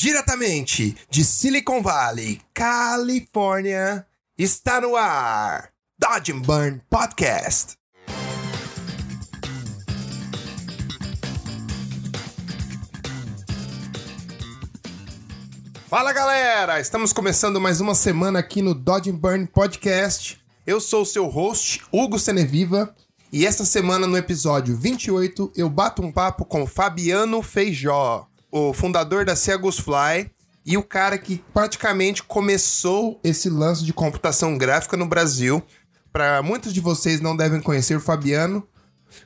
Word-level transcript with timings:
Diretamente 0.00 0.96
de 1.10 1.24
Silicon 1.24 1.82
Valley, 1.82 2.40
Califórnia, 2.54 4.06
está 4.38 4.80
no 4.80 4.94
ar 4.94 5.70
Dodge 5.98 6.30
and 6.30 6.42
Burn 6.42 6.80
Podcast. 6.88 7.76
Fala 15.88 16.12
galera, 16.12 16.78
estamos 16.80 17.12
começando 17.12 17.60
mais 17.60 17.80
uma 17.80 17.96
semana 17.96 18.38
aqui 18.38 18.62
no 18.62 18.74
Dodge 18.74 19.10
and 19.10 19.16
Burn 19.16 19.46
Podcast. 19.48 20.40
Eu 20.64 20.80
sou 20.80 21.02
o 21.02 21.06
seu 21.06 21.26
host, 21.26 21.82
Hugo 21.90 22.20
Seneviva, 22.20 22.94
e 23.32 23.44
esta 23.44 23.64
semana 23.64 24.06
no 24.06 24.16
episódio 24.16 24.76
28 24.76 25.54
eu 25.56 25.68
bato 25.68 26.02
um 26.02 26.12
papo 26.12 26.44
com 26.44 26.64
Fabiano 26.68 27.42
Feijó 27.42 28.28
o 28.50 28.72
fundador 28.72 29.24
da 29.24 29.36
Segus 29.36 29.78
Fly 29.78 30.30
e 30.64 30.76
o 30.76 30.82
cara 30.82 31.16
que 31.16 31.42
praticamente 31.52 32.22
começou 32.22 33.18
esse 33.24 33.48
lance 33.48 33.84
de 33.84 33.92
computação 33.92 34.56
gráfica 34.58 34.96
no 34.96 35.06
Brasil. 35.06 35.62
Para 36.12 36.42
muitos 36.42 36.72
de 36.72 36.80
vocês 36.80 37.20
não 37.20 37.36
devem 37.36 37.60
conhecer 37.60 37.96
o 37.96 38.00
Fabiano, 38.00 38.66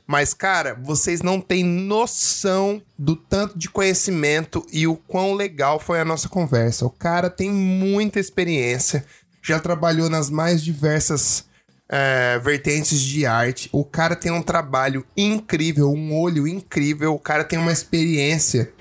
mas 0.07 0.33
cara, 0.33 0.79
vocês 0.81 1.21
não 1.21 1.41
têm 1.41 1.63
noção 1.63 2.81
do 2.97 3.15
tanto 3.15 3.57
de 3.57 3.69
conhecimento 3.69 4.65
e 4.71 4.87
o 4.87 4.95
quão 4.95 5.33
legal 5.33 5.79
foi 5.79 5.99
a 5.99 6.05
nossa 6.05 6.29
conversa. 6.29 6.85
O 6.85 6.89
cara 6.89 7.29
tem 7.29 7.49
muita 7.49 8.19
experiência, 8.19 9.05
já 9.41 9.59
trabalhou 9.59 10.09
nas 10.09 10.29
mais 10.29 10.63
diversas 10.63 11.45
é, 11.89 12.39
vertentes 12.39 12.99
de 12.99 13.25
arte. 13.25 13.69
O 13.71 13.83
cara 13.83 14.15
tem 14.15 14.31
um 14.31 14.41
trabalho 14.41 15.05
incrível, 15.15 15.91
um 15.91 16.17
olho 16.17 16.47
incrível. 16.47 17.13
O 17.13 17.19
cara 17.19 17.43
tem 17.43 17.59
uma 17.59 17.71
experiência 17.71 18.73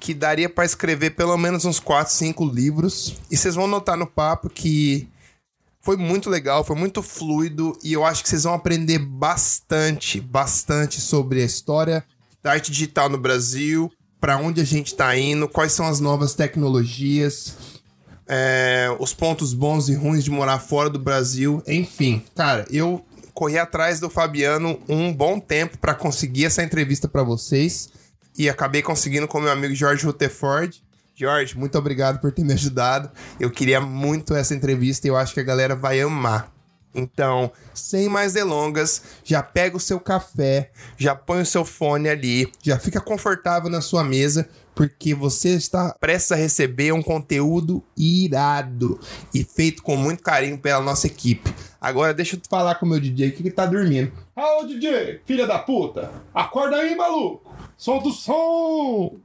que 0.00 0.14
daria 0.14 0.48
para 0.48 0.64
escrever 0.64 1.10
pelo 1.10 1.36
menos 1.36 1.64
uns 1.64 1.80
4, 1.80 2.12
5 2.12 2.44
livros. 2.44 3.16
E 3.30 3.36
vocês 3.36 3.54
vão 3.54 3.66
notar 3.66 3.96
no 3.96 4.06
papo 4.06 4.48
que 4.48 5.08
foi 5.80 5.96
muito 5.96 6.28
legal, 6.28 6.64
foi 6.64 6.76
muito 6.76 7.02
fluido 7.02 7.76
e 7.82 7.92
eu 7.92 8.04
acho 8.04 8.22
que 8.22 8.28
vocês 8.28 8.44
vão 8.44 8.54
aprender 8.54 8.98
bastante, 8.98 10.20
bastante 10.20 11.00
sobre 11.00 11.42
a 11.42 11.44
história 11.44 12.04
da 12.42 12.52
arte 12.52 12.70
digital 12.70 13.08
no 13.08 13.18
Brasil, 13.18 13.90
para 14.20 14.36
onde 14.36 14.60
a 14.60 14.64
gente 14.64 14.88
está 14.88 15.16
indo, 15.16 15.48
quais 15.48 15.72
são 15.72 15.86
as 15.86 16.00
novas 16.00 16.34
tecnologias, 16.34 17.56
é, 18.26 18.94
os 18.98 19.14
pontos 19.14 19.54
bons 19.54 19.88
e 19.88 19.94
ruins 19.94 20.24
de 20.24 20.30
morar 20.30 20.58
fora 20.58 20.90
do 20.90 20.98
Brasil, 20.98 21.62
enfim. 21.66 22.22
Cara, 22.34 22.66
eu 22.70 23.04
corri 23.32 23.58
atrás 23.58 24.00
do 24.00 24.10
Fabiano 24.10 24.78
um 24.88 25.12
bom 25.12 25.40
tempo 25.40 25.78
para 25.78 25.94
conseguir 25.94 26.44
essa 26.44 26.62
entrevista 26.62 27.08
para 27.08 27.22
vocês 27.22 27.88
e 28.38 28.48
acabei 28.48 28.80
conseguindo 28.80 29.26
com 29.26 29.40
meu 29.40 29.50
amigo 29.50 29.74
Jorge 29.74 30.06
Rutherford. 30.06 30.80
Jorge, 31.14 31.58
muito 31.58 31.76
obrigado 31.76 32.20
por 32.20 32.30
ter 32.30 32.44
me 32.44 32.52
ajudado. 32.52 33.10
Eu 33.40 33.50
queria 33.50 33.80
muito 33.80 34.32
essa 34.34 34.54
entrevista 34.54 35.06
e 35.06 35.10
eu 35.10 35.16
acho 35.16 35.34
que 35.34 35.40
a 35.40 35.44
galera 35.44 35.74
vai 35.74 36.00
amar. 36.00 36.52
Então, 36.94 37.52
sem 37.74 38.08
mais 38.08 38.32
delongas, 38.32 39.02
já 39.24 39.42
pega 39.42 39.76
o 39.76 39.80
seu 39.80 40.00
café, 40.00 40.70
já 40.96 41.14
põe 41.14 41.42
o 41.42 41.46
seu 41.46 41.64
fone 41.64 42.08
ali, 42.08 42.50
já 42.62 42.78
fica 42.78 43.00
confortável 43.00 43.68
na 43.68 43.80
sua 43.80 44.02
mesa, 44.02 44.48
porque 44.74 45.12
você 45.12 45.50
está 45.50 45.94
prestes 46.00 46.32
a 46.32 46.36
receber 46.36 46.92
um 46.92 47.02
conteúdo 47.02 47.84
irado 47.96 48.98
e 49.34 49.44
feito 49.44 49.82
com 49.82 49.96
muito 49.96 50.22
carinho 50.22 50.56
pela 50.56 50.80
nossa 50.80 51.08
equipe. 51.08 51.52
Agora 51.80 52.14
deixa 52.14 52.36
eu 52.36 52.40
falar 52.48 52.76
com 52.76 52.86
o 52.86 52.88
meu 52.88 53.00
DJ 53.00 53.32
que 53.32 53.42
ele 53.42 53.50
tá 53.50 53.66
dormindo. 53.66 54.12
Alô, 54.34 54.64
DJ, 54.66 55.20
filha 55.26 55.46
da 55.46 55.58
puta! 55.58 56.12
Acorda 56.32 56.76
aí, 56.76 56.96
maluco! 56.96 57.67
Solta 57.78 58.08
o 58.08 58.12
som! 58.12 59.20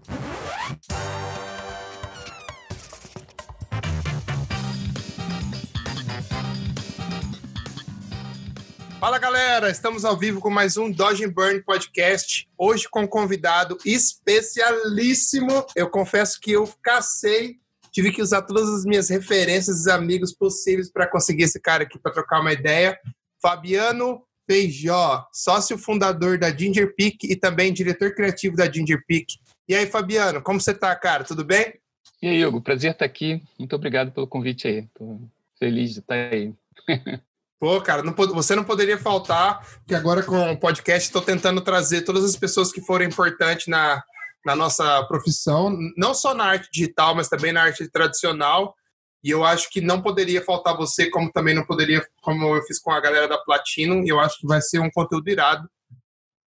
Fala 8.99 9.17
galera, 9.17 9.71
estamos 9.71 10.05
ao 10.05 10.15
vivo 10.15 10.39
com 10.39 10.51
mais 10.51 10.77
um 10.77 10.91
Dodge 10.91 11.25
Burn 11.25 11.63
Podcast. 11.63 12.47
Hoje 12.55 12.87
com 12.87 13.01
um 13.01 13.07
convidado 13.07 13.75
especialíssimo. 13.83 15.65
Eu 15.75 15.89
confesso 15.89 16.39
que 16.39 16.51
eu 16.51 16.71
cacei, 16.83 17.55
tive 17.91 18.11
que 18.11 18.21
usar 18.21 18.43
todas 18.43 18.69
as 18.69 18.85
minhas 18.85 19.09
referências 19.09 19.87
e 19.87 19.91
amigos 19.91 20.31
possíveis 20.31 20.91
para 20.91 21.09
conseguir 21.09 21.45
esse 21.45 21.59
cara 21.59 21.85
aqui 21.85 21.97
para 21.97 22.13
trocar 22.13 22.39
uma 22.39 22.53
ideia. 22.53 22.99
Fabiano 23.41 24.23
Feijó, 24.45 25.27
sócio 25.31 25.77
fundador 25.77 26.37
da 26.37 26.49
Ginger 26.55 26.93
Peak 26.95 27.19
e 27.23 27.35
também 27.35 27.73
diretor 27.73 28.13
criativo 28.13 28.55
da 28.55 28.71
Ginger 28.71 29.03
Peak. 29.07 29.39
E 29.67 29.75
aí, 29.75 29.85
Fabiano, 29.85 30.41
como 30.41 30.59
você 30.59 30.73
tá, 30.73 30.93
cara? 30.95 31.23
Tudo 31.23 31.45
bem? 31.45 31.73
E 32.21 32.27
aí, 32.27 32.45
Hugo, 32.45 32.61
prazer 32.61 32.91
estar 32.91 33.05
aqui. 33.05 33.41
Muito 33.57 33.75
obrigado 33.75 34.11
pelo 34.11 34.27
convite 34.27 34.67
aí. 34.67 34.87
Tô 34.93 35.19
feliz 35.57 35.93
de 35.93 35.99
estar 35.99 36.15
aí. 36.15 36.53
Pô, 37.59 37.81
cara, 37.81 38.03
não, 38.03 38.13
você 38.13 38.55
não 38.55 38.63
poderia 38.65 38.97
faltar, 38.97 39.65
que 39.87 39.95
agora 39.95 40.21
com 40.21 40.51
o 40.51 40.59
podcast 40.59 41.07
estou 41.07 41.21
tentando 41.21 41.61
trazer 41.61 42.01
todas 42.01 42.25
as 42.25 42.35
pessoas 42.35 42.73
que 42.73 42.81
foram 42.81 43.05
importantes 43.05 43.67
na, 43.67 44.03
na 44.45 44.53
nossa 44.53 45.01
profissão, 45.03 45.73
não 45.95 46.13
só 46.13 46.33
na 46.33 46.43
arte 46.43 46.69
digital, 46.69 47.15
mas 47.15 47.29
também 47.29 47.53
na 47.53 47.63
arte 47.63 47.87
tradicional. 47.87 48.75
E 49.23 49.29
eu 49.29 49.43
acho 49.43 49.69
que 49.69 49.79
não 49.79 50.01
poderia 50.01 50.43
faltar 50.43 50.75
você, 50.75 51.09
como 51.09 51.31
também 51.31 51.55
não 51.55 51.65
poderia, 51.65 52.05
como 52.21 52.55
eu 52.55 52.61
fiz 52.63 52.79
com 52.79 52.91
a 52.91 52.99
galera 52.99 53.27
da 53.27 53.37
Platinum. 53.37 54.03
E 54.03 54.09
eu 54.09 54.19
acho 54.19 54.39
que 54.39 54.47
vai 54.47 54.61
ser 54.61 54.79
um 54.79 54.91
conteúdo 54.91 55.29
irado. 55.29 55.69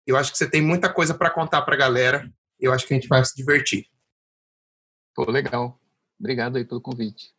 Eu 0.07 0.17
acho 0.17 0.31
que 0.31 0.39
você 0.39 0.49
tem 0.49 0.63
muita 0.63 0.93
coisa 0.93 1.15
para 1.15 1.31
contar 1.31 1.63
para 1.63 1.75
a 1.75 1.79
galera. 1.79 2.33
Eu 2.59 2.73
acho 2.73 2.87
que 2.87 2.95
a 2.95 2.97
gente 2.97 3.09
vai 3.09 3.25
se 3.25 3.35
divertir. 3.35 3.87
Pô, 5.15 5.29
legal. 5.31 5.81
Obrigado 6.19 6.57
aí 6.57 6.65
pelo 6.65 6.81
convite. 6.81 7.33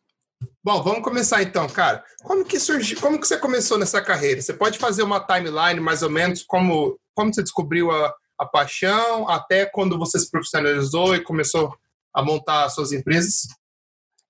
Bom, 0.62 0.82
vamos 0.82 1.02
começar 1.02 1.42
então, 1.42 1.68
cara. 1.68 2.04
Como 2.22 2.44
que 2.44 2.58
surgiu, 2.58 3.00
como 3.00 3.18
que 3.18 3.26
você 3.26 3.38
começou 3.38 3.78
nessa 3.78 4.02
carreira? 4.02 4.42
Você 4.42 4.52
pode 4.52 4.78
fazer 4.78 5.02
uma 5.02 5.20
timeline 5.20 5.80
mais 5.80 6.02
ou 6.02 6.10
menos 6.10 6.42
como 6.42 6.98
como 7.14 7.32
você 7.32 7.42
descobriu 7.42 7.90
a, 7.90 8.14
a 8.38 8.46
paixão 8.46 9.28
até 9.28 9.66
quando 9.66 9.98
você 9.98 10.18
se 10.18 10.30
profissionalizou 10.30 11.14
e 11.14 11.22
começou 11.22 11.76
a 12.12 12.22
montar 12.22 12.68
suas 12.70 12.92
empresas? 12.92 13.46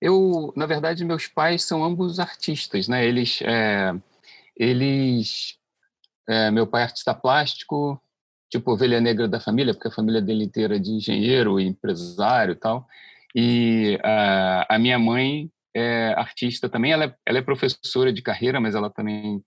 Eu, 0.03 0.53
na 0.57 0.67
verdade, 0.67 1.05
meus 1.05 1.29
pais 1.29 1.63
são 1.63 1.85
ambos 1.85 2.19
artistas, 2.19 2.89
né? 2.89 3.07
Eles, 3.07 3.41
é, 3.43 3.95
eles, 4.57 5.57
é, 6.29 6.51
meu 6.51 6.67
pai 6.67 6.83
é 6.83 6.85
artista 6.87 7.15
plástico, 7.15 8.03
tipo 8.51 8.73
ovelha 8.73 9.01
negra 9.01 9.29
da 9.29 9.39
família, 9.39 9.73
porque 9.73 9.87
a 9.87 9.93
família 9.93 10.21
dele 10.21 10.43
inteira 10.43 10.75
é 10.75 10.81
de 10.81 10.91
engenheiro 10.91 11.61
e 11.61 11.69
empresário 11.69 12.51
e 12.51 12.57
tal. 12.57 12.85
E 13.33 13.97
a, 14.03 14.75
a 14.75 14.79
minha 14.81 14.99
mãe 14.99 15.49
é 15.73 16.12
artista 16.17 16.69
também, 16.69 16.91
ela 16.91 17.05
é, 17.05 17.15
ela 17.25 17.39
é 17.39 17.43
professora 17.43 18.12
de 18.12 18.23
carreira, 18.23 18.61
mas 18.61 18.75
ela 18.75 18.91
também 18.91 19.41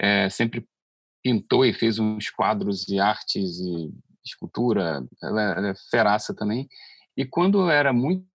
é, 0.00 0.28
sempre 0.28 0.66
pintou 1.22 1.64
e 1.64 1.72
fez 1.72 2.00
uns 2.00 2.30
quadros 2.30 2.80
de 2.80 2.98
artes 2.98 3.60
e 3.60 3.92
escultura, 4.26 5.06
ela, 5.22 5.42
ela 5.52 5.68
é 5.68 5.74
feraça 5.88 6.34
também. 6.34 6.68
E 7.16 7.24
quando 7.24 7.60
eu 7.60 7.70
era 7.70 7.92
muito 7.92 8.33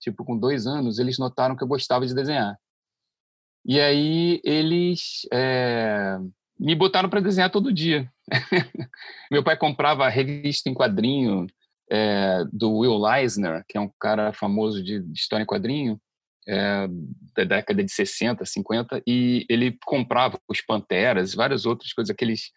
tipo, 0.00 0.24
com 0.24 0.38
dois 0.38 0.66
anos, 0.66 0.98
eles 0.98 1.18
notaram 1.18 1.54
que 1.54 1.62
eu 1.62 1.68
gostava 1.68 2.06
de 2.06 2.14
desenhar. 2.14 2.56
E 3.64 3.78
aí 3.78 4.40
eles 4.42 5.26
é, 5.32 6.16
me 6.58 6.74
botaram 6.74 7.08
para 7.08 7.20
desenhar 7.20 7.50
todo 7.50 7.72
dia. 7.72 8.10
Meu 9.30 9.44
pai 9.44 9.56
comprava 9.56 10.08
revista 10.08 10.68
em 10.68 10.74
quadrinho 10.74 11.46
é, 11.90 12.44
do 12.52 12.78
Will 12.78 13.06
Eisner, 13.06 13.64
que 13.68 13.76
é 13.76 13.80
um 13.80 13.90
cara 14.00 14.32
famoso 14.32 14.82
de 14.82 15.04
história 15.12 15.42
em 15.42 15.46
quadrinho, 15.46 16.00
é, 16.48 16.88
da 17.36 17.44
década 17.44 17.84
de 17.84 17.92
60, 17.92 18.44
50, 18.44 19.02
e 19.06 19.44
ele 19.48 19.76
comprava 19.84 20.40
os 20.48 20.60
Panteras, 20.60 21.34
várias 21.34 21.66
outras 21.66 21.92
coisas, 21.92 22.10
aqueles, 22.10 22.50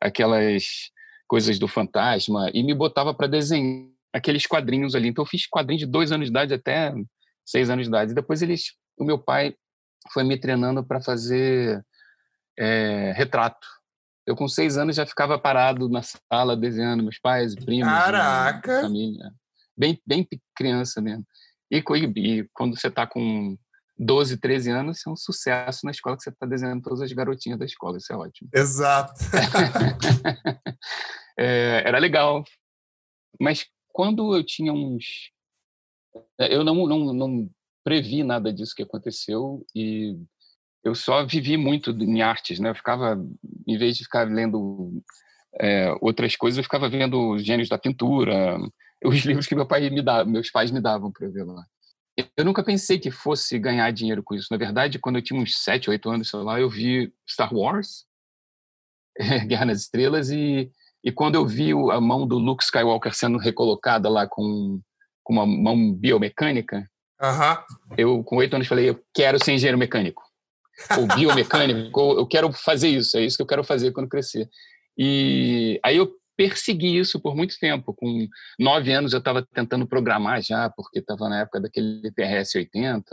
aquelas 0.00 0.90
coisas 1.28 1.58
do 1.58 1.68
fantasma, 1.68 2.50
e 2.54 2.62
me 2.62 2.74
botava 2.74 3.12
para 3.12 3.26
desenhar 3.26 3.95
aqueles 4.12 4.46
quadrinhos 4.46 4.94
ali. 4.94 5.08
Então 5.08 5.22
eu 5.22 5.28
fiz 5.28 5.46
quadrinho 5.46 5.78
de 5.78 5.86
dois 5.86 6.12
anos 6.12 6.26
de 6.26 6.30
idade 6.30 6.54
até 6.54 6.92
seis 7.44 7.70
anos 7.70 7.84
de 7.84 7.88
idade. 7.88 8.14
Depois 8.14 8.42
eles, 8.42 8.72
o 8.98 9.04
meu 9.04 9.18
pai 9.18 9.54
foi 10.12 10.24
me 10.24 10.38
treinando 10.38 10.84
para 10.84 11.00
fazer 11.00 11.84
é, 12.58 13.12
retrato. 13.16 13.66
Eu 14.26 14.34
com 14.34 14.48
seis 14.48 14.76
anos 14.76 14.96
já 14.96 15.06
ficava 15.06 15.38
parado 15.38 15.88
na 15.88 16.02
sala 16.02 16.56
desenhando 16.56 17.02
meus 17.02 17.18
pais, 17.18 17.54
primos, 17.54 17.86
Caraca. 17.86 18.82
família, 18.82 19.30
bem 19.76 20.00
bem 20.04 20.26
criança 20.54 21.00
mesmo. 21.00 21.24
E, 21.70 21.82
e 22.16 22.48
quando 22.52 22.78
você 22.78 22.88
está 22.88 23.06
com 23.06 23.56
12, 23.98 24.38
13 24.38 24.70
anos, 24.70 25.06
é 25.06 25.10
um 25.10 25.16
sucesso 25.16 25.80
na 25.84 25.90
escola 25.90 26.16
que 26.16 26.22
você 26.22 26.30
está 26.30 26.46
desenhando 26.46 26.82
todas 26.82 27.00
as 27.00 27.12
garotinhas 27.12 27.58
da 27.58 27.64
escola, 27.64 27.98
isso 27.98 28.12
é 28.12 28.16
ótimo. 28.16 28.48
Exato. 28.52 29.14
é, 31.38 31.82
era 31.84 31.98
legal. 31.98 32.44
Mas 33.40 33.66
quando 33.96 34.36
eu 34.36 34.44
tinha 34.44 34.74
uns. 34.74 35.32
Eh, 36.38 36.54
eu 36.54 36.62
não, 36.62 36.86
não, 36.86 37.14
não 37.14 37.50
previ 37.82 38.22
nada 38.22 38.52
disso 38.52 38.74
que 38.76 38.82
aconteceu 38.82 39.64
e 39.74 40.18
eu 40.84 40.94
só 40.94 41.24
vivi 41.24 41.56
muito 41.56 41.92
em 41.92 42.20
artes, 42.20 42.60
né? 42.60 42.68
Eu 42.68 42.74
ficava, 42.74 43.18
em 43.66 43.78
vez 43.78 43.96
de 43.96 44.04
ficar 44.04 44.28
lendo 44.28 45.02
é, 45.58 45.96
outras 46.02 46.36
coisas, 46.36 46.58
eu 46.58 46.62
ficava 46.62 46.90
vendo 46.90 47.38
gênios 47.38 47.70
da 47.70 47.78
pintura, 47.78 48.58
os 49.02 49.24
livros 49.24 49.46
que 49.46 49.54
meu 49.54 49.66
pai 49.66 49.88
me 49.88 50.02
dava, 50.02 50.28
meus 50.28 50.50
pais 50.50 50.70
me 50.70 50.80
davam 50.80 51.10
para 51.10 51.30
ver 51.30 51.44
lá. 51.44 51.64
Eu 52.36 52.44
nunca 52.44 52.62
pensei 52.62 52.98
que 52.98 53.10
fosse 53.10 53.58
ganhar 53.58 53.90
dinheiro 53.92 54.22
com 54.22 54.34
isso. 54.34 54.48
Na 54.50 54.58
verdade, 54.58 54.98
quando 54.98 55.16
eu 55.16 55.22
tinha 55.22 55.40
uns 55.40 55.56
7, 55.56 55.88
8 55.88 56.10
anos, 56.10 56.28
sei 56.28 56.40
lá, 56.40 56.60
eu 56.60 56.68
vi 56.68 57.14
Star 57.26 57.54
Wars, 57.54 58.04
Guerra 59.48 59.64
nas 59.64 59.80
Estrelas, 59.80 60.30
e, 60.30 60.70
e 61.06 61.12
quando 61.12 61.36
eu 61.36 61.46
vi 61.46 61.70
a 61.70 62.00
mão 62.00 62.26
do 62.26 62.36
Luke 62.36 62.64
Skywalker 62.64 63.14
sendo 63.14 63.38
recolocada 63.38 64.08
lá 64.08 64.26
com, 64.26 64.80
com 65.22 65.32
uma 65.34 65.46
mão 65.46 65.94
biomecânica, 65.94 66.84
eu, 67.96 68.24
com 68.24 68.38
8 68.38 68.56
anos, 68.56 68.66
falei: 68.66 68.90
eu 68.90 69.00
quero 69.14 69.42
ser 69.42 69.52
engenheiro 69.52 69.78
mecânico. 69.78 70.20
Ou 70.98 71.06
biomecânico, 71.06 72.00
eu 72.18 72.26
quero 72.26 72.52
fazer 72.52 72.88
isso, 72.88 73.16
é 73.16 73.24
isso 73.24 73.36
que 73.36 73.42
eu 73.42 73.46
quero 73.46 73.62
fazer 73.62 73.92
quando 73.92 74.08
crescer. 74.08 74.50
E 74.98 75.78
aí 75.84 75.96
eu 75.96 76.12
persegui 76.36 76.98
isso 76.98 77.20
por 77.20 77.36
muito 77.36 77.56
tempo. 77.60 77.94
Com 77.94 78.26
nove 78.58 78.92
anos 78.92 79.12
eu 79.12 79.20
estava 79.20 79.46
tentando 79.54 79.86
programar 79.86 80.42
já, 80.42 80.68
porque 80.70 80.98
estava 80.98 81.28
na 81.28 81.42
época 81.42 81.60
daquele 81.60 82.10
TRS-80, 82.10 83.04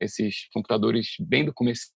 esses 0.00 0.48
computadores 0.54 1.16
bem 1.20 1.44
do 1.44 1.52
começo. 1.52 1.90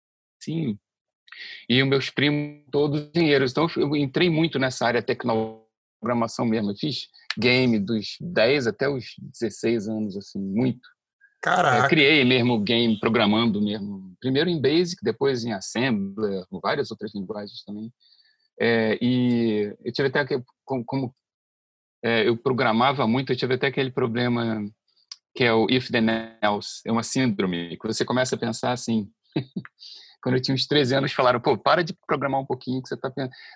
E 1.70 1.82
os 1.82 1.88
meus 1.88 2.10
primos 2.10 2.64
todos 2.72 3.10
engenheiros. 3.14 3.52
Então 3.52 3.68
eu 3.78 3.96
entrei 3.96 4.30
muito 4.30 4.60
nessa 4.60 4.86
área 4.86 5.02
tecnológica, 5.02 5.62
programação 6.00 6.46
mesmo. 6.46 6.72
Eu 6.72 6.76
fiz 6.76 7.08
game 7.38 7.80
dos 7.80 8.18
10 8.20 8.68
até 8.68 8.90
os 8.90 9.16
16 9.20 9.88
anos, 9.88 10.18
assim, 10.18 10.40
muito. 10.40 10.90
Caraca. 11.42 11.86
Eu 11.86 11.90
criei 11.90 12.24
mesmo 12.24 12.60
game 12.60 13.00
programando 13.00 13.62
mesmo. 13.62 14.14
Primeiro 14.20 14.50
em 14.50 14.62
Basic, 14.62 15.04
depois 15.04 15.44
em 15.44 15.54
Assembler, 15.54 16.46
várias 16.62 16.92
outras 16.92 17.14
linguagens 17.16 17.64
também. 17.64 17.92
É, 18.60 18.98
e 19.02 19.76
eu 19.84 19.92
tive 19.92 20.10
até 20.10 20.26
que, 20.26 20.44
como, 20.64 20.86
como 20.86 21.16
é, 22.04 22.28
eu 22.28 22.38
programava 22.38 23.08
muito, 23.08 23.32
eu 23.32 23.38
tive 23.38 23.56
até 23.56 23.68
aquele 23.68 23.92
problema 23.92 24.64
que 25.34 25.44
é 25.44 25.54
o 25.54 25.68
if 25.70 25.90
then 25.90 26.08
else, 26.44 26.82
é 26.86 26.92
uma 26.92 27.04
síndrome, 27.04 27.78
que 27.78 27.88
você 27.88 28.04
começa 28.04 28.36
a 28.36 28.40
pensar 28.40 28.72
assim. 28.72 29.10
Quando 30.22 30.36
eu 30.36 30.42
tinha 30.42 30.54
uns 30.54 30.68
13 30.68 30.96
anos, 30.96 31.12
falaram, 31.12 31.40
pô, 31.40 31.58
para 31.58 31.84
de 31.84 31.94
programar 32.06 32.40
um 32.40 32.46
pouquinho, 32.46 32.82
que 32.82 32.90
você 32.90 32.98
tá 32.98 33.12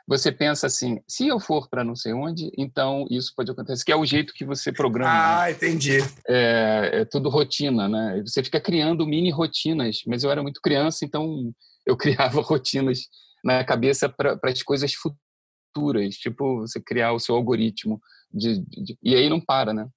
Você 0.08 0.32
pensa 0.32 0.68
assim, 0.68 1.00
se 1.08 1.28
eu 1.28 1.40
for 1.40 1.70
para 1.70 1.84
não 1.84 1.96
sei 1.96 2.14
onde, 2.14 2.52
então 2.58 3.06
isso 3.10 3.34
pode 3.36 3.52
acontecer, 3.52 3.86
que 3.86 3.92
é 3.92 3.96
o 3.96 4.06
jeito 4.06 4.34
que 4.34 4.44
você 4.44 4.72
programa. 4.72 5.12
Né? 5.12 5.20
Ah, 5.20 5.46
né? 5.46 5.52
entendi. 5.52 5.98
É, 6.28 6.90
é 7.02 7.06
tudo 7.06 7.30
rotina, 7.30 7.88
né? 7.88 8.22
Você 8.26 8.44
fica 8.44 8.60
criando 8.60 9.06
mini 9.06 9.30
rotinas, 9.30 10.02
mas 10.08 10.24
eu 10.24 10.32
era 10.32 10.42
muito 10.42 10.60
criança, 10.62 11.06
então 11.06 11.54
eu 11.86 11.96
criava 11.98 12.42
rotinas 12.42 13.02
na 13.44 13.64
cabeça 13.64 14.10
para 14.10 14.40
as 14.44 14.64
coisas 14.64 14.92
futuras, 14.94 16.16
tipo 16.16 16.62
você 16.62 16.82
criar 16.82 17.14
o 17.14 17.20
seu 17.20 17.36
algoritmo 17.36 18.02
de, 18.34 18.60
de 18.62 18.98
e 19.04 19.16
aí 19.16 19.30
não 19.30 19.40
para, 19.40 19.72
né? 19.74 19.88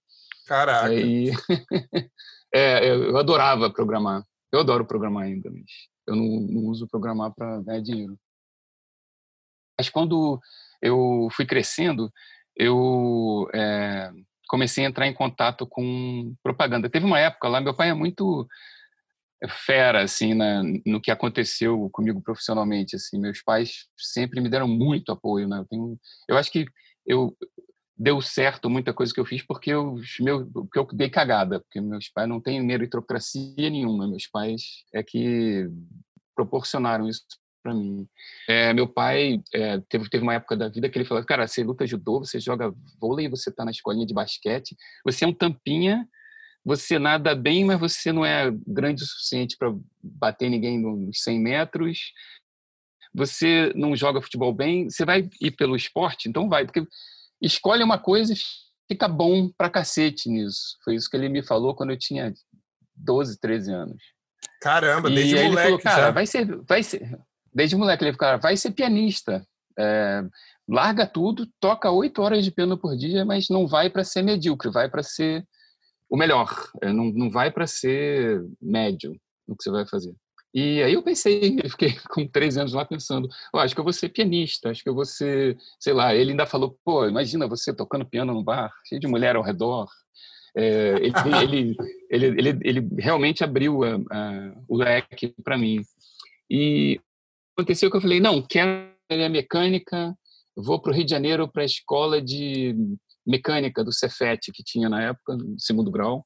Caraca. 0.47 0.89
Aí, 0.89 1.31
é, 2.55 2.91
eu 2.91 3.17
adorava 3.17 3.71
programar. 3.71 4.23
Eu 4.53 4.61
adoro 4.61 4.87
programar 4.87 5.25
ainda, 5.25 5.51
mas 5.51 5.63
eu 6.09 6.17
não, 6.17 6.41
não 6.41 6.63
uso 6.71 6.89
programar 6.89 7.33
para 7.35 7.61
ganhar 7.63 7.83
dinheiro. 7.83 8.19
Mas 9.79 9.89
quando 9.89 10.41
eu 10.83 11.29
fui 11.33 11.47
crescendo, 11.47 12.13
eu 12.57 13.49
é, 13.55 14.11
comecei 14.49 14.85
a 14.85 14.89
entrar 14.89 15.07
em 15.07 15.15
contato 15.15 15.67
com 15.67 16.35
propaganda. 16.43 16.91
Teve 16.91 17.07
uma 17.07 17.21
época 17.21 17.49
lá, 17.49 17.61
meu 17.61 17.75
pai 17.75 17.91
é 17.91 17.95
muito 17.95 18.49
fera 19.47 20.03
assim 20.03 20.35
na, 20.35 20.65
no 20.85 21.01
que 21.01 21.13
aconteceu 21.13 21.89
comigo 21.93 22.21
profissionalmente 22.21 22.97
assim 22.97 23.21
meus 23.21 23.41
pais 23.41 23.87
sempre 23.97 24.41
me 24.41 24.49
deram 24.49 24.67
muito 24.67 25.13
apoio 25.13 25.47
né 25.47 25.59
eu 25.59 25.65
tenho 25.65 25.97
eu 26.29 26.37
acho 26.37 26.51
que 26.51 26.67
eu 27.07 27.37
deu 27.99 28.21
certo 28.21 28.71
muita 28.71 28.93
coisa 28.95 29.13
que 29.13 29.19
eu 29.21 29.25
fiz 29.25 29.43
porque 29.43 29.71
eu 29.71 29.97
meu 30.21 30.47
porque 30.47 30.79
eu 30.79 30.87
dei 30.93 31.11
cagada 31.11 31.61
porque 31.61 31.81
meus 31.81 32.09
pais 32.09 32.29
não 32.29 32.41
têm 32.41 32.63
meritocracia 32.63 33.71
nenhuma 33.71 34.07
meus 34.07 34.27
pais 34.27 34.85
é 34.95 35.03
que 35.03 35.69
proporcionaram 36.35 37.09
isso 37.09 37.23
para 37.63 37.75
mim 37.75 38.07
é, 38.49 38.73
meu 38.73 38.87
pai 38.87 39.43
é, 39.53 39.81
teve 39.89 40.09
teve 40.09 40.23
uma 40.23 40.35
época 40.35 40.57
da 40.57 40.69
vida 40.69 40.89
que 40.89 40.97
ele 40.97 41.05
falou 41.05 41.25
cara 41.25 41.49
você 41.49 41.65
luta 41.65 41.87
judô 41.87 42.21
você 42.21 42.39
joga 42.39 42.73
vôlei 43.01 43.29
você 43.29 43.51
está 43.51 43.65
na 43.65 43.73
escolinha 43.73 44.07
de 44.07 44.15
basquete 44.15 44.77
você 45.05 45.25
é 45.25 45.29
um 45.29 45.35
tampinha 45.35 46.07
você 46.69 46.99
nada 46.99 47.35
bem, 47.35 47.65
mas 47.65 47.81
você 47.81 48.13
não 48.13 48.27
é 48.27 48.51
grande 48.67 49.03
o 49.03 49.07
suficiente 49.07 49.57
para 49.57 49.75
bater 50.03 50.51
ninguém 50.51 50.79
nos 50.79 51.23
100 51.23 51.41
metros. 51.41 52.13
Você 53.15 53.73
não 53.75 53.97
joga 53.97 54.21
futebol 54.21 54.53
bem, 54.53 54.91
você 54.91 55.03
vai 55.03 55.31
ir 55.41 55.53
pelo 55.53 55.75
esporte, 55.75 56.29
então 56.29 56.47
vai, 56.47 56.67
porque 56.67 56.87
escolhe 57.41 57.83
uma 57.83 57.99
coisa 57.99 58.33
e 58.33 58.37
fica 58.89 59.07
bom 59.07 59.51
pra 59.57 59.71
cacete 59.71 60.29
nisso. 60.29 60.77
Foi 60.85 60.95
isso 60.95 61.09
que 61.09 61.17
ele 61.17 61.29
me 61.29 61.43
falou 61.43 61.75
quando 61.75 61.91
eu 61.91 61.99
tinha 61.99 62.33
12, 62.97 63.39
13 63.39 63.73
anos. 63.73 64.03
Caramba, 64.61 65.09
desde 65.09 65.37
e 65.37 65.45
moleque. 65.45 65.53
Ele 65.53 65.63
falou, 65.63 65.79
cara, 65.81 66.11
vai 66.11 66.27
ser, 66.27 66.57
vai 66.65 66.83
ser. 66.83 67.19
Desde 67.55 67.77
moleque, 67.77 68.05
ele 68.05 68.13
falou, 68.13 68.19
cara, 68.19 68.37
vai 68.39 68.57
ser 68.57 68.73
pianista. 68.73 69.47
É, 69.79 70.23
larga 70.69 71.07
tudo, 71.07 71.49
toca 71.61 71.91
oito 71.91 72.21
horas 72.21 72.45
de 72.45 72.51
piano 72.51 72.77
por 72.77 72.97
dia, 72.97 73.25
mas 73.25 73.49
não 73.49 73.67
vai 73.67 73.89
para 73.89 74.03
ser 74.03 74.23
medíocre, 74.23 74.71
vai 74.71 74.89
para 74.89 75.03
ser 75.03 75.47
o 76.11 76.17
melhor. 76.17 76.53
É, 76.83 76.93
não, 76.93 77.05
não 77.07 77.31
vai 77.31 77.51
para 77.51 77.67
ser 77.67 78.45
médio 78.61 79.15
no 79.47 79.57
que 79.57 79.63
você 79.63 79.71
vai 79.71 79.87
fazer. 79.87 80.15
E 80.55 80.83
aí 80.83 80.95
eu 80.95 81.03
pensei, 81.03 81.59
eu 81.63 81.71
fiquei 81.71 81.95
com 82.09 82.27
13 82.27 82.61
anos 82.61 82.73
lá 82.73 82.85
pensando, 82.85 83.29
oh, 83.53 83.59
acho 83.59 83.75
que 83.75 83.81
eu 83.81 83.85
vou 83.85 83.93
ser 83.93 84.09
pianista, 84.09 84.71
acho 84.71 84.83
que 84.83 84.89
eu 84.89 84.95
vou 84.95 85.05
ser, 85.05 85.57
sei 85.79 85.93
lá, 85.93 86.15
ele 86.15 86.31
ainda 86.31 86.47
falou, 86.47 86.79
pô, 86.85 87.07
imagina 87.07 87.47
você 87.47 87.75
tocando 87.75 88.07
piano 88.07 88.33
no 88.33 88.43
bar, 88.43 88.73
cheio 88.87 89.01
de 89.01 89.07
mulher 89.07 89.37
ao 89.37 89.43
redor. 89.43 89.89
É, 90.57 90.95
ele, 90.97 91.13
ele, 91.43 91.77
ele, 92.11 92.27
ele, 92.27 92.59
ele, 92.63 92.89
realmente 92.99 93.45
abriu 93.45 93.85
a, 93.85 93.97
a, 94.11 94.55
o 94.67 94.77
leque 94.77 95.35
para 95.45 95.59
mim. 95.59 95.83
E 96.51 96.99
aconteceu 97.57 97.91
que 97.91 97.97
eu 97.97 98.01
falei, 98.01 98.19
não, 98.19 98.43
quero 98.43 98.91
a 99.11 99.29
mecânica, 99.29 100.15
vou 100.57 100.81
para 100.81 100.93
o 100.93 100.95
Rio 100.95 101.05
de 101.05 101.11
Janeiro 101.11 101.47
para 101.47 101.63
a 101.63 101.67
escola 101.67 102.21
de 102.21 102.75
mecânica 103.27 103.85
do 103.85 103.93
Cefet 103.93 104.51
que 104.53 104.65
tinha 104.65 104.89
na 104.89 105.03
época, 105.03 105.37
no 105.37 105.59
segundo 105.59 105.91
grau. 105.91 106.25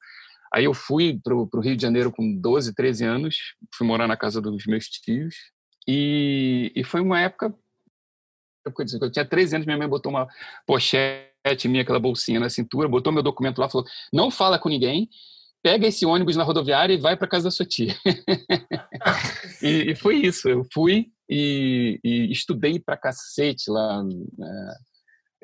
Aí 0.53 0.65
eu 0.65 0.73
fui 0.73 1.19
para 1.23 1.33
o 1.33 1.59
Rio 1.59 1.75
de 1.75 1.81
Janeiro 1.81 2.11
com 2.11 2.39
12, 2.39 2.75
13 2.75 3.05
anos, 3.05 3.35
fui 3.73 3.87
morar 3.87 4.07
na 4.07 4.15
casa 4.15 4.41
dos 4.41 4.65
meus 4.65 4.85
tios, 4.85 5.35
e, 5.87 6.71
e 6.75 6.83
foi 6.83 7.01
uma 7.01 7.19
época. 7.19 7.53
Eu 8.65 9.11
tinha 9.11 9.25
13 9.25 9.55
anos, 9.55 9.65
minha 9.65 9.77
mãe 9.77 9.87
botou 9.87 10.11
uma 10.11 10.27
pochete 10.65 11.67
minha, 11.67 11.81
aquela 11.81 11.99
bolsinha 11.99 12.39
na 12.39 12.49
cintura, 12.49 12.87
botou 12.87 13.11
meu 13.11 13.23
documento 13.23 13.59
lá, 13.59 13.69
falou: 13.69 13.85
não 14.13 14.31
fala 14.31 14.57
com 14.57 14.69
ninguém, 14.69 15.09
pega 15.61 15.87
esse 15.87 16.05
ônibus 16.05 16.37
na 16.37 16.43
rodoviária 16.43 16.93
e 16.93 17.01
vai 17.01 17.17
para 17.17 17.27
casa 17.27 17.45
da 17.45 17.51
sua 17.51 17.65
tia. 17.65 17.95
e, 19.61 19.91
e, 19.91 19.95
foi 19.95 20.17
isso. 20.17 20.47
Eu 20.47 20.65
fui 20.71 21.07
e, 21.29 21.99
e 22.03 22.31
estudei 22.31 22.79
para 22.79 22.95
cacete 22.95 23.69
lá. 23.69 24.03
Né? 24.03 24.73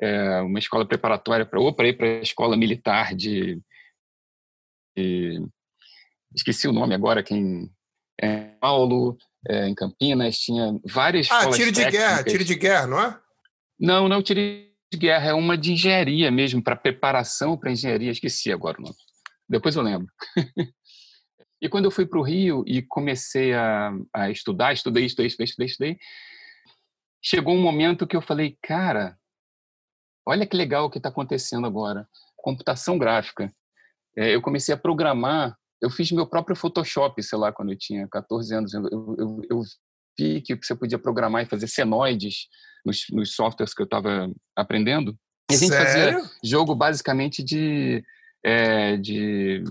é, 0.00 0.40
uma 0.40 0.58
escola 0.58 0.86
preparatória 0.86 1.44
para 1.44 1.60
ou 1.60 1.72
para 1.72 1.88
ir 1.88 1.96
para 1.96 2.06
a 2.06 2.22
escola 2.22 2.56
militar 2.56 3.14
de, 3.14 3.60
esqueci 6.34 6.68
o 6.68 6.72
nome 6.72 6.94
agora 6.94 7.22
quem 7.22 7.70
é, 8.20 8.54
Paulo 8.60 9.16
é, 9.48 9.68
em 9.68 9.74
Campinas 9.74 10.38
tinha 10.38 10.78
várias 10.84 11.30
ah 11.30 11.50
tiro 11.50 11.72
de 11.72 11.84
guerra 11.90 12.24
tiro 12.24 12.44
de 12.44 12.54
guerra 12.54 12.86
não 12.86 13.00
é 13.00 13.20
não 13.78 14.08
não 14.08 14.22
tiro 14.22 14.40
de 14.40 14.98
guerra 14.98 15.30
é 15.30 15.34
uma 15.34 15.56
de 15.56 15.72
engenharia 15.72 16.30
mesmo 16.30 16.62
para 16.62 16.76
preparação 16.76 17.56
para 17.56 17.72
engenharia 17.72 18.10
esqueci 18.10 18.52
agora 18.52 18.78
o 18.78 18.82
nome 18.82 18.96
depois 19.48 19.74
eu 19.76 19.82
lembro 19.82 20.08
e 21.60 21.68
quando 21.68 21.86
eu 21.86 21.90
fui 21.90 22.06
para 22.06 22.18
o 22.18 22.22
Rio 22.22 22.64
e 22.66 22.82
comecei 22.82 23.52
a, 23.54 23.92
a 24.14 24.30
estudar 24.30 24.72
estudei 24.72 25.04
estudei 25.04 25.26
estudei 25.26 25.46
estudei, 25.46 25.66
estudei 25.66 25.98
chegou 27.22 27.54
um 27.54 27.62
momento 27.62 28.06
que 28.06 28.16
eu 28.16 28.22
falei 28.22 28.56
cara 28.62 29.18
olha 30.30 30.46
que 30.46 30.56
legal 30.56 30.86
o 30.86 30.90
que 30.90 30.98
está 30.98 31.08
acontecendo 31.08 31.66
agora. 31.66 32.08
Computação 32.36 32.96
gráfica. 32.96 33.52
É, 34.16 34.34
eu 34.34 34.42
comecei 34.42 34.74
a 34.74 34.78
programar, 34.78 35.56
eu 35.80 35.90
fiz 35.90 36.10
meu 36.12 36.26
próprio 36.26 36.56
Photoshop, 36.56 37.22
sei 37.22 37.38
lá, 37.38 37.52
quando 37.52 37.72
eu 37.72 37.78
tinha 37.78 38.06
14 38.08 38.54
anos. 38.54 38.74
Eu, 38.74 38.84
eu, 38.90 39.42
eu 39.50 39.62
vi 40.18 40.40
que 40.40 40.54
você 40.54 40.74
podia 40.74 40.98
programar 40.98 41.42
e 41.42 41.48
fazer 41.48 41.66
senoides 41.66 42.48
nos, 42.84 43.06
nos 43.10 43.34
softwares 43.34 43.72
que 43.72 43.80
eu 43.80 43.84
estava 43.84 44.30
aprendendo. 44.56 45.16
E 45.50 45.54
a 45.54 45.56
gente 45.56 45.70
Sério? 45.70 46.20
fazia 46.20 46.30
jogo 46.44 46.74
basicamente 46.74 47.42
de, 47.42 48.04
é, 48.44 48.96
de 48.96 49.62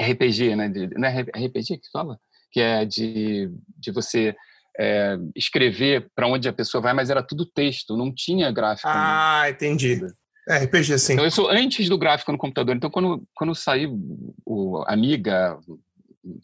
RPG, 0.00 0.54
né? 0.54 0.68
De, 0.68 0.88
não 0.98 1.08
é 1.08 1.22
RPG 1.22 1.78
que 1.78 1.90
fala? 1.90 2.18
Que 2.52 2.60
é 2.60 2.84
de, 2.84 3.50
de 3.78 3.90
você 3.90 4.36
é, 4.78 5.16
escrever 5.34 6.08
para 6.14 6.28
onde 6.28 6.48
a 6.48 6.52
pessoa 6.52 6.82
vai, 6.82 6.92
mas 6.92 7.10
era 7.10 7.22
tudo 7.22 7.46
texto, 7.46 7.96
não 7.96 8.14
tinha 8.14 8.52
gráfico. 8.52 8.88
Ah, 8.88 9.46
entendi. 9.48 10.00
É, 10.48 10.58
RPG, 10.58 10.98
sim. 10.98 11.12
Então, 11.14 11.24
eu 11.24 11.30
sou 11.30 11.50
antes 11.50 11.88
do 11.88 11.98
gráfico 11.98 12.30
no 12.30 12.38
computador. 12.38 12.76
Então, 12.76 12.90
quando, 12.90 13.26
quando 13.34 13.54
saiu 13.54 13.98
o 14.44 14.84
Amiga, 14.86 15.58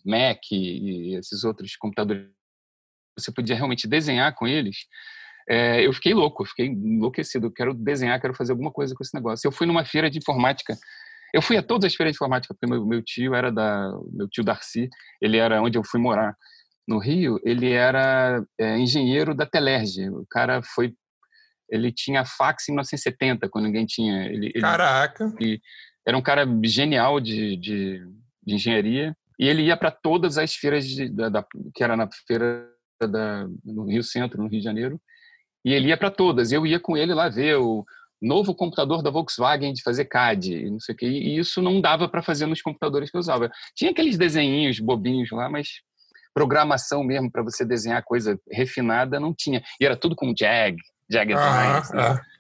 Mac 0.05 0.41
e 0.51 1.15
esses 1.15 1.45
outros 1.45 1.77
computadores, 1.77 2.27
você 3.19 3.31
podia 3.31 3.55
realmente 3.55 3.87
desenhar 3.87 4.35
com 4.35 4.47
eles. 4.47 4.87
é, 5.49 5.87
eu 5.87 5.93
fiquei 5.93 6.15
louco, 6.15 6.45
fiquei 6.45 6.67
enlouquecido. 6.67 7.51
Quero 7.51 7.75
desenhar, 7.75 8.21
quero 8.21 8.35
fazer 8.35 8.53
alguma 8.53 8.73
coisa 8.73 8.95
com 8.95 9.03
esse 9.03 9.15
negócio. 9.15 9.47
Eu 9.47 9.53
fui 9.53 9.67
numa 9.67 9.85
feira 9.85 10.11
de 10.11 10.19
informática. 10.19 10.77
Eu 11.33 11.41
fui 11.41 11.57
a 11.57 11.63
todas 11.63 11.87
as 11.87 11.95
feiras 11.95 12.13
de 12.13 12.17
informática, 12.17 12.55
porque 12.55 12.71
meu, 12.71 12.85
meu 12.85 13.03
tio 13.03 13.35
era 13.35 13.51
da. 13.51 13.91
Meu 14.13 14.29
tio 14.29 14.45
Darcy, 14.45 14.89
ele 15.21 15.39
era 15.39 15.63
onde 15.63 15.79
eu 15.79 15.85
fui 15.85 16.01
morar 16.01 16.37
no 16.87 16.99
Rio, 16.99 17.39
ele 17.45 17.71
era 17.71 18.45
é, 18.59 18.77
engenheiro 18.77 19.35
da 19.35 19.47
Telerge. 19.47 20.11
O 20.11 20.27
cara 20.29 20.61
foi. 20.63 20.95
Ele 21.73 21.91
tinha 21.91 22.25
fax 22.25 22.69
em 22.69 22.73
1970, 22.73 23.49
quando 23.49 23.65
ninguém 23.65 23.87
tinha. 23.87 24.27
Ele, 24.27 24.53
Caraca! 24.53 25.33
Ele, 25.41 25.61
era 26.07 26.17
um 26.17 26.23
cara 26.23 26.47
genial 26.65 27.19
de, 27.19 27.57
de, 27.57 28.01
de 28.45 28.55
engenharia. 28.55 29.17
E 29.39 29.49
ele 29.49 29.63
ia 29.63 29.77
para 29.77 29.91
todas 29.91 30.37
as 30.37 30.55
feiras 30.55 30.87
de, 30.87 31.09
da, 31.09 31.29
da, 31.29 31.47
que 31.75 31.83
era 31.83 31.97
na 31.97 32.09
feira 32.27 32.69
da, 33.01 33.49
no 33.65 33.87
Rio 33.87 34.03
Centro, 34.03 34.43
no 34.43 34.49
Rio 34.49 34.59
de 34.59 34.65
Janeiro. 34.65 35.01
E 35.65 35.73
ele 35.73 35.89
ia 35.89 35.97
para 35.97 36.11
todas. 36.11 36.53
Eu 36.53 36.67
ia 36.67 36.79
com 36.79 36.97
ele 36.97 37.15
lá 37.15 37.29
ver 37.29 37.57
o 37.57 37.85
novo 38.21 38.55
computador 38.55 39.03
da 39.03 39.11
Volkswagen 39.11 39.73
de 39.73 39.83
fazer 39.83 40.05
CAD, 40.05 40.71
não 40.71 40.79
sei 40.79 40.95
o 40.95 40.99
quê. 40.99 41.07
E 41.07 41.39
isso 41.39 41.63
não 41.63 41.81
dava 41.81 42.09
para 42.09 42.23
fazer 42.23 42.47
nos 42.47 42.61
computadores 42.61 43.11
que 43.11 43.17
eu 43.17 43.21
usava. 43.21 43.51
Tinha 43.75 43.91
aqueles 43.91 44.19
desenhinhos 44.19 44.79
bobinhos 44.79 45.31
lá, 45.31 45.49
mas 45.49 45.69
programação 46.35 47.05
mesmo 47.05 47.31
para 47.31 47.43
você 47.43 47.65
desenhar 47.65 48.03
coisa 48.05 48.39
refinada 48.51 49.19
não 49.19 49.35
tinha. 49.35 49.63
E 49.81 49.85
era 49.85 49.97
tudo 49.97 50.17
com 50.17 50.35
Jag, 50.37 50.77
Jag 51.13 51.33
Advanced. 51.33 51.95
Ah, 51.95 52.15
né? 52.15 52.21
ah. 52.21 52.33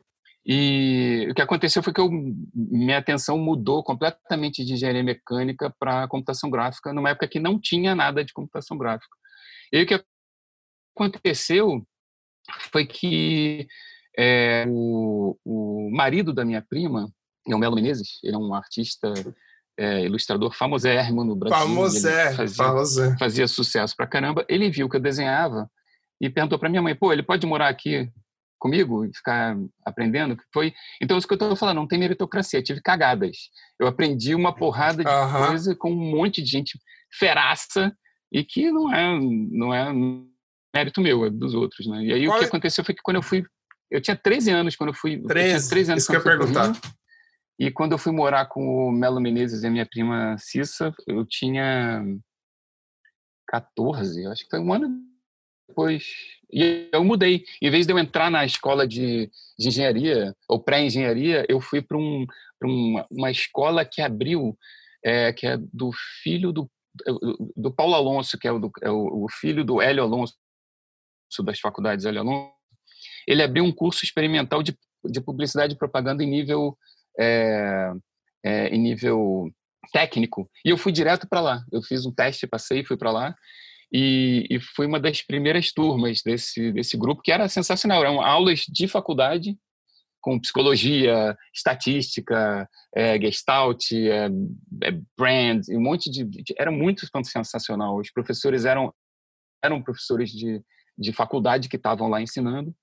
E 0.45 1.29
o 1.31 1.35
que 1.35 1.43
aconteceu 1.43 1.83
foi 1.83 1.93
que 1.93 2.01
eu, 2.01 2.11
minha 2.53 2.99
atenção 2.99 3.39
mudou 3.39 3.83
completamente 3.85 4.65
de 4.65 4.73
engenharia 4.73 5.03
mecânica 5.03 5.73
para 5.79 6.09
computação 6.09 6.51
gráfica, 6.51 6.93
numa 6.93 7.11
época 7.11 7.29
que 7.29 7.39
não 7.39 7.61
tinha 7.61 7.95
nada 7.95 8.25
de 8.25 8.33
computação 8.33 8.77
gráfica. 8.77 9.17
E 9.73 9.83
o 9.83 9.87
que 9.87 10.05
aconteceu 10.97 11.87
foi 12.73 12.85
que 12.87 13.69
é, 14.19 14.67
o, 14.69 15.39
o 15.45 15.91
marido 15.93 16.33
da 16.33 16.45
minha 16.45 16.61
prima, 16.61 17.09
é 17.49 17.55
o 17.55 17.59
Melo 17.59 17.77
Menezes, 17.77 18.19
ele 18.25 18.35
é 18.35 18.39
um 18.39 18.53
artista 18.53 19.13
é, 19.79 20.05
ilustrador 20.05 20.53
famosérrimo 20.53 21.23
no 21.23 21.37
Brasil. 21.37 21.59
Famosé, 21.59 22.35
fazia, 22.35 23.17
fazia 23.17 23.49
sucesso 23.49 23.95
pra 23.97 24.09
caramba. 24.09 24.45
Ele 24.49 24.69
viu 24.71 24.89
que 24.89 24.97
eu 24.97 25.01
desenhava 25.01 25.71
e 26.21 26.29
perguntou 26.29 26.59
para 26.59 26.69
minha 26.69 26.83
mãe: 26.83 26.95
pô, 26.95 27.13
ele 27.13 27.23
pode 27.23 27.47
morar 27.47 27.69
aqui 27.69 28.11
comigo 28.63 29.05
e 29.05 29.15
ficar 29.15 29.57
aprendendo? 29.85 30.37
Foi 30.55 30.73
Então, 31.01 31.19
isso 31.19 31.27
que 31.27 31.35
eu 31.35 31.37
estou 31.37 31.57
falando, 31.57 31.77
não 31.77 31.89
tem 31.89 31.99
meritocracia, 31.99 32.63
tive 32.63 32.81
cagadas. 32.81 33.37
Eu 33.81 33.89
aprendi 33.89 34.35
uma 34.35 34.55
porrada 34.55 35.03
de 35.03 35.11
uhum. 35.11 35.47
coisa 35.47 35.75
com 35.75 35.91
um 35.91 36.11
monte 36.17 36.41
de 36.41 36.49
gente 36.49 36.79
feraça 37.19 37.93
e 38.33 38.45
que 38.45 38.71
não 38.71 38.95
é, 38.95 39.21
não 39.51 39.75
é 39.75 39.93
mérito 40.75 41.01
meu, 41.01 41.27
é 41.27 41.31
dos 41.31 41.55
outros, 41.55 41.87
né? 41.87 42.05
E 42.05 42.13
aí 42.13 42.25
Qual 42.27 42.37
o 42.37 42.39
que 42.39 42.45
é? 42.45 42.49
aconteceu 42.49 42.85
foi 42.85 42.95
que 42.95 43.03
quando 43.03 43.17
eu 43.17 43.23
fui 43.23 43.45
eu 43.91 44.01
tinha 44.01 44.17
13 44.17 44.51
anos 44.51 44.75
quando 44.75 44.89
eu 44.89 44.95
fui. 44.95 45.21
13, 45.23 45.27
eu 45.27 45.59
tinha 45.59 45.69
13 45.69 45.91
anos 45.91 46.03
isso 46.03 46.11
que 46.11 46.17
eu 46.17 46.21
ia 46.21 46.25
perguntar. 46.25 46.73
E 47.59 47.71
quando 47.71 47.93
eu 47.93 47.99
fui 47.99 48.11
morar 48.11 48.47
com 48.47 48.89
o 48.89 48.91
Melo 48.91 49.21
Menezes 49.21 49.63
e 49.63 49.67
a 49.67 49.71
minha 49.71 49.85
prima 49.85 50.35
Cissa, 50.39 50.95
eu 51.07 51.27
tinha 51.27 52.03
14, 53.49 54.27
acho 54.29 54.45
que 54.45 54.51
foi 54.51 54.61
um 54.61 54.73
ano 54.73 54.89
depois. 55.73 56.05
E 56.53 56.91
eu 56.93 57.03
mudei. 57.03 57.45
Em 57.61 57.71
vez 57.71 57.87
de 57.87 57.93
eu 57.93 57.99
entrar 57.99 58.31
na 58.31 58.45
escola 58.45 58.87
de, 58.87 59.31
de 59.59 59.69
engenharia, 59.69 60.37
ou 60.47 60.63
pré-engenharia, 60.63 61.47
eu 61.49 61.61
fui 61.61 61.81
para 61.81 61.97
um, 61.97 62.27
uma, 62.63 63.07
uma 63.11 63.31
escola 63.31 63.85
que 63.85 64.03
abriu, 64.03 64.57
é, 65.03 65.33
que 65.33 65.47
é 65.47 65.57
do 65.57 65.91
filho 66.23 66.53
do, 66.53 66.71
do 67.57 67.73
Paulo 67.73 67.95
Alonso, 67.95 68.39
que 68.39 68.47
é, 68.47 68.53
o, 68.53 68.59
do, 68.59 68.71
é 68.83 68.91
o, 68.91 69.27
filho 69.31 69.65
do 69.65 69.81
Hélio 69.81 70.05
Alonso, 70.05 70.35
das 71.43 71.59
faculdades 71.59 72.05
Hélio 72.05 72.21
Alonso. 72.21 72.53
Ele 73.27 73.43
abriu 73.43 73.65
um 73.65 73.73
curso 73.73 74.05
experimental 74.05 74.63
de, 74.63 74.77
de 75.07 75.21
publicidade 75.21 75.73
e 75.73 75.79
propaganda 75.79 76.23
em 76.23 76.29
nível 76.29 76.77
é, 77.19 77.93
é, 78.45 78.69
em 78.69 78.79
nível 78.79 79.51
técnico 79.93 80.51
e 80.65 80.71
eu 80.71 80.77
fui 80.77 80.93
direto 80.93 81.27
para 81.29 81.41
lá. 81.41 81.65
Eu 81.73 81.83
fiz 81.83 82.05
um 82.05 82.13
teste, 82.13 82.47
passei, 82.47 82.85
fui 82.85 82.97
para 82.97 83.11
lá 83.11 83.35
e, 83.93 84.47
e 84.51 84.61
fui 84.61 84.87
uma 84.87 84.99
das 84.99 85.23
primeiras 85.23 85.73
turmas 85.73 86.23
desse 86.25 86.73
desse 86.73 86.97
grupo 86.97 87.23
que 87.23 87.33
era 87.33 87.49
sensacional. 87.49 88.03
Eram 88.03 88.21
aulas 88.21 88.61
de 88.69 88.89
faculdade 88.89 89.57
com 90.21 90.39
psicologia, 90.39 91.37
estatística, 91.53 92.69
é, 92.95 93.21
gestalt, 93.21 93.91
é, 93.93 94.29
é 94.85 95.01
brand, 95.19 95.63
um 95.71 95.81
monte 95.81 96.09
de, 96.09 96.25
de, 96.25 96.55
era 96.57 96.71
muito 96.71 97.07
sensacional. 97.25 97.99
Os 97.99 98.11
professores 98.11 98.65
eram 98.65 98.95
eram 99.63 99.83
professores 99.83 100.31
de, 100.31 100.63
de 100.99 101.13
faculdade 101.13 101.69
que 101.69 101.77
estavam 101.77 102.09
lá 102.09 102.21
ensinando. 102.21 102.75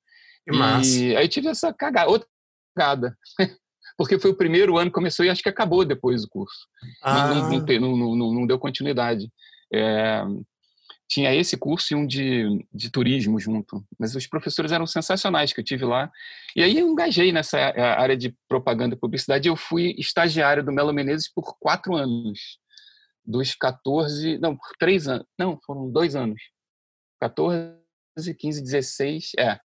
E 1.02 1.16
aí 1.16 1.28
tive 1.28 1.48
essa 1.48 1.74
cagada, 1.74 2.10
outra 2.10 2.28
cagada. 2.76 3.18
porque 3.98 4.18
foi 4.18 4.32
o 4.32 4.38
primeiro 4.38 4.78
ano 4.78 4.90
que 4.90 4.96
começou 4.96 5.26
e 5.26 5.30
acho 5.30 5.44
que 5.44 5.50
acabou 5.50 5.84
depois 5.84 6.22
do 6.22 6.30
curso. 6.30 6.68
Ah. 7.04 7.34
Não, 7.34 7.50
não, 7.50 7.98
não, 7.98 8.16
não, 8.16 8.34
não, 8.34 8.48
deu 8.48 8.58
continuidade. 8.58 9.30
É, 9.74 10.24
tinha 11.10 11.34
esse 11.34 11.58
curso 11.58 11.92
e 11.92 11.96
um 11.96 12.06
de, 12.06 12.64
de 12.72 12.92
turismo 12.92 13.40
junto. 13.40 13.84
Mas 13.98 14.16
os 14.16 14.28
professores 14.28 14.72
eram 14.72 14.86
sensacionais 14.86 15.52
que 15.52 15.60
eu 15.60 15.64
tive 15.64 15.84
lá. 15.84 16.12
E 16.56 16.62
aí 16.62 16.78
eu 16.78 16.88
engajei 16.88 17.32
nessa 17.32 17.58
área 17.58 18.16
de 18.16 18.34
propaganda 18.48 18.94
e 18.94 19.00
publicidade. 19.00 19.50
Eu 19.50 19.56
fui 19.56 19.96
estagiário 19.98 20.64
do 20.64 20.72
Melo 20.72 20.94
Menezes 20.94 21.28
por 21.28 21.58
quatro 21.60 21.96
anos. 21.96 22.60
Dos 23.26 23.56
14, 23.56 24.38
não, 24.38 24.56
por 24.56 24.70
três 24.80 25.08
anos, 25.08 25.26
não, 25.38 25.60
foram 25.66 25.90
dois 25.92 26.16
anos. 26.16 26.42
14, 27.20 27.76
15, 28.38 28.62
16, 28.62 29.32
é. 29.38 29.60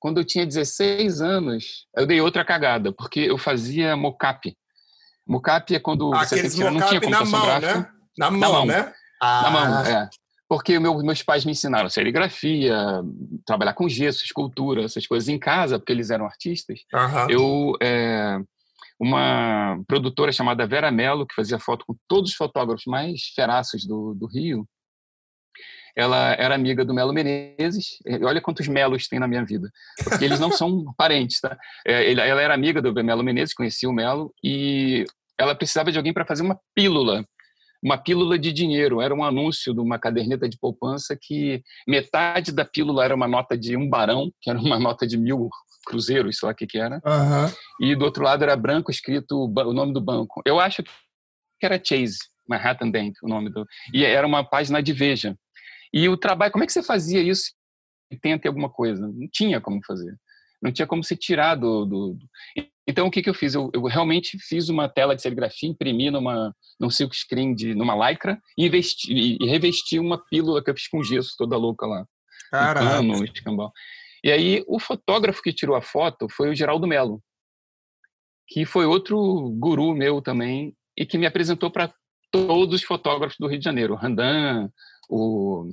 Quando 0.00 0.18
eu 0.18 0.24
tinha 0.24 0.46
16 0.46 1.20
anos, 1.20 1.86
eu 1.96 2.06
dei 2.06 2.20
outra 2.20 2.44
cagada, 2.44 2.92
porque 2.92 3.20
eu 3.20 3.36
fazia 3.36 3.96
mocap. 3.96 4.56
Mocap 5.26 5.74
é 5.74 5.80
quando 5.80 6.10
você 6.10 6.40
tem 6.40 6.50
que 6.50 6.56
tirar, 6.56 6.70
não 6.70 6.86
tinha 6.88 7.00
na 7.00 7.24
mão, 7.24 7.44
gráfica. 7.44 7.80
Né? 7.80 7.90
Na 8.16 8.30
mão, 8.30 8.40
na 8.40 8.48
mão, 8.48 8.66
né? 8.66 8.94
Ah. 9.20 9.42
Na 9.42 9.50
mão, 9.50 9.84
é. 9.84 10.10
Porque 10.48 10.78
meu, 10.78 10.96
meus 11.02 11.22
pais 11.22 11.44
me 11.44 11.52
ensinaram 11.52 11.90
serigrafia, 11.90 13.02
trabalhar 13.44 13.74
com 13.74 13.88
gesso, 13.88 14.24
escultura, 14.24 14.84
essas 14.84 15.06
coisas 15.06 15.28
em 15.28 15.38
casa, 15.38 15.78
porque 15.78 15.92
eles 15.92 16.10
eram 16.10 16.24
artistas. 16.24 16.80
Uhum. 16.92 17.30
Eu, 17.30 17.72
é, 17.82 18.40
uma 18.98 19.78
produtora 19.86 20.32
chamada 20.32 20.66
Vera 20.66 20.90
Mello, 20.90 21.26
que 21.26 21.34
fazia 21.34 21.58
foto 21.58 21.84
com 21.86 21.94
todos 22.08 22.30
os 22.30 22.36
fotógrafos 22.36 22.86
mais 22.86 23.32
feraços 23.34 23.86
do, 23.86 24.14
do 24.14 24.26
Rio, 24.26 24.66
ela 25.94 26.32
era 26.34 26.54
amiga 26.54 26.84
do 26.84 26.94
Melo 26.94 27.12
Menezes. 27.12 27.98
Olha 28.22 28.40
quantos 28.40 28.68
Melos 28.68 29.08
tem 29.08 29.18
na 29.18 29.26
minha 29.26 29.44
vida, 29.44 29.68
porque 30.04 30.24
eles 30.24 30.38
não 30.38 30.50
são 30.52 30.84
parentes, 30.96 31.40
tá? 31.40 31.58
É, 31.86 32.12
ela 32.12 32.40
era 32.40 32.54
amiga 32.54 32.80
do 32.80 32.94
Melo 33.04 33.24
Menezes, 33.24 33.52
conhecia 33.52 33.88
o 33.88 33.92
Melo, 33.92 34.32
e 34.42 35.04
ela 35.36 35.54
precisava 35.54 35.90
de 35.90 35.98
alguém 35.98 36.12
para 36.12 36.24
fazer 36.24 36.42
uma 36.42 36.58
pílula, 36.74 37.24
uma 37.82 37.96
pílula 37.96 38.38
de 38.38 38.52
dinheiro. 38.52 39.00
Era 39.00 39.14
um 39.14 39.24
anúncio 39.24 39.72
de 39.72 39.80
uma 39.80 39.98
caderneta 39.98 40.48
de 40.48 40.58
poupança 40.58 41.16
que 41.20 41.62
metade 41.86 42.52
da 42.52 42.64
pílula 42.64 43.04
era 43.04 43.14
uma 43.14 43.28
nota 43.28 43.56
de 43.56 43.76
um 43.76 43.88
barão, 43.88 44.32
que 44.40 44.50
era 44.50 44.58
uma 44.58 44.78
nota 44.78 45.06
de 45.06 45.16
mil 45.16 45.48
cruzeiros, 45.86 46.38
sei 46.38 46.46
lá 46.46 46.52
o 46.52 46.54
que, 46.54 46.66
que 46.66 46.78
era, 46.78 46.96
uhum. 46.96 47.52
e 47.80 47.96
do 47.96 48.04
outro 48.04 48.22
lado 48.22 48.42
era 48.42 48.54
branco 48.54 48.90
escrito 48.90 49.46
o 49.46 49.72
nome 49.72 49.92
do 49.94 50.00
banco. 50.00 50.42
Eu 50.44 50.60
acho 50.60 50.82
que 50.82 51.64
era 51.64 51.80
Chase, 51.82 52.18
Manhattan 52.48 52.90
Bank, 52.90 53.14
o 53.22 53.28
nome 53.28 53.50
do. 53.50 53.66
E 53.92 54.04
era 54.04 54.26
uma 54.26 54.44
página 54.44 54.82
de 54.82 54.92
Veja. 54.92 55.36
E 55.92 56.08
o 56.08 56.16
trabalho, 56.16 56.52
como 56.52 56.62
é 56.62 56.66
que 56.66 56.72
você 56.72 56.82
fazia 56.82 57.22
isso? 57.22 57.52
Tenta 58.20 58.48
alguma 58.48 58.70
coisa? 58.70 59.06
Não 59.06 59.28
tinha 59.32 59.60
como 59.60 59.80
fazer. 59.86 60.14
Não 60.62 60.72
tinha 60.72 60.86
como 60.86 61.02
se 61.02 61.16
tirar 61.16 61.54
do. 61.54 61.84
do, 61.84 62.14
do... 62.14 62.26
Então, 62.88 63.06
o 63.06 63.10
que, 63.10 63.20
que 63.20 63.28
eu 63.28 63.34
fiz? 63.34 63.54
Eu, 63.54 63.70
eu, 63.74 63.82
realmente 63.82 64.38
fiz 64.38 64.70
uma 64.70 64.88
tela 64.88 65.14
de 65.14 65.20
serigrafia, 65.20 65.68
imprimi 65.68 66.10
numa, 66.10 66.56
num 66.80 66.88
silk 66.88 67.14
screen, 67.14 67.54
de, 67.54 67.74
numa 67.74 67.94
lycra, 68.08 68.40
e, 68.56 68.64
investi, 68.64 69.12
e, 69.12 69.46
revesti 69.46 69.98
uma 69.98 70.16
pílula 70.16 70.64
que 70.64 70.70
eu 70.70 70.74
fiz 70.74 70.88
com 70.88 71.04
gesso 71.04 71.34
toda 71.36 71.54
louca 71.58 71.86
lá. 71.86 72.06
Caraca. 72.50 73.02
Um 73.02 73.22
escambau. 73.22 73.70
E 74.24 74.32
aí, 74.32 74.64
o 74.66 74.80
fotógrafo 74.80 75.42
que 75.42 75.52
tirou 75.52 75.76
a 75.76 75.82
foto 75.82 76.28
foi 76.30 76.48
o 76.48 76.54
Geraldo 76.54 76.86
Melo, 76.86 77.22
que 78.48 78.64
foi 78.64 78.86
outro 78.86 79.50
guru 79.58 79.94
meu 79.94 80.22
também, 80.22 80.74
e 80.96 81.04
que 81.04 81.18
me 81.18 81.26
apresentou 81.26 81.70
para 81.70 81.92
todos 82.30 82.76
os 82.76 82.82
fotógrafos 82.82 83.36
do 83.38 83.46
Rio 83.46 83.58
de 83.58 83.64
Janeiro. 83.66 83.96
Randan, 83.96 84.70
o, 85.10 85.70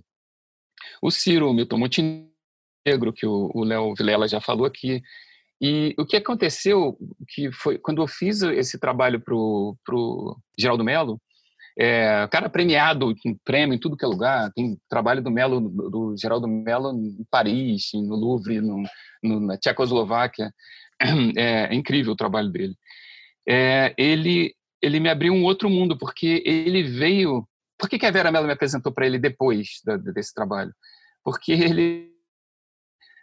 o 1.02 1.10
Ciro 1.10 1.54
Milton 1.54 1.78
Montenegro, 1.78 3.14
que 3.16 3.26
o 3.26 3.64
Léo 3.64 3.96
Vilela 3.96 4.28
já 4.28 4.42
falou 4.42 4.66
aqui. 4.66 5.02
E 5.62 5.96
o 5.98 6.06
que 6.06 6.18
aconteceu, 6.18 6.98
que 7.30 7.52
foi 7.52 7.78
quando 7.78 8.02
eu 8.02 8.08
fiz 8.08 8.42
esse 8.42 8.80
trabalho 8.80 9.22
para 9.22 9.34
o 9.36 10.38
Geraldo 10.60 10.84
Melo, 10.84 11.20
é, 11.78 12.28
cara 12.32 12.50
premiado 12.50 13.14
com 13.22 13.38
prêmio 13.44 13.76
em 13.76 13.80
tudo 13.80 13.98
que 13.98 14.06
é 14.06 14.08
lugar, 14.08 14.52
tem 14.54 14.78
trabalho 14.90 15.22
do 15.22 15.32
Melo, 15.32 15.60
do 15.60 16.16
Geraldo 16.18 16.48
Melo 16.48 16.92
em 16.92 17.26
Paris, 17.30 17.90
no 17.94 18.16
Louvre, 18.16 18.62
no, 18.62 18.84
no, 19.24 19.40
na 19.40 19.58
Tchecoslováquia, 19.58 20.52
é, 21.38 21.72
é, 21.72 21.76
incrível 21.76 22.14
o 22.14 22.18
trabalho 22.18 22.50
dele. 22.50 22.76
É, 23.48 23.94
ele, 23.98 24.54
ele 24.82 25.00
me 25.00 25.10
abriu 25.10 25.34
um 25.34 25.44
outro 25.44 25.70
mundo, 25.70 25.98
porque 25.98 26.42
ele 26.46 26.84
veio 26.84 27.46
por 27.78 27.90
que, 27.90 28.00
que 28.00 28.06
a 28.06 28.12
Vera 28.12 28.32
Mello 28.32 28.48
me 28.48 28.54
apresentou 28.54 28.92
para 28.92 29.06
ele 29.06 29.20
depois 29.20 29.82
da, 29.84 29.98
desse 29.98 30.34
trabalho? 30.34 30.74
Porque 31.24 31.52
ele 31.52 32.12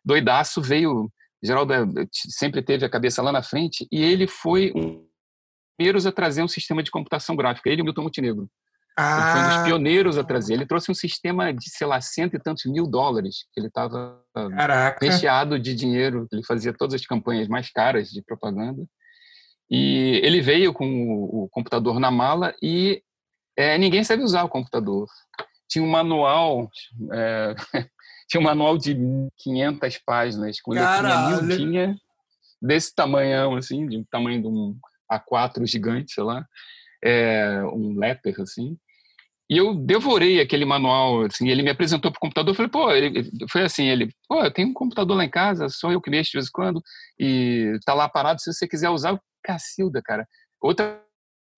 doidaço, 0.05 0.61
veio. 0.61 1.11
Geraldo 1.43 1.73
eh, 1.73 2.07
sempre 2.13 2.63
teve 2.63 2.85
a 2.85 2.91
cabeça 2.91 3.23
lá 3.23 3.33
na 3.33 3.43
frente, 3.43 3.87
e 3.91 4.03
ele 4.03 4.27
foi 4.27 4.73
um 4.75 5.07
primeiros 5.77 6.07
a 6.07 6.13
trazer 6.13 6.43
um 6.43 6.49
sistema 6.49 6.83
de 6.83 6.91
computação 6.91 7.35
gráfica, 7.35 7.69
ele 7.69 7.81
e 7.81 7.83
o 7.83 7.85
Milton 7.85 8.03
Montenegro. 8.03 8.49
Ah. 8.97 9.17
Ele 9.17 9.33
foi 9.33 9.41
um 9.41 9.45
dos 9.45 9.57
ah. 9.57 9.65
pioneiros 9.65 10.19
a 10.19 10.25
trazer. 10.25 10.55
Ele 10.55 10.67
trouxe 10.67 10.91
um 10.91 10.95
sistema 10.95 11.53
de, 11.53 11.71
sei 11.71 11.87
lá, 11.87 12.01
cento 12.01 12.35
e 12.37 12.39
tantos 12.39 12.65
mil 12.67 12.87
dólares, 12.87 13.47
que 13.53 13.61
ele 13.61 13.69
estava 13.69 14.21
recheado 15.01 15.59
de 15.59 15.75
dinheiro, 15.75 16.29
ele 16.31 16.45
fazia 16.45 16.73
todas 16.73 16.95
as 16.95 17.07
campanhas 17.07 17.49
mais 17.49 17.71
caras 17.71 18.11
de 18.11 18.23
propaganda. 18.23 18.85
E 19.71 20.21
ele 20.23 20.41
veio 20.41 20.73
com 20.73 20.87
o, 20.87 21.45
o 21.45 21.49
computador 21.49 21.99
na 21.99 22.11
mala 22.11 22.55
e 22.63 23.03
é, 23.57 23.79
ninguém 23.79 24.05
sabe 24.05 24.23
usar 24.23 24.45
o 24.45 24.49
computador. 24.49 25.09
Tinha 25.69 25.83
um 25.83 25.91
manual, 25.91 26.71
é, 27.13 27.55
tinha 28.33 28.41
um 28.41 28.45
manual 28.45 28.79
de 28.79 28.97
500 29.37 29.99
páginas, 30.07 30.59
quando 30.63 30.79
Caralho. 30.79 31.35
eu 31.35 31.39
tinha 31.41 31.47
mil, 31.47 31.57
tinha 31.59 31.97
desse 32.63 32.95
tamanhão, 32.95 33.57
assim, 33.57 33.87
de 33.87 34.03
tamanho 34.11 34.41
de 34.41 34.49
um 34.49 34.75
A4 35.13 35.67
gigante, 35.67 36.15
sei 36.15 36.25
lá, 36.25 36.47
é, 37.05 37.63
um 37.65 37.95
letter, 37.95 38.41
assim. 38.41 38.79
E 39.51 39.59
eu 39.59 39.75
devorei 39.75 40.41
aquele 40.41 40.65
manual, 40.65 41.27
assim, 41.27 41.51
ele 41.51 41.63
me 41.63 41.69
apresentou 41.69 42.11
para 42.11 42.17
o 42.17 42.21
computador, 42.21 42.53
eu 42.53 42.55
falei, 42.55 42.71
pô, 42.71 42.91
ele, 42.91 43.31
foi 43.51 43.65
assim, 43.65 43.89
ele, 43.89 44.09
pô, 44.27 44.43
eu 44.43 44.51
tenho 44.51 44.69
um 44.69 44.73
computador 44.73 45.15
lá 45.15 45.27
em 45.27 45.31
casa, 45.31 45.69
sou 45.69 45.93
eu 45.93 46.01
que 46.01 46.09
mexo 46.09 46.31
de 46.31 46.39
vez 46.39 46.47
em 46.47 46.53
quando, 46.53 46.83
e 47.21 47.79
tá 47.85 47.93
lá 47.93 48.09
parado, 48.09 48.41
se 48.41 48.51
você 48.51 48.67
quiser 48.67 48.89
usar, 48.89 49.21
Cacilda, 49.45 50.01
cara. 50.01 50.27
Outra 50.59 51.03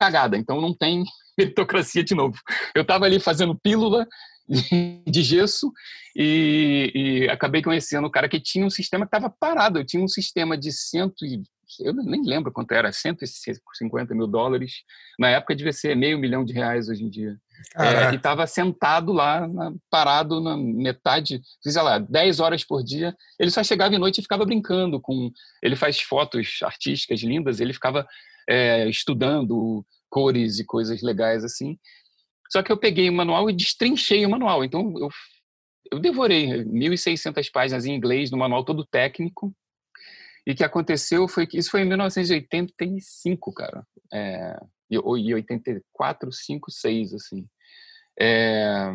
cagada, 0.01 0.37
então 0.37 0.61
não 0.61 0.75
tem 0.75 1.05
meritocracia 1.39 2.03
de 2.03 2.17
novo. 2.17 2.37
Eu 2.75 2.83
estava 2.83 3.05
ali 3.05 3.21
fazendo 3.21 3.57
pílula 3.57 4.09
de 4.49 5.23
gesso 5.23 5.73
e, 6.15 6.93
e, 6.95 7.31
acabei 7.31 7.63
conhecendo 7.63 8.07
o 8.07 8.11
cara 8.11 8.29
que 8.29 8.39
tinha 8.39 8.67
um 8.67 8.71
sistema 8.71 9.07
que 9.07 9.17
estava 9.17 9.31
parado. 9.31 9.79
Eu 9.79 9.87
tinha 9.87 10.03
um 10.03 10.09
sistema 10.09 10.57
de 10.57 10.71
cento 10.71 11.25
e 11.25 11.43
eu 11.81 11.95
nem 11.95 12.23
lembro 12.23 12.53
quanto 12.53 12.73
era, 12.73 12.93
150 12.93 14.15
mil 14.15 14.27
dólares. 14.27 14.83
Na 15.19 15.29
época 15.31 15.57
devia 15.57 15.73
ser 15.73 15.97
meio 15.97 16.19
milhão 16.19 16.45
de 16.45 16.53
reais 16.53 16.89
hoje 16.89 17.03
em 17.03 17.09
dia. 17.09 17.37
É, 17.77 18.13
e 18.13 18.17
estava 18.17 18.47
sentado 18.47 19.13
lá, 19.13 19.49
na, 19.49 19.73
parado 19.91 20.41
na 20.41 20.57
metade, 20.57 21.41
sei 21.61 21.83
lá, 21.83 21.99
10 21.99 22.41
horas 22.41 22.65
por 22.65 22.83
dia. 22.83 23.17
Ele 23.39 23.51
só 23.51 23.63
chegava 23.63 23.95
à 23.95 23.99
noite 23.99 24.19
e 24.19 24.23
ficava 24.23 24.45
brincando 24.45 25.01
com. 25.01 25.31
Ele 25.63 25.77
faz 25.77 26.01
fotos 26.01 26.59
artísticas 26.63 27.21
lindas, 27.21 27.61
ele 27.61 27.73
ficava 27.73 28.07
é, 28.49 28.89
estudando 28.89 29.85
cores 30.11 30.59
e 30.59 30.65
coisas 30.65 31.03
legais 31.03 31.45
assim. 31.45 31.79
Só 32.51 32.63
que 32.63 32.71
eu 32.71 32.77
peguei 32.77 33.09
o 33.09 33.13
manual 33.13 33.49
e 33.49 33.53
destrinchei 33.53 34.25
o 34.25 34.31
manual. 34.31 34.65
Então 34.65 34.95
eu, 34.99 35.09
eu 35.91 35.99
devorei 35.99 36.65
1.600 36.65 37.51
páginas 37.51 37.85
em 37.87 37.95
inglês 37.95 38.31
no 38.31 38.39
manual 38.39 38.65
todo 38.65 38.87
técnico. 38.87 39.55
E 40.47 40.53
o 40.53 40.55
que 40.55 40.65
aconteceu 40.65 41.27
foi 41.27 41.47
que 41.47 41.59
isso 41.59 41.71
foi 41.71 41.83
em 41.83 41.87
1985, 41.87 43.53
cara. 43.53 43.87
É, 44.13 44.57
e 44.91 45.35
84, 45.35 46.31
5, 46.31 46.71
6, 46.71 47.15
assim. 47.15 47.47
É, 48.21 48.93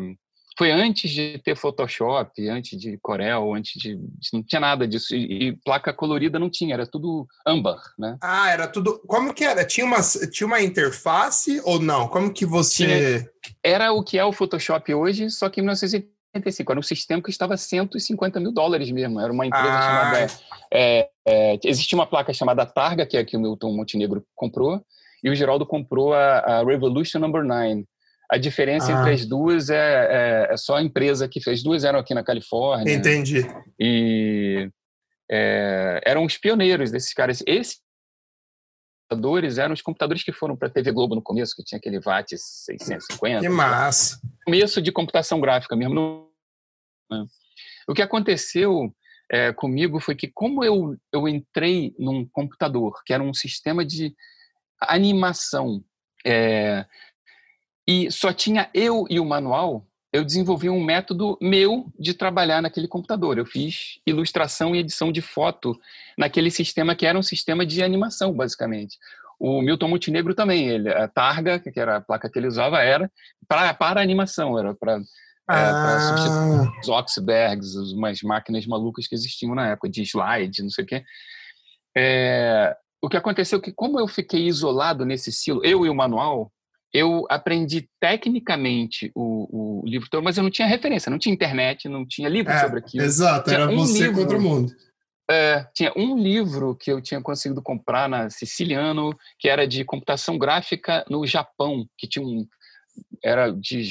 foi 0.58 0.70
antes 0.70 1.10
de 1.10 1.38
ter 1.38 1.56
Photoshop, 1.56 2.48
antes 2.48 2.78
de 2.78 2.98
Corel, 2.98 3.54
antes 3.54 3.80
de, 3.80 3.98
não 4.32 4.42
tinha 4.42 4.60
nada 4.60 4.86
disso 4.86 5.14
e, 5.14 5.48
e, 5.48 5.52
placa 5.64 5.92
colorida 5.92 6.38
não 6.38 6.50
tinha, 6.50 6.74
era 6.74 6.86
tudo 6.86 7.26
âmbar, 7.46 7.80
né? 7.98 8.18
Ah, 8.20 8.50
era 8.50 8.68
tudo. 8.68 9.00
Como 9.06 9.32
que 9.32 9.44
era? 9.44 9.64
Tinha 9.64 9.86
uma 9.86 10.00
tinha 10.30 10.46
uma 10.46 10.60
interface 10.60 11.60
ou 11.64 11.80
não? 11.80 12.08
Como 12.08 12.32
que 12.32 12.44
você 12.44 12.86
tinha, 12.86 13.30
Era 13.62 13.92
o 13.92 14.02
que 14.02 14.18
é 14.18 14.24
o 14.24 14.32
Photoshop 14.32 14.92
hoje, 14.94 15.30
só 15.30 15.48
que 15.48 15.60
em 15.60 15.62
1985 15.62 16.72
era 16.72 16.80
um 16.80 16.82
sistema 16.82 17.22
que 17.22 17.30
estava 17.30 17.56
150 17.56 18.38
mil 18.40 18.52
dólares 18.52 18.90
mesmo. 18.90 19.20
Era 19.20 19.32
uma 19.32 19.46
empresa 19.46 19.68
ah. 19.68 19.82
chamada 19.82 20.26
é, 20.72 21.08
é, 21.26 21.58
existia 21.64 21.98
uma 21.98 22.06
placa 22.06 22.32
chamada 22.32 22.64
Targa 22.64 23.06
que 23.06 23.16
é 23.16 23.24
que 23.24 23.36
o 23.36 23.40
Milton 23.40 23.72
Montenegro 23.72 24.24
comprou 24.34 24.84
e 25.22 25.28
o 25.28 25.34
Geraldo 25.34 25.66
comprou 25.66 26.14
a, 26.14 26.38
a 26.38 26.64
Revolution 26.64 27.18
Number 27.18 27.44
9 27.44 27.84
a 28.30 28.38
diferença 28.38 28.94
ah. 28.94 29.00
entre 29.00 29.12
as 29.12 29.26
duas 29.26 29.70
é, 29.70 29.76
é, 29.76 30.52
é, 30.52 30.56
só 30.56 30.76
a 30.76 30.82
empresa 30.82 31.28
que 31.28 31.40
fez. 31.40 31.62
Duas 31.62 31.82
eram 31.82 31.98
aqui 31.98 32.14
na 32.14 32.22
Califórnia. 32.22 32.94
Entendi. 32.94 33.44
E 33.78 34.70
é, 35.28 36.00
eram 36.04 36.24
os 36.24 36.38
pioneiros 36.38 36.92
desses 36.92 37.12
caras. 37.12 37.42
Esses 37.44 37.80
computadores 39.08 39.58
eram 39.58 39.74
os 39.74 39.82
computadores 39.82 40.22
que 40.22 40.32
foram 40.32 40.56
para 40.56 40.68
a 40.68 40.70
TV 40.70 40.92
Globo 40.92 41.16
no 41.16 41.22
começo, 41.22 41.56
que 41.56 41.64
tinha 41.64 41.78
aquele 41.78 41.98
VAT 41.98 42.28
650. 42.30 43.40
Que 43.40 43.48
massa! 43.48 44.20
Começo 44.44 44.80
de 44.80 44.92
computação 44.92 45.40
gráfica 45.40 45.74
mesmo. 45.74 46.30
Né? 47.10 47.26
O 47.88 47.94
que 47.94 48.02
aconteceu 48.02 48.94
é, 49.28 49.52
comigo 49.52 49.98
foi 49.98 50.14
que, 50.14 50.28
como 50.28 50.64
eu, 50.64 50.96
eu 51.12 51.26
entrei 51.26 51.92
num 51.98 52.24
computador, 52.28 53.02
que 53.04 53.12
era 53.12 53.22
um 53.22 53.34
sistema 53.34 53.84
de 53.84 54.14
animação, 54.80 55.82
é, 56.24 56.86
e 57.86 58.10
só 58.10 58.32
tinha 58.32 58.68
eu 58.74 59.06
e 59.08 59.18
o 59.18 59.24
manual, 59.24 59.86
eu 60.12 60.24
desenvolvi 60.24 60.68
um 60.68 60.82
método 60.82 61.38
meu 61.40 61.86
de 61.98 62.14
trabalhar 62.14 62.60
naquele 62.60 62.88
computador. 62.88 63.38
Eu 63.38 63.46
fiz 63.46 64.00
ilustração 64.06 64.74
e 64.74 64.80
edição 64.80 65.12
de 65.12 65.20
foto 65.20 65.78
naquele 66.18 66.50
sistema 66.50 66.96
que 66.96 67.06
era 67.06 67.18
um 67.18 67.22
sistema 67.22 67.64
de 67.64 67.82
animação, 67.82 68.32
basicamente. 68.32 68.98
O 69.38 69.62
Milton 69.62 69.88
Montenegro 69.88 70.34
também, 70.34 70.68
ele, 70.68 70.90
a 70.90 71.08
Targa, 71.08 71.58
que 71.58 71.78
era 71.78 71.96
a 71.96 72.00
placa 72.00 72.28
que 72.28 72.38
ele 72.38 72.48
usava, 72.48 72.82
era 72.82 73.10
para, 73.48 73.72
para 73.72 74.02
animação, 74.02 74.58
era 74.58 74.74
para 74.74 74.96
é, 74.96 75.00
ah. 75.48 76.00
substituir 76.00 76.80
os 76.80 76.88
Oxbergs, 76.88 77.76
umas 77.94 78.20
máquinas 78.22 78.66
malucas 78.66 79.06
que 79.06 79.14
existiam 79.14 79.54
na 79.54 79.70
época, 79.70 79.88
de 79.88 80.02
slide, 80.02 80.62
não 80.62 80.70
sei 80.70 80.84
o 80.84 80.86
quê. 80.86 81.04
É, 81.96 82.76
o 83.02 83.08
que 83.08 83.16
aconteceu 83.16 83.58
é 83.58 83.62
que, 83.62 83.72
como 83.72 83.98
eu 83.98 84.06
fiquei 84.06 84.46
isolado 84.46 85.06
nesse 85.06 85.32
silo, 85.32 85.64
eu 85.64 85.86
e 85.86 85.88
o 85.88 85.94
manual, 85.94 86.52
eu 86.92 87.24
aprendi 87.28 87.88
tecnicamente 88.00 89.12
o, 89.14 89.82
o, 89.82 89.86
livro 89.86 90.08
todo, 90.10 90.24
mas 90.24 90.36
eu 90.36 90.42
não 90.42 90.50
tinha 90.50 90.66
referência, 90.66 91.10
não 91.10 91.18
tinha 91.18 91.32
internet, 91.32 91.88
não 91.88 92.06
tinha 92.06 92.28
livro 92.28 92.52
é, 92.52 92.60
sobre 92.60 92.80
aquilo. 92.80 93.04
Exato, 93.04 93.48
tinha 93.48 93.60
era 93.60 93.70
um 93.70 93.76
você 93.76 94.04
livro, 94.04 94.22
contra 94.22 94.36
o 94.36 94.40
mundo. 94.40 94.72
É, 95.30 95.64
tinha 95.72 95.92
um 95.96 96.18
livro 96.18 96.74
que 96.74 96.90
eu 96.90 97.00
tinha 97.00 97.22
conseguido 97.22 97.62
comprar 97.62 98.08
na 98.08 98.28
Siciliano, 98.28 99.16
que 99.38 99.48
era 99.48 99.66
de 99.66 99.84
computação 99.84 100.36
gráfica 100.36 101.04
no 101.08 101.24
Japão, 101.24 101.86
que 101.96 102.08
tinha 102.08 102.26
um. 102.26 102.44
Era 103.22 103.52
de, 103.52 103.82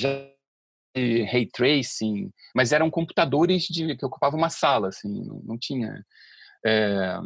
de 0.94 1.24
ray 1.24 1.46
tracing, 1.46 2.30
mas 2.54 2.74
eram 2.74 2.90
computadores 2.92 3.64
de, 3.64 3.96
que 3.96 4.06
ocupavam 4.06 4.38
uma 4.38 4.50
sala, 4.50 4.90
assim, 4.90 5.26
não, 5.26 5.42
não 5.46 5.58
tinha. 5.58 6.06
É, 6.66 7.18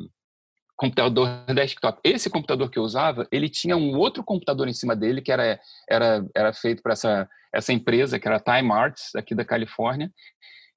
computador 0.84 1.46
desktop. 1.48 1.98
Esse 2.04 2.30
computador 2.30 2.70
que 2.70 2.78
eu 2.78 2.84
usava, 2.84 3.26
ele 3.32 3.48
tinha 3.48 3.78
um 3.78 3.98
outro 3.98 4.22
computador 4.22 4.68
em 4.68 4.74
cima 4.74 4.96
dele 4.96 5.22
que 5.22 5.32
era 5.32 5.58
era 5.90 6.26
era 6.36 6.54
feito 6.54 6.84
para 6.84 6.92
essa 6.92 7.30
essa 7.54 7.72
empresa 7.72 8.20
que 8.20 8.28
era 8.28 8.40
Time 8.40 8.72
Arts 8.72 9.16
aqui 9.16 9.34
da 9.34 9.46
Califórnia, 9.46 10.12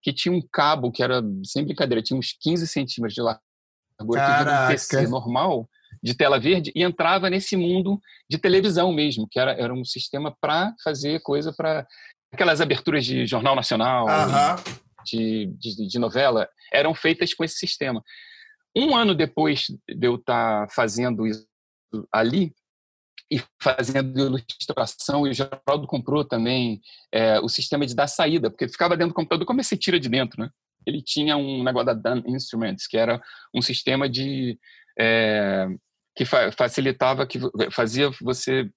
que 0.03 0.12
tinha 0.12 0.33
um 0.33 0.42
cabo 0.53 0.92
que 0.92 1.03
era 1.03 1.23
sem 1.45 1.64
brincadeira, 1.64 2.03
tinha 2.03 2.19
uns 2.19 2.37
15 2.40 2.69
centímetros 2.69 3.14
de 3.14 3.23
largura, 3.23 4.45
que 4.45 4.51
um 4.51 4.69
PC 4.69 5.09
normal 5.09 5.69
de 6.03 6.14
tela 6.14 6.38
verde 6.38 6.71
e 6.77 6.85
entrava 6.85 7.29
nesse 7.29 7.57
mundo 7.57 8.01
de 8.31 8.38
televisão 8.38 8.92
mesmo, 8.92 9.27
que 9.29 9.40
era, 9.40 9.53
era 9.53 9.73
um 9.73 9.85
sistema 9.85 10.37
para 10.40 10.73
fazer 10.85 11.21
coisa 11.21 11.53
para 11.53 11.85
aquelas 12.33 12.61
aberturas 12.61 13.05
de 13.05 13.27
jornal 13.27 13.57
nacional, 13.57 14.05
uh 14.05 14.11
-huh. 14.11 14.79
de, 15.05 15.47
de, 15.59 15.88
de 15.88 15.99
novela, 15.99 16.47
eram 16.73 16.95
feitas 16.95 17.33
com 17.33 17.42
esse 17.42 17.57
sistema. 17.57 18.03
Um 18.77 18.95
ano 18.95 19.15
depois 19.15 19.67
de 19.89 20.07
eu 20.07 20.17
estar 20.17 20.67
tá 20.67 20.73
fazendo 20.73 21.27
isso 21.27 21.47
ali, 22.12 22.55
e 23.31 23.43
fazendo 23.61 24.19
ilustração, 24.19 25.27
e 25.27 25.31
o 25.31 25.35
Geraldo 25.35 25.87
comprou 25.87 26.25
também 26.25 26.81
é, 27.12 27.41
o 27.41 27.49
sistema 27.49 27.85
de 27.85 27.95
dar 27.95 28.07
saída, 28.07 28.51
porque 28.51 28.69
ficava 28.69 28.97
dentro 28.97 29.12
do 29.12 29.17
computador, 29.17 29.45
como 29.47 29.61
é 29.61 29.62
que 29.62 29.69
você 29.69 29.77
tira 29.77 29.99
de 29.99 30.09
dentro, 30.09 30.41
né? 30.41 30.51
Ele 30.87 31.03
tinha 31.03 31.37
um 31.37 31.65
negócio 31.65 31.87
da 31.87 31.95
Dan 31.95 32.23
Instruments, 32.27 32.87
que 32.87 32.97
era 32.97 33.21
um 33.53 33.61
sistema 33.61 34.09
de 34.09 34.57
é, 34.99 35.67
que 36.15 36.25
fa 36.25 36.53
facilitava, 36.53 37.27
que 37.27 37.41
fazia 37.73 38.11
você 38.23 38.71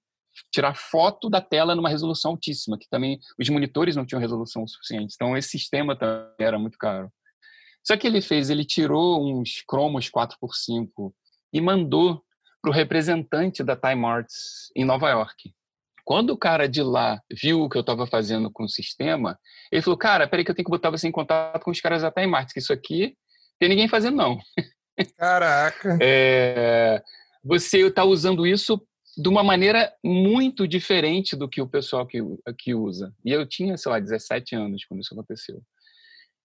tirar 0.52 0.74
foto 0.74 1.30
da 1.30 1.40
tela 1.40 1.76
numa 1.76 1.88
resolução 1.88 2.32
altíssima, 2.32 2.78
que 2.78 2.88
também 2.88 3.20
os 3.38 3.48
monitores 3.48 3.94
não 3.94 4.04
tinham 4.04 4.20
resolução 4.20 4.66
suficiente. 4.66 5.14
Então 5.14 5.36
esse 5.36 5.50
sistema 5.50 5.96
também 5.96 6.34
era 6.40 6.58
muito 6.58 6.76
caro. 6.76 7.10
Só 7.84 7.96
que 7.96 8.06
ele 8.06 8.20
fez, 8.20 8.50
ele 8.50 8.64
tirou 8.64 9.24
uns 9.24 9.62
cromos 9.66 10.10
4x5 10.10 11.12
e 11.52 11.60
mandou 11.60 12.22
para 12.60 12.70
o 12.70 12.74
representante 12.74 13.64
da 13.64 13.76
Time 13.76 14.04
Arts 14.04 14.70
em 14.76 14.84
Nova 14.84 15.08
York. 15.10 15.52
Quando 16.04 16.30
o 16.30 16.38
cara 16.38 16.68
de 16.68 16.82
lá 16.82 17.20
viu 17.30 17.62
o 17.62 17.68
que 17.68 17.76
eu 17.76 17.82
estava 17.82 18.06
fazendo 18.06 18.50
com 18.50 18.64
o 18.64 18.68
sistema, 18.68 19.38
ele 19.70 19.82
falou: 19.82 19.96
Cara, 19.96 20.28
peraí 20.28 20.44
que 20.44 20.50
eu 20.50 20.54
tenho 20.54 20.66
que 20.66 20.70
botar 20.70 20.90
você 20.90 21.08
em 21.08 21.12
contato 21.12 21.62
com 21.62 21.70
os 21.70 21.80
caras 21.80 22.02
da 22.02 22.10
Time 22.10 22.34
Arts, 22.34 22.52
que 22.52 22.58
isso 22.58 22.72
aqui 22.72 23.16
tem 23.58 23.68
ninguém 23.68 23.88
fazendo, 23.88 24.16
não. 24.16 24.38
Caraca! 25.16 25.98
É, 26.02 27.02
você 27.42 27.86
está 27.86 28.04
usando 28.04 28.46
isso 28.46 28.80
de 29.16 29.28
uma 29.28 29.42
maneira 29.42 29.92
muito 30.04 30.66
diferente 30.68 31.36
do 31.36 31.48
que 31.48 31.60
o 31.60 31.68
pessoal 31.68 32.06
que, 32.06 32.18
que 32.58 32.74
usa. 32.74 33.14
E 33.24 33.32
eu 33.32 33.46
tinha, 33.46 33.76
sei 33.76 33.92
lá, 33.92 33.98
17 33.98 34.54
anos 34.54 34.84
quando 34.84 35.00
isso 35.00 35.14
aconteceu. 35.14 35.62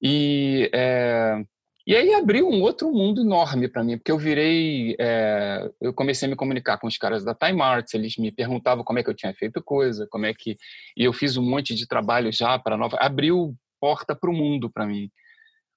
E 0.02 0.70
é, 0.74 1.44
E 1.88 1.96
aí 1.96 2.14
abriu 2.16 2.50
um 2.50 2.62
outro 2.64 2.92
mundo 2.92 3.22
enorme 3.22 3.68
para 3.68 3.84
mim, 3.84 3.98
porque 3.98 4.12
eu 4.12 4.18
virei, 4.18 4.96
é, 5.00 5.70
eu 5.80 5.94
comecei 5.94 6.28
a 6.28 6.30
me 6.30 6.36
comunicar 6.36 6.80
com 6.80 6.88
os 6.88 6.98
caras 6.98 7.24
da 7.24 7.36
Time 7.36 7.62
Arts, 7.62 7.94
eles 7.94 8.18
me 8.18 8.32
perguntavam 8.32 8.84
como 8.84 8.98
é 8.98 9.04
que 9.04 9.10
eu 9.10 9.14
tinha 9.16 9.34
feito 9.36 9.62
coisa, 9.64 10.08
como 10.10 10.26
é 10.26 10.34
que 10.34 10.58
e 10.98 11.04
eu 11.04 11.14
fiz 11.14 11.38
um 11.38 11.44
monte 11.48 11.76
de 11.76 11.88
trabalho 11.88 12.32
já 12.32 12.58
para 12.58 12.76
nova, 12.78 12.98
abriu 13.00 13.56
porta 13.80 14.16
para 14.16 14.30
o 14.32 14.34
mundo 14.34 14.70
para 14.70 14.88
mim. 14.88 15.12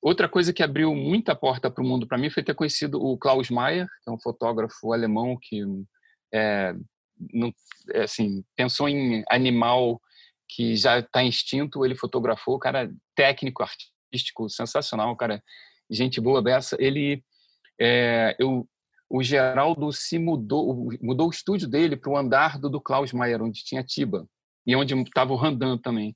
Outra 0.00 0.28
coisa 0.28 0.52
que 0.52 0.62
abriu 0.62 0.94
muita 0.94 1.34
porta 1.34 1.70
para 1.70 1.84
o 1.84 1.86
mundo 1.86 2.06
para 2.06 2.16
mim 2.16 2.30
foi 2.30 2.42
ter 2.42 2.54
conhecido 2.54 3.02
o 3.02 3.18
Klaus 3.18 3.50
Mayer, 3.50 3.86
que 4.02 4.08
é 4.08 4.12
um 4.12 4.20
fotógrafo 4.20 4.92
alemão 4.94 5.36
que 5.40 5.62
é, 6.32 6.74
não, 7.34 7.52
é, 7.92 8.04
assim 8.04 8.42
pensou 8.56 8.88
em 8.88 9.24
animal 9.30 10.00
que 10.48 10.74
já 10.76 11.00
está 11.00 11.22
extinto, 11.22 11.84
ele 11.84 11.94
fotografou, 11.94 12.58
cara 12.58 12.90
técnico, 13.14 13.62
artístico, 14.08 14.48
sensacional, 14.48 15.14
cara 15.16 15.42
gente 15.90 16.20
boa 16.20 16.42
dessa, 16.42 16.76
ele, 16.78 17.22
é, 17.80 18.36
eu, 18.38 18.68
o 19.08 19.22
Geraldo 19.22 19.92
se 19.92 20.18
mudou, 20.18 20.90
mudou 21.00 21.28
o 21.28 21.30
estúdio 21.30 21.68
dele 21.68 21.96
para 21.96 22.10
o 22.10 22.16
andar 22.16 22.58
do, 22.58 22.68
do 22.68 22.80
Klaus 22.80 23.12
Mayer, 23.12 23.42
onde 23.42 23.64
tinha 23.64 23.82
Tiba, 23.82 24.28
e 24.66 24.76
onde 24.76 24.94
estava 24.94 25.32
o 25.32 25.36
Randan 25.36 25.78
também. 25.78 26.14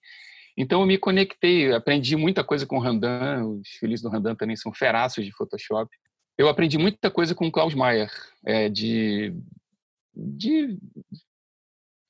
Então 0.57 0.81
eu 0.81 0.87
me 0.87 0.99
conectei, 0.99 1.73
aprendi 1.73 2.17
muita 2.17 2.45
coisa 2.45 2.67
com 2.67 2.77
o 2.77 2.81
Randan, 2.81 3.47
os 3.47 3.69
filhos 3.79 4.03
do 4.03 4.11
Randan 4.11 4.35
também 4.35 4.57
são 4.57 4.73
feraços 4.73 5.25
de 5.25 5.33
Photoshop. 5.33 5.91
Eu 6.37 6.49
aprendi 6.49 6.77
muita 6.77 7.11
coisa 7.11 7.35
com 7.35 7.47
o 7.47 7.53
Klaus 7.53 7.75
Mayer, 7.75 8.11
é, 8.45 8.69
de, 8.69 9.35
de 10.15 10.79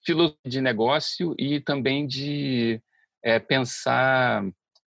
filosofia 0.05 0.51
de 0.51 0.61
negócio 0.61 1.35
e 1.39 1.61
também 1.61 2.07
de 2.07 2.83
é, 3.23 3.39
pensar 3.39 4.45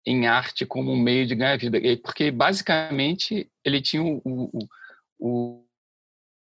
em 0.06 0.28
arte 0.28 0.66
como 0.66 0.92
um 0.92 1.00
meio 1.00 1.26
de 1.26 1.36
ganhar 1.36 1.58
vida. 1.58 1.80
Porque, 2.04 2.32
basicamente, 2.32 3.50
ele 3.64 3.82
tinha 3.82 4.04
o, 4.04 4.22
o, 4.24 4.68
o 5.20 5.66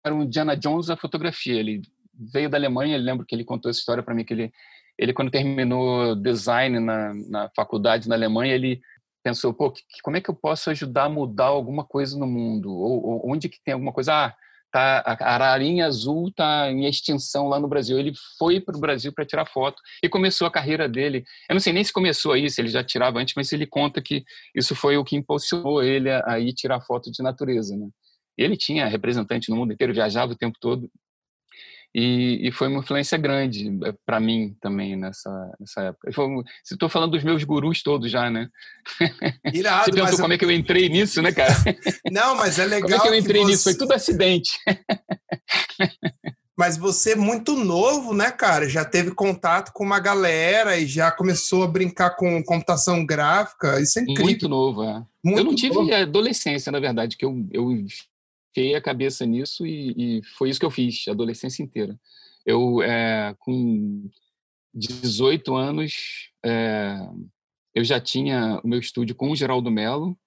era 0.04 0.14
um 0.14 0.26
Diana 0.26 0.56
Jones 0.56 0.86
da 0.86 0.96
fotografia. 0.96 1.58
Ele 1.58 1.82
veio 2.32 2.48
da 2.48 2.56
Alemanha, 2.56 2.96
lembro 2.96 3.26
que 3.26 3.34
ele 3.34 3.44
contou 3.44 3.70
essa 3.70 3.80
história 3.80 4.02
para 4.02 4.14
mim, 4.14 4.24
que 4.24 4.32
ele, 4.32 4.52
ele 4.96 5.12
quando 5.12 5.30
terminou 5.30 6.14
design 6.14 6.78
na, 6.80 7.14
na 7.14 7.50
faculdade 7.54 8.08
na 8.08 8.14
Alemanha, 8.14 8.54
ele 8.54 8.80
pensou, 9.22 9.52
pô, 9.52 9.70
que, 9.70 9.82
como 10.02 10.16
é 10.16 10.20
que 10.20 10.30
eu 10.30 10.34
posso 10.34 10.70
ajudar 10.70 11.04
a 11.04 11.08
mudar 11.08 11.46
alguma 11.46 11.84
coisa 11.84 12.18
no 12.18 12.26
mundo? 12.26 12.72
Ou, 12.72 13.04
ou 13.04 13.30
onde 13.30 13.48
que 13.48 13.62
tem 13.62 13.74
alguma 13.74 13.92
coisa? 13.92 14.12
Ah, 14.14 14.34
tá, 14.70 15.02
a 15.06 15.34
ararinha 15.34 15.86
azul 15.86 16.28
está 16.28 16.70
em 16.70 16.86
extinção 16.86 17.48
lá 17.48 17.58
no 17.58 17.68
Brasil. 17.68 17.98
Ele 17.98 18.12
foi 18.38 18.60
para 18.60 18.76
o 18.76 18.80
Brasil 18.80 19.12
para 19.12 19.24
tirar 19.24 19.46
foto 19.46 19.80
e 20.02 20.08
começou 20.08 20.46
a 20.46 20.50
carreira 20.50 20.88
dele. 20.88 21.24
Eu 21.48 21.54
não 21.54 21.60
sei 21.60 21.72
nem 21.72 21.84
se 21.84 21.92
começou 21.92 22.32
aí, 22.32 22.48
se 22.50 22.60
ele 22.60 22.68
já 22.68 22.82
tirava 22.82 23.18
antes, 23.18 23.34
mas 23.36 23.52
ele 23.52 23.66
conta 23.66 24.02
que 24.02 24.24
isso 24.54 24.74
foi 24.74 24.96
o 24.96 25.04
que 25.04 25.16
impulsionou 25.16 25.82
ele 25.82 26.10
a, 26.10 26.38
ir 26.38 26.52
tirar 26.52 26.80
foto 26.80 27.10
de 27.10 27.22
natureza. 27.22 27.76
Né? 27.76 27.88
Ele 28.36 28.56
tinha 28.56 28.86
representante 28.86 29.50
no 29.50 29.56
mundo 29.56 29.72
inteiro, 29.72 29.94
viajava 29.94 30.32
o 30.32 30.36
tempo 30.36 30.58
todo. 30.60 30.90
E, 31.94 32.46
e, 32.46 32.52
foi 32.52 32.68
uma 32.68 32.80
influência 32.80 33.16
grande 33.16 33.66
eh, 33.84 33.94
para 34.04 34.20
mim 34.20 34.54
também 34.60 34.94
nessa, 34.94 35.30
nessa 35.58 35.82
época. 35.84 36.10
Estou 36.70 36.88
falando 36.88 37.12
dos 37.12 37.24
meus 37.24 37.42
gurus 37.44 37.82
todos 37.82 38.10
já, 38.10 38.30
né? 38.30 38.48
Irado, 39.52 39.86
Você 39.86 39.92
pensou 39.92 40.18
como 40.20 40.32
é 40.34 40.38
que 40.38 40.44
eu 40.44 40.50
entrei 40.50 40.88
nisso, 40.88 41.22
né, 41.22 41.32
cara? 41.32 41.54
Não, 42.12 42.36
mas 42.36 42.58
é 42.58 42.66
legal. 42.66 42.90
Como 42.90 42.94
é 42.94 43.00
que 43.00 43.08
eu 43.08 43.18
entrei 43.18 43.42
você... 43.42 43.50
nisso? 43.50 43.64
Foi 43.64 43.74
tudo 43.74 43.92
acidente. 43.92 44.58
Mas 46.58 46.76
você, 46.76 47.14
muito 47.14 47.54
novo, 47.54 48.12
né, 48.12 48.32
cara? 48.32 48.68
Já 48.68 48.84
teve 48.84 49.12
contato 49.12 49.72
com 49.72 49.84
uma 49.84 50.00
galera 50.00 50.76
e 50.76 50.86
já 50.86 51.08
começou 51.08 51.62
a 51.62 51.68
brincar 51.68 52.16
com 52.16 52.42
computação 52.42 53.06
gráfica. 53.06 53.80
Isso 53.80 54.00
é 54.00 54.02
incrível. 54.02 54.24
Muito 54.24 54.48
novo, 54.48 54.82
é. 54.82 55.06
Muito 55.24 55.38
eu 55.38 55.44
não 55.44 55.54
tive 55.54 55.76
novo. 55.76 55.94
adolescência, 55.94 56.72
na 56.72 56.80
verdade, 56.80 57.16
que 57.16 57.24
eu, 57.24 57.46
eu 57.52 57.70
fiquei 58.48 58.74
a 58.74 58.80
cabeça 58.80 59.24
nisso 59.24 59.66
e, 59.66 59.94
e, 59.96 60.22
foi 60.36 60.50
isso 60.50 60.58
que 60.58 60.66
eu 60.66 60.70
fiz 60.70 61.06
a 61.08 61.12
adolescência 61.12 61.62
inteira. 61.62 61.98
Eu, 62.44 62.82
é, 62.82 63.34
com 63.38 64.08
18 64.74 65.54
anos, 65.54 66.30
é, 66.44 66.96
eu 67.74 67.84
já 67.84 68.00
tinha 68.00 68.60
o 68.64 68.68
meu 68.68 68.78
estúdio 68.78 69.14
com 69.14 69.30
o 69.30 69.36
Geraldo 69.36 69.70
Melo, 69.70 70.18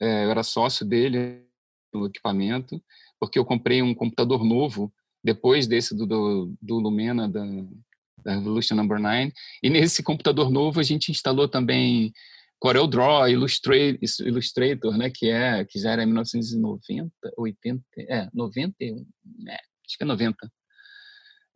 é, 0.00 0.24
eu 0.24 0.30
era 0.30 0.42
sócio 0.42 0.84
dele 0.84 1.44
no 1.92 2.06
equipamento, 2.06 2.82
porque 3.18 3.38
eu 3.38 3.44
comprei 3.44 3.82
um 3.82 3.94
computador 3.94 4.44
novo 4.44 4.92
depois 5.22 5.66
desse 5.66 5.96
do, 5.96 6.06
do, 6.06 6.54
do 6.60 6.78
Lumena, 6.78 7.28
da, 7.28 7.44
da 8.24 8.34
Revolution 8.34 8.76
Number 8.76 8.98
9, 8.98 9.32
e 9.62 9.70
nesse 9.70 10.02
computador 10.02 10.50
novo 10.50 10.80
a 10.80 10.82
gente 10.82 11.10
instalou 11.10 11.48
também 11.48 12.12
Corel 12.58 12.86
Draw, 12.86 13.28
Illustrator, 13.28 14.96
né, 14.96 15.10
que 15.10 15.30
é 15.30 15.64
que 15.64 15.78
já 15.78 15.92
era 15.92 16.02
em 16.02 16.06
1990, 16.06 17.12
80, 17.36 17.82
é, 18.08 18.28
91, 18.34 19.06
é, 19.48 19.54
acho 19.54 19.96
que 19.96 20.02
é 20.02 20.06
90. 20.06 20.36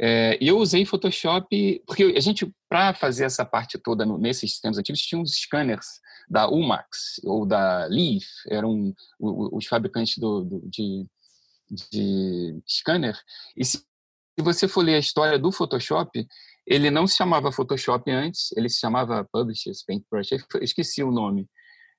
É, 0.00 0.38
eu 0.40 0.58
usei 0.58 0.84
Photoshop 0.84 1.82
porque 1.86 2.04
a 2.16 2.20
gente 2.20 2.50
para 2.68 2.94
fazer 2.94 3.24
essa 3.24 3.44
parte 3.44 3.78
toda 3.78 4.04
no, 4.04 4.18
nesses 4.18 4.52
sistemas 4.52 4.78
antigos 4.78 5.00
tinha 5.02 5.20
uns 5.20 5.34
scanners 5.34 5.86
da 6.28 6.48
Umax 6.48 7.20
ou 7.24 7.46
da 7.46 7.86
Leaf, 7.86 8.24
eram 8.48 8.94
os 9.20 9.66
fabricantes 9.66 10.18
do, 10.18 10.44
do, 10.44 10.68
de, 10.68 11.06
de 11.92 12.62
scanner. 12.66 13.16
E 13.56 13.64
se 13.64 13.84
você 14.40 14.66
for 14.66 14.82
ler 14.82 14.94
a 14.94 14.98
história 14.98 15.38
do 15.38 15.52
Photoshop, 15.52 16.26
ele 16.66 16.90
não 16.90 17.06
se 17.06 17.16
chamava 17.16 17.52
Photoshop 17.52 18.10
antes, 18.10 18.52
ele 18.56 18.68
se 18.68 18.78
chamava 18.78 19.26
Publishers 19.32 19.84
Paintbrush, 19.84 20.30
esqueci 20.60 21.02
o 21.02 21.10
nome. 21.10 21.48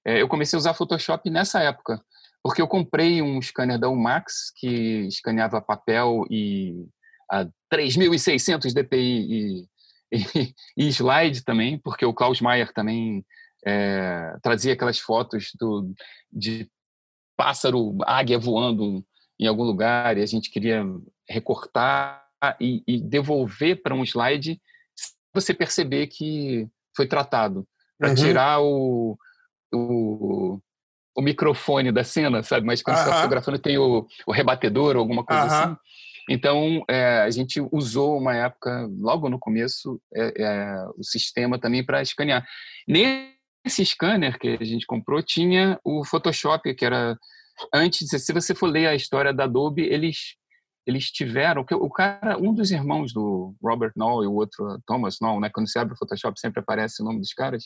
É, 0.06 0.21
eu 0.21 0.28
comecei 0.28 0.58
a 0.58 0.60
usar 0.60 0.73
Photoshop 0.73 1.30
nessa 1.30 1.62
época, 1.62 2.02
porque 2.41 2.62
eu 2.62 2.67
comprei 2.67 3.21
um 3.21 3.41
scanner 3.41 3.80
da 3.80 3.89
Umax 3.89 4.52
que 4.56 5.08
escaneava 5.08 5.62
papel 5.62 6.26
e 6.30 6.86
a 7.30 7.45
3.600 7.73 8.73
dpi 8.73 8.97
e, 8.97 9.67
e, 10.12 10.54
e, 10.78 10.88
slide 10.89 11.43
também, 11.43 11.78
porque 11.80 12.06
o 12.06 12.13
Klaus 12.13 12.41
Mayer 12.41 12.73
também 12.73 13.26
é, 13.65 14.36
trazia 14.41 14.73
aquelas 14.73 14.99
fotos 14.99 15.52
do, 15.58 15.93
de 16.32 16.69
pássaro, 17.36 17.97
águia 18.06 18.38
voando 18.38 19.04
em 19.39 19.47
algum 19.47 19.63
lugar 19.63 20.17
e 20.17 20.21
a 20.21 20.26
gente 20.26 20.52
queria 20.52 20.84
recortar 21.28 22.23
e, 22.60 22.84
e 22.88 22.99
devolver 22.99 23.82
para 23.82 23.95
um 23.95 24.03
slide 24.03 24.60
você 25.34 25.53
perceber 25.53 26.08
que 26.08 26.67
foi 26.95 27.08
tratado 27.08 27.67
para 27.97 28.10
uhum. 28.10 28.15
tirar 28.15 28.62
o, 28.62 29.17
o, 29.73 30.60
o, 31.15 31.21
microfone 31.21 31.91
da 31.91 32.03
cena, 32.03 32.43
sabe? 32.43 32.65
Mas 32.65 32.82
quando 32.82 32.97
uhum. 32.97 33.03
você 33.03 33.10
está 33.10 33.21
fotografando 33.21 33.60
tem 33.60 33.77
o, 33.77 34.06
o 34.27 34.32
rebatedor 34.32 34.95
ou 34.95 35.01
alguma 35.01 35.23
coisa 35.23 35.43
uhum. 35.43 35.47
assim. 35.47 35.77
Então, 36.29 36.84
é, 36.88 37.21
a 37.21 37.29
gente 37.29 37.62
usou 37.71 38.17
uma 38.17 38.36
época, 38.36 38.89
logo 38.97 39.29
no 39.29 39.38
começo, 39.38 40.01
é, 40.15 40.34
é, 40.38 40.86
o 40.97 41.03
sistema 41.03 41.60
também 41.60 41.84
para 41.86 42.01
escanear. 42.01 42.45
Nesse 42.88 43.86
scanner 43.86 44.39
que 44.39 44.58
a 44.60 44.63
gente 44.63 44.86
comprou, 44.86 45.21
tinha 45.21 45.77
o 45.84 46.06
Photoshop, 46.06 46.73
que 46.75 46.86
era 46.86 47.17
antes, 47.73 48.10
se 48.10 48.34
você 48.34 48.56
for 48.56 48.67
ler 48.67 48.88
a 48.88 48.95
história 48.95 49.34
da 49.34 49.43
Adobe, 49.43 49.82
eles 49.84 50.36
eles 50.86 51.10
tiveram, 51.12 51.63
que 51.63 51.74
o 51.74 51.89
cara, 51.89 52.38
um 52.38 52.54
dos 52.54 52.72
irmãos 52.72 53.13
do 53.13 53.56
Robert 53.63 53.93
Knoll 53.96 54.24
e 54.24 54.28
o 54.28 54.34
outro 54.34 54.82
Thomas 54.86 55.17
Knoll, 55.22 55.39
né, 55.39 55.50
quando 55.50 55.69
você 55.69 55.80
abre 55.80 55.93
o 55.93 55.98
Photoshop 55.98 56.39
sempre 56.39 56.60
aparece 56.60 57.02
o 57.02 57.06
nome 57.06 57.19
dos 57.19 57.34
caras, 57.34 57.63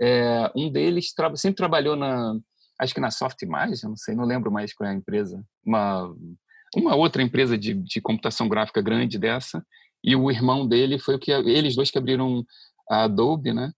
é, 0.00 0.50
um 0.56 0.70
deles 0.70 1.12
tra 1.14 1.34
sempre 1.36 1.56
trabalhou 1.56 1.94
na, 1.94 2.36
acho 2.80 2.94
que 2.94 3.00
na 3.00 3.10
Soft 3.10 3.40
Image, 3.42 3.84
não 3.84 3.96
sei, 3.96 4.14
não 4.14 4.24
lembro 4.24 4.50
mais 4.50 4.72
qual 4.74 4.88
é 4.88 4.92
a 4.92 4.96
empresa, 4.96 5.44
uma, 5.64 6.12
uma 6.74 6.96
outra 6.96 7.22
empresa 7.22 7.56
de, 7.56 7.74
de 7.74 8.00
computação 8.00 8.48
gráfica 8.48 8.82
grande 8.82 9.18
dessa, 9.18 9.64
e 10.02 10.16
o 10.16 10.30
irmão 10.30 10.66
dele 10.66 10.98
foi 10.98 11.14
o 11.14 11.18
que, 11.18 11.30
eles 11.30 11.76
dois 11.76 11.90
que 11.90 11.98
abriram 11.98 12.44
a 12.90 13.04
Adobe, 13.04 13.52
né, 13.52 13.72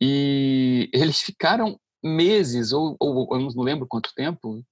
e 0.00 0.88
eles 0.94 1.20
ficaram 1.20 1.78
meses, 2.02 2.72
ou, 2.72 2.96
ou 2.98 3.28
eu 3.32 3.40
não 3.40 3.62
lembro 3.62 3.86
quanto 3.86 4.14
tempo, 4.14 4.64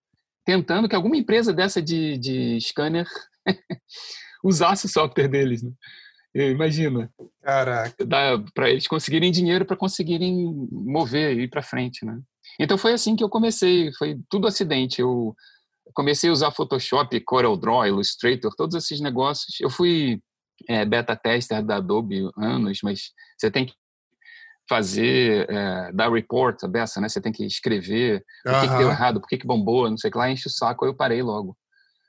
tentando 0.44 0.88
que 0.88 0.96
alguma 0.96 1.16
empresa 1.16 1.52
dessa 1.52 1.82
de, 1.82 2.16
de 2.18 2.58
scanner 2.60 3.06
usasse 4.42 4.86
o 4.86 4.88
software 4.88 5.28
deles. 5.28 5.62
Né? 5.62 5.72
Imagina. 6.50 7.10
Caraca. 7.42 7.94
Para 8.54 8.70
eles 8.70 8.86
conseguirem 8.86 9.30
dinheiro 9.30 9.64
para 9.64 9.76
conseguirem 9.76 10.68
mover 10.70 11.36
e 11.38 11.42
ir 11.42 11.48
para 11.48 11.62
frente, 11.62 12.04
né? 12.04 12.18
Então 12.58 12.76
foi 12.76 12.92
assim 12.92 13.16
que 13.16 13.24
eu 13.24 13.28
comecei, 13.28 13.92
foi 13.94 14.18
tudo 14.28 14.46
acidente. 14.46 15.00
Eu 15.00 15.34
comecei 15.94 16.30
a 16.30 16.32
usar 16.32 16.50
Photoshop, 16.50 17.18
Corel 17.20 17.56
Draw, 17.56 17.86
Illustrator, 17.86 18.54
todos 18.56 18.74
esses 18.74 19.00
negócios. 19.00 19.60
Eu 19.60 19.70
fui 19.70 20.20
é, 20.68 20.84
beta 20.84 21.16
tester 21.16 21.64
da 21.64 21.76
Adobe 21.76 22.28
anos, 22.36 22.78
mas 22.82 23.10
você 23.38 23.50
tem 23.50 23.66
que 23.66 23.74
fazer, 24.68 25.50
é, 25.50 25.92
dar 25.92 26.10
report 26.10 26.62
a 26.62 26.68
beça, 26.68 27.00
né? 27.00 27.08
Você 27.08 27.20
tem 27.20 27.32
que 27.32 27.44
escrever 27.44 28.24
o 28.46 28.60
que, 28.60 28.68
que, 28.68 28.78
deu 28.78 28.88
errado, 28.88 29.20
por 29.20 29.28
que, 29.28 29.38
que 29.38 29.46
bombou, 29.46 29.90
não 29.90 29.98
sei 29.98 30.08
o 30.08 30.12
que 30.12 30.18
lá, 30.18 30.30
enche 30.30 30.46
o 30.46 30.50
saco, 30.50 30.84
aí 30.84 30.90
eu 30.90 30.96
parei 30.96 31.22
logo. 31.22 31.56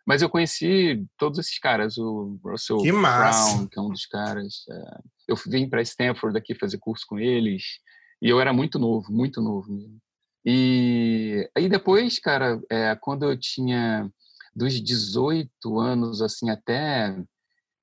Mas 0.05 0.21
eu 0.21 0.29
conheci 0.29 1.05
todos 1.17 1.39
esses 1.39 1.57
caras, 1.59 1.97
o 1.97 2.37
Russell 2.43 2.77
que 2.77 2.91
Brown, 2.91 3.67
que 3.67 3.79
é 3.79 3.81
um 3.81 3.89
dos 3.89 4.05
caras. 4.05 4.65
É, 4.69 4.99
eu 5.29 5.35
vim 5.47 5.69
para 5.69 5.81
Stanford 5.81 6.37
aqui 6.37 6.53
fazer 6.53 6.77
curso 6.77 7.05
com 7.07 7.17
eles, 7.17 7.79
e 8.21 8.29
eu 8.29 8.39
era 8.39 8.51
muito 8.51 8.77
novo, 8.77 9.11
muito 9.11 9.41
novo 9.41 9.71
mesmo. 9.71 9.97
E 10.45 11.49
aí 11.55 11.69
depois, 11.69 12.19
cara, 12.19 12.61
é, 12.69 12.95
quando 12.99 13.23
eu 13.23 13.37
tinha 13.37 14.09
dos 14.53 14.79
18 14.81 15.79
anos 15.79 16.21
assim 16.21 16.49
até 16.49 17.15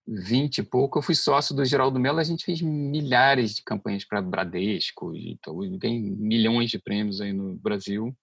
20 0.07 0.59
e 0.59 0.63
pouco, 0.63 0.99
eu 0.99 1.03
fui 1.03 1.15
sócio 1.15 1.55
do 1.55 1.65
Geraldo 1.65 1.99
Mello, 1.99 2.19
a 2.19 2.25
gente 2.25 2.45
fez 2.45 2.61
milhares 2.61 3.55
de 3.55 3.63
campanhas 3.63 4.05
para 4.05 4.21
Bradesco, 4.21 5.15
então, 5.15 5.57
tem 5.79 6.01
milhões 6.01 6.71
de 6.71 6.79
prêmios 6.79 7.21
aí 7.21 7.33
no 7.33 7.55
Brasil. 7.57 8.15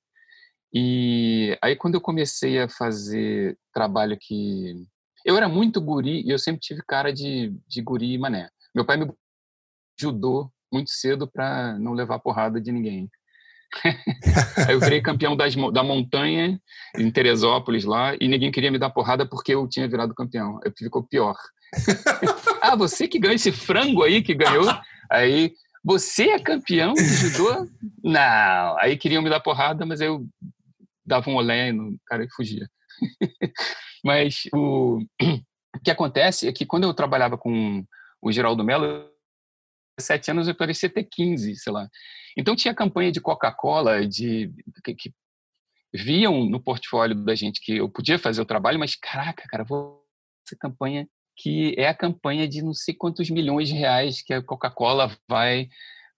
E 0.73 1.57
aí 1.61 1.75
quando 1.75 1.95
eu 1.95 2.01
comecei 2.01 2.59
a 2.59 2.69
fazer 2.69 3.57
trabalho 3.73 4.17
que 4.19 4.85
eu 5.25 5.35
era 5.35 5.47
muito 5.47 5.81
guri 5.81 6.21
e 6.25 6.29
eu 6.29 6.39
sempre 6.39 6.61
tive 6.61 6.81
cara 6.87 7.11
de, 7.11 7.53
de 7.67 7.81
guri 7.81 8.13
e 8.13 8.17
mané. 8.17 8.49
Meu 8.73 8.85
pai 8.85 8.97
me 8.97 9.11
ajudou 9.99 10.51
muito 10.71 10.91
cedo 10.91 11.27
para 11.27 11.77
não 11.79 11.93
levar 11.93 12.19
porrada 12.19 12.61
de 12.61 12.71
ninguém. 12.71 13.09
Aí 14.67 14.73
eu 14.73 14.79
virei 14.79 15.01
campeão 15.01 15.35
das, 15.35 15.55
da 15.73 15.83
montanha 15.83 16.59
em 16.97 17.11
Teresópolis 17.11 17.83
lá 17.83 18.15
e 18.19 18.27
ninguém 18.27 18.51
queria 18.51 18.71
me 18.71 18.79
dar 18.79 18.89
porrada 18.89 19.25
porque 19.25 19.53
eu 19.53 19.67
tinha 19.67 19.87
virado 19.87 20.15
campeão. 20.15 20.59
Aí 20.63 20.71
ficou 20.77 21.03
pior. 21.03 21.35
ah, 22.61 22.75
você 22.75 23.07
que 23.07 23.19
ganhou 23.19 23.35
esse 23.35 23.51
frango 23.51 24.03
aí 24.03 24.21
que 24.21 24.33
ganhou? 24.33 24.65
Aí, 25.09 25.53
você 25.83 26.29
é 26.29 26.39
campeão 26.39 26.93
de 26.93 27.03
judô? 27.03 27.67
Não. 28.03 28.77
Aí 28.79 28.97
queriam 28.97 29.21
me 29.21 29.29
dar 29.29 29.39
porrada, 29.39 29.85
mas 29.85 30.01
eu 30.01 30.25
dava 31.07 31.29
um 31.29 31.35
olé 31.35 31.71
no 31.71 31.97
cara 32.05 32.23
e 32.23 32.29
fugia. 32.29 32.69
mas 34.03 34.43
o, 34.53 34.99
o 34.99 35.79
que 35.83 35.89
acontece 35.89 36.47
é 36.47 36.51
que 36.51 36.65
quando 36.65 36.83
eu 36.83 36.93
trabalhava 36.93 37.37
com 37.37 37.83
o 38.21 38.31
Geraldo 38.31 38.63
Mello, 38.63 39.09
sete 39.99 40.29
anos 40.29 40.47
eu 40.47 40.55
parecia 40.55 40.89
ter 40.89 41.05
15, 41.05 41.55
sei 41.55 41.71
lá. 41.73 41.87
Então 42.37 42.55
tinha 42.55 42.73
campanha 42.73 43.11
de 43.11 43.21
Coca-Cola, 43.21 44.05
de 44.05 44.51
que, 44.83 44.93
que, 44.93 45.13
viam 45.93 46.45
no 46.45 46.61
portfólio 46.61 47.15
da 47.23 47.33
gente 47.33 47.61
que 47.61 47.77
eu 47.77 47.89
podia 47.89 48.19
fazer 48.19 48.41
o 48.41 48.45
trabalho, 48.45 48.77
mas 48.77 48.95
caraca, 48.95 49.47
cara, 49.47 49.63
vou 49.63 50.03
essa 50.45 50.55
campanha 50.59 51.07
que 51.35 51.75
é 51.77 51.87
a 51.87 51.93
campanha 51.93 52.47
de 52.47 52.61
não 52.61 52.73
sei 52.73 52.93
quantos 52.93 53.29
milhões 53.29 53.69
de 53.69 53.75
reais 53.75 54.21
que 54.21 54.33
a 54.33 54.41
Coca-Cola 54.41 55.15
vai 55.29 55.69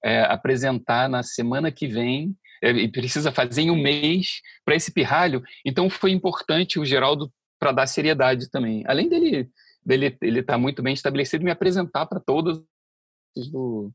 é, 0.04 0.22
apresentar 0.22 1.10
na 1.10 1.24
semana 1.24 1.72
que 1.72 1.88
vem 1.88 2.36
e 2.62 2.88
precisa 2.90 3.32
fazer 3.32 3.62
em 3.62 3.72
um 3.72 3.82
mês 3.82 4.42
para 4.66 4.76
esse 4.76 4.92
pirralho. 4.92 5.44
Então 5.66 5.90
foi 5.90 6.12
importante 6.12 6.80
o 6.80 6.86
Geraldo 6.86 7.32
para 7.60 7.72
dar 7.72 7.88
seriedade 7.88 8.50
também. 8.50 8.84
Além 8.88 9.10
dele 9.10 9.50
dele 9.86 10.18
ele 10.22 10.44
tá 10.44 10.58
muito 10.58 10.82
bem 10.82 10.94
estabelecido, 10.94 11.44
me 11.44 11.52
apresentar 11.52 12.06
para 12.06 12.20
todos 12.20 12.64
do, 13.52 13.92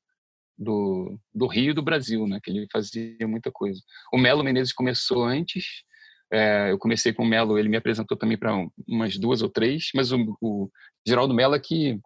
do, 0.56 1.18
do 1.32 1.46
Rio 1.46 1.70
e 1.70 1.74
do 1.74 1.82
Brasil, 1.82 2.26
né? 2.26 2.40
Que 2.42 2.50
ele 2.50 2.66
fazia 2.72 3.28
muita 3.28 3.50
coisa. 3.50 3.80
O 4.12 4.18
Melo 4.18 4.42
Menezes 4.42 4.72
começou 4.72 5.24
antes. 5.24 5.82
É, 6.32 6.72
eu 6.72 6.78
comecei 6.78 7.12
com 7.12 7.22
o 7.22 7.26
Melo, 7.26 7.58
ele 7.58 7.68
me 7.68 7.76
apresentou 7.76 8.16
também 8.16 8.36
para 8.36 8.52
umas 8.88 9.16
duas 9.18 9.42
ou 9.42 9.48
três, 9.48 9.90
mas 9.94 10.10
o, 10.10 10.36
o 10.40 10.70
Geraldo 11.06 11.34
Mello 11.34 11.54
é 11.54 11.60
que 11.60 12.00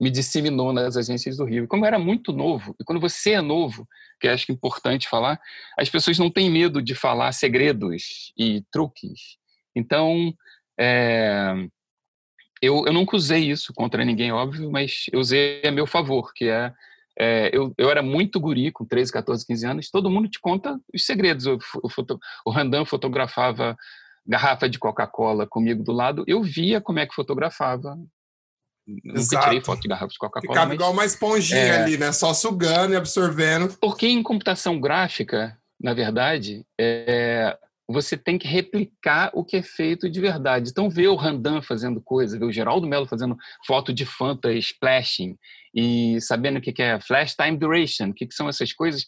me 0.00 0.10
disseminou 0.10 0.72
nas 0.72 0.96
agências 0.96 1.36
do 1.36 1.44
Rio. 1.44 1.66
Como 1.66 1.84
eu 1.84 1.86
era 1.86 1.98
muito 1.98 2.32
novo, 2.32 2.74
e 2.78 2.84
quando 2.84 3.00
você 3.00 3.32
é 3.32 3.40
novo, 3.40 3.88
que 4.20 4.28
acho 4.28 4.46
que 4.46 4.52
é 4.52 4.54
importante 4.54 5.08
falar, 5.08 5.40
as 5.78 5.88
pessoas 5.88 6.18
não 6.18 6.30
têm 6.30 6.50
medo 6.50 6.82
de 6.82 6.94
falar 6.94 7.32
segredos 7.32 8.32
e 8.38 8.62
truques. 8.70 9.36
Então, 9.74 10.34
é, 10.78 11.54
eu, 12.60 12.84
eu 12.86 12.92
nunca 12.92 13.16
usei 13.16 13.50
isso 13.50 13.72
contra 13.74 14.04
ninguém, 14.04 14.32
óbvio, 14.32 14.70
mas 14.70 15.06
eu 15.12 15.20
usei 15.20 15.62
a 15.64 15.70
meu 15.70 15.86
favor, 15.86 16.32
que 16.34 16.48
é, 16.48 16.72
é 17.18 17.50
eu, 17.52 17.74
eu 17.76 17.90
era 17.90 18.02
muito 18.02 18.40
guri, 18.40 18.70
com 18.70 18.84
13, 18.84 19.12
14, 19.12 19.46
15 19.46 19.66
anos, 19.66 19.90
todo 19.90 20.10
mundo 20.10 20.28
te 20.28 20.40
conta 20.40 20.78
os 20.92 21.04
segredos. 21.04 21.46
O, 21.46 21.56
o, 21.82 21.88
o 22.46 22.50
Randan 22.50 22.84
fotografava 22.84 23.76
garrafa 24.26 24.68
de 24.68 24.78
Coca-Cola 24.78 25.46
comigo 25.46 25.82
do 25.82 25.92
lado, 25.92 26.24
eu 26.26 26.42
via 26.42 26.80
como 26.80 26.98
é 26.98 27.06
que 27.06 27.14
fotografava. 27.14 27.96
Nunca 28.86 29.18
Exato. 29.18 29.44
tirei 29.46 29.60
foto 29.60 29.80
de 29.80 29.88
garrafa 29.88 30.12
de 30.12 30.18
Coca-Cola. 30.18 30.52
Ficava 30.52 30.66
mas, 30.66 30.74
igual 30.74 30.92
uma 30.92 31.04
esponjinha 31.04 31.60
é, 31.60 31.82
ali, 31.82 31.98
né? 31.98 32.12
Só 32.12 32.32
sugando 32.32 32.94
e 32.94 32.96
absorvendo. 32.96 33.76
Porque 33.80 34.06
em 34.06 34.22
computação 34.22 34.80
gráfica, 34.80 35.58
na 35.80 35.92
verdade, 35.92 36.64
é, 36.80 37.56
você 37.88 38.16
tem 38.16 38.38
que 38.38 38.46
replicar 38.46 39.30
o 39.34 39.44
que 39.44 39.56
é 39.56 39.62
feito 39.62 40.08
de 40.08 40.20
verdade. 40.20 40.70
Então, 40.70 40.88
ver 40.88 41.08
o 41.08 41.16
Randan 41.16 41.62
fazendo 41.62 42.00
coisa, 42.00 42.38
ver 42.38 42.44
o 42.44 42.52
Geraldo 42.52 42.86
Mello 42.86 43.06
fazendo 43.06 43.36
foto 43.66 43.92
de 43.92 44.04
Fanta 44.04 44.52
splashing 44.52 45.36
e 45.74 46.20
sabendo 46.20 46.58
o 46.58 46.60
que 46.60 46.80
é 46.80 47.00
flash 47.00 47.34
time 47.34 47.56
duration, 47.56 48.10
o 48.10 48.14
que 48.14 48.26
são 48.30 48.48
essas 48.48 48.72
coisas, 48.72 49.04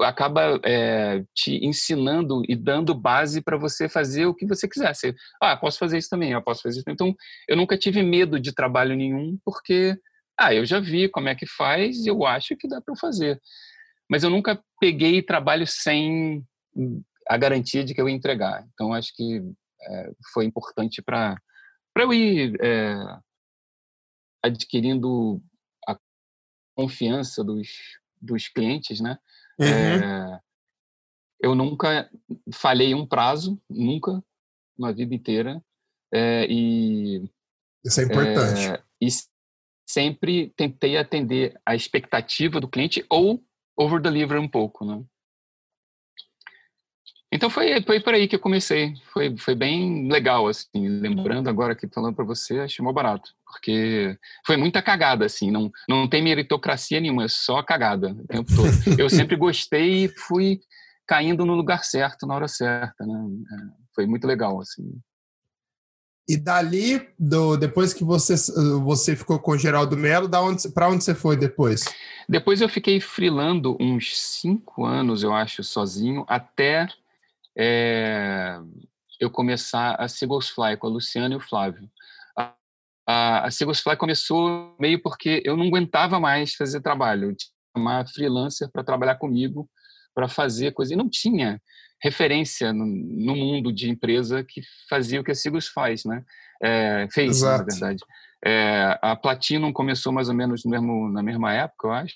acaba 0.00 0.60
é, 0.64 1.24
te 1.34 1.64
ensinando 1.64 2.42
e 2.48 2.54
dando 2.54 2.94
base 2.94 3.40
para 3.42 3.56
você 3.56 3.88
fazer 3.88 4.26
o 4.26 4.34
que 4.34 4.46
você 4.46 4.68
quiser. 4.68 4.94
Você, 4.94 5.14
ah, 5.40 5.56
posso 5.56 5.78
fazer 5.78 5.98
isso 5.98 6.08
também, 6.08 6.32
eu 6.32 6.42
posso 6.42 6.62
fazer 6.62 6.80
isso. 6.80 6.90
Então, 6.90 7.14
eu 7.48 7.56
nunca 7.56 7.76
tive 7.76 8.02
medo 8.02 8.38
de 8.38 8.52
trabalho 8.52 8.96
nenhum, 8.96 9.38
porque, 9.44 9.96
ah, 10.38 10.54
eu 10.54 10.64
já 10.64 10.80
vi 10.80 11.08
como 11.08 11.28
é 11.28 11.34
que 11.34 11.46
faz 11.46 12.04
e 12.04 12.08
eu 12.08 12.24
acho 12.26 12.56
que 12.56 12.68
dá 12.68 12.80
para 12.80 12.96
fazer. 12.96 13.40
Mas 14.08 14.22
eu 14.22 14.30
nunca 14.30 14.62
peguei 14.80 15.22
trabalho 15.22 15.66
sem 15.66 16.44
a 17.28 17.36
garantia 17.36 17.84
de 17.84 17.94
que 17.94 18.00
eu 18.00 18.08
ia 18.08 18.14
entregar. 18.14 18.66
Então, 18.72 18.92
acho 18.92 19.14
que 19.14 19.42
é, 19.82 20.12
foi 20.32 20.44
importante 20.44 21.02
para 21.02 21.36
eu 21.96 22.12
ir 22.12 22.56
é, 22.60 22.94
adquirindo 24.42 25.42
a 25.88 25.96
confiança 26.74 27.42
dos, 27.42 27.68
dos 28.20 28.48
clientes, 28.48 29.00
né? 29.00 29.18
Uhum. 29.62 29.68
É, 29.68 30.40
eu 31.40 31.54
nunca 31.54 32.10
falhei 32.52 32.94
um 32.94 33.06
prazo, 33.06 33.60
nunca, 33.68 34.22
na 34.78 34.92
vida 34.92 35.14
inteira. 35.14 35.62
É, 36.12 36.46
e, 36.48 37.28
Isso 37.84 38.00
é 38.00 38.04
importante. 38.04 38.68
É, 38.68 38.82
e 39.00 39.08
sempre 39.88 40.50
tentei 40.56 40.96
atender 40.96 41.60
a 41.66 41.74
expectativa 41.74 42.60
do 42.60 42.68
cliente 42.68 43.04
ou 43.10 43.42
over-deliver 43.76 44.38
um 44.38 44.48
pouco, 44.48 44.84
né? 44.84 45.02
Então 47.32 47.48
foi, 47.48 47.82
foi 47.82 47.98
por 47.98 48.12
aí 48.12 48.28
que 48.28 48.36
eu 48.36 48.40
comecei. 48.40 48.92
Foi, 49.10 49.34
foi 49.38 49.54
bem 49.54 50.06
legal, 50.06 50.46
assim. 50.46 50.86
Lembrando 50.86 51.48
agora 51.48 51.72
aqui, 51.72 51.88
falando 51.88 52.14
para 52.14 52.26
você, 52.26 52.60
achei 52.60 52.84
mó 52.84 52.92
barato. 52.92 53.30
Porque 53.46 54.18
foi 54.46 54.58
muita 54.58 54.82
cagada, 54.82 55.24
assim. 55.24 55.50
Não, 55.50 55.72
não 55.88 56.06
tem 56.06 56.22
meritocracia 56.22 57.00
nenhuma, 57.00 57.24
é 57.24 57.28
só 57.28 57.62
cagada 57.62 58.08
o 58.10 58.26
tempo 58.26 58.54
todo. 58.54 58.68
Eu 59.00 59.08
sempre 59.08 59.34
gostei 59.34 60.04
e 60.04 60.08
fui 60.08 60.60
caindo 61.06 61.46
no 61.46 61.54
lugar 61.54 61.84
certo, 61.84 62.26
na 62.26 62.34
hora 62.34 62.46
certa, 62.46 63.06
né? 63.06 63.14
É, 63.50 63.56
foi 63.94 64.06
muito 64.06 64.26
legal, 64.26 64.60
assim. 64.60 64.92
E 66.28 66.36
dali, 66.36 67.08
do, 67.18 67.56
depois 67.56 67.94
que 67.94 68.04
você, 68.04 68.34
você 68.84 69.16
ficou 69.16 69.38
com 69.38 69.52
o 69.52 69.58
Geraldo 69.58 69.96
Melo, 69.96 70.28
para 70.72 70.88
onde 70.88 71.02
você 71.02 71.14
foi 71.14 71.36
depois? 71.36 71.84
Depois 72.28 72.60
eu 72.60 72.68
fiquei 72.68 73.00
freelando 73.00 73.76
uns 73.80 74.20
cinco 74.20 74.84
anos, 74.84 75.22
eu 75.22 75.34
acho, 75.34 75.64
sozinho, 75.64 76.24
até 76.28 76.86
é, 77.56 78.58
eu 79.20 79.30
começar 79.30 79.96
a 79.98 80.08
Fly 80.08 80.76
com 80.78 80.86
a 80.86 80.90
Luciana 80.90 81.34
e 81.34 81.36
o 81.36 81.40
Flávio. 81.40 81.88
A, 82.36 82.54
a, 83.06 83.46
a 83.46 83.50
Fly 83.50 83.96
começou 83.96 84.74
meio 84.80 85.00
porque 85.02 85.42
eu 85.44 85.56
não 85.56 85.66
aguentava 85.66 86.18
mais 86.18 86.54
fazer 86.54 86.80
trabalho. 86.80 87.30
Eu 87.30 87.36
tinha 87.36 87.52
uma 87.76 88.06
freelancer 88.06 88.70
para 88.70 88.84
trabalhar 88.84 89.16
comigo, 89.16 89.68
para 90.14 90.28
fazer 90.28 90.72
coisa. 90.72 90.94
E 90.94 90.96
não 90.96 91.08
tinha 91.08 91.60
referência 92.02 92.72
no, 92.72 92.84
no, 92.84 93.36
mundo 93.36 93.72
de 93.72 93.88
empresa 93.88 94.42
que 94.42 94.60
fazia 94.88 95.20
o 95.20 95.24
que 95.24 95.30
a 95.30 95.34
Sigos 95.34 95.68
faz, 95.68 96.04
né? 96.04 96.24
É, 96.60 97.08
fez, 97.12 97.36
Exato. 97.38 97.64
na 97.64 97.64
verdade. 97.64 98.02
É, 98.44 98.98
a 99.00 99.14
Platinum 99.14 99.72
começou 99.72 100.12
mais 100.12 100.28
ou 100.28 100.34
menos 100.34 100.64
no 100.64 100.70
mesmo, 100.70 101.08
na 101.10 101.22
mesma 101.22 101.52
época, 101.52 101.86
eu 101.86 101.92
acho. 101.92 102.14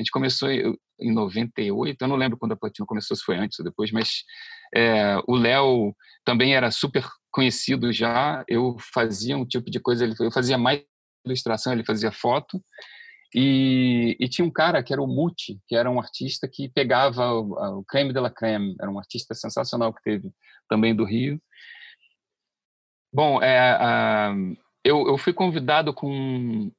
A 0.00 0.02
gente 0.02 0.10
começou, 0.10 0.50
em 0.50 1.12
98, 1.12 2.00
eu 2.00 2.08
não 2.08 2.16
lembro 2.16 2.38
quando 2.38 2.52
a 2.52 2.56
Platina 2.56 2.86
começou, 2.86 3.14
se 3.14 3.22
foi 3.22 3.36
antes 3.36 3.58
ou 3.58 3.64
depois, 3.66 3.92
mas 3.92 4.24
é, 4.74 5.18
o 5.28 5.36
Léo 5.36 5.94
também 6.24 6.54
era 6.54 6.70
super 6.70 7.04
conhecido 7.30 7.92
já, 7.92 8.42
eu 8.48 8.78
fazia 8.94 9.36
um 9.36 9.44
tipo 9.44 9.70
de 9.70 9.78
coisa, 9.78 10.10
eu 10.18 10.32
fazia 10.32 10.56
mais 10.56 10.82
ilustração, 11.26 11.74
ele 11.74 11.84
fazia 11.84 12.10
foto, 12.10 12.64
e, 13.34 14.16
e, 14.18 14.26
tinha 14.26 14.44
um 14.44 14.50
cara 14.50 14.82
que 14.82 14.90
era 14.90 15.02
o 15.02 15.06
Muti, 15.06 15.60
que 15.68 15.76
era 15.76 15.90
um 15.90 16.00
artista 16.00 16.48
que 16.48 16.70
pegava 16.70 17.34
o, 17.34 17.80
o 17.80 17.84
creme 17.84 18.14
de 18.14 18.20
la 18.20 18.30
creme, 18.30 18.74
era 18.80 18.90
um 18.90 18.98
artista 18.98 19.34
sensacional 19.34 19.92
que 19.92 20.02
teve 20.02 20.32
também 20.66 20.96
do 20.96 21.04
Rio. 21.04 21.38
Bom, 23.12 23.40
é, 23.42 24.32
eu, 24.82 25.06
eu 25.06 25.18
fui 25.18 25.34
convidado 25.34 25.92
com 25.92 26.72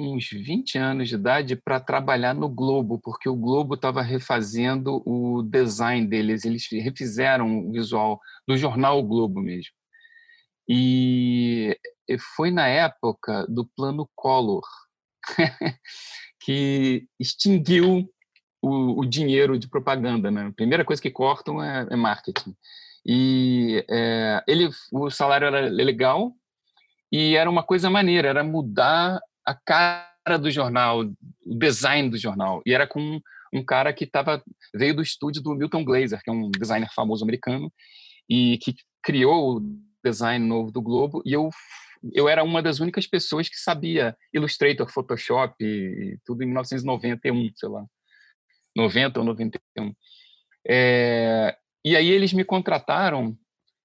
uns 0.00 0.28
20 0.30 0.78
anos 0.78 1.08
de 1.08 1.14
idade 1.14 1.56
para 1.56 1.80
trabalhar 1.80 2.34
no 2.34 2.48
Globo, 2.48 2.98
porque 3.02 3.28
o 3.28 3.36
Globo 3.36 3.74
estava 3.74 4.02
refazendo 4.02 5.02
o 5.06 5.42
design 5.42 6.06
deles, 6.06 6.44
eles 6.44 6.66
refizeram 6.70 7.68
o 7.68 7.72
visual 7.72 8.20
do 8.46 8.56
jornal 8.56 8.98
o 8.98 9.02
Globo 9.02 9.40
mesmo. 9.40 9.72
E 10.68 11.76
foi 12.36 12.50
na 12.50 12.66
época 12.66 13.46
do 13.48 13.64
plano 13.76 14.08
Collor, 14.14 14.64
que 16.40 17.06
extinguiu 17.18 18.08
o, 18.62 19.00
o, 19.00 19.04
dinheiro 19.04 19.58
de 19.58 19.68
propaganda, 19.68 20.30
né? 20.30 20.46
A 20.46 20.52
primeira 20.52 20.84
coisa 20.84 21.00
que 21.00 21.10
cortam 21.10 21.62
é, 21.62 21.86
é 21.90 21.96
marketing. 21.96 22.54
E 23.04 23.84
é, 23.90 24.42
ele, 24.46 24.68
o 24.92 25.10
salário 25.10 25.46
era 25.46 25.60
legal 25.60 26.32
e 27.10 27.34
era 27.34 27.50
uma 27.50 27.62
coisa 27.62 27.90
maneira, 27.90 28.28
era 28.28 28.44
mudar 28.44 29.20
a 29.46 29.54
cara 29.54 30.38
do 30.38 30.50
jornal, 30.50 31.00
o 31.00 31.58
design 31.58 32.10
do 32.10 32.18
jornal. 32.18 32.62
E 32.66 32.72
era 32.72 32.86
com 32.86 33.20
um 33.52 33.64
cara 33.64 33.92
que 33.92 34.06
tava, 34.06 34.42
veio 34.74 34.94
do 34.94 35.02
estúdio 35.02 35.42
do 35.42 35.54
Milton 35.54 35.84
Glaser, 35.84 36.22
que 36.22 36.30
é 36.30 36.32
um 36.32 36.50
designer 36.50 36.88
famoso 36.94 37.24
americano, 37.24 37.72
e 38.28 38.58
que 38.58 38.74
criou 39.02 39.56
o 39.56 39.80
design 40.04 40.46
novo 40.46 40.70
do 40.70 40.80
Globo. 40.80 41.22
E 41.24 41.32
eu, 41.32 41.50
eu 42.12 42.28
era 42.28 42.44
uma 42.44 42.62
das 42.62 42.78
únicas 42.80 43.06
pessoas 43.06 43.48
que 43.48 43.56
sabia 43.56 44.16
Illustrator, 44.32 44.90
Photoshop, 44.90 45.54
tudo 46.24 46.42
em 46.42 46.46
1991, 46.46 47.50
sei 47.56 47.68
lá. 47.68 47.84
90 48.76 49.18
ou 49.18 49.26
91. 49.26 49.92
É, 50.68 51.56
e 51.84 51.96
aí 51.96 52.08
eles 52.10 52.32
me 52.32 52.44
contrataram 52.44 53.36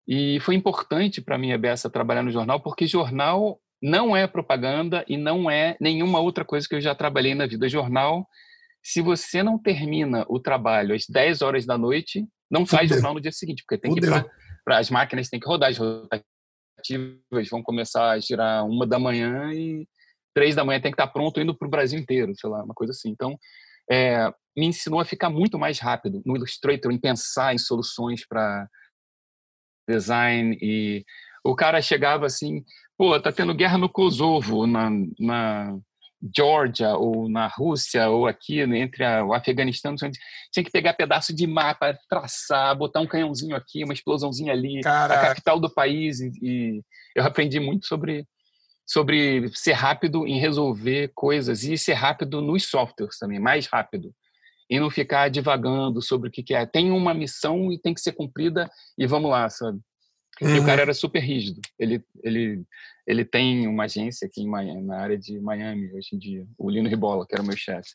e 0.08 0.40
foi 0.42 0.54
importante 0.54 1.22
para 1.22 1.38
mim, 1.38 1.52
a 1.52 1.58
Bessa, 1.58 1.90
trabalhar 1.90 2.22
no 2.22 2.32
jornal, 2.32 2.60
porque 2.60 2.86
jornal 2.86 3.60
não 3.86 4.18
é 4.18 4.26
propaganda 4.26 5.06
e 5.08 5.16
não 5.16 5.50
é 5.50 5.78
nenhuma 5.80 6.20
outra 6.20 6.44
coisa 6.44 6.68
que 6.68 6.74
eu 6.74 6.82
já 6.82 6.96
trabalhei 6.96 7.36
na 7.36 7.46
vida. 7.46 7.70
Jornal, 7.70 8.28
se 8.84 9.00
você 9.00 9.44
não 9.44 9.60
termina 9.60 10.26
o 10.28 10.40
trabalho 10.40 10.96
às 10.96 11.06
10 11.08 11.44
horas 11.44 11.68
da 11.68 11.78
noite, 11.78 12.26
não 12.50 12.66
faz 12.66 12.90
jornal 12.90 13.14
no 13.14 13.22
dia 13.22 13.32
seguinte, 13.32 13.64
porque 13.64 13.80
tem 13.80 13.94
Fudeu. 13.94 14.12
que 14.12 14.18
ir 14.18 14.32
para 14.64 14.80
as 14.80 14.90
máquinas 14.90 15.30
têm 15.30 15.40
que 15.40 15.48
rodar, 15.48 15.70
as 15.70 15.78
rotativas 15.78 17.48
vão 17.52 17.62
começar 17.62 18.10
a 18.10 18.20
girar 18.20 18.66
uma 18.66 18.88
da 18.88 18.98
manhã 18.98 19.54
e 19.54 19.88
três 20.34 20.56
da 20.56 20.66
manhã 20.66 20.82
tem 20.82 20.92
que 20.92 21.00
estar 21.00 21.12
pronto 21.14 21.40
indo 21.40 21.56
para 21.56 21.68
o 21.68 21.72
Brasil 21.72 22.00
inteiro, 22.00 22.34
sei 22.36 22.50
lá, 22.50 22.64
uma 22.64 22.74
coisa 22.74 22.90
assim. 22.90 23.10
Então, 23.10 23.38
é, 23.92 24.32
me 24.58 24.66
ensinou 24.66 25.00
a 25.00 25.06
ficar 25.06 25.30
muito 25.30 25.60
mais 25.60 25.78
rápido 25.78 26.24
no 26.26 26.36
Illustrator, 26.36 26.92
em 26.92 27.00
pensar 27.00 27.54
em 27.54 27.60
soluções 27.60 28.26
para 28.28 28.68
design 29.88 30.58
e 30.60 31.06
o 31.44 31.56
cara 31.56 31.80
chegava 31.80 32.26
assim, 32.26 32.66
pô, 32.98 33.20
tá 33.20 33.32
tendo 33.32 33.54
guerra 33.54 33.78
no 33.78 33.90
Kosovo, 33.90 34.66
na, 34.66 34.90
na 35.20 35.78
Georgia 36.36 36.96
ou 36.96 37.30
na 37.30 37.48
Rússia 37.48 38.10
ou 38.10 38.28
aqui 38.28 38.66
né, 38.66 38.80
entre 38.80 39.04
a, 39.04 39.24
o 39.24 39.34
Afeganistão, 39.34 39.96
tinha 39.96 40.64
que 40.64 40.72
pegar 40.72 40.94
pedaço 40.94 41.36
de 41.36 41.46
mapa, 41.46 41.98
traçar, 42.10 42.76
botar 42.76 43.02
um 43.02 43.08
canhãozinho 43.08 43.56
aqui, 43.56 43.84
uma 43.84 43.94
explosãozinha 43.94 44.54
ali, 44.54 44.82
Caraca. 44.82 45.22
a 45.22 45.28
capital 45.30 45.60
do 45.60 45.74
país 45.74 46.20
e, 46.20 46.32
e 46.42 46.82
eu 47.16 47.24
aprendi 47.24 47.60
muito 47.60 47.86
sobre 47.86 48.26
sobre 48.88 49.50
ser 49.56 49.74
rápido 49.74 50.28
em 50.28 50.40
resolver 50.40 51.12
coisas 51.16 51.64
e 51.64 51.78
ser 51.78 51.94
rápido 51.94 52.40
nos 52.40 52.70
softwares 52.70 53.18
também, 53.18 53.40
mais 53.40 53.66
rápido. 53.66 54.14
E 54.70 54.80
não 54.80 54.90
ficar 54.90 55.30
divagando 55.30 56.02
sobre 56.02 56.30
o 56.30 56.32
que, 56.32 56.54
é. 56.54 56.66
Tem 56.66 56.92
uma 56.92 57.14
missão 57.14 57.72
e 57.72 57.80
tem 57.80 57.94
que 57.94 58.02
ser 58.02 58.14
cumprida 58.14 58.70
e 58.98 59.08
vamos 59.08 59.32
lá, 59.32 59.50
sabe? 59.50 59.80
Uhum. 60.42 60.56
E 60.56 60.60
o 60.60 60.66
cara 60.66 60.78
uhum. 60.78 60.84
era 60.84 60.94
super 60.94 61.20
rígido. 61.22 61.62
Ele, 61.80 62.04
ele, 62.24 62.64
ele 63.08 63.26
tem 63.26 63.68
uma 63.68 63.86
agência 63.86 64.28
aqui 64.28 64.42
em 64.42 64.50
Miami, 64.50 64.82
na 64.82 65.00
área 65.00 65.18
de 65.18 65.40
Miami 65.40 65.92
hoje 65.94 66.10
em 66.14 66.18
dia, 66.18 66.46
o 66.58 66.70
Lino 66.70 66.90
Ribola, 66.90 67.26
que 67.26 67.34
era 67.34 67.44
o 67.44 67.46
meu 67.46 67.56
chefe. 67.56 67.92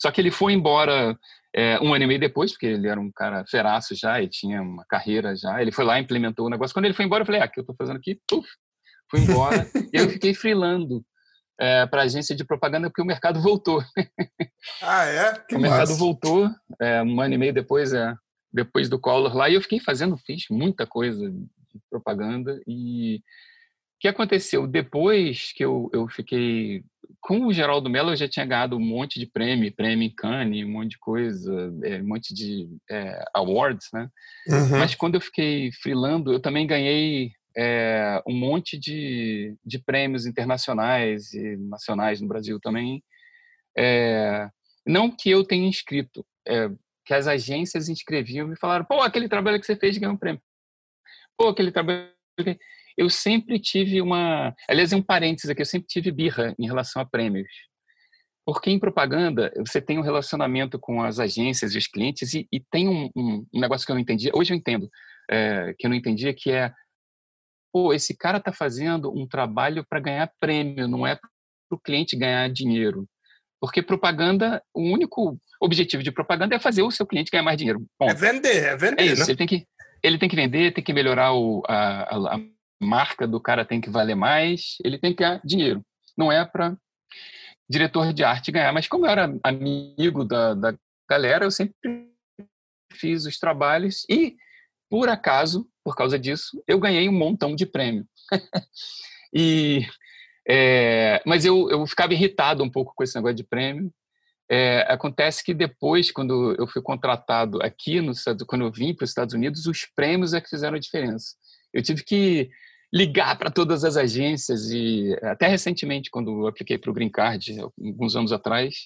Só 0.00 0.10
que 0.10 0.20
ele 0.20 0.30
foi 0.30 0.52
embora 0.52 1.16
é, 1.54 1.78
um 1.80 1.94
ano 1.94 2.04
e 2.04 2.06
meio 2.06 2.20
depois, 2.20 2.52
porque 2.52 2.66
ele 2.66 2.88
era 2.88 3.00
um 3.00 3.12
cara 3.12 3.44
feraço 3.46 3.94
já 3.94 4.20
e 4.20 4.28
tinha 4.28 4.60
uma 4.60 4.84
carreira 4.86 5.36
já. 5.36 5.62
Ele 5.62 5.70
foi 5.70 5.84
lá, 5.84 5.98
implementou 6.00 6.46
o 6.46 6.50
negócio. 6.50 6.74
Quando 6.74 6.86
ele 6.86 6.94
foi 6.94 7.04
embora, 7.04 7.22
eu 7.22 7.26
falei: 7.26 7.40
ah, 7.40 7.46
o 7.46 7.50
que 7.50 7.60
eu 7.60 7.62
estou 7.62 7.76
fazendo 7.76 7.96
aqui? 7.96 8.20
Puf, 8.28 8.48
fui 9.10 9.20
embora. 9.20 9.66
e 9.94 9.96
eu 9.96 10.08
fiquei 10.08 10.34
freelando 10.34 11.04
é, 11.60 11.86
para 11.86 12.02
a 12.02 12.04
agência 12.04 12.34
de 12.34 12.44
propaganda 12.44 12.88
porque 12.88 13.02
o 13.02 13.06
mercado 13.06 13.40
voltou. 13.40 13.82
Ah, 14.82 15.04
é? 15.04 15.32
Que 15.48 15.54
o 15.54 15.60
massa. 15.60 15.76
mercado 15.76 15.96
voltou 15.96 16.50
é, 16.80 17.02
um 17.02 17.20
ano 17.20 17.34
e 17.34 17.38
meio 17.38 17.54
depois, 17.54 17.92
é, 17.92 18.12
depois 18.52 18.88
do 18.88 18.98
Collor 18.98 19.36
lá, 19.36 19.48
e 19.48 19.54
eu 19.54 19.62
fiquei 19.62 19.78
fazendo, 19.78 20.18
fiz 20.18 20.44
muita 20.50 20.86
coisa 20.86 21.32
propaganda. 21.90 22.60
E 22.66 23.16
o 23.16 23.20
que 24.00 24.08
aconteceu? 24.08 24.66
Depois 24.66 25.52
que 25.52 25.64
eu, 25.64 25.88
eu 25.92 26.08
fiquei 26.08 26.84
com 27.20 27.46
o 27.46 27.52
Geraldo 27.52 27.88
Mello, 27.88 28.10
eu 28.10 28.16
já 28.16 28.28
tinha 28.28 28.44
ganhado 28.44 28.76
um 28.76 28.80
monte 28.80 29.18
de 29.18 29.26
prêmio, 29.26 29.74
prêmio 29.74 30.06
em 30.06 30.14
Cannes, 30.14 30.64
um 30.64 30.70
monte 30.70 30.90
de 30.90 30.98
coisa, 30.98 31.72
é, 31.82 32.00
um 32.00 32.06
monte 32.06 32.34
de 32.34 32.68
é, 32.90 33.24
awards, 33.34 33.88
né? 33.92 34.08
Uhum. 34.48 34.78
Mas 34.78 34.94
quando 34.94 35.14
eu 35.14 35.20
fiquei 35.20 35.70
freelando, 35.72 36.32
eu 36.32 36.40
também 36.40 36.66
ganhei 36.66 37.32
é, 37.56 38.22
um 38.26 38.34
monte 38.34 38.78
de, 38.78 39.56
de 39.64 39.78
prêmios 39.78 40.26
internacionais 40.26 41.32
e 41.32 41.56
nacionais 41.56 42.20
no 42.20 42.28
Brasil 42.28 42.58
também. 42.60 43.02
É, 43.76 44.48
não 44.86 45.10
que 45.10 45.30
eu 45.30 45.44
tenha 45.44 45.68
inscrito, 45.68 46.26
é, 46.46 46.68
que 47.04 47.14
as 47.14 47.26
agências 47.26 47.88
inscreviam 47.88 48.52
e 48.52 48.56
falaram: 48.56 48.84
pô, 48.84 49.00
aquele 49.00 49.28
trabalho 49.28 49.60
que 49.60 49.66
você 49.66 49.76
fez 49.76 49.96
ganhou 49.96 50.14
um 50.14 50.18
prêmio. 50.18 50.42
Pô, 51.36 51.48
aquele 51.48 51.72
trabalho. 51.72 52.08
Eu 52.96 53.10
sempre 53.10 53.58
tive 53.58 54.00
uma. 54.00 54.54
Aliás, 54.68 54.92
um 54.92 55.02
parênteses 55.02 55.50
aqui, 55.50 55.62
eu 55.62 55.66
sempre 55.66 55.88
tive 55.88 56.12
birra 56.12 56.54
em 56.58 56.66
relação 56.66 57.02
a 57.02 57.06
prêmios. 57.06 57.48
Porque 58.46 58.70
em 58.70 58.78
propaganda, 58.78 59.52
você 59.56 59.80
tem 59.80 59.98
um 59.98 60.02
relacionamento 60.02 60.78
com 60.78 61.02
as 61.02 61.18
agências 61.18 61.74
e 61.74 61.78
os 61.78 61.86
clientes, 61.86 62.34
e, 62.34 62.46
e 62.52 62.60
tem 62.60 62.88
um, 62.88 63.10
um, 63.16 63.46
um, 63.54 63.60
negócio 63.60 63.86
que 63.86 63.90
eu 63.90 63.94
não 63.94 64.02
entendia, 64.02 64.30
hoje 64.34 64.52
eu 64.52 64.56
entendo, 64.56 64.88
é, 65.30 65.74
que 65.78 65.86
eu 65.86 65.88
não 65.88 65.96
entendia, 65.96 66.34
que 66.34 66.50
é 66.50 66.70
pô, 67.74 67.92
esse 67.92 68.16
cara 68.16 68.38
está 68.38 68.52
fazendo 68.52 69.10
um 69.10 69.26
trabalho 69.26 69.84
para 69.84 69.98
ganhar 69.98 70.30
prêmio, 70.38 70.86
não 70.86 71.04
é 71.04 71.16
para 71.16 71.28
o 71.72 71.78
cliente 71.78 72.16
ganhar 72.16 72.48
dinheiro. 72.48 73.04
Porque 73.60 73.82
propaganda, 73.82 74.62
o 74.72 74.82
único 74.82 75.36
objetivo 75.60 76.02
de 76.02 76.12
propaganda 76.12 76.54
é 76.54 76.60
fazer 76.60 76.82
o 76.82 76.90
seu 76.90 77.04
cliente 77.04 77.32
ganhar 77.32 77.42
mais 77.42 77.56
dinheiro. 77.56 77.84
Bom, 77.98 78.08
é 78.08 78.14
vender, 78.14 78.64
é 78.64 78.76
vender. 78.76 79.02
É 79.02 79.06
isso, 79.06 79.22
né? 79.22 79.30
ele, 79.30 79.36
tem 79.36 79.46
que, 79.46 79.66
ele 80.04 80.18
tem 80.18 80.28
que 80.28 80.36
vender, 80.36 80.72
tem 80.72 80.84
que 80.84 80.92
melhorar 80.92 81.32
o, 81.32 81.62
a, 81.66 82.14
a, 82.14 82.36
a 82.36 82.40
marca 82.78 83.26
do 83.26 83.40
cara, 83.40 83.64
tem 83.64 83.80
que 83.80 83.88
valer 83.88 84.14
mais, 84.14 84.76
ele 84.84 84.98
tem 84.98 85.12
que 85.12 85.22
ganhar 85.22 85.40
dinheiro. 85.42 85.82
Não 86.16 86.30
é 86.30 86.44
para 86.44 86.76
diretor 87.68 88.12
de 88.12 88.22
arte 88.22 88.52
ganhar. 88.52 88.70
Mas 88.72 88.86
como 88.86 89.06
eu 89.06 89.10
era 89.10 89.34
amigo 89.42 90.24
da, 90.24 90.52
da 90.52 90.74
galera, 91.08 91.46
eu 91.46 91.50
sempre 91.50 91.74
fiz 92.92 93.24
os 93.24 93.38
trabalhos 93.38 94.04
e, 94.08 94.36
por 94.90 95.08
acaso, 95.08 95.66
por 95.82 95.96
causa 95.96 96.18
disso, 96.18 96.62
eu 96.68 96.78
ganhei 96.78 97.08
um 97.08 97.18
montão 97.18 97.56
de 97.56 97.64
prêmio. 97.64 98.06
e, 99.34 99.86
é, 100.46 101.22
mas 101.24 101.46
eu, 101.46 101.70
eu 101.70 101.86
ficava 101.86 102.12
irritado 102.12 102.62
um 102.62 102.70
pouco 102.70 102.92
com 102.94 103.02
esse 103.02 103.16
negócio 103.16 103.36
de 103.36 103.44
prêmio. 103.44 103.90
É, 104.56 104.86
acontece 104.88 105.42
que 105.42 105.52
depois, 105.52 106.12
quando 106.12 106.54
eu 106.56 106.64
fui 106.68 106.80
contratado 106.80 107.60
aqui, 107.60 108.00
no, 108.00 108.12
quando 108.46 108.64
eu 108.64 108.70
vim 108.70 108.94
para 108.94 109.02
os 109.02 109.10
Estados 109.10 109.34
Unidos, 109.34 109.66
os 109.66 109.84
prêmios 109.96 110.32
é 110.32 110.40
que 110.40 110.48
fizeram 110.48 110.76
a 110.76 110.80
diferença. 110.80 111.34
Eu 111.72 111.82
tive 111.82 112.04
que 112.04 112.48
ligar 112.92 113.36
para 113.36 113.50
todas 113.50 113.82
as 113.82 113.96
agências 113.96 114.70
e 114.70 115.12
até 115.22 115.48
recentemente, 115.48 116.08
quando 116.08 116.42
eu 116.42 116.46
apliquei 116.46 116.78
para 116.78 116.88
o 116.88 116.94
Green 116.94 117.10
Card, 117.10 117.58
alguns 117.60 118.14
anos 118.14 118.30
atrás, 118.30 118.76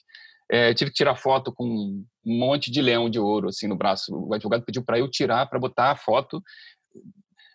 é, 0.50 0.72
tive 0.72 0.90
que 0.90 0.96
tirar 0.96 1.14
foto 1.16 1.52
com 1.52 1.66
um 1.66 2.06
monte 2.24 2.70
de 2.70 2.80
leão 2.80 3.10
de 3.10 3.18
ouro 3.18 3.48
assim 3.48 3.66
no 3.66 3.76
braço. 3.76 4.16
O 4.16 4.32
advogado 4.32 4.64
pediu 4.64 4.82
para 4.82 4.98
eu 4.98 5.06
tirar 5.10 5.44
para 5.50 5.58
botar 5.58 5.90
a 5.90 5.96
foto 5.96 6.42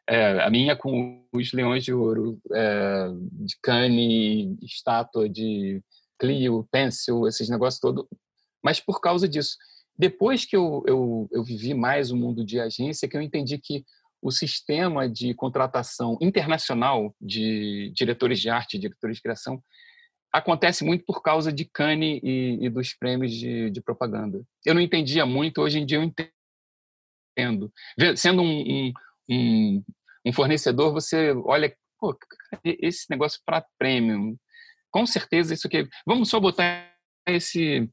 é, 0.07 0.39
a 0.43 0.51
minha 0.51 0.75
com 0.75 1.25
os 1.33 1.51
leões 1.51 1.83
de 1.83 1.91
ouro, 1.91 2.37
é, 2.53 3.07
de 3.31 3.57
cane, 3.59 4.55
estátua 4.61 5.27
de 5.27 5.81
Clio, 6.19 6.67
Pencil, 6.71 7.27
esses 7.27 7.49
negócios 7.49 7.79
todos, 7.79 8.05
mas 8.63 8.79
por 8.79 9.01
causa 9.01 9.27
disso. 9.27 9.57
Depois 9.97 10.45
que 10.45 10.55
eu, 10.55 10.83
eu, 10.87 11.29
eu 11.31 11.43
vivi 11.43 11.73
mais 11.73 12.11
o 12.11 12.17
mundo 12.17 12.43
de 12.43 12.59
agência, 12.59 13.07
que 13.07 13.15
eu 13.15 13.21
entendi 13.21 13.57
que 13.57 13.85
o 14.21 14.31
sistema 14.31 15.07
de 15.07 15.33
contratação 15.33 16.17
internacional 16.21 17.13
de 17.21 17.91
diretores 17.93 18.39
de 18.39 18.49
arte, 18.49 18.79
diretores 18.79 19.17
de 19.17 19.21
criação, 19.21 19.61
acontece 20.31 20.83
muito 20.83 21.05
por 21.05 21.21
causa 21.21 21.53
de 21.53 21.65
Cannes 21.65 22.19
e, 22.23 22.57
e 22.61 22.69
dos 22.69 22.93
prêmios 22.93 23.31
de, 23.31 23.69
de, 23.69 23.81
propaganda. 23.81 24.41
Eu 24.65 24.73
não 24.73 24.81
entendia 24.81 25.25
muito, 25.25 25.61
hoje 25.61 25.79
em 25.79 25.85
dia 25.85 25.99
eu 25.99 26.03
entendo. 26.03 27.71
Sendo 28.15 28.41
um, 28.41 28.93
um, 29.29 29.83
um, 30.25 30.33
fornecedor, 30.33 30.91
você 30.91 31.31
olha, 31.45 31.75
esse 32.63 33.05
negócio 33.09 33.39
para 33.45 33.65
prêmio, 33.77 34.37
com 34.93 35.05
certeza 35.07 35.53
isso 35.53 35.65
aqui. 35.67 35.89
Vamos 36.05 36.29
só 36.29 36.39
botar 36.39 36.93
esse 37.27 37.89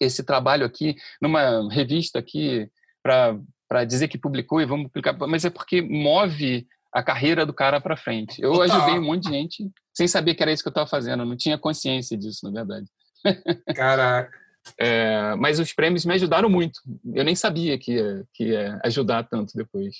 esse 0.00 0.24
trabalho 0.24 0.66
aqui 0.66 0.96
numa 1.20 1.68
revista 1.72 2.18
aqui 2.18 2.68
para 3.02 3.84
dizer 3.84 4.08
que 4.08 4.18
publicou 4.18 4.60
e 4.60 4.66
vamos 4.66 4.88
publicar, 4.88 5.12
mas 5.26 5.44
é 5.44 5.50
porque 5.50 5.80
move 5.82 6.66
a 6.92 7.02
carreira 7.02 7.44
do 7.46 7.52
cara 7.52 7.80
para 7.80 7.96
frente. 7.96 8.40
Eu 8.42 8.52
Total. 8.52 8.76
ajudei 8.76 8.98
um 8.98 9.04
monte 9.04 9.24
de 9.24 9.30
gente 9.30 9.70
sem 9.92 10.08
saber 10.08 10.34
que 10.34 10.42
era 10.42 10.52
isso 10.52 10.62
que 10.62 10.68
eu 10.68 10.72
estava 10.72 10.88
fazendo, 10.88 11.24
não 11.24 11.36
tinha 11.36 11.58
consciência 11.58 12.16
disso, 12.16 12.44
na 12.44 12.50
verdade. 12.50 12.86
Caraca. 13.74 14.36
É, 14.78 15.34
mas 15.36 15.58
os 15.58 15.72
prêmios 15.72 16.04
me 16.04 16.14
ajudaram 16.14 16.48
muito. 16.48 16.80
Eu 17.12 17.24
nem 17.24 17.36
sabia 17.36 17.78
que 17.78 17.92
ia, 17.92 18.24
que 18.32 18.44
ia 18.44 18.80
ajudar 18.84 19.24
tanto 19.24 19.56
depois. 19.56 19.94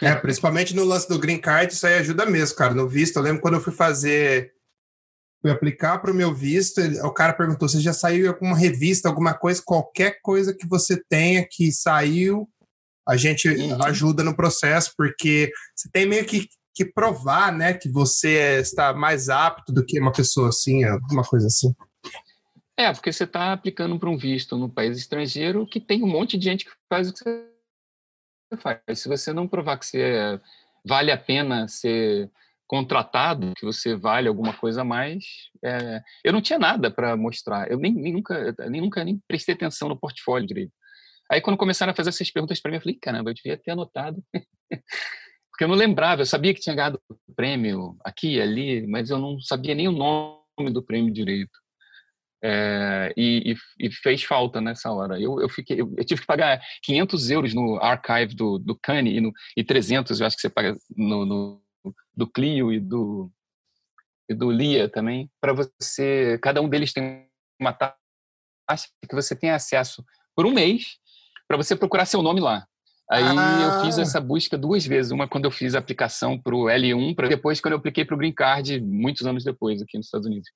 É, 0.00 0.14
principalmente 0.14 0.74
no 0.74 0.84
lance 0.84 1.08
do 1.08 1.18
green 1.18 1.40
card, 1.40 1.72
isso 1.72 1.86
aí 1.86 1.94
ajuda 1.94 2.26
mesmo, 2.26 2.56
cara. 2.56 2.74
No 2.74 2.88
visto, 2.88 3.16
eu 3.16 3.22
lembro 3.22 3.40
quando 3.40 3.54
eu 3.54 3.60
fui 3.60 3.72
fazer 3.72 4.52
fui 5.40 5.50
aplicar 5.50 5.98
para 5.98 6.10
o 6.10 6.14
meu 6.14 6.34
visto, 6.34 6.80
o 7.04 7.12
cara 7.12 7.32
perguntou: 7.32 7.68
você 7.68 7.80
já 7.80 7.92
saiu 7.92 8.26
em 8.26 8.28
alguma 8.28 8.56
revista, 8.56 9.08
alguma 9.08 9.34
coisa, 9.34 9.62
qualquer 9.64 10.20
coisa 10.22 10.54
que 10.54 10.66
você 10.66 11.02
tenha 11.08 11.46
que 11.48 11.72
saiu, 11.72 12.48
a 13.08 13.16
gente 13.16 13.48
uhum. 13.48 13.82
ajuda 13.84 14.22
no 14.22 14.36
processo, 14.36 14.92
porque 14.96 15.50
você 15.74 15.88
tem 15.90 16.06
meio 16.06 16.24
que, 16.24 16.48
que 16.74 16.84
provar, 16.84 17.52
né, 17.52 17.74
que 17.74 17.88
você 17.88 18.60
está 18.60 18.92
mais 18.92 19.28
apto 19.28 19.72
do 19.72 19.84
que 19.84 19.98
uma 19.98 20.12
pessoa 20.12 20.48
assim, 20.48 20.84
alguma 20.84 21.22
coisa 21.22 21.46
assim. 21.46 21.74
É, 22.76 22.92
porque 22.92 23.12
você 23.12 23.24
está 23.24 23.52
aplicando 23.52 23.98
para 23.98 24.08
um 24.08 24.16
visto 24.16 24.56
no 24.56 24.68
país 24.68 24.96
estrangeiro 24.96 25.66
que 25.66 25.80
tem 25.80 26.02
um 26.02 26.08
monte 26.08 26.38
de 26.38 26.44
gente 26.44 26.64
que 26.64 26.70
faz 26.88 27.10
o 27.10 27.12
que 27.12 27.22
você 27.22 28.56
faz. 28.56 28.80
Se 28.94 29.08
você 29.08 29.32
não 29.32 29.46
provar 29.46 29.78
que 29.78 29.84
você 29.84 30.40
vale 30.84 31.10
a 31.10 31.18
pena 31.18 31.68
ser 31.68 32.30
contratado, 32.70 33.52
que 33.56 33.66
você 33.66 33.96
vale 33.96 34.28
alguma 34.28 34.52
coisa 34.52 34.82
a 34.82 34.84
mais, 34.84 35.24
é... 35.60 36.00
eu 36.22 36.32
não 36.32 36.40
tinha 36.40 36.56
nada 36.56 36.88
para 36.88 37.16
mostrar. 37.16 37.68
Eu 37.68 37.80
nem, 37.80 37.92
nem, 37.92 38.12
nunca, 38.12 38.54
nem 38.68 38.80
nunca 38.80 39.02
nem 39.02 39.20
prestei 39.26 39.56
atenção 39.56 39.88
no 39.88 39.98
portfólio 39.98 40.46
direito. 40.46 40.72
Aí 41.28 41.40
quando 41.40 41.56
começaram 41.56 41.90
a 41.92 41.96
fazer 41.96 42.10
essas 42.10 42.30
perguntas 42.30 42.60
para 42.60 42.70
mim, 42.70 42.76
eu 42.76 42.80
falei, 42.80 42.96
caramba, 43.02 43.30
eu 43.30 43.34
devia 43.34 43.56
ter 43.56 43.72
anotado. 43.72 44.22
Porque 45.50 45.64
eu 45.64 45.68
não 45.68 45.74
lembrava, 45.74 46.22
eu 46.22 46.26
sabia 46.26 46.54
que 46.54 46.60
tinha 46.60 46.76
ganhado 46.76 47.02
prêmio 47.34 47.96
aqui 48.04 48.36
e 48.36 48.40
ali, 48.40 48.86
mas 48.86 49.10
eu 49.10 49.18
não 49.18 49.40
sabia 49.40 49.74
nem 49.74 49.88
o 49.88 49.92
nome 49.92 50.70
do 50.72 50.80
prêmio 50.80 51.12
direito. 51.12 51.58
É, 52.40 53.12
e, 53.16 53.52
e, 53.52 53.86
e, 53.88 53.92
fez 53.92 54.22
falta 54.22 54.60
nessa 54.60 54.92
hora. 54.92 55.20
Eu, 55.20 55.40
eu, 55.40 55.48
fiquei, 55.48 55.80
eu, 55.80 55.92
eu, 55.98 56.04
tive 56.04 56.20
que 56.20 56.26
pagar 56.26 56.60
500 56.84 57.30
euros 57.30 57.52
no 57.52 57.80
archive 57.82 58.32
do, 58.36 58.60
do 58.60 58.78
Cane 58.80 59.16
e, 59.16 59.20
no, 59.20 59.32
e 59.56 59.64
300, 59.64 60.20
eu 60.20 60.26
acho 60.26 60.36
que 60.36 60.42
você 60.42 60.48
paga 60.48 60.76
no, 60.96 61.26
no 61.26 61.60
do 62.14 62.26
Clio 62.26 62.72
e 62.72 62.80
do, 62.80 63.30
e 64.28 64.34
do 64.34 64.50
Lia 64.50 64.88
também, 64.88 65.30
para 65.40 65.52
você. 65.52 66.38
Cada 66.42 66.60
um 66.60 66.68
deles 66.68 66.92
tem 66.92 67.26
uma 67.60 67.72
taxa 67.72 68.88
que 69.08 69.14
você 69.14 69.34
tem 69.34 69.50
acesso 69.50 70.04
por 70.34 70.46
um 70.46 70.52
mês 70.52 70.98
para 71.48 71.56
você 71.56 71.74
procurar 71.74 72.04
seu 72.04 72.22
nome 72.22 72.40
lá. 72.40 72.66
Aí 73.10 73.24
ah. 73.24 73.60
eu 73.62 73.84
fiz 73.84 73.98
ah. 73.98 74.02
essa 74.02 74.20
busca 74.20 74.56
duas 74.56 74.86
vezes, 74.86 75.10
uma 75.10 75.26
quando 75.26 75.44
eu 75.44 75.50
fiz 75.50 75.74
a 75.74 75.80
aplicação 75.80 76.40
para 76.40 76.54
o 76.54 76.66
L1, 76.66 77.14
para 77.16 77.28
depois 77.28 77.60
quando 77.60 77.72
eu 77.72 77.78
apliquei 77.78 78.04
para 78.04 78.14
o 78.14 78.18
Green 78.18 78.32
Card, 78.32 78.80
muitos 78.80 79.26
anos 79.26 79.42
depois, 79.42 79.82
aqui 79.82 79.96
nos 79.96 80.06
Estados 80.06 80.28
Unidos. 80.28 80.48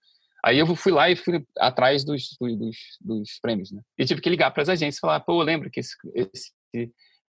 Aí 0.45 0.59
eu 0.59 0.77
fui 0.77 0.93
lá 0.93 1.11
e 1.11 1.17
fui 1.17 1.45
atrás 1.59 2.05
dos, 2.05 2.37
dos, 2.39 2.77
dos 3.01 3.41
prêmios, 3.41 3.73
né? 3.73 3.81
E 3.99 4.05
tive 4.05 4.21
que 4.21 4.31
ligar 4.31 4.53
para 4.53 4.63
as 4.63 4.69
agências 4.69 4.99
e 4.99 5.01
falar, 5.01 5.19
pô, 5.21 5.43
lembra 5.43 5.69
que 5.69 5.81
esse, 5.81 5.97
esse 6.15 6.53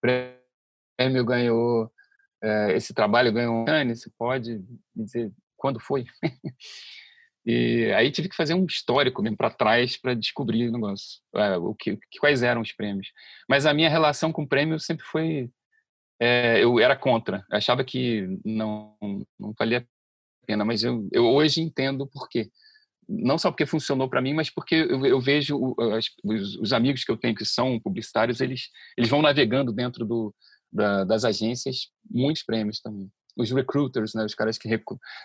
prêmio 0.01 1.23
ganhou, 1.23 1.89
esse 2.75 2.93
trabalho 2.93 3.31
ganhou 3.31 3.55
um 3.55 3.69
ano, 3.69 3.95
você 3.95 4.09
pode 4.17 4.55
me 4.95 5.03
dizer 5.03 5.31
quando 5.55 5.79
foi? 5.79 6.05
e 7.45 7.91
aí 7.95 8.11
tive 8.11 8.29
que 8.29 8.35
fazer 8.35 8.53
um 8.53 8.65
histórico 8.65 9.21
mesmo 9.21 9.37
para 9.37 9.49
trás 9.49 9.97
para 9.97 10.13
descobrir 10.13 10.67
o 10.67 10.71
negócio, 10.71 11.21
é, 11.35 11.57
o 11.57 11.73
que, 11.73 11.97
quais 12.19 12.43
eram 12.43 12.61
os 12.61 12.73
prêmios. 12.73 13.07
Mas 13.47 13.65
a 13.65 13.73
minha 13.73 13.89
relação 13.89 14.31
com 14.31 14.43
o 14.43 14.47
prêmio 14.47 14.79
sempre 14.79 15.05
foi, 15.05 15.49
é, 16.19 16.63
eu 16.63 16.79
era 16.79 16.95
contra, 16.95 17.45
eu 17.49 17.57
achava 17.57 17.83
que 17.83 18.27
não, 18.43 18.95
não 19.39 19.53
valia 19.57 19.79
a 19.79 20.45
pena, 20.45 20.65
mas 20.65 20.83
eu, 20.83 21.07
eu 21.11 21.25
hoje 21.25 21.61
entendo 21.61 22.05
por 22.07 22.27
quê 22.27 22.49
não 23.07 23.37
só 23.37 23.51
porque 23.51 23.65
funcionou 23.65 24.09
para 24.09 24.21
mim, 24.21 24.33
mas 24.33 24.49
porque 24.49 24.75
eu, 24.75 25.05
eu 25.05 25.19
vejo 25.19 25.75
os, 26.23 26.55
os, 26.57 26.73
amigos 26.73 27.03
que 27.03 27.11
eu 27.11 27.17
tenho 27.17 27.35
que 27.35 27.45
são 27.45 27.79
publicitários, 27.79 28.39
eles, 28.39 28.69
eles 28.97 29.09
vão 29.09 29.21
navegando 29.21 29.71
dentro 29.71 30.05
do, 30.05 30.33
da, 30.73 31.03
das 31.03 31.23
agências 31.23 31.89
muitos 32.09 32.43
prêmios 32.43 32.79
também. 32.81 33.11
Os 33.37 33.51
recruiters, 33.51 34.13
né, 34.13 34.25
os 34.25 34.35
caras 34.35 34.57
que 34.57 34.69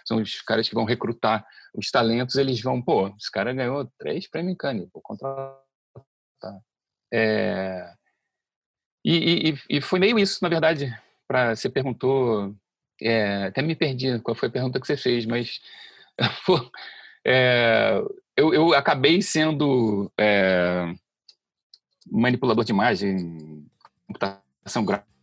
são 0.06 0.20
os 0.20 0.40
caras 0.42 0.68
que 0.68 0.74
vão 0.74 0.84
recrutar 0.84 1.46
os 1.74 1.90
talentos, 1.90 2.36
eles 2.36 2.60
vão, 2.60 2.80
pô, 2.80 3.08
esse 3.08 3.30
cara 3.30 3.52
ganhou 3.52 3.90
três 3.98 4.28
prêmios 4.28 4.54
em 4.54 4.56
Cannes, 4.56 4.88
vou 4.92 5.02
contratar. 5.02 5.58
É... 7.12 7.92
E, 9.04 9.50
e, 9.50 9.76
e, 9.76 9.80
foi 9.80 9.98
meio 9.98 10.18
isso, 10.18 10.38
na 10.42 10.48
verdade, 10.48 10.94
para 11.26 11.54
você 11.54 11.68
perguntou, 11.70 12.54
é, 13.00 13.44
até 13.44 13.62
me 13.62 13.76
perdi 13.76 14.18
qual 14.20 14.34
foi 14.34 14.48
a 14.48 14.52
pergunta 14.52 14.80
que 14.80 14.86
você 14.86 14.96
fez, 14.96 15.24
mas 15.24 15.60
é, 17.24 18.02
eu, 18.36 18.52
eu, 18.52 18.74
acabei 18.74 19.22
sendo 19.22 20.10
é, 20.18 20.92
manipulador 22.10 22.64
de 22.64 22.72
imagem, 22.72 23.66
computação 24.06 24.84
gráfica. 24.84 25.17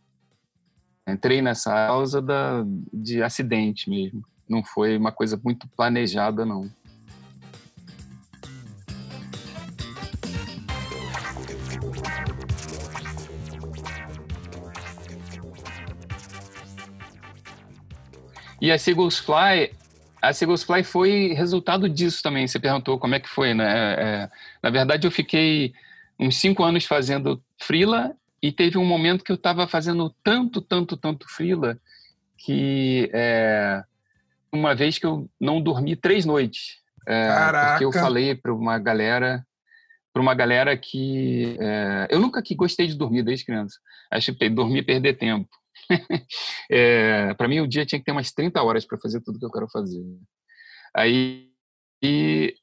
Entrei 1.08 1.40
nessa 1.40 1.70
causa 1.86 2.20
da, 2.20 2.64
de 2.92 3.22
acidente 3.22 3.88
mesmo. 3.88 4.24
Não 4.48 4.64
foi 4.64 4.96
uma 4.96 5.12
coisa 5.12 5.40
muito 5.42 5.68
planejada, 5.68 6.44
não. 6.44 6.70
E 18.60 18.72
a 18.72 18.78
Seagulls 18.78 19.22
Fly 19.22 19.70
a 20.20 20.32
Seagulls 20.32 20.64
Fly 20.64 20.82
foi 20.82 21.34
resultado 21.34 21.88
disso 21.88 22.20
também. 22.22 22.48
Você 22.48 22.58
perguntou 22.58 22.98
como 22.98 23.14
é 23.14 23.20
que 23.20 23.28
foi, 23.28 23.54
né? 23.54 23.64
É, 23.64 24.02
é, 24.02 24.30
na 24.60 24.70
verdade, 24.70 25.06
eu 25.06 25.10
fiquei 25.10 25.72
uns 26.18 26.36
cinco 26.36 26.64
anos 26.64 26.84
fazendo 26.84 27.40
freela 27.62 28.12
e 28.46 28.52
teve 28.52 28.78
um 28.78 28.84
momento 28.84 29.24
que 29.24 29.32
eu 29.32 29.36
estava 29.36 29.66
fazendo 29.66 30.14
tanto, 30.22 30.60
tanto, 30.60 30.96
tanto 30.96 31.28
freela 31.28 31.76
que 32.38 33.10
é, 33.12 33.82
uma 34.52 34.72
vez 34.72 34.98
que 34.98 35.06
eu 35.06 35.28
não 35.40 35.60
dormi 35.60 35.96
três 35.96 36.24
noites. 36.24 36.80
É, 37.08 37.28
porque 37.70 37.84
eu 37.84 37.92
falei 37.92 38.36
para 38.36 38.54
uma 38.54 38.78
galera 38.78 39.44
para 40.12 40.22
uma 40.22 40.34
galera 40.34 40.76
que 40.76 41.58
é, 41.60 42.06
eu 42.08 42.20
nunca 42.20 42.40
que 42.40 42.54
gostei 42.54 42.86
de 42.86 42.94
dormir 42.94 43.24
desde 43.24 43.44
criança. 43.44 43.78
Acho 44.12 44.32
que 44.32 44.48
dormir 44.48 44.84
perder 44.84 45.14
tempo. 45.18 45.50
é, 46.70 47.34
para 47.34 47.48
mim, 47.48 47.58
o 47.60 47.66
dia 47.66 47.84
tinha 47.84 47.98
que 47.98 48.04
ter 48.04 48.12
umas 48.12 48.30
30 48.32 48.62
horas 48.62 48.86
para 48.86 48.96
fazer 48.96 49.20
tudo 49.22 49.40
que 49.40 49.44
eu 49.44 49.50
quero 49.50 49.68
fazer. 49.68 50.02
Aí 50.94 51.50
eu 52.00 52.54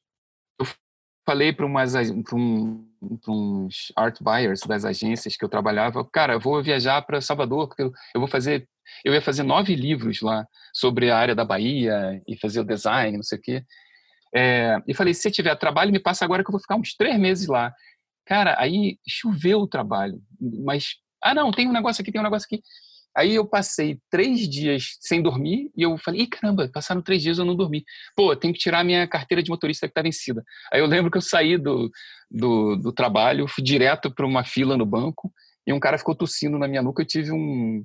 falei 1.26 1.52
para 1.52 1.66
um, 1.66 2.86
uns 3.28 3.92
art 3.96 4.18
buyers 4.20 4.60
das 4.60 4.84
agências 4.84 5.36
que 5.36 5.44
eu 5.44 5.48
trabalhava, 5.48 6.04
cara, 6.04 6.34
eu 6.34 6.40
vou 6.40 6.62
viajar 6.62 7.00
para 7.02 7.20
Salvador, 7.20 7.68
porque 7.68 7.82
eu, 7.82 7.92
eu 8.14 8.20
vou 8.20 8.28
fazer, 8.28 8.68
eu 9.04 9.12
ia 9.12 9.22
fazer 9.22 9.42
nove 9.42 9.74
livros 9.74 10.20
lá 10.20 10.46
sobre 10.72 11.10
a 11.10 11.16
área 11.16 11.34
da 11.34 11.44
Bahia 11.44 12.22
e 12.26 12.36
fazer 12.36 12.60
o 12.60 12.64
design, 12.64 13.16
não 13.16 13.22
sei 13.22 13.38
o 13.38 13.42
quê. 13.42 13.64
É, 14.34 14.78
e 14.86 14.94
falei, 14.94 15.14
se 15.14 15.30
tiver 15.30 15.54
trabalho, 15.56 15.92
me 15.92 16.00
passa 16.00 16.24
agora 16.24 16.42
que 16.42 16.50
eu 16.50 16.52
vou 16.52 16.60
ficar 16.60 16.76
uns 16.76 16.94
três 16.94 17.18
meses 17.18 17.46
lá. 17.46 17.72
Cara, 18.26 18.56
aí 18.58 18.98
choveu 19.06 19.60
o 19.60 19.68
trabalho, 19.68 20.20
mas, 20.40 20.96
ah, 21.22 21.34
não, 21.34 21.50
tem 21.50 21.68
um 21.68 21.72
negócio 21.72 22.02
aqui, 22.02 22.10
tem 22.10 22.20
um 22.20 22.24
negócio 22.24 22.46
aqui. 22.46 22.62
Aí 23.16 23.34
eu 23.34 23.46
passei 23.46 23.98
três 24.10 24.48
dias 24.48 24.96
sem 25.00 25.22
dormir 25.22 25.70
e 25.76 25.82
eu 25.82 25.96
falei, 25.98 26.22
Ih, 26.22 26.26
caramba, 26.26 26.68
passaram 26.72 27.00
três 27.00 27.22
dias 27.22 27.38
eu 27.38 27.44
não 27.44 27.54
dormi. 27.54 27.84
Pô, 28.16 28.34
tenho 28.34 28.52
que 28.52 28.58
tirar 28.58 28.84
minha 28.84 29.06
carteira 29.06 29.42
de 29.42 29.50
motorista 29.50 29.86
que 29.86 29.92
está 29.92 30.02
vencida. 30.02 30.42
Aí 30.72 30.80
eu 30.80 30.86
lembro 30.86 31.10
que 31.10 31.16
eu 31.16 31.22
saí 31.22 31.56
do, 31.56 31.90
do, 32.30 32.76
do 32.76 32.92
trabalho, 32.92 33.46
fui 33.46 33.62
direto 33.62 34.12
para 34.12 34.26
uma 34.26 34.42
fila 34.42 34.76
no 34.76 34.84
banco 34.84 35.32
e 35.66 35.72
um 35.72 35.80
cara 35.80 35.96
ficou 35.96 36.14
tossindo 36.14 36.58
na 36.58 36.66
minha 36.66 36.82
nuca. 36.82 37.02
Eu 37.02 37.06
tive 37.06 37.30
um, 37.30 37.84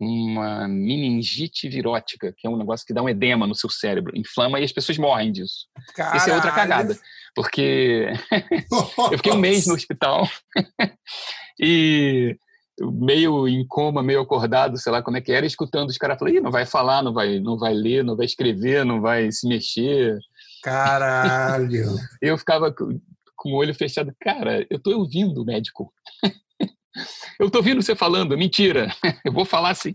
uma 0.00 0.66
meningite 0.66 1.68
virótica, 1.68 2.34
que 2.36 2.46
é 2.46 2.50
um 2.50 2.56
negócio 2.56 2.86
que 2.86 2.94
dá 2.94 3.02
um 3.02 3.08
edema 3.08 3.46
no 3.46 3.54
seu 3.54 3.70
cérebro, 3.70 4.16
inflama 4.16 4.58
e 4.58 4.64
as 4.64 4.72
pessoas 4.72 4.98
morrem 4.98 5.30
disso. 5.30 5.66
Caralho. 5.94 6.16
Isso 6.16 6.30
é 6.30 6.34
outra 6.34 6.52
cagada, 6.52 6.98
porque 7.34 8.06
eu 9.12 9.18
fiquei 9.18 9.32
um 9.32 9.38
mês 9.38 9.66
no 9.66 9.74
hospital 9.74 10.28
e 11.60 12.36
meio 12.80 13.46
em 13.46 13.66
coma, 13.66 14.02
meio 14.02 14.20
acordado, 14.20 14.78
sei 14.78 14.90
lá 14.90 15.02
como 15.02 15.16
é 15.16 15.20
que 15.20 15.32
era, 15.32 15.46
escutando 15.46 15.90
os 15.90 15.98
caras 15.98 16.18
falando, 16.18 16.40
não 16.40 16.50
vai 16.50 16.64
falar, 16.64 17.02
não 17.02 17.12
vai, 17.12 17.38
não 17.38 17.58
vai 17.58 17.74
ler, 17.74 18.02
não 18.02 18.16
vai 18.16 18.26
escrever, 18.26 18.84
não 18.84 19.00
vai 19.00 19.30
se 19.30 19.46
mexer. 19.46 20.18
Caralho! 20.62 21.96
eu 22.20 22.38
ficava 22.38 22.72
com, 22.72 22.98
o 23.46 23.56
olho 23.56 23.74
fechado. 23.74 24.14
Cara, 24.20 24.66
eu 24.70 24.78
tô 24.78 24.96
ouvindo, 24.96 25.44
médico. 25.44 25.92
eu 27.38 27.50
tô 27.50 27.58
ouvindo 27.58 27.82
você 27.82 27.94
falando, 27.94 28.36
mentira. 28.38 28.88
eu 29.24 29.32
vou 29.32 29.44
falar 29.44 29.70
assim. 29.70 29.94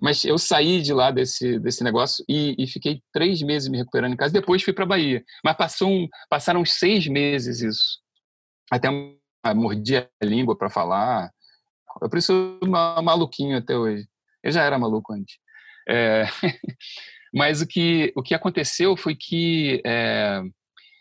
Mas 0.00 0.24
eu 0.24 0.38
saí 0.38 0.80
de 0.80 0.92
lá 0.92 1.10
desse, 1.10 1.58
desse 1.58 1.82
negócio 1.82 2.24
e, 2.28 2.54
e 2.56 2.66
fiquei 2.68 3.02
três 3.12 3.42
meses 3.42 3.68
me 3.68 3.78
recuperando 3.78 4.12
em 4.12 4.16
casa. 4.16 4.32
Depois 4.32 4.62
fui 4.62 4.72
para 4.72 4.86
Bahia. 4.86 5.24
Mas 5.44 5.56
passou 5.56 5.90
um, 5.90 6.08
passaram 6.30 6.60
uns 6.60 6.74
seis 6.74 7.08
meses 7.08 7.60
isso. 7.60 7.98
Até 8.70 8.88
mordi 9.54 9.96
a 9.96 10.08
língua 10.22 10.56
para 10.56 10.70
falar 10.70 11.30
eu 12.00 12.08
preciso 12.08 12.58
maluquinho 12.62 13.58
até 13.58 13.76
hoje. 13.76 14.06
Eu 14.42 14.52
já 14.52 14.62
era 14.62 14.78
maluco 14.78 15.12
antes. 15.12 15.36
É... 15.88 16.24
Mas 17.32 17.60
o 17.60 17.66
que, 17.66 18.12
o 18.16 18.22
que 18.22 18.34
aconteceu 18.34 18.96
foi 18.96 19.14
que 19.14 19.82
é... 19.84 20.40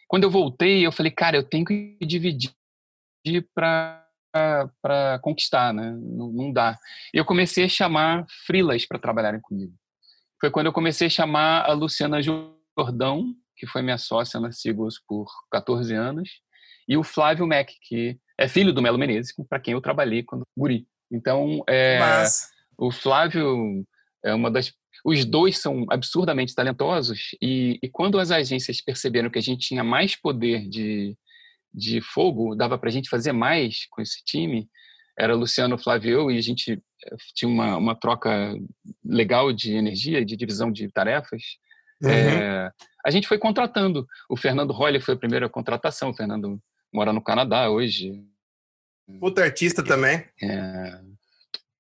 quando 0.08 0.24
eu 0.24 0.32
voltei, 0.32 0.86
eu 0.86 0.92
falei, 0.92 1.12
cara, 1.12 1.38
eu 1.38 1.44
tenho 1.44 1.66
que 1.66 1.98
dividir 2.02 2.54
para 3.54 4.04
para 4.84 5.18
conquistar, 5.24 5.74
né? 5.74 5.98
Não, 6.00 6.32
não, 6.32 6.54
dá. 6.54 6.78
E 7.12 7.18
eu 7.18 7.26
comecei 7.26 7.66
a 7.66 7.70
chamar 7.70 8.24
frilas 8.46 8.86
para 8.86 9.00
trabalharem 9.00 9.42
comigo. 9.42 9.74
Foi 10.40 10.52
quando 10.52 10.68
eu 10.68 10.74
comecei 10.74 11.08
a 11.08 11.10
chamar 11.10 11.66
a 11.68 11.74
Luciana 11.74 12.22
Jordão 12.22 13.34
que 13.58 13.66
foi 13.66 13.82
minha 13.82 13.98
sócia 13.98 14.40
na 14.40 14.52
Sigos 14.52 15.02
por 15.06 15.28
14 15.52 15.94
anos, 15.94 16.30
e 16.88 16.96
o 16.96 17.04
Flávio 17.04 17.48
Mac, 17.48 17.68
que 17.82 18.18
é 18.38 18.48
filho 18.48 18.74
do 18.74 18.82
Melo 18.82 18.98
Menezes, 18.98 19.34
para 19.50 19.60
quem 19.60 19.74
eu 19.74 19.82
trabalhei 19.82 20.24
quando 20.24 20.46
guri. 20.56 20.88
Então, 21.12 21.64
é, 21.68 22.00
o 22.78 22.92
Flávio 22.92 23.84
é 24.24 24.34
uma 24.34 24.52
das 24.52 24.74
os 25.06 25.24
dois 25.26 25.60
são 25.60 25.86
absurdamente 25.90 26.56
talentosos 26.56 27.30
e, 27.42 27.80
e, 27.82 27.90
quando 27.90 28.20
as 28.20 28.32
agências 28.32 28.82
perceberam 28.82 29.30
que 29.30 29.38
a 29.38 29.42
gente 29.42 29.68
tinha 29.68 29.84
mais 29.84 30.16
poder 30.16 30.68
de, 30.68 31.16
de 31.74 32.02
fogo, 32.02 32.56
dava 32.56 32.78
para 32.78 32.90
a 32.90 32.92
gente 32.92 33.08
fazer 33.08 33.32
mais 33.32 33.86
com 33.90 34.02
esse 34.02 34.24
time, 34.26 34.68
era 35.18 35.36
Luciano 35.36 35.78
Flávio 35.78 36.30
e 36.30 36.38
a 36.38 36.42
gente 36.42 36.74
eh, 36.74 37.16
tinha 37.34 37.50
uma, 37.50 37.78
uma 37.78 37.96
troca 37.96 38.56
legal 39.04 39.52
de 39.52 39.76
energia, 39.76 40.24
de 40.26 40.36
divisão 40.38 40.72
de 40.72 40.92
tarefas. 40.92 41.42
Uhum. 42.04 42.10
É, 42.10 42.72
a 43.06 43.10
gente 43.10 43.28
foi 43.28 43.40
contratando. 43.40 44.06
O 44.30 44.38
Fernando 44.38 44.74
Rolle 44.74 45.00
foi 45.00 45.16
a 45.16 45.18
primeira 45.18 45.50
contratação. 45.50 46.10
O 46.10 46.14
Fernando 46.14 46.60
mora 46.94 47.14
no 47.14 47.22
Canadá 47.22 47.70
hoje. 47.70 48.24
Puta 49.20 49.44
artista 49.44 49.84
também. 49.84 50.26
É, 50.42 51.00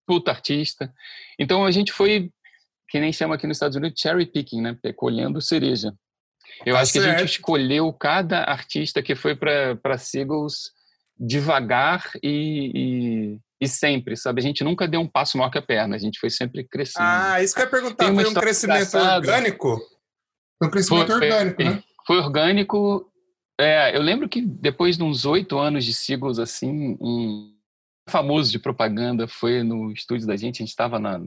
puta 0.05 0.32
artista. 0.32 0.93
Então 1.38 1.66
a 1.66 1.72
gente 1.72 1.91
foi, 1.91 2.32
que 2.89 2.99
nem 2.99 3.12
chama 3.12 3.36
aqui 3.36 3.45
nos 3.45 3.58
Estados 3.58 3.76
Unidos, 3.76 3.99
cherry 3.99 4.26
picking, 4.26 4.62
né? 4.62 4.78
Colhendo 4.95 5.41
cereja. 5.41 5.93
Eu 6.66 6.76
tá 6.76 6.82
acho 6.82 6.93
certo. 6.93 7.05
que 7.05 7.12
a 7.12 7.18
gente 7.20 7.30
escolheu 7.32 7.91
cada 7.93 8.43
artista 8.43 9.03
que 9.03 9.16
foi 9.16 9.36
para 9.36 9.97
Seagulls 9.97 10.72
devagar 11.20 12.12
e, 12.24 12.72
e, 12.74 13.39
e, 13.60 13.68
sempre, 13.68 14.16
sabe? 14.16 14.39
A 14.39 14.43
gente 14.43 14.64
nunca 14.64 14.88
deu 14.88 15.01
um 15.01 15.08
passo 15.08 15.38
maior 15.38 15.49
que 15.49 15.58
a 15.58 15.62
perna, 15.62 15.95
a 15.95 15.99
gente 15.99 16.20
foi 16.20 16.30
sempre 16.30 16.64
crescendo. 16.64 17.05
Ah, 17.05 17.41
isso 17.41 17.53
que 17.53 17.62
eu 17.62 17.66
ia 17.66 17.72
perguntar, 17.72 18.14
foi 18.14 18.26
um 18.26 18.34
crescimento 18.34 18.97
orgânico? 18.97 19.78
Foi 20.58 20.68
um 20.68 20.72
crescimento 20.72 21.08
foi, 21.08 21.16
orgânico, 21.16 21.64
né? 21.64 21.84
Foi 22.05 22.18
orgânico. 22.18 23.12
É, 23.60 23.95
eu 23.95 24.01
lembro 24.01 24.30
que 24.30 24.41
depois 24.41 24.97
de 24.97 25.03
uns 25.03 25.26
oito 25.26 25.58
anos 25.58 25.84
de 25.84 25.93
Seagulls, 25.93 26.41
assim, 26.41 26.97
um 27.01 27.55
famoso 28.08 28.51
de 28.51 28.60
propaganda 28.60 29.28
foi 29.28 29.64
no 29.64 29.91
estúdio 29.91 30.28
da 30.28 30.36
gente, 30.36 30.58
a 30.58 30.64
gente 30.64 30.70
estava 30.70 30.99
na... 30.99 31.20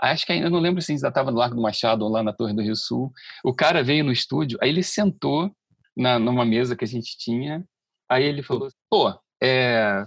Acho 0.00 0.26
que 0.26 0.32
ainda 0.32 0.50
não 0.50 0.58
lembro 0.58 0.82
se 0.82 0.92
a 0.92 0.94
gente 0.94 1.06
estava 1.06 1.30
no 1.30 1.38
Largo 1.38 1.56
do 1.56 1.62
Machado 1.62 2.04
ou 2.04 2.10
lá 2.10 2.22
na 2.22 2.32
Torre 2.32 2.52
do 2.52 2.62
Rio 2.62 2.76
Sul. 2.76 3.12
O 3.44 3.54
cara 3.54 3.82
veio 3.82 4.04
no 4.04 4.12
estúdio, 4.12 4.58
aí 4.60 4.68
ele 4.68 4.82
sentou 4.82 5.54
na, 5.96 6.18
numa 6.18 6.44
mesa 6.44 6.76
que 6.76 6.84
a 6.84 6.88
gente 6.88 7.16
tinha 7.16 7.64
Aí 8.08 8.24
ele 8.24 8.42
falou: 8.42 8.68
pô, 8.90 9.12
é, 9.42 10.04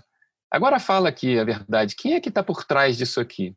agora 0.51 0.79
fala 0.79 1.09
aqui 1.09 1.37
a 1.37 1.43
verdade, 1.43 1.95
quem 1.95 2.13
é 2.13 2.21
que 2.21 2.29
está 2.29 2.43
por 2.43 2.63
trás 2.63 2.97
disso 2.97 3.19
aqui? 3.19 3.55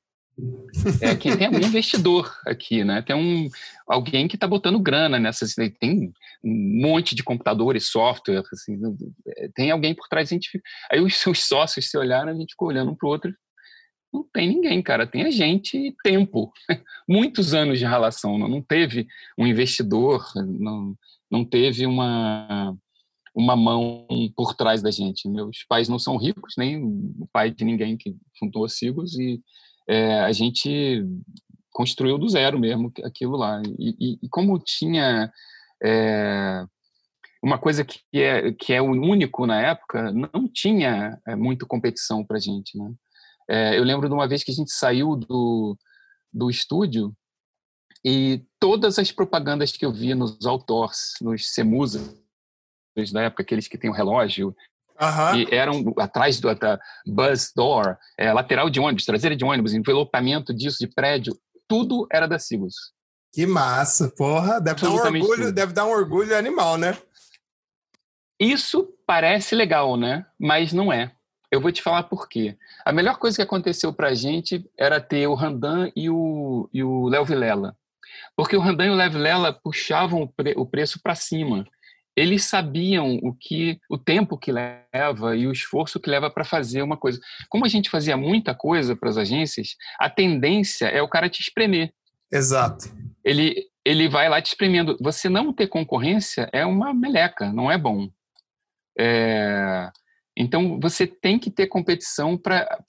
É, 1.00 1.14
quem 1.14 1.36
tem 1.36 1.48
um 1.48 1.58
investidor 1.58 2.32
aqui, 2.46 2.84
né? 2.84 3.02
Tem 3.02 3.16
um 3.16 3.48
alguém 3.86 4.28
que 4.28 4.36
está 4.36 4.46
botando 4.46 4.78
grana 4.78 5.18
nessa, 5.18 5.46
tem 5.78 6.12
um 6.44 6.80
monte 6.82 7.14
de 7.14 7.22
computadores, 7.22 7.88
software, 7.88 8.42
assim, 8.52 8.78
tem 9.54 9.70
alguém 9.70 9.94
por 9.94 10.08
trás. 10.08 10.30
A 10.30 10.34
gente, 10.34 10.60
aí 10.90 11.00
os 11.00 11.16
seus 11.16 11.46
sócios 11.46 11.90
se 11.90 11.98
olharam, 11.98 12.30
a 12.30 12.34
gente 12.34 12.50
ficou 12.50 12.68
olhando 12.68 12.92
um 12.92 12.94
para 12.94 13.06
o 13.06 13.10
outro. 13.10 13.34
Não 14.12 14.24
tem 14.32 14.48
ninguém, 14.48 14.82
cara. 14.82 15.06
Tem 15.06 15.22
a 15.22 15.30
gente 15.30 15.76
e 15.76 15.94
tempo. 16.02 16.52
Muitos 17.08 17.54
anos 17.54 17.78
de 17.78 17.84
relação. 17.84 18.38
Não, 18.38 18.48
não 18.48 18.62
teve 18.62 19.06
um 19.38 19.46
investidor, 19.46 20.26
não, 20.36 20.94
não 21.30 21.44
teve 21.44 21.86
uma 21.86 22.76
uma 23.34 23.56
mão 23.56 24.06
por 24.36 24.54
trás 24.54 24.82
da 24.82 24.90
gente. 24.90 25.28
Meus 25.28 25.64
pais 25.68 25.88
não 25.88 25.98
são 25.98 26.16
ricos, 26.16 26.54
nem 26.58 26.82
o 26.82 27.28
pai 27.32 27.50
de 27.50 27.64
ninguém 27.64 27.96
que 27.96 28.14
fundou 28.38 28.64
a 28.64 28.68
Sigos, 28.68 29.18
e 29.18 29.40
é, 29.90 30.20
a 30.20 30.30
gente 30.30 31.04
construiu 31.72 32.16
do 32.16 32.28
zero 32.28 32.60
mesmo 32.60 32.92
aquilo 33.02 33.36
lá. 33.36 33.60
E, 33.76 33.96
e, 33.98 34.18
e 34.22 34.28
como 34.28 34.56
tinha 34.56 35.32
é, 35.82 36.64
uma 37.42 37.58
coisa 37.58 37.84
que 37.84 38.00
é, 38.14 38.52
que 38.52 38.72
é 38.72 38.80
o 38.80 38.92
único 38.92 39.46
na 39.46 39.60
época, 39.60 40.12
não 40.12 40.48
tinha 40.48 41.18
é, 41.26 41.34
muito 41.34 41.66
competição 41.66 42.24
para 42.24 42.36
a 42.36 42.40
gente. 42.40 42.78
Né? 42.78 42.92
É, 43.48 43.78
eu 43.78 43.82
lembro 43.82 44.08
de 44.08 44.14
uma 44.14 44.28
vez 44.28 44.44
que 44.44 44.52
a 44.52 44.54
gente 44.54 44.70
saiu 44.70 45.16
do, 45.16 45.76
do 46.32 46.48
estúdio 46.48 47.12
e 48.04 48.44
todas 48.60 48.96
as 48.96 49.10
propagandas 49.10 49.72
que 49.72 49.84
eu 49.84 49.92
via 49.92 50.14
nos 50.14 50.46
outdoors, 50.46 51.14
nos 51.20 51.52
Semusa, 51.52 52.16
da 53.12 53.22
época, 53.22 53.42
aqueles 53.42 53.66
que 53.66 53.78
têm 53.78 53.90
o 53.90 53.94
relógio, 53.94 54.54
Uhum. 55.00 55.36
E 55.36 55.48
eram 55.50 55.94
atrás 55.98 56.38
do 56.38 56.54
da 56.54 56.78
bus 57.06 57.52
door, 57.56 57.96
é, 58.18 58.32
lateral 58.32 58.68
de 58.68 58.78
ônibus, 58.78 59.06
traseira 59.06 59.34
de 59.34 59.44
ônibus, 59.44 59.72
envelopamento 59.72 60.52
disso 60.52 60.78
de 60.78 60.86
prédio, 60.86 61.34
tudo 61.66 62.06
era 62.12 62.28
da 62.28 62.38
Sigus. 62.38 62.74
Que 63.32 63.46
massa, 63.46 64.12
porra! 64.14 64.60
Deve 64.60 64.82
dar, 64.82 64.90
um 64.90 64.96
orgulho, 64.96 65.52
deve 65.52 65.72
dar 65.72 65.86
um 65.86 65.90
orgulho 65.90 66.36
animal, 66.36 66.76
né? 66.76 66.98
Isso 68.38 68.92
parece 69.06 69.54
legal, 69.54 69.96
né? 69.96 70.26
Mas 70.38 70.72
não 70.72 70.92
é. 70.92 71.12
Eu 71.50 71.60
vou 71.60 71.72
te 71.72 71.82
falar 71.82 72.04
por 72.04 72.28
quê. 72.28 72.56
A 72.84 72.92
melhor 72.92 73.18
coisa 73.18 73.36
que 73.36 73.42
aconteceu 73.42 73.92
pra 73.92 74.14
gente 74.14 74.64
era 74.78 75.00
ter 75.00 75.26
o 75.26 75.34
Randan 75.34 75.90
e 75.96 76.10
o, 76.10 76.68
e 76.72 76.82
o 76.82 77.08
Léo 77.08 77.24
Vilela. 77.24 77.76
Porque 78.36 78.56
o 78.56 78.60
Randan 78.60 78.86
e 78.86 78.90
o 78.90 78.94
Léo 78.94 79.10
Vilela 79.10 79.52
puxavam 79.52 80.22
o, 80.22 80.28
pre, 80.28 80.54
o 80.56 80.66
preço 80.66 81.00
para 81.02 81.14
cima 81.14 81.66
eles 82.20 82.44
sabiam 82.44 83.18
o 83.22 83.32
que 83.32 83.78
o 83.88 83.96
tempo 83.96 84.36
que 84.36 84.52
leva 84.52 85.34
e 85.34 85.46
o 85.46 85.52
esforço 85.52 85.98
que 85.98 86.10
leva 86.10 86.30
para 86.30 86.44
fazer 86.44 86.82
uma 86.82 86.98
coisa. 86.98 87.18
Como 87.48 87.64
a 87.64 87.68
gente 87.68 87.88
fazia 87.88 88.14
muita 88.14 88.54
coisa 88.54 88.94
para 88.94 89.08
as 89.08 89.16
agências, 89.16 89.74
a 89.98 90.10
tendência 90.10 90.86
é 90.86 91.00
o 91.00 91.08
cara 91.08 91.30
te 91.30 91.40
espremer. 91.40 91.90
Exato. 92.30 92.90
Ele 93.24 93.66
ele 93.82 94.06
vai 94.06 94.28
lá 94.28 94.42
te 94.42 94.48
espremendo. 94.48 94.98
Você 95.00 95.30
não 95.30 95.50
ter 95.50 95.66
concorrência 95.68 96.50
é 96.52 96.66
uma 96.66 96.92
meleca, 96.92 97.50
não 97.50 97.72
é 97.72 97.78
bom. 97.78 98.10
É... 98.98 99.90
Então 100.36 100.78
você 100.78 101.06
tem 101.06 101.38
que 101.38 101.50
ter 101.50 101.68
competição 101.68 102.36
para 102.36 102.84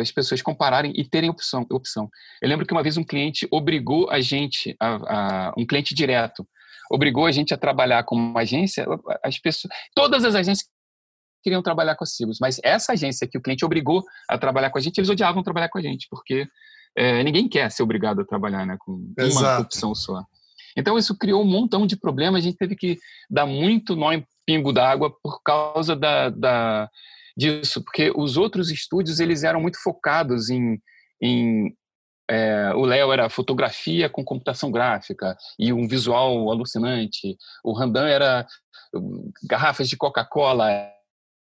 as 0.00 0.12
pessoas 0.12 0.40
compararem 0.40 0.92
e 0.94 1.04
terem 1.04 1.28
opção, 1.28 1.66
opção. 1.72 2.08
Eu 2.40 2.48
lembro 2.48 2.64
que 2.64 2.72
uma 2.72 2.84
vez 2.84 2.96
um 2.96 3.04
cliente 3.04 3.48
obrigou 3.50 4.08
a 4.10 4.20
gente, 4.20 4.76
a, 4.78 5.48
a 5.48 5.54
um 5.58 5.66
cliente 5.66 5.92
direto, 5.92 6.46
obrigou 6.90 7.24
a 7.24 7.32
gente 7.32 7.54
a 7.54 7.58
trabalhar 7.58 8.02
como 8.02 8.20
uma 8.20 8.40
agência, 8.40 8.84
as 9.22 9.38
pessoas, 9.38 9.72
todas 9.94 10.24
as 10.24 10.34
agências 10.34 10.68
queriam 11.42 11.62
trabalhar 11.62 11.94
com 11.94 12.04
a 12.04 12.06
Cibos, 12.06 12.38
mas 12.40 12.60
essa 12.62 12.92
agência 12.92 13.26
que 13.26 13.38
o 13.38 13.40
cliente 13.40 13.64
obrigou 13.64 14.02
a 14.28 14.36
trabalhar 14.36 14.70
com 14.70 14.78
a 14.78 14.80
gente, 14.80 14.98
eles 14.98 15.08
odiavam 15.08 15.42
trabalhar 15.42 15.68
com 15.68 15.78
a 15.78 15.82
gente, 15.82 16.06
porque 16.10 16.46
é, 16.96 17.22
ninguém 17.22 17.48
quer 17.48 17.70
ser 17.70 17.82
obrigado 17.82 18.20
a 18.20 18.26
trabalhar 18.26 18.66
né, 18.66 18.76
com 18.80 19.12
Exato. 19.16 19.46
uma 19.46 19.60
opção 19.60 19.94
só. 19.94 20.22
Então 20.76 20.98
isso 20.98 21.16
criou 21.16 21.42
um 21.42 21.46
montão 21.46 21.86
de 21.86 21.96
problemas, 21.96 22.40
a 22.40 22.44
gente 22.44 22.58
teve 22.58 22.76
que 22.76 22.98
dar 23.30 23.46
muito 23.46 23.96
nó 23.96 24.12
em 24.12 24.24
pingo 24.44 24.72
d'água 24.72 25.14
por 25.22 25.40
causa 25.42 25.94
da, 25.96 26.28
da, 26.28 26.90
disso, 27.36 27.82
porque 27.84 28.12
os 28.14 28.36
outros 28.36 28.70
estúdios 28.70 29.20
eles 29.20 29.44
eram 29.44 29.60
muito 29.60 29.80
focados 29.82 30.50
em, 30.50 30.80
em 31.22 31.74
é, 32.30 32.72
o 32.74 32.84
Léo 32.84 33.12
era 33.12 33.28
fotografia 33.28 34.08
com 34.08 34.24
computação 34.24 34.70
gráfica 34.70 35.36
e 35.58 35.72
um 35.72 35.88
visual 35.88 36.48
alucinante. 36.48 37.36
O 37.64 37.72
Randan 37.72 38.06
era 38.06 38.46
hum, 38.94 39.32
garrafas 39.42 39.88
de 39.88 39.96
Coca-Cola, 39.96 40.88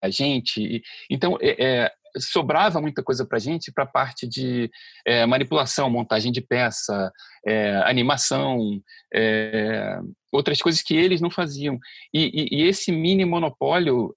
a 0.01 0.11
gente. 0.11 0.80
Então, 1.11 1.37
é, 1.41 1.64
é, 1.64 1.93
sobrava 2.18 2.80
muita 2.80 3.03
coisa 3.03 3.26
para 3.26 3.37
a 3.37 3.41
gente 3.41 3.72
para 3.72 3.82
a 3.82 3.89
parte 3.89 4.28
de 4.28 4.70
é, 5.05 5.26
manipulação, 5.26 5.91
montagem 5.91 6.30
de 6.30 6.41
peça, 6.41 7.12
é, 7.45 7.76
animação, 7.84 8.80
é, 9.12 9.99
outras 10.30 10.62
coisas 10.62 10.82
que 10.82 10.97
eles 10.97 11.20
não 11.20 11.30
faziam. 11.30 11.80
E, 12.14 12.30
e, 12.32 12.61
e 12.61 12.68
esse 12.68 12.93
mini 12.93 13.24
monopólio 13.24 14.14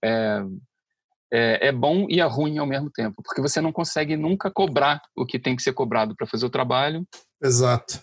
é, 1.31 1.67
é, 1.67 1.71
bom 1.71 2.07
e 2.09 2.19
é 2.19 2.25
ruim 2.25 2.57
ao 2.57 2.65
mesmo 2.65 2.89
tempo, 2.89 3.21
porque 3.23 3.41
você 3.41 3.61
não 3.61 3.71
consegue 3.71 4.17
nunca 4.17 4.49
cobrar 4.49 5.01
o 5.15 5.25
que 5.25 5.39
tem 5.39 5.55
que 5.55 5.61
ser 5.61 5.73
cobrado 5.73 6.15
para 6.15 6.27
fazer 6.27 6.45
o 6.45 6.49
trabalho. 6.49 7.07
Exato. 7.41 8.01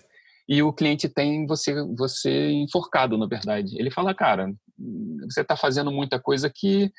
E 0.48 0.62
o 0.62 0.72
cliente 0.72 1.08
tem 1.08 1.44
você 1.46 1.74
você 1.96 2.50
enforcado, 2.50 3.18
na 3.18 3.26
verdade. 3.26 3.76
Ele 3.78 3.90
fala, 3.90 4.14
cara, 4.14 4.52
você 5.28 5.40
está 5.40 5.56
fazendo 5.56 5.90
muita 5.90 6.20
coisa 6.20 6.50
que 6.54 6.92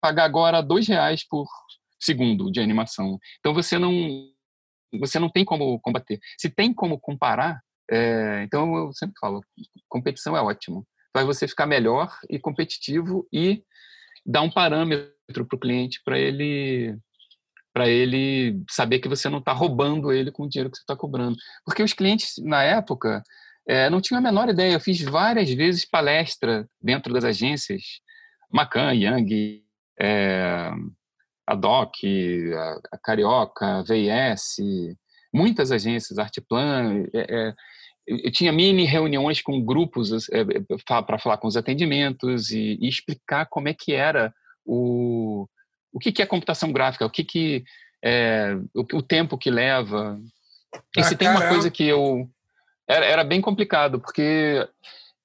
pagar 0.00 0.24
agora 0.24 0.62
dois 0.62 0.88
reais 0.88 1.26
por 1.28 1.46
segundo 2.00 2.50
de 2.50 2.60
animação. 2.60 3.18
Então 3.38 3.52
você 3.52 3.78
não 3.78 3.92
você 4.98 5.18
não 5.18 5.28
tem 5.28 5.44
como 5.44 5.78
combater. 5.80 6.18
Se 6.38 6.48
tem 6.48 6.72
como 6.72 6.98
comparar, 6.98 7.60
é, 7.90 8.42
então 8.44 8.74
eu 8.74 8.92
sempre 8.94 9.16
falo, 9.20 9.42
competição 9.88 10.34
é 10.34 10.40
ótimo. 10.40 10.86
Vai 11.14 11.24
você 11.24 11.46
ficar 11.46 11.66
melhor 11.66 12.16
e 12.30 12.38
competitivo 12.38 13.26
e 13.30 13.62
dar 14.24 14.42
um 14.42 14.50
parâmetro 14.50 15.15
para 15.32 15.42
o 15.42 15.58
cliente 15.58 16.00
para 16.04 16.18
ele 16.18 16.96
para 17.72 17.88
ele 17.90 18.62
saber 18.70 19.00
que 19.00 19.08
você 19.08 19.28
não 19.28 19.38
está 19.38 19.52
roubando 19.52 20.10
ele 20.10 20.30
com 20.30 20.44
o 20.44 20.48
dinheiro 20.48 20.70
que 20.70 20.78
você 20.78 20.82
está 20.82 20.96
cobrando. 20.96 21.36
Porque 21.62 21.82
os 21.82 21.92
clientes, 21.92 22.32
na 22.42 22.62
época, 22.62 23.22
é, 23.68 23.90
não 23.90 24.00
tinham 24.00 24.18
a 24.18 24.22
menor 24.22 24.48
ideia. 24.48 24.72
Eu 24.72 24.80
fiz 24.80 25.02
várias 25.02 25.50
vezes 25.50 25.84
palestra 25.84 26.66
dentro 26.80 27.12
das 27.12 27.22
agências, 27.22 27.82
Macan, 28.50 28.94
Yang, 28.94 29.62
é, 30.00 30.70
a 31.46 31.54
DOC, 31.54 32.50
a, 32.54 32.80
a 32.92 32.98
Carioca, 32.98 33.66
a 33.66 33.82
VIS, 33.82 34.56
muitas 35.30 35.70
agências, 35.70 36.18
Artplan, 36.18 37.04
é, 37.12 37.52
eu 38.06 38.30
tinha 38.30 38.52
mini 38.52 38.84
reuniões 38.84 39.42
com 39.42 39.62
grupos 39.62 40.10
para 40.86 41.18
falar 41.18 41.38
com 41.38 41.48
os 41.48 41.56
atendimentos 41.56 42.50
e, 42.50 42.78
e, 42.80 42.88
explicar 42.88 43.46
como 43.46 43.68
é 43.68 43.74
que 43.74 43.92
era 43.92 44.32
o, 44.66 45.46
o 45.92 45.98
que, 45.98 46.12
que 46.12 46.22
é 46.22 46.26
computação 46.26 46.72
gráfica, 46.72 47.06
o 47.06 47.10
que, 47.10 47.24
que 47.24 47.64
é, 48.04 48.56
o, 48.74 48.98
o 48.98 49.02
tempo 49.02 49.38
que 49.38 49.50
leva. 49.50 50.18
E 50.96 51.00
ah, 51.00 51.04
se 51.04 51.16
tem 51.16 51.28
uma 51.28 51.48
coisa 51.48 51.70
que 51.70 51.84
eu. 51.84 52.28
Era, 52.88 53.04
era 53.04 53.24
bem 53.24 53.40
complicado, 53.40 54.00
porque 54.00 54.68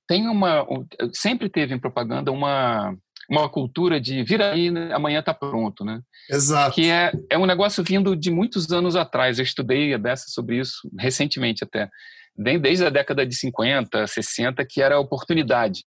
tem 0.08 0.28
uma. 0.28 0.66
Sempre 1.14 1.50
teve 1.50 1.74
em 1.74 1.80
propaganda 1.80 2.32
uma 2.32 2.96
uma 3.32 3.48
cultura 3.48 4.00
de 4.00 4.24
vira 4.24 4.52
aí, 4.52 4.70
né, 4.70 4.94
amanhã 4.94 5.20
está 5.20 5.34
pronto, 5.34 5.86
né? 5.86 6.02
Exato. 6.30 6.76
Que 6.76 6.90
é, 6.90 7.14
é 7.30 7.38
um 7.38 7.46
negócio 7.46 7.82
vindo 7.82 8.14
de 8.14 8.30
muitos 8.30 8.70
anos 8.72 8.98
atrás. 8.98 9.40
Eu 9.40 9.46
estudei 9.46 9.94
a 9.94 9.98
dessa 9.98 10.26
sobre 10.28 10.60
isso 10.60 10.90
recentemente 11.00 11.64
até. 11.64 11.90
Desde 12.36 12.86
a 12.86 12.90
década 12.90 13.26
de 13.26 13.34
50, 13.34 14.06
60, 14.06 14.66
que 14.66 14.82
era 14.82 14.96
a 14.96 15.00
oportunidade. 15.00 15.86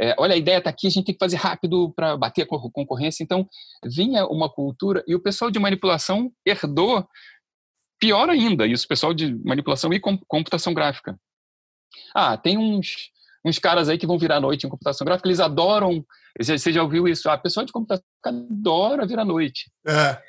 É, 0.00 0.14
olha, 0.18 0.34
a 0.34 0.38
ideia 0.38 0.58
está 0.58 0.70
aqui, 0.70 0.86
a 0.86 0.90
gente 0.90 1.04
tem 1.06 1.14
que 1.14 1.24
fazer 1.24 1.36
rápido 1.36 1.92
para 1.94 2.16
bater 2.16 2.42
a 2.42 2.46
concorrência. 2.46 3.22
Então, 3.22 3.48
vinha 3.84 4.26
uma 4.26 4.48
cultura 4.48 5.04
e 5.06 5.14
o 5.14 5.20
pessoal 5.20 5.50
de 5.50 5.58
manipulação 5.58 6.32
herdou 6.46 7.06
pior 8.00 8.28
ainda, 8.28 8.66
isso, 8.66 8.84
o 8.84 8.88
pessoal 8.88 9.14
de 9.14 9.32
manipulação 9.44 9.92
e 9.92 10.00
computação 10.00 10.74
gráfica. 10.74 11.16
Ah, 12.14 12.36
tem 12.36 12.58
uns 12.58 13.12
uns 13.44 13.58
caras 13.58 13.88
aí 13.88 13.98
que 13.98 14.06
vão 14.06 14.18
virar 14.18 14.40
noite 14.40 14.66
em 14.66 14.70
computação 14.70 15.04
gráfica, 15.04 15.28
eles 15.28 15.40
adoram. 15.40 16.04
Você 16.40 16.72
já 16.72 16.82
ouviu 16.82 17.08
isso? 17.08 17.28
A 17.28 17.36
pessoa 17.36 17.66
de 17.66 17.72
computação 17.72 18.04
adora 18.24 19.06
virar 19.06 19.24
noite. 19.24 19.70
É. 19.86 20.22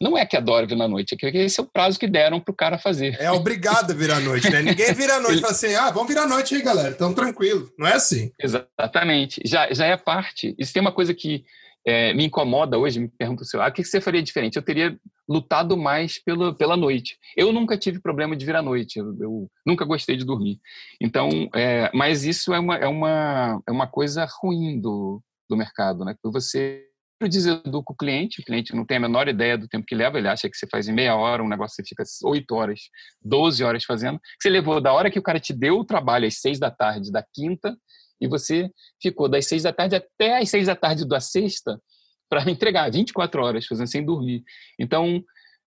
Não 0.00 0.16
é 0.16 0.24
que 0.24 0.36
adora 0.36 0.66
virar 0.66 0.88
noite, 0.88 1.14
é 1.14 1.30
que 1.30 1.38
esse 1.38 1.60
é 1.60 1.62
o 1.62 1.66
prazo 1.66 1.98
que 1.98 2.08
deram 2.08 2.40
para 2.40 2.52
o 2.52 2.56
cara 2.56 2.78
fazer. 2.78 3.16
É 3.20 3.30
obrigado 3.30 3.90
a 3.90 3.94
virar 3.94 4.20
noite, 4.20 4.50
né? 4.50 4.62
Ninguém 4.62 4.94
vira 4.94 5.20
noite 5.20 5.38
e 5.38 5.40
fala 5.40 5.52
assim, 5.52 5.74
ah, 5.74 5.90
vamos 5.90 6.08
virar 6.08 6.26
noite 6.26 6.54
aí, 6.54 6.62
galera, 6.62 6.90
então 6.90 7.12
tranquilo. 7.12 7.70
Não 7.78 7.86
é 7.86 7.94
assim. 7.94 8.32
Exatamente. 8.40 9.42
Já, 9.44 9.70
já 9.72 9.84
é 9.84 9.96
parte. 9.98 10.54
Isso 10.58 10.72
tem 10.72 10.80
uma 10.80 10.92
coisa 10.92 11.12
que 11.12 11.44
é, 11.86 12.14
me 12.14 12.24
incomoda 12.24 12.78
hoje, 12.78 13.00
me 13.00 13.08
pergunta 13.08 13.42
assim, 13.42 13.58
ah, 13.58 13.68
o 13.68 13.72
que 13.72 13.84
você 13.84 14.00
faria 14.00 14.22
diferente? 14.22 14.56
Eu 14.56 14.62
teria 14.62 14.96
lutado 15.28 15.76
mais 15.76 16.22
pela, 16.22 16.54
pela 16.54 16.76
noite. 16.76 17.18
Eu 17.36 17.52
nunca 17.52 17.76
tive 17.76 18.00
problema 18.00 18.34
de 18.34 18.44
vir 18.44 18.56
à 18.56 18.62
noite, 18.62 18.98
eu, 18.98 19.16
eu 19.20 19.50
nunca 19.66 19.84
gostei 19.84 20.16
de 20.16 20.24
dormir. 20.24 20.58
Então, 21.00 21.28
é, 21.54 21.90
mas 21.94 22.24
isso 22.24 22.52
é 22.54 22.58
uma, 22.58 22.76
é, 22.76 22.88
uma, 22.88 23.62
é 23.66 23.70
uma 23.70 23.86
coisa 23.86 24.26
ruim 24.40 24.80
do, 24.80 25.22
do 25.48 25.56
mercado, 25.56 26.04
né? 26.04 26.14
Porque 26.14 26.32
você 26.32 26.89
deseduca 27.28 27.92
o 27.92 27.96
cliente, 27.96 28.40
o 28.40 28.44
cliente 28.44 28.74
não 28.74 28.84
tem 28.84 28.96
a 28.96 29.00
menor 29.00 29.28
ideia 29.28 29.58
do 29.58 29.68
tempo 29.68 29.86
que 29.86 29.94
leva, 29.94 30.18
ele 30.18 30.28
acha 30.28 30.48
que 30.48 30.56
você 30.56 30.66
faz 30.66 30.88
em 30.88 30.92
meia 30.92 31.14
hora, 31.14 31.42
um 31.42 31.48
negócio 31.48 31.76
que 31.76 31.82
você 31.82 31.88
fica 31.88 32.28
oito 32.28 32.54
horas, 32.54 32.80
doze 33.22 33.62
horas 33.62 33.84
fazendo, 33.84 34.18
você 34.40 34.48
levou 34.48 34.80
da 34.80 34.92
hora 34.92 35.10
que 35.10 35.18
o 35.18 35.22
cara 35.22 35.38
te 35.38 35.52
deu 35.52 35.78
o 35.78 35.84
trabalho 35.84 36.26
às 36.26 36.40
seis 36.40 36.58
da 36.58 36.70
tarde 36.70 37.12
da 37.12 37.24
quinta, 37.34 37.76
e 38.20 38.28
você 38.28 38.70
ficou 39.00 39.28
das 39.28 39.46
seis 39.46 39.62
da 39.62 39.72
tarde 39.72 39.96
até 39.96 40.38
as 40.38 40.50
seis 40.50 40.66
da 40.66 40.76
tarde 40.76 41.06
da 41.06 41.20
sexta 41.20 41.80
para 42.28 42.48
entregar 42.50 42.90
24 42.90 43.42
horas, 43.42 43.66
fazendo 43.66 43.88
sem 43.88 44.04
dormir. 44.04 44.44
Então, 44.78 45.22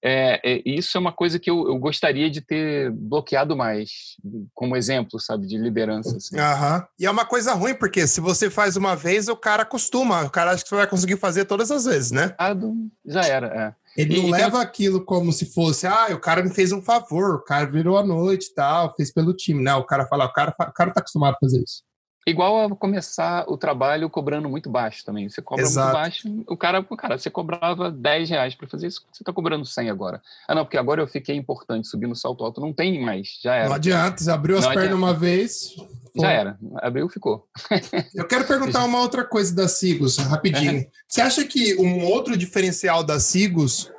é, 0.05 0.41
é, 0.43 0.61
isso 0.65 0.97
é 0.97 0.99
uma 0.99 1.13
coisa 1.13 1.39
que 1.39 1.49
eu, 1.49 1.65
eu, 1.65 1.77
gostaria 1.77 2.29
de 2.29 2.41
ter 2.41 2.91
bloqueado 2.91 3.55
mais, 3.55 4.17
como 4.53 4.75
exemplo, 4.75 5.17
sabe, 5.17 5.47
de 5.47 5.57
liderança. 5.57 6.17
Assim. 6.17 6.35
Uhum. 6.35 6.85
E 6.99 7.05
é 7.05 7.09
uma 7.09 7.25
coisa 7.25 7.53
ruim, 7.53 7.73
porque 7.73 8.05
se 8.05 8.19
você 8.19 8.49
faz 8.49 8.75
uma 8.75 8.97
vez, 8.97 9.29
o 9.29 9.35
cara 9.37 9.63
acostuma, 9.63 10.23
o 10.23 10.29
cara 10.29 10.51
acha 10.51 10.61
que 10.61 10.67
você 10.67 10.75
vai 10.75 10.87
conseguir 10.87 11.15
fazer 11.15 11.45
todas 11.45 11.71
as 11.71 11.85
vezes, 11.85 12.11
né? 12.11 12.35
Já 13.05 13.21
era, 13.21 13.47
é. 13.47 13.83
Ele 13.95 14.17
não 14.17 14.27
e, 14.27 14.31
leva 14.31 14.61
aquilo 14.61 15.05
como 15.05 15.31
se 15.31 15.45
fosse, 15.53 15.87
ah, 15.87 16.07
o 16.11 16.19
cara 16.19 16.43
me 16.43 16.49
fez 16.49 16.73
um 16.73 16.81
favor, 16.81 17.35
o 17.35 17.43
cara 17.43 17.65
virou 17.65 17.97
a 17.97 18.03
noite 18.03 18.47
e 18.47 18.53
tal, 18.53 18.93
fez 18.95 19.13
pelo 19.13 19.33
time. 19.33 19.63
Não, 19.63 19.79
o 19.79 19.85
cara 19.85 20.05
fala, 20.07 20.25
o 20.25 20.33
cara, 20.33 20.53
o 20.59 20.73
cara 20.73 20.91
tá 20.91 20.99
acostumado 20.99 21.35
a 21.35 21.39
fazer 21.39 21.63
isso. 21.63 21.81
Igual 22.25 22.65
a 22.65 22.75
começar 22.75 23.45
o 23.47 23.57
trabalho 23.57 24.09
cobrando 24.09 24.49
muito 24.49 24.69
baixo 24.69 25.03
também. 25.03 25.27
Você 25.27 25.41
cobra 25.41 25.63
Exato. 25.63 25.87
muito 25.87 26.01
baixo, 26.01 26.43
o 26.47 26.57
cara, 26.57 26.85
o 26.89 26.97
cara, 26.97 27.17
você 27.17 27.29
cobrava 27.29 27.91
10 27.91 28.29
reais 28.29 28.55
para 28.55 28.67
fazer 28.67 28.87
isso, 28.87 29.05
você 29.11 29.23
está 29.23 29.33
cobrando 29.33 29.65
100 29.65 29.89
agora. 29.89 30.21
Ah, 30.47 30.55
não, 30.55 30.63
porque 30.63 30.77
agora 30.77 31.01
eu 31.01 31.07
fiquei 31.07 31.35
importante, 31.35 31.87
subi 31.87 32.07
no 32.07 32.15
salto 32.15 32.43
alto, 32.43 32.61
não 32.61 32.71
tem 32.71 33.01
mais, 33.01 33.39
já 33.41 33.55
era. 33.55 33.67
Não 33.67 33.75
adianta, 33.75 34.23
você 34.23 34.31
abriu 34.31 34.57
as 34.57 34.63
não 34.63 34.71
pernas 34.71 34.93
adianta. 34.93 35.05
uma 35.05 35.13
vez. 35.13 35.75
Já 36.15 36.31
era, 36.31 36.57
abriu, 36.75 37.09
ficou. 37.09 37.47
eu 38.13 38.27
quero 38.27 38.45
perguntar 38.45 38.85
uma 38.85 38.99
outra 38.99 39.25
coisa 39.25 39.53
da 39.53 39.67
Sigos, 39.67 40.17
rapidinho. 40.17 40.85
Você 41.07 41.21
acha 41.21 41.43
que 41.43 41.75
um 41.75 42.05
outro 42.05 42.37
diferencial 42.37 43.03
da 43.03 43.19
Sigos 43.19 43.91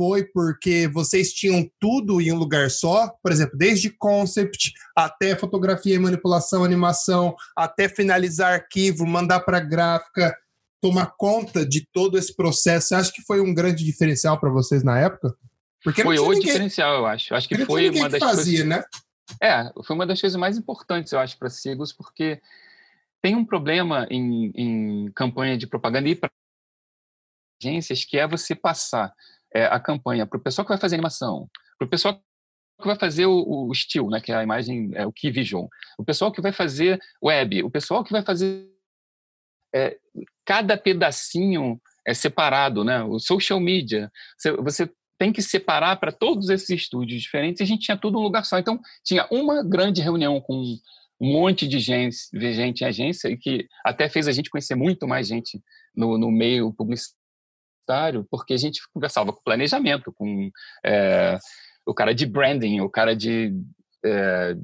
foi 0.00 0.24
porque 0.24 0.88
vocês 0.88 1.30
tinham 1.30 1.70
tudo 1.78 2.22
em 2.22 2.32
um 2.32 2.38
lugar 2.38 2.70
só, 2.70 3.10
por 3.22 3.30
exemplo, 3.30 3.58
desde 3.58 3.90
concept 3.90 4.72
até 4.96 5.36
fotografia 5.36 5.94
e 5.94 5.98
manipulação, 5.98 6.64
animação, 6.64 7.36
até 7.54 7.86
finalizar 7.86 8.54
arquivo, 8.54 9.06
mandar 9.06 9.40
para 9.40 9.60
gráfica, 9.60 10.34
tomar 10.80 11.12
conta 11.18 11.66
de 11.66 11.86
todo 11.92 12.16
esse 12.16 12.34
processo. 12.34 12.88
Você 12.88 12.94
acha 12.94 13.12
que 13.12 13.20
foi 13.20 13.42
um 13.42 13.52
grande 13.52 13.84
diferencial 13.84 14.40
para 14.40 14.48
vocês 14.48 14.82
na 14.82 14.98
época? 14.98 15.36
Porque 15.84 16.02
foi 16.02 16.18
o 16.18 16.32
diferencial, 16.32 16.94
eu 16.94 17.04
acho. 17.04 17.34
Acho 17.34 17.46
que 17.46 17.58
não 17.58 17.66
foi 17.66 17.90
uma 17.90 18.08
das 18.08 18.20
fazia, 18.20 18.64
coisas... 18.64 18.66
né? 18.66 18.82
É, 19.38 19.70
foi 19.84 19.94
uma 19.94 20.06
das 20.06 20.18
coisas 20.18 20.40
mais 20.40 20.56
importantes, 20.56 21.12
eu 21.12 21.18
acho, 21.18 21.36
para 21.36 21.50
Sigos, 21.50 21.92
porque 21.92 22.40
tem 23.20 23.36
um 23.36 23.44
problema 23.44 24.06
em, 24.10 24.50
em 24.54 25.12
campanha 25.12 25.58
de 25.58 25.66
propaganda 25.66 26.08
e 26.08 26.14
para 26.14 26.30
agências 27.62 28.02
que 28.02 28.16
é 28.16 28.26
você 28.26 28.54
passar 28.54 29.12
é, 29.54 29.66
a 29.66 29.78
campanha 29.80 30.26
para 30.26 30.38
o 30.38 30.42
pessoal 30.42 30.64
que 30.64 30.70
vai 30.70 30.78
fazer 30.78 30.96
animação, 30.96 31.48
para 31.78 31.86
o 31.86 31.90
pessoal 31.90 32.20
que 32.80 32.86
vai 32.86 32.96
fazer 32.96 33.26
o, 33.26 33.68
o 33.68 33.74
still, 33.74 34.08
né, 34.08 34.20
que 34.20 34.32
é 34.32 34.36
a 34.36 34.42
imagem, 34.42 34.90
é 34.94 35.06
o 35.06 35.12
key 35.12 35.30
vision, 35.30 35.66
o 35.98 36.04
pessoal 36.04 36.32
que 36.32 36.40
vai 36.40 36.52
fazer 36.52 36.98
web, 37.22 37.62
o 37.62 37.70
pessoal 37.70 38.02
que 38.02 38.12
vai 38.12 38.22
fazer 38.22 38.68
é, 39.74 39.96
cada 40.44 40.76
pedacinho 40.76 41.80
é 42.06 42.14
separado, 42.14 42.82
né? 42.82 43.02
O 43.04 43.18
social 43.18 43.60
media, 43.60 44.10
você, 44.36 44.52
você 44.52 44.90
tem 45.18 45.32
que 45.32 45.42
separar 45.42 45.96
para 45.96 46.10
todos 46.10 46.48
esses 46.48 46.70
estúdios 46.70 47.20
diferentes. 47.20 47.60
E 47.60 47.62
a 47.62 47.66
gente 47.66 47.84
tinha 47.84 47.96
tudo 47.96 48.18
um 48.18 48.22
lugar 48.22 48.44
só. 48.44 48.58
Então 48.58 48.80
tinha 49.04 49.26
uma 49.30 49.62
grande 49.62 50.00
reunião 50.00 50.40
com 50.40 50.54
um 51.20 51.32
monte 51.32 51.68
de 51.68 51.78
gente, 51.78 52.16
de 52.32 52.52
gente 52.54 52.80
em 52.80 52.86
agência 52.86 53.28
e 53.28 53.36
que 53.36 53.68
até 53.84 54.08
fez 54.08 54.26
a 54.26 54.32
gente 54.32 54.48
conhecer 54.48 54.74
muito 54.74 55.06
mais 55.06 55.28
gente 55.28 55.62
no, 55.94 56.16
no 56.16 56.30
meio 56.30 56.72
publicitário 56.72 57.19
porque 58.30 58.54
a 58.54 58.56
gente 58.56 58.80
conversava 58.92 59.32
com 59.32 59.42
planejamento, 59.42 60.12
com 60.12 60.50
é, 60.84 61.38
o 61.86 61.94
cara 61.94 62.14
de 62.14 62.26
branding, 62.26 62.80
o 62.80 62.90
cara 62.90 63.14
de 63.14 63.52
é, 64.04 64.54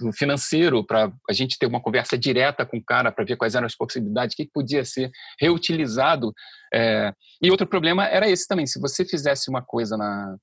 do 0.00 0.12
financeiro 0.12 0.84
para 0.84 1.12
a 1.28 1.32
gente 1.32 1.58
ter 1.58 1.66
uma 1.66 1.80
conversa 1.80 2.16
direta 2.16 2.64
com 2.64 2.78
o 2.78 2.84
cara 2.84 3.12
para 3.12 3.24
ver 3.24 3.36
quais 3.36 3.54
eram 3.54 3.66
as 3.66 3.74
possibilidades, 3.74 4.34
o 4.34 4.36
que 4.36 4.50
podia 4.52 4.84
ser 4.84 5.10
reutilizado. 5.38 6.32
É, 6.72 7.12
e 7.42 7.50
outro 7.50 7.66
problema 7.66 8.06
era 8.06 8.28
esse 8.28 8.46
também, 8.46 8.66
se 8.66 8.80
você 8.80 9.04
fizesse 9.04 9.50
uma 9.50 9.62
coisa 9.62 9.96
na, 9.96 10.36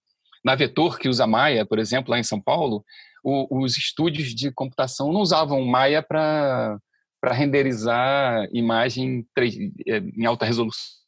na 0.44 0.56
Vetor, 0.56 1.00
que 1.00 1.10
usa 1.10 1.26
Maia, 1.26 1.66
por 1.66 1.80
exemplo, 1.80 2.12
lá 2.12 2.20
em 2.20 2.24
São 2.24 2.40
Paulo, 2.40 2.84
o, 3.24 3.64
os 3.64 3.78
estúdios 3.78 4.34
de 4.36 4.52
computação 4.52 5.12
não 5.12 5.22
usavam 5.22 5.66
Maia 5.66 6.04
para 6.04 6.80
renderizar 7.24 8.48
imagem 8.54 9.26
é, 9.88 9.98
em 9.98 10.26
alta 10.26 10.46
resolução 10.46 11.05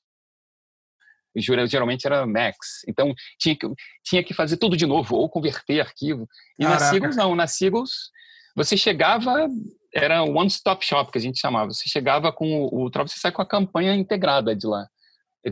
geralmente 1.37 2.05
era 2.05 2.25
Max. 2.25 2.83
Então 2.87 3.13
tinha 3.39 3.55
que, 3.55 3.67
tinha 4.03 4.23
que 4.23 4.33
fazer 4.33 4.57
tudo 4.57 4.77
de 4.77 4.85
novo, 4.85 5.15
ou 5.15 5.29
converter 5.29 5.81
arquivo. 5.81 6.27
E 6.59 6.63
Caraca. 6.63 6.83
na 6.83 6.89
Seagulls, 6.89 7.17
não. 7.17 7.35
Na 7.35 7.47
Seagulls, 7.47 8.11
você 8.55 8.75
chegava, 8.75 9.47
era 9.93 10.23
one-stop 10.23 10.85
shop 10.85 11.11
que 11.11 11.17
a 11.17 11.21
gente 11.21 11.39
chamava. 11.39 11.71
Você 11.71 11.87
chegava 11.87 12.31
com 12.31 12.63
o, 12.63 12.85
o 12.85 12.89
você 12.89 13.19
sai 13.19 13.31
com 13.31 13.41
a 13.41 13.47
campanha 13.47 13.95
integrada 13.95 14.55
de 14.55 14.65
lá. 14.67 14.87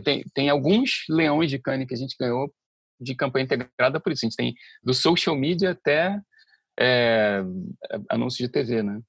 Tem, 0.02 0.24
tem 0.34 0.50
alguns 0.50 1.04
leões 1.08 1.50
de 1.50 1.58
cane 1.58 1.86
que 1.86 1.94
a 1.94 1.96
gente 1.96 2.16
ganhou 2.18 2.52
de 3.00 3.14
campanha 3.14 3.44
integrada 3.44 4.00
por 4.00 4.12
isso. 4.12 4.24
A 4.24 4.28
gente 4.28 4.36
tem 4.36 4.54
do 4.82 4.92
social 4.92 5.36
media 5.36 5.70
até 5.70 6.18
é, 6.78 7.42
anúncios 8.10 8.46
de 8.46 8.52
TV, 8.52 8.82
né? 8.82 9.00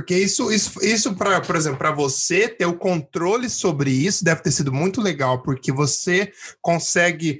Porque 0.00 0.16
isso, 0.16 0.50
isso, 0.50 0.82
isso 0.82 1.14
pra, 1.14 1.42
por 1.42 1.54
exemplo, 1.54 1.78
para 1.78 1.90
você 1.90 2.48
ter 2.48 2.64
o 2.64 2.78
controle 2.78 3.50
sobre 3.50 3.90
isso 3.90 4.24
deve 4.24 4.40
ter 4.40 4.50
sido 4.50 4.72
muito 4.72 4.98
legal, 4.98 5.42
porque 5.42 5.70
você 5.70 6.32
consegue 6.62 7.38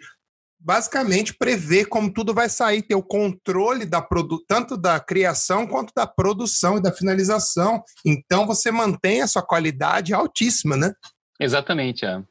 basicamente 0.59 1.33
prever 1.33 1.87
como 1.87 2.13
tudo 2.13 2.35
vai 2.35 2.51
sair, 2.51 2.83
ter 2.83 2.95
o 2.95 3.03
controle 3.03 3.87
da 3.87 4.07
tanto 4.47 4.77
da 4.77 5.01
criação 5.01 5.67
quanto 5.67 5.95
da 5.97 6.07
produção 6.07 6.77
e 6.77 6.83
da 6.83 6.93
finalização. 6.93 7.83
Então 8.05 8.47
você 8.47 8.71
mantém 8.71 9.23
a 9.23 9.27
sua 9.27 9.43
qualidade 9.43 10.13
altíssima, 10.13 10.77
né? 10.77 10.93
Exatamente, 11.41 12.05
é. 12.05 12.23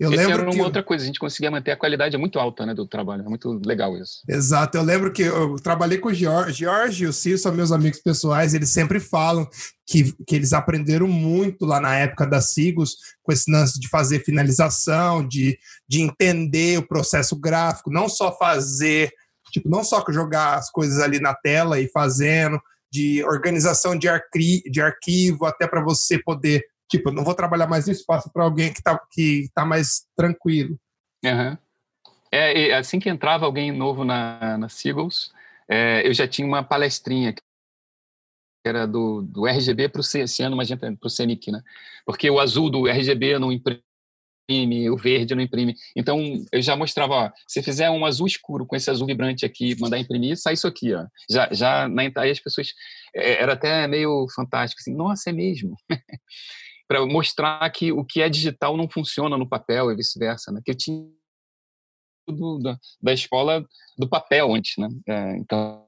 Eu 0.00 0.10
Esse 0.10 0.16
lembro 0.16 0.32
era 0.32 0.42
uma 0.44 0.52
que... 0.52 0.62
outra 0.62 0.82
coisa, 0.82 1.04
a 1.04 1.06
gente 1.06 1.20
conseguia 1.20 1.50
manter 1.50 1.72
a 1.72 1.76
qualidade 1.76 2.16
muito 2.16 2.38
alta 2.38 2.64
né, 2.64 2.72
do 2.72 2.86
trabalho, 2.86 3.22
é 3.22 3.28
muito 3.28 3.60
legal 3.64 3.94
isso. 3.98 4.22
Exato, 4.26 4.78
eu 4.78 4.82
lembro 4.82 5.12
que 5.12 5.22
eu 5.22 5.56
trabalhei 5.56 5.98
com 5.98 6.08
o 6.08 6.14
Jorge, 6.14 6.64
Jorge 6.64 7.04
e 7.04 7.06
o 7.06 7.12
Ciro 7.12 7.36
são 7.36 7.52
meus 7.52 7.70
amigos 7.70 8.00
pessoais, 8.00 8.54
eles 8.54 8.70
sempre 8.70 8.98
falam 8.98 9.46
que, 9.86 10.14
que 10.26 10.34
eles 10.34 10.54
aprenderam 10.54 11.06
muito 11.06 11.66
lá 11.66 11.80
na 11.80 11.94
época 11.94 12.26
da 12.26 12.40
Sigos, 12.40 12.96
com 13.22 13.30
esse 13.30 13.50
lance 13.50 13.78
de 13.78 13.88
fazer 13.88 14.24
finalização, 14.24 15.26
de, 15.26 15.58
de 15.86 16.00
entender 16.00 16.78
o 16.78 16.86
processo 16.86 17.36
gráfico, 17.36 17.92
não 17.92 18.08
só 18.08 18.34
fazer 18.36 19.12
Tipo, 19.50 19.68
não 19.68 19.82
só 19.82 20.04
jogar 20.10 20.54
as 20.54 20.70
coisas 20.70 21.00
ali 21.00 21.20
na 21.20 21.34
tela 21.34 21.80
e 21.80 21.88
fazendo, 21.88 22.60
de 22.92 23.22
organização 23.24 23.96
de, 23.96 24.08
arqui 24.08 24.62
de 24.70 24.80
arquivo, 24.80 25.44
até 25.44 25.66
para 25.66 25.82
você 25.82 26.18
poder, 26.18 26.64
tipo, 26.90 27.12
não 27.12 27.24
vou 27.24 27.34
trabalhar 27.34 27.68
mais 27.68 27.86
no 27.86 27.92
espaço 27.92 28.30
para 28.32 28.44
alguém 28.44 28.72
que 28.72 28.80
está 28.80 29.00
que 29.10 29.48
tá 29.54 29.64
mais 29.64 30.06
tranquilo. 30.16 30.78
Uhum. 31.24 31.56
É, 32.32 32.74
assim 32.74 32.98
que 32.98 33.08
entrava 33.08 33.46
alguém 33.46 33.72
novo 33.72 34.04
na, 34.04 34.58
na 34.58 34.68
Seagulls, 34.68 35.30
é, 35.68 36.06
eu 36.06 36.12
já 36.12 36.26
tinha 36.26 36.46
uma 36.46 36.62
palestrinha 36.62 37.32
que 37.32 37.40
era 38.64 38.86
do, 38.86 39.22
do 39.22 39.46
RGB 39.46 39.88
para 39.88 40.00
o 40.00 40.04
Ciano 40.04 40.56
Magenta, 40.56 40.94
para 40.98 41.06
o 41.06 41.10
CENIC, 41.10 41.50
né? 41.50 41.62
Porque 42.04 42.28
o 42.28 42.38
azul 42.38 42.70
do 42.70 42.86
RGB 42.86 43.38
não 43.38 43.50
imprime, 43.50 44.90
o 44.90 44.96
verde 44.96 45.34
não 45.34 45.42
imprime. 45.42 45.74
Então, 45.96 46.20
eu 46.52 46.60
já 46.60 46.76
mostrava, 46.76 47.14
ó, 47.14 47.30
se 47.46 47.62
fizer 47.62 47.88
um 47.90 48.04
azul 48.04 48.26
escuro 48.26 48.66
com 48.66 48.76
esse 48.76 48.90
azul 48.90 49.06
vibrante 49.06 49.46
aqui, 49.46 49.74
mandar 49.80 49.98
imprimir, 49.98 50.36
sai 50.36 50.54
isso 50.54 50.66
aqui, 50.66 50.92
ó. 50.92 51.06
Já, 51.28 51.48
já 51.52 51.88
na, 51.88 52.02
aí 52.16 52.30
as 52.30 52.40
pessoas, 52.40 52.74
é, 53.14 53.42
era 53.42 53.54
até 53.54 53.86
meio 53.88 54.26
fantástico, 54.34 54.80
assim, 54.80 54.94
nossa, 54.94 55.30
é 55.30 55.32
mesmo. 55.32 55.74
para 56.90 57.06
mostrar 57.06 57.70
que 57.70 57.92
o 57.92 58.04
que 58.04 58.20
é 58.20 58.28
digital 58.28 58.76
não 58.76 58.90
funciona 58.90 59.38
no 59.38 59.48
papel 59.48 59.92
e 59.92 59.94
vice-versa, 59.94 60.50
né? 60.50 60.60
Que 60.64 60.72
eu 60.72 60.76
tinha 60.76 61.08
do, 62.26 62.58
da, 62.58 62.76
da 63.00 63.12
escola 63.12 63.64
do 63.96 64.08
papel 64.08 64.52
antes, 64.52 64.74
né? 64.76 64.88
É, 65.08 65.36
então, 65.36 65.86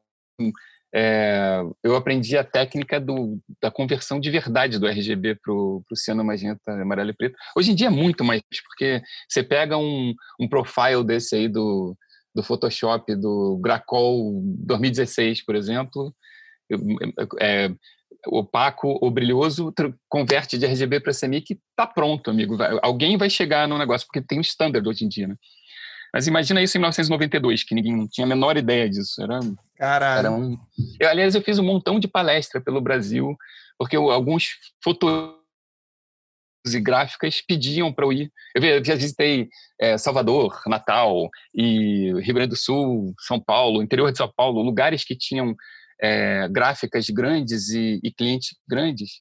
é, 0.94 1.60
eu 1.82 1.96
aprendi 1.96 2.38
a 2.38 2.44
técnica 2.44 3.00
do, 3.00 3.40
da 3.60 3.68
conversão 3.68 4.20
de 4.20 4.30
verdade 4.30 4.78
do 4.78 4.86
RGB 4.86 5.40
para 5.42 5.52
o 5.52 5.82
ciano 5.92 6.22
magenta, 6.22 6.70
amarelo 6.70 7.10
e 7.10 7.14
preto. 7.14 7.36
Hoje 7.56 7.72
em 7.72 7.74
dia 7.74 7.88
é 7.88 7.90
muito 7.90 8.22
mais, 8.22 8.40
porque 8.64 9.02
você 9.28 9.42
pega 9.42 9.76
um, 9.76 10.14
um 10.38 10.48
profile 10.48 11.02
desse 11.04 11.34
aí 11.34 11.48
do, 11.48 11.96
do 12.32 12.44
Photoshop, 12.44 13.12
do 13.16 13.58
Gracol 13.60 14.40
2016, 14.40 15.44
por 15.44 15.56
exemplo, 15.56 16.14
é, 17.40 17.74
opaco 18.26 18.98
ou 19.00 19.10
brilhoso, 19.10 19.72
converte 20.08 20.58
de 20.58 20.66
RGB 20.66 21.00
para 21.00 21.12
CMYK, 21.12 21.58
tá 21.76 21.86
pronto, 21.86 22.30
amigo. 22.30 22.56
Alguém 22.82 23.16
vai 23.16 23.28
chegar 23.28 23.66
no 23.66 23.78
negócio, 23.78 24.06
porque 24.06 24.22
tem 24.22 24.38
o 24.38 24.42
standard 24.42 24.86
hoje 24.88 25.04
em 25.04 25.08
dia, 25.08 25.28
né? 25.28 25.36
Mas 26.14 26.26
imagina 26.26 26.62
isso 26.62 26.76
em 26.76 26.80
1992, 26.80 27.64
que 27.64 27.74
ninguém 27.74 28.06
tinha 28.06 28.26
a 28.26 28.28
menor 28.28 28.56
ideia 28.56 28.88
disso. 28.88 29.22
Era, 29.22 29.40
Caralho. 29.76 30.18
Era 30.18 30.30
um... 30.30 30.58
eu, 31.00 31.08
aliás, 31.08 31.34
eu 31.34 31.40
fiz 31.40 31.58
um 31.58 31.64
montão 31.64 31.98
de 31.98 32.06
palestra 32.06 32.60
pelo 32.60 32.82
Brasil, 32.82 33.34
porque 33.78 33.96
eu, 33.96 34.10
alguns 34.10 34.50
fotógrafos 34.84 35.40
e 36.66 36.78
gráficas 36.78 37.40
pediam 37.40 37.90
para 37.90 38.04
eu 38.04 38.12
ir. 38.12 38.32
Eu 38.54 38.84
já 38.84 38.94
visitei 38.94 39.48
é, 39.80 39.96
Salvador, 39.96 40.60
Natal, 40.66 41.30
e 41.54 42.12
Rio 42.20 42.34
Grande 42.34 42.50
do 42.50 42.56
Sul, 42.56 43.14
São 43.20 43.40
Paulo, 43.40 43.82
interior 43.82 44.12
de 44.12 44.18
São 44.18 44.30
Paulo, 44.36 44.62
lugares 44.62 45.04
que 45.04 45.16
tinham 45.16 45.56
é, 46.02 46.48
gráficas 46.48 47.08
grandes 47.08 47.68
e, 47.70 48.00
e, 48.02 48.12
clientes 48.12 48.56
grandes. 48.68 49.20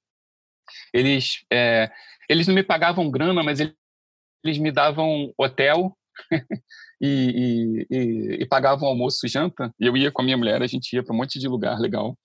Eles, 0.93 1.45
é, 1.51 1.91
eles 2.27 2.47
não 2.47 2.55
me 2.55 2.63
pagavam 2.63 3.11
grana, 3.11 3.43
mas 3.43 3.59
eles, 3.59 3.73
eles 4.43 4.57
me 4.57 4.71
davam 4.71 5.31
hotel 5.37 5.95
e, 6.99 7.85
e, 7.89 8.37
e, 8.41 8.45
pagava 8.47 8.83
um 8.83 8.87
almoço 8.87 9.25
e 9.25 9.29
janta. 9.29 9.71
E 9.79 9.85
eu 9.85 9.95
ia 9.95 10.11
com 10.11 10.21
a 10.21 10.25
minha 10.25 10.37
mulher, 10.37 10.61
a 10.61 10.67
gente 10.67 10.91
ia 10.93 11.03
para 11.03 11.13
um 11.13 11.17
monte 11.17 11.37
de 11.37 11.47
lugar 11.47 11.79
legal. 11.79 12.17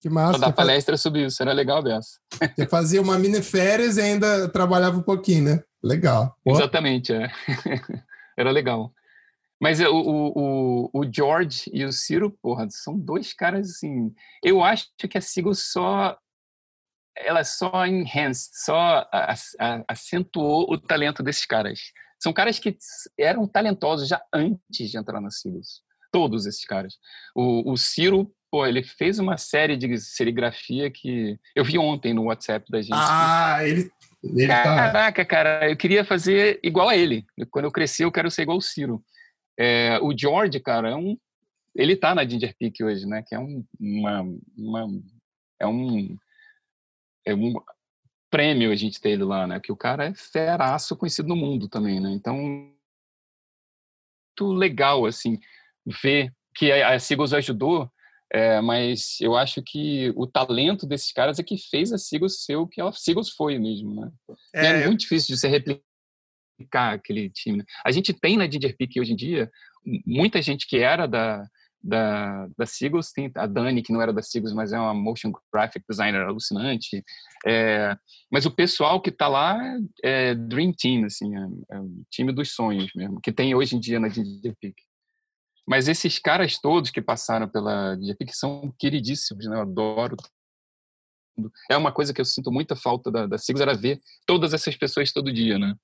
Que 0.00 0.08
massa. 0.08 0.38
Pra 0.38 0.48
dar 0.48 0.52
palestra 0.52 0.96
sobre 0.96 1.26
isso, 1.26 1.42
era 1.42 1.52
legal 1.52 1.82
dessa. 1.82 2.18
Você 2.56 2.66
fazia 2.66 3.00
uma 3.00 3.18
mini 3.18 3.42
férias 3.42 3.98
e 3.98 4.00
ainda 4.00 4.48
trabalhava 4.48 4.98
um 4.98 5.02
pouquinho, 5.02 5.44
né? 5.44 5.62
Legal. 5.82 6.36
Exatamente, 6.46 7.12
é. 7.12 7.30
era 8.36 8.50
legal. 8.50 8.92
Mas 9.62 9.78
o, 9.78 9.92
o, 9.94 10.90
o, 10.92 11.04
George 11.08 11.70
e 11.72 11.84
o 11.84 11.92
Ciro, 11.92 12.36
porra, 12.42 12.66
são 12.68 12.98
dois 12.98 13.32
caras 13.32 13.70
assim. 13.70 14.12
Eu 14.42 14.60
acho 14.60 14.88
que 15.08 15.16
a 15.16 15.20
Sigo 15.20 15.54
só. 15.54 16.18
Ela 17.16 17.44
só 17.44 17.86
enhanced, 17.86 18.50
só 18.54 19.08
acentuou 19.86 20.66
o 20.68 20.76
talento 20.76 21.22
desses 21.22 21.46
caras. 21.46 21.78
São 22.20 22.32
caras 22.32 22.58
que 22.58 22.76
eram 23.16 23.46
talentosos 23.46 24.08
já 24.08 24.20
antes 24.34 24.90
de 24.90 24.98
entrar 24.98 25.20
na 25.20 25.30
Silos. 25.30 25.82
Todos 26.10 26.44
esses 26.44 26.64
caras. 26.64 26.94
O, 27.32 27.70
o 27.70 27.76
Ciro, 27.76 28.34
pô, 28.50 28.66
ele 28.66 28.82
fez 28.82 29.20
uma 29.20 29.36
série 29.36 29.76
de 29.76 29.96
serigrafia 29.96 30.90
que 30.90 31.38
eu 31.54 31.64
vi 31.64 31.78
ontem 31.78 32.12
no 32.12 32.24
WhatsApp 32.24 32.68
da 32.68 32.82
gente. 32.82 32.94
Ah, 32.94 33.60
ele. 33.62 33.88
ele 34.24 34.48
tá 34.48 34.62
Caraca, 34.64 35.24
tá... 35.24 35.28
cara, 35.28 35.70
eu 35.70 35.76
queria 35.76 36.04
fazer 36.04 36.58
igual 36.64 36.88
a 36.88 36.96
ele. 36.96 37.24
Quando 37.48 37.66
eu 37.66 37.70
crescer, 37.70 38.02
eu 38.02 38.10
quero 38.10 38.28
ser 38.28 38.42
igual 38.42 38.58
o 38.58 38.62
Ciro. 38.62 39.00
É, 39.58 39.98
o 40.00 40.16
George, 40.16 40.58
cara, 40.60 40.90
é 40.90 40.96
um. 40.96 41.16
Ele 41.74 41.96
tá 41.96 42.14
na 42.14 42.26
Ginger 42.26 42.54
Peak 42.58 42.82
hoje, 42.82 43.06
né? 43.06 43.22
Que 43.26 43.34
é 43.34 43.38
um, 43.38 43.64
uma, 43.78 44.22
uma 44.56 45.02
é 45.60 45.66
um, 45.66 46.18
é 47.26 47.34
um 47.34 47.54
prêmio 48.30 48.72
a 48.72 48.76
gente 48.76 49.00
tem 49.00 49.12
ele 49.12 49.24
lá, 49.24 49.46
né? 49.46 49.60
Que 49.60 49.72
o 49.72 49.76
cara 49.76 50.06
é 50.06 50.14
feraço 50.14 50.96
conhecido 50.96 51.28
no 51.28 51.36
mundo 51.36 51.68
também, 51.68 52.00
né? 52.00 52.10
Então, 52.10 52.72
muito 54.42 54.52
legal, 54.52 55.06
assim, 55.06 55.38
ver 56.02 56.32
que 56.54 56.72
a, 56.72 56.94
a 56.94 56.98
Sigos 56.98 57.32
ajudou, 57.34 57.90
é, 58.32 58.60
mas 58.60 59.20
eu 59.20 59.36
acho 59.36 59.62
que 59.62 60.12
o 60.16 60.26
talento 60.26 60.86
desses 60.86 61.12
caras 61.12 61.38
é 61.38 61.42
que 61.42 61.58
fez 61.58 61.92
a 61.92 61.98
Sigos 61.98 62.44
ser 62.44 62.56
o 62.56 62.66
que 62.66 62.80
ela 62.80 62.92
Sigos 62.92 63.30
foi 63.30 63.58
mesmo, 63.58 63.94
né? 63.94 64.10
É, 64.54 64.66
é 64.66 64.86
muito 64.86 65.00
difícil 65.00 65.34
de 65.34 65.40
se 65.40 65.48
replicar 66.62 66.94
aquele 66.94 67.28
time. 67.30 67.58
Né? 67.58 67.64
A 67.84 67.90
gente 67.90 68.12
tem 68.12 68.36
na 68.36 68.48
Ginger 68.48 68.76
Peak 68.76 69.00
hoje 69.00 69.12
em 69.12 69.16
dia 69.16 69.50
muita 70.06 70.40
gente 70.40 70.66
que 70.66 70.78
era 70.78 71.06
da 71.06 71.46
da, 71.84 72.46
da 72.56 72.64
Seagulls, 72.64 73.12
tem 73.12 73.28
a 73.34 73.44
Dani, 73.44 73.82
que 73.82 73.92
não 73.92 74.00
era 74.00 74.12
da 74.12 74.22
Seagulls, 74.22 74.54
mas 74.54 74.72
é 74.72 74.78
uma 74.78 74.94
motion 74.94 75.32
graphic 75.52 75.84
designer 75.90 76.20
alucinante. 76.20 77.04
É, 77.44 77.96
mas 78.30 78.46
o 78.46 78.52
pessoal 78.52 79.00
que 79.00 79.10
está 79.10 79.26
lá 79.26 79.58
é 80.00 80.32
Dream 80.32 80.72
Team, 80.72 81.06
assim, 81.06 81.36
é, 81.36 81.40
é 81.72 81.80
o 81.80 82.04
time 82.08 82.30
dos 82.30 82.54
sonhos 82.54 82.88
mesmo, 82.94 83.20
que 83.20 83.32
tem 83.32 83.52
hoje 83.52 83.74
em 83.74 83.80
dia 83.80 83.98
na 83.98 84.08
Ginger 84.08 84.54
Peak. 84.60 84.76
Mas 85.66 85.88
esses 85.88 86.20
caras 86.20 86.56
todos 86.56 86.92
que 86.92 87.02
passaram 87.02 87.48
pela 87.48 87.96
Ginger 87.96 88.16
Peak 88.16 88.36
são 88.36 88.72
queridíssimos, 88.78 89.44
né? 89.46 89.56
Eu 89.56 89.62
adoro 89.62 90.16
é 91.70 91.76
uma 91.76 91.92
coisa 91.92 92.12
que 92.12 92.20
eu 92.20 92.24
sinto 92.24 92.52
muita 92.52 92.76
falta 92.76 93.10
da, 93.10 93.26
da 93.26 93.38
Seagulls, 93.38 93.62
era 93.62 93.74
ver 93.74 94.00
todas 94.26 94.52
essas 94.52 94.76
pessoas 94.76 95.12
todo 95.12 95.32
dia, 95.32 95.58
né? 95.58 95.74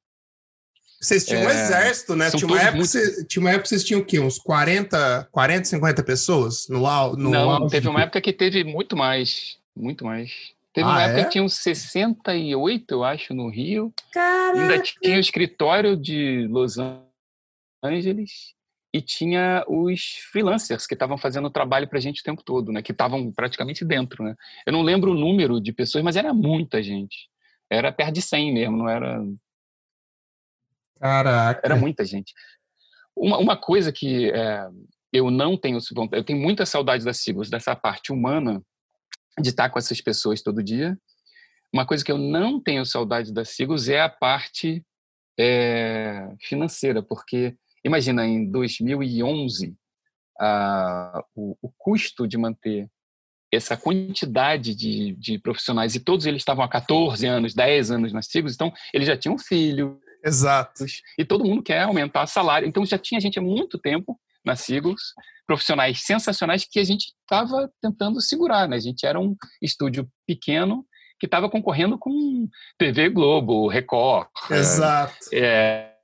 Vocês 1.01 1.25
tinham 1.25 1.43
é, 1.43 1.47
um 1.47 1.51
exército, 1.51 2.17
né? 2.17 2.31
Tinha 2.31 2.47
uma, 2.47 2.61
época, 2.61 2.77
muito... 2.77 3.27
tinha 3.27 3.41
uma 3.41 3.51
época 3.51 3.63
que 3.63 3.69
vocês 3.69 3.85
tinham 3.85 4.01
o 4.01 4.05
quê? 4.05 4.19
Uns 4.19 4.39
40, 4.39 5.29
40 5.31 5.65
50 5.65 6.03
pessoas 6.03 6.69
no, 6.69 6.81
no 7.17 7.31
Não, 7.31 7.51
auge? 7.51 7.71
teve 7.71 7.89
uma 7.89 8.03
época 8.03 8.21
que 8.21 8.33
teve 8.33 8.65
muito 8.65 8.97
mais. 8.97 9.59
Muito 9.77 10.05
mais. 10.05 10.33
Teve 10.73 10.89
ah, 10.89 10.91
uma 10.91 11.03
época 11.03 11.21
é? 11.21 11.25
que 11.25 11.31
tinha 11.31 11.45
uns 11.45 11.55
68, 11.55 12.93
eu 12.93 13.05
acho, 13.05 13.33
no 13.33 13.49
Rio. 13.49 13.93
Caraca. 14.13 14.61
Ainda 14.61 14.81
tinha 14.81 15.17
o 15.17 15.21
escritório 15.21 15.97
de 15.97 16.47
Los 16.51 16.77
Angeles 17.83 18.55
e 18.93 19.01
tinha 19.01 19.65
os 19.69 20.19
freelancers 20.33 20.87
que 20.87 20.95
estavam 20.95 21.17
fazendo 21.17 21.51
trabalho 21.51 21.87
para 21.87 21.99
a 21.99 22.03
gente 22.03 22.21
o 22.21 22.25
tempo 22.25 22.43
todo, 22.43 22.73
né? 22.73 22.83
Que 22.83 22.93
estavam 22.93 23.31
praticamente 23.31 23.85
dentro, 23.85 24.25
né? 24.25 24.35
Eu 24.67 24.73
não 24.73 24.83
lembro 24.83 25.13
o 25.13 25.19
número 25.19 25.61
de 25.61 25.73
pessoas, 25.73 26.03
mas 26.03 26.17
era 26.17 26.35
muita 26.35 26.83
gente. 26.83 27.29
Era 27.71 27.93
perto 27.93 28.15
de 28.15 28.23
100 28.23 28.53
mesmo, 28.53 28.77
não 28.77 28.89
era 28.89 29.23
Caraca. 31.01 31.61
Era 31.65 31.77
muita 31.77 32.05
gente. 32.05 32.33
Uma, 33.17 33.39
uma 33.39 33.57
coisa 33.57 33.93
que 33.93 34.31
é, 34.31 34.69
eu 35.13 35.31
não 35.31 35.57
tenho 35.57 35.79
eu 36.13 36.25
tenho 36.25 36.39
muita 36.39 36.67
saudade 36.67 37.05
da 37.05 37.13
Sigos, 37.13 37.51
dessa 37.51 37.75
parte 37.75 38.13
humana 38.13 38.63
de 39.41 39.51
estar 39.51 39.71
com 39.71 39.79
essas 39.79 40.01
pessoas 40.01 40.43
todo 40.43 40.63
dia. 40.63 40.99
Uma 41.73 41.87
coisa 41.87 42.05
que 42.05 42.11
eu 42.11 42.19
não 42.19 42.61
tenho 42.61 42.85
saudade 42.85 43.33
da 43.33 43.45
Sigos 43.45 43.89
é 43.89 44.01
a 44.01 44.09
parte 44.09 44.85
é, 45.39 46.29
financeira, 46.41 47.03
porque 47.03 47.55
imagina 47.85 48.27
em 48.27 48.51
2011 48.51 49.77
a, 50.41 51.25
o, 51.35 51.57
o 51.63 51.71
custo 51.77 52.27
de 52.27 52.37
manter 52.37 52.89
essa 53.53 53.77
quantidade 53.77 54.75
de, 54.75 55.15
de, 55.17 55.39
profissionais, 55.39 55.95
e 55.95 56.01
todos 56.01 56.27
eles 56.27 56.43
estavam 56.43 56.65
há 56.65 56.69
14 56.69 57.27
anos, 57.27 57.55
10 57.55 57.91
anos 57.91 58.13
nas 58.13 58.27
Sigos, 58.27 58.55
então 58.55 58.73
eles 58.93 59.07
já 59.07 59.17
tinham 59.17 59.39
filho, 59.39 59.99
Exato. 60.29 60.85
E 61.19 61.25
todo 61.25 61.45
mundo 61.45 61.63
quer 61.63 61.83
aumentar 61.83 62.27
salário. 62.27 62.69
Então 62.69 62.85
já 62.85 62.99
tinha 62.99 63.21
gente 63.21 63.39
há 63.39 63.43
muito 63.43 63.79
tempo 63.79 64.19
na 64.45 64.55
Sigos, 64.55 65.15
profissionais 65.47 66.03
sensacionais 66.05 66.67
que 66.71 66.79
a 66.79 66.85
gente 66.85 67.13
estava 67.21 67.71
tentando 67.83 68.21
segurar. 68.21 68.69
Né? 68.69 68.77
A 68.77 68.81
gente 68.81 69.05
era 69.05 69.19
um 69.19 69.35
estúdio 69.61 70.09
pequeno 70.27 70.87
que 71.19 71.27
estava 71.27 71.51
concorrendo 71.51 71.99
com 71.99 72.49
TV 72.79 73.09
Globo, 73.09 73.67
Record. 73.67 74.29
Exato. 74.51 75.17
É, 75.33 75.95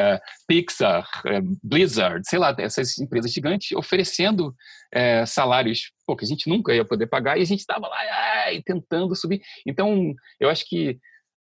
é, 0.00 0.20
Pixar, 0.46 1.08
é, 1.26 1.40
Blizzard, 1.62 2.22
sei 2.28 2.38
lá, 2.38 2.54
essas 2.58 2.98
empresas 2.98 3.32
gigantes 3.32 3.76
oferecendo 3.76 4.54
é, 4.92 5.26
salários 5.26 5.90
pô, 6.06 6.14
que 6.16 6.24
a 6.24 6.28
gente 6.28 6.48
nunca 6.48 6.72
ia 6.72 6.84
poder 6.84 7.08
pagar 7.08 7.36
e 7.36 7.42
a 7.42 7.44
gente 7.44 7.60
estava 7.60 7.88
lá 7.88 7.98
ai, 8.44 8.62
tentando 8.62 9.16
subir. 9.16 9.42
Então, 9.66 10.14
eu 10.38 10.48
acho 10.48 10.64
que 10.68 10.98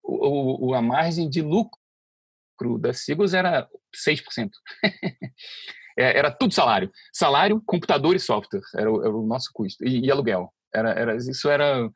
o, 0.03 0.69
o, 0.69 0.73
a 0.73 0.81
margem 0.81 1.29
de 1.29 1.41
lucro 1.41 1.79
da 2.79 2.93
Sigos 2.93 3.33
era 3.33 3.67
6%. 3.95 4.49
é, 5.97 6.17
era 6.17 6.31
tudo 6.31 6.53
salário. 6.53 6.91
Salário, 7.13 7.61
computador 7.65 8.15
e 8.15 8.19
software. 8.19 8.61
Era 8.75 8.91
o, 8.91 9.01
era 9.03 9.15
o 9.15 9.25
nosso 9.25 9.49
custo. 9.53 9.83
E, 9.85 10.05
e, 10.05 10.11
aluguel. 10.11 10.51
Era, 10.73 10.91
era, 10.91 11.15
isso 11.15 11.49
era... 11.49 11.89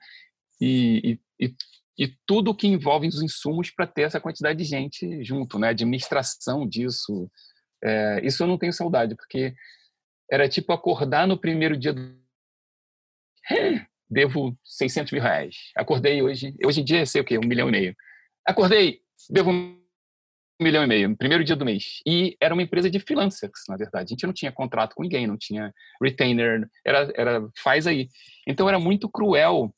E, 0.59 1.19
e, 1.39 1.55
e 1.97 2.07
tudo 2.25 2.55
que 2.55 2.67
envolve 2.67 3.07
os 3.07 3.21
insumos 3.21 3.71
para 3.71 3.87
ter 3.87 4.03
essa 4.03 4.19
quantidade 4.19 4.57
de 4.57 4.65
gente 4.65 5.23
junto, 5.23 5.57
né? 5.59 5.69
Administração 5.69 6.67
disso. 6.67 7.29
É, 7.83 8.21
isso 8.23 8.43
eu 8.43 8.47
não 8.47 8.57
tenho 8.57 8.73
saudade, 8.73 9.15
porque 9.15 9.53
era 10.31 10.49
tipo 10.49 10.73
acordar 10.73 11.27
no 11.27 11.39
primeiro 11.39 11.77
dia 11.77 11.93
do... 11.93 12.15
Devo 14.07 14.55
600 14.63 15.11
mil 15.13 15.21
reais. 15.21 15.55
Acordei 15.75 16.21
hoje... 16.21 16.53
Hoje 16.63 16.81
em 16.81 16.83
dia, 16.83 17.05
sei 17.05 17.21
o 17.21 17.25
quê? 17.25 17.37
Um 17.37 17.47
milhão 17.47 17.69
e 17.69 17.71
meio. 17.71 17.95
Acordei, 18.45 19.01
devo 19.29 19.51
milhão 20.59 20.83
e 20.83 20.87
meio, 20.87 21.09
no 21.09 21.17
primeiro 21.17 21.43
dia 21.43 21.55
do 21.55 21.65
mês. 21.65 22.01
E 22.05 22.35
era 22.41 22.53
uma 22.53 22.63
empresa 22.63 22.89
de 22.89 22.99
freelancers, 22.99 23.63
na 23.67 23.75
verdade. 23.75 24.05
A 24.05 24.13
gente 24.13 24.25
não 24.25 24.33
tinha 24.33 24.51
contrato 24.51 24.95
com 24.95 25.03
ninguém, 25.03 25.27
não 25.27 25.37
tinha 25.37 25.73
retainer, 26.01 26.67
era, 26.85 27.11
era 27.15 27.49
faz 27.61 27.85
aí. 27.87 28.09
Então 28.47 28.67
era 28.67 28.79
muito 28.79 29.09
cruel 29.09 29.73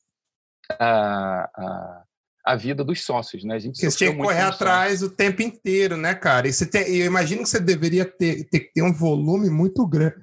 a, 0.79 1.49
a, 1.55 2.03
a 2.45 2.55
vida 2.55 2.83
dos 2.83 3.03
sócios, 3.03 3.43
né? 3.43 3.55
A 3.55 3.59
gente 3.59 3.79
você 3.79 3.89
tinha 3.97 4.11
que 4.11 4.17
correr 4.17 4.41
atrás 4.41 5.01
o 5.01 5.09
tempo 5.09 5.41
inteiro, 5.41 5.97
né, 5.97 6.13
cara? 6.13 6.47
E 6.47 6.53
você 6.53 6.65
tem, 6.65 6.87
eu 6.95 7.05
imagino 7.05 7.43
que 7.43 7.49
você 7.49 7.59
deveria 7.59 8.05
ter, 8.05 8.43
ter, 8.45 8.71
ter 8.71 8.81
um 8.81 8.93
volume 8.93 9.49
muito 9.49 9.85
grande, 9.87 10.15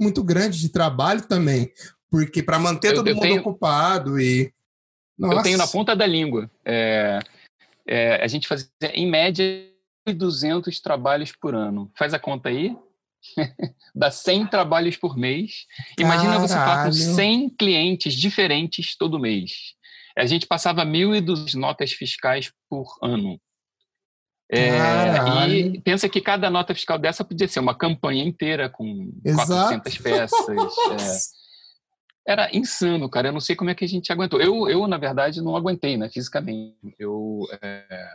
muito 0.00 0.22
grande 0.22 0.60
de 0.60 0.68
trabalho 0.68 1.26
também, 1.26 1.72
porque 2.10 2.42
para 2.42 2.58
manter 2.58 2.92
eu, 2.92 2.94
todo 2.94 3.08
eu 3.08 3.14
mundo 3.14 3.22
tenho, 3.22 3.40
ocupado 3.40 4.20
e 4.20 4.52
Nossa. 5.18 5.36
eu 5.36 5.42
tenho 5.42 5.58
na 5.58 5.66
ponta 5.66 5.96
da 5.96 6.06
língua. 6.06 6.48
É, 6.64 7.18
é, 7.86 8.22
a 8.22 8.26
gente 8.28 8.46
fazia 8.46 8.68
em 8.94 9.10
média 9.10 9.71
200 10.06 10.80
trabalhos 10.80 11.32
por 11.32 11.54
ano. 11.54 11.90
Faz 11.96 12.14
a 12.14 12.18
conta 12.18 12.48
aí. 12.48 12.76
Dá 13.94 14.10
100 14.10 14.46
trabalhos 14.48 14.96
por 14.96 15.16
mês. 15.16 15.66
Imagina 15.98 16.30
Caralho. 16.32 16.48
você 16.48 16.54
falar 16.54 16.84
com 16.86 16.92
100 16.92 17.50
clientes 17.50 18.14
diferentes 18.14 18.96
todo 18.96 19.20
mês. 19.20 19.74
A 20.16 20.26
gente 20.26 20.46
passava 20.46 20.84
1.200 20.84 21.54
notas 21.54 21.92
fiscais 21.92 22.52
por 22.68 22.98
ano. 23.02 23.40
É, 24.54 25.48
e 25.48 25.80
pensa 25.80 26.10
que 26.10 26.20
cada 26.20 26.50
nota 26.50 26.74
fiscal 26.74 26.98
dessa 26.98 27.24
podia 27.24 27.48
ser 27.48 27.60
uma 27.60 27.74
campanha 27.74 28.22
inteira 28.22 28.68
com 28.68 29.10
Exato. 29.24 29.80
400 29.80 29.98
peças. 29.98 31.32
é, 32.26 32.32
era 32.32 32.54
insano, 32.54 33.08
cara. 33.08 33.28
Eu 33.28 33.32
não 33.32 33.40
sei 33.40 33.56
como 33.56 33.70
é 33.70 33.74
que 33.74 33.84
a 33.84 33.88
gente 33.88 34.12
aguentou. 34.12 34.40
Eu, 34.42 34.68
eu 34.68 34.86
na 34.86 34.98
verdade, 34.98 35.40
não 35.40 35.56
aguentei, 35.56 35.96
né, 35.96 36.10
fisicamente. 36.10 36.76
Eu, 36.98 37.48
é, 37.62 38.08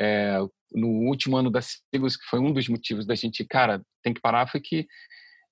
é, 0.00 0.38
no 0.72 0.88
último 1.08 1.36
ano 1.36 1.50
da 1.50 1.60
Sigos, 1.60 2.16
que 2.16 2.24
foi 2.24 2.40
um 2.40 2.52
dos 2.52 2.68
motivos 2.68 3.06
da 3.06 3.14
gente, 3.14 3.44
cara, 3.44 3.82
tem 4.02 4.14
que 4.14 4.20
parar, 4.20 4.48
foi 4.48 4.60
que 4.60 4.86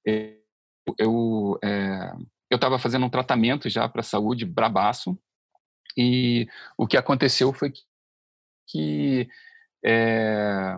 é, 0.06 0.36
eu 0.98 1.58
é, 1.62 2.12
eu 2.50 2.56
estava 2.56 2.78
fazendo 2.78 3.04
um 3.04 3.10
tratamento 3.10 3.68
já 3.68 3.86
para 3.88 4.02
saúde 4.02 4.46
brabaço 4.46 5.18
e 5.96 6.48
o 6.78 6.86
que 6.86 6.96
aconteceu 6.96 7.52
foi 7.52 7.70
que, 7.70 7.82
que 8.68 9.28
é, 9.84 10.76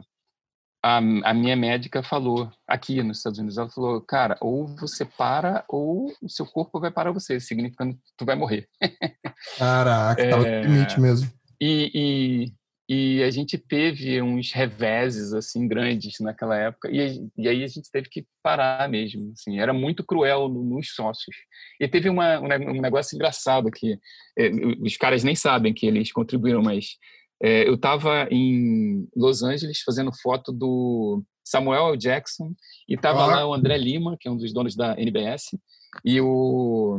a, 0.83 0.97
a, 0.97 1.35
minha 1.35 1.55
médica 1.55 2.03
falou 2.03 2.51
aqui 2.67 3.03
nos 3.03 3.19
Estados 3.19 3.39
Unidos, 3.39 3.59
ela 3.59 3.71
falou, 3.71 4.01
cara, 4.01 4.37
ou 4.41 4.67
você 4.67 5.05
para 5.05 5.65
ou 5.69 6.13
o 6.21 6.29
seu 6.29 6.47
corpo 6.47 6.81
vai 6.81 6.91
parar 6.91 7.13
você, 7.13 7.39
significando 7.39 7.95
que 7.95 8.13
tu 8.17 8.25
vai 8.25 8.35
morrer. 8.35 8.69
Caraca, 9.59 10.23
é, 10.23 10.31
no 10.31 10.75
limite 10.75 10.99
mesmo. 10.99 11.31
E, 11.61 12.53
e, 12.93 13.23
a 13.23 13.31
gente 13.31 13.57
teve 13.57 14.21
uns 14.21 14.51
reveses 14.51 15.33
assim 15.33 15.69
grandes 15.69 16.19
naquela 16.19 16.57
época 16.57 16.91
e, 16.91 17.25
e 17.39 17.49
aí 17.49 17.63
a 17.63 17.69
gente 17.69 17.89
teve 17.89 18.09
que 18.09 18.27
parar 18.43 18.89
mesmo 18.89 19.31
assim 19.33 19.61
era 19.61 19.73
muito 19.73 20.05
cruel 20.05 20.49
nos 20.49 20.93
sócios. 20.93 21.37
E 21.79 21.87
teve 21.87 22.09
uma, 22.09 22.41
um 22.41 22.81
negócio 22.81 23.15
engraçado 23.15 23.71
que 23.71 23.97
é, 24.37 24.51
os 24.83 24.97
caras 24.97 25.23
nem 25.23 25.37
sabem 25.37 25.73
que 25.73 25.87
eles 25.87 26.11
contribuíram 26.11 26.63
mas 26.63 26.97
é, 27.41 27.69
eu 27.69 27.75
estava 27.75 28.27
em 28.29 29.09
Los 29.17 29.45
Angeles 29.45 29.83
fazendo 29.83 30.11
foto 30.21 30.53
do 30.53 31.23
Samuel 31.45 31.97
Jackson 31.97 32.53
e 32.89 32.95
estava 32.95 33.25
lá 33.25 33.47
o 33.47 33.55
André 33.55 33.79
Lima 33.79 34.17
que 34.19 34.27
é 34.27 34.31
um 34.33 34.37
dos 34.37 34.53
donos 34.53 34.75
da 34.75 34.99
NBS 34.99 35.57
e 36.05 36.21
o, 36.21 36.99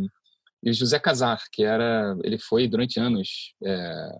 e 0.63 0.69
o 0.69 0.73
José 0.73 0.97
Casar 0.99 1.43
que 1.51 1.65
era 1.65 2.17
ele 2.23 2.39
foi 2.39 2.65
durante 2.65 2.97
anos 2.97 3.53
é, 3.61 4.11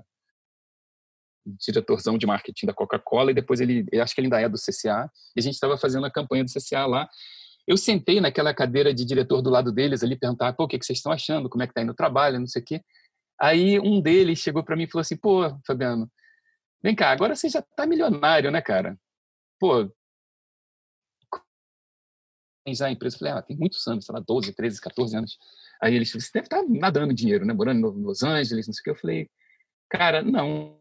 diretorzão 1.60 2.18
de 2.18 2.26
marketing 2.26 2.66
da 2.66 2.74
Coca-Cola 2.74 3.32
e 3.32 3.34
depois 3.34 3.60
ele, 3.60 3.86
acho 4.02 4.14
que 4.14 4.22
ele 4.22 4.28
ainda 4.28 4.42
é 4.42 4.50
do 4.50 4.58
CCA, 4.58 5.10
e 5.36 5.40
a 5.40 5.42
gente 5.42 5.54
estava 5.54 5.78
fazendo 5.78 6.06
a 6.06 6.12
campanha 6.12 6.44
do 6.44 6.52
CCA 6.52 6.86
lá. 6.86 7.10
Eu 7.68 7.78
sentei 7.78 8.20
naquela 8.20 8.54
cadeira 8.54 8.94
de 8.94 9.06
diretor 9.06 9.42
do 9.42 9.50
lado 9.50 9.72
deles 9.72 10.04
ali, 10.04 10.18
perguntar, 10.18 10.54
pô, 10.54 10.64
o 10.64 10.68
que, 10.68 10.80
que 10.80 10.86
vocês 10.86 11.00
estão 11.00 11.12
achando, 11.12 11.50
como 11.50 11.64
é 11.64 11.68
que 11.68 11.74
tá 11.74 11.82
indo 11.82 11.92
o 11.92 11.96
trabalho, 11.96 12.40
não 12.40 12.48
sei 12.48 12.62
o 12.62 12.66
quê. 12.66 12.82
Aí 13.40 13.80
um 13.80 14.02
deles 14.02 14.40
chegou 14.40 14.64
para 14.64 14.76
mim 14.76 14.84
e 14.84 14.88
falou 14.88 15.02
assim, 15.02 15.18
pô, 15.18 15.42
Fabiano, 15.66 16.10
vem 16.84 16.96
cá, 16.96 17.12
agora 17.12 17.36
você 17.36 17.50
já 17.50 17.62
tá 17.62 17.86
milionário, 17.86 18.52
né, 18.52 18.62
cara? 18.62 18.98
Pô, 19.60 19.92
já 22.68 22.88
a 22.88 22.92
empresa, 22.92 23.16
eu 23.16 23.20
falei, 23.20 23.34
ah, 23.34 23.42
tem 23.42 23.58
muitos 23.58 23.86
anos, 23.88 24.06
sei 24.06 24.14
lá, 24.14 24.24
12, 24.26 24.54
13, 24.54 24.82
14 24.82 25.18
anos. 25.18 25.38
Aí 25.82 25.96
eles 25.96 26.12
você 26.12 26.30
deve 26.34 26.46
estar 26.46 26.62
tá 26.62 26.66
nadando 26.68 27.14
dinheiro, 27.14 27.46
né, 27.46 27.54
morando 27.54 27.98
em 27.98 28.04
Los 28.04 28.22
Angeles, 28.22 28.68
não 28.68 28.74
sei 28.74 28.82
o 28.82 28.84
quê. 28.84 28.90
Eu 28.92 28.96
falei, 28.96 29.30
cara, 29.90 30.22
não, 30.22 30.81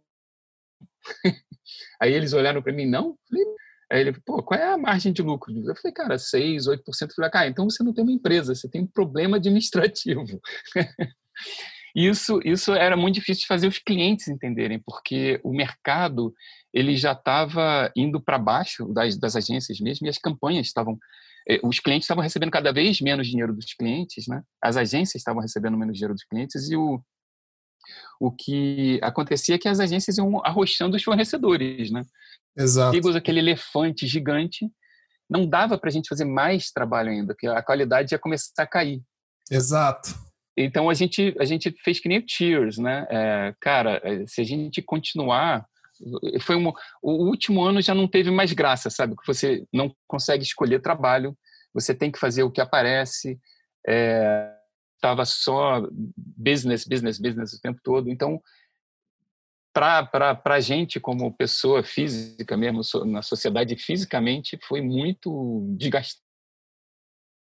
Aí 2.01 2.13
eles 2.13 2.33
olharam 2.33 2.63
para 2.63 2.73
mim, 2.73 2.87
não? 2.87 3.17
Aí 3.91 4.01
ele, 4.01 4.13
pô, 4.25 4.43
qual 4.43 4.59
é 4.59 4.73
a 4.73 4.79
margem 4.79 5.13
de 5.13 5.23
lucro? 5.23 5.53
Eu 5.53 5.75
falei, 5.77 5.93
cara, 5.93 6.19
6, 6.19 6.67
8%. 6.67 6.79
Eu 7.03 7.15
falei, 7.15 7.31
cara, 7.31 7.49
então 7.49 7.69
você 7.69 7.83
não 7.83 7.93
tem 7.93 8.05
uma 8.05 8.13
empresa, 8.13 8.55
você 8.55 8.69
tem 8.69 8.83
um 8.83 8.87
problema 8.87 9.37
administrativo. 9.37 10.41
isso, 11.95 12.41
isso 12.45 12.73
era 12.73 12.97
muito 12.97 13.17
difícil 13.17 13.43
de 13.43 13.47
fazer 13.49 13.67
os 13.67 13.79
clientes 13.79 14.29
entenderem, 14.29 14.81
porque 14.85 15.41
o 15.43 15.53
mercado 15.53 16.33
ele 16.73 16.97
já 16.97 17.13
estava 17.13 17.91
indo 17.97 18.21
para 18.21 18.39
baixo 18.39 18.87
das, 18.93 19.19
das 19.19 19.35
agências 19.35 19.81
mesmo 19.81 20.07
e 20.07 20.11
as 20.11 20.19
campanhas 20.19 20.69
estavam 20.69 20.97
eh, 21.49 21.59
os 21.65 21.81
clientes 21.81 22.05
estavam 22.05 22.23
recebendo 22.23 22.53
cada 22.53 22.73
vez 22.73 23.01
menos 23.01 23.27
dinheiro 23.27 23.53
dos 23.53 23.75
clientes, 23.75 24.29
né? 24.29 24.43
As 24.63 24.77
agências 24.77 25.17
estavam 25.17 25.43
recebendo 25.43 25.77
menos 25.77 25.97
dinheiro 25.97 26.15
dos 26.15 26.25
clientes 26.25 26.71
e 26.71 26.77
o, 26.77 27.03
o 28.21 28.31
que 28.31 29.01
acontecia 29.03 29.55
é 29.55 29.59
que 29.59 29.69
as 29.69 29.81
agências 29.81 30.19
iam 30.19 30.45
arrochando 30.45 30.95
os 30.95 31.03
fornecedores, 31.03 31.91
né? 31.91 32.05
Exato. 32.55 32.93
Digos, 32.93 33.17
aquele 33.17 33.39
elefante 33.39 34.07
gigante, 34.07 34.71
não 35.29 35.47
dava 35.47 35.79
para 35.79 35.89
a 35.89 35.93
gente 35.93 36.09
fazer 36.09 36.27
mais 36.27 36.71
trabalho 36.71 37.11
ainda, 37.11 37.33
porque 37.33 37.47
a 37.47 37.63
qualidade 37.63 38.15
ia 38.15 38.19
começar 38.19 38.63
a 38.63 38.67
cair. 38.67 39.01
Exato. 39.51 40.15
Então 40.55 40.91
a 40.91 40.95
gente 40.95 41.35
a 41.41 41.45
gente 41.47 41.75
fez 41.83 41.99
que 41.99 42.09
nem 42.09 42.19
o 42.19 42.25
Cheers, 42.27 42.77
né? 42.77 43.07
É, 43.09 43.55
cara, 43.59 44.01
é, 44.05 44.27
se 44.27 44.43
a 44.43 44.45
gente 44.45 44.83
continuar, 44.83 45.65
foi 46.43 46.57
um, 46.57 46.69
o 47.03 47.13
último 47.25 47.63
ano 47.63 47.81
já 47.81 47.95
não 47.95 48.07
teve 48.07 48.31
mais 48.31 48.53
graça, 48.53 48.91
sabe? 48.91 49.17
Que 49.17 49.27
você 49.27 49.65
não 49.73 49.95
consegue 50.07 50.43
escolher 50.43 50.83
trabalho, 50.83 51.35
você 51.73 51.95
tem 51.95 52.11
que 52.13 52.19
fazer 52.19 52.43
o 52.43 52.51
que 52.51 52.61
aparece. 52.61 53.39
É, 53.89 54.60
estava 55.01 55.25
só 55.25 55.81
business, 56.17 56.85
business, 56.85 57.19
business 57.19 57.55
o 57.55 57.61
tempo 57.61 57.81
todo. 57.83 58.11
Então, 58.11 58.41
para 59.73 60.41
a 60.45 60.61
gente, 60.61 61.01
como 61.01 61.35
pessoa 61.35 61.83
física 61.83 62.57
mesmo, 62.57 62.83
na 63.07 63.23
sociedade 63.23 63.77
fisicamente, 63.77 64.59
foi 64.63 64.83
muito 64.83 65.75
desgastante 65.79 66.23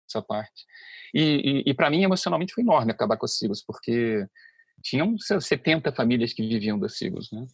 essa 0.09 0.21
parte. 0.21 0.65
E, 1.13 1.63
e, 1.67 1.69
e 1.69 1.73
para 1.73 1.89
mim, 1.89 2.03
emocionalmente, 2.03 2.53
foi 2.53 2.63
enorme 2.63 2.91
acabar 2.91 3.17
com 3.17 3.25
a 3.25 3.29
Sigos, 3.29 3.63
porque 3.63 4.25
tinham 4.83 5.15
70 5.17 5.91
famílias 5.93 6.33
que 6.33 6.47
viviam 6.47 6.79
da 6.79 6.89
Sigos, 6.89 7.31
né? 7.31 7.45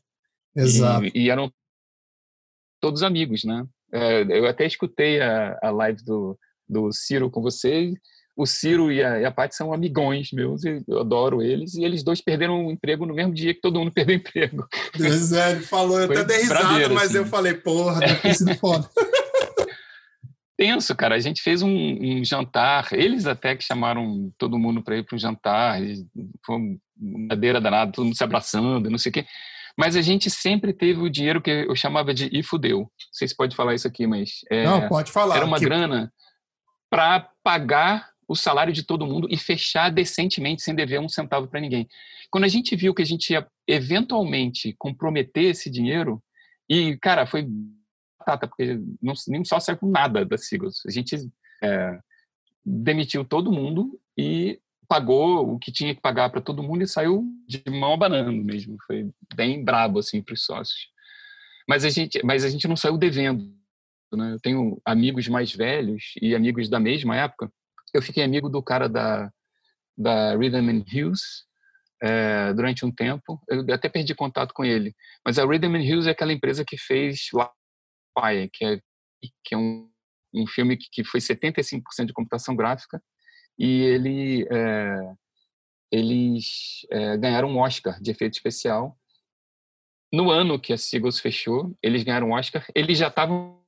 Exato. 0.55 1.05
E, 1.05 1.11
e 1.15 1.29
eram 1.29 1.51
todos 2.79 3.03
amigos, 3.03 3.43
né? 3.43 3.65
É, 3.93 4.21
eu 4.21 4.47
até 4.47 4.65
escutei 4.65 5.21
a, 5.21 5.57
a 5.61 5.69
live 5.69 6.03
do, 6.03 6.37
do 6.67 6.91
Ciro 6.91 7.29
com 7.29 7.41
você 7.41 7.93
o 8.35 8.45
Ciro 8.45 8.91
e 8.91 9.03
a, 9.03 9.19
e 9.19 9.25
a 9.25 9.31
Paty 9.31 9.55
são 9.55 9.73
amigões 9.73 10.29
meus, 10.31 10.63
eu 10.63 10.99
adoro 10.99 11.41
eles, 11.41 11.75
e 11.75 11.83
eles 11.83 12.03
dois 12.03 12.21
perderam 12.21 12.65
o 12.65 12.71
emprego 12.71 13.05
no 13.05 13.13
mesmo 13.13 13.33
dia 13.33 13.53
que 13.53 13.61
todo 13.61 13.79
mundo 13.79 13.91
perdeu 13.93 14.15
o 14.15 14.19
emprego. 14.19 14.67
Pois 14.95 15.31
é, 15.33 15.51
ele 15.51 15.61
falou, 15.61 15.99
eu 15.99 16.05
até 16.05 16.23
dei 16.23 16.41
risada, 16.41 16.89
mas 16.89 17.09
assim. 17.09 17.17
eu 17.17 17.25
falei, 17.25 17.53
porra, 17.53 17.99
deve 17.99 18.15
ter 18.15 18.33
sido 18.35 18.55
foda. 18.55 18.89
Tenso, 20.57 20.95
cara. 20.95 21.15
A 21.15 21.19
gente 21.19 21.41
fez 21.41 21.63
um, 21.63 21.69
um, 21.69 22.23
jantar, 22.23 22.93
eles 22.93 23.25
até 23.25 23.55
que 23.55 23.63
chamaram 23.63 24.31
todo 24.37 24.59
mundo 24.59 24.83
para 24.83 24.95
ir 24.95 25.03
para 25.03 25.15
um 25.15 25.19
jantar, 25.19 25.79
foi 26.45 26.55
uma 26.55 26.77
madeira 27.29 27.59
danada, 27.59 27.91
todo 27.91 28.05
mundo 28.05 28.15
se 28.15 28.23
abraçando, 28.23 28.87
não 28.87 28.97
sei 28.99 29.09
o 29.09 29.13
quê. 29.13 29.25
Mas 29.75 29.95
a 29.95 30.01
gente 30.01 30.29
sempre 30.29 30.71
teve 30.71 31.01
o 31.01 31.09
dinheiro 31.09 31.41
que 31.41 31.49
eu 31.49 31.75
chamava 31.75 32.13
de 32.13 32.29
e 32.31 32.43
fudeu. 32.43 32.81
Não 32.81 32.89
sei 33.11 33.27
se 33.27 33.35
pode 33.35 33.55
falar 33.55 33.73
isso 33.73 33.87
aqui, 33.87 34.05
mas. 34.05 34.41
É, 34.51 34.63
não, 34.63 34.87
pode 34.87 35.11
falar. 35.11 35.37
Era 35.37 35.45
uma 35.45 35.57
que... 35.57 35.65
grana 35.65 36.13
para 36.91 37.27
pagar 37.43 38.10
o 38.31 38.35
salário 38.35 38.71
de 38.71 38.83
todo 38.83 39.05
mundo 39.05 39.27
e 39.29 39.35
fechar 39.35 39.91
decentemente, 39.91 40.61
sem 40.61 40.73
dever 40.73 41.01
um 41.01 41.09
centavo 41.09 41.49
para 41.49 41.59
ninguém. 41.59 41.85
Quando 42.29 42.45
a 42.45 42.47
gente 42.47 42.73
viu 42.77 42.93
que 42.93 43.01
a 43.01 43.05
gente 43.05 43.31
ia 43.31 43.45
eventualmente 43.67 44.73
comprometer 44.79 45.51
esse 45.51 45.69
dinheiro, 45.69 46.23
e, 46.69 46.97
cara, 46.97 47.25
foi 47.25 47.45
batata, 48.17 48.47
porque 48.47 48.79
não, 49.01 49.13
nem 49.27 49.43
só 49.43 49.59
saiu 49.59 49.77
com 49.77 49.89
nada 49.89 50.23
da 50.23 50.37
Seagulls. 50.37 50.81
A 50.87 50.91
gente 50.91 51.29
é, 51.61 51.99
demitiu 52.65 53.25
todo 53.25 53.51
mundo 53.51 53.99
e 54.17 54.61
pagou 54.87 55.53
o 55.53 55.59
que 55.59 55.71
tinha 55.71 55.93
que 55.93 55.99
pagar 55.99 56.29
para 56.29 56.39
todo 56.39 56.63
mundo 56.63 56.83
e 56.83 56.87
saiu 56.87 57.25
de 57.45 57.61
mão 57.69 57.93
abanando 57.93 58.31
mesmo. 58.31 58.77
Foi 58.87 59.09
bem 59.35 59.61
brabo 59.61 59.99
assim 59.99 60.21
para 60.21 60.33
os 60.33 60.45
sócios. 60.45 60.87
Mas 61.67 61.83
a 61.83 61.89
gente, 61.89 62.21
mas 62.23 62.45
a 62.45 62.49
gente 62.49 62.65
não 62.65 62.77
saiu 62.77 62.97
devendo. 62.97 63.53
Né? 64.13 64.33
Eu 64.33 64.39
tenho 64.39 64.81
amigos 64.85 65.27
mais 65.27 65.53
velhos 65.53 66.13
e 66.21 66.33
amigos 66.33 66.69
da 66.69 66.79
mesma 66.79 67.17
época. 67.17 67.51
Eu 67.93 68.01
fiquei 68.01 68.23
amigo 68.23 68.49
do 68.49 68.61
cara 68.61 68.87
da 68.87 69.31
da 69.97 70.35
Rhythm 70.35 70.69
and 70.69 70.85
Hughes 70.91 71.45
é, 72.01 72.53
durante 72.53 72.85
um 72.85 72.91
tempo. 72.91 73.39
Eu 73.47 73.65
até 73.73 73.87
perdi 73.87 74.15
contato 74.15 74.53
com 74.53 74.65
ele. 74.65 74.95
Mas 75.23 75.37
a 75.37 75.45
Rhythm 75.45 75.75
and 75.75 75.83
Hughes 75.83 76.07
é 76.07 76.11
aquela 76.11 76.33
empresa 76.33 76.65
que 76.65 76.77
fez 76.77 77.29
Pai, 78.13 78.49
que 78.51 78.65
é 78.65 78.79
que 79.43 79.53
é 79.53 79.57
um, 79.57 79.89
um 80.33 80.47
filme 80.47 80.75
que, 80.75 80.87
que 80.91 81.03
foi 81.03 81.19
75% 81.19 82.05
de 82.05 82.13
computação 82.13 82.55
gráfica 82.55 83.01
e 83.57 83.81
ele 83.81 84.47
é, 84.51 85.13
eles 85.91 86.85
é, 86.89 87.17
ganharam 87.17 87.49
um 87.49 87.59
Oscar 87.59 88.01
de 88.01 88.09
efeito 88.09 88.33
especial 88.33 88.97
no 90.11 90.31
ano 90.31 90.59
que 90.59 90.73
a 90.73 90.77
Seagulls 90.77 91.21
fechou 91.21 91.77
eles 91.83 92.03
ganharam 92.03 92.29
um 92.29 92.33
Oscar 92.33 92.65
eles 92.73 92.97
já 92.97 93.09
estavam 93.09 93.61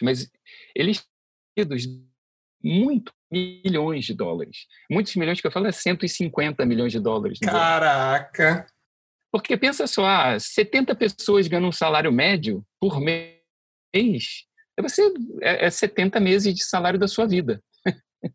mas 0.00 0.30
eles 0.74 1.06
muito 2.62 3.12
milhões 3.30 4.04
de 4.04 4.14
dólares 4.14 4.66
muitos 4.90 5.14
milhões 5.16 5.40
que 5.40 5.46
eu 5.46 5.52
falo 5.52 5.66
é 5.66 5.72
150 5.72 6.64
milhões 6.66 6.92
de 6.92 7.00
dólares 7.00 7.38
caraca 7.38 8.66
porque 9.32 9.56
pensa 9.56 9.86
só 9.86 10.38
70 10.38 10.94
pessoas 10.94 11.46
ganham 11.46 11.68
um 11.68 11.72
salário 11.72 12.12
médio 12.12 12.64
por 12.80 13.00
mês 13.00 13.40
é 14.80 14.82
você 14.82 15.02
é, 15.42 15.66
é 15.66 15.70
70 15.70 16.18
meses 16.18 16.54
de 16.54 16.64
salário 16.64 16.98
da 16.98 17.08
sua 17.08 17.26
vida. 17.26 17.62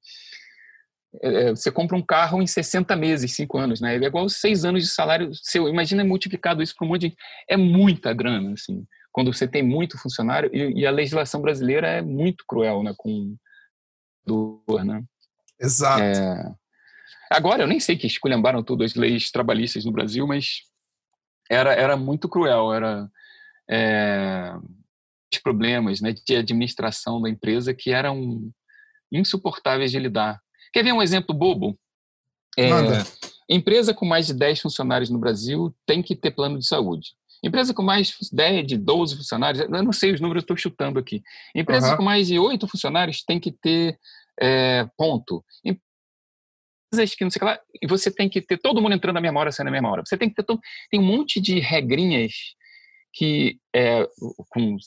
É, 1.23 1.43
é, 1.43 1.49
você 1.51 1.71
compra 1.71 1.95
um 1.95 2.01
carro 2.01 2.41
em 2.41 2.45
60 2.45 2.93
meses, 2.93 3.31
5 3.35 3.57
anos, 3.57 3.79
né? 3.79 3.95
É 3.95 4.03
igual 4.03 4.27
6 4.27 4.65
anos 4.65 4.83
de 4.83 4.89
salário 4.89 5.31
seu. 5.33 5.69
Imagina 5.69 6.03
multiplicado 6.03 6.61
isso 6.61 6.75
por 6.75 6.83
um 6.83 6.89
monte 6.89 7.07
de. 7.07 7.15
É 7.49 7.55
muita 7.55 8.11
grana, 8.11 8.51
assim. 8.51 8.85
Quando 9.13 9.31
você 9.31 9.47
tem 9.47 9.63
muito 9.63 9.97
funcionário, 9.97 10.49
e, 10.53 10.81
e 10.81 10.85
a 10.85 10.91
legislação 10.91 11.39
brasileira 11.41 11.87
é 11.87 12.01
muito 12.01 12.43
cruel, 12.45 12.83
né? 12.83 12.93
Com 12.97 13.37
do, 14.25 14.61
né? 14.83 15.03
Exato. 15.59 16.01
É... 16.01 16.53
Agora, 17.31 17.63
eu 17.63 17.67
nem 17.67 17.79
sei 17.79 17.97
que 17.97 18.07
esculhambaram 18.07 18.63
todas 18.63 18.91
as 18.91 18.95
leis 18.95 19.31
trabalhistas 19.31 19.85
no 19.85 19.91
Brasil, 19.91 20.25
mas 20.27 20.61
era, 21.49 21.73
era 21.73 21.95
muito 21.97 22.29
cruel. 22.29 22.73
Era. 22.73 23.09
É 23.69 24.53
problemas 25.45 26.01
né, 26.01 26.13
de 26.13 26.35
administração 26.35 27.21
da 27.21 27.29
empresa 27.29 27.73
que 27.73 27.91
eram 27.91 28.51
insuportáveis 29.11 29.91
de 29.91 29.99
lidar. 29.99 30.41
Quer 30.73 30.83
ver 30.83 30.91
um 30.91 31.01
exemplo 31.01 31.35
bobo? 31.35 31.77
É, 32.57 32.69
empresa 33.49 33.93
com 33.93 34.05
mais 34.05 34.27
de 34.27 34.33
10 34.33 34.61
funcionários 34.61 35.09
no 35.09 35.19
Brasil 35.19 35.75
tem 35.85 36.01
que 36.01 36.15
ter 36.15 36.31
plano 36.31 36.57
de 36.57 36.65
saúde. 36.65 37.11
Empresa 37.43 37.73
com 37.73 37.83
mais 37.83 38.07
de 38.07 38.29
10, 38.31 38.67
de 38.67 38.77
12 38.77 39.17
funcionários, 39.17 39.63
eu 39.63 39.83
não 39.83 39.93
sei 39.93 40.13
os 40.13 40.21
números, 40.21 40.43
estou 40.43 40.57
chutando 40.57 40.99
aqui. 40.99 41.21
Empresa 41.53 41.91
uhum. 41.91 41.97
com 41.97 42.03
mais 42.03 42.27
de 42.27 42.39
8 42.39 42.67
funcionários 42.67 43.23
tem 43.23 43.39
que 43.39 43.51
ter 43.51 43.99
é, 44.39 44.87
ponto. 44.97 45.43
Empresas 45.63 47.15
que 47.15 47.23
não 47.23 47.31
sei 47.31 47.43
lá, 47.43 47.59
e 47.81 47.87
você 47.87 48.11
tem 48.11 48.29
que 48.29 48.41
ter 48.41 48.57
todo 48.57 48.81
mundo 48.81 48.95
entrando 48.95 49.15
na 49.15 49.21
mesma 49.21 49.39
hora, 49.39 49.51
saindo 49.51 49.67
na 49.67 49.71
mesma 49.71 49.89
hora. 49.89 50.03
Você 50.05 50.17
tem 50.17 50.29
que 50.29 50.35
ter 50.35 50.43
todo, 50.43 50.59
tem 50.89 50.99
um 50.99 51.03
monte 51.03 51.41
de 51.41 51.59
regrinhas 51.59 52.33
que 53.13 53.57
é, 53.73 54.07
com 54.49 54.77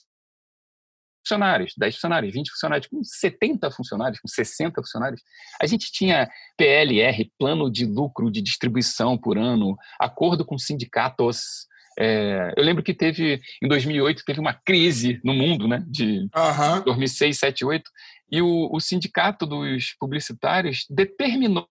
funcionários, 1.28 1.74
10 1.76 1.94
funcionários, 1.94 2.32
20 2.32 2.51
funcionários, 2.51 2.86
com 2.88 3.05
70 3.05 3.70
funcionários, 3.70 4.20
com 4.20 4.28
60 4.28 4.80
funcionários. 4.80 5.22
A 5.61 5.66
gente 5.66 5.92
tinha 5.92 6.28
PLR, 6.57 7.30
plano 7.38 7.70
de 7.70 7.84
lucro 7.84 8.30
de 8.30 8.40
distribuição 8.40 9.18
por 9.18 9.36
ano, 9.36 9.76
acordo 10.01 10.44
com 10.44 10.59
sindicatos. 10.59 11.66
É, 12.01 12.55
eu 12.57 12.62
lembro 12.62 12.82
que 12.82 12.94
teve, 12.94 13.40
em 13.61 13.66
2008, 13.66 14.22
teve 14.24 14.38
uma 14.38 14.55
crise 14.55 15.20
no 15.24 15.34
mundo, 15.34 15.66
né, 15.66 15.84
de 15.88 16.28
uhum. 16.34 16.84
2006, 16.84 17.38
7, 17.38 17.64
8, 17.64 17.90
e 18.30 18.40
o, 18.40 18.68
o 18.72 18.78
sindicato 18.78 19.44
dos 19.44 19.96
publicitários 19.99 20.84
determinou 20.88 21.68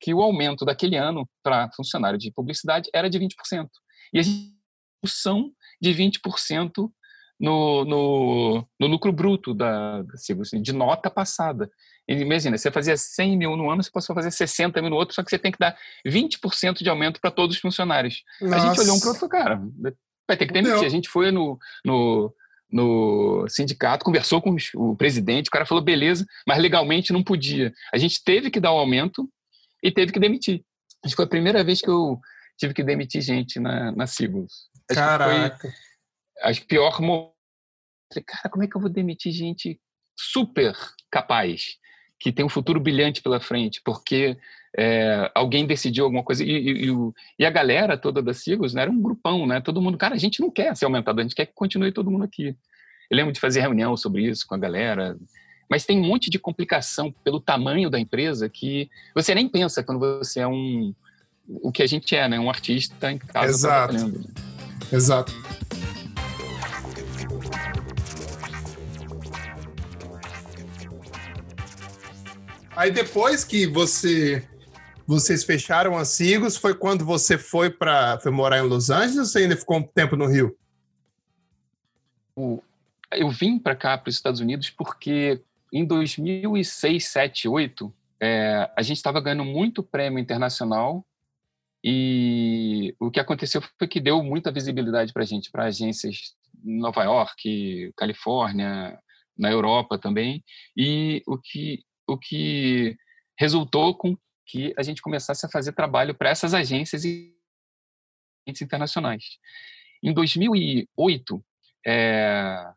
que 0.00 0.14
o 0.14 0.22
aumento 0.22 0.64
daquele 0.64 0.96
ano 0.96 1.28
para 1.42 1.70
funcionário 1.72 2.18
de 2.18 2.32
publicidade 2.32 2.88
era 2.94 3.10
de 3.10 3.18
20%. 3.18 3.68
E 4.12 4.18
a 4.18 4.22
gente 4.22 4.54
de 5.80 5.90
20% 5.90 6.90
no, 7.38 7.84
no, 7.84 8.68
no 8.80 8.86
lucro 8.86 9.12
bruto 9.12 9.52
da, 9.52 10.02
da 10.02 10.14
assim, 10.14 10.62
de 10.62 10.72
nota 10.72 11.10
passada. 11.10 11.70
Imagina, 12.06 12.58
você 12.58 12.70
fazia 12.70 12.96
100 12.96 13.36
mil 13.36 13.56
no 13.56 13.70
ano, 13.70 13.82
você 13.82 13.90
passou 13.90 14.12
a 14.12 14.16
fazer 14.16 14.30
60 14.30 14.80
mil 14.80 14.90
no 14.90 14.96
outro, 14.96 15.14
só 15.14 15.22
que 15.22 15.30
você 15.30 15.38
tem 15.38 15.50
que 15.50 15.58
dar 15.58 15.76
20% 16.06 16.82
de 16.82 16.88
aumento 16.88 17.20
para 17.20 17.30
todos 17.30 17.56
os 17.56 17.62
funcionários. 17.62 18.22
Nossa. 18.40 18.56
A 18.56 18.58
gente 18.58 18.80
olhou 18.80 18.96
um 18.96 19.00
para 19.00 19.08
outro, 19.08 19.28
cara, 19.28 19.62
vai 20.28 20.36
ter 20.36 20.46
que 20.46 20.52
demitir. 20.52 20.84
A 20.84 20.90
gente 20.90 21.08
foi 21.08 21.30
no, 21.30 21.58
no, 21.84 22.34
no 22.70 23.46
sindicato, 23.48 24.04
conversou 24.04 24.42
com 24.42 24.54
o 24.74 24.94
presidente, 24.96 25.48
o 25.48 25.50
cara 25.50 25.64
falou, 25.64 25.82
beleza, 25.82 26.26
mas 26.46 26.58
legalmente 26.58 27.12
não 27.12 27.22
podia. 27.22 27.72
A 27.92 27.96
gente 27.96 28.22
teve 28.22 28.50
que 28.50 28.60
dar 28.60 28.72
o 28.72 28.76
um 28.76 28.80
aumento 28.80 29.28
e 29.82 29.90
teve 29.90 30.12
que 30.12 30.20
demitir. 30.20 30.62
Acho 31.02 31.12
que 31.12 31.16
foi 31.16 31.24
a 31.24 31.28
primeira 31.28 31.64
vez 31.64 31.80
que 31.80 31.88
eu 31.88 32.20
tive 32.58 32.74
que 32.74 32.84
demitir 32.84 33.22
gente 33.22 33.58
na, 33.58 33.92
na 33.92 34.06
Siglos. 34.06 34.68
Caraca! 34.88 35.72
acho 36.42 36.60
que 36.60 36.66
pior 36.66 36.92
Falei, 36.96 38.24
cara, 38.26 38.50
como 38.50 38.64
é 38.64 38.68
que 38.68 38.76
eu 38.76 38.80
vou 38.80 38.90
demitir 38.90 39.32
gente 39.32 39.80
super 40.16 40.74
capaz, 41.10 41.76
que 42.18 42.32
tem 42.32 42.44
um 42.44 42.48
futuro 42.48 42.80
brilhante 42.80 43.22
pela 43.22 43.40
frente, 43.40 43.80
porque 43.84 44.36
é, 44.76 45.30
alguém 45.34 45.66
decidiu 45.66 46.04
alguma 46.04 46.22
coisa. 46.22 46.42
E, 46.42 46.50
e, 46.50 46.90
e, 46.90 47.12
e, 47.38 47.46
a 47.46 47.50
galera 47.50 47.96
toda 47.96 48.20
da 48.20 48.34
Sigos 48.34 48.74
né, 48.74 48.82
era 48.82 48.90
um 48.90 49.00
grupão, 49.00 49.46
né? 49.46 49.60
Todo 49.60 49.80
mundo, 49.80 49.96
cara, 49.96 50.14
a 50.14 50.18
gente 50.18 50.40
não 50.40 50.50
quer 50.50 50.76
ser 50.76 50.84
aumentado, 50.84 51.20
a 51.20 51.22
gente 51.22 51.34
quer 51.34 51.46
que 51.46 51.54
continue 51.54 51.92
todo 51.92 52.10
mundo 52.10 52.24
aqui. 52.24 52.56
Eu 53.10 53.16
lembro 53.16 53.32
de 53.32 53.40
fazer 53.40 53.60
reunião 53.60 53.96
sobre 53.96 54.22
isso 54.22 54.46
com 54.46 54.54
a 54.54 54.58
galera. 54.58 55.16
Mas 55.70 55.84
tem 55.84 56.00
um 56.00 56.06
monte 56.06 56.28
de 56.28 56.38
complicação 56.38 57.12
pelo 57.22 57.40
tamanho 57.40 57.88
da 57.88 57.98
empresa 57.98 58.48
que 58.48 58.90
você 59.14 59.34
nem 59.34 59.48
pensa 59.48 59.82
quando 59.82 60.00
você 60.00 60.40
é 60.40 60.46
um. 60.46 60.94
O 61.46 61.70
que 61.70 61.82
a 61.82 61.86
gente 61.86 62.16
é, 62.16 62.28
né? 62.28 62.38
Um 62.38 62.48
artista 62.48 63.12
em 63.12 63.18
casa 63.18 63.50
Exato. 63.50 63.94
Exato. 64.92 65.32
Aí 72.76 72.90
depois 72.90 73.44
que 73.44 73.66
você 73.66 74.46
vocês 75.06 75.44
fecharam 75.44 75.96
a 75.96 76.04
Sigos, 76.04 76.56
foi 76.56 76.74
quando 76.74 77.04
você 77.04 77.38
foi 77.38 77.70
para 77.70 78.18
foi 78.20 78.32
morar 78.32 78.58
em 78.58 78.62
Los 78.68 78.90
Angeles 78.90 79.18
ou 79.18 79.24
você 79.26 79.40
ainda 79.40 79.56
ficou 79.56 79.76
um 79.76 79.82
tempo 79.82 80.16
no 80.16 80.26
Rio? 80.26 80.56
Eu 83.12 83.30
vim 83.30 83.58
para 83.58 83.76
cá, 83.76 83.96
para 83.96 84.08
os 84.08 84.16
Estados 84.16 84.40
Unidos, 84.40 84.70
porque 84.70 85.40
em 85.72 85.84
2006, 85.84 87.04
7, 87.04 87.48
8, 87.48 87.94
é, 88.20 88.70
a 88.76 88.82
gente 88.82 88.96
estava 88.96 89.20
ganhando 89.20 89.44
muito 89.44 89.82
prêmio 89.82 90.18
internacional 90.18 91.06
e 91.82 92.94
o 92.98 93.10
que 93.10 93.20
aconteceu 93.20 93.62
foi 93.78 93.86
que 93.86 94.00
deu 94.00 94.22
muita 94.22 94.50
visibilidade 94.50 95.12
para 95.12 95.22
a 95.22 95.26
gente, 95.26 95.50
para 95.50 95.66
agências 95.66 96.34
em 96.64 96.78
Nova 96.78 97.04
York, 97.04 97.92
Califórnia, 97.96 98.98
na 99.36 99.50
Europa 99.50 99.98
também. 99.98 100.42
E 100.76 101.22
o 101.26 101.36
que 101.36 101.84
o 102.06 102.18
que 102.18 102.96
resultou 103.38 103.96
com 103.96 104.16
que 104.46 104.74
a 104.76 104.82
gente 104.82 105.00
começasse 105.00 105.44
a 105.46 105.48
fazer 105.48 105.72
trabalho 105.72 106.14
para 106.14 106.28
essas 106.28 106.52
agências 106.54 107.02
internacionais. 108.46 109.24
Em 110.02 110.12
2008, 110.12 111.44
é, 111.86 112.72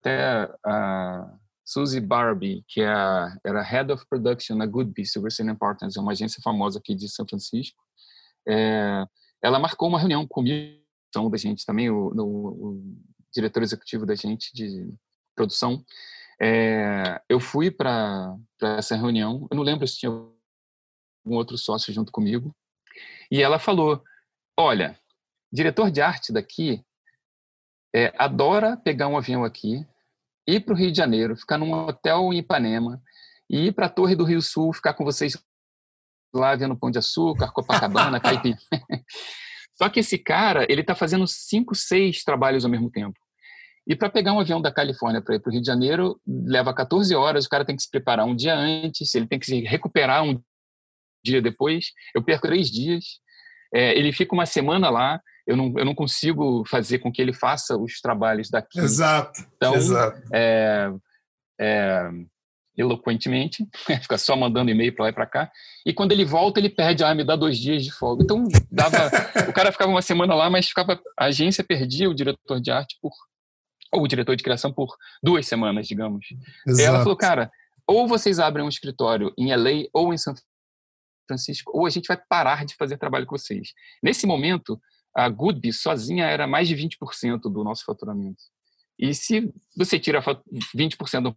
até 0.00 0.50
a 0.64 1.38
Suzy 1.64 2.00
Barbie, 2.00 2.64
que 2.66 2.80
é 2.80 2.88
a, 2.88 3.36
era 3.44 3.62
Head 3.62 3.92
of 3.92 4.06
Production 4.08 4.56
na 4.56 4.66
Goodby 4.66 5.04
Silverstein 5.04 5.54
Partners, 5.54 5.96
é 5.96 6.00
uma 6.00 6.12
agência 6.12 6.40
famosa 6.42 6.78
aqui 6.78 6.94
de 6.94 7.08
São 7.08 7.26
Francisco, 7.28 7.80
é, 8.48 9.04
ela 9.42 9.58
marcou 9.58 9.88
uma 9.88 9.98
reunião 9.98 10.26
comigo, 10.26 10.80
da 11.30 11.36
gente 11.36 11.66
também, 11.66 11.90
o, 11.90 12.08
o, 12.08 12.70
o 12.70 12.96
diretor 13.34 13.62
executivo 13.62 14.06
da 14.06 14.14
gente 14.14 14.50
de 14.54 14.94
produção, 15.34 15.84
é, 16.42 17.22
eu 17.28 17.38
fui 17.38 17.70
para 17.70 18.36
essa 18.76 18.96
reunião, 18.96 19.46
eu 19.48 19.56
não 19.56 19.62
lembro 19.62 19.86
se 19.86 19.98
tinha 19.98 20.10
algum 20.10 21.36
outro 21.36 21.56
sócio 21.56 21.92
junto 21.92 22.10
comigo, 22.10 22.52
e 23.30 23.40
ela 23.40 23.60
falou: 23.60 24.02
Olha, 24.58 24.98
diretor 25.52 25.90
de 25.90 26.00
arte 26.00 26.32
daqui 26.32 26.84
é, 27.94 28.12
adora 28.18 28.76
pegar 28.76 29.06
um 29.06 29.16
avião 29.16 29.44
aqui, 29.44 29.86
ir 30.44 30.60
para 30.64 30.74
o 30.74 30.76
Rio 30.76 30.90
de 30.90 30.96
Janeiro, 30.96 31.36
ficar 31.36 31.58
num 31.58 31.72
hotel 31.72 32.32
em 32.32 32.38
Ipanema, 32.38 33.00
e 33.48 33.66
ir 33.66 33.72
para 33.72 33.86
a 33.86 33.90
Torre 33.90 34.16
do 34.16 34.24
Rio 34.24 34.42
Sul, 34.42 34.72
ficar 34.72 34.94
com 34.94 35.04
vocês 35.04 35.40
lá 36.34 36.56
vendo 36.56 36.76
Pão 36.76 36.90
de 36.90 36.98
Açúcar, 36.98 37.52
Copacabana, 37.52 38.18
Caipira. 38.20 38.58
Só 39.74 39.88
que 39.88 40.00
esse 40.00 40.18
cara, 40.18 40.66
ele 40.68 40.80
está 40.80 40.94
fazendo 40.94 41.26
cinco, 41.26 41.74
seis 41.74 42.24
trabalhos 42.24 42.64
ao 42.64 42.70
mesmo 42.70 42.90
tempo. 42.90 43.18
E 43.86 43.96
para 43.96 44.10
pegar 44.10 44.32
um 44.32 44.40
avião 44.40 44.60
da 44.60 44.72
Califórnia 44.72 45.20
para 45.20 45.34
ir 45.34 45.40
para 45.40 45.50
o 45.50 45.52
Rio 45.52 45.60
de 45.60 45.66
Janeiro, 45.66 46.20
leva 46.26 46.72
14 46.72 47.14
horas, 47.14 47.44
o 47.46 47.48
cara 47.48 47.64
tem 47.64 47.74
que 47.74 47.82
se 47.82 47.90
preparar 47.90 48.24
um 48.26 48.34
dia 48.34 48.54
antes, 48.54 49.14
ele 49.14 49.26
tem 49.26 49.38
que 49.38 49.46
se 49.46 49.60
recuperar 49.62 50.22
um 50.22 50.40
dia 51.24 51.42
depois. 51.42 51.86
Eu 52.14 52.22
perco 52.22 52.46
três 52.46 52.70
dias. 52.70 53.04
É, 53.74 53.96
ele 53.98 54.12
fica 54.12 54.34
uma 54.34 54.46
semana 54.46 54.90
lá, 54.90 55.20
eu 55.46 55.56
não, 55.56 55.72
eu 55.76 55.84
não 55.84 55.94
consigo 55.94 56.62
fazer 56.68 56.98
com 56.98 57.10
que 57.10 57.20
ele 57.20 57.32
faça 57.32 57.76
os 57.76 58.00
trabalhos 58.00 58.50
daqui. 58.50 58.78
Exato. 58.78 59.40
Então, 59.56 59.74
exato. 59.74 60.22
É, 60.32 60.92
é, 61.60 62.10
eloquentemente, 62.76 63.66
fica 64.02 64.18
só 64.18 64.36
mandando 64.36 64.70
e-mail 64.70 64.94
para 64.94 65.04
lá 65.04 65.10
e 65.10 65.14
para 65.14 65.26
cá. 65.26 65.50
E 65.84 65.92
quando 65.92 66.12
ele 66.12 66.24
volta, 66.24 66.60
ele 66.60 66.68
perde, 66.68 67.02
ah, 67.02 67.14
me 67.14 67.24
dá 67.24 67.34
dois 67.34 67.58
dias 67.58 67.82
de 67.82 67.90
folga. 67.90 68.22
Então, 68.22 68.44
dava, 68.70 68.96
o 69.48 69.52
cara 69.52 69.72
ficava 69.72 69.90
uma 69.90 70.02
semana 70.02 70.34
lá, 70.34 70.48
mas 70.48 70.68
ficava, 70.68 71.00
a 71.18 71.24
agência 71.26 71.64
perdia 71.64 72.08
o 72.08 72.14
diretor 72.14 72.60
de 72.60 72.70
arte 72.70 72.96
por 73.00 73.12
ou 73.92 74.02
o 74.02 74.08
diretor 74.08 74.34
de 74.34 74.42
criação 74.42 74.72
por 74.72 74.96
duas 75.22 75.46
semanas, 75.46 75.86
digamos. 75.86 76.26
Exato. 76.66 76.88
Ela 76.88 77.02
falou, 77.02 77.16
cara, 77.16 77.50
ou 77.86 78.08
vocês 78.08 78.38
abrem 78.38 78.64
um 78.64 78.68
escritório 78.68 79.32
em 79.36 79.54
LA 79.54 79.88
ou 79.92 80.14
em 80.14 80.18
São 80.18 80.34
Francisco, 81.26 81.70
ou 81.74 81.86
a 81.86 81.90
gente 81.90 82.06
vai 82.06 82.16
parar 82.16 82.64
de 82.64 82.74
fazer 82.74 82.96
trabalho 82.96 83.26
com 83.26 83.36
vocês. 83.36 83.72
Nesse 84.02 84.26
momento, 84.26 84.80
a 85.14 85.28
Goodby 85.28 85.72
sozinha 85.72 86.26
era 86.26 86.46
mais 86.46 86.68
de 86.68 86.76
20% 86.76 87.40
do 87.42 87.62
nosso 87.62 87.84
faturamento. 87.84 88.42
E 88.98 89.14
se 89.14 89.52
você 89.76 89.98
tira 89.98 90.22
20% 90.22 91.34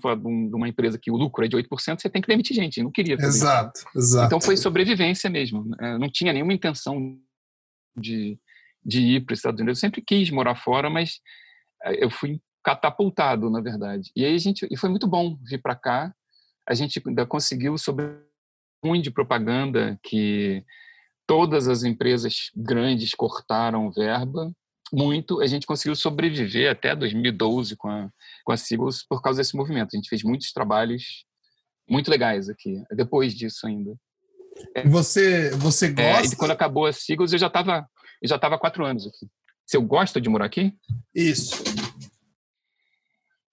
de 0.00 0.54
uma 0.54 0.68
empresa 0.68 0.98
que 0.98 1.10
o 1.10 1.16
lucro 1.16 1.44
é 1.44 1.48
de 1.48 1.56
8%, 1.56 2.00
você 2.00 2.08
tem 2.08 2.22
que 2.22 2.28
demitir 2.28 2.56
gente. 2.56 2.78
Eu 2.78 2.84
não 2.84 2.90
queria 2.90 3.16
fazer 3.16 3.28
Exato, 3.28 3.80
exato. 3.94 4.26
Então 4.26 4.40
foi 4.40 4.56
sobrevivência 4.56 5.28
mesmo. 5.28 5.64
Né? 5.64 5.98
Não 5.98 6.10
tinha 6.10 6.32
nenhuma 6.32 6.54
intenção 6.54 7.18
de, 7.96 8.38
de 8.84 9.00
ir 9.00 9.24
para 9.24 9.34
os 9.34 9.38
Estados 9.38 9.60
Unidos. 9.60 9.78
Eu 9.78 9.80
sempre 9.80 10.02
quis 10.02 10.30
morar 10.30 10.56
fora, 10.56 10.88
mas 10.88 11.20
eu 11.84 12.10
fui 12.10 12.40
catapultado, 12.62 13.50
na 13.50 13.60
verdade. 13.60 14.10
E 14.14 14.24
aí 14.24 14.34
a 14.34 14.38
gente, 14.38 14.66
e 14.70 14.76
foi 14.76 14.88
muito 14.88 15.06
bom 15.06 15.36
vir 15.44 15.60
para 15.60 15.74
cá. 15.74 16.14
A 16.68 16.74
gente 16.74 17.02
ainda 17.04 17.26
conseguiu 17.26 17.76
sobre 17.76 18.04
ruim 18.84 19.00
de 19.00 19.10
propaganda 19.10 19.98
que 20.02 20.64
todas 21.26 21.68
as 21.68 21.82
empresas 21.82 22.50
grandes 22.54 23.14
cortaram 23.14 23.90
verba 23.90 24.52
muito. 24.92 25.40
A 25.40 25.46
gente 25.46 25.66
conseguiu 25.66 25.96
sobreviver 25.96 26.70
até 26.70 26.94
2012 26.94 27.76
com 27.76 27.88
a 27.88 28.10
com 28.44 28.52
a 28.52 28.56
Seagulls 28.56 29.04
por 29.08 29.22
causa 29.22 29.40
desse 29.40 29.56
movimento. 29.56 29.90
A 29.94 29.96
gente 29.96 30.08
fez 30.08 30.22
muitos 30.22 30.52
trabalhos 30.52 31.24
muito 31.88 32.10
legais 32.10 32.48
aqui. 32.48 32.82
Depois 32.94 33.34
disso 33.34 33.66
ainda. 33.66 33.94
Você 34.86 35.50
você 35.50 35.88
gosta? 35.90 36.22
É, 36.22 36.26
e 36.26 36.36
quando 36.36 36.50
acabou 36.52 36.86
a 36.86 36.92
Seagulls 36.92 37.32
eu 37.32 37.38
já 37.38 37.46
estava 37.48 37.88
eu 38.20 38.28
já 38.28 38.36
estava 38.36 38.58
quatro 38.58 38.84
anos 38.84 39.06
aqui 39.06 39.26
se 39.72 39.76
eu 39.78 39.82
gosto 39.82 40.20
de 40.20 40.28
morar 40.28 40.44
aqui? 40.44 40.74
Isso. 41.14 41.64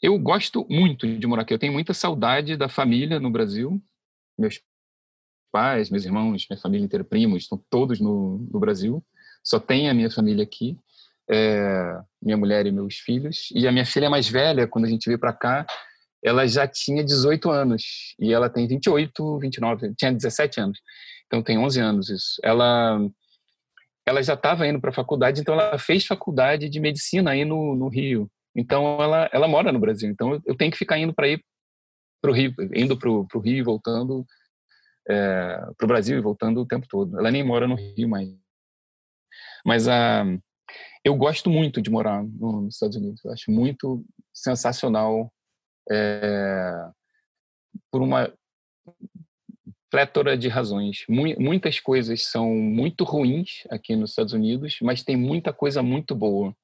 Eu 0.02 0.20
gosto 0.20 0.68
muito 0.70 1.08
de 1.08 1.26
morar 1.26 1.44
aqui. 1.44 1.54
Eu 1.54 1.60
tenho 1.60 1.72
muita 1.72 1.94
saudade 1.94 2.58
da 2.58 2.68
família 2.68 3.22
no 3.22 3.32
Brasil. 3.32 3.82
Meus 4.38 4.60
pais, 5.50 5.90
meus 5.90 6.04
irmãos, 6.04 6.46
minha 6.50 6.60
família 6.60 6.84
inteira, 6.84 7.06
primos, 7.06 7.44
estão 7.44 7.58
todos 7.70 8.02
no, 8.02 8.38
no 8.52 8.60
Brasil. 8.60 9.02
Só 9.42 9.62
tem 9.62 9.90
a 9.90 9.94
minha 9.94 10.12
família 10.12 10.44
aqui, 10.44 10.78
é, 11.32 12.02
minha 12.22 12.36
mulher 12.36 12.66
e 12.66 12.72
meus 12.74 12.96
filhos. 12.96 13.48
E 13.56 13.66
a 13.66 13.72
minha 13.72 13.86
filha 13.86 14.10
mais 14.10 14.28
velha, 14.28 14.68
quando 14.68 14.84
a 14.84 14.90
gente 14.90 15.06
veio 15.06 15.20
para 15.20 15.32
cá, 15.32 15.66
ela 16.22 16.46
já 16.46 16.68
tinha 16.68 17.02
18 17.02 17.50
anos. 17.50 18.14
E 18.20 18.34
ela 18.34 18.50
tem 18.50 18.68
28, 18.68 19.40
29, 19.40 19.94
tinha 19.96 20.12
17 20.12 20.60
anos. 20.60 20.80
Então 21.28 21.42
tem 21.42 21.58
11 21.58 21.80
anos 21.80 22.10
isso. 22.10 22.42
Ela 22.44 23.00
ela 24.10 24.24
já 24.24 24.34
estava 24.34 24.68
indo 24.68 24.82
para 24.82 24.90
a 24.90 24.94
faculdade, 24.94 25.40
então 25.40 25.54
ela 25.54 25.78
fez 25.78 26.06
faculdade 26.06 26.68
de 26.68 26.80
medicina 26.80 27.32
aí 27.32 27.46
no, 27.46 27.76
no 27.76 27.88
Rio. 27.88 28.30
Então 28.56 29.02
ela, 29.02 29.30
ela 29.32 29.48
mora 29.48 29.72
no 29.72 29.80
Brasil. 29.80 30.10
Então 30.10 30.42
eu 30.46 30.58
tenho 30.58 30.72
que 30.72 30.78
ficar 30.78 30.98
indo 30.98 31.14
para 31.14 31.28
ir 31.28 31.44
para 32.20 32.32
o 32.32 32.34
Rio, 32.34 32.54
indo 32.74 32.98
para 32.98 33.10
o 33.10 33.40
Rio 33.40 33.58
e 33.58 33.62
voltando 33.62 34.26
é, 35.08 35.58
para 35.78 35.86
o 35.86 35.88
Brasil 35.88 36.18
e 36.18 36.22
voltando 36.22 36.60
o 36.60 36.66
tempo 36.66 36.88
todo. 36.90 37.20
Ela 37.20 37.30
nem 37.30 37.44
mora 37.44 37.68
no 37.68 37.76
Rio 37.76 38.10
mais. 38.10 38.30
Mas 39.64 39.88
a, 39.88 40.26
eu 41.06 41.16
gosto 41.16 41.50
muito 41.50 41.80
de 41.80 41.92
morar 41.92 42.24
no, 42.24 42.64
nos 42.64 42.74
Estados 42.74 42.98
Unidos. 42.98 43.24
Eu 43.24 43.32
acho 43.32 43.52
muito 43.52 44.04
sensacional 44.34 45.32
é, 45.92 46.72
por 47.92 48.02
uma 48.02 48.34
plétora 49.90 50.38
de 50.38 50.48
razões. 50.48 51.04
Muitas 51.08 51.80
coisas 51.80 52.24
são 52.24 52.50
muito 52.56 53.04
ruins 53.04 53.64
aqui 53.70 53.96
nos 53.96 54.12
Estados 54.12 54.34
Unidos, 54.34 54.78
mas 54.82 55.04
tem 55.04 55.16
muita 55.16 55.52
coisa 55.52 55.82
muito 55.82 56.16
boa. 56.16 56.56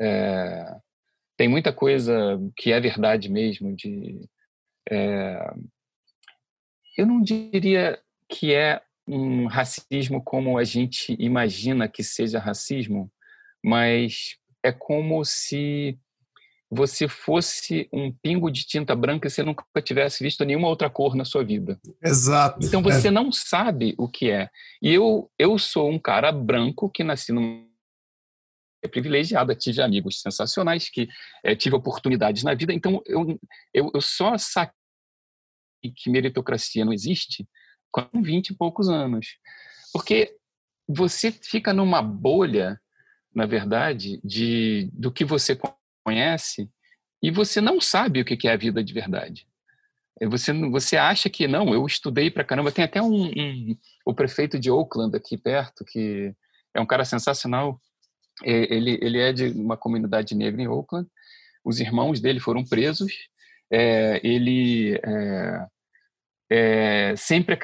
É, 0.00 0.76
tem 1.36 1.48
muita 1.48 1.72
coisa 1.72 2.38
que 2.56 2.72
é 2.72 2.80
verdade 2.80 3.30
mesmo. 3.30 3.74
De, 3.74 4.20
é, 4.90 5.54
eu 6.96 7.06
não 7.06 7.20
diria 7.22 7.98
que 8.28 8.52
é 8.52 8.80
um 9.06 9.46
racismo 9.46 10.22
como 10.22 10.58
a 10.58 10.64
gente 10.64 11.16
imagina 11.18 11.88
que 11.88 12.02
seja 12.02 12.38
racismo, 12.38 13.10
mas 13.62 14.36
é 14.62 14.72
como 14.72 15.24
se 15.24 15.98
você 16.74 17.06
fosse 17.06 17.88
um 17.92 18.12
pingo 18.12 18.50
de 18.50 18.66
tinta 18.66 18.94
branca 18.96 19.28
e 19.28 19.30
você 19.30 19.42
nunca 19.42 19.64
tivesse 19.82 20.22
visto 20.24 20.44
nenhuma 20.44 20.68
outra 20.68 20.90
cor 20.90 21.14
na 21.14 21.24
sua 21.24 21.44
vida. 21.44 21.80
Exato. 22.02 22.64
Então 22.64 22.82
você 22.82 23.08
é. 23.08 23.10
não 23.10 23.30
sabe 23.30 23.94
o 23.96 24.08
que 24.08 24.30
é. 24.30 24.48
E 24.82 24.92
eu, 24.92 25.30
eu 25.38 25.58
sou 25.58 25.90
um 25.90 25.98
cara 25.98 26.32
branco 26.32 26.90
que 26.90 27.04
nasci 27.04 27.32
num 27.32 27.68
é 28.82 28.88
privilegiada, 28.88 29.54
tive 29.54 29.80
amigos 29.80 30.20
sensacionais, 30.20 30.90
que 30.90 31.08
é, 31.42 31.56
tive 31.56 31.74
oportunidades 31.74 32.42
na 32.42 32.52
vida. 32.52 32.70
Então, 32.70 33.02
eu, 33.06 33.40
eu, 33.72 33.90
eu 33.94 34.00
só 34.02 34.36
saquei 34.36 34.74
que 35.96 36.10
meritocracia 36.10 36.84
não 36.84 36.92
existe 36.92 37.48
com 37.90 38.22
20 38.22 38.50
e 38.50 38.54
poucos 38.54 38.90
anos. 38.90 39.38
Porque 39.90 40.36
você 40.86 41.32
fica 41.32 41.72
numa 41.72 42.02
bolha, 42.02 42.78
na 43.34 43.46
verdade, 43.46 44.20
de 44.22 44.90
do 44.92 45.10
que 45.10 45.24
você 45.24 45.58
conhece 46.04 46.70
e 47.22 47.30
você 47.30 47.60
não 47.60 47.80
sabe 47.80 48.20
o 48.20 48.24
que 48.24 48.46
é 48.46 48.52
a 48.52 48.56
vida 48.56 48.84
de 48.84 48.92
verdade. 48.92 49.46
É, 50.20 50.28
você, 50.28 50.52
você 50.52 50.96
acha 50.96 51.28
que 51.30 51.48
não, 51.48 51.72
eu 51.72 51.84
estudei 51.86 52.30
para 52.30 52.44
caramba. 52.44 52.70
Tem 52.70 52.84
até 52.84 53.02
um, 53.02 53.26
um, 53.26 53.76
o 54.04 54.14
prefeito 54.14 54.58
de 54.58 54.70
Oakland 54.70 55.16
aqui 55.16 55.36
perto, 55.36 55.84
que 55.84 56.34
é 56.74 56.80
um 56.80 56.86
cara 56.86 57.04
sensacional. 57.04 57.80
É, 58.44 58.74
ele, 58.74 58.98
ele 59.00 59.18
é 59.18 59.32
de 59.32 59.46
uma 59.48 59.76
comunidade 59.76 60.34
negra 60.34 60.60
em 60.60 60.68
Oakland. 60.68 61.08
Os 61.64 61.80
irmãos 61.80 62.20
dele 62.20 62.40
foram 62.40 62.64
presos. 62.64 63.12
É, 63.70 64.20
ele 64.22 65.00
é, 65.02 65.66
é, 66.50 67.16
sempre 67.16 67.58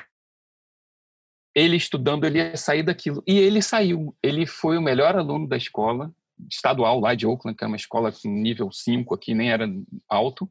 ele 1.55 1.77
estudando 1.77 2.25
ele 2.25 2.39
ia 2.39 2.57
sair 2.57 2.83
daquilo 2.83 3.23
e 3.27 3.39
ele 3.39 3.61
saiu. 3.61 4.17
Ele 4.23 4.47
foi 4.47 4.79
o 4.79 4.83
melhor 4.83 5.17
aluno 5.17 5.47
da 5.47 5.57
escola 5.57 6.11
estadual 6.51 7.01
lá 7.01 7.15
de 7.15 7.27
Oakland, 7.27 7.57
que 7.57 7.65
é 7.65 7.67
uma 7.67 7.77
escola 7.77 8.13
com 8.13 8.29
nível 8.29 8.71
5 8.71 9.15
aqui, 9.15 9.35
nem 9.35 9.51
era 9.51 9.69
alto. 10.09 10.51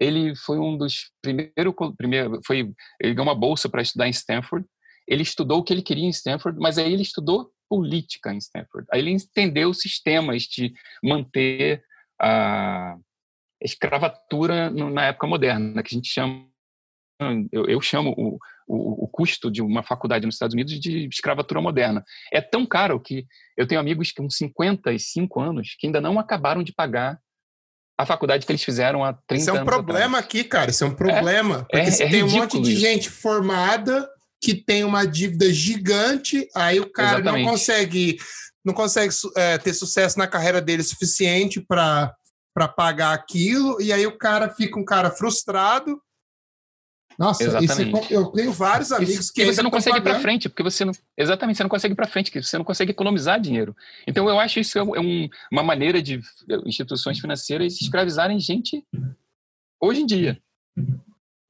Ele 0.00 0.34
foi 0.36 0.58
um 0.58 0.76
dos 0.76 1.10
primeiros, 1.20 1.74
primeiro, 1.96 2.40
foi, 2.46 2.72
ele 3.00 3.14
ganhou 3.14 3.28
uma 3.28 3.34
bolsa 3.34 3.68
para 3.68 3.82
estudar 3.82 4.06
em 4.06 4.10
Stanford. 4.10 4.66
Ele 5.06 5.22
estudou 5.22 5.58
o 5.58 5.64
que 5.64 5.72
ele 5.72 5.82
queria 5.82 6.04
em 6.04 6.10
Stanford, 6.10 6.58
mas 6.60 6.78
aí 6.78 6.92
ele 6.92 7.02
estudou 7.02 7.50
política 7.68 8.32
em 8.32 8.38
Stanford. 8.38 8.86
Aí 8.92 9.00
ele 9.00 9.10
entendeu 9.10 9.70
os 9.70 9.80
sistemas 9.80 10.42
de 10.44 10.72
manter 11.02 11.82
a 12.20 12.96
escravatura 13.60 14.70
na 14.70 15.06
época 15.06 15.26
moderna, 15.26 15.82
que 15.82 15.94
a 15.94 15.96
gente 15.96 16.08
chama, 16.08 16.46
eu, 17.50 17.66
eu 17.66 17.80
chamo 17.80 18.14
o, 18.16 18.38
o, 18.66 19.04
o, 19.04 19.08
custo 19.08 19.50
de 19.50 19.60
uma 19.60 19.82
faculdade 19.82 20.24
nos 20.24 20.36
Estados 20.36 20.54
Unidos 20.54 20.78
de 20.78 21.08
escravatura 21.08 21.60
moderna. 21.60 22.04
É 22.32 22.40
tão 22.40 22.64
caro 22.64 23.00
que 23.00 23.26
eu 23.56 23.66
tenho 23.66 23.80
amigos 23.80 24.12
com 24.12 24.28
55 24.30 25.40
anos 25.40 25.74
que 25.78 25.86
ainda 25.86 26.00
não 26.00 26.18
acabaram 26.18 26.62
de 26.62 26.72
pagar 26.72 27.18
a 27.98 28.06
faculdade 28.06 28.46
que 28.46 28.52
eles 28.52 28.62
fizeram 28.62 29.04
há 29.04 29.12
30 29.12 29.32
anos. 29.32 29.42
Isso 29.42 29.50
é 29.50 29.60
um 29.60 29.64
problema 29.64 30.18
atrás. 30.18 30.24
aqui, 30.24 30.44
cara. 30.44 30.70
Isso 30.70 30.84
é 30.84 30.86
um 30.86 30.94
problema. 30.94 31.56
É, 31.56 31.62
porque 31.62 31.78
é, 31.78 31.90
você 31.90 32.04
é 32.04 32.08
tem 32.08 32.22
um 32.22 32.30
monte 32.30 32.60
de 32.60 32.72
isso. 32.72 32.80
gente 32.80 33.10
formada 33.10 34.08
que 34.40 34.54
tem 34.54 34.84
uma 34.84 35.04
dívida 35.04 35.52
gigante, 35.52 36.48
aí 36.54 36.78
o 36.78 36.88
cara 36.92 37.18
Exatamente. 37.18 37.44
não 37.44 37.50
consegue 37.50 38.16
não 38.64 38.74
consegue 38.74 39.12
é, 39.36 39.56
ter 39.58 39.72
sucesso 39.72 40.18
na 40.18 40.26
carreira 40.26 40.60
dele 40.60 40.82
suficiente 40.82 41.60
para 41.60 42.14
pagar 42.76 43.14
aquilo, 43.14 43.80
e 43.80 43.92
aí 43.92 44.06
o 44.06 44.18
cara 44.18 44.50
fica 44.50 44.78
um 44.78 44.84
cara 44.84 45.10
frustrado 45.10 46.00
nossa, 47.18 47.42
Exatamente. 47.42 48.12
eu 48.12 48.26
tenho 48.26 48.52
vários 48.52 48.92
amigos 48.92 49.14
isso, 49.14 49.32
que. 49.32 49.42
E 49.42 49.46
você 49.46 49.60
não 49.60 49.72
consegue 49.72 49.98
ir 49.98 50.02
para 50.02 50.20
frente, 50.20 50.48
porque 50.48 50.62
você 50.62 50.84
não. 50.84 50.92
Exatamente, 51.16 51.56
você 51.56 51.62
não 51.64 51.70
consegue 51.70 51.92
ir 51.92 51.96
para 51.96 52.06
frente, 52.06 52.30
porque 52.30 52.42
você 52.42 52.56
não 52.56 52.64
consegue 52.64 52.92
economizar 52.92 53.40
dinheiro. 53.40 53.76
Então, 54.06 54.28
eu 54.28 54.38
acho 54.38 54.60
isso 54.60 54.78
é 54.78 54.82
um, 54.84 55.28
uma 55.50 55.64
maneira 55.64 56.00
de 56.00 56.20
instituições 56.64 57.18
financeiras 57.18 57.80
escravizarem 57.80 58.38
gente 58.38 58.84
hoje 59.80 60.02
em 60.02 60.06
dia. 60.06 60.40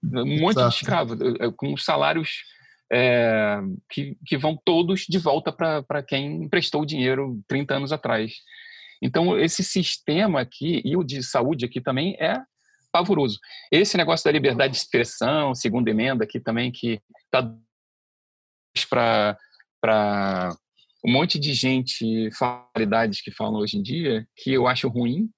Um 0.02 0.40
monte 0.40 0.56
Exato. 0.56 0.70
de 0.70 0.74
escravo, 0.76 1.16
com 1.54 1.76
salários 1.76 2.44
é, 2.90 3.58
que, 3.90 4.16
que 4.24 4.38
vão 4.38 4.58
todos 4.64 5.04
de 5.06 5.18
volta 5.18 5.52
para 5.52 6.02
quem 6.02 6.44
emprestou 6.44 6.80
o 6.80 6.86
dinheiro 6.86 7.42
30 7.46 7.74
anos 7.74 7.92
atrás. 7.92 8.32
Então, 9.02 9.38
esse 9.38 9.62
sistema 9.62 10.40
aqui, 10.40 10.80
e 10.82 10.96
o 10.96 11.04
de 11.04 11.22
saúde 11.22 11.66
aqui 11.66 11.78
também, 11.78 12.16
é 12.18 12.40
pavoroso. 12.98 13.38
Esse 13.70 13.96
negócio 13.96 14.24
da 14.24 14.32
liberdade 14.32 14.72
de 14.72 14.78
expressão, 14.78 15.54
segunda 15.54 15.90
emenda 15.90 16.24
aqui 16.24 16.40
também, 16.40 16.72
que 16.72 17.00
está 17.24 17.54
para 18.90 20.56
um 21.04 21.12
monte 21.12 21.38
de 21.38 21.54
gente, 21.54 22.30
qualidades 22.38 23.20
que 23.20 23.30
falam 23.30 23.60
hoje 23.60 23.78
em 23.78 23.82
dia, 23.82 24.26
que 24.36 24.52
eu 24.52 24.66
acho 24.66 24.88
ruim, 24.88 25.30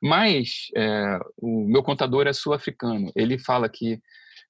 mas 0.00 0.68
é, 0.76 1.18
o 1.36 1.66
meu 1.66 1.82
contador 1.82 2.26
é 2.26 2.32
sul-africano. 2.32 3.10
Ele 3.16 3.38
fala 3.38 3.68
que 3.68 4.00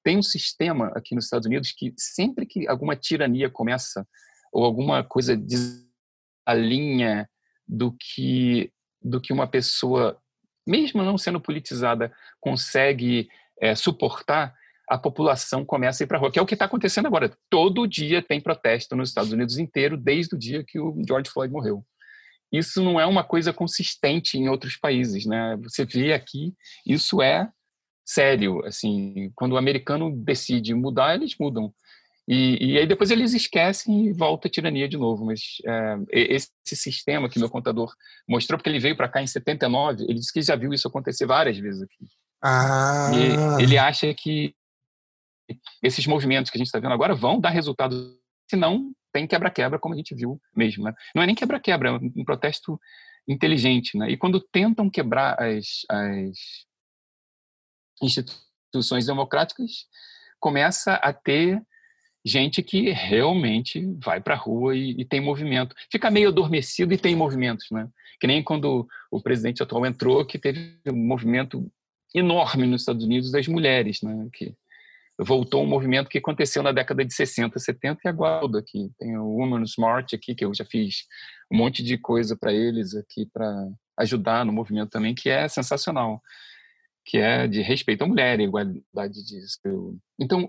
tem 0.05 0.19
um 0.19 0.23
sistema 0.23 0.89
aqui 0.95 1.15
nos 1.15 1.25
Estados 1.25 1.47
Unidos 1.47 1.73
que 1.73 1.95
sempre 1.97 2.47
que 2.47 2.69
alguma 2.69 2.95
tirania 2.95 3.49
começa 3.49 4.07
ou 4.53 4.65
alguma 4.65 5.03
coisa 5.03 5.37
desalinha 5.37 7.29
do 7.67 7.93
que 7.93 8.71
do 9.01 9.21
que 9.21 9.33
uma 9.33 9.47
pessoa, 9.47 10.21
mesmo 10.69 11.03
não 11.03 11.19
sendo 11.19 11.41
politizada, 11.41 12.13
consegue 12.41 13.29
é, 13.61 13.75
suportar, 13.75 14.55
a 14.89 14.97
população 14.97 15.65
começa 15.65 16.03
a 16.03 16.05
ir 16.05 16.07
para 16.07 16.17
a 16.17 16.21
rua, 16.21 16.31
que 16.31 16.39
é 16.39 16.43
o 16.43 16.47
que 16.47 16.55
está 16.55 16.65
acontecendo 16.67 17.07
agora. 17.07 17.37
Todo 17.51 17.87
dia 17.87 18.23
tem 18.23 18.41
protesto 18.41 18.95
nos 18.95 19.11
Estados 19.11 19.33
Unidos 19.33 19.59
inteiro, 19.59 19.97
desde 19.97 20.35
o 20.35 20.39
dia 20.39 20.65
que 20.65 20.79
o 20.79 20.97
George 21.07 21.31
Floyd 21.31 21.53
morreu 21.53 21.85
isso 22.53 22.83
não 22.83 22.99
é 22.99 23.07
uma 23.07 23.23
coisa 23.23 23.53
consistente 23.53 24.39
em 24.39 24.49
outros 24.49 24.77
países, 24.77 25.27
né? 25.27 25.57
Você 25.63 25.85
vê 25.85 26.13
aqui, 26.13 26.55
isso 26.87 27.21
é 27.21 27.49
sério, 28.05 28.65
assim, 28.65 29.31
quando 29.35 29.53
o 29.53 29.59
americano 29.59 30.11
decide 30.11 30.75
mudar, 30.75 31.15
eles 31.15 31.37
mudam. 31.39 31.73
E, 32.29 32.73
e 32.73 32.79
aí 32.79 32.87
depois 32.87 33.11
eles 33.11 33.33
esquecem 33.33 34.07
e 34.07 34.13
volta 34.13 34.49
a 34.49 34.51
tirania 34.51 34.87
de 34.87 34.99
novo. 34.99 35.25
Mas 35.25 35.41
é, 35.67 35.97
esse 36.13 36.51
sistema 36.67 37.27
que 37.29 37.39
meu 37.39 37.49
contador 37.49 37.91
mostrou, 38.29 38.59
porque 38.59 38.69
ele 38.69 38.79
veio 38.79 38.95
para 38.95 39.09
cá 39.09 39.23
em 39.23 39.27
79, 39.27 40.05
ele 40.05 40.19
disse 40.19 40.33
que 40.33 40.43
já 40.43 40.55
viu 40.55 40.75
isso 40.75 40.87
acontecer 40.87 41.25
várias 41.25 41.57
vezes 41.57 41.81
aqui. 41.81 42.07
Ah. 42.43 43.11
E 43.59 43.63
ele 43.63 43.79
acha 43.79 44.13
que 44.13 44.55
esses 45.83 46.07
movimentos 46.07 46.51
que 46.51 46.59
a 46.59 46.61
gente 46.61 46.67
está 46.67 46.79
vendo 46.79 46.93
agora 46.93 47.15
vão 47.15 47.41
dar 47.41 47.49
resultado, 47.49 48.21
senão 48.49 48.93
tem 49.11 49.27
quebra-quebra, 49.27 49.79
como 49.79 49.95
a 49.95 49.97
gente 49.97 50.15
viu 50.15 50.39
mesmo. 50.55 50.85
Né? 50.85 50.93
Não 51.15 51.23
é 51.23 51.27
nem 51.27 51.35
quebra-quebra, 51.35 51.89
é 51.89 51.93
um 51.93 52.25
protesto 52.27 52.79
inteligente. 53.27 53.97
Né? 53.97 54.11
E 54.11 54.19
quando 54.19 54.39
tentam 54.39 54.91
quebrar 54.91 55.41
as, 55.41 55.87
as 55.91 56.37
instituições 58.03 59.07
democráticas, 59.07 59.87
começa 60.39 60.95
a 60.95 61.11
ter 61.11 61.63
gente 62.25 62.63
que 62.63 62.91
realmente 62.91 63.87
vai 64.03 64.21
para 64.21 64.35
a 64.35 64.39
rua 64.39 64.77
e, 64.77 64.91
e, 64.99 65.05
tem 65.05 65.21
movimento. 65.21 65.75
Fica 65.91 66.11
meio 66.11 66.29
adormecido 66.29 66.93
e 66.93 66.99
tem 66.99 67.15
movimentos, 67.17 67.67
né? 67.71 67.89
Que 68.21 68.27
nem 68.27 68.43
quando 68.43 68.87
o 69.11 69.23
presidente 69.23 69.63
atual 69.63 69.87
entrou, 69.87 70.25
que 70.25 70.39
teve 70.39 70.79
um 70.87 71.07
movimento 71.07 71.71
enorme 72.15 72.67
nos 72.67 72.83
Estados 72.83 73.05
Unidos 73.05 73.31
das 73.31 73.47
mulheres, 73.47 74.03
né? 74.03 74.29
Que 74.33 74.55
voltou 75.19 75.65
um 75.65 75.67
movimento 75.67 76.09
que 76.09 76.19
aconteceu 76.19 76.63
na 76.63 76.71
década 76.71 77.05
de 77.05 77.13
60, 77.13 77.59
70 77.59 78.01
e 78.05 78.09
agora 78.09 78.59
aqui. 78.59 78.91
Tem 78.99 79.17
o 79.19 79.25
Women's 79.25 79.75
March 79.77 80.15
aqui, 80.15 80.35
que 80.35 80.45
eu 80.45 80.55
já 80.55 80.65
fiz 80.65 81.07
um 81.51 81.57
monte 81.57 81.83
de 81.83 81.99
coisa 81.99 82.37
para 82.37 82.53
eles 82.53 82.95
aqui 82.95 83.27
para 83.27 83.69
ajudar 83.99 84.45
no 84.45 84.53
movimento 84.53 84.91
também, 84.91 85.15
que 85.15 85.29
é 85.29 85.49
sensacional, 85.49 86.23
que 87.05 87.19
é 87.19 87.49
de 87.49 87.61
respeito 87.63 88.03
à 88.03 88.07
mulher, 88.07 88.39
igualdade 88.39 89.25
de... 89.25 89.41
Então, 90.21 90.49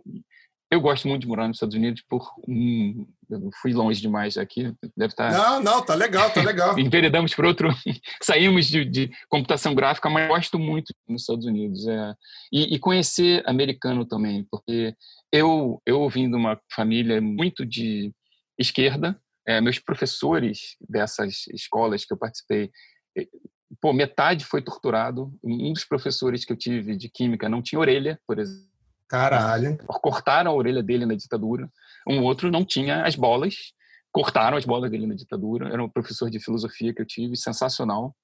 eu 0.72 0.80
gosto 0.80 1.08
muito 1.08 1.22
de 1.22 1.28
morar 1.28 1.48
nos 1.48 1.58
Estados 1.58 1.76
Unidos 1.76 2.04
por 2.08 2.32
um, 2.48 3.08
eu 3.30 3.50
fui 3.62 3.74
longe 3.74 4.00
demais 4.00 4.38
aqui, 4.38 4.72
deve 4.96 5.14
estar. 5.14 5.32
Não, 5.32 5.64
não, 5.64 5.82
tá 5.84 5.96
legal, 5.96 6.30
tá 6.32 6.44
legal. 6.44 6.78
Enveredamos 6.80 7.34
por 7.34 7.46
outro, 7.46 7.70
saímos 8.22 8.68
de, 8.68 8.86
de, 8.86 9.12
computação 9.28 9.74
gráfica, 9.74 10.10
mas 10.10 10.28
gosto 10.28 10.60
muito 10.60 10.94
nos 11.08 11.22
Estados 11.24 11.46
Unidos 11.46 11.88
é, 11.88 12.14
e, 12.52 12.76
e, 12.76 12.80
conhecer 12.80 13.42
americano 13.48 14.06
também, 14.06 14.46
porque 14.50 14.94
eu 15.32 15.82
eu 15.86 16.08
vim 16.08 16.30
de 16.30 16.36
uma 16.36 16.60
família 16.72 17.20
muito 17.20 17.66
de 17.66 18.14
esquerda, 18.58 19.20
é, 19.48 19.60
meus 19.60 19.80
professores 19.80 20.76
dessas 20.88 21.46
escolas 21.52 22.06
que 22.06 22.14
eu 22.14 22.18
participei, 22.18 22.70
é, 23.18 23.28
pô, 23.82 23.92
metade 23.92 24.46
foi 24.46 24.62
torturado. 24.62 25.34
Um 25.44 25.74
dos 25.74 25.86
professores 25.86 26.46
que 26.46 26.54
eu 26.54 26.58
tive 26.58 26.96
de 26.96 27.10
química 27.10 27.50
não 27.50 27.62
tinha 27.62 27.80
orelha, 27.80 28.20
por 28.28 28.38
exemplo 28.38 28.69
Caralho. 29.10 29.78
Cortaram 29.88 30.52
a 30.52 30.54
orelha 30.54 30.84
dele 30.84 31.06
na 31.06 31.16
ditadura. 31.16 31.70
Um 32.08 32.22
outro 32.24 32.52
não 32.52 32.64
tinha 32.64 33.04
as 33.04 33.16
bolas. 33.16 33.74
Cortaram 34.12 34.56
as 34.56 34.66
bolas 34.66 34.90
dele 34.92 35.08
na 35.08 35.16
ditadura. 35.16 35.68
Era 35.70 35.84
um 35.84 35.90
professor 35.90 36.30
de 36.30 36.40
filosofia 36.40 36.94
que 36.94 37.02
eu 37.02 37.06
tive, 37.06 37.36
sensacional. 37.36 38.16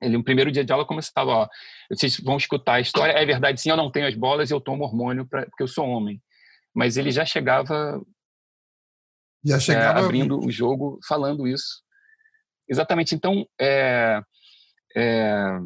Ele, 0.00 0.16
no 0.16 0.24
primeiro 0.24 0.50
dia 0.50 0.64
de 0.64 0.72
aula, 0.72 0.86
começava, 0.86 1.30
ó, 1.30 1.48
vocês 1.90 2.18
vão 2.20 2.36
escutar 2.36 2.74
a 2.74 2.80
história. 2.80 3.12
É 3.12 3.26
verdade, 3.26 3.60
sim, 3.60 3.70
eu 3.70 3.76
não 3.76 3.90
tenho 3.90 4.06
as 4.06 4.14
bolas 4.14 4.50
e 4.50 4.54
eu 4.54 4.60
tomo 4.60 4.84
hormônio 4.84 5.26
pra, 5.26 5.44
porque 5.44 5.62
eu 5.62 5.68
sou 5.68 5.86
homem. 5.86 6.22
Mas 6.72 6.96
ele 6.96 7.10
já 7.10 7.24
chegava, 7.24 8.00
já 9.44 9.58
chegava 9.58 10.00
é, 10.00 10.04
abrindo 10.04 10.38
o 10.38 10.50
jogo, 10.50 10.98
falando 11.06 11.46
isso. 11.46 11.82
Exatamente. 12.68 13.14
Então, 13.14 13.44
é, 13.60 14.22
é, 14.96 15.58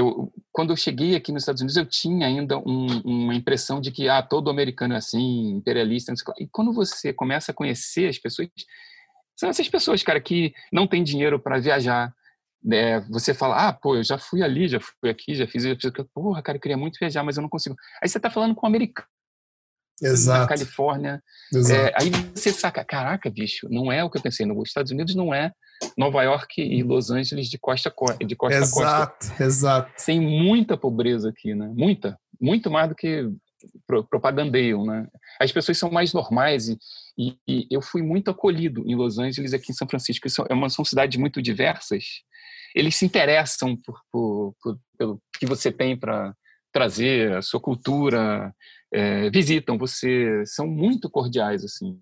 eu, 0.00 0.32
quando 0.52 0.70
eu 0.70 0.76
cheguei 0.76 1.14
aqui 1.14 1.32
nos 1.32 1.42
Estados 1.42 1.60
Unidos, 1.60 1.76
eu 1.76 1.86
tinha 1.86 2.26
ainda 2.26 2.58
um, 2.58 2.86
uma 3.04 3.34
impressão 3.34 3.80
de 3.80 3.90
que 3.90 4.08
ah, 4.08 4.22
todo 4.22 4.50
americano 4.50 4.94
é 4.94 4.96
assim, 4.96 5.50
imperialista. 5.50 6.12
E 6.38 6.46
quando 6.46 6.72
você 6.72 7.12
começa 7.12 7.52
a 7.52 7.54
conhecer 7.54 8.08
as 8.08 8.18
pessoas, 8.18 8.48
são 9.36 9.48
essas 9.48 9.68
pessoas, 9.68 10.02
cara, 10.02 10.20
que 10.20 10.52
não 10.72 10.86
têm 10.86 11.02
dinheiro 11.02 11.38
para 11.38 11.60
viajar. 11.60 12.12
Né? 12.62 13.00
Você 13.10 13.32
fala, 13.32 13.68
ah, 13.68 13.72
pô, 13.72 13.96
eu 13.96 14.04
já 14.04 14.18
fui 14.18 14.42
ali, 14.42 14.68
já 14.68 14.80
fui 14.80 15.08
aqui, 15.10 15.34
já 15.34 15.46
fiz 15.46 15.64
isso. 15.64 15.92
Porra, 16.12 16.42
cara, 16.42 16.58
eu 16.58 16.62
queria 16.62 16.76
muito 16.76 16.98
viajar, 16.98 17.22
mas 17.22 17.36
eu 17.36 17.42
não 17.42 17.48
consigo. 17.48 17.76
Aí 18.02 18.08
você 18.08 18.18
está 18.18 18.30
falando 18.30 18.54
com 18.54 18.66
um 18.66 18.68
americano. 18.68 19.08
Exato. 20.02 20.40
Na 20.40 20.46
Califórnia. 20.46 21.22
É, 21.54 21.92
aí 22.00 22.10
você 22.34 22.52
saca, 22.52 22.84
caraca, 22.84 23.30
bicho, 23.30 23.66
não 23.70 23.90
é 23.90 24.04
o 24.04 24.10
que 24.10 24.18
eu 24.18 24.22
pensei. 24.22 24.46
Nos 24.46 24.68
Estados 24.68 24.92
Unidos 24.92 25.14
não 25.14 25.32
é 25.34 25.52
Nova 25.96 26.22
York 26.22 26.60
e 26.60 26.82
Los 26.82 27.10
Angeles 27.10 27.48
de 27.48 27.58
costa, 27.58 27.92
de 28.24 28.36
costa 28.36 28.58
exato, 28.58 28.80
a 28.80 29.06
costa. 29.06 29.26
Exato, 29.26 29.42
exato. 29.42 30.04
Tem 30.04 30.20
muita 30.20 30.76
pobreza 30.76 31.28
aqui, 31.30 31.54
né? 31.54 31.70
Muita. 31.74 32.18
Muito 32.40 32.70
mais 32.70 32.88
do 32.88 32.94
que 32.94 33.28
propagandeiam, 34.08 34.84
né? 34.84 35.06
As 35.40 35.50
pessoas 35.50 35.78
são 35.78 35.90
mais 35.90 36.12
normais 36.12 36.68
e, 36.68 36.78
e, 37.16 37.36
e, 37.48 37.66
eu 37.70 37.82
fui 37.82 38.02
muito 38.02 38.30
acolhido 38.30 38.84
em 38.86 38.94
Los 38.94 39.18
Angeles 39.18 39.52
aqui 39.52 39.72
em 39.72 39.74
São 39.74 39.88
Francisco. 39.88 40.28
São, 40.30 40.46
é 40.48 40.54
uma, 40.54 40.68
são 40.68 40.84
cidades 40.84 41.18
muito 41.18 41.42
diversas. 41.42 42.04
Eles 42.74 42.96
se 42.96 43.04
interessam 43.04 43.76
por, 43.76 44.00
por, 44.12 44.54
por 44.62 44.78
pelo 44.96 45.20
que 45.38 45.46
você 45.46 45.72
tem 45.72 45.96
para 45.96 46.34
trazer, 46.72 47.34
a 47.36 47.42
sua 47.42 47.60
cultura, 47.60 48.54
é, 48.92 49.30
visitam 49.30 49.76
você, 49.76 50.42
são 50.46 50.66
muito 50.66 51.10
cordiais, 51.10 51.64
assim. 51.64 52.00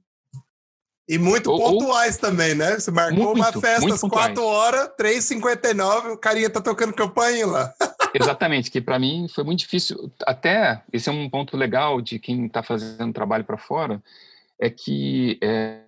E 1.09 1.19
muito 1.19 1.51
ou, 1.51 1.59
pontuais 1.59 2.17
ou, 2.17 2.21
também, 2.21 2.55
né? 2.55 2.79
Você 2.79 2.91
marcou 2.91 3.35
muito, 3.35 3.37
uma 3.37 3.53
festa 3.53 3.95
às 3.95 4.01
4 4.01 4.43
horas, 4.43 4.91
3h59, 5.01 6.15
o 6.15 6.19
carinha 6.19 6.51
tá 6.51 6.61
tocando 6.61 6.93
campanha 6.93 7.47
lá. 7.47 7.73
Exatamente, 8.13 8.71
que 8.71 8.81
para 8.81 8.99
mim 8.99 9.29
foi 9.33 9.45
muito 9.45 9.61
difícil. 9.61 10.13
Até, 10.27 10.83
esse 10.93 11.09
é 11.09 11.13
um 11.13 11.31
ponto 11.31 11.57
legal 11.57 12.01
de 12.01 12.19
quem 12.19 12.47
está 12.47 12.63
fazendo 12.63 13.13
trabalho 13.13 13.45
para 13.45 13.57
fora, 13.57 14.03
é 14.61 14.69
que 14.69 15.39
é, 15.43 15.83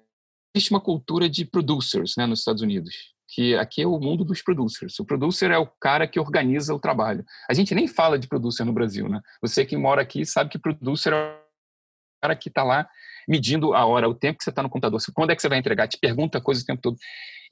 existe 0.54 0.70
uma 0.70 0.80
cultura 0.80 1.28
de 1.28 1.44
producers 1.44 2.14
né, 2.16 2.26
nos 2.26 2.40
Estados 2.40 2.62
Unidos, 2.62 3.12
que 3.28 3.54
aqui 3.56 3.82
é 3.82 3.86
o 3.86 4.00
mundo 4.00 4.24
dos 4.24 4.40
producers. 4.40 4.98
O 4.98 5.04
producer 5.04 5.50
é 5.50 5.58
o 5.58 5.66
cara 5.66 6.08
que 6.08 6.18
organiza 6.18 6.74
o 6.74 6.80
trabalho. 6.80 7.24
A 7.48 7.52
gente 7.52 7.74
nem 7.74 7.86
fala 7.86 8.18
de 8.18 8.26
producer 8.26 8.64
no 8.64 8.72
Brasil, 8.72 9.06
né? 9.06 9.20
Você 9.42 9.66
que 9.66 9.76
mora 9.76 10.00
aqui 10.00 10.24
sabe 10.24 10.48
que 10.50 10.58
producer 10.58 11.12
é 11.12 11.16
o 11.16 12.20
cara 12.22 12.34
que 12.34 12.48
está 12.48 12.64
lá 12.64 12.88
medindo 13.28 13.74
a 13.74 13.84
hora, 13.84 14.08
o 14.08 14.14
tempo 14.14 14.38
que 14.38 14.44
você 14.44 14.50
está 14.50 14.62
no 14.62 14.70
computador. 14.70 14.98
Quando 15.14 15.30
é 15.30 15.36
que 15.36 15.42
você 15.42 15.48
vai 15.48 15.58
entregar? 15.58 15.86
Te 15.86 15.98
pergunta 15.98 16.40
coisa 16.40 16.62
o 16.62 16.64
tempo 16.64 16.80
todo. 16.80 16.96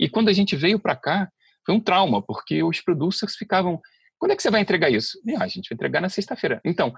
E 0.01 0.09
quando 0.09 0.31
a 0.31 0.33
gente 0.33 0.57
veio 0.57 0.81
para 0.81 0.97
cá, 0.97 1.31
foi 1.65 1.75
um 1.75 1.81
trauma, 1.81 2.23
porque 2.23 2.63
os 2.63 2.81
producers 2.81 3.37
ficavam. 3.37 3.79
Quando 4.19 4.33
é 4.33 4.37
que 4.37 4.43
você 4.43 4.51
vai 4.51 4.63
entregar 4.63 4.89
isso? 4.89 5.21
Ah, 5.37 5.45
a 5.45 5.49
gente 5.49 5.69
vai 5.69 5.75
entregar 5.75 6.01
na 6.01 6.09
sexta-feira. 6.09 6.59
Então, 6.65 6.95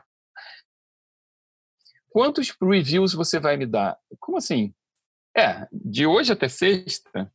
quantos 2.10 2.54
reviews 2.62 3.12
você 3.12 3.40
vai 3.40 3.56
me 3.56 3.66
dar? 3.66 3.98
Como 4.20 4.38
assim? 4.38 4.72
É, 5.36 5.66
de 5.72 6.06
hoje 6.06 6.32
até 6.32 6.48
sexta, 6.48 7.32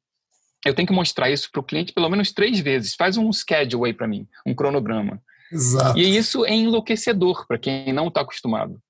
eu 0.66 0.74
tenho 0.74 0.88
que 0.88 0.94
mostrar 0.94 1.30
isso 1.30 1.50
para 1.52 1.60
o 1.60 1.64
cliente 1.64 1.94
pelo 1.94 2.10
menos 2.10 2.32
três 2.32 2.60
vezes. 2.60 2.96
Faz 2.96 3.18
um 3.18 3.32
schedule 3.32 3.88
aí 3.88 3.94
para 3.94 4.08
mim, 4.08 4.28
um 4.46 4.56
cronograma. 4.56 5.22
Exato. 5.52 5.98
E 5.98 6.18
isso 6.18 6.46
é 6.46 6.54
enlouquecedor 6.54 7.46
para 7.48 7.60
quem 7.60 7.92
não 7.92 8.08
está 8.08 8.22
acostumado. 8.22 8.82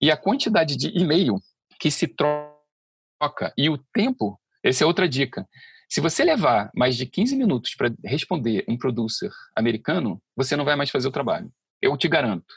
E 0.00 0.10
a 0.10 0.16
quantidade 0.16 0.76
de 0.76 0.88
e-mail 0.88 1.36
que 1.78 1.90
se 1.90 2.06
troca 2.08 3.52
e 3.56 3.68
o 3.68 3.76
tempo, 3.92 4.40
essa 4.62 4.84
é 4.84 4.86
outra 4.86 5.08
dica. 5.08 5.46
Se 5.88 6.00
você 6.00 6.24
levar 6.24 6.70
mais 6.74 6.96
de 6.96 7.04
15 7.04 7.36
minutos 7.36 7.74
para 7.74 7.92
responder 8.04 8.64
um 8.68 8.78
producer 8.78 9.30
americano, 9.56 10.22
você 10.36 10.56
não 10.56 10.64
vai 10.64 10.76
mais 10.76 10.88
fazer 10.88 11.08
o 11.08 11.12
trabalho. 11.12 11.52
Eu 11.82 11.96
te 11.96 12.08
garanto. 12.08 12.54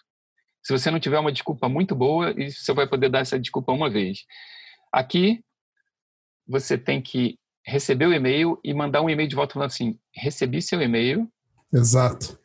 Se 0.61 0.71
você 0.71 0.89
não 0.89 0.99
tiver 0.99 1.19
uma 1.19 1.31
desculpa 1.31 1.67
muito 1.67 1.95
boa, 1.95 2.33
você 2.33 2.73
vai 2.73 2.87
poder 2.87 3.09
dar 3.09 3.19
essa 3.19 3.39
desculpa 3.39 3.73
uma 3.73 3.89
vez. 3.89 4.19
Aqui, 4.91 5.43
você 6.47 6.77
tem 6.77 7.01
que 7.01 7.37
receber 7.65 8.07
o 8.07 8.13
e-mail 8.13 8.59
e 8.63 8.73
mandar 8.73 9.01
um 9.01 9.09
e-mail 9.09 9.27
de 9.27 9.35
volta 9.35 9.53
falando 9.53 9.69
assim: 9.69 9.97
recebi 10.13 10.61
seu 10.61 10.81
e-mail. 10.81 11.29
Exato. 11.71 12.37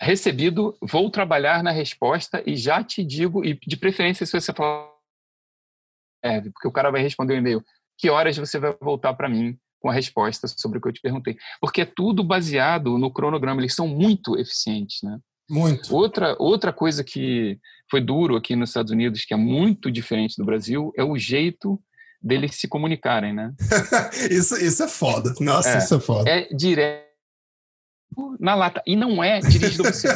Recebido, 0.00 0.76
vou 0.80 1.08
trabalhar 1.10 1.62
na 1.62 1.70
resposta 1.70 2.42
e 2.44 2.56
já 2.56 2.82
te 2.82 3.04
digo, 3.04 3.44
e 3.44 3.54
de 3.54 3.76
preferência, 3.76 4.26
se 4.26 4.32
você 4.32 4.52
falar, 4.52 4.90
porque 6.52 6.66
o 6.66 6.72
cara 6.72 6.90
vai 6.90 7.00
responder 7.00 7.34
o 7.34 7.36
e-mail, 7.36 7.64
que 7.96 8.10
horas 8.10 8.36
você 8.36 8.58
vai 8.58 8.76
voltar 8.80 9.14
para 9.14 9.28
mim 9.28 9.56
com 9.80 9.88
a 9.88 9.92
resposta 9.92 10.48
sobre 10.48 10.78
o 10.78 10.80
que 10.80 10.88
eu 10.88 10.92
te 10.92 11.00
perguntei? 11.00 11.36
Porque 11.60 11.82
é 11.82 11.84
tudo 11.84 12.24
baseado 12.24 12.98
no 12.98 13.12
cronograma, 13.12 13.60
eles 13.60 13.74
são 13.74 13.86
muito 13.86 14.36
eficientes, 14.38 15.02
né? 15.02 15.20
Muito. 15.48 15.94
Outra, 15.94 16.34
outra 16.38 16.72
coisa 16.72 17.04
que 17.04 17.58
foi 17.90 18.00
duro 18.00 18.36
aqui 18.36 18.56
nos 18.56 18.70
Estados 18.70 18.90
Unidos, 18.90 19.24
que 19.24 19.34
é 19.34 19.36
muito 19.36 19.90
diferente 19.90 20.36
do 20.36 20.44
Brasil, 20.44 20.92
é 20.96 21.04
o 21.04 21.18
jeito 21.18 21.80
deles 22.22 22.54
se 22.54 22.68
comunicarem, 22.68 23.32
né? 23.32 23.52
isso, 24.30 24.56
isso 24.56 24.82
é 24.82 24.88
foda. 24.88 25.34
Nossa, 25.40 25.70
é, 25.70 25.78
isso 25.78 25.94
é 25.94 26.00
foda. 26.00 26.30
É 26.30 26.48
direto 26.54 27.12
na 28.38 28.54
lata. 28.54 28.82
E 28.86 28.94
não 28.94 29.22
é 29.22 29.40
dirigido 29.40 29.86
a 29.86 29.92
você. 29.92 30.08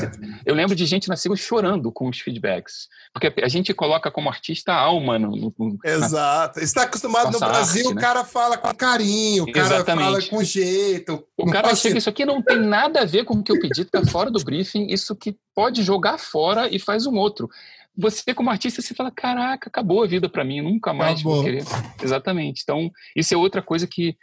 Eu 0.44 0.54
lembro 0.54 0.74
de 0.74 0.84
gente 0.86 1.08
na 1.08 1.16
sigla 1.16 1.36
chorando 1.36 1.90
com 1.90 2.08
os 2.08 2.20
feedbacks. 2.20 2.88
Porque 3.12 3.32
a 3.42 3.48
gente 3.48 3.72
coloca 3.72 4.10
como 4.10 4.28
artista 4.28 4.72
a 4.72 4.80
alma 4.80 5.18
no. 5.18 5.54
no 5.58 5.78
Exato. 5.84 6.60
Está 6.60 6.82
acostumado 6.82 7.30
no 7.32 7.38
Brasil, 7.38 7.86
arte, 7.86 7.94
né? 7.94 8.00
o 8.00 8.04
cara 8.04 8.24
fala 8.24 8.56
com 8.58 8.74
carinho, 8.74 9.44
o 9.44 9.52
cara 9.52 9.76
Exatamente. 9.76 10.04
fala 10.04 10.22
com 10.22 10.44
jeito. 10.44 11.26
O 11.36 11.50
cara 11.50 11.74
chega, 11.74 11.94
ser... 11.94 11.98
isso 11.98 12.08
aqui 12.08 12.24
não 12.24 12.42
tem 12.42 12.60
nada 12.60 13.00
a 13.00 13.04
ver 13.04 13.24
com 13.24 13.34
o 13.34 13.42
que 13.42 13.52
eu 13.52 13.60
pedi, 13.60 13.82
está 13.82 14.04
fora 14.04 14.30
do 14.30 14.42
briefing, 14.42 14.86
isso 14.88 15.14
que 15.16 15.36
pode 15.54 15.82
jogar 15.82 16.18
fora 16.18 16.68
e 16.68 16.78
faz 16.78 17.06
um 17.06 17.14
outro. 17.14 17.48
Você, 17.96 18.34
como 18.34 18.50
artista, 18.50 18.82
você 18.82 18.94
fala: 18.94 19.10
caraca, 19.10 19.68
acabou 19.68 20.02
a 20.02 20.06
vida 20.06 20.28
para 20.28 20.44
mim, 20.44 20.60
nunca 20.60 20.92
mais 20.92 21.20
acabou. 21.20 21.36
vou 21.36 21.44
querer. 21.44 21.64
Exatamente. 22.02 22.62
Então, 22.62 22.90
isso 23.14 23.32
é 23.32 23.36
outra 23.36 23.62
coisa 23.62 23.86
que 23.86 24.16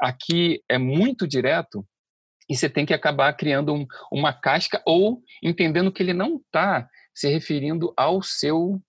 aqui 0.00 0.62
é 0.68 0.78
muito 0.78 1.26
direto 1.26 1.86
e 2.48 2.56
você 2.56 2.68
tem 2.68 2.84
que 2.84 2.94
acabar 2.94 3.32
criando 3.34 3.72
um, 3.72 3.86
uma 4.10 4.32
casca 4.32 4.82
ou 4.84 5.22
entendendo 5.42 5.92
que 5.92 6.02
ele 6.02 6.14
não 6.14 6.36
está 6.36 6.88
se 7.14 7.28
referindo 7.28 7.92
ao 7.96 8.22
seu 8.22 8.80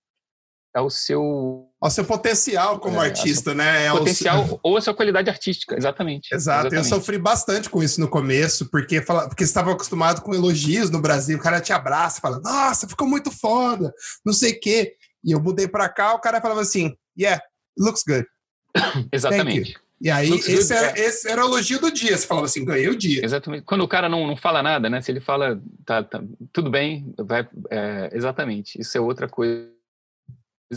ao 0.74 0.90
seu 0.90 1.71
ao 1.82 1.90
seu 1.90 2.06
potencial 2.06 2.80
como 2.80 3.02
é, 3.02 3.08
artista, 3.08 3.56
né? 3.56 3.88
É 3.88 3.92
potencial 3.92 4.46
seu... 4.46 4.60
ou 4.62 4.78
a 4.78 4.82
sua 4.82 4.94
qualidade 4.94 5.32
artística, 5.32 5.76
exatamente. 5.76 6.30
Exato. 6.32 6.68
Exatamente. 6.68 6.76
Eu 6.76 6.84
sofri 6.84 7.18
bastante 7.18 7.70
com 7.70 7.82
isso 7.82 8.00
no 8.00 8.08
começo, 8.08 8.70
porque 8.70 9.02
fala, 9.02 9.28
porque 9.28 9.44
estava 9.44 9.72
acostumado 9.72 10.22
com 10.22 10.36
elogios 10.36 10.92
no 10.92 11.02
Brasil, 11.02 11.40
o 11.40 11.42
cara 11.42 11.60
te 11.60 11.74
abraça, 11.74 12.22
fala: 12.22 12.40
"Nossa, 12.40 12.88
ficou 12.88 13.08
muito 13.08 13.32
foda", 13.32 13.92
não 14.24 14.32
sei 14.32 14.52
o 14.52 14.60
quê. 14.60 14.94
E 15.24 15.32
eu 15.32 15.42
mudei 15.42 15.68
para 15.68 15.90
cá, 15.90 16.14
o 16.14 16.20
cara 16.20 16.40
falava 16.40 16.62
assim: 16.62 16.96
"Yeah, 17.20 17.42
looks 17.76 18.04
good". 18.08 18.28
Exatamente. 19.12 19.76
E 20.00 20.10
aí, 20.10 20.32
esse 20.32 20.74
era, 20.74 21.00
é. 21.00 21.00
esse 21.00 21.30
era, 21.30 21.46
o 21.46 21.50
elogio 21.50 21.80
do 21.80 21.92
dia. 21.92 22.18
Você 22.18 22.26
falava 22.26 22.48
assim, 22.48 22.66
ganhei 22.66 22.90
o 22.90 22.98
dia. 22.98 23.24
Exatamente. 23.24 23.64
Quando 23.66 23.82
o 23.82 23.88
cara 23.88 24.10
não, 24.10 24.26
não 24.26 24.36
fala 24.36 24.64
nada, 24.64 24.90
né? 24.90 25.00
Se 25.00 25.12
ele 25.12 25.22
fala, 25.22 25.62
tá, 25.86 26.02
tá 26.02 26.24
tudo 26.52 26.72
bem, 26.72 27.14
vai. 27.20 27.48
É, 27.70 28.10
exatamente. 28.12 28.82
Isso 28.82 28.98
é 28.98 29.00
outra 29.00 29.30
coisa 29.30 29.70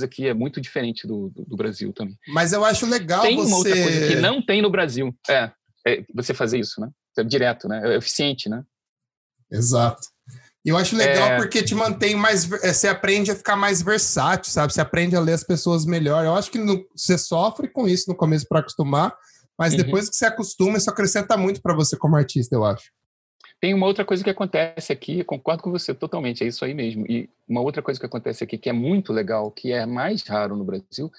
que 0.09 0.27
é 0.27 0.35
muito 0.35 0.61
diferente 0.61 1.07
do, 1.07 1.31
do, 1.31 1.45
do, 1.45 1.57
Brasil 1.57 1.93
também. 1.93 2.17
Mas 2.29 2.53
eu 2.53 2.65
acho 2.65 2.87
legal 2.87 3.23
tem 3.23 3.37
você... 3.37 3.47
uma 3.47 3.57
outra 3.59 3.73
coisa 3.73 4.09
que 4.09 4.17
não 4.17 4.45
tem 4.45 4.61
no 4.61 4.71
Brasil. 4.71 5.15
É, 5.29 5.51
é 5.87 6.05
você 6.15 6.35
fazer 6.35 6.59
isso, 6.59 6.81
né? 6.81 6.89
É 7.17 7.23
direto, 7.23 7.69
né? 7.69 7.81
É 7.85 7.97
eficiente, 7.97 8.49
né? 8.49 8.63
Exato. 9.51 10.09
E 10.65 10.71
eu 10.71 10.77
acho 10.77 10.97
legal 10.97 11.33
é... 11.33 11.37
porque 11.37 11.63
te 11.63 11.75
mantém 11.75 12.15
mais. 12.15 12.51
É, 12.63 12.73
você 12.73 12.89
aprende 12.89 13.31
a 13.31 13.37
ficar 13.37 13.55
mais 13.55 13.83
versátil, 13.83 14.51
sabe? 14.51 14.73
Você 14.73 14.81
aprende 14.81 15.15
a 15.15 15.21
ler 15.21 15.35
as 15.35 15.45
pessoas 15.45 15.85
melhor. 15.85 16.25
Eu 16.25 16.35
acho 16.35 16.51
que 16.51 16.59
no, 16.59 16.85
você 16.97 17.19
sofre 17.19 17.69
com 17.69 17.87
isso 17.87 18.09
no 18.09 18.17
começo 18.17 18.47
para 18.49 18.61
acostumar, 18.61 19.15
mas 19.59 19.75
uhum. 19.75 19.79
depois 19.79 20.09
que 20.09 20.17
você 20.17 20.25
acostuma, 20.25 20.79
isso 20.79 20.91
acrescenta 20.91 21.37
muito 21.37 21.61
para 21.61 21.75
você 21.75 21.97
como 21.97 22.17
artista, 22.17 22.55
eu 22.55 22.65
acho. 22.65 22.91
Tem 23.61 23.73
uma 23.73 23.87
outra 23.87 24.05
coisa 24.05 24.23
que 24.23 24.31
acontece 24.31 24.93
aqui, 24.93 25.25
concordo 25.25 25.63
com 25.63 25.71
você 25.71 25.95
totalmente, 25.95 26.45
é 26.45 26.47
isso 26.47 26.65
aí 26.65 26.75
mesmo. 26.75 27.07
E 27.09 27.31
uma 27.49 27.61
outra 27.63 27.83
coisa 27.83 27.99
que 27.99 28.07
acontece 28.07 28.45
aqui 28.45 28.59
que 28.59 28.69
é 28.69 28.73
muito 28.73 29.13
legal, 29.13 29.51
que 29.51 29.73
é 29.73 29.87
mais 29.87 30.23
raro 30.23 30.57
no 30.57 30.65
Brasil, 30.65 31.11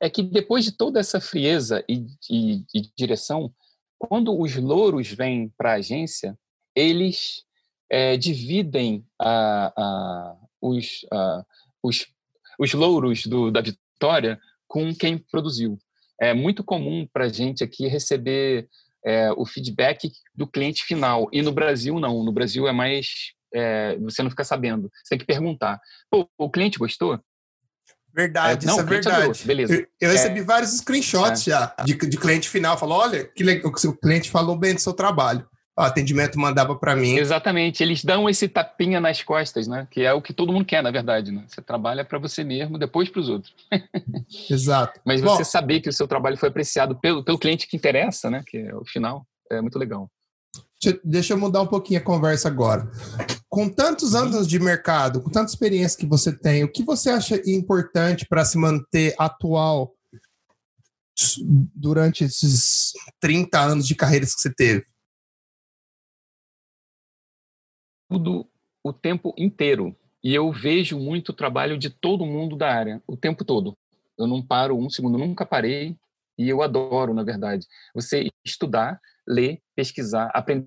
é 0.00 0.08
que 0.08 0.22
depois 0.22 0.64
de 0.64 0.72
toda 0.72 0.98
essa 0.98 1.20
frieza 1.20 1.84
e, 1.86 2.06
e, 2.30 2.64
e 2.74 2.90
direção, 2.96 3.52
quando 3.98 4.38
os 4.38 4.56
louros 4.56 5.12
vêm 5.12 5.52
para 5.58 5.72
a 5.72 5.76
agência, 5.76 6.38
eles 6.74 7.44
é, 7.90 8.16
dividem 8.16 9.04
a, 9.18 9.72
a, 9.76 10.36
os, 10.60 11.04
a, 11.12 11.44
os, 11.82 12.06
os 12.58 12.72
louros 12.72 13.26
do, 13.26 13.50
da 13.50 13.60
vitória 13.60 14.40
com 14.66 14.94
quem 14.94 15.18
produziu. 15.18 15.78
É 16.18 16.32
muito 16.32 16.64
comum 16.64 17.06
para 17.12 17.24
a 17.24 17.28
gente 17.28 17.62
aqui 17.62 17.86
receber 17.88 18.68
é, 19.04 19.32
o 19.32 19.44
feedback 19.44 20.12
do 20.40 20.46
cliente 20.46 20.84
final. 20.84 21.28
E 21.30 21.42
no 21.42 21.52
Brasil, 21.52 22.00
não. 22.00 22.24
No 22.24 22.32
Brasil 22.32 22.66
é 22.66 22.72
mais. 22.72 23.32
É, 23.54 23.96
você 23.98 24.22
não 24.22 24.30
fica 24.30 24.42
sabendo. 24.42 24.90
Você 25.04 25.10
tem 25.10 25.18
que 25.18 25.26
perguntar. 25.26 25.78
Pô, 26.10 26.26
o 26.38 26.50
cliente 26.50 26.78
gostou? 26.78 27.20
Verdade, 28.12 28.64
é, 28.64 28.66
não, 28.66 28.74
isso 28.74 28.82
é 28.82 28.88
verdade. 28.88 29.16
Adorou. 29.16 29.44
Beleza. 29.44 29.74
Eu, 29.74 29.86
eu 30.00 30.10
recebi 30.10 30.40
é. 30.40 30.42
vários 30.42 30.70
screenshots 30.78 31.46
é. 31.46 31.50
já 31.50 31.74
de, 31.84 31.94
de 31.94 32.16
cliente 32.16 32.48
final. 32.48 32.78
Falou: 32.78 32.98
olha, 32.98 33.24
que 33.24 33.44
legal, 33.44 33.70
o 33.70 33.96
cliente 33.96 34.30
falou 34.30 34.56
bem 34.56 34.74
do 34.74 34.80
seu 34.80 34.94
trabalho 34.94 35.46
o 35.80 35.84
atendimento 35.84 36.38
mandava 36.38 36.76
para 36.76 36.94
mim. 36.94 37.16
Exatamente, 37.16 37.82
eles 37.82 38.04
dão 38.04 38.28
esse 38.28 38.48
tapinha 38.48 39.00
nas 39.00 39.22
costas, 39.22 39.66
né? 39.66 39.86
Que 39.90 40.02
é 40.02 40.12
o 40.12 40.20
que 40.20 40.32
todo 40.32 40.52
mundo 40.52 40.64
quer, 40.64 40.82
na 40.82 40.90
verdade, 40.90 41.32
né? 41.32 41.44
Você 41.48 41.62
trabalha 41.62 42.04
para 42.04 42.18
você 42.18 42.44
mesmo, 42.44 42.78
depois 42.78 43.08
para 43.08 43.20
os 43.20 43.28
outros. 43.28 43.54
Exato. 44.50 45.00
Mas 45.04 45.20
você 45.20 45.38
Bom, 45.38 45.44
saber 45.44 45.80
que 45.80 45.88
o 45.88 45.92
seu 45.92 46.06
trabalho 46.06 46.36
foi 46.36 46.48
apreciado 46.48 46.98
pelo, 47.00 47.24
pelo 47.24 47.38
cliente 47.38 47.66
que 47.66 47.76
interessa, 47.76 48.30
né? 48.30 48.42
Que 48.46 48.58
é 48.58 48.74
o 48.74 48.84
final, 48.84 49.26
é 49.50 49.60
muito 49.60 49.78
legal. 49.78 50.10
Deixa 51.04 51.34
eu 51.34 51.38
mudar 51.38 51.62
um 51.62 51.66
pouquinho 51.66 52.00
a 52.00 52.02
conversa 52.04 52.48
agora. 52.48 52.90
Com 53.48 53.68
tantos 53.68 54.14
anos 54.14 54.46
de 54.46 54.58
mercado, 54.58 55.20
com 55.20 55.28
tanta 55.28 55.50
experiência 55.50 55.98
que 55.98 56.06
você 56.06 56.32
tem, 56.32 56.64
o 56.64 56.72
que 56.72 56.82
você 56.82 57.10
acha 57.10 57.40
importante 57.46 58.26
para 58.26 58.44
se 58.44 58.56
manter 58.56 59.14
atual 59.18 59.94
durante 61.74 62.24
esses 62.24 62.92
30 63.20 63.60
anos 63.60 63.86
de 63.86 63.94
carreiras 63.94 64.34
que 64.34 64.40
você 64.40 64.54
teve? 64.54 64.86
tudo 68.10 68.44
o 68.82 68.92
tempo 68.92 69.32
inteiro. 69.38 69.96
E 70.22 70.34
eu 70.34 70.52
vejo 70.52 70.98
muito 70.98 71.30
o 71.30 71.34
trabalho 71.34 71.78
de 71.78 71.88
todo 71.88 72.26
mundo 72.26 72.56
da 72.56 72.74
área, 72.74 73.00
o 73.06 73.16
tempo 73.16 73.44
todo. 73.44 73.74
Eu 74.18 74.26
não 74.26 74.42
paro 74.42 74.76
um 74.76 74.90
segundo, 74.90 75.16
nunca 75.16 75.46
parei. 75.46 75.96
E 76.40 76.48
eu 76.48 76.62
adoro, 76.62 77.12
na 77.12 77.22
verdade. 77.22 77.66
Você 77.94 78.30
estudar, 78.42 78.98
ler, 79.28 79.60
pesquisar, 79.76 80.30
aprender, 80.32 80.66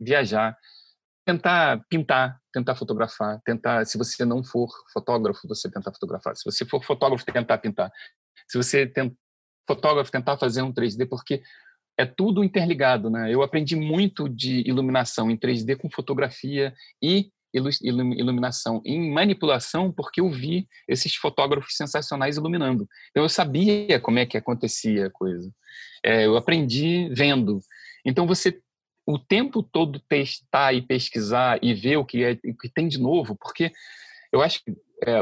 viajar, 0.00 0.58
tentar 1.24 1.84
pintar, 1.88 2.40
tentar 2.52 2.74
fotografar, 2.74 3.40
tentar, 3.44 3.86
se 3.86 3.96
você 3.96 4.24
não 4.24 4.42
for 4.42 4.68
fotógrafo, 4.92 5.46
você 5.46 5.70
tentar 5.70 5.92
fotografar. 5.92 6.34
Se 6.34 6.44
você 6.44 6.64
for 6.66 6.82
fotógrafo, 6.82 7.24
tentar 7.24 7.58
pintar. 7.58 7.92
Se 8.48 8.58
você 8.58 8.84
tem 8.84 9.16
fotógrafo, 9.68 10.10
tentar 10.10 10.36
fazer 10.36 10.62
um 10.62 10.72
3D, 10.72 11.08
porque 11.08 11.44
é 11.96 12.04
tudo 12.04 12.42
interligado, 12.42 13.08
né? 13.08 13.32
Eu 13.32 13.40
aprendi 13.40 13.76
muito 13.76 14.28
de 14.28 14.68
iluminação 14.68 15.30
em 15.30 15.36
3D 15.36 15.76
com 15.76 15.88
fotografia 15.88 16.74
e 17.00 17.30
iluminação 17.52 18.80
em 18.84 19.10
manipulação 19.10 19.92
porque 19.92 20.20
eu 20.20 20.30
vi 20.30 20.66
esses 20.88 21.14
fotógrafos 21.14 21.76
sensacionais 21.76 22.36
iluminando. 22.36 22.88
Então 23.10 23.22
eu 23.22 23.28
sabia 23.28 24.00
como 24.00 24.18
é 24.18 24.26
que 24.26 24.36
acontecia 24.36 25.06
a 25.06 25.10
coisa. 25.10 25.50
É, 26.04 26.26
eu 26.26 26.36
aprendi 26.36 27.08
vendo. 27.14 27.60
Então 28.04 28.26
você 28.26 28.60
o 29.06 29.18
tempo 29.18 29.62
todo 29.62 30.00
testar 30.00 30.72
e 30.72 30.82
pesquisar 30.82 31.58
e 31.62 31.74
ver 31.74 31.96
o 31.96 32.04
que, 32.04 32.24
é, 32.24 32.38
o 32.44 32.56
que 32.56 32.68
tem 32.68 32.86
de 32.86 32.98
novo, 32.98 33.36
porque 33.36 33.72
eu 34.32 34.40
acho 34.40 34.62
que 34.64 34.72
é, 35.04 35.20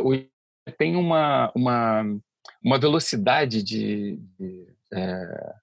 tem 0.72 0.96
uma, 0.96 1.50
uma, 1.54 2.02
uma 2.62 2.78
velocidade 2.78 3.62
de, 3.62 4.16
de 4.38 4.66
é, 4.92 5.54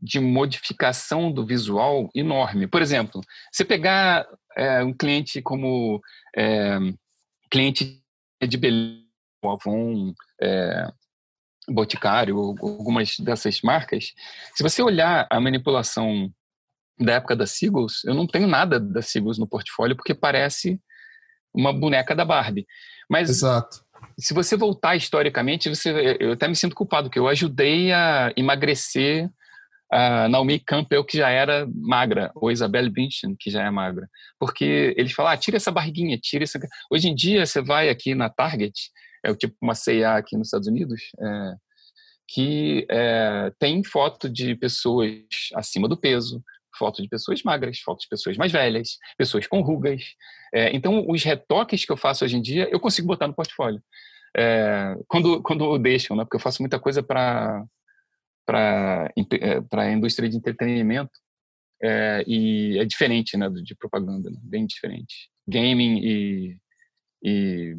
de 0.00 0.20
modificação 0.20 1.30
do 1.30 1.44
visual 1.44 2.08
enorme. 2.14 2.66
Por 2.66 2.80
exemplo, 2.80 3.20
você 3.52 3.64
pegar 3.64 4.26
é, 4.56 4.82
um 4.82 4.92
cliente 4.92 5.42
como 5.42 6.00
é, 6.36 6.78
cliente 7.50 8.02
de 8.46 8.56
beleza, 8.56 9.00
Avon, 9.44 10.12
é, 10.40 10.90
Boticário, 11.68 12.36
algumas 12.36 13.18
dessas 13.18 13.60
marcas, 13.62 14.12
se 14.54 14.62
você 14.62 14.82
olhar 14.82 15.26
a 15.30 15.40
manipulação 15.40 16.30
da 16.98 17.14
época 17.14 17.36
da 17.36 17.46
Seagulls, 17.46 18.02
eu 18.04 18.14
não 18.14 18.26
tenho 18.26 18.46
nada 18.46 18.78
da 18.78 19.00
Seagulls 19.00 19.40
no 19.40 19.46
portfólio 19.46 19.96
porque 19.96 20.14
parece 20.14 20.80
uma 21.54 21.72
boneca 21.72 22.14
da 22.14 22.24
Barbie. 22.24 22.66
Mas 23.08 23.30
Exato. 23.30 23.82
se 24.18 24.34
você 24.34 24.56
voltar 24.56 24.96
historicamente, 24.96 25.68
você, 25.68 26.16
eu 26.20 26.32
até 26.32 26.46
me 26.46 26.56
sinto 26.56 26.76
culpado, 26.76 27.08
porque 27.08 27.18
eu 27.18 27.28
ajudei 27.28 27.92
a 27.92 28.32
emagrecer 28.36 29.30
a 29.90 30.28
Naomi 30.28 30.60
Campbell, 30.60 31.04
que 31.04 31.18
já 31.18 31.28
era 31.30 31.68
magra, 31.74 32.30
ou 32.34 32.50
Isabelle 32.50 32.88
Bündchen, 32.88 33.34
que 33.38 33.50
já 33.50 33.64
é 33.64 33.70
magra. 33.70 34.08
Porque 34.38 34.94
eles 34.96 35.12
falam, 35.12 35.32
ah, 35.32 35.36
tira 35.36 35.56
essa 35.56 35.70
barriguinha, 35.70 36.16
tira 36.18 36.44
essa... 36.44 36.60
Hoje 36.90 37.08
em 37.08 37.14
dia, 37.14 37.44
você 37.44 37.60
vai 37.60 37.88
aqui 37.88 38.14
na 38.14 38.30
Target, 38.30 38.90
é 39.24 39.30
o 39.30 39.36
tipo 39.36 39.56
uma 39.60 39.74
C&A 39.74 40.16
aqui 40.16 40.36
nos 40.36 40.48
Estados 40.48 40.68
Unidos, 40.68 41.00
é, 41.20 41.54
que 42.28 42.86
é, 42.88 43.52
tem 43.58 43.82
foto 43.82 44.28
de 44.28 44.54
pessoas 44.54 45.10
acima 45.54 45.88
do 45.88 45.96
peso, 45.96 46.42
foto 46.78 47.02
de 47.02 47.08
pessoas 47.08 47.42
magras, 47.42 47.80
foto 47.80 48.00
de 48.00 48.08
pessoas 48.08 48.36
mais 48.36 48.52
velhas, 48.52 48.96
pessoas 49.18 49.46
com 49.46 49.60
rugas. 49.60 50.14
É, 50.54 50.74
então, 50.74 51.04
os 51.08 51.22
retoques 51.24 51.84
que 51.84 51.92
eu 51.92 51.96
faço 51.96 52.24
hoje 52.24 52.36
em 52.36 52.42
dia, 52.42 52.68
eu 52.70 52.78
consigo 52.78 53.08
botar 53.08 53.26
no 53.26 53.34
portfólio. 53.34 53.82
É, 54.36 54.94
quando, 55.08 55.42
quando 55.42 55.76
deixam, 55.78 56.16
né? 56.16 56.24
porque 56.24 56.36
eu 56.36 56.40
faço 56.40 56.62
muita 56.62 56.78
coisa 56.78 57.02
para 57.02 57.64
para 58.50 59.12
é, 59.16 59.80
a 59.80 59.92
indústria 59.92 60.28
de 60.28 60.36
entretenimento 60.36 61.12
é, 61.80 62.24
e 62.26 62.76
é 62.80 62.84
diferente 62.84 63.36
né, 63.36 63.48
de 63.48 63.76
propaganda, 63.76 64.28
né? 64.28 64.36
bem 64.42 64.66
diferente. 64.66 65.30
Gaming 65.46 66.00
e, 66.02 66.56
e 67.22 67.76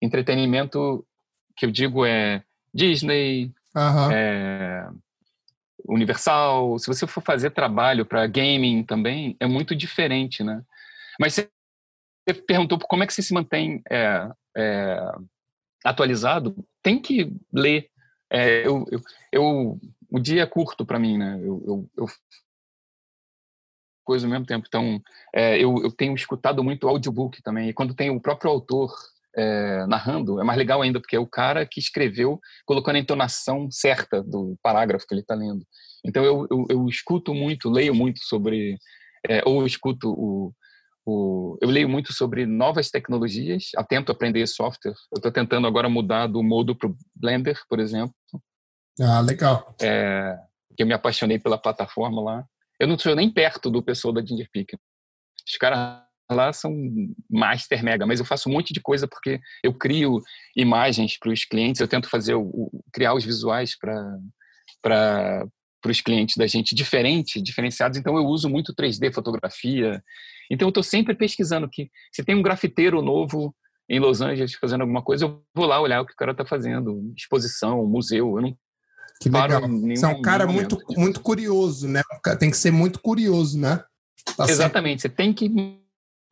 entretenimento 0.00 1.06
que 1.54 1.66
eu 1.66 1.70
digo 1.70 2.06
é 2.06 2.42
Disney, 2.72 3.52
uhum. 3.76 4.10
é, 4.10 4.88
Universal. 5.86 6.78
Se 6.78 6.86
você 6.86 7.06
for 7.06 7.22
fazer 7.22 7.50
trabalho 7.50 8.06
para 8.06 8.26
gaming 8.26 8.82
também, 8.82 9.36
é 9.38 9.46
muito 9.46 9.76
diferente, 9.76 10.42
né? 10.42 10.62
Mas 11.20 11.34
você 11.34 11.50
perguntou 12.46 12.78
como 12.78 13.02
é 13.02 13.06
que 13.06 13.12
você 13.12 13.22
se 13.22 13.34
mantém 13.34 13.82
é, 13.90 14.30
é, 14.56 15.12
atualizado. 15.84 16.56
Tem 16.82 16.98
que 16.98 17.30
ler 17.52 17.90
é, 18.30 18.66
eu, 18.66 18.84
eu, 18.90 19.00
eu, 19.32 19.80
o 20.10 20.18
dia 20.18 20.42
é 20.42 20.46
curto 20.46 20.84
para 20.84 20.98
mim, 20.98 21.18
né? 21.18 21.38
Eu, 21.42 21.62
eu, 21.66 21.90
eu, 21.96 22.06
coisa 24.04 24.26
ao 24.26 24.30
mesmo 24.30 24.46
tempo. 24.46 24.66
Então, 24.68 25.00
é, 25.34 25.56
eu, 25.58 25.76
eu 25.82 25.90
tenho 25.90 26.14
escutado 26.14 26.62
muito 26.62 26.88
audiobook 26.88 27.42
também. 27.42 27.68
E 27.68 27.72
quando 27.72 27.94
tem 27.94 28.10
o 28.10 28.20
próprio 28.20 28.50
autor 28.50 28.92
é, 29.36 29.86
narrando, 29.86 30.40
é 30.40 30.44
mais 30.44 30.58
legal 30.58 30.82
ainda, 30.82 31.00
porque 31.00 31.16
é 31.16 31.20
o 31.20 31.26
cara 31.26 31.66
que 31.66 31.80
escreveu 31.80 32.38
colocando 32.64 32.96
a 32.96 33.00
entonação 33.00 33.68
certa 33.70 34.22
do 34.22 34.56
parágrafo 34.62 35.06
que 35.06 35.14
ele 35.14 35.22
está 35.22 35.34
lendo. 35.34 35.66
Então, 36.04 36.22
eu, 36.22 36.46
eu, 36.50 36.66
eu, 36.68 36.86
escuto 36.86 37.34
muito, 37.34 37.70
leio 37.70 37.94
muito 37.94 38.20
sobre, 38.20 38.78
é, 39.28 39.42
ou 39.46 39.66
escuto 39.66 40.10
o, 40.10 40.52
o, 41.06 41.58
eu 41.60 41.68
leio 41.68 41.88
muito 41.88 42.12
sobre 42.12 42.46
novas 42.46 42.90
tecnologias, 42.90 43.70
atento 43.76 44.10
a 44.10 44.14
aprender 44.14 44.46
software. 44.46 44.94
Eu 45.12 45.16
estou 45.16 45.30
tentando 45.30 45.66
agora 45.66 45.88
mudar 45.88 46.26
do 46.26 46.42
modo 46.42 46.74
para 46.74 46.88
o 46.88 46.96
Blender, 47.14 47.60
por 47.68 47.78
exemplo. 47.78 48.14
Ah, 49.00 49.20
legal. 49.20 49.74
É, 49.80 50.38
eu 50.78 50.86
me 50.86 50.94
apaixonei 50.94 51.38
pela 51.38 51.58
plataforma 51.58 52.22
lá. 52.22 52.44
Eu 52.78 52.88
não 52.88 52.94
estou 52.94 53.14
nem 53.14 53.30
perto 53.30 53.70
do 53.70 53.82
pessoal 53.82 54.12
da 54.12 54.24
Ginger. 54.24 54.48
Os 55.46 55.56
caras 55.58 56.02
lá 56.30 56.52
são 56.52 56.72
master 57.30 57.84
mega, 57.84 58.06
mas 58.06 58.18
eu 58.18 58.26
faço 58.26 58.48
um 58.48 58.52
monte 58.52 58.72
de 58.72 58.80
coisa 58.80 59.06
porque 59.06 59.40
eu 59.62 59.74
crio 59.74 60.20
imagens 60.56 61.18
para 61.18 61.30
os 61.30 61.44
clientes, 61.44 61.80
eu 61.80 61.88
tento 61.88 62.08
fazer 62.08 62.34
o 62.34 62.70
criar 62.92 63.14
os 63.14 63.24
visuais 63.24 63.76
para 63.78 64.18
para 64.80 65.46
para 65.84 65.92
os 65.92 66.00
clientes 66.00 66.34
da 66.38 66.46
gente 66.46 66.74
diferente, 66.74 67.42
diferenciados. 67.42 67.98
Então 67.98 68.16
eu 68.16 68.24
uso 68.24 68.48
muito 68.48 68.74
3D, 68.74 69.12
fotografia. 69.12 70.02
Então 70.50 70.66
eu 70.66 70.70
estou 70.70 70.82
sempre 70.82 71.14
pesquisando 71.14 71.68
que 71.68 71.90
se 72.10 72.24
tem 72.24 72.34
um 72.34 72.40
grafiteiro 72.40 73.02
novo 73.02 73.54
em 73.86 74.00
Los 74.00 74.22
Angeles 74.22 74.54
fazendo 74.54 74.80
alguma 74.80 75.02
coisa, 75.02 75.26
eu 75.26 75.42
vou 75.54 75.66
lá 75.66 75.78
olhar 75.78 76.00
o 76.00 76.06
que 76.06 76.14
o 76.14 76.16
cara 76.16 76.32
está 76.32 76.42
fazendo, 76.42 77.12
exposição, 77.14 77.84
museu. 77.84 78.36
Eu 78.36 78.40
não 78.40 78.56
que 79.20 79.28
legal. 79.28 79.68
Nenhum, 79.68 79.94
Você 79.94 80.06
é 80.06 80.08
um 80.08 80.22
cara 80.22 80.46
muito, 80.46 80.78
muito 80.96 81.20
curioso, 81.20 81.86
né? 81.86 82.00
Tem 82.38 82.50
que 82.50 82.56
ser 82.56 82.70
muito 82.70 82.98
curioso, 82.98 83.60
né? 83.60 83.84
Tá 84.38 84.46
Exatamente. 84.48 85.02
Sempre... 85.02 85.16
Você 85.16 85.22
tem 85.22 85.34
que 85.34 85.78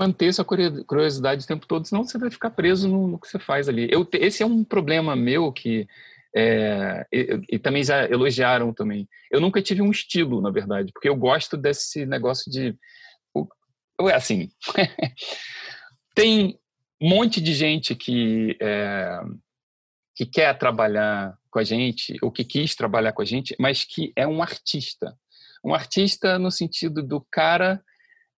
manter 0.00 0.28
essa 0.28 0.42
curiosidade 0.42 1.44
o 1.44 1.46
tempo 1.46 1.66
todo, 1.66 1.86
senão 1.86 2.04
você 2.04 2.16
vai 2.16 2.30
ficar 2.30 2.50
preso 2.50 2.88
no, 2.88 3.06
no 3.06 3.18
que 3.20 3.28
você 3.28 3.38
faz 3.38 3.68
ali. 3.68 3.86
Eu, 3.90 4.08
esse 4.14 4.42
é 4.42 4.46
um 4.46 4.64
problema 4.64 5.14
meu 5.14 5.52
que 5.52 5.86
é, 6.34 7.06
e, 7.12 7.40
e, 7.50 7.58
também 7.58 7.84
já 7.84 8.04
elogiaram 8.06 8.72
também. 8.72 9.06
Eu 9.30 9.40
nunca 9.40 9.60
tive 9.60 9.82
um 9.82 9.90
estilo, 9.90 10.40
na 10.40 10.50
verdade, 10.50 10.90
porque 10.92 11.08
eu 11.08 11.16
gosto 11.16 11.56
desse 11.56 12.06
negócio 12.06 12.50
de. 12.50 12.74
Assim, 14.14 14.50
tem 16.14 16.58
um 17.00 17.08
monte 17.10 17.40
de 17.40 17.52
gente 17.52 17.94
que, 17.94 18.56
é, 18.60 19.20
que 20.16 20.24
quer 20.24 20.56
trabalhar 20.58 21.36
com 21.50 21.58
a 21.58 21.64
gente, 21.64 22.16
ou 22.22 22.32
que 22.32 22.44
quis 22.44 22.74
trabalhar 22.74 23.12
com 23.12 23.20
a 23.20 23.26
gente, 23.26 23.54
mas 23.60 23.84
que 23.84 24.12
é 24.16 24.26
um 24.26 24.42
artista. 24.42 25.16
Um 25.62 25.74
artista 25.74 26.38
no 26.38 26.50
sentido 26.50 27.02
do 27.02 27.20
cara, 27.30 27.80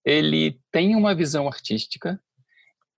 ele 0.05 0.61
tem 0.71 0.97
uma 0.97 1.15
visão 1.15 1.47
artística 1.47 2.21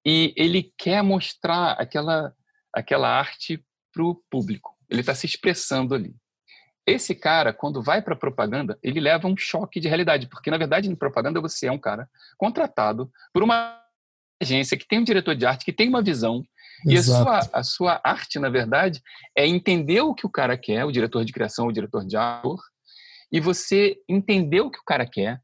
e 0.04 0.32
ele 0.36 0.72
quer 0.76 1.02
mostrar 1.02 1.72
aquela, 1.72 2.34
aquela 2.72 3.08
arte 3.08 3.62
para 3.92 4.02
o 4.02 4.14
público 4.30 4.75
ele 4.90 5.00
está 5.00 5.14
se 5.14 5.26
expressando 5.26 5.94
ali. 5.94 6.14
Esse 6.86 7.14
cara, 7.14 7.52
quando 7.52 7.82
vai 7.82 8.00
para 8.00 8.14
a 8.14 8.18
propaganda, 8.18 8.78
ele 8.82 9.00
leva 9.00 9.26
um 9.26 9.36
choque 9.36 9.80
de 9.80 9.88
realidade, 9.88 10.28
porque 10.28 10.50
na 10.50 10.58
verdade, 10.58 10.88
em 10.88 10.94
propaganda, 10.94 11.40
você 11.40 11.66
é 11.66 11.72
um 11.72 11.78
cara 11.78 12.08
contratado 12.38 13.10
por 13.32 13.42
uma 13.42 13.80
agência 14.40 14.76
que 14.76 14.86
tem 14.86 15.00
um 15.00 15.04
diretor 15.04 15.34
de 15.34 15.44
arte, 15.46 15.64
que 15.64 15.72
tem 15.72 15.88
uma 15.88 16.02
visão, 16.02 16.44
e 16.84 16.96
a 16.96 17.02
sua, 17.02 17.40
a 17.52 17.62
sua 17.62 18.00
arte, 18.04 18.38
na 18.38 18.48
verdade, 18.48 19.02
é 19.36 19.46
entender 19.46 20.00
o 20.02 20.14
que 20.14 20.26
o 20.26 20.30
cara 20.30 20.56
quer, 20.58 20.84
o 20.84 20.92
diretor 20.92 21.24
de 21.24 21.32
criação, 21.32 21.66
o 21.66 21.72
diretor 21.72 22.04
de 22.04 22.16
ator, 22.16 22.60
e 23.32 23.40
você 23.40 23.96
entender 24.08 24.60
o 24.60 24.70
que 24.70 24.78
o 24.78 24.84
cara 24.84 25.06
quer 25.06 25.40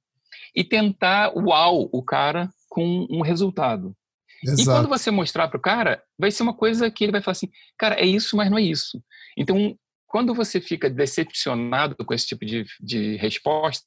e 0.54 0.62
tentar 0.62 1.32
uau 1.34 1.88
o 1.90 2.02
cara 2.02 2.50
com 2.68 3.06
um 3.10 3.22
resultado. 3.22 3.96
Exato. 4.44 4.60
E 4.60 4.64
quando 4.64 4.88
você 4.88 5.10
mostrar 5.10 5.48
para 5.48 5.58
o 5.58 5.62
cara, 5.62 6.02
vai 6.18 6.30
ser 6.30 6.42
uma 6.42 6.54
coisa 6.54 6.90
que 6.90 7.04
ele 7.04 7.12
vai 7.12 7.22
falar 7.22 7.32
assim, 7.32 7.50
cara, 7.78 7.94
é 7.94 8.04
isso, 8.04 8.36
mas 8.36 8.50
não 8.50 8.58
é 8.58 8.62
isso. 8.62 9.02
Então, 9.36 9.76
quando 10.06 10.34
você 10.34 10.60
fica 10.60 10.90
decepcionado 10.90 11.96
com 12.04 12.12
esse 12.12 12.26
tipo 12.26 12.44
de, 12.44 12.66
de 12.80 13.16
resposta, 13.16 13.86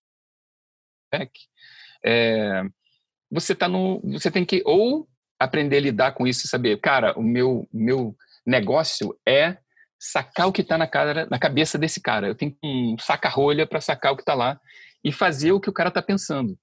é, 2.03 2.63
você 3.31 3.55
tá 3.55 3.67
no, 3.67 4.01
você 4.03 4.29
tem 4.31 4.43
que 4.43 4.61
ou 4.65 5.07
aprender 5.39 5.77
a 5.77 5.81
lidar 5.81 6.11
com 6.13 6.25
isso 6.25 6.45
e 6.45 6.49
saber, 6.49 6.79
cara, 6.79 7.17
o 7.17 7.23
meu 7.23 7.67
meu 7.71 8.15
negócio 8.45 9.17
é 9.27 9.57
sacar 9.99 10.47
o 10.47 10.51
que 10.51 10.61
está 10.61 10.77
na, 10.77 10.87
cara, 10.87 11.27
na 11.29 11.39
cabeça 11.39 11.77
desse 11.77 11.99
cara. 11.99 12.27
Eu 12.27 12.35
tenho 12.35 12.55
um 12.63 12.95
saca-rolha 12.99 13.65
para 13.65 13.81
sacar 13.81 14.13
o 14.13 14.15
que 14.15 14.21
está 14.21 14.33
lá 14.33 14.59
e 15.03 15.11
fazer 15.11 15.51
o 15.51 15.59
que 15.59 15.69
o 15.69 15.73
cara 15.73 15.89
está 15.89 16.01
pensando. 16.01 16.57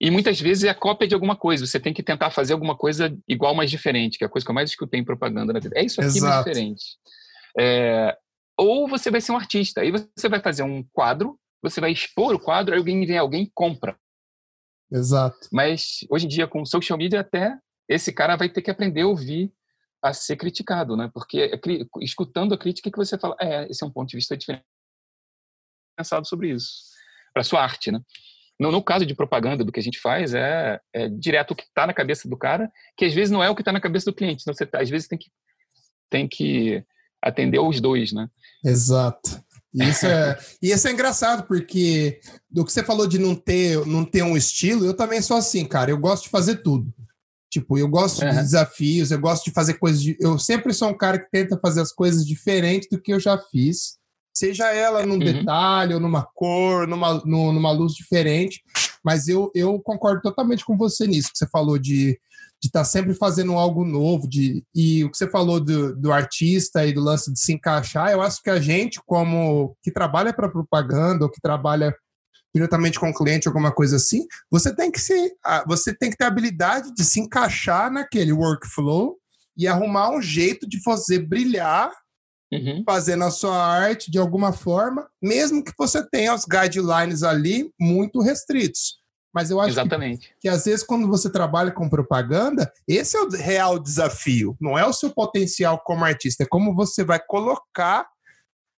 E 0.00 0.10
muitas 0.10 0.40
vezes 0.40 0.64
é 0.64 0.68
a 0.68 0.74
cópia 0.74 1.08
de 1.08 1.14
alguma 1.14 1.36
coisa. 1.36 1.66
Você 1.66 1.80
tem 1.80 1.92
que 1.92 2.02
tentar 2.02 2.30
fazer 2.30 2.52
alguma 2.52 2.76
coisa 2.76 3.16
igual, 3.26 3.54
mas 3.54 3.70
diferente, 3.70 4.16
que 4.16 4.24
é 4.24 4.26
a 4.26 4.30
coisa 4.30 4.44
que 4.44 4.50
eu 4.50 4.54
mais 4.54 4.70
escutei 4.70 5.00
em 5.00 5.04
propaganda 5.04 5.52
na 5.52 5.58
vida. 5.58 5.76
É 5.76 5.84
isso 5.84 6.00
aqui, 6.00 6.18
Exato. 6.18 6.24
mas 6.24 6.44
diferente. 6.44 6.84
É, 7.58 8.16
ou 8.56 8.88
você 8.88 9.10
vai 9.10 9.20
ser 9.20 9.32
um 9.32 9.36
artista. 9.36 9.80
Aí 9.80 9.90
você 9.90 10.28
vai 10.28 10.40
fazer 10.40 10.62
um 10.62 10.82
quadro, 10.92 11.38
você 11.62 11.80
vai 11.80 11.92
expor 11.92 12.34
o 12.34 12.40
quadro, 12.40 12.74
aí 12.74 12.78
alguém 12.78 13.04
vem, 13.06 13.18
alguém 13.18 13.50
compra. 13.54 13.98
Exato. 14.90 15.48
Mas 15.52 16.00
hoje 16.10 16.26
em 16.26 16.28
dia, 16.28 16.46
com 16.46 16.64
social 16.64 16.98
media, 16.98 17.20
até 17.20 17.56
esse 17.88 18.12
cara 18.12 18.36
vai 18.36 18.48
ter 18.48 18.62
que 18.62 18.70
aprender 18.70 19.02
a 19.02 19.06
ouvir 19.06 19.52
a 20.02 20.12
ser 20.12 20.36
criticado, 20.36 20.96
né? 20.96 21.10
Porque 21.12 21.40
é, 21.40 21.60
escutando 22.00 22.54
a 22.54 22.58
crítica 22.58 22.90
que 22.90 22.96
você 22.96 23.18
fala, 23.18 23.36
é, 23.40 23.68
esse 23.68 23.82
é 23.82 23.86
um 23.86 23.90
ponto 23.90 24.08
de 24.08 24.16
vista 24.16 24.36
diferente. 24.36 24.64
Pensado 25.96 26.26
sobre 26.26 26.50
isso. 26.50 26.84
Para 27.32 27.42
sua 27.42 27.62
arte, 27.62 27.90
né? 27.90 28.00
No, 28.58 28.72
no, 28.72 28.82
caso 28.82 29.06
de 29.06 29.14
propaganda, 29.14 29.64
do 29.64 29.70
que 29.70 29.78
a 29.78 29.82
gente 29.82 30.00
faz, 30.00 30.34
é, 30.34 30.80
é 30.92 31.08
direto 31.08 31.52
o 31.52 31.56
que 31.56 31.62
está 31.62 31.86
na 31.86 31.94
cabeça 31.94 32.28
do 32.28 32.36
cara, 32.36 32.70
que 32.96 33.04
às 33.04 33.14
vezes 33.14 33.30
não 33.30 33.42
é 33.42 33.48
o 33.48 33.54
que 33.54 33.62
está 33.62 33.72
na 33.72 33.80
cabeça 33.80 34.10
do 34.10 34.14
cliente. 34.14 34.42
Então, 34.42 34.54
você 34.54 34.66
tá, 34.66 34.80
às 34.80 34.90
vezes 34.90 35.06
tem 35.06 35.18
que, 35.18 35.30
tem 36.10 36.28
que 36.28 36.84
atender 37.22 37.58
os 37.58 37.80
dois, 37.80 38.12
né? 38.12 38.28
Exato. 38.64 39.42
Isso 39.74 40.06
é, 40.06 40.38
e 40.62 40.70
isso 40.70 40.88
é 40.88 40.92
engraçado, 40.92 41.46
porque 41.46 42.20
do 42.50 42.64
que 42.64 42.72
você 42.72 42.82
falou 42.82 43.06
de 43.06 43.18
não 43.18 43.34
ter, 43.34 43.84
não 43.86 44.04
ter 44.04 44.22
um 44.22 44.36
estilo, 44.36 44.84
eu 44.84 44.94
também 44.94 45.20
sou 45.20 45.36
assim, 45.36 45.64
cara. 45.64 45.90
Eu 45.90 45.98
gosto 45.98 46.24
de 46.24 46.30
fazer 46.30 46.62
tudo. 46.62 46.92
Tipo, 47.50 47.78
eu 47.78 47.88
gosto 47.88 48.22
uhum. 48.22 48.30
de 48.30 48.36
desafios, 48.36 49.10
eu 49.10 49.20
gosto 49.20 49.44
de 49.44 49.52
fazer 49.52 49.74
coisas. 49.74 50.02
De, 50.02 50.16
eu 50.20 50.38
sempre 50.38 50.72
sou 50.74 50.88
um 50.88 50.96
cara 50.96 51.18
que 51.18 51.30
tenta 51.30 51.58
fazer 51.60 51.80
as 51.80 51.92
coisas 51.92 52.26
diferentes 52.26 52.88
do 52.90 53.00
que 53.00 53.12
eu 53.12 53.20
já 53.20 53.38
fiz 53.38 53.98
seja 54.38 54.72
ela 54.72 55.04
num 55.04 55.14
uhum. 55.14 55.18
detalhe, 55.18 55.94
ou 55.94 56.00
numa 56.00 56.22
cor, 56.22 56.86
numa, 56.86 57.20
numa 57.24 57.72
luz 57.72 57.92
diferente. 57.94 58.62
Mas 59.04 59.26
eu, 59.26 59.50
eu 59.54 59.78
concordo 59.80 60.22
totalmente 60.22 60.64
com 60.64 60.76
você 60.76 61.06
nisso, 61.06 61.32
que 61.32 61.38
você 61.38 61.48
falou 61.48 61.78
de 61.78 62.18
de 62.60 62.68
estar 62.68 62.80
tá 62.80 62.84
sempre 62.84 63.14
fazendo 63.14 63.52
algo 63.52 63.84
novo, 63.84 64.28
de, 64.28 64.64
e 64.74 65.04
o 65.04 65.10
que 65.10 65.16
você 65.16 65.30
falou 65.30 65.60
do, 65.60 65.94
do 65.94 66.12
artista 66.12 66.84
e 66.84 66.92
do 66.92 67.00
lance 67.00 67.32
de 67.32 67.38
se 67.38 67.52
encaixar, 67.52 68.10
eu 68.10 68.20
acho 68.20 68.42
que 68.42 68.50
a 68.50 68.60
gente, 68.60 69.00
como 69.06 69.76
que 69.82 69.92
trabalha 69.92 70.32
para 70.32 70.48
propaganda 70.48 71.24
ou 71.24 71.30
que 71.30 71.40
trabalha 71.40 71.94
diretamente 72.54 72.98
com 72.98 73.10
o 73.10 73.14
cliente, 73.14 73.46
alguma 73.46 73.72
coisa 73.72 73.96
assim, 73.96 74.26
você 74.50 74.74
tem 74.74 74.90
que 74.90 75.00
ser, 75.00 75.32
você 75.66 75.94
tem 75.94 76.10
que 76.10 76.16
ter 76.16 76.24
a 76.24 76.28
habilidade 76.28 76.92
de 76.94 77.04
se 77.04 77.20
encaixar 77.20 77.90
naquele 77.90 78.32
workflow 78.32 79.16
e 79.56 79.66
arrumar 79.66 80.10
um 80.10 80.22
jeito 80.22 80.68
de 80.68 80.82
fazer 80.82 81.20
brilhar 81.20 81.92
uhum. 82.52 82.82
fazendo 82.86 83.24
a 83.24 83.30
sua 83.30 83.56
arte 83.56 84.10
de 84.10 84.18
alguma 84.18 84.52
forma, 84.52 85.08
mesmo 85.22 85.62
que 85.62 85.72
você 85.78 86.04
tenha 86.08 86.34
os 86.34 86.44
guidelines 86.44 87.22
ali 87.22 87.70
muito 87.78 88.20
restritos. 88.20 88.97
Mas 89.38 89.52
eu 89.52 89.60
acho 89.60 89.70
Exatamente. 89.70 90.30
Que, 90.30 90.34
que 90.40 90.48
às 90.48 90.64
vezes 90.64 90.84
quando 90.84 91.06
você 91.06 91.30
trabalha 91.30 91.70
com 91.70 91.88
propaganda, 91.88 92.72
esse 92.88 93.16
é 93.16 93.20
o 93.20 93.28
real 93.30 93.78
desafio. 93.78 94.56
Não 94.60 94.76
é 94.76 94.84
o 94.84 94.92
seu 94.92 95.10
potencial 95.10 95.78
como 95.78 96.04
artista, 96.04 96.42
é 96.42 96.46
como 96.46 96.74
você 96.74 97.04
vai 97.04 97.20
colocar 97.24 98.08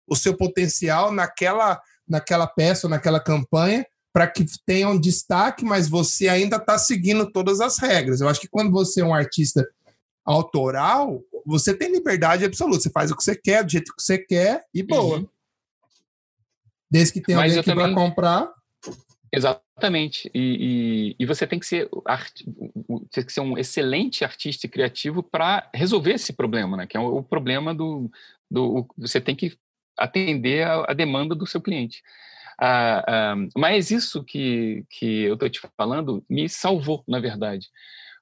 o 0.05 0.17
seu 0.17 0.37
potencial 0.37 1.13
naquela, 1.13 1.81
naquela 2.09 2.45
peça, 2.45 2.89
naquela 2.89 3.21
campanha, 3.21 3.87
para 4.13 4.27
que 4.27 4.45
tenha 4.67 4.89
um 4.89 4.99
destaque, 4.99 5.65
mas 5.65 5.89
você 5.89 6.27
ainda 6.27 6.57
está 6.57 6.77
seguindo 6.77 7.31
todas 7.31 7.61
as 7.61 7.79
regras. 7.79 8.21
Eu 8.21 8.29
acho 8.29 8.41
que 8.41 8.49
quando 8.49 8.73
você 8.73 9.01
é 9.01 9.05
um 9.05 9.15
artista 9.15 9.65
autoral, 10.25 11.23
você 11.47 11.73
tem 11.73 11.93
liberdade 11.93 12.45
absoluta. 12.45 12.81
Você 12.81 12.91
faz 12.91 13.13
o 13.13 13.17
que 13.17 13.23
você 13.23 13.37
quer, 13.37 13.63
do 13.63 13.71
jeito 13.71 13.95
que 13.95 14.03
você 14.03 14.19
quer 14.19 14.65
e 14.75 14.83
boa. 14.83 15.19
Uhum. 15.19 15.29
Desde 16.91 17.13
que 17.13 17.21
tenha 17.21 17.39
alguém 17.39 17.61
aqui 17.61 17.71
também... 17.71 17.95
para 17.95 17.95
comprar. 17.95 18.58
Exatamente. 19.33 20.31
E, 20.35 21.15
e, 21.19 21.23
e, 21.23 21.27
você 21.27 21.47
tem 21.47 21.59
que 21.59 21.67
ser 21.67 21.89
tem 23.11 23.25
que 23.25 23.33
ser 23.33 23.41
um 23.41 23.59
excelente 23.59 24.25
artista 24.25 24.67
e 24.67 24.71
criativo 24.71 25.23
para 25.23 25.69
resolver 25.75 26.13
esse 26.13 26.33
problema, 26.33 26.77
né? 26.77 26.87
Que 26.87 26.97
é 26.97 27.01
o, 27.01 27.19
o 27.19 27.23
problema 27.23 27.75
do, 27.75 28.11
do. 28.51 28.89
Você 28.97 29.21
tem 29.21 29.37
que 29.37 29.59
atender 29.99 30.67
a, 30.67 30.87
a 30.89 30.95
demanda 30.95 31.35
do 31.35 31.47
seu 31.47 31.61
cliente. 31.61 32.03
Ah, 32.61 33.05
ah, 33.07 33.37
mas 33.57 33.91
isso 33.91 34.25
que, 34.25 34.85
que 34.91 35.23
eu 35.23 35.35
estou 35.35 35.49
te 35.49 35.61
falando 35.77 36.25
me 36.29 36.49
salvou, 36.49 37.05
na 37.07 37.21
verdade, 37.21 37.69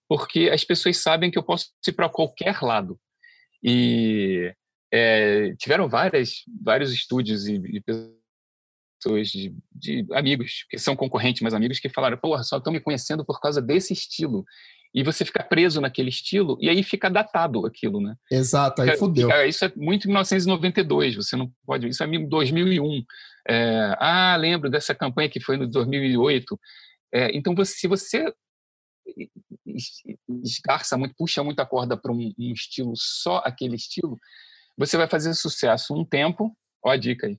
porque 0.09 0.51
as 0.53 0.65
pessoas 0.65 0.99
sabem 0.99 1.31
que 1.31 1.39
eu 1.39 1.43
posso 1.43 1.71
ir 1.87 1.93
para 1.93 2.09
qualquer 2.09 2.61
lado. 2.63 2.99
E 3.63 4.55
é, 4.93 5.55
tiveram 5.57 5.89
várias, 5.89 6.45
vários 6.63 6.93
estúdios 6.93 7.47
e, 7.47 7.55
e 7.55 7.81
pessoas 7.81 8.17
de, 9.31 9.55
de, 9.73 10.07
amigos 10.13 10.65
que 10.71 10.79
são 10.79 10.97
concorrentes, 10.97 11.43
mas 11.43 11.55
amigos 11.55 11.79
que 11.79 11.89
falaram: 11.89 12.17
porra, 12.19 12.43
só 12.43 12.59
estão 12.59 12.73
me 12.73 12.81
conhecendo 12.81 13.25
por 13.25 13.41
causa 13.41 13.61
desse 13.61 13.93
estilo 13.93 14.45
e 14.95 15.03
você 15.03 15.25
fica 15.25 15.43
preso 15.43 15.81
naquele 15.81 16.09
estilo 16.09 16.57
e 16.61 16.71
aí 16.71 16.83
fica 16.83 17.11
datado 17.11 17.67
aquilo, 17.67 18.01
né? 18.01 18.15
Exato, 18.31 18.83
aí 18.83 18.97
fudeu. 18.97 19.29
Isso 19.47 19.65
é 19.65 19.73
muito 19.77 20.09
1992, 20.09 21.17
você 21.17 21.37
não 21.37 21.53
pode, 21.67 21.87
isso 21.87 22.03
é 22.03 22.07
2001. 22.07 23.05
É, 23.49 23.95
ah, 23.99 24.37
lembro 24.37 24.71
dessa 24.71 24.95
campanha 24.95 25.29
que 25.29 25.41
foi 25.41 25.57
no 25.57 25.69
2008. 25.69 26.59
É, 27.13 27.37
então, 27.37 27.55
você, 27.55 27.75
se 27.75 27.87
você 27.87 28.33
esgarça 30.43 30.97
muito, 30.97 31.15
puxa 31.17 31.43
muito 31.45 31.61
a 31.61 31.67
corda 31.67 31.97
para 31.97 32.13
um, 32.13 32.33
um, 32.39 32.53
estilo, 32.53 32.93
só 32.97 33.43
aquele 33.45 33.77
estilo, 33.77 34.19
você 34.77 34.97
vai 34.97 35.09
fazer 35.09 35.35
sucesso 35.35 35.95
um 35.95 36.05
tempo, 36.05 36.57
ó 36.83 36.91
a 36.91 36.97
dica 36.97 37.27
aí, 37.27 37.39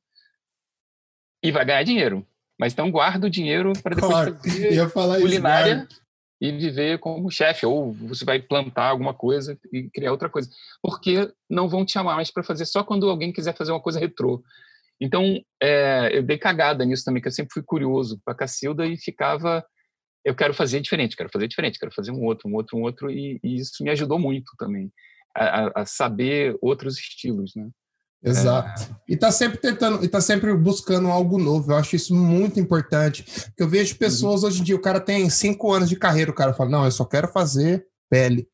e 1.48 1.52
vai 1.52 1.66
ganhar 1.66 1.84
dinheiro. 1.84 2.26
Mas 2.60 2.74
então 2.74 2.92
guarda 2.92 3.28
o 3.28 3.30
dinheiro 3.30 3.72
para 3.82 3.96
depois 3.96 4.12
claro, 4.12 4.36
fazer 4.36 5.22
culinária 5.22 5.88
isso, 5.90 6.02
e 6.42 6.52
viver 6.52 7.00
como 7.00 7.32
chefe, 7.32 7.66
ou 7.66 7.94
você 7.94 8.26
vai 8.26 8.42
plantar 8.42 8.90
alguma 8.90 9.14
coisa 9.14 9.58
e 9.72 9.90
criar 9.90 10.12
outra 10.12 10.30
coisa. 10.30 10.50
Porque 10.82 11.32
não 11.50 11.70
vão 11.70 11.86
te 11.86 11.94
chamar 11.94 12.16
mais 12.16 12.32
para 12.32 12.44
fazer 12.44 12.66
só 12.66 12.84
quando 12.84 13.10
alguém 13.10 13.32
quiser 13.32 13.56
fazer 13.56 13.72
uma 13.72 13.82
coisa 13.82 14.00
retrô. 14.00 14.44
Então, 15.00 15.40
é, 15.62 16.10
eu 16.12 16.24
dei 16.24 16.38
cagada 16.38 16.84
nisso 16.84 17.06
também, 17.06 17.22
que 17.22 17.28
eu 17.28 17.32
sempre 17.32 17.54
fui 17.54 17.64
curioso 17.64 18.20
para 18.26 18.34
a 18.34 18.38
Cacilda 18.38 18.86
e 18.86 18.98
ficava, 18.98 19.64
eu 20.26 20.36
quero 20.36 20.56
fazer 20.56 20.80
diferente, 20.80 21.16
quero 21.16 21.30
fazer 21.32 21.48
diferente, 21.48 21.78
quero 21.78 21.94
fazer 21.94 22.12
um 22.12 22.24
outro, 22.26 22.50
um 22.50 22.56
outro, 22.56 22.78
um 22.78 22.82
outro, 22.82 23.12
e, 23.12 23.40
e 23.44 23.58
isso 23.58 23.84
me 23.84 23.92
ajudou 23.92 24.18
muito 24.18 24.52
também, 24.58 24.92
a, 25.36 25.82
a, 25.82 25.86
saber 25.86 26.58
outros 26.60 26.98
estilos, 26.98 27.54
né? 27.56 27.70
Exato. 28.24 28.84
É... 28.84 29.14
E 29.14 29.18
tá 29.18 29.32
sempre 29.32 29.58
tentando, 29.58 30.04
e 30.04 30.08
tá 30.08 30.20
sempre 30.20 30.54
buscando 30.56 31.08
algo 31.10 31.38
novo. 31.38 31.72
Eu 31.72 31.78
acho 31.78 31.96
isso 31.96 32.16
muito 32.16 32.60
importante. 32.60 33.24
Porque 33.24 33.64
eu 33.64 33.70
vejo 33.70 33.96
pessoas 33.98 34.44
hoje 34.44 34.62
em 34.62 34.64
dia, 34.64 34.76
o 34.76 34.82
cara 34.82 35.00
tem 35.00 35.30
cinco 35.30 35.72
anos 35.72 35.90
de 35.90 35.96
carreira, 35.96 36.32
o 36.32 36.36
cara 36.36 36.54
fala, 36.54 36.70
não, 36.70 36.86
eu 36.86 36.92
só 36.92 37.06
quero 37.06 37.28
fazer 37.28 37.86
pele. 38.10 38.48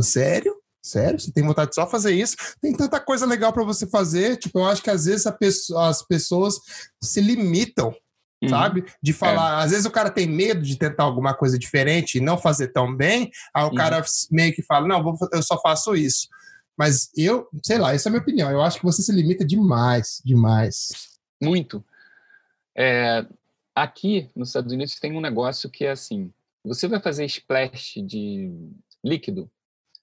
sério? 0.00 0.54
Sério? 0.82 1.18
Você 1.18 1.32
tem 1.32 1.42
vontade 1.42 1.70
de 1.70 1.74
só 1.74 1.84
fazer 1.84 2.12
isso? 2.12 2.36
Tem 2.60 2.72
tanta 2.72 3.00
coisa 3.00 3.26
legal 3.26 3.52
para 3.52 3.64
você 3.64 3.88
fazer. 3.88 4.36
Tipo, 4.36 4.60
eu 4.60 4.66
acho 4.66 4.80
que 4.80 4.90
às 4.90 5.06
vezes 5.06 5.26
pessoa, 5.36 5.88
as 5.88 6.00
pessoas 6.06 6.60
se 7.02 7.20
limitam, 7.20 7.92
uhum. 8.40 8.48
sabe? 8.48 8.84
De 9.02 9.12
falar. 9.12 9.62
É. 9.62 9.64
Às 9.64 9.70
vezes 9.72 9.84
o 9.84 9.90
cara 9.90 10.10
tem 10.10 10.28
medo 10.28 10.62
de 10.62 10.78
tentar 10.78 11.02
alguma 11.02 11.34
coisa 11.34 11.58
diferente 11.58 12.18
e 12.18 12.20
não 12.20 12.38
fazer 12.38 12.68
tão 12.68 12.94
bem. 12.94 13.32
Aí 13.52 13.64
o 13.64 13.70
uhum. 13.70 13.74
cara 13.74 14.04
meio 14.30 14.54
que 14.54 14.62
fala: 14.62 14.86
não, 14.86 15.16
eu 15.32 15.42
só 15.42 15.60
faço 15.60 15.96
isso. 15.96 16.28
Mas 16.76 17.10
eu, 17.16 17.48
sei 17.62 17.78
lá, 17.78 17.94
essa 17.94 18.08
é 18.08 18.10
a 18.10 18.12
minha 18.12 18.22
opinião. 18.22 18.50
Eu 18.50 18.62
acho 18.62 18.78
que 18.78 18.84
você 18.84 19.02
se 19.02 19.12
limita 19.12 19.44
demais, 19.44 20.20
demais. 20.24 21.18
Muito. 21.42 21.84
É, 22.76 23.26
aqui 23.74 24.30
nos 24.36 24.48
Estados 24.48 24.72
Unidos 24.72 25.00
tem 25.00 25.12
um 25.12 25.20
negócio 25.20 25.70
que 25.70 25.84
é 25.84 25.90
assim: 25.90 26.32
você 26.62 26.86
vai 26.86 27.00
fazer 27.00 27.24
splash 27.24 28.02
de 28.02 28.50
líquido, 29.02 29.50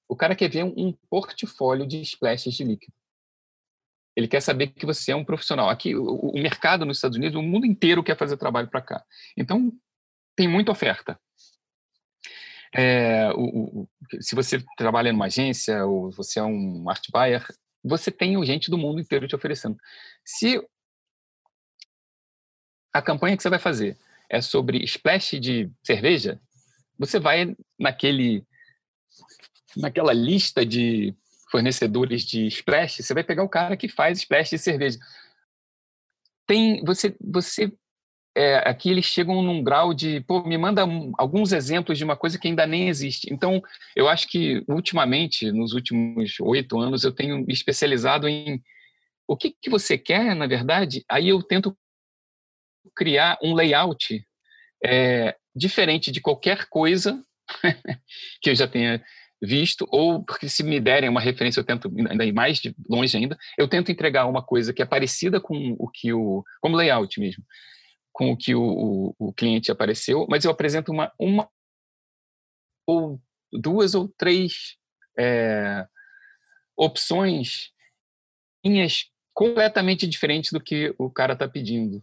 o 0.07 0.15
cara 0.15 0.35
quer 0.35 0.49
ver 0.49 0.63
um 0.63 0.93
portfólio 1.09 1.87
de 1.87 2.01
splashes 2.01 2.53
de 2.53 2.63
líquido. 2.63 2.93
Ele 4.15 4.27
quer 4.27 4.41
saber 4.41 4.67
que 4.67 4.85
você 4.85 5.11
é 5.11 5.15
um 5.15 5.25
profissional. 5.25 5.69
Aqui, 5.69 5.95
o, 5.95 6.05
o 6.05 6.33
mercado 6.33 6.85
nos 6.85 6.97
Estados 6.97 7.17
Unidos, 7.17 7.35
o 7.35 7.41
mundo 7.41 7.65
inteiro 7.65 8.03
quer 8.03 8.15
fazer 8.15 8.37
trabalho 8.37 8.67
para 8.67 8.81
cá. 8.81 9.03
Então, 9.35 9.73
tem 10.35 10.47
muita 10.47 10.71
oferta. 10.71 11.19
É, 12.75 13.31
o, 13.33 13.81
o, 13.81 13.89
se 14.19 14.35
você 14.35 14.63
trabalha 14.77 15.11
numa 15.11 15.25
agência 15.25 15.85
ou 15.85 16.11
você 16.11 16.39
é 16.39 16.43
um 16.43 16.89
art 16.89 17.05
buyer, 17.11 17.45
você 17.83 18.09
tem 18.09 18.43
gente 18.45 18.71
do 18.71 18.77
mundo 18.77 18.99
inteiro 18.99 19.27
te 19.27 19.35
oferecendo. 19.35 19.77
Se 20.25 20.59
a 22.91 23.01
campanha 23.01 23.35
que 23.35 23.43
você 23.43 23.49
vai 23.49 23.59
fazer 23.59 23.97
é 24.29 24.41
sobre 24.41 24.83
splash 24.83 25.39
de 25.39 25.69
cerveja, 25.83 26.39
você 26.97 27.19
vai 27.19 27.55
naquele 27.77 28.45
naquela 29.75 30.13
lista 30.13 30.65
de 30.65 31.15
fornecedores 31.49 32.23
de 32.23 32.47
splash, 32.47 33.03
você 33.03 33.13
vai 33.13 33.23
pegar 33.23 33.43
o 33.43 33.49
cara 33.49 33.77
que 33.77 33.87
faz 33.87 34.19
splash 34.19 34.51
de 34.51 34.57
cerveja. 34.57 34.99
Tem, 36.47 36.83
você, 36.83 37.15
você 37.21 37.71
é, 38.35 38.57
aqui 38.67 38.89
eles 38.89 39.05
chegam 39.05 39.41
num 39.41 39.63
grau 39.63 39.93
de, 39.93 40.21
pô, 40.21 40.43
me 40.43 40.57
manda 40.57 40.83
alguns 41.17 41.51
exemplos 41.51 41.97
de 41.97 42.03
uma 42.03 42.15
coisa 42.15 42.39
que 42.39 42.47
ainda 42.47 42.65
nem 42.65 42.89
existe. 42.89 43.31
Então, 43.31 43.61
eu 43.95 44.07
acho 44.07 44.27
que 44.27 44.63
ultimamente, 44.67 45.51
nos 45.51 45.73
últimos 45.73 46.39
oito 46.39 46.79
anos, 46.79 47.03
eu 47.03 47.11
tenho 47.11 47.37
me 47.37 47.53
especializado 47.53 48.27
em 48.27 48.61
o 49.27 49.37
que, 49.37 49.55
que 49.61 49.69
você 49.69 49.97
quer, 49.97 50.35
na 50.35 50.47
verdade. 50.47 51.05
Aí 51.07 51.29
eu 51.29 51.41
tento 51.43 51.77
criar 52.95 53.37
um 53.41 53.53
layout 53.53 54.25
é, 54.83 55.35
diferente 55.55 56.11
de 56.11 56.19
qualquer 56.19 56.65
coisa 56.65 57.23
que 58.41 58.49
eu 58.49 58.55
já 58.55 58.67
tenha 58.67 59.03
visto, 59.41 59.85
ou 59.91 60.23
porque 60.23 60.47
se 60.47 60.63
me 60.63 60.79
derem 60.79 61.09
uma 61.09 61.19
referência, 61.19 61.59
eu 61.59 61.65
tento 61.65 61.91
ainda 62.09 62.25
ir 62.25 62.31
mais 62.31 62.59
de 62.59 62.73
longe 62.89 63.15
ainda, 63.15 63.37
eu 63.57 63.67
tento 63.67 63.91
entregar 63.91 64.25
uma 64.25 64.41
coisa 64.41 64.73
que 64.73 64.81
é 64.81 64.85
parecida 64.85 65.39
com 65.39 65.75
o 65.77 65.89
que 65.89 66.13
o, 66.13 66.43
como 66.61 66.77
layout 66.77 67.19
mesmo, 67.19 67.43
com 68.13 68.31
o 68.31 68.37
que 68.37 68.53
o, 68.53 68.61
o, 68.61 69.15
o 69.17 69.33
cliente 69.33 69.71
apareceu, 69.71 70.27
mas 70.29 70.45
eu 70.45 70.51
apresento 70.51 70.91
uma, 70.91 71.11
uma 71.19 71.49
ou 72.87 73.19
duas 73.51 73.95
ou 73.95 74.07
três 74.07 74.77
é, 75.17 75.85
opções 76.77 77.71
minhas 78.63 79.05
completamente 79.33 80.07
diferentes 80.07 80.51
do 80.51 80.61
que 80.61 80.93
o 80.97 81.09
cara 81.09 81.33
está 81.33 81.47
pedindo. 81.47 82.01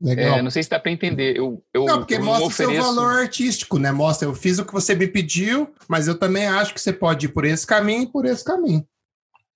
Legal. 0.00 0.38
É, 0.38 0.42
não 0.42 0.50
sei 0.50 0.62
se 0.62 0.70
dá 0.70 0.78
para 0.78 0.92
entender. 0.92 1.36
Eu, 1.36 1.62
eu, 1.74 1.84
não, 1.84 1.98
porque 1.98 2.14
eu 2.14 2.22
mostra 2.22 2.46
o 2.46 2.50
seu 2.52 2.72
valor 2.72 3.20
artístico, 3.20 3.78
né? 3.78 3.90
Mostra, 3.90 4.28
eu 4.28 4.34
fiz 4.34 4.58
o 4.58 4.64
que 4.64 4.72
você 4.72 4.94
me 4.94 5.08
pediu, 5.08 5.74
mas 5.88 6.06
eu 6.06 6.16
também 6.16 6.46
acho 6.46 6.72
que 6.72 6.80
você 6.80 6.92
pode 6.92 7.26
ir 7.26 7.30
por 7.30 7.44
esse 7.44 7.66
caminho 7.66 8.04
e 8.04 8.06
por 8.06 8.24
esse 8.24 8.44
caminho. 8.44 8.86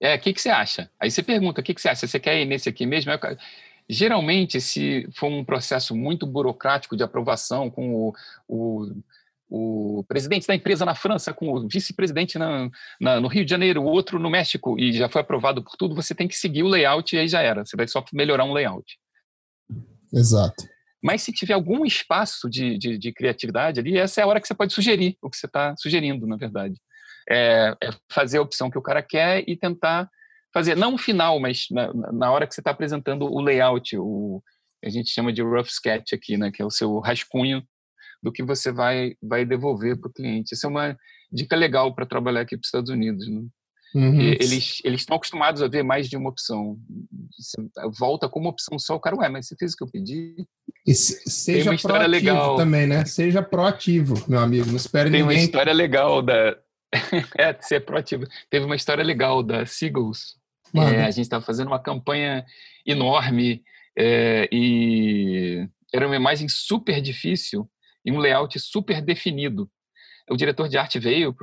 É, 0.01 0.17
o 0.17 0.21
que, 0.21 0.33
que 0.33 0.43
você 0.43 0.49
acha? 0.49 0.91
Aí 0.99 1.09
você 1.09 1.23
pergunta, 1.23 1.61
o 1.61 1.65
que, 1.65 1.73
que 1.73 1.81
você 1.81 1.89
acha? 1.89 2.09
Você 2.09 2.19
quer 2.19 2.41
ir 2.41 2.45
nesse 2.45 2.69
aqui 2.69 2.85
mesmo? 2.85 3.13
Geralmente, 3.93 4.59
se 4.59 5.07
for 5.13 5.31
um 5.31 5.45
processo 5.45 5.95
muito 5.95 6.27
burocrático 6.27 6.97
de 6.97 7.03
aprovação 7.03 7.71
com 7.71 7.95
o, 7.95 8.15
o, 8.49 9.03
o 9.51 10.05
presidente 10.05 10.47
da 10.47 10.55
empresa 10.55 10.87
na 10.87 10.95
França, 10.95 11.35
com 11.35 11.53
o 11.53 11.69
vice-presidente 11.69 12.39
no 12.39 13.29
Rio 13.29 13.45
de 13.45 13.51
Janeiro, 13.51 13.83
o 13.83 13.87
outro 13.87 14.19
no 14.19 14.31
México, 14.31 14.81
e 14.81 14.95
já 14.95 15.11
foi 15.11 15.21
aprovado 15.21 15.63
por 15.63 15.77
tudo, 15.77 15.95
você 15.95 16.15
tem 16.15 16.27
que 16.27 16.35
seguir 16.35 16.63
o 16.63 16.69
layout 16.69 17.15
e 17.15 17.19
aí 17.19 17.29
já 17.29 17.43
era. 17.43 17.67
Você 17.67 17.77
vai 17.77 17.87
só 17.87 18.03
melhorar 18.15 18.45
um 18.45 18.55
layout. 18.55 18.99
Exato. 20.11 20.67
Mas 21.03 21.21
se 21.21 21.31
tiver 21.31 21.53
algum 21.53 21.85
espaço 21.85 22.49
de, 22.49 22.79
de, 22.79 22.97
de, 22.97 23.13
criatividade 23.13 23.79
ali, 23.79 23.99
essa 23.99 24.23
é 24.23 24.25
a 24.25 24.27
hora 24.27 24.41
que 24.41 24.49
você 24.49 24.55
pode 24.55 24.73
sugerir 24.73 25.19
o 25.21 25.29
que 25.29 25.37
você 25.37 25.45
está 25.45 25.75
sugerindo, 25.77 26.27
na 26.27 26.39
verdade. 26.39 26.81
É, 27.29 27.77
é, 27.83 27.91
fazer 28.11 28.39
a 28.39 28.43
opção 28.43 28.71
que 28.71 28.79
o 28.79 28.83
cara 28.83 29.03
quer 29.03 29.45
e 29.47 29.55
tentar 29.55 30.09
fazer, 30.53 30.77
não 30.77 30.95
o 30.95 30.99
final, 30.99 31.41
mas 31.41 31.67
na, 31.71 31.93
na 32.13 32.31
hora 32.31 32.47
que 32.47 32.55
você 32.55 32.61
está 32.61 32.71
apresentando 32.71 33.25
o 33.25 33.41
layout, 33.41 33.97
o, 33.97 34.43
a 34.85 34.89
gente 34.89 35.11
chama 35.11 35.33
de 35.33 35.43
rough 35.43 35.69
sketch 35.69 36.13
aqui, 36.13 36.37
né, 36.37 36.51
que 36.51 36.63
é 36.63 36.65
o 36.65 36.71
seu 36.71 36.99
rascunho 36.99 37.63
do 38.23 38.33
que 38.33 38.43
você 38.43 38.71
vai, 38.71 39.17
vai 39.23 39.45
devolver 39.45 39.99
para 39.99 40.09
o 40.09 40.13
cliente. 40.13 40.55
Essa 40.55 40.67
é 40.67 40.71
uma 40.71 40.97
dica 41.33 41.57
legal 41.57 41.95
para 41.95 42.07
trabalhar 42.07 42.43
aqui 42.43 42.57
para 42.57 42.63
os 42.63 42.69
Estados 42.69 42.91
Unidos. 42.91 43.27
Né? 43.27 43.43
Uhum. 43.95 44.21
Eles 44.21 44.81
eles 44.85 45.01
estão 45.01 45.17
acostumados 45.17 45.63
a 45.63 45.69
ver 45.69 45.83
mais 45.83 46.09
de 46.09 46.17
uma 46.17 46.31
opção. 46.31 46.79
Você 47.37 47.57
volta 47.99 48.29
com 48.29 48.41
uma 48.41 48.51
opção 48.51 48.79
só, 48.79 48.95
o 48.95 49.01
cara, 49.01 49.17
ué, 49.17 49.29
mas 49.29 49.47
você 49.47 49.57
fez 49.57 49.73
o 49.73 49.77
que 49.77 49.85
eu 49.85 49.91
pedi? 49.91 50.47
Se, 50.87 51.23
seja 51.29 51.59
Tem 51.59 51.69
uma 51.69 51.75
história 51.75 52.07
legal 52.07 52.57
também, 52.57 52.87
né? 52.87 53.05
Seja 53.05 53.43
proativo, 53.43 54.15
meu 54.29 54.41
amigo. 54.41 54.67
Não 54.67 54.77
espere 54.77 55.11
Tem 55.11 55.21
ninguém. 55.21 55.37
Tem 55.37 55.39
uma 55.39 55.45
história 55.45 55.73
legal 55.73 56.23
da. 56.23 56.57
é, 57.39 57.57
ser 57.61 57.85
proativo. 57.85 58.25
Teve 58.51 58.65
uma 58.65 58.77
história 58.77 59.05
legal 59.05 59.43
da 59.43 59.67
Seagulls. 59.67 60.37
É, 60.75 61.05
a 61.05 61.11
gente 61.11 61.25
estava 61.25 61.45
fazendo 61.45 61.69
uma 61.69 61.79
campanha 61.79 62.45
enorme 62.87 63.63
é, 63.97 64.49
e 64.51 65.69
era 65.93 66.07
uma 66.07 66.17
imagem 66.17 66.49
super 66.49 67.01
difícil 67.01 67.69
e 68.05 68.11
um 68.11 68.19
layout 68.19 68.59
super 68.59 69.03
definido. 69.03 69.71
O 70.31 70.37
diretor 70.37 70.69
de 70.69 70.79
arte 70.79 70.99
veio 70.99 71.35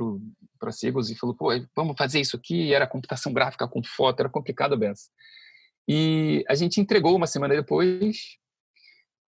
para 0.58 0.72
Seagulls 0.72 1.12
e 1.14 1.18
falou: 1.18 1.36
pô, 1.36 1.50
vamos 1.76 1.96
fazer 1.98 2.20
isso 2.20 2.36
aqui. 2.36 2.74
Era 2.74 2.88
computação 2.88 3.32
gráfica 3.32 3.68
com 3.68 3.84
foto, 3.84 4.22
era 4.22 4.30
complicado 4.30 4.78
beça. 4.78 5.10
E 5.88 6.44
a 6.48 6.56
gente 6.56 6.80
entregou 6.80 7.16
uma 7.16 7.28
semana 7.28 7.56
depois. 7.56 8.38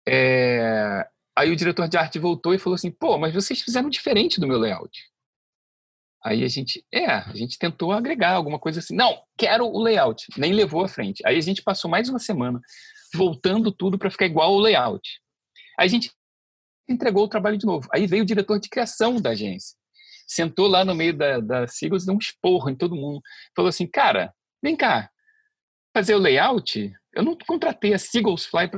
É, 0.07 1.07
aí 1.35 1.51
o 1.51 1.55
diretor 1.55 1.87
de 1.87 1.97
arte 1.97 2.17
voltou 2.17 2.53
e 2.53 2.59
falou 2.59 2.75
assim: 2.75 2.91
pô, 2.91 3.17
mas 3.17 3.33
vocês 3.33 3.61
fizeram 3.61 3.89
diferente 3.89 4.39
do 4.39 4.47
meu 4.47 4.57
layout. 4.57 5.10
Aí 6.23 6.43
a 6.43 6.47
gente, 6.47 6.85
é, 6.93 7.05
a 7.05 7.33
gente 7.33 7.57
tentou 7.57 7.91
agregar 7.91 8.33
alguma 8.33 8.59
coisa 8.59 8.79
assim. 8.79 8.95
Não, 8.95 9.21
quero 9.37 9.65
o 9.65 9.81
layout. 9.81 10.27
Nem 10.37 10.53
levou 10.53 10.83
à 10.83 10.87
frente. 10.87 11.21
Aí 11.25 11.37
a 11.37 11.41
gente 11.41 11.63
passou 11.63 11.89
mais 11.89 12.09
uma 12.09 12.19
semana 12.19 12.59
voltando 13.13 13.71
tudo 13.71 13.97
para 13.97 14.11
ficar 14.11 14.25
igual 14.25 14.53
ao 14.53 14.59
layout. 14.59 15.19
Aí 15.79 15.85
a 15.85 15.89
gente 15.89 16.11
entregou 16.87 17.23
o 17.23 17.27
trabalho 17.27 17.57
de 17.57 17.65
novo. 17.65 17.87
Aí 17.91 18.05
veio 18.05 18.23
o 18.23 18.25
diretor 18.25 18.59
de 18.59 18.69
criação 18.69 19.19
da 19.19 19.31
agência. 19.31 19.75
Sentou 20.27 20.67
lá 20.67 20.85
no 20.85 20.95
meio 20.95 21.17
da, 21.17 21.39
da 21.39 21.67
Seagulls, 21.67 22.05
deu 22.05 22.15
um 22.15 22.19
esporro 22.19 22.69
em 22.69 22.75
todo 22.75 22.95
mundo. 22.95 23.21
Falou 23.55 23.69
assim, 23.69 23.87
cara, 23.87 24.33
vem 24.63 24.75
cá, 24.75 25.09
fazer 25.93 26.15
o 26.15 26.19
layout? 26.19 26.93
Eu 27.13 27.23
não 27.23 27.35
contratei 27.35 27.93
a 27.93 27.99
Seagulls 27.99 28.47
Fly 28.47 28.69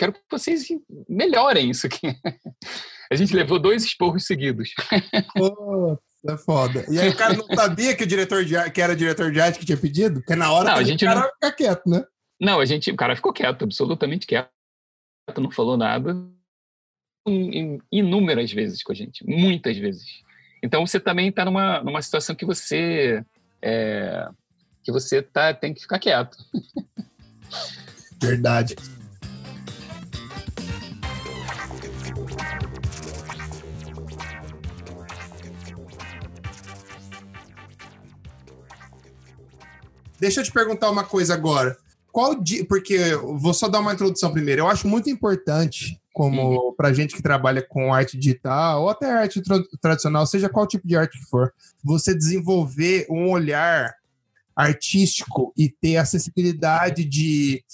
Quero 0.00 0.14
que 0.14 0.20
vocês 0.30 0.66
melhorem 1.06 1.70
isso 1.70 1.86
aqui. 1.86 2.06
A 3.12 3.14
gente 3.14 3.34
levou 3.34 3.58
dois 3.58 3.84
esporros 3.84 4.24
seguidos. 4.24 4.72
É 6.26 6.36
foda. 6.36 6.84
E 6.90 6.98
aí 7.00 7.08
o 7.08 7.16
cara 7.16 7.34
não 7.34 7.46
sabia 7.46 7.96
que 7.96 8.04
o 8.04 8.06
diretor 8.06 8.44
de 8.44 8.56
arte, 8.56 8.72
que 8.72 8.82
era 8.82 8.92
o 8.92 8.96
diretor 8.96 9.32
de 9.32 9.40
arte 9.40 9.58
que 9.58 9.64
tinha 9.64 9.78
pedido? 9.78 10.20
Porque 10.20 10.36
na 10.36 10.52
hora 10.52 10.70
não, 10.70 10.76
a 10.76 10.82
gente 10.82 11.04
o 11.04 11.08
cara 11.08 11.20
não... 11.20 11.30
fica 11.30 11.52
quieto, 11.52 11.88
né? 11.88 12.04
Não, 12.38 12.60
a 12.60 12.64
gente, 12.64 12.90
o 12.90 12.96
cara 12.96 13.16
ficou 13.16 13.32
quieto, 13.32 13.64
absolutamente 13.64 14.26
quieto, 14.26 14.50
não 15.38 15.50
falou 15.50 15.76
nada 15.76 16.14
inúmeras 17.92 18.50
vezes 18.52 18.82
com 18.82 18.92
a 18.92 18.94
gente, 18.94 19.24
muitas 19.26 19.76
vezes. 19.76 20.06
Então 20.62 20.86
você 20.86 20.98
também 20.98 21.28
está 21.28 21.44
numa, 21.44 21.82
numa 21.82 22.02
situação 22.02 22.34
que 22.34 22.44
você 22.44 23.24
é, 23.62 24.28
que 24.82 24.90
você 24.90 25.22
tá, 25.22 25.52
tem 25.52 25.74
que 25.74 25.82
ficar 25.82 25.98
quieto. 25.98 26.36
Verdade. 28.20 28.76
Deixa 40.20 40.40
eu 40.40 40.44
te 40.44 40.52
perguntar 40.52 40.90
uma 40.90 41.04
coisa 41.04 41.34
agora. 41.34 41.76
Qual 42.12 42.34
dia, 42.34 42.64
porque 42.66 43.14
vou 43.14 43.54
só 43.54 43.68
dar 43.68 43.80
uma 43.80 43.94
introdução 43.94 44.32
primeiro. 44.32 44.62
Eu 44.62 44.68
acho 44.68 44.86
muito 44.86 45.08
importante, 45.08 46.00
como 46.12 46.42
uhum. 46.42 46.74
para 46.76 46.92
gente 46.92 47.14
que 47.14 47.22
trabalha 47.22 47.62
com 47.62 47.94
arte 47.94 48.18
digital 48.18 48.82
ou 48.82 48.90
até 48.90 49.10
arte 49.10 49.40
tra 49.40 49.62
tradicional, 49.80 50.26
seja 50.26 50.48
qual 50.48 50.66
tipo 50.66 50.86
de 50.86 50.96
arte 50.96 51.18
que 51.18 51.24
for, 51.24 51.52
você 51.82 52.14
desenvolver 52.14 53.06
um 53.08 53.30
olhar 53.30 53.94
artístico 54.54 55.52
e 55.56 55.68
ter 55.68 55.96
acessibilidade 55.96 57.04
de 57.04 57.64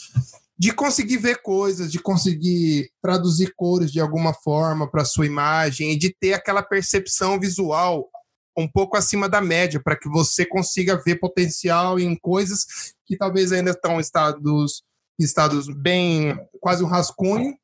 de 0.59 0.73
conseguir 0.73 1.19
ver 1.19 1.43
coisas, 1.43 1.93
de 1.93 1.99
conseguir 1.99 2.91
traduzir 3.03 3.53
cores 3.55 3.93
de 3.93 4.01
alguma 4.01 4.33
forma 4.33 4.91
para 4.91 5.05
sua 5.05 5.27
imagem 5.27 5.93
e 5.93 5.99
de 5.99 6.09
ter 6.09 6.33
aquela 6.33 6.63
percepção 6.63 7.39
visual 7.39 8.09
um 8.57 8.67
pouco 8.67 8.97
acima 8.97 9.29
da 9.29 9.41
média, 9.41 9.81
para 9.83 9.97
que 9.97 10.09
você 10.09 10.47
consiga 10.47 10.97
ver 10.97 11.17
potencial 11.17 11.99
em 11.99 12.17
coisas 12.17 12.95
que 13.05 13.17
talvez 13.17 13.53
ainda 13.53 13.71
estão 13.71 13.99
em 13.99 14.01
estados, 14.01 14.83
estados 15.19 15.69
bem, 15.69 16.35
quase 16.61 16.83
um 16.83 16.89
rascunho. 16.89 17.57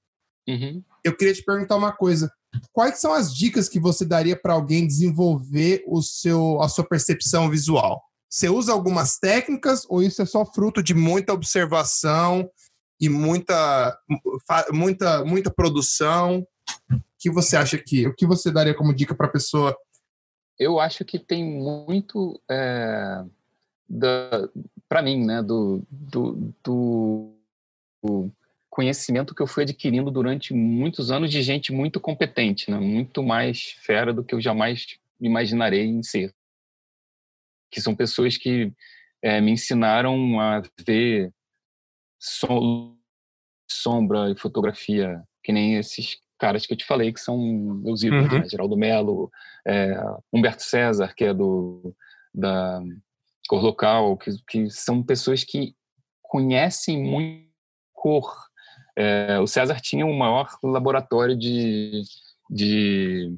Uhum. 0.48 0.82
Eu 1.02 1.16
queria 1.16 1.34
te 1.34 1.42
perguntar 1.42 1.76
uma 1.76 1.92
coisa. 1.92 2.30
Quais 2.72 2.98
são 3.00 3.12
as 3.12 3.34
dicas 3.34 3.68
que 3.68 3.80
você 3.80 4.04
daria 4.04 4.36
para 4.36 4.52
alguém 4.52 4.86
desenvolver 4.86 5.82
o 5.86 6.02
seu, 6.02 6.60
a 6.60 6.68
sua 6.68 6.84
percepção 6.84 7.48
visual? 7.48 8.02
Você 8.28 8.48
usa 8.48 8.72
algumas 8.72 9.18
técnicas 9.18 9.84
ou 9.88 10.02
isso 10.02 10.20
é 10.22 10.26
só 10.26 10.44
fruto 10.44 10.82
de 10.82 10.94
muita 10.94 11.32
observação 11.32 12.48
e 13.00 13.08
muita, 13.08 13.98
muita, 14.72 15.24
muita 15.24 15.50
produção? 15.50 16.46
O 16.90 17.00
que 17.18 17.30
você 17.30 17.56
acha 17.56 17.78
que? 17.78 18.06
O 18.06 18.14
que 18.14 18.26
você 18.26 18.50
daria 18.50 18.74
como 18.74 18.94
dica 18.94 19.14
para 19.14 19.26
a 19.26 19.32
pessoa 19.32 19.76
eu 20.62 20.80
acho 20.80 21.04
que 21.04 21.18
tem 21.18 21.44
muito 21.44 22.40
é, 22.50 23.24
para 24.88 25.02
mim, 25.02 25.24
né, 25.24 25.42
do, 25.42 25.82
do, 25.90 26.54
do, 26.62 28.30
conhecimento 28.70 29.34
que 29.34 29.42
eu 29.42 29.46
fui 29.46 29.64
adquirindo 29.64 30.10
durante 30.10 30.54
muitos 30.54 31.10
anos 31.10 31.30
de 31.30 31.42
gente 31.42 31.72
muito 31.72 32.00
competente, 32.00 32.70
né, 32.70 32.78
muito 32.78 33.22
mais 33.22 33.72
fera 33.82 34.12
do 34.12 34.24
que 34.24 34.34
eu 34.34 34.40
jamais 34.40 34.98
imaginarei 35.20 35.84
em 35.84 36.02
ser. 36.02 36.34
Que 37.70 37.80
são 37.80 37.94
pessoas 37.94 38.36
que 38.36 38.72
é, 39.20 39.40
me 39.40 39.52
ensinaram 39.52 40.40
a 40.40 40.62
ver 40.86 41.32
som, 42.18 42.96
sombra 43.70 44.30
e 44.30 44.36
fotografia, 44.36 45.22
que 45.42 45.52
nem 45.52 45.76
esses 45.76 46.20
caras 46.42 46.66
que 46.66 46.72
eu 46.72 46.76
te 46.76 46.84
falei, 46.84 47.12
que 47.12 47.20
são 47.20 47.38
meus 47.38 48.02
ídolos, 48.02 48.32
uhum. 48.32 48.40
né? 48.40 48.48
Geraldo 48.48 48.76
Melo, 48.76 49.30
é, 49.64 49.94
Humberto 50.32 50.64
César, 50.64 51.14
que 51.16 51.24
é 51.24 51.32
do 51.32 51.94
da 52.34 52.82
Cor 53.48 53.62
Local, 53.62 54.16
que, 54.16 54.30
que 54.48 54.68
são 54.70 55.04
pessoas 55.04 55.44
que 55.44 55.76
conhecem 56.20 57.00
muito 57.00 57.46
cor. 57.92 58.34
É, 58.98 59.38
o 59.38 59.46
César 59.46 59.78
tinha 59.80 60.04
o 60.04 60.12
maior 60.12 60.48
laboratório 60.64 61.38
de, 61.38 62.02
de 62.50 63.32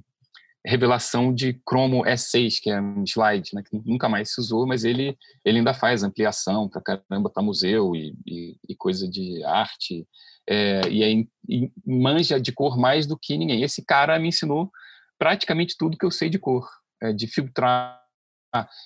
revelação 0.64 1.34
de 1.34 1.60
cromo 1.66 2.04
S6, 2.04 2.54
que 2.62 2.70
é 2.70 2.80
um 2.80 3.04
slide, 3.04 3.50
né, 3.52 3.62
que 3.62 3.76
nunca 3.84 4.08
mais 4.08 4.32
se 4.32 4.40
usou, 4.40 4.66
mas 4.66 4.82
ele, 4.82 5.18
ele 5.44 5.58
ainda 5.58 5.74
faz 5.74 6.02
ampliação 6.02 6.68
para 6.68 6.80
caramba 6.80 7.28
para 7.28 7.42
museu 7.42 7.94
e, 7.94 8.16
e, 8.26 8.56
e, 8.66 8.74
coisa 8.74 9.06
de 9.06 9.44
arte 9.44 10.06
é, 10.48 10.82
e, 10.88 11.02
é, 11.02 11.26
e 11.48 11.72
manja 11.86 12.40
de 12.40 12.52
cor 12.52 12.78
mais 12.78 13.06
do 13.06 13.18
que 13.18 13.36
ninguém. 13.36 13.62
Esse 13.62 13.84
cara 13.84 14.18
me 14.18 14.28
ensinou 14.28 14.70
praticamente 15.18 15.76
tudo 15.78 15.96
que 15.96 16.04
eu 16.04 16.10
sei 16.10 16.28
de 16.28 16.38
cor, 16.38 16.68
é, 17.02 17.12
de 17.12 17.26
filtrar. 17.26 18.00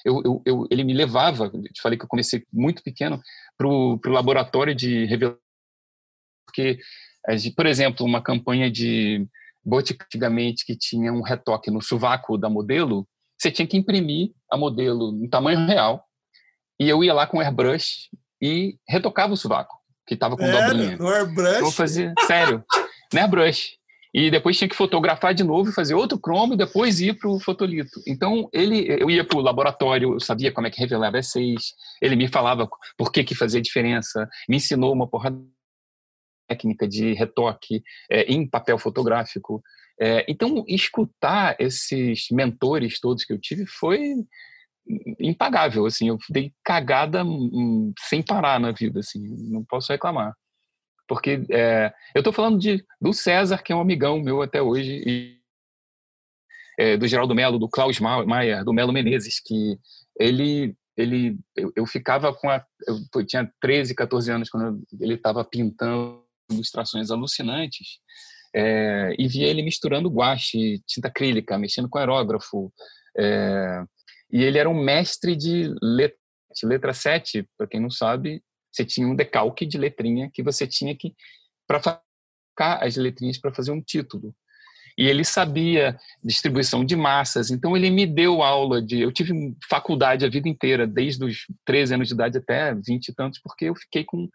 Eu, 0.04 0.22
eu, 0.24 0.42
eu, 0.46 0.68
ele 0.70 0.82
me 0.82 0.94
levava, 0.94 1.50
te 1.50 1.82
falei 1.82 1.98
que 1.98 2.04
eu 2.04 2.08
comecei 2.08 2.42
muito 2.50 2.82
pequeno, 2.82 3.20
para 3.56 3.68
o 3.68 4.00
laboratório 4.06 4.74
de 4.74 5.04
revelação, 5.04 5.38
porque, 6.46 6.78
por 7.54 7.66
exemplo, 7.66 8.06
uma 8.06 8.22
campanha 8.22 8.70
de 8.70 9.28
bote 9.62 9.94
antigamente 10.00 10.64
que 10.64 10.74
tinha 10.74 11.12
um 11.12 11.20
retoque 11.20 11.70
no 11.70 11.82
sovaco 11.82 12.38
da 12.38 12.48
modelo, 12.48 13.06
você 13.38 13.50
tinha 13.50 13.68
que 13.68 13.76
imprimir 13.76 14.32
a 14.50 14.56
modelo 14.56 15.22
em 15.22 15.28
tamanho 15.28 15.66
real, 15.66 16.02
e 16.80 16.88
eu 16.88 17.04
ia 17.04 17.12
lá 17.12 17.26
com 17.26 17.38
airbrush 17.38 18.08
e 18.40 18.78
retocava 18.88 19.34
o 19.34 19.36
sovaco 19.36 19.77
que 20.08 20.16
tava 20.16 20.36
com 20.36 20.44
sério? 20.44 20.68
dobrinha. 20.68 20.96
No 20.96 21.08
airbrush? 21.08 21.60
Vou 21.60 21.70
fazer, 21.70 22.14
sério, 22.26 22.64
no 23.12 23.20
airbrush. 23.20 23.76
E 24.12 24.30
depois 24.30 24.56
tinha 24.56 24.68
que 24.68 24.74
fotografar 24.74 25.34
de 25.34 25.44
novo, 25.44 25.70
fazer 25.70 25.94
outro 25.94 26.18
cromo 26.18 26.54
e 26.54 26.56
depois 26.56 26.98
ir 26.98 27.18
para 27.18 27.28
o 27.28 27.38
fotolito. 27.38 28.00
Então, 28.06 28.48
ele, 28.54 28.86
eu 28.88 29.10
ia 29.10 29.22
para 29.22 29.36
o 29.36 29.42
laboratório, 29.42 30.14
eu 30.14 30.20
sabia 30.20 30.50
como 30.50 30.66
é 30.66 30.70
que 30.70 30.80
revelava 30.80 31.18
S6, 31.18 31.56
ele 32.00 32.16
me 32.16 32.26
falava 32.26 32.66
por 32.96 33.12
que, 33.12 33.22
que 33.22 33.34
fazia 33.34 33.60
diferença, 33.60 34.26
me 34.48 34.56
ensinou 34.56 34.94
uma 34.94 35.06
porrada 35.06 35.38
técnica 36.48 36.88
de 36.88 37.12
retoque 37.12 37.82
é, 38.10 38.22
em 38.22 38.48
papel 38.48 38.78
fotográfico. 38.78 39.62
É, 40.00 40.24
então, 40.26 40.64
escutar 40.66 41.54
esses 41.58 42.28
mentores 42.30 42.98
todos 42.98 43.24
que 43.24 43.32
eu 43.34 43.38
tive 43.38 43.66
foi 43.66 44.14
impagável, 45.20 45.86
assim, 45.86 46.08
eu 46.08 46.18
dei 46.30 46.52
cagada 46.64 47.24
hum, 47.24 47.92
sem 48.00 48.22
parar 48.22 48.58
na 48.58 48.72
vida, 48.72 49.00
assim, 49.00 49.20
não 49.50 49.64
posso 49.64 49.92
reclamar. 49.92 50.34
Porque 51.06 51.44
é, 51.50 51.92
eu 52.14 52.20
estou 52.20 52.32
falando 52.32 52.58
de, 52.58 52.84
do 53.00 53.12
César, 53.12 53.62
que 53.62 53.72
é 53.72 53.76
um 53.76 53.80
amigão 53.80 54.20
meu 54.20 54.42
até 54.42 54.60
hoje, 54.60 55.02
e 55.06 55.38
é, 56.78 56.96
do 56.96 57.08
Geraldo 57.08 57.34
Melo, 57.34 57.58
do 57.58 57.68
Klaus 57.68 57.98
Maia, 57.98 58.64
do 58.64 58.72
Melo 58.72 58.92
Menezes, 58.92 59.40
que 59.44 59.78
ele, 60.18 60.76
ele 60.96 61.38
eu, 61.56 61.72
eu 61.74 61.86
ficava 61.86 62.32
com 62.32 62.48
a, 62.48 62.64
eu 62.86 63.26
tinha 63.26 63.50
13, 63.60 63.94
14 63.94 64.30
anos 64.30 64.50
quando 64.50 64.82
ele 65.00 65.14
estava 65.14 65.44
pintando 65.44 66.22
ilustrações 66.50 67.10
alucinantes, 67.10 67.98
é, 68.54 69.14
e 69.18 69.26
via 69.28 69.46
ele 69.46 69.62
misturando 69.62 70.10
guache, 70.10 70.80
tinta 70.86 71.08
acrílica, 71.08 71.58
mexendo 71.58 71.88
com 71.88 71.98
aerógrafo, 71.98 72.72
é, 73.16 73.82
E 74.30 74.42
ele 74.42 74.58
era 74.58 74.68
um 74.68 74.82
mestre 74.82 75.34
de 75.34 75.74
letra, 75.82 76.18
letra 76.64 76.92
7, 76.92 77.48
para 77.56 77.66
quem 77.66 77.80
não 77.80 77.90
sabe, 77.90 78.42
você 78.70 78.84
tinha 78.84 79.06
um 79.06 79.16
decalque 79.16 79.66
de 79.66 79.78
letrinha 79.78 80.30
que 80.32 80.42
você 80.42 80.66
tinha 80.66 80.94
que 80.96 81.14
para 81.66 81.80
facar 81.80 82.84
as 82.84 82.96
letrinhas 82.96 83.38
para 83.38 83.54
fazer 83.54 83.70
um 83.70 83.80
título. 83.80 84.34
E 84.96 85.06
ele 85.06 85.24
sabia 85.24 85.96
distribuição 86.24 86.84
de 86.84 86.96
massas, 86.96 87.52
então 87.52 87.76
ele 87.76 87.88
me 87.88 88.04
deu 88.04 88.42
aula 88.42 88.82
de. 88.82 89.00
Eu 89.00 89.12
tive 89.12 89.56
faculdade 89.70 90.24
a 90.24 90.28
vida 90.28 90.48
inteira, 90.48 90.88
desde 90.88 91.24
os 91.24 91.46
13 91.64 91.94
anos 91.94 92.08
de 92.08 92.14
idade 92.14 92.38
até 92.38 92.74
20 92.74 93.08
e 93.08 93.14
tantos, 93.14 93.40
porque 93.40 93.66
eu 93.66 93.76
fiquei 93.76 94.04
com 94.04 94.28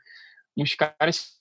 uns 0.57 0.73
caras 0.73 1.33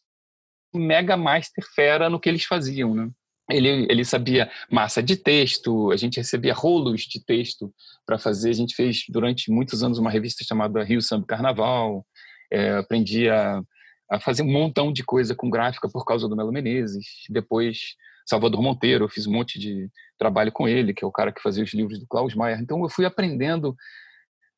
mega 0.75 1.17
master 1.17 1.65
fera 1.73 2.11
no 2.11 2.19
que 2.19 2.29
eles 2.29 2.45
faziam, 2.45 2.95
né? 2.95 3.11
Ele, 3.57 3.87
ele 3.91 4.05
sabia 4.05 4.51
massa 4.71 5.03
de 5.03 5.17
texto, 5.17 5.91
a 5.93 5.97
gente 5.97 6.17
recebia 6.17 6.55
rolos 6.55 7.03
de 7.03 7.25
texto 7.25 7.73
para 8.07 8.19
fazer. 8.19 8.51
A 8.51 8.55
gente 8.55 8.75
fez 8.75 9.05
durante 9.09 9.51
muitos 9.51 9.83
anos 9.83 9.99
uma 9.99 10.11
revista 10.11 10.45
chamada 10.45 10.83
Rio 10.83 11.01
Samba 11.03 11.27
Carnaval. 11.27 12.07
É, 12.51 12.73
aprendi 12.77 13.29
a, 13.29 13.63
a, 14.11 14.21
fazer 14.21 14.43
um 14.43 14.53
montão 14.53 14.93
de 14.93 15.03
coisa 15.03 15.35
com 15.35 15.51
gráfica 15.51 15.89
por 15.89 16.05
causa 16.05 16.29
do 16.29 16.37
Melo 16.37 16.53
Menezes. 16.53 17.07
Depois, 17.31 17.97
Salvador 18.27 18.63
Monteiro, 18.63 19.05
eu 19.05 19.09
fiz 19.09 19.27
um 19.27 19.33
monte 19.33 19.59
de 19.59 19.89
trabalho 20.19 20.53
com 20.53 20.69
ele, 20.69 20.93
que 20.95 21.05
é 21.05 21.07
o 21.07 21.13
cara 21.13 21.33
que 21.33 21.43
fazia 21.43 21.65
os 21.65 21.73
livros 21.73 21.99
do 21.99 22.07
Klaus 22.07 22.35
Maia. 22.35 22.59
Então, 22.61 22.83
eu 22.83 22.89
fui 22.89 23.05
aprendendo 23.05 23.75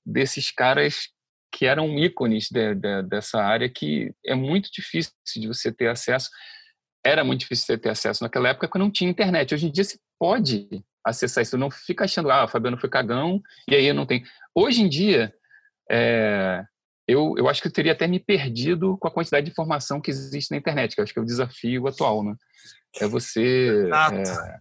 desses 0.05 0.51
caras 0.51 1.09
que 1.55 1.67
eram 1.67 1.97
ícones 1.99 2.49
de, 2.51 2.75
de, 2.75 3.03
dessa 3.05 3.41
área 3.41 3.69
que 3.69 4.13
é 4.27 4.35
muito 4.35 4.71
difícil 4.73 5.13
de 5.37 5.47
você 5.47 5.73
ter 5.73 5.89
acesso. 5.89 6.29
Era 7.05 7.23
muito 7.23 7.41
difícil 7.41 7.67
você 7.67 7.79
ter 7.79 7.91
acesso 7.91 8.23
naquela 8.23 8.49
época 8.49 8.67
porque 8.67 8.79
não 8.79 8.91
tinha 8.91 9.11
internet. 9.11 9.55
Hoje 9.55 9.67
em 9.67 9.73
dia 9.73 9.85
você 9.85 9.99
pode 10.19 10.69
acessar 11.05 11.43
isso, 11.43 11.59
não 11.59 11.71
fica 11.71 12.05
achando, 12.05 12.31
ah, 12.31 12.45
o 12.45 12.49
Fabiano 12.49 12.81
foi 12.81 12.89
cagão 12.89 13.43
e 13.69 13.75
aí 13.75 13.87
eu 13.87 13.95
não 13.95 14.07
tenho. 14.07 14.25
Hoje 14.55 14.83
em 14.83 14.89
dia, 14.89 15.35
é, 15.91 16.65
eu, 17.07 17.35
eu 17.37 17.49
acho 17.49 17.61
que 17.61 17.69
eu 17.69 17.73
teria 17.73 17.93
até 17.93 18.07
me 18.07 18.19
perdido 18.19 18.97
com 18.97 19.07
a 19.07 19.11
quantidade 19.11 19.45
de 19.45 19.53
informação 19.53 20.01
que 20.01 20.11
existe 20.11 20.51
na 20.51 20.57
internet, 20.57 20.95
que 20.95 21.01
eu 21.01 21.05
acho 21.05 21.13
que 21.13 21.19
é 21.19 21.23
o 21.23 21.27
desafio 21.27 21.87
atual, 21.87 22.25
né? 22.25 22.35
É 23.01 23.07
você. 23.07 23.89
É... 23.93 24.57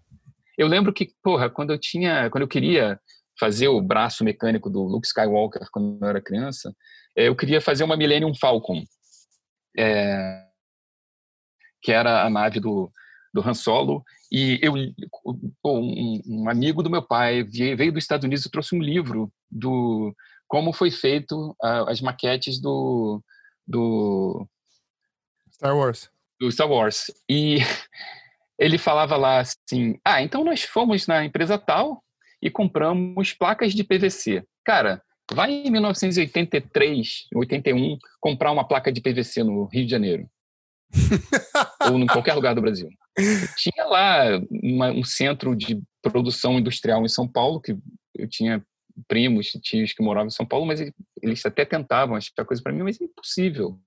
Eu 0.58 0.68
lembro 0.68 0.94
que, 0.94 1.12
porra, 1.24 1.50
quando 1.50 1.72
eu 1.72 1.80
tinha, 1.80 2.30
quando 2.30 2.44
eu 2.44 2.48
queria 2.48 3.00
fazer 3.40 3.70
o 3.70 3.82
braço 3.82 4.24
mecânico 4.24 4.70
do 4.70 4.84
Luke 4.84 5.08
Skywalker 5.08 5.68
quando 5.72 5.98
eu 6.02 6.08
era 6.08 6.22
criança, 6.22 6.72
eh, 7.18 7.28
eu 7.28 7.36
queria 7.36 7.62
fazer 7.62 7.84
uma 7.84 7.98
Millennium 7.98 8.36
Falcon, 8.36 8.84
é, 9.78 10.44
que 11.84 11.92
era 11.92 12.24
a 12.24 12.30
nave 12.30 12.60
do, 12.60 12.90
do 13.34 13.48
Han 13.48 13.54
Solo. 13.54 14.04
E 14.32 14.60
eu, 14.64 14.74
um, 15.64 16.22
um 16.26 16.50
amigo 16.50 16.82
do 16.82 16.90
meu 16.90 17.04
pai 17.04 17.44
veio 17.44 17.92
dos 17.92 18.04
Estados 18.04 18.24
Unidos 18.24 18.46
e 18.46 18.50
trouxe 18.50 18.76
um 18.76 18.82
livro 18.82 19.32
do 19.52 20.16
como 20.48 20.72
foi 20.72 20.90
feito 20.92 21.56
as 21.88 22.00
maquetes 22.00 22.60
do, 22.60 23.22
do 23.68 24.48
Star 25.52 25.76
Wars. 25.76 26.10
Do 26.40 26.52
Star 26.52 26.70
Wars. 26.70 27.12
E 27.30 27.58
ele 28.58 28.78
falava 28.78 29.18
lá 29.18 29.40
assim: 29.40 30.00
ah, 30.04 30.22
então 30.22 30.44
nós 30.44 30.64
fomos 30.64 31.08
na 31.08 31.26
empresa 31.26 31.58
tal 31.58 32.04
e 32.42 32.50
compramos 32.50 33.34
placas 33.34 33.74
de 33.74 33.84
PVC. 33.84 34.44
Cara, 34.64 35.02
vai 35.32 35.52
em 35.52 35.72
1983, 35.72 37.28
81, 37.34 37.98
comprar 38.20 38.52
uma 38.52 38.68
placa 38.68 38.92
de 38.92 39.02
PVC 39.02 39.44
no 39.44 39.66
Rio 39.66 39.86
de 39.86 39.92
Janeiro. 39.92 40.30
ou 41.92 42.00
em 42.00 42.08
qualquer 42.08 42.34
lugar 42.34 42.54
do 42.56 42.62
Brasil. 42.62 42.90
Tinha 43.58 43.86
lá 43.86 44.42
uma, 44.50 44.92
um 44.92 45.04
centro 45.04 45.56
de 45.56 45.82
produção 46.02 46.60
industrial 46.60 47.04
em 47.04 47.10
São 47.10 47.28
Paulo, 47.28 47.62
que 47.62 47.76
eu 48.16 48.28
tinha 48.28 48.64
primos, 49.08 49.48
tios 49.64 49.94
que 49.94 50.04
moravam 50.04 50.28
em 50.28 50.32
São 50.32 50.46
Paulo, 50.46 50.66
mas 50.66 50.80
eles 51.22 51.46
até 51.46 51.66
tentavam 51.66 52.16
achar 52.16 52.46
coisa 52.46 52.62
para 52.62 52.72
mim, 52.72 52.84
mas 52.84 53.00
é 53.00 53.06
impossível. 53.06 53.80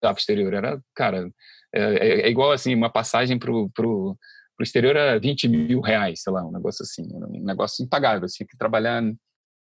Para 0.00 0.14
o 0.14 0.16
exterior 0.16 0.54
era, 0.54 0.80
cara, 0.94 1.30
é, 1.74 1.82
é, 1.82 2.20
é, 2.22 2.30
igual 2.30 2.52
assim, 2.52 2.74
uma 2.74 2.90
passagem 2.90 3.38
para 3.38 3.50
o 3.50 4.16
para 4.58 4.64
o 4.64 4.64
exterior 4.64 4.96
era 4.96 5.20
20 5.20 5.46
mil 5.46 5.80
reais, 5.80 6.22
sei 6.22 6.32
lá, 6.32 6.44
um 6.44 6.50
negócio 6.50 6.82
assim, 6.82 7.02
um 7.14 7.44
negócio 7.44 7.84
impagável. 7.84 8.26
Tinha 8.26 8.44
que 8.44 8.58
trabalhar 8.58 9.00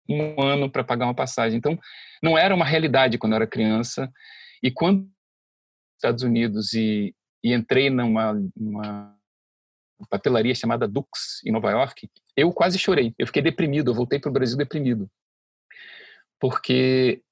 um 0.06 0.42
ano 0.42 0.70
para 0.70 0.84
pagar 0.84 1.06
uma 1.06 1.14
passagem. 1.14 1.56
Então, 1.56 1.78
não 2.22 2.36
era 2.36 2.54
uma 2.54 2.66
realidade 2.66 3.16
quando 3.16 3.32
eu 3.32 3.36
era 3.36 3.46
criança. 3.46 4.12
E 4.62 4.70
quando 4.70 5.08
Estados 6.02 6.22
Unidos 6.22 6.72
e, 6.72 7.14
e 7.42 7.52
entrei 7.52 7.88
numa 7.90 8.32
uma 8.56 9.16
papelaria 10.10 10.54
chamada 10.54 10.88
Dux 10.88 11.40
em 11.46 11.52
Nova 11.52 11.70
York, 11.70 12.10
eu 12.36 12.52
quase 12.52 12.76
chorei. 12.76 13.14
Eu 13.16 13.26
fiquei 13.26 13.40
deprimido. 13.40 13.90
Eu 13.90 13.94
voltei 13.94 14.18
para 14.18 14.30
o 14.30 14.32
Brasil 14.32 14.56
deprimido, 14.56 15.08
porque 16.40 17.22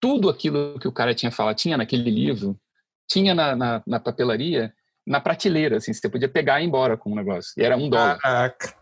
tudo 0.00 0.28
aquilo 0.28 0.78
que 0.78 0.86
o 0.86 0.92
cara 0.92 1.14
tinha 1.14 1.32
falado 1.32 1.56
tinha 1.56 1.76
naquele 1.76 2.10
livro, 2.10 2.56
tinha 3.08 3.34
na, 3.34 3.56
na, 3.56 3.82
na 3.86 3.98
papelaria 3.98 4.72
na 5.06 5.20
prateleira, 5.20 5.76
assim, 5.76 5.92
você 5.92 6.08
podia 6.08 6.28
pegar 6.28 6.60
e 6.60 6.64
ir 6.64 6.66
embora 6.66 6.96
com 6.96 7.12
o 7.12 7.14
negócio. 7.14 7.52
E 7.56 7.62
era 7.62 7.76
um 7.76 7.88
dólar. 7.88 8.18
Caraca. 8.18 8.74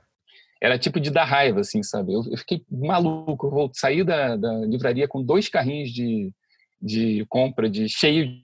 Era 0.63 0.79
tipo 0.79 0.99
de 0.99 1.11
dar 1.11 1.25
raiva, 1.25 1.61
assim, 1.61 1.83
sabe? 1.83 2.15
Eu, 2.15 2.23
eu 2.31 2.39
fiquei 2.39 2.65
maluco. 2.71 3.47
Eu 3.47 3.71
sair 3.75 4.03
da, 4.05 4.35
da 4.35 4.53
livraria 4.65 5.07
com 5.07 5.23
dois 5.23 5.51
carrinhos 5.51 5.91
de, 5.91 6.33
de 6.81 7.27
compra, 7.29 7.69
de 7.69 7.87
cheio 7.91 8.43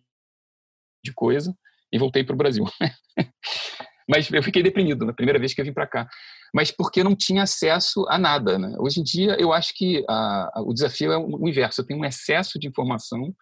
de 1.03 1.13
coisa, 1.13 1.55
e 1.93 1.99
voltei 1.99 2.25
para 2.25 2.35
o 2.35 2.39
Brasil. 2.39 2.65
Mas 4.09 4.31
eu 4.33 4.43
fiquei 4.43 4.63
deprimido 4.63 5.07
na 5.07 5.13
primeira 5.13 5.39
vez 5.39 5.55
que 5.55 5.61
eu 5.61 5.65
vim 5.65 5.73
para 5.73 5.87
cá. 5.87 6.09
Mas 6.53 6.73
porque 6.73 7.05
não 7.05 7.15
tinha 7.15 7.45
acesso 7.45 8.05
a 8.09 8.19
nada. 8.19 8.59
Né? 8.59 8.75
Hoje 8.79 9.01
em 9.01 9.05
dia, 9.05 9.37
eu 9.39 9.53
acho 9.53 9.73
que 9.75 10.05
a, 10.09 10.51
a, 10.59 10.63
o 10.63 10.75
desafio 10.75 11.13
é 11.13 11.19
o 11.19 11.49
inverso. 11.49 11.81
Eu 11.81 11.87
tenho 11.87 12.01
um 12.01 12.05
excesso 12.05 12.59
de 12.59 12.67
informação 12.67 13.33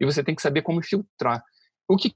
e 0.00 0.04
você 0.04 0.24
tem 0.24 0.34
que 0.34 0.42
saber 0.42 0.62
como 0.62 0.82
filtrar. 0.82 1.44
O 1.88 1.96
que 1.96 2.12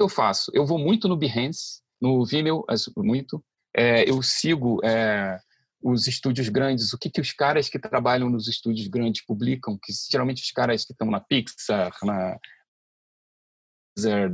eu 0.00 0.08
faço? 0.08 0.50
Eu 0.52 0.66
vou 0.66 0.78
muito 0.78 1.06
no 1.06 1.16
Behance, 1.16 1.80
no 2.00 2.24
Vimeo, 2.24 2.64
muito. 2.96 3.42
É, 3.74 4.08
eu 4.10 4.20
sigo 4.20 4.80
é, 4.84 5.38
os 5.80 6.08
estúdios 6.08 6.48
grandes, 6.48 6.92
o 6.92 6.98
que, 6.98 7.08
que 7.08 7.20
os 7.20 7.32
caras 7.32 7.68
que 7.68 7.78
trabalham 7.78 8.28
nos 8.28 8.48
estúdios 8.48 8.88
grandes 8.88 9.24
publicam, 9.24 9.78
que 9.80 9.92
geralmente 10.10 10.42
os 10.42 10.50
caras 10.50 10.84
que 10.84 10.92
estão 10.92 11.08
na 11.08 11.20
Pixar, 11.20 11.92
na, 12.02 12.36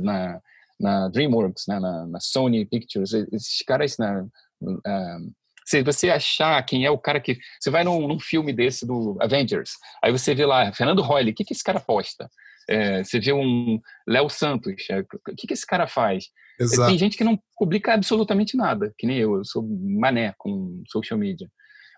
na, 0.01 0.39
na 0.79 1.09
DreamWorks, 1.09 1.65
né, 1.67 1.79
na, 1.79 2.07
na, 2.07 2.19
Sony 2.19 2.65
Pictures, 2.65 3.13
esses 3.13 3.63
caras, 3.65 3.97
na, 3.97 4.23
uh, 4.61 5.33
se 5.65 5.81
você 5.83 6.09
achar 6.09 6.61
quem 6.63 6.85
é 6.85 6.91
o 6.91 6.97
cara 6.97 7.19
que... 7.19 7.37
Você 7.59 7.69
vai 7.69 7.83
num, 7.83 8.07
num 8.07 8.19
filme 8.19 8.51
desse 8.51 8.85
do 8.85 9.17
Avengers, 9.21 9.71
aí 10.03 10.11
você 10.11 10.35
vê 10.35 10.45
lá, 10.45 10.73
Fernando 10.73 11.01
Royle, 11.01 11.31
o 11.31 11.33
que, 11.33 11.45
que 11.45 11.53
esse 11.53 11.63
cara 11.63 11.79
posta? 11.79 12.29
É, 12.69 13.03
você 13.03 13.19
vê 13.19 13.33
um 13.33 13.79
Léo 14.07 14.29
Santos, 14.29 14.73
é, 14.89 14.99
o 14.99 15.35
que, 15.35 15.47
que 15.47 15.53
esse 15.53 15.65
cara 15.65 15.87
faz? 15.87 16.25
Exato. 16.59 16.89
Tem 16.89 16.97
gente 16.97 17.17
que 17.17 17.23
não 17.23 17.39
publica 17.57 17.93
absolutamente 17.93 18.55
nada, 18.55 18.93
que 18.97 19.07
nem 19.07 19.17
eu, 19.17 19.37
eu 19.37 19.45
sou 19.45 19.63
mané 19.63 20.33
com 20.37 20.83
social 20.87 21.19
media. 21.19 21.49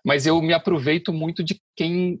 Mas 0.04 0.26
eu 0.26 0.40
me 0.40 0.52
aproveito 0.52 1.12
muito 1.12 1.42
de 1.42 1.60
quem 1.76 2.20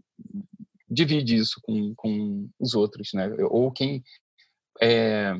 divide 0.88 1.36
isso 1.36 1.60
com, 1.62 1.94
com 1.96 2.48
os 2.60 2.74
outros, 2.74 3.10
né? 3.14 3.28
Ou 3.48 3.72
quem 3.72 4.02
é, 4.80 5.38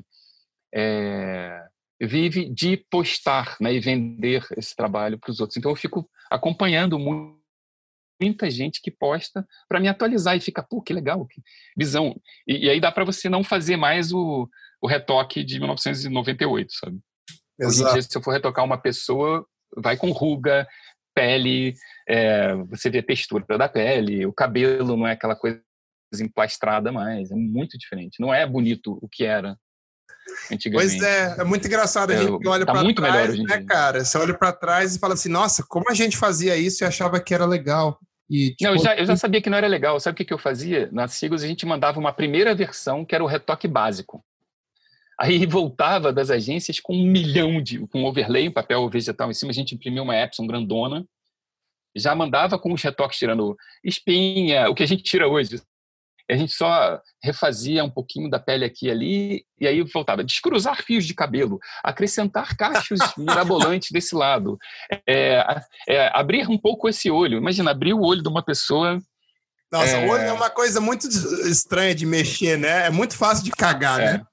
é, 0.75 1.67
vive 2.01 2.49
de 2.49 2.77
postar 2.91 3.57
né? 3.61 3.75
e 3.75 3.81
vender 3.81 4.45
esse 4.57 4.75
trabalho 4.75 5.19
para 5.19 5.31
os 5.31 5.41
outros. 5.41 5.57
Então 5.57 5.71
eu 5.71 5.77
fico 5.77 6.09
acompanhando 6.31 6.99
muito 6.99 7.37
muita 8.21 8.51
gente 8.51 8.81
que 8.81 8.91
posta 8.91 9.47
para 9.69 9.81
me 9.81 9.89
atualizar 9.89 10.37
e 10.37 10.41
fica, 10.41 10.63
pô, 10.63 10.81
que 10.81 10.93
legal, 10.93 11.27
que 11.27 11.41
visão. 11.77 12.19
E, 12.47 12.67
e 12.67 12.71
aí 12.71 12.81
dá 12.81 12.91
para 12.91 13.05
você 13.05 13.29
não 13.29 13.45
fazer 13.45 13.77
mais 13.77 14.13
o, 14.13 14.49
o 14.81 14.87
retoque 14.87 15.45
de 15.45 15.59
1998, 15.59 16.73
sabe? 16.73 16.99
Exato. 17.59 17.93
Dia, 17.93 18.03
se 18.03 18.17
eu 18.17 18.23
for 18.23 18.33
retocar 18.33 18.65
uma 18.65 18.81
pessoa, 18.81 19.47
vai 19.77 19.97
com 19.97 20.11
ruga, 20.11 20.67
pele, 21.15 21.75
é, 22.09 22.55
você 22.71 22.91
vê 22.91 22.99
a 22.99 23.03
textura 23.03 23.59
da 23.59 23.69
pele, 23.69 24.27
o 24.27 24.33
cabelo 24.33 24.97
não 24.97 25.07
é 25.07 25.13
aquela 25.13 25.35
coisa 25.35 25.63
emplastrada 26.21 26.91
mais, 26.93 27.31
é 27.31 27.35
muito 27.35 27.77
diferente. 27.79 28.21
Não 28.21 28.33
é 28.33 28.47
bonito 28.47 28.99
o 29.03 29.09
que 29.09 29.25
era 29.25 29.57
Pois 30.73 31.01
é, 31.03 31.37
é 31.39 31.45
muito 31.45 31.67
engraçado. 31.67 32.11
A 32.11 32.15
é, 32.15 32.19
gente 32.19 32.47
olha 32.47 32.67
tá 32.67 32.73
para 32.73 32.95
trás, 32.95 33.39
né, 33.39 33.65
cara? 33.65 34.05
Você 34.05 34.19
olha 34.19 34.35
para 34.35 34.53
trás 34.53 34.95
e 34.95 34.99
fala 34.99 35.15
assim, 35.15 35.29
nossa, 35.29 35.65
como 35.67 35.91
a 35.91 35.95
gente 35.95 36.17
fazia 36.17 36.57
isso 36.57 36.83
e 36.83 36.87
achava 36.87 37.21
que 37.21 37.35
era 37.35 37.47
legal. 37.47 37.99
E, 38.29 38.51
tipo... 38.51 38.65
não, 38.65 38.73
eu, 38.73 38.79
já, 38.79 38.97
eu 38.97 39.07
já 39.07 39.17
sabia 39.17 39.41
que 39.41 39.49
não 39.49 39.59
era 39.59 39.67
legal. 39.67 39.99
Sabe 40.01 40.15
o 40.15 40.17
que, 40.17 40.25
que 40.25 40.35
eu 40.35 40.39
fazia? 40.39 40.89
Na 40.93 41.09
Sigos 41.09 41.43
a 41.43 41.47
gente 41.47 41.65
mandava 41.65 41.99
uma 41.99 42.13
primeira 42.13 42.55
versão 42.55 43.05
que 43.05 43.15
era 43.15 43.25
o 43.25 43.27
retoque 43.27 43.69
básico. 43.69 44.25
Aí 45.19 45.45
voltava 45.47 46.13
das 46.13 46.31
agências 46.31 46.81
com 46.81 46.95
um 46.95 47.07
milhão 47.07 47.63
de, 47.63 47.79
com 47.87 48.05
overlay, 48.05 48.49
um 48.49 48.53
papel 48.53 48.89
vegetal 48.91 49.31
em 49.31 49.35
cima, 49.35 49.51
a 49.51 49.55
gente 49.55 49.75
imprimiu 49.75 50.03
uma 50.03 50.17
Epson 50.17 50.47
grandona, 50.47 51.07
já 51.95 52.15
mandava 52.15 52.59
com 52.59 52.73
os 52.73 52.83
retoques 52.83 53.19
tirando 53.19 53.57
espinha, 53.83 54.69
o 54.69 54.75
que 54.75 54.83
a 54.83 54.87
gente 54.87 55.03
tira 55.03 55.27
hoje, 55.27 55.63
a 56.29 56.37
gente 56.37 56.53
só 56.53 57.01
refazia 57.23 57.85
um 57.85 57.91
pouquinho 57.91 58.29
da 58.29 58.39
pele 58.39 58.65
aqui 58.65 58.87
e 58.87 58.91
ali, 58.91 59.47
e 59.61 59.67
aí 59.67 59.83
voltava. 59.83 60.25
Descruzar 60.25 60.83
fios 60.83 61.05
de 61.05 61.15
cabelo, 61.15 61.59
acrescentar 61.83 62.57
cachos 62.57 62.99
mirabolantes 63.17 63.91
desse 63.91 64.15
lado, 64.15 64.59
é, 65.07 65.45
é, 65.89 66.11
abrir 66.13 66.49
um 66.49 66.59
pouco 66.59 66.89
esse 66.89 67.11
olho. 67.11 67.39
Imagina, 67.39 67.71
abrir 67.71 67.95
o 67.95 68.03
olho 68.03 68.23
de 68.23 68.29
uma 68.29 68.43
pessoa. 68.43 68.99
Nossa, 69.71 69.97
é... 69.97 70.07
o 70.07 70.11
olho 70.11 70.23
é 70.23 70.33
uma 70.33 70.51
coisa 70.51 70.81
muito 70.81 71.07
estranha 71.07 71.95
de 71.95 72.05
mexer, 72.05 72.59
né? 72.59 72.87
É 72.87 72.91
muito 72.91 73.17
fácil 73.17 73.45
de 73.45 73.53
cagar, 73.53 74.01
é. 74.01 74.05
né? 74.05 74.27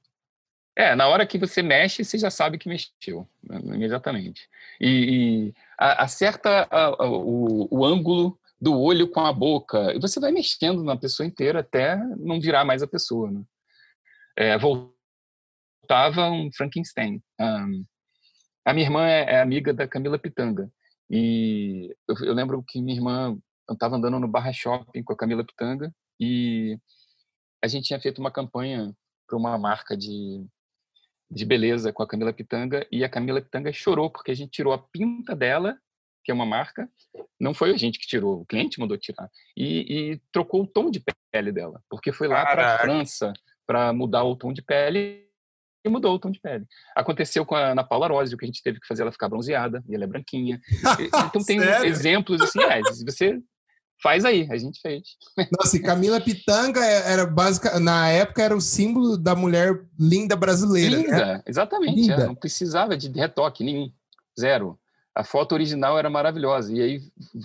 É, 0.76 0.96
na 0.96 1.08
hora 1.08 1.26
que 1.28 1.38
você 1.38 1.62
mexe, 1.62 2.04
você 2.04 2.18
já 2.18 2.32
sabe 2.32 2.58
que 2.58 2.68
mexeu, 2.68 3.28
né, 3.48 3.60
imediatamente. 3.64 4.50
E, 4.82 5.50
e 5.50 5.54
acerta 5.78 6.68
a, 6.72 6.86
a, 6.86 7.08
o, 7.08 7.68
o 7.70 7.86
ângulo 7.86 8.40
do 8.64 8.80
olho 8.80 9.10
com 9.10 9.20
a 9.20 9.34
boca. 9.34 9.94
E 9.94 10.00
você 10.00 10.22
vai 10.22 10.32
mexendo 10.32 10.86
na 10.86 10.96
pessoa 10.96 11.28
inteira 11.28 11.60
até 11.60 11.98
não 12.16 12.40
virar 12.40 12.64
mais 12.64 12.82
a 12.82 12.88
pessoa. 12.88 13.30
Né? 13.30 13.44
É, 14.38 14.58
voltava 14.58 16.30
um 16.32 16.50
Frankenstein. 16.54 17.22
Um, 17.38 17.84
a 18.64 18.74
minha 18.74 18.86
irmã 18.86 19.06
é, 19.06 19.34
é, 19.34 19.42
amiga 19.42 19.74
da 19.74 19.86
Camila 19.86 20.18
Pitanga. 20.18 20.72
E 21.10 21.94
eu, 22.08 22.16
eu 22.26 22.34
lembro 22.34 22.64
que 22.66 22.82
minha 22.82 22.96
irmã 22.96 23.38
estava 23.70 23.98
andando 23.98 24.18
no 24.18 24.30
Barra 24.30 24.54
Shopping 24.54 25.04
com 25.04 25.12
a 25.12 25.18
Camila 25.18 25.44
Pitanga 25.44 25.94
e 26.18 26.80
a 27.62 27.68
gente 27.68 27.88
tinha 27.88 28.00
feito 28.00 28.20
uma 28.20 28.32
campanha 28.32 28.96
para 29.28 29.38
uma 29.38 29.58
marca 29.58 29.98
de, 29.98 30.46
de 31.30 31.44
beleza 31.44 31.92
com 31.92 32.02
a 32.02 32.08
Camila 32.08 32.32
Pitanga 32.32 32.88
e 32.90 33.04
a 33.04 33.10
Camila 33.10 33.42
Pitanga 33.42 33.74
chorou 33.74 34.10
porque 34.10 34.32
a 34.32 34.36
gente 34.36 34.52
tirou 34.52 34.72
a 34.72 34.78
pinta 34.78 35.36
dela 35.36 35.78
que 36.24 36.32
é 36.32 36.34
uma 36.34 36.46
marca, 36.46 36.90
não 37.40 37.54
foi 37.54 37.72
a 37.72 37.78
gente 37.78 38.00
que 38.00 38.08
tirou, 38.08 38.42
o 38.42 38.46
cliente 38.46 38.80
mandou 38.80 38.98
tirar. 38.98 39.30
E, 39.56 40.12
e 40.14 40.22
trocou 40.32 40.64
o 40.64 40.68
tom 40.68 40.90
de 40.90 41.04
pele 41.32 41.52
dela, 41.52 41.82
porque 41.90 42.12
foi 42.14 42.28
lá 42.28 42.46
para 42.46 42.76
a 42.76 42.80
França 42.80 43.34
para 43.68 43.94
mudar 43.94 44.24
o 44.24 44.36
tom 44.36 44.54
de 44.54 44.62
pele 44.62 45.28
e 45.86 45.90
mudou 45.90 46.16
o 46.16 46.20
tom 46.20 46.32
de 46.32 46.40
pele. 46.40 46.66
Aconteceu 46.96 47.46
com 47.46 47.56
a 47.56 47.72
Ana 47.72 47.84
Paula 47.84 48.06
Arósio, 48.06 48.38
que 48.38 48.46
a 48.46 48.48
gente 48.48 48.64
teve 48.64 48.80
que 48.80 48.88
fazer 48.88 49.02
ela 49.02 49.12
ficar 49.12 49.28
bronzeada, 49.28 49.84
e 49.90 49.96
ela 49.96 50.06
é 50.06 50.08
branquinha. 50.08 50.60
Então 51.28 51.44
tem 51.44 51.60
exemplos 51.86 52.42
assim, 52.42 52.62
é, 52.62 52.82
você 52.82 53.42
faz 54.02 54.24
aí, 54.24 54.48
a 54.50 54.58
gente 54.58 54.80
fez. 54.82 55.04
Nossa, 55.58 55.76
e 55.78 55.82
Camila 55.82 56.22
Pitanga 56.22 56.80
é, 56.80 57.12
era 57.12 57.26
básica, 57.26 57.80
na 57.80 58.10
época 58.10 58.42
era 58.42 58.56
o 58.56 58.62
símbolo 58.62 59.18
da 59.18 59.36
mulher 59.36 59.86
linda 60.00 60.36
brasileira. 60.36 60.98
Né? 60.98 61.04
Linda, 61.04 61.26
né? 61.26 61.44
exatamente. 61.46 62.02
Linda. 62.02 62.28
não 62.28 62.36
precisava 62.36 62.96
de 62.96 63.10
retoque 63.10 63.64
nenhum, 63.64 63.92
zero 64.40 64.80
a 65.16 65.24
foto 65.24 65.54
original 65.54 65.98
era 65.98 66.10
maravilhosa. 66.10 66.74
E 66.74 66.82
aí 66.82 67.02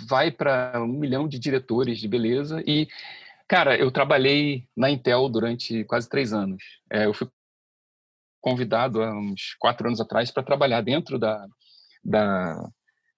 vai 0.09 0.31
para 0.31 0.81
um 0.83 0.87
milhão 0.87 1.29
de 1.29 1.39
diretores 1.39 1.99
de 1.99 2.09
beleza. 2.09 2.63
E, 2.67 2.89
cara, 3.47 3.77
eu 3.77 3.91
trabalhei 3.91 4.67
na 4.77 4.91
Intel 4.91 5.29
durante 5.29 5.85
quase 5.85 6.09
três 6.09 6.33
anos. 6.33 6.63
É, 6.91 7.07
eu 7.07 7.15
fui 7.15 7.29
convidado 8.41 9.03
há 9.03 9.13
uns 9.13 9.55
quatro 9.59 9.87
anos 9.87 10.01
atrás 10.01 10.31
para 10.31 10.43
trabalhar 10.43 10.81
dentro 10.81 11.19
da, 11.19 11.47
da, 12.03 12.71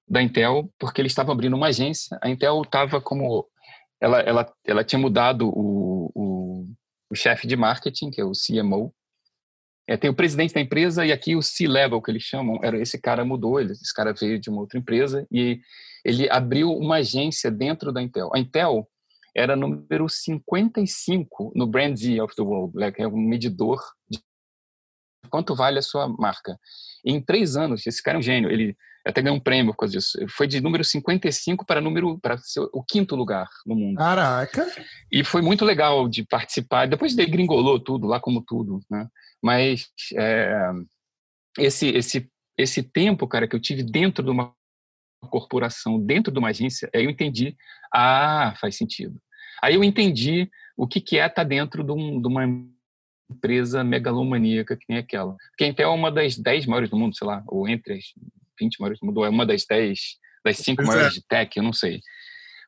da 0.09 0.22
Intel, 0.22 0.72
porque 0.78 1.01
eles 1.01 1.12
estavam 1.12 1.32
abrindo 1.32 1.56
uma 1.56 1.68
agência. 1.68 2.18
A 2.22 2.28
Intel 2.28 2.62
estava 2.62 3.01
como. 3.01 3.48
Ela, 4.01 4.20
ela, 4.20 4.52
ela 4.64 4.85
tinha 4.85 4.98
mudado 4.98 5.48
o, 5.48 6.10
o, 6.14 6.66
o 7.10 7.14
chefe 7.14 7.47
de 7.47 7.55
marketing, 7.55 8.10
que 8.10 8.20
é 8.20 8.24
o 8.24 8.32
CMO, 8.32 8.94
é, 9.89 9.97
tem 9.97 10.11
o 10.11 10.15
presidente 10.15 10.55
da 10.55 10.61
empresa 10.61 11.05
e 11.05 11.12
aqui 11.12 11.35
o 11.35 11.43
C-level, 11.43 12.01
que 12.01 12.11
eles 12.11 12.23
chamam, 12.23 12.61
era 12.62 12.81
esse 12.81 13.01
cara 13.01 13.24
mudou, 13.24 13.61
ele, 13.61 13.73
esse 13.73 13.94
cara 13.94 14.12
veio 14.12 14.39
de 14.39 14.48
uma 14.48 14.61
outra 14.61 14.78
empresa 14.78 15.27
e 15.31 15.61
ele 16.05 16.28
abriu 16.31 16.70
uma 16.70 16.97
agência 16.97 17.51
dentro 17.51 17.93
da 17.93 18.01
Intel. 18.01 18.31
A 18.35 18.39
Intel 18.39 18.89
era 19.35 19.57
número 19.57 20.09
55 20.09 21.52
no 21.55 21.66
Brand 21.66 21.97
Z 21.97 22.20
of 22.20 22.35
the 22.35 22.43
World, 22.43 22.77
né, 22.77 22.90
que 22.93 23.02
é 23.02 23.09
um 23.09 23.16
medidor 23.16 23.81
de 24.09 24.20
quanto 25.28 25.55
vale 25.55 25.78
a 25.78 25.82
sua 25.82 26.09
marca. 26.09 26.59
E 27.05 27.12
em 27.12 27.20
três 27.20 27.57
anos, 27.57 27.86
esse 27.86 28.02
cara 28.02 28.16
é 28.16 28.20
um 28.20 28.23
gênio, 28.23 28.51
ele 28.51 28.77
até 29.07 29.23
ganhou 29.23 29.36
um 29.36 29.40
prêmio 29.40 29.73
por 29.73 29.81
causa 29.81 29.93
disso. 29.93 30.19
Foi 30.28 30.47
de 30.47 30.61
número 30.61 30.85
55 30.85 31.65
para 31.65 31.81
número 31.81 32.19
para 32.19 32.36
o 32.73 32.82
quinto 32.82 33.16
lugar 33.16 33.48
no 33.66 33.74
mundo. 33.74 33.97
Caraca! 33.97 34.66
E 35.11 35.24
foi 35.24 35.40
muito 35.40 35.65
legal 35.65 36.09
de 36.09 36.24
participar. 36.24 36.86
Depois 36.86 37.15
degringolou 37.15 37.81
tudo, 37.81 38.07
lá 38.07 38.20
como 38.20 38.43
tudo, 38.43 38.81
né? 38.90 39.09
Mas 39.42 39.88
é, 40.16 40.70
esse, 41.58 41.88
esse, 41.88 42.30
esse 42.56 42.82
tempo, 42.82 43.26
cara, 43.26 43.48
que 43.48 43.56
eu 43.56 43.60
tive 43.60 43.82
dentro 43.82 44.24
de 44.24 44.30
uma 44.30 44.54
corporação, 45.28 45.98
dentro 46.00 46.32
de 46.32 46.38
uma 46.38 46.48
agência, 46.48 46.88
aí 46.94 47.04
eu 47.04 47.10
entendi, 47.10 47.56
ah, 47.94 48.54
faz 48.60 48.76
sentido. 48.76 49.20
Aí 49.62 49.74
eu 49.74 49.84
entendi 49.84 50.50
o 50.76 50.86
que, 50.86 51.00
que 51.00 51.18
é 51.18 51.26
estar 51.26 51.44
dentro 51.44 51.84
de, 51.84 51.92
um, 51.92 52.20
de 52.20 52.26
uma 52.26 52.44
empresa 53.30 53.84
megalomaníaca 53.84 54.76
que 54.76 54.86
nem 54.88 54.98
aquela. 54.98 55.36
Porque 55.50 55.64
a 55.64 55.66
Intel 55.66 55.90
é 55.90 55.94
uma 55.94 56.10
das 56.10 56.36
10 56.36 56.66
maiores 56.66 56.90
do 56.90 56.96
mundo, 56.96 57.14
sei 57.14 57.26
lá, 57.26 57.42
ou 57.46 57.68
entre 57.68 57.94
as 57.94 58.04
20 58.58 58.80
maiores 58.80 59.00
do 59.00 59.06
mundo, 59.06 59.18
ou 59.18 59.24
é 59.24 59.28
uma 59.28 59.46
das 59.46 59.64
10, 59.66 59.98
das 60.44 60.56
5 60.58 60.82
maiores 60.82 61.16
é. 61.16 61.20
de 61.20 61.26
tech, 61.26 61.56
eu 61.56 61.62
não 61.62 61.72
sei. 61.72 62.00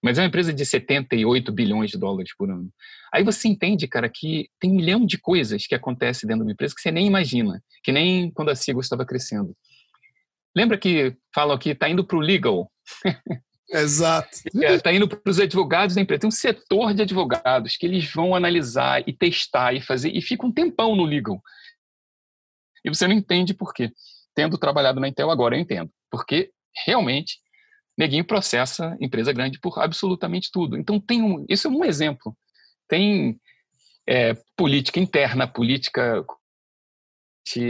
Mas 0.03 0.19
é 0.19 0.23
uma 0.23 0.29
empresa 0.29 0.53
de 0.53 0.67
78 0.67 1.53
bilhões 1.53 1.91
de 1.91 1.99
dólares 1.99 2.35
por 2.37 2.51
ano. 2.51 2.69
Aí 3.13 3.23
você 3.23 3.47
entende, 3.47 3.87
cara, 3.87 4.09
que 4.09 4.49
tem 4.59 4.71
um 4.71 4.75
milhão 4.75 5.07
de 5.07 5.17
coisas 5.17 5.67
que 5.67 5.75
acontecem 5.75 6.27
dentro 6.27 6.43
de 6.43 6.49
uma 6.49 6.53
empresa 6.53 6.75
que 6.75 6.81
você 6.81 6.91
nem 6.91 7.07
imagina, 7.07 7.63
que 7.85 7.93
nem 7.93 8.31
quando 8.33 8.51
a 8.51 8.55
Sigo 8.57 8.81
estava 8.81 9.07
crescendo. 9.07 9.57
Lembra 10.57 10.77
que 10.77 11.17
falam 11.35 11.57
que 11.57 11.71
está 11.71 11.89
indo 11.89 12.05
para 12.05 12.17
o 12.17 12.21
legal? 12.21 12.71
Exato. 13.71 14.29
Está 14.55 14.67
é, 14.67 14.79
tá 14.79 14.93
indo 14.93 15.09
para 15.09 15.31
os 15.31 15.39
advogados 15.39 15.95
da 15.95 16.03
empresa. 16.03 16.21
Tem 16.21 16.29
um 16.29 16.33
setor 16.33 16.93
de 16.93 17.03
advogados 17.03 17.77
que 17.77 17.87
eles 17.87 18.13
vão 18.13 18.35
analisar 18.35 19.03
e 19.09 19.13
testar 19.13 19.73
e 19.73 19.81
fazer, 19.81 20.11
e 20.11 20.21
fica 20.21 20.47
um 20.47 20.53
tempão 20.53 20.95
no 20.95 21.05
legal. 21.05 21.41
E 22.85 22.91
você 22.91 23.07
não 23.07 23.15
entende 23.15 23.55
por 23.55 23.73
quê. 23.73 23.91
Tendo 24.35 24.59
trabalhado 24.59 25.01
na 25.01 25.09
Intel 25.09 25.31
agora, 25.31 25.57
eu 25.57 25.61
entendo. 25.61 25.91
Porque 26.11 26.51
realmente 26.85 27.39
neguinho 27.97 28.25
processa 28.25 28.97
empresa 29.01 29.33
grande 29.33 29.59
por 29.61 29.79
absolutamente 29.79 30.51
tudo. 30.53 30.77
Então 30.77 31.01
tem 31.01 31.23
um, 31.23 31.45
isso 31.49 31.69
é 31.69 31.71
um 31.71 31.85
exemplo. 31.85 32.37
Tem 32.89 33.39
é, 34.09 34.35
política 34.57 34.99
interna, 34.99 35.47
política 35.47 36.25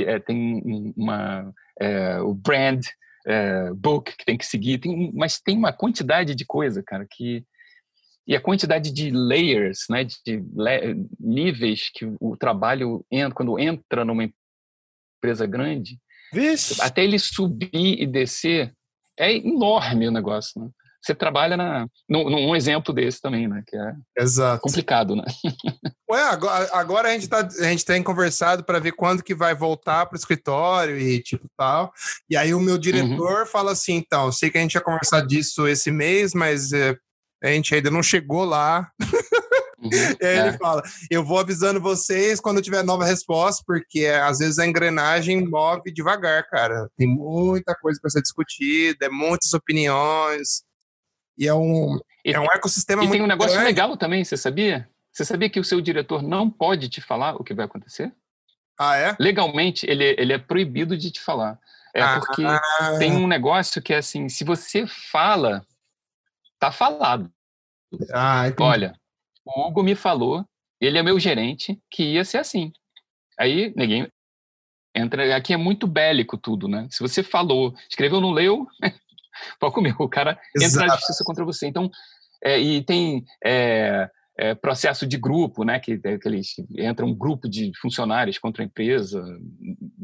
é, 0.06 0.18
tem 0.18 0.92
uma 0.96 1.52
é, 1.80 2.20
o 2.20 2.34
brand 2.34 2.84
é, 3.26 3.72
book 3.72 4.16
que 4.16 4.24
tem 4.24 4.36
que 4.36 4.46
seguir, 4.46 4.78
tem, 4.78 5.12
mas 5.14 5.40
tem 5.40 5.56
uma 5.56 5.72
quantidade 5.72 6.34
de 6.34 6.44
coisa, 6.44 6.82
cara, 6.82 7.06
que 7.08 7.44
e 8.26 8.36
a 8.36 8.40
quantidade 8.40 8.92
de 8.92 9.10
layers, 9.10 9.80
né, 9.90 10.04
de 10.04 10.36
le, 10.54 11.08
níveis 11.18 11.90
que 11.92 12.06
o 12.20 12.36
trabalho 12.36 13.04
entra, 13.10 13.34
quando 13.34 13.58
entra 13.58 14.04
numa 14.04 14.30
empresa 15.18 15.44
grande, 15.44 15.98
Vixe. 16.32 16.80
até 16.80 17.02
ele 17.02 17.18
subir 17.18 17.70
e 17.72 18.06
descer, 18.06 18.72
é 19.18 19.32
enorme 19.36 20.08
o 20.08 20.12
negócio, 20.12 20.60
né? 20.60 20.68
Você 21.02 21.16
trabalha 21.16 21.56
na, 21.56 21.88
num, 22.08 22.30
num 22.30 22.54
exemplo 22.54 22.94
desse 22.94 23.20
também, 23.20 23.48
né? 23.48 23.64
Que 23.66 23.76
é 23.76 23.92
Exato. 24.18 24.62
complicado, 24.62 25.16
né? 25.16 25.24
Ué, 26.08 26.22
agora, 26.22 26.70
agora 26.72 27.08
a 27.08 27.12
gente 27.12 27.28
tá, 27.28 27.40
a 27.40 27.64
gente 27.64 27.84
tem 27.84 28.00
conversado 28.02 28.62
para 28.62 28.78
ver 28.78 28.92
quando 28.92 29.22
que 29.22 29.34
vai 29.34 29.52
voltar 29.52 30.06
para 30.06 30.14
o 30.14 30.18
escritório 30.18 30.96
e 30.96 31.20
tipo 31.20 31.48
tal. 31.56 31.92
E 32.30 32.36
aí 32.36 32.54
o 32.54 32.60
meu 32.60 32.78
diretor 32.78 33.40
uhum. 33.40 33.46
fala 33.46 33.72
assim, 33.72 33.94
então, 33.94 34.30
sei 34.30 34.48
que 34.48 34.58
a 34.58 34.60
gente 34.60 34.74
ia 34.74 34.80
conversar 34.80 35.26
disso 35.26 35.66
esse 35.66 35.90
mês, 35.90 36.34
mas 36.34 36.72
é, 36.72 36.96
a 37.42 37.48
gente 37.48 37.74
ainda 37.74 37.90
não 37.90 38.02
chegou 38.02 38.44
lá. 38.44 38.88
Uhum, 39.82 39.90
e 40.20 40.24
aí 40.24 40.36
é. 40.36 40.48
ele 40.48 40.58
fala: 40.58 40.82
Eu 41.10 41.24
vou 41.24 41.38
avisando 41.38 41.80
vocês 41.80 42.40
quando 42.40 42.62
tiver 42.62 42.84
nova 42.84 43.04
resposta, 43.04 43.62
porque 43.66 44.06
às 44.06 44.38
vezes 44.38 44.58
a 44.58 44.66
engrenagem 44.66 45.44
move 45.44 45.92
devagar, 45.92 46.48
cara. 46.48 46.88
Tem 46.96 47.08
muita 47.08 47.74
coisa 47.74 47.98
para 48.00 48.10
ser 48.10 48.22
discutida, 48.22 49.06
é 49.06 49.08
muitas 49.08 49.52
opiniões. 49.52 50.62
E 51.36 51.48
é 51.48 51.54
um, 51.54 51.98
e, 52.24 52.32
é 52.32 52.38
um 52.38 52.44
ecossistema 52.44 53.02
e 53.02 53.06
muito. 53.06 53.16
E 53.16 53.18
tem 53.18 53.24
um 53.24 53.28
negócio 53.28 53.52
grande. 53.52 53.66
legal 53.66 53.96
também, 53.96 54.24
você 54.24 54.36
sabia? 54.36 54.88
Você 55.12 55.24
sabia 55.24 55.50
que 55.50 55.60
o 55.60 55.64
seu 55.64 55.80
diretor 55.80 56.22
não 56.22 56.48
pode 56.48 56.88
te 56.88 57.00
falar 57.00 57.34
o 57.34 57.44
que 57.44 57.52
vai 57.52 57.64
acontecer? 57.64 58.12
Ah, 58.78 58.96
é? 58.96 59.16
Legalmente, 59.18 59.84
ele, 59.88 60.14
ele 60.18 60.32
é 60.32 60.38
proibido 60.38 60.96
de 60.96 61.10
te 61.10 61.20
falar. 61.20 61.58
É 61.94 62.00
ah, 62.00 62.20
porque 62.20 62.44
ah. 62.44 62.96
tem 62.98 63.12
um 63.12 63.26
negócio 63.26 63.82
que 63.82 63.92
é 63.92 63.98
assim: 63.98 64.28
se 64.28 64.44
você 64.44 64.86
fala, 64.86 65.66
tá 66.58 66.72
falado. 66.72 67.30
Ah, 68.12 68.44
Olha, 68.58 68.94
o 69.44 69.66
Hugo 69.66 69.82
me 69.82 69.94
falou, 69.94 70.44
ele 70.80 70.98
é 70.98 71.02
meu 71.02 71.18
gerente, 71.18 71.80
que 71.90 72.14
ia 72.14 72.24
ser 72.24 72.38
assim. 72.38 72.72
Aí, 73.38 73.72
ninguém 73.76 74.08
entra. 74.94 75.36
Aqui 75.36 75.52
é 75.52 75.56
muito 75.56 75.86
bélico 75.86 76.36
tudo, 76.36 76.68
né? 76.68 76.86
Se 76.90 77.00
você 77.00 77.22
falou, 77.22 77.74
escreveu, 77.88 78.20
não 78.20 78.30
leu, 78.30 78.66
pode 79.58 79.74
comer. 79.74 79.94
O 79.98 80.08
cara 80.08 80.38
Exato. 80.56 80.74
entra 80.74 80.86
na 80.86 80.94
justiça 80.96 81.24
contra 81.24 81.44
você. 81.44 81.66
Então, 81.66 81.90
é, 82.42 82.58
e 82.58 82.82
tem. 82.84 83.24
É, 83.44 84.08
é, 84.42 84.56
processo 84.56 85.06
de 85.06 85.16
grupo, 85.16 85.62
né? 85.62 85.78
Que, 85.78 85.96
que 85.96 86.28
eles 86.28 86.56
entra 86.76 87.06
um 87.06 87.14
grupo 87.14 87.48
de 87.48 87.70
funcionários 87.80 88.38
contra 88.38 88.64
a 88.64 88.66
empresa. 88.66 89.22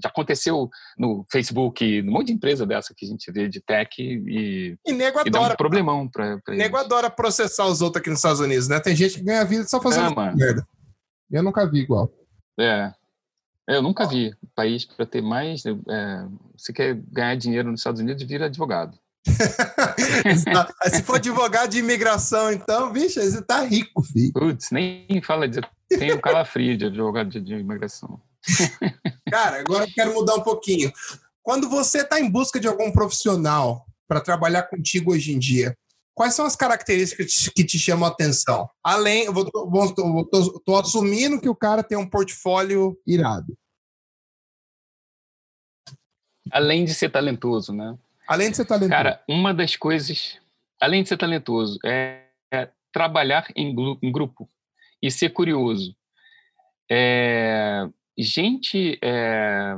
Já 0.00 0.08
aconteceu 0.08 0.70
no 0.96 1.26
Facebook, 1.28 2.02
num 2.02 2.12
monte 2.12 2.28
de 2.28 2.34
empresa 2.34 2.64
dessa 2.64 2.94
que 2.96 3.04
a 3.04 3.08
gente 3.08 3.32
vê 3.32 3.48
de 3.48 3.60
tech 3.60 3.90
e, 4.00 4.78
e 4.86 4.92
nego 4.92 5.18
e 5.18 5.22
adora. 5.22 5.54
um 5.54 5.56
problemão 5.56 6.08
para 6.08 6.40
Nego 6.50 6.76
adora 6.76 7.10
processar 7.10 7.66
os 7.66 7.82
outros 7.82 8.00
aqui 8.00 8.10
nos 8.10 8.20
Estados 8.20 8.38
Unidos, 8.38 8.68
né? 8.68 8.78
Tem 8.78 8.94
gente 8.94 9.18
que 9.18 9.24
ganha 9.24 9.44
vida 9.44 9.64
só 9.64 9.82
fazendo 9.82 10.12
é, 10.20 10.34
merda. 10.34 10.64
Eu 11.28 11.42
nunca 11.42 11.68
vi 11.68 11.80
igual. 11.80 12.08
É. 12.60 12.92
Eu 13.66 13.82
nunca 13.82 14.06
vi 14.06 14.32
país 14.54 14.84
para 14.84 15.04
ter 15.04 15.20
mais. 15.20 15.64
É, 15.66 16.26
você 16.56 16.72
quer 16.72 16.94
ganhar 17.10 17.34
dinheiro 17.34 17.72
nos 17.72 17.80
Estados 17.80 18.00
Unidos, 18.00 18.22
vira 18.22 18.46
advogado. 18.46 18.96
Se 20.90 21.02
for 21.02 21.16
advogado 21.16 21.70
de 21.70 21.78
imigração, 21.78 22.52
então, 22.52 22.92
bicho, 22.92 23.20
você 23.20 23.42
tá 23.42 23.62
rico, 23.62 24.02
filho. 24.02 24.32
Putz, 24.32 24.70
nem 24.70 25.06
fala 25.22 25.48
de. 25.48 25.60
Tem 25.88 26.12
o 26.12 26.20
calafrio 26.20 26.76
de 26.76 26.86
advogado 26.86 27.30
de, 27.30 27.40
de 27.40 27.54
imigração. 27.54 28.20
Cara, 29.30 29.60
agora 29.60 29.84
eu 29.84 29.92
quero 29.92 30.14
mudar 30.14 30.34
um 30.34 30.42
pouquinho. 30.42 30.92
Quando 31.42 31.68
você 31.68 32.02
está 32.02 32.20
em 32.20 32.30
busca 32.30 32.60
de 32.60 32.68
algum 32.68 32.92
profissional 32.92 33.86
para 34.06 34.20
trabalhar 34.20 34.64
contigo 34.64 35.12
hoje 35.12 35.32
em 35.32 35.38
dia, 35.38 35.76
quais 36.14 36.34
são 36.34 36.44
as 36.44 36.56
características 36.56 37.48
que 37.48 37.64
te 37.64 37.78
chamam 37.78 38.08
a 38.08 38.12
atenção? 38.12 38.68
Além, 38.82 39.24
eu 39.26 39.32
tô 40.64 40.76
assumindo 40.76 41.40
que 41.40 41.48
o 41.48 41.54
cara 41.54 41.82
tem 41.82 41.96
um 41.96 42.08
portfólio 42.08 42.98
irado. 43.06 43.56
Além 46.50 46.84
de 46.84 46.94
ser 46.94 47.10
talentoso, 47.10 47.72
né? 47.72 47.96
Além 48.28 48.50
de 48.50 48.58
ser 48.58 48.66
talentoso. 48.66 48.90
Cara, 48.90 49.22
uma 49.26 49.54
das 49.54 49.74
coisas, 49.74 50.38
além 50.78 51.02
de 51.02 51.08
ser 51.08 51.16
talentoso, 51.16 51.78
é, 51.82 52.26
é 52.52 52.68
trabalhar 52.92 53.46
em, 53.56 53.74
em, 54.02 54.12
grupo 54.12 54.48
e 55.02 55.10
ser 55.10 55.30
curioso. 55.30 55.96
É, 56.90 57.88
gente 58.18 58.98
é, 59.02 59.74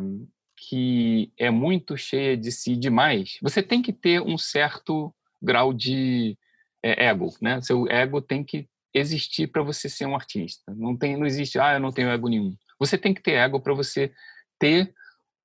que 0.57 1.33
é 1.39 1.49
muito 1.49 1.97
cheia 1.97 2.37
de 2.37 2.51
si 2.51 2.77
demais, 2.77 3.39
você 3.41 3.63
tem 3.63 3.81
que 3.81 3.93
ter 3.93 4.21
um 4.21 4.37
certo 4.37 5.15
grau 5.41 5.73
de 5.73 6.37
é, 6.83 7.07
ego, 7.07 7.33
né? 7.41 7.61
Seu 7.63 7.87
ego 7.89 8.21
tem 8.21 8.43
que 8.43 8.69
existir 8.93 9.47
para 9.47 9.63
você 9.63 9.89
ser 9.89 10.07
um 10.07 10.17
artista. 10.17 10.75
Não 10.75 10.97
tem, 10.97 11.17
não 11.17 11.25
existe, 11.25 11.59
ah, 11.59 11.75
eu 11.75 11.81
não 11.81 11.93
tenho 11.93 12.11
ego 12.11 12.29
nenhum. 12.29 12.57
Você 12.81 12.99
tem 12.99 13.15
que 13.15 13.23
ter 13.23 13.33
ego 13.33 13.61
para 13.61 13.75
você 13.75 14.13
ter 14.59 14.93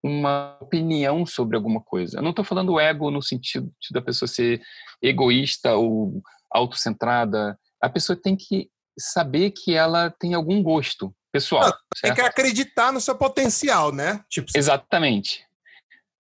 uma 0.06 0.56
opinião 0.62 1.26
sobre 1.26 1.58
alguma 1.58 1.82
coisa. 1.82 2.20
Eu 2.20 2.22
não 2.22 2.30
estou 2.30 2.46
falando 2.46 2.80
ego 2.80 3.10
no 3.10 3.24
sentido 3.24 3.74
da 3.92 4.02
pessoa 4.02 4.28
ser 4.28 4.62
egoísta 5.02 5.76
ou 5.76 6.22
autocentrada. 6.52 7.58
A 7.82 7.90
pessoa 7.90 8.16
tem 8.16 8.36
que 8.36 8.70
saber 8.98 9.50
que 9.50 9.74
ela 9.74 10.12
tem 10.12 10.36
algum 10.36 10.62
gosto 10.62 11.14
pessoal. 11.32 11.74
Tem 12.02 12.14
que 12.14 12.22
acreditar 12.22 12.94
no 12.94 13.02
seu 13.02 13.18
potencial, 13.18 13.92
né? 13.92 14.24
Tipo... 14.30 14.52
Exatamente. 14.56 15.44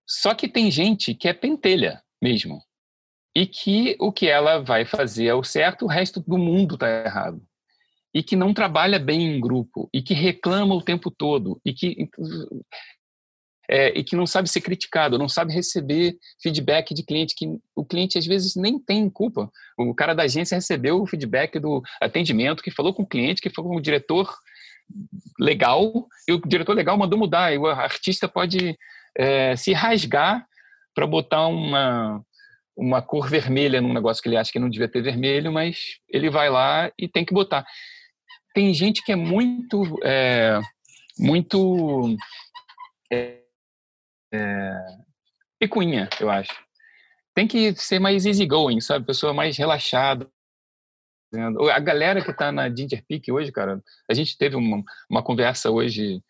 Só 0.07 0.33
que 0.33 0.47
tem 0.47 0.71
gente 0.71 1.13
que 1.13 1.27
é 1.27 1.33
pentelha 1.33 2.01
mesmo 2.19 2.61
e 3.35 3.45
que 3.45 3.95
o 3.99 4.11
que 4.11 4.27
ela 4.27 4.63
vai 4.63 4.83
fazer 4.83 5.27
é 5.27 5.33
o 5.33 5.43
certo, 5.43 5.85
o 5.85 5.89
resto 5.89 6.19
do 6.21 6.37
mundo 6.37 6.73
está 6.73 6.89
errado. 7.05 7.41
E 8.13 8.23
que 8.23 8.35
não 8.35 8.53
trabalha 8.53 8.97
bem 8.97 9.35
em 9.35 9.41
grupo, 9.41 9.89
e 9.93 10.01
que 10.01 10.13
reclama 10.13 10.73
o 10.73 10.81
tempo 10.81 11.11
todo, 11.11 11.59
e 11.65 11.73
que, 11.73 12.09
é, 13.69 13.97
e 13.97 14.03
que 14.03 14.15
não 14.15 14.25
sabe 14.25 14.49
ser 14.49 14.61
criticado, 14.61 15.17
não 15.17 15.29
sabe 15.29 15.53
receber 15.53 16.17
feedback 16.41 16.93
de 16.93 17.03
cliente, 17.03 17.35
que 17.35 17.47
o 17.75 17.85
cliente 17.85 18.17
às 18.17 18.25
vezes 18.25 18.55
nem 18.55 18.79
tem 18.79 19.09
culpa. 19.09 19.51
O 19.77 19.93
cara 19.93 20.13
da 20.13 20.23
agência 20.23 20.55
recebeu 20.55 21.01
o 21.01 21.07
feedback 21.07 21.59
do 21.59 21.81
atendimento, 22.01 22.63
que 22.63 22.71
falou 22.71 22.93
com 22.93 23.03
o 23.03 23.07
cliente, 23.07 23.41
que 23.41 23.49
falou 23.49 23.71
com 23.71 23.77
o 23.77 23.81
diretor 23.81 24.33
legal, 25.39 26.07
e 26.27 26.33
o 26.33 26.41
diretor 26.45 26.73
legal 26.73 26.97
mandou 26.97 27.17
mudar, 27.17 27.53
e 27.53 27.57
o 27.57 27.65
artista 27.65 28.27
pode 28.27 28.77
é, 29.17 29.55
se 29.55 29.73
rasgar 29.73 30.45
para 30.93 31.07
botar 31.07 31.47
uma, 31.47 32.21
uma 32.77 33.01
cor 33.01 33.29
vermelha 33.29 33.81
num 33.81 33.93
negócio 33.93 34.21
que 34.21 34.29
ele 34.29 34.37
acha 34.37 34.51
que 34.51 34.59
não 34.59 34.69
devia 34.69 34.87
ter 34.87 35.01
vermelho, 35.01 35.51
mas 35.51 35.97
ele 36.09 36.29
vai 36.29 36.49
lá 36.49 36.91
e 36.97 37.07
tem 37.07 37.25
que 37.25 37.33
botar. 37.33 37.65
Tem 38.53 38.73
gente 38.73 39.03
que 39.03 39.11
é 39.11 39.15
muito, 39.15 39.99
é, 40.03 40.59
muito 41.17 42.15
é, 43.11 43.39
é, 44.35 44.77
picuinha, 45.59 46.09
eu 46.19 46.29
acho. 46.29 46.53
Tem 47.33 47.47
que 47.47 47.75
ser 47.75 47.99
mais 47.99 48.25
easygoing, 48.25 48.79
sabe? 48.79 49.05
Pessoa 49.05 49.33
mais 49.33 49.57
relaxada. 49.57 50.27
A 51.73 51.79
galera 51.79 52.23
que 52.23 52.31
está 52.31 52.51
na 52.51 52.69
Ginger 52.69 53.03
Peak 53.07 53.29
hoje, 53.31 53.51
cara, 53.51 53.81
a 54.09 54.13
gente 54.13 54.37
teve 54.37 54.55
uma, 54.55 54.81
uma 55.09 55.21
conversa 55.21 55.69
hoje 55.69 56.21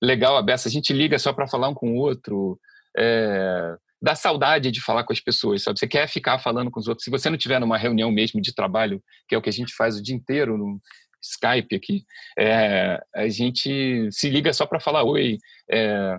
legal, 0.00 0.36
aberta. 0.36 0.68
A 0.68 0.70
gente 0.70 0.92
liga 0.92 1.18
só 1.18 1.32
para 1.32 1.48
falar 1.48 1.68
um 1.68 1.74
com 1.74 1.92
o 1.92 1.96
outro. 1.96 2.60
É, 2.96 3.76
dá 4.00 4.14
saudade 4.14 4.70
de 4.70 4.80
falar 4.80 5.04
com 5.04 5.12
as 5.12 5.20
pessoas, 5.20 5.62
sabe? 5.62 5.78
Você 5.78 5.88
quer 5.88 6.08
ficar 6.08 6.38
falando 6.38 6.70
com 6.70 6.78
os 6.78 6.86
outros. 6.86 7.04
Se 7.04 7.10
você 7.10 7.28
não 7.28 7.36
tiver 7.36 7.58
numa 7.58 7.78
reunião 7.78 8.10
mesmo 8.10 8.40
de 8.40 8.54
trabalho, 8.54 9.02
que 9.28 9.34
é 9.34 9.38
o 9.38 9.42
que 9.42 9.48
a 9.48 9.52
gente 9.52 9.74
faz 9.74 9.96
o 9.96 10.02
dia 10.02 10.14
inteiro 10.14 10.56
no 10.56 10.80
Skype 11.20 11.74
aqui, 11.74 12.04
é, 12.38 13.00
a 13.14 13.28
gente 13.28 14.08
se 14.10 14.28
liga 14.28 14.52
só 14.52 14.66
para 14.66 14.80
falar 14.80 15.04
oi. 15.04 15.38
É, 15.70 16.18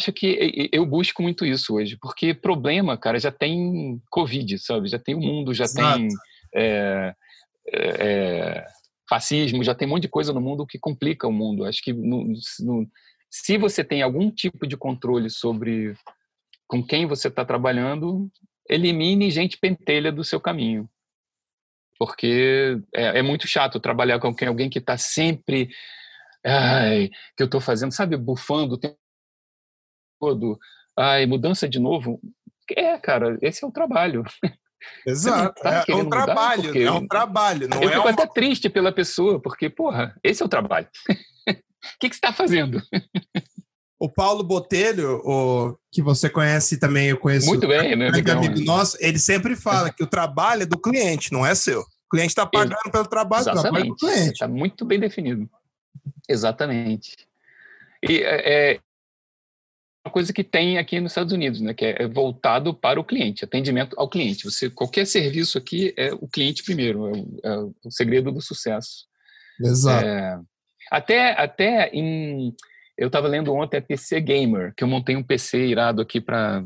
acho 0.00 0.12
que 0.12 0.70
eu 0.72 0.86
busco 0.86 1.22
muito 1.22 1.44
isso 1.44 1.74
hoje, 1.74 1.98
porque 2.00 2.32
problema, 2.32 2.96
cara, 2.96 3.18
já 3.18 3.30
tem 3.30 4.00
Covid, 4.10 4.58
sabe? 4.58 4.88
Já 4.88 4.98
tem 4.98 5.14
o 5.14 5.20
mundo, 5.20 5.52
já 5.52 5.64
Exato. 5.64 5.98
tem 5.98 6.08
é, 6.54 7.14
é, 7.72 8.66
fascismo, 9.08 9.62
já 9.62 9.74
tem 9.74 9.86
um 9.86 9.90
monte 9.90 10.02
de 10.02 10.08
coisa 10.08 10.32
no 10.32 10.40
mundo 10.40 10.66
que 10.66 10.78
complica 10.78 11.28
o 11.28 11.32
mundo. 11.32 11.64
Acho 11.64 11.82
que 11.82 11.92
no, 11.92 12.24
no, 12.24 12.88
se 13.30 13.58
você 13.58 13.84
tem 13.84 14.00
algum 14.00 14.30
tipo 14.30 14.66
de 14.66 14.76
controle 14.76 15.28
sobre 15.28 15.94
com 16.66 16.82
quem 16.82 17.06
você 17.06 17.28
está 17.28 17.44
trabalhando, 17.44 18.30
elimine 18.68 19.30
gente 19.30 19.58
pentelha 19.58 20.10
do 20.10 20.24
seu 20.24 20.40
caminho. 20.40 20.88
Porque 21.98 22.80
é, 22.94 23.18
é 23.18 23.22
muito 23.22 23.46
chato 23.46 23.78
trabalhar 23.78 24.18
com 24.18 24.34
alguém 24.46 24.70
que 24.70 24.78
está 24.78 24.96
sempre. 24.96 25.68
Ai, 26.42 27.10
que 27.36 27.42
eu 27.42 27.44
estou 27.44 27.60
fazendo, 27.60 27.92
sabe, 27.92 28.16
bufando 28.16 28.74
o 28.74 28.78
tempo 28.78 28.96
todo. 30.20 30.58
Ai, 30.96 31.26
mudança 31.26 31.68
de 31.68 31.78
novo. 31.78 32.20
É, 32.76 32.98
cara, 32.98 33.38
esse 33.40 33.64
é 33.64 33.66
o 33.66 33.72
trabalho. 33.72 34.22
Exato, 35.06 35.60
tá 35.62 35.84
é, 35.86 35.94
um 35.94 36.08
trabalho, 36.08 36.78
é 36.78 36.90
um 36.90 37.06
trabalho. 37.06 37.68
Não 37.68 37.82
eu 37.82 37.88
é 37.90 37.92
fico 37.92 38.02
uma... 38.02 38.10
até 38.10 38.26
triste 38.26 38.68
pela 38.70 38.92
pessoa, 38.92 39.40
porque, 39.40 39.68
porra, 39.68 40.16
esse 40.22 40.42
é 40.42 40.46
o 40.46 40.48
trabalho. 40.48 40.88
O 41.82 41.98
que, 41.98 42.10
que 42.10 42.14
você 42.14 42.18
está 42.18 42.30
fazendo? 42.30 42.82
O 43.98 44.06
Paulo 44.06 44.44
Botelho, 44.44 45.22
o, 45.24 45.78
que 45.90 46.02
você 46.02 46.28
conhece 46.28 46.78
também, 46.78 47.08
eu 47.08 47.16
conheço. 47.16 47.46
Muito 47.46 47.66
bem, 47.66 47.96
né? 47.96 48.10
Um 48.10 48.32
amigo 48.32 48.60
nosso, 48.60 48.98
ele 49.00 49.18
sempre 49.18 49.56
fala 49.56 49.90
que 49.90 50.02
o 50.02 50.06
trabalho 50.06 50.64
é 50.64 50.66
do 50.66 50.78
cliente, 50.78 51.32
não 51.32 51.44
é 51.44 51.54
seu. 51.54 51.80
O 51.80 52.10
cliente 52.10 52.32
está 52.32 52.44
pagando 52.44 52.90
pelo 52.92 53.06
trabalho, 53.06 53.50
Exatamente. 53.50 53.88
do 53.88 53.96
cliente. 53.96 54.32
Está 54.32 54.46
muito 54.46 54.84
bem 54.84 55.00
definido. 55.00 55.48
Exatamente. 56.28 57.16
E 58.02 58.18
é, 58.18 58.72
é 58.72 58.80
uma 60.04 60.12
coisa 60.12 60.32
que 60.32 60.42
tem 60.42 60.78
aqui 60.78 60.98
nos 60.98 61.12
Estados 61.12 61.32
Unidos, 61.32 61.60
né? 61.60 61.74
Que 61.74 61.86
é 61.86 62.08
voltado 62.08 62.72
para 62.74 62.98
o 62.98 63.04
cliente, 63.04 63.44
atendimento 63.44 63.94
ao 63.98 64.08
cliente. 64.08 64.44
Você 64.44 64.70
qualquer 64.70 65.06
serviço 65.06 65.58
aqui 65.58 65.92
é 65.96 66.12
o 66.14 66.26
cliente 66.26 66.62
primeiro, 66.62 67.06
é 67.06 67.12
o, 67.12 67.40
é 67.44 67.58
o 67.84 67.90
segredo 67.90 68.32
do 68.32 68.40
sucesso. 68.40 69.06
Exato. 69.60 70.04
É, 70.04 70.40
até 70.90 71.32
até 71.32 71.90
em 71.90 72.54
eu 72.96 73.06
estava 73.06 73.28
lendo 73.28 73.54
ontem 73.54 73.78
a 73.78 73.82
PC 73.82 74.20
Gamer, 74.20 74.74
que 74.76 74.84
eu 74.84 74.88
montei 74.88 75.16
um 75.16 75.22
PC 75.22 75.66
irado 75.66 76.02
aqui 76.02 76.20
para 76.20 76.62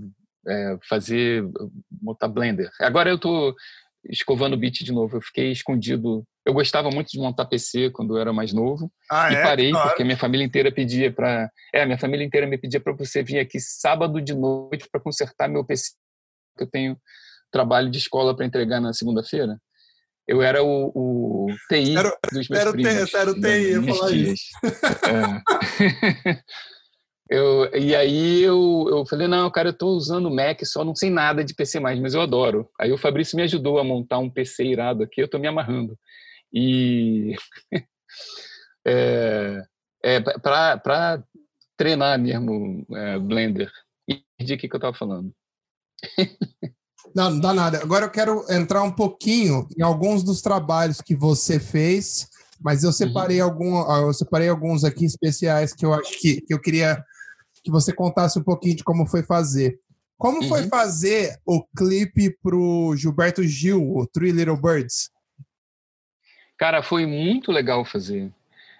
é, 0.46 0.78
fazer, 0.88 1.44
montar 2.02 2.28
Blender. 2.28 2.70
Agora 2.80 3.08
eu 3.08 3.16
estou 3.16 3.54
escovando 4.08 4.54
o 4.54 4.56
beat 4.56 4.82
de 4.82 4.92
novo. 4.92 5.16
Eu 5.16 5.22
fiquei 5.22 5.50
escondido. 5.50 6.24
Eu 6.44 6.52
gostava 6.52 6.90
muito 6.90 7.08
de 7.08 7.18
montar 7.18 7.46
PC 7.46 7.90
quando 7.90 8.16
eu 8.16 8.20
era 8.20 8.32
mais 8.32 8.52
novo. 8.52 8.90
Ah, 9.10 9.32
e 9.32 9.36
é? 9.36 9.42
parei 9.42 9.70
claro. 9.70 9.88
porque 9.88 10.04
minha 10.04 10.16
família 10.16 10.44
inteira 10.44 10.72
pedia 10.72 11.12
para. 11.12 11.50
É, 11.72 11.84
minha 11.84 11.98
família 11.98 12.24
inteira 12.24 12.46
me 12.46 12.58
pedia 12.58 12.80
para 12.80 12.92
você 12.92 13.22
vir 13.22 13.38
aqui 13.38 13.58
sábado 13.60 14.20
de 14.20 14.34
noite 14.34 14.88
para 14.90 15.00
consertar 15.00 15.48
meu 15.48 15.64
PC. 15.64 15.92
Que 16.56 16.64
eu 16.64 16.70
tenho 16.70 16.96
trabalho 17.50 17.90
de 17.90 17.98
escola 17.98 18.36
para 18.36 18.46
entregar 18.46 18.80
na 18.80 18.92
segunda-feira. 18.92 19.58
Eu 20.26 20.40
era 20.40 20.62
o, 20.62 20.90
o 20.94 21.46
TI 21.68 21.96
era, 21.96 22.16
dos 22.32 22.48
meus 22.48 22.60
era 22.60 22.72
primos. 22.72 23.14
Era 23.14 23.30
o 23.30 23.34
TI, 23.34 23.70
ia 23.70 23.82
falar 23.82 24.10
isso. 24.12 24.44
É. 26.24 26.42
eu, 27.28 27.70
e 27.74 27.96
aí 27.96 28.42
eu, 28.42 28.86
eu 28.90 29.06
falei, 29.06 29.26
não, 29.26 29.50
cara, 29.50 29.68
eu 29.68 29.72
estou 29.72 29.96
usando 29.96 30.30
Mac, 30.30 30.60
só 30.64 30.84
não 30.84 30.94
sei 30.94 31.08
nada 31.08 31.42
de 31.42 31.54
PC 31.54 31.80
mais, 31.80 31.98
mas 31.98 32.14
eu 32.14 32.20
adoro. 32.20 32.68
Aí 32.78 32.92
o 32.92 32.98
Fabrício 32.98 33.36
me 33.36 33.42
ajudou 33.42 33.78
a 33.78 33.84
montar 33.84 34.18
um 34.18 34.30
PC 34.30 34.64
irado 34.64 35.02
aqui, 35.02 35.20
eu 35.20 35.26
estou 35.26 35.40
me 35.40 35.48
amarrando. 35.48 35.98
E... 36.52 37.34
é, 38.86 39.62
é 40.02 40.20
para 40.20 41.22
treinar 41.76 42.18
mesmo 42.18 42.86
é, 42.94 43.18
Blender. 43.18 43.70
E 44.06 44.22
de 44.44 44.56
que, 44.56 44.68
que 44.68 44.74
eu 44.74 44.78
estava 44.78 44.96
falando? 44.96 45.32
Não, 47.14 47.30
não 47.30 47.40
dá 47.40 47.54
nada. 47.54 47.80
Agora 47.80 48.06
eu 48.06 48.10
quero 48.10 48.44
entrar 48.50 48.82
um 48.82 48.90
pouquinho 48.90 49.66
em 49.78 49.82
alguns 49.82 50.24
dos 50.24 50.42
trabalhos 50.42 51.00
que 51.00 51.14
você 51.14 51.60
fez, 51.60 52.28
mas 52.60 52.82
eu 52.82 52.92
separei, 52.92 53.40
uhum. 53.40 53.48
algum, 53.48 54.06
eu 54.06 54.12
separei 54.12 54.48
alguns 54.48 54.84
aqui 54.84 55.04
especiais 55.04 55.72
que 55.72 55.86
eu 55.86 55.94
acho 55.94 56.18
que, 56.20 56.40
que 56.40 56.52
eu 56.52 56.60
queria 56.60 57.02
que 57.64 57.70
você 57.70 57.92
contasse 57.92 58.38
um 58.38 58.42
pouquinho 58.42 58.76
de 58.76 58.84
como 58.84 59.06
foi 59.06 59.22
fazer. 59.22 59.80
Como 60.18 60.42
uhum. 60.42 60.48
foi 60.48 60.68
fazer 60.68 61.40
o 61.44 61.64
clipe 61.76 62.30
pro 62.42 62.94
Gilberto 62.96 63.42
Gil, 63.42 63.96
o 63.96 64.06
Three 64.06 64.30
Little 64.30 64.60
Birds? 64.60 65.10
Cara, 66.56 66.82
foi 66.82 67.06
muito 67.06 67.50
legal 67.50 67.84
fazer. 67.84 68.30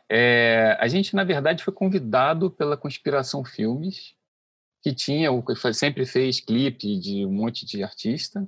É, 0.08 0.76
a 0.78 0.86
gente, 0.86 1.16
na 1.16 1.24
verdade, 1.24 1.64
foi 1.64 1.72
convidado 1.72 2.50
pela 2.50 2.76
Conspiração 2.76 3.44
Filmes, 3.44 4.14
que 4.82 4.94
tinha, 4.94 5.30
sempre 5.72 6.04
fez 6.06 6.40
clipe 6.40 6.98
de 7.00 7.24
um 7.24 7.32
monte 7.32 7.66
de 7.66 7.82
artista, 7.82 8.46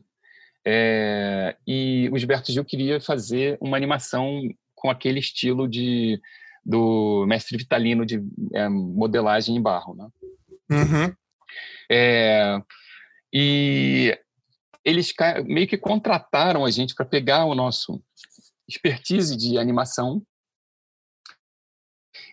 é, 0.68 1.56
e 1.66 2.10
o 2.12 2.18
Gilberto 2.18 2.52
Gil 2.52 2.64
queria 2.64 3.00
fazer 3.00 3.56
uma 3.60 3.76
animação 3.76 4.42
com 4.74 4.90
aquele 4.90 5.20
estilo 5.20 5.68
de 5.68 6.20
do 6.66 7.24
mestre 7.28 7.56
Vitalino 7.56 8.04
de 8.04 8.20
é, 8.52 8.68
modelagem 8.68 9.54
em 9.54 9.62
barro, 9.62 9.94
né? 9.94 10.08
Uhum. 10.68 11.14
É, 11.88 12.60
e 13.32 14.18
eles 14.84 15.12
meio 15.44 15.68
que 15.68 15.78
contrataram 15.78 16.64
a 16.64 16.70
gente 16.70 16.92
para 16.94 17.06
pegar 17.06 17.44
o 17.44 17.54
nosso 17.54 18.02
expertise 18.68 19.36
de 19.36 19.58
animação 19.58 20.20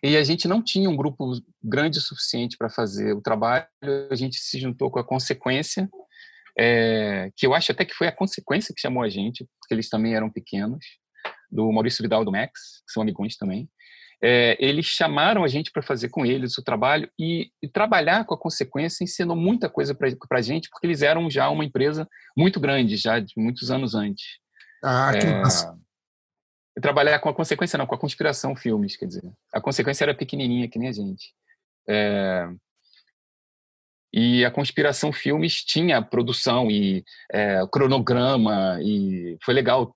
e 0.01 0.17
a 0.17 0.23
gente 0.23 0.47
não 0.47 0.61
tinha 0.61 0.89
um 0.89 0.97
grupo 0.97 1.31
grande 1.63 1.99
o 1.99 2.01
suficiente 2.01 2.57
para 2.57 2.69
fazer 2.69 3.13
o 3.13 3.21
trabalho. 3.21 3.65
A 4.09 4.15
gente 4.15 4.37
se 4.37 4.59
juntou 4.59 4.91
com 4.91 4.99
a 4.99 5.03
Consequência, 5.03 5.89
é, 6.57 7.31
que 7.37 7.45
eu 7.45 7.53
acho 7.53 7.71
até 7.71 7.85
que 7.85 7.93
foi 7.93 8.07
a 8.07 8.11
Consequência 8.11 8.73
que 8.75 8.81
chamou 8.81 9.03
a 9.03 9.09
gente, 9.09 9.47
porque 9.59 9.73
eles 9.73 9.87
também 9.87 10.13
eram 10.13 10.29
pequenos, 10.29 10.83
do 11.49 11.71
Maurício 11.71 12.01
Vidal 12.01 12.25
do 12.25 12.31
Max, 12.31 12.83
que 12.85 12.91
são 12.91 13.01
amigões 13.01 13.37
também. 13.37 13.69
É, 14.23 14.55
eles 14.57 14.85
chamaram 14.85 15.43
a 15.43 15.47
gente 15.49 15.69
para 15.69 15.83
fazer 15.83 16.07
com 16.07 16.25
eles 16.25 16.57
o 16.57 16.63
trabalho 16.63 17.09
e, 17.19 17.51
e, 17.61 17.67
trabalhar 17.67 18.23
com 18.23 18.33
a 18.33 18.39
Consequência 18.39 19.03
ensinou 19.03 19.35
muita 19.35 19.69
coisa 19.69 19.93
para 19.93 20.39
a 20.39 20.41
gente, 20.41 20.69
porque 20.69 20.87
eles 20.87 21.01
eram 21.01 21.29
já 21.29 21.49
uma 21.49 21.65
empresa 21.65 22.07
muito 22.37 22.57
grande, 22.59 22.95
já 22.95 23.19
de 23.19 23.33
muitos 23.35 23.69
anos 23.69 23.93
antes. 23.95 24.39
Ah, 24.81 25.11
que 25.11 25.27
é, 25.27 25.41
massa 25.41 25.77
trabalhar 26.81 27.19
com 27.19 27.29
a 27.29 27.33
consequência, 27.33 27.77
não, 27.77 27.85
com 27.85 27.95
a 27.95 27.99
conspiração 27.99 28.55
filmes, 28.55 28.95
quer 28.95 29.05
dizer. 29.05 29.31
A 29.53 29.61
consequência 29.61 30.05
era 30.05 30.15
pequenininha, 30.15 30.67
que 30.67 30.79
nem 30.79 30.89
a 30.89 30.91
gente. 30.91 31.33
É... 31.87 32.47
E 34.11 34.45
a 34.45 34.51
conspiração 34.51 35.11
filmes 35.11 35.63
tinha 35.63 36.01
produção 36.01 36.69
e 36.69 37.03
é, 37.31 37.65
cronograma 37.71 38.77
e 38.79 39.37
foi 39.43 39.55
legal 39.55 39.93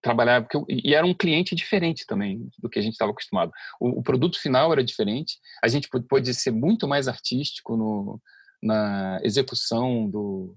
trabalhar 0.00 0.42
porque 0.42 0.56
eu, 0.56 0.64
e 0.68 0.94
era 0.94 1.06
um 1.06 1.14
cliente 1.14 1.54
diferente 1.54 2.04
também 2.06 2.48
do 2.58 2.68
que 2.68 2.78
a 2.78 2.82
gente 2.82 2.92
estava 2.92 3.10
acostumado. 3.10 3.50
O, 3.80 4.00
o, 4.00 4.02
produto 4.02 4.40
final 4.40 4.72
era 4.72 4.84
diferente. 4.84 5.38
A 5.62 5.68
gente 5.68 5.88
pôde 6.08 6.32
ser 6.34 6.50
muito 6.50 6.86
mais 6.86 7.08
artístico 7.08 7.76
no, 7.76 8.20
na 8.62 9.18
execução 9.22 10.08
do, 10.08 10.54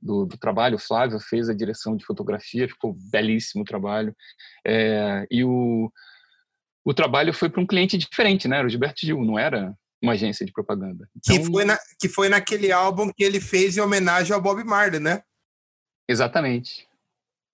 do, 0.00 0.26
do, 0.26 0.38
trabalho. 0.38 0.76
O 0.76 0.80
Flávio 0.80 1.18
fez 1.18 1.48
a 1.48 1.54
direção 1.54 1.96
de 1.96 2.04
fotografia, 2.04 2.68
ficou 2.68 2.96
belíssimo 3.10 3.62
o 3.62 3.66
trabalho. 3.66 4.14
É, 4.66 5.26
e 5.30 5.44
o, 5.44 5.90
o 6.84 6.94
trabalho 6.94 7.32
foi 7.32 7.48
para 7.48 7.60
um 7.60 7.66
cliente 7.66 7.98
diferente, 7.98 8.46
né? 8.46 8.58
Era 8.58 8.66
o 8.66 8.70
Gilberto 8.70 9.04
Gil, 9.04 9.24
não 9.24 9.38
era 9.38 9.74
uma 10.02 10.12
agência 10.12 10.44
de 10.44 10.52
propaganda. 10.52 11.08
Então, 11.16 11.36
que, 11.36 11.44
foi 11.44 11.64
na, 11.64 11.78
que 11.98 12.08
foi 12.08 12.28
naquele 12.28 12.70
álbum 12.70 13.10
que 13.10 13.24
ele 13.24 13.40
fez 13.40 13.76
em 13.76 13.80
homenagem 13.80 14.34
ao 14.34 14.40
Bob 14.40 14.62
Marley, 14.62 15.00
né? 15.00 15.22
Exatamente. 16.06 16.86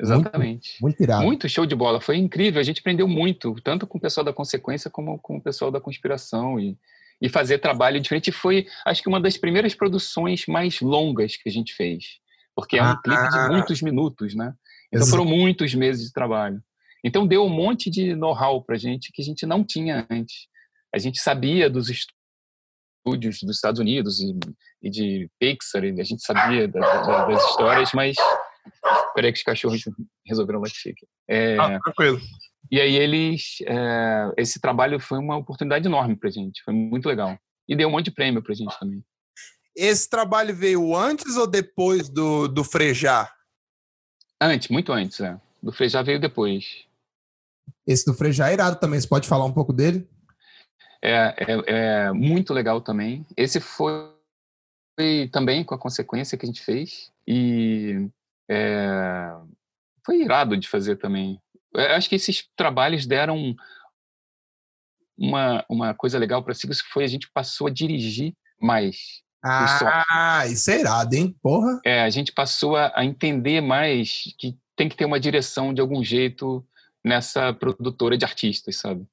Exatamente. 0.00 0.70
Muito, 0.80 0.82
muito 0.82 1.02
irado. 1.02 1.24
Muito 1.24 1.48
show 1.48 1.66
de 1.66 1.74
bola. 1.74 2.00
Foi 2.00 2.16
incrível. 2.16 2.60
A 2.60 2.64
gente 2.64 2.80
aprendeu 2.80 3.06
muito, 3.06 3.54
tanto 3.62 3.86
com 3.86 3.98
o 3.98 4.00
pessoal 4.00 4.24
da 4.24 4.32
Consequência 4.32 4.90
como 4.90 5.18
com 5.18 5.36
o 5.36 5.42
pessoal 5.42 5.70
da 5.70 5.80
Conspiração. 5.80 6.58
E, 6.58 6.76
e 7.22 7.28
fazer 7.28 7.58
trabalho 7.58 8.00
diferente. 8.00 8.32
Foi, 8.32 8.66
acho 8.86 9.02
que, 9.02 9.08
uma 9.08 9.20
das 9.20 9.36
primeiras 9.36 9.74
produções 9.74 10.46
mais 10.46 10.80
longas 10.80 11.36
que 11.36 11.48
a 11.48 11.52
gente 11.52 11.74
fez 11.74 12.20
porque 12.60 12.78
é 12.78 12.82
um 12.82 12.86
ah, 12.86 13.00
clipe 13.02 13.28
de 13.30 13.48
muitos 13.48 13.82
minutos, 13.82 14.34
né? 14.34 14.54
Então 14.92 15.06
foram 15.06 15.24
muitos 15.24 15.74
meses 15.74 16.06
de 16.06 16.12
trabalho. 16.12 16.62
Então 17.02 17.26
deu 17.26 17.44
um 17.44 17.48
monte 17.48 17.88
de 17.88 18.14
know-how 18.14 18.62
para 18.62 18.76
gente 18.76 19.10
que 19.12 19.22
a 19.22 19.24
gente 19.24 19.46
não 19.46 19.64
tinha 19.64 20.06
antes. 20.10 20.46
A 20.94 20.98
gente 20.98 21.18
sabia 21.20 21.70
dos 21.70 21.88
estúdios 21.88 23.38
dos 23.42 23.56
Estados 23.56 23.80
Unidos 23.80 24.20
e, 24.20 24.36
e 24.82 24.90
de 24.90 25.30
Pixar, 25.38 25.84
a 25.84 26.04
gente 26.04 26.22
sabia 26.22 26.68
da, 26.68 26.80
da, 26.80 27.24
das 27.26 27.42
histórias, 27.48 27.92
mas 27.94 28.16
peraí 29.14 29.32
que 29.32 29.38
os 29.38 29.44
cachorros 29.44 29.82
resolveram 30.26 30.60
latir 30.60 30.92
aqui. 30.92 31.06
É, 31.28 31.56
ah, 31.58 31.78
tranquilo. 31.80 32.20
E 32.70 32.80
aí 32.80 32.96
eles, 32.96 33.58
é, 33.66 34.32
esse 34.36 34.60
trabalho 34.60 35.00
foi 35.00 35.18
uma 35.18 35.36
oportunidade 35.36 35.86
enorme 35.86 36.16
para 36.16 36.30
gente, 36.30 36.62
foi 36.62 36.72
muito 36.72 37.08
legal 37.08 37.38
e 37.68 37.76
deu 37.76 37.88
um 37.88 37.92
monte 37.92 38.06
de 38.06 38.10
prêmio 38.10 38.42
para 38.42 38.54
gente 38.54 38.76
também. 38.78 39.02
Esse 39.76 40.10
trabalho 40.10 40.54
veio 40.54 40.96
antes 40.96 41.36
ou 41.36 41.46
depois 41.46 42.08
do, 42.08 42.48
do 42.48 42.64
Frejá? 42.64 43.32
Antes, 44.40 44.68
muito 44.68 44.92
antes, 44.92 45.20
é. 45.20 45.40
Do 45.62 45.72
Frejá 45.72 46.02
veio 46.02 46.20
depois. 46.20 46.84
Esse 47.86 48.04
do 48.04 48.14
Frejá 48.14 48.50
é 48.50 48.54
irado 48.54 48.76
também, 48.80 49.00
você 49.00 49.06
pode 49.06 49.28
falar 49.28 49.44
um 49.44 49.52
pouco 49.52 49.72
dele? 49.72 50.08
É, 51.02 51.34
é, 51.38 52.06
é 52.06 52.12
muito 52.12 52.52
legal 52.52 52.80
também. 52.80 53.24
Esse 53.36 53.60
foi, 53.60 54.12
foi, 54.98 55.28
também 55.32 55.64
com 55.64 55.74
a 55.74 55.78
consequência 55.78 56.36
que 56.36 56.44
a 56.44 56.48
gente 56.48 56.62
fez 56.62 57.12
e 57.26 58.08
é, 58.50 59.30
foi 60.04 60.22
irado 60.22 60.56
de 60.56 60.68
fazer 60.68 60.96
também. 60.96 61.40
Eu 61.72 61.94
acho 61.94 62.08
que 62.08 62.16
esses 62.16 62.48
trabalhos 62.56 63.06
deram 63.06 63.54
uma, 65.16 65.64
uma 65.68 65.94
coisa 65.94 66.18
legal 66.18 66.42
para 66.42 66.52
si, 66.54 66.66
que 66.66 66.74
foi 66.92 67.04
a 67.04 67.08
gente 67.08 67.30
passou 67.32 67.68
a 67.68 67.70
dirigir 67.70 68.34
mais. 68.60 69.22
Ah, 69.42 70.44
isso 70.46 70.70
é 70.70 70.80
irado, 70.80 71.14
hein? 71.14 71.34
Porra. 71.40 71.80
É, 71.84 72.02
a 72.02 72.10
gente 72.10 72.32
passou 72.32 72.76
a, 72.76 72.92
a, 72.94 73.04
entender 73.04 73.60
mais 73.60 74.34
que 74.36 74.58
tem 74.76 74.88
que 74.88 74.96
ter 74.96 75.04
uma 75.04 75.20
direção 75.20 75.72
de 75.72 75.80
algum 75.80 76.02
jeito 76.02 76.66
nessa 77.04 77.52
produtora 77.52 78.18
de 78.18 78.24
artistas, 78.24 78.76
sabe? 78.76 79.06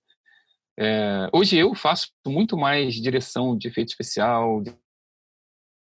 É, 0.80 1.30
hoje 1.32 1.58
eu 1.58 1.74
faço 1.76 2.10
muito 2.26 2.58
mais 2.58 2.96
direção 2.96 3.58
de 3.58 3.68
efeito 3.68 3.90
especial, 3.90 4.62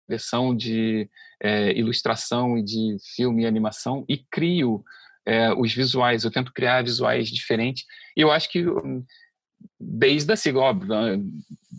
direção 0.07 0.55
de 0.55 1.09
é, 1.41 1.71
ilustração 1.77 2.57
e 2.57 2.63
de 2.63 2.97
filme 3.15 3.43
e 3.43 3.47
animação 3.47 4.05
e 4.07 4.17
crio 4.17 4.83
é, 5.25 5.53
os 5.53 5.73
visuais. 5.73 6.23
Eu 6.23 6.31
tento 6.31 6.53
criar 6.53 6.83
visuais 6.83 7.29
diferentes. 7.29 7.85
E 8.15 8.21
eu 8.21 8.31
acho 8.31 8.49
que 8.49 8.67
hum, 8.67 9.03
desde 9.79 10.31
assim, 10.33 10.53
óbvio, 10.53 10.89
né, 10.89 11.23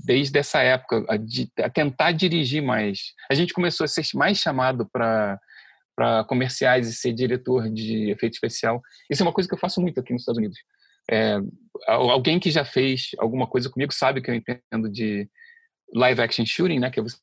desde 0.05 0.39
essa 0.39 0.63
época, 0.63 1.05
a, 1.09 1.65
a, 1.65 1.71
tentar 1.71 2.13
dirigir 2.13 2.63
mais. 2.63 3.13
A 3.31 3.35
gente 3.35 3.53
começou 3.53 3.85
a 3.85 3.89
ser 3.89 4.05
mais 4.15 4.39
chamado 4.39 4.89
para 4.93 5.39
para 5.95 6.25
comerciais 6.25 6.89
e 6.89 6.95
ser 6.95 7.13
diretor 7.13 7.69
de 7.69 8.11
efeito 8.11 8.33
especial. 8.33 8.81
Isso 9.11 9.23
é 9.23 9.27
uma 9.27 9.33
coisa 9.33 9.47
que 9.47 9.55
eu 9.55 9.59
faço 9.59 9.79
muito 9.79 10.01
aqui 10.01 10.11
nos 10.11 10.23
Estados 10.23 10.39
Unidos. 10.39 10.59
É, 11.11 11.37
alguém 11.87 12.41
que 12.41 12.51
já 12.51 12.65
fez 12.65 13.11
alguma 13.19 13.47
coisa 13.47 13.69
comigo 13.69 13.93
sabe 13.93 14.23
que 14.23 14.31
eu 14.31 14.35
entendo 14.35 14.91
de 14.91 15.29
live 15.95 16.23
action 16.23 16.47
shooting, 16.47 16.79
né, 16.79 16.91
que 16.91 16.99
é 16.99 17.03
você 17.03 17.19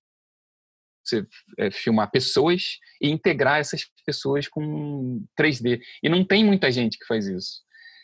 é, 1.57 1.71
filmar 1.71 2.11
pessoas 2.11 2.77
e 3.01 3.09
integrar 3.09 3.59
essas 3.59 3.85
pessoas 4.05 4.47
com 4.47 5.23
3D. 5.39 5.81
E 6.03 6.09
não 6.09 6.23
tem 6.23 6.43
muita 6.43 6.71
gente 6.71 6.97
que 6.97 7.05
faz 7.05 7.27
isso. 7.27 7.61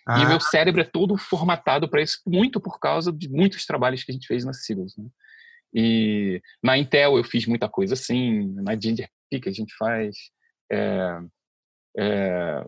Ah. 0.08 0.20
E 0.20 0.26
o 0.26 0.30
meu 0.30 0.40
cérebro 0.40 0.82
é 0.82 0.86
todo 0.86 1.18
formatado 1.18 1.90
para 1.90 2.02
isso, 2.02 2.20
muito 2.28 2.62
por 2.62 2.80
causa 2.80 3.12
de 3.12 3.28
muitos 3.28 3.66
trabalhos 3.66 4.04
que 4.04 4.12
a 4.12 4.14
gente 4.14 4.28
fez 4.28 4.46
na 4.46 4.54
Seagulls. 4.54 5.02
Né? 5.02 5.10
E 5.74 6.42
na 6.64 6.78
Intel 6.78 7.18
eu 7.18 7.24
fiz 7.24 7.46
muita 7.48 7.68
coisa 7.68 7.96
assim, 7.96 8.54
na 8.62 8.80
Ginger 8.80 9.10
a 9.46 9.52
gente 9.52 9.76
faz. 9.76 10.16
É, 10.72 11.20
é, 11.98 12.66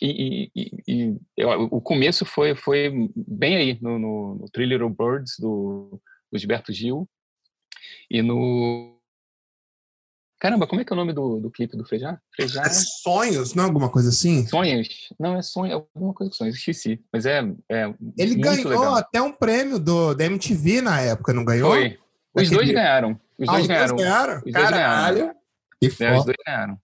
e, 0.00 0.50
e, 0.56 0.82
e 0.88 1.16
eu, 1.36 1.50
o 1.64 1.80
começo 1.80 2.24
foi, 2.24 2.54
foi 2.54 2.90
bem 3.14 3.56
aí, 3.56 3.78
no, 3.80 3.98
no, 3.98 4.34
no 4.36 4.48
Three 4.50 4.66
Little 4.66 4.88
Birds, 4.88 5.34
do, 5.38 6.00
do 6.30 6.38
Gilberto 6.38 6.72
Gil, 6.72 7.08
e 8.10 8.22
no 8.22 8.98
Caramba, 10.42 10.66
como 10.66 10.80
é 10.80 10.84
que 10.84 10.92
é 10.92 10.94
o 10.94 10.96
nome 10.96 11.12
do, 11.12 11.38
do 11.38 11.52
clipe 11.52 11.76
do 11.76 11.84
Frejá? 11.84 12.18
Frejá... 12.34 12.62
É 12.62 12.68
sonhos, 12.68 13.54
não 13.54 13.62
é 13.62 13.66
alguma 13.68 13.88
coisa 13.88 14.08
assim? 14.08 14.44
Sonhos. 14.48 14.88
Não, 15.16 15.36
é 15.36 15.40
sonho, 15.40 15.86
alguma 15.94 16.12
coisa 16.12 16.32
com 16.32 16.36
sonhos, 16.36 16.56
esqueci. 16.56 17.00
Mas 17.12 17.26
é. 17.26 17.44
é 17.68 17.94
Ele 18.18 18.34
ganhou 18.34 18.70
legal. 18.70 18.96
até 18.96 19.22
um 19.22 19.30
prêmio 19.30 19.78
do, 19.78 20.14
da 20.14 20.24
MTV 20.24 20.80
na 20.80 21.00
época, 21.00 21.32
não 21.32 21.44
ganhou? 21.44 21.70
Foi. 21.70 21.96
Os 22.34 22.50
Daquele... 22.50 22.56
dois 22.56 22.70
ganharam. 22.72 23.20
Os 23.38 23.48
ah, 23.48 23.52
dois 23.52 23.62
os 23.62 23.68
ganharam. 23.68 23.94
Dois 23.94 24.02
ganharam? 24.02 24.36
Os 24.38 24.42
dois 24.42 24.54
Caralho. 24.54 25.16
ganharam. 25.16 25.36
Que 25.80 25.90
foda. 25.90 26.04
É, 26.04 26.18
os 26.18 26.24
dois 26.24 26.36
ganharam. 26.44 26.78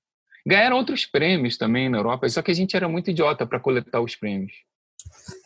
Ganharam 0.46 0.76
outros 0.76 1.04
prêmios 1.04 1.56
também 1.56 1.88
na 1.88 1.98
Europa, 1.98 2.28
só 2.28 2.40
que 2.40 2.52
a 2.52 2.54
gente 2.54 2.76
era 2.76 2.88
muito 2.88 3.10
idiota 3.10 3.44
para 3.44 3.58
coletar 3.58 4.00
os 4.00 4.14
prêmios. 4.14 4.52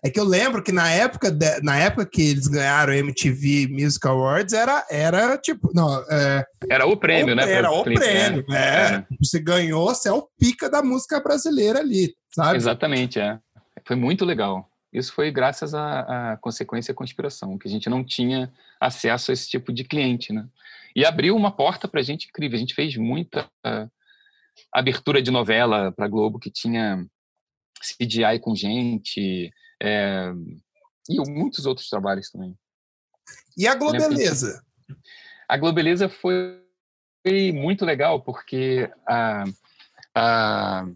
É 0.05 0.11
que 0.11 0.19
eu 0.19 0.25
lembro 0.25 0.63
que 0.63 0.73
na 0.73 0.91
época, 0.91 1.31
de, 1.31 1.61
na 1.61 1.77
época 1.77 2.07
que 2.07 2.23
eles 2.23 2.47
ganharam 2.47 2.93
o 2.93 2.97
MTV 2.97 3.69
Music 3.69 4.07
Awards, 4.07 4.53
era, 4.53 4.85
era 4.91 5.39
tipo. 5.39 5.71
Não, 5.75 6.05
é, 6.11 6.45
era 6.69 6.87
o 6.87 6.97
prêmio, 6.97 7.33
o, 7.33 7.37
né? 7.37 7.51
Era 7.51 7.71
o 7.71 7.83
clipe, 7.83 8.01
prêmio. 8.01 8.45
Né? 8.49 8.97
É, 8.97 9.07
Você 9.21 9.39
ganhou, 9.41 9.89
você 9.89 10.09
é 10.09 10.13
o 10.13 10.29
pica 10.39 10.69
da 10.69 10.83
música 10.83 11.21
brasileira 11.21 11.81
ali, 11.81 12.15
sabe? 12.35 12.57
Exatamente, 12.57 13.19
é. 13.19 13.39
Foi 13.87 13.97
muito 13.97 14.25
legal. 14.25 14.69
Isso 14.93 15.13
foi 15.13 15.31
graças 15.31 15.75
à, 15.75 16.33
à 16.33 16.37
consequência 16.37 16.93
conspiração, 16.93 17.57
que 17.57 17.67
a 17.67 17.71
gente 17.71 17.89
não 17.89 18.05
tinha 18.05 18.53
acesso 18.81 19.31
a 19.31 19.35
esse 19.35 19.49
tipo 19.49 19.73
de 19.73 19.85
cliente, 19.85 20.33
né? 20.33 20.47
E 20.95 21.05
abriu 21.05 21.35
uma 21.35 21.51
porta 21.51 21.89
para 21.89 22.01
a 22.01 22.03
gente 22.03 22.29
incrível. 22.29 22.57
A 22.57 22.61
gente 22.61 22.75
fez 22.75 22.97
muita 22.97 23.49
uh, 23.67 23.91
abertura 24.73 25.23
de 25.23 25.31
novela 25.31 25.91
para 25.93 26.09
Globo 26.09 26.39
que 26.39 26.51
tinha 26.51 27.07
CGI 27.81 28.39
com 28.41 28.55
gente, 28.55 29.53
é, 29.83 30.33
E 31.09 31.31
muitos 31.31 31.67
outros 31.67 31.89
trabalhos 31.89 32.31
também. 32.31 32.57
E 33.57 33.67
a 33.67 33.75
Globeleza? 33.75 34.63
A 35.49 35.57
Globeleza 35.57 36.09
foi 36.09 36.63
muito 37.53 37.85
legal, 37.85 38.23
porque 38.23 38.91
a, 39.07 39.45
a, 40.15 40.87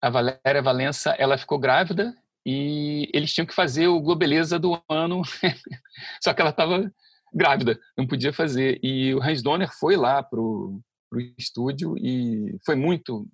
a 0.00 0.10
Valéria 0.10 0.62
Valença 0.62 1.10
ela 1.18 1.38
ficou 1.38 1.58
grávida 1.58 2.14
e 2.46 3.10
eles 3.12 3.32
tinham 3.32 3.46
que 3.46 3.54
fazer 3.54 3.88
o 3.88 4.00
Globeleza 4.00 4.58
do 4.58 4.80
ano, 4.88 5.22
só 6.22 6.32
que 6.32 6.40
ela 6.40 6.50
estava 6.50 6.92
grávida, 7.32 7.78
não 7.96 8.06
podia 8.06 8.32
fazer. 8.32 8.78
E 8.82 9.14
o 9.14 9.22
Hans 9.22 9.42
Donner 9.42 9.70
foi 9.78 9.96
lá 9.96 10.22
pro, 10.22 10.80
pro 11.10 11.20
estúdio 11.36 11.96
e 11.98 12.56
foi 12.64 12.74
muito 12.74 13.26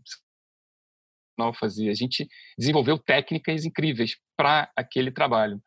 não 1.38 1.52
fazer. 1.52 1.90
A 1.90 1.94
gente 1.94 2.28
desenvolveu 2.58 2.98
técnicas 2.98 3.64
incríveis 3.64 4.16
para 4.36 4.70
aquele 4.76 5.10
trabalho. 5.10 5.60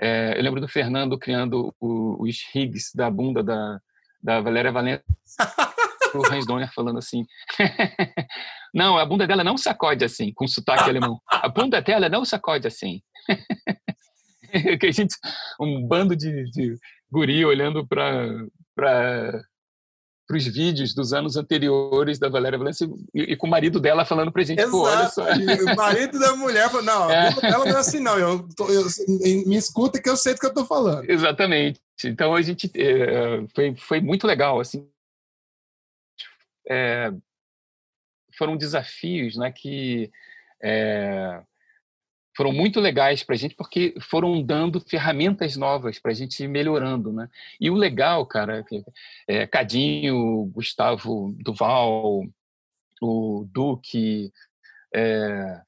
É, 0.00 0.38
eu 0.38 0.42
lembro 0.42 0.60
do 0.60 0.68
Fernando 0.68 1.18
criando 1.18 1.74
o, 1.78 2.26
os 2.26 2.38
rigs 2.54 2.90
da 2.94 3.10
bunda 3.10 3.42
da, 3.42 3.78
da 4.22 4.40
Valéria 4.40 4.72
Valença, 4.72 5.02
o 6.14 6.26
Hans 6.26 6.46
Donner 6.46 6.72
falando 6.72 6.98
assim: 6.98 7.24
não, 8.74 8.98
a 8.98 9.04
bunda 9.04 9.26
dela 9.26 9.44
não 9.44 9.58
sacode 9.58 10.04
assim, 10.04 10.32
com 10.32 10.48
sotaque 10.48 10.88
alemão. 10.88 11.20
A 11.26 11.48
bunda 11.48 11.82
dela 11.82 12.08
não 12.08 12.24
sacode 12.24 12.66
assim. 12.66 13.02
que 14.80 14.86
a 14.86 14.90
gente, 14.90 15.14
um 15.60 15.86
bando 15.86 16.16
de, 16.16 16.50
de 16.50 16.74
guri 17.10 17.44
olhando 17.44 17.86
para 17.86 19.42
para 20.30 20.38
os 20.38 20.46
vídeos 20.46 20.94
dos 20.94 21.12
anos 21.12 21.36
anteriores 21.36 22.16
da 22.16 22.28
Valéria 22.28 22.56
Valença 22.56 22.88
e, 23.12 23.32
e, 23.32 23.36
com 23.36 23.48
o 23.48 23.50
marido 23.50 23.80
dela 23.80 24.04
falando 24.04 24.30
para 24.30 24.44
gente, 24.44 24.60
Exato. 24.60 24.70
pô, 24.70 24.82
olha 24.84 25.08
só. 25.08 25.24
O 25.24 25.76
marido 25.76 26.20
da 26.20 26.36
mulher 26.36 26.70
falou, 26.70 26.84
não, 26.84 27.10
é. 27.10 27.34
ela 27.42 27.64
não 27.64 27.76
é 27.76 27.80
assim 27.80 27.98
não, 27.98 28.16
eu, 28.16 28.48
tô, 28.54 28.68
eu, 28.68 28.84
me 29.44 29.56
escuta 29.56 30.00
que 30.00 30.08
eu 30.08 30.16
sei 30.16 30.34
do 30.34 30.38
que 30.38 30.46
eu 30.46 30.50
estou 30.50 30.64
falando. 30.64 31.10
Exatamente. 31.10 31.80
Então 32.04 32.32
a 32.32 32.42
gente 32.42 32.70
é, 32.76 33.44
foi, 33.52 33.74
foi 33.74 34.00
muito 34.00 34.24
legal, 34.24 34.60
assim, 34.60 34.88
é, 36.68 37.12
foram 38.38 38.56
desafios, 38.56 39.36
né, 39.36 39.50
que 39.50 40.12
é, 40.62 41.42
foram 42.40 42.52
muito 42.54 42.80
legais 42.80 43.22
para 43.22 43.34
a 43.34 43.38
gente 43.38 43.54
porque 43.54 43.94
foram 44.00 44.42
dando 44.42 44.80
ferramentas 44.80 45.58
novas 45.58 45.98
para 45.98 46.10
a 46.10 46.14
gente 46.14 46.42
ir 46.42 46.48
melhorando, 46.48 47.12
né? 47.12 47.28
E 47.60 47.68
o 47.68 47.74
legal, 47.74 48.24
cara, 48.24 48.64
é, 49.28 49.46
Cadinho, 49.46 50.46
Gustavo 50.46 51.36
Duval, 51.38 52.24
o 53.02 53.46
Duque, 53.52 54.32
é, 54.94 55.60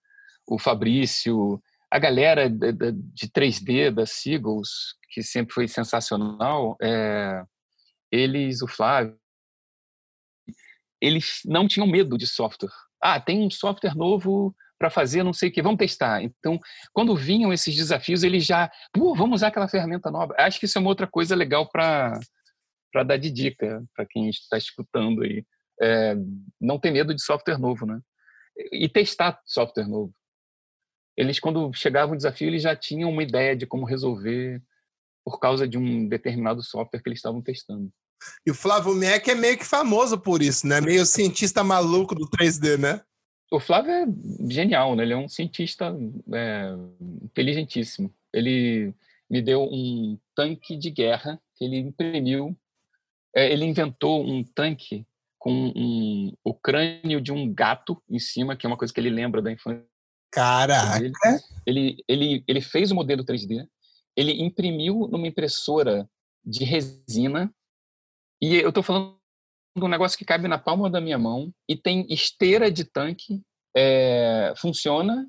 o 0.49 0.59
Fabrício, 0.59 1.63
a 1.91 1.99
galera 1.99 2.49
de, 2.49 2.73
de 2.73 3.29
3D 3.29 3.91
da 3.91 4.07
Seagulls, 4.07 4.97
que 5.11 5.23
sempre 5.23 5.53
foi 5.53 5.69
sensacional, 5.69 6.75
é, 6.81 7.45
eles, 8.11 8.63
o 8.63 8.67
Flávio, 8.67 9.15
eles 10.99 11.43
não 11.45 11.69
tinham 11.69 11.87
medo 11.87 12.17
de 12.17 12.27
software. 12.27 12.73
Ah, 12.99 13.21
tem 13.21 13.47
um 13.47 13.51
software 13.51 13.95
novo 13.95 14.57
para 14.83 14.91
fazer 14.91 15.23
não 15.23 15.33
sei 15.33 15.49
o 15.49 15.53
que, 15.53 15.63
vamos 15.63 15.79
testar. 15.79 16.25
Então, 16.25 16.59
quando 16.93 17.15
vinham 17.15 17.53
esses 17.53 17.73
desafios, 17.73 18.25
eles 18.25 18.45
já, 18.45 18.69
pô, 18.93 19.15
vamos 19.15 19.37
usar 19.37 19.47
aquela 19.47 19.69
ferramenta 19.69 20.11
nova. 20.11 20.35
Acho 20.37 20.59
que 20.59 20.67
isso 20.67 20.77
é 20.77 20.81
uma 20.81 20.91
outra 20.91 21.07
coisa 21.07 21.37
legal 21.37 21.71
para 21.71 22.19
dar 23.07 23.17
de 23.17 23.31
dica 23.31 23.81
para 23.95 24.05
quem 24.05 24.29
está 24.29 24.59
escutando 24.59 25.23
aí. 25.23 25.45
É, 25.81 26.17
não 26.61 26.81
ter 26.81 26.91
medo 26.91 27.15
de 27.15 27.23
software 27.23 27.59
novo, 27.59 27.87
né? 27.87 28.01
E 28.73 28.89
testar 28.89 29.41
software 29.47 29.87
novo. 29.87 30.13
Eles, 31.17 31.39
quando 31.39 31.73
chegava 31.73 32.13
um 32.13 32.17
desafio, 32.17 32.49
eles 32.49 32.63
já 32.63 32.75
tinham 32.75 33.09
uma 33.09 33.23
ideia 33.23 33.55
de 33.55 33.69
como 33.69 33.87
resolver 33.87 34.61
por 35.25 35.39
causa 35.39 35.69
de 35.69 35.79
um 35.79 36.09
determinado 36.09 36.61
software 36.61 37.01
que 37.01 37.09
eles 37.09 37.21
estavam 37.21 37.41
testando. 37.41 37.89
E 38.45 38.51
o 38.51 38.55
Flávio 38.55 38.95
Meck 38.97 39.31
é 39.31 39.35
meio 39.37 39.57
que 39.57 39.65
famoso 39.65 40.19
por 40.19 40.43
isso, 40.43 40.67
né? 40.67 40.81
Meio 40.81 41.07
cientista 41.07 41.63
maluco 41.63 42.17
do 42.17 42.29
3D, 42.29 42.77
né? 42.79 43.01
O 43.53 43.61
Flávio 43.61 43.93
é 43.93 44.07
genial, 44.51 44.97
né? 44.97 45.03
Ele 45.03 45.13
é 45.13 45.17
um 45.17 45.29
cientista 45.29 45.95
é, 46.33 46.73
inteligentíssimo. 47.23 48.13
Ele 48.33 48.95
me 49.29 49.43
deu 49.43 49.63
um 49.63 50.19
tanque 50.35 50.75
de 50.75 50.91
guerra 50.91 51.39
que 51.55 51.65
ele 51.67 51.77
imprimiu. 51.77 52.57
É, 53.37 53.53
ele 53.53 53.67
inventou 53.67 54.25
um 54.27 54.43
tanque 54.43 55.07
com 55.39 55.73
um, 55.77 56.33
o 56.43 56.55
crânio 56.55 57.21
de 57.21 57.31
um 57.31 57.53
gato 57.53 58.03
em 58.09 58.19
cima, 58.19 58.57
que 58.57 58.65
é 58.65 58.69
uma 58.69 58.77
coisa 58.77 58.93
que 58.93 58.99
ele 58.99 59.11
lembra 59.11 59.43
da 59.43 59.53
infância. 59.53 59.85
Caraca! 60.31 61.05
Ele, 61.67 62.03
ele, 62.09 62.43
ele 62.49 62.61
fez 62.63 62.91
o 62.91 62.95
modelo 62.95 63.23
3D, 63.23 63.69
ele 64.17 64.43
imprimiu 64.43 65.09
numa 65.11 65.27
impressora 65.27 66.09
de 66.43 66.65
resina, 66.65 67.53
e 68.41 68.57
eu 68.57 68.71
estou 68.71 68.83
falando 68.83 69.17
um 69.77 69.89
negócio 69.89 70.19
que 70.19 70.25
cabe 70.25 70.49
na 70.49 70.59
palma 70.59 70.91
da 70.91 71.01
minha 71.01 71.19
mão 71.19 71.53
e 71.69 71.77
tem 71.77 72.07
esteira 72.11 72.71
de 72.71 72.85
tanque, 72.85 73.41
é, 73.77 74.53
funciona 74.57 75.27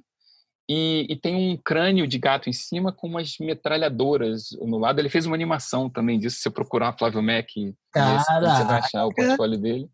e, 0.70 1.06
e, 1.10 1.16
tem 1.16 1.36
um 1.36 1.58
crânio 1.58 2.08
de 2.08 2.18
gato 2.18 2.50
em 2.50 2.54
cima 2.54 2.92
com 2.92 3.08
umas 3.08 3.36
metralhadoras 3.40 4.50
no 4.62 4.78
lado. 4.78 5.00
Ele 5.00 5.10
fez 5.10 5.26
uma 5.26 5.36
animação 5.36 5.90
também 5.90 6.18
disso, 6.18 6.38
se 6.38 6.44
você 6.44 6.50
procurar 6.50 6.98
Flávio 6.98 7.22
Mac, 7.22 7.48
você 8.58 8.64
vai 8.64 8.80
achar 8.80 9.06
o 9.06 9.14
portfólio 9.14 9.58
dele. 9.58 9.90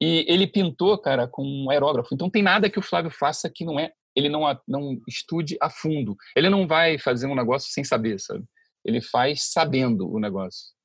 E 0.00 0.24
ele 0.28 0.46
pintou, 0.46 0.96
cara, 0.98 1.26
com 1.26 1.42
um 1.42 1.70
aerógrafo. 1.70 2.14
Então 2.14 2.30
tem 2.30 2.42
nada 2.42 2.70
que 2.70 2.78
o 2.78 2.82
Flávio 2.82 3.10
faça 3.10 3.50
que 3.52 3.64
não 3.64 3.80
é, 3.80 3.92
ele 4.14 4.28
não, 4.28 4.42
não 4.68 5.00
estude 5.08 5.56
a 5.60 5.68
fundo. 5.68 6.16
Ele 6.36 6.48
não 6.48 6.68
vai 6.68 6.98
fazer 6.98 7.26
um 7.26 7.34
negócio 7.34 7.70
sem 7.72 7.82
saber, 7.82 8.20
sabe? 8.20 8.44
Ele 8.84 9.00
faz 9.00 9.50
sabendo 9.52 10.08
o 10.08 10.20
negócio. 10.20 10.75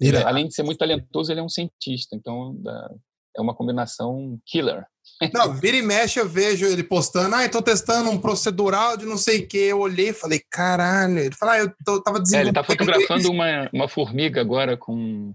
Ele, 0.00 0.18
além 0.18 0.48
de 0.48 0.54
ser 0.54 0.62
muito 0.62 0.78
talentoso, 0.78 1.32
ele 1.32 1.40
é 1.40 1.42
um 1.42 1.48
cientista, 1.48 2.14
então 2.14 2.60
é 3.36 3.40
uma 3.40 3.54
combinação 3.54 4.38
killer. 4.44 4.86
Não, 5.32 5.54
vira 5.54 5.76
e 5.76 5.82
mexe 5.82 6.18
eu 6.18 6.28
vejo 6.28 6.66
ele 6.66 6.82
postando, 6.82 7.34
ah, 7.34 7.44
estou 7.44 7.62
testando 7.62 8.10
um 8.10 8.20
procedural 8.20 8.96
de 8.96 9.04
não 9.04 9.16
sei 9.16 9.40
o 9.40 9.48
que. 9.48 9.58
Eu 9.58 9.80
olhei 9.80 10.10
e 10.10 10.14
falei, 10.14 10.40
caralho. 10.50 11.18
Ele 11.18 11.34
falou, 11.34 11.54
ah, 11.54 11.58
eu 11.58 11.72
tô, 11.84 12.02
tava 12.02 12.20
desenvolvendo. 12.20 12.38
É, 12.38 12.42
ele 12.42 12.50
está 12.50 12.64
fotografando 12.64 13.30
uma, 13.30 13.70
uma 13.72 13.88
formiga 13.88 14.40
agora 14.40 14.76
com. 14.76 15.34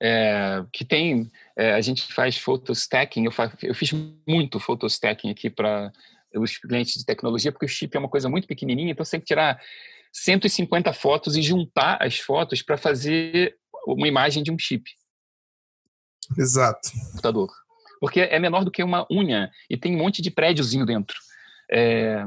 É, 0.00 0.64
que 0.72 0.84
tem. 0.84 1.30
É, 1.56 1.72
a 1.74 1.80
gente 1.80 2.12
faz 2.12 2.38
photostacking, 2.38 3.24
eu, 3.24 3.32
eu 3.62 3.74
fiz 3.74 3.92
muito 4.26 4.60
photostacking 4.60 5.30
aqui 5.30 5.50
para 5.50 5.92
os 6.36 6.56
clientes 6.56 6.94
de 6.94 7.04
tecnologia, 7.04 7.50
porque 7.50 7.66
o 7.66 7.68
chip 7.68 7.96
é 7.96 8.00
uma 8.00 8.08
coisa 8.08 8.28
muito 8.28 8.46
pequenininha, 8.46 8.92
então 8.92 9.04
você 9.04 9.12
tem 9.12 9.20
que 9.20 9.26
tirar 9.26 9.60
150 10.12 10.92
fotos 10.92 11.36
e 11.36 11.42
juntar 11.42 11.98
as 12.00 12.18
fotos 12.18 12.62
para 12.62 12.76
fazer 12.76 13.56
uma 13.86 14.08
imagem 14.08 14.42
de 14.42 14.50
um 14.50 14.58
chip. 14.58 14.84
Exato. 16.36 16.90
Computador. 17.10 17.48
Porque 18.00 18.20
é 18.20 18.38
menor 18.38 18.64
do 18.64 18.70
que 18.70 18.82
uma 18.82 19.06
unha 19.10 19.50
e 19.68 19.76
tem 19.76 19.94
um 19.94 19.98
monte 19.98 20.22
de 20.22 20.30
prédiozinho 20.30 20.86
dentro. 20.86 21.16
É, 21.70 22.24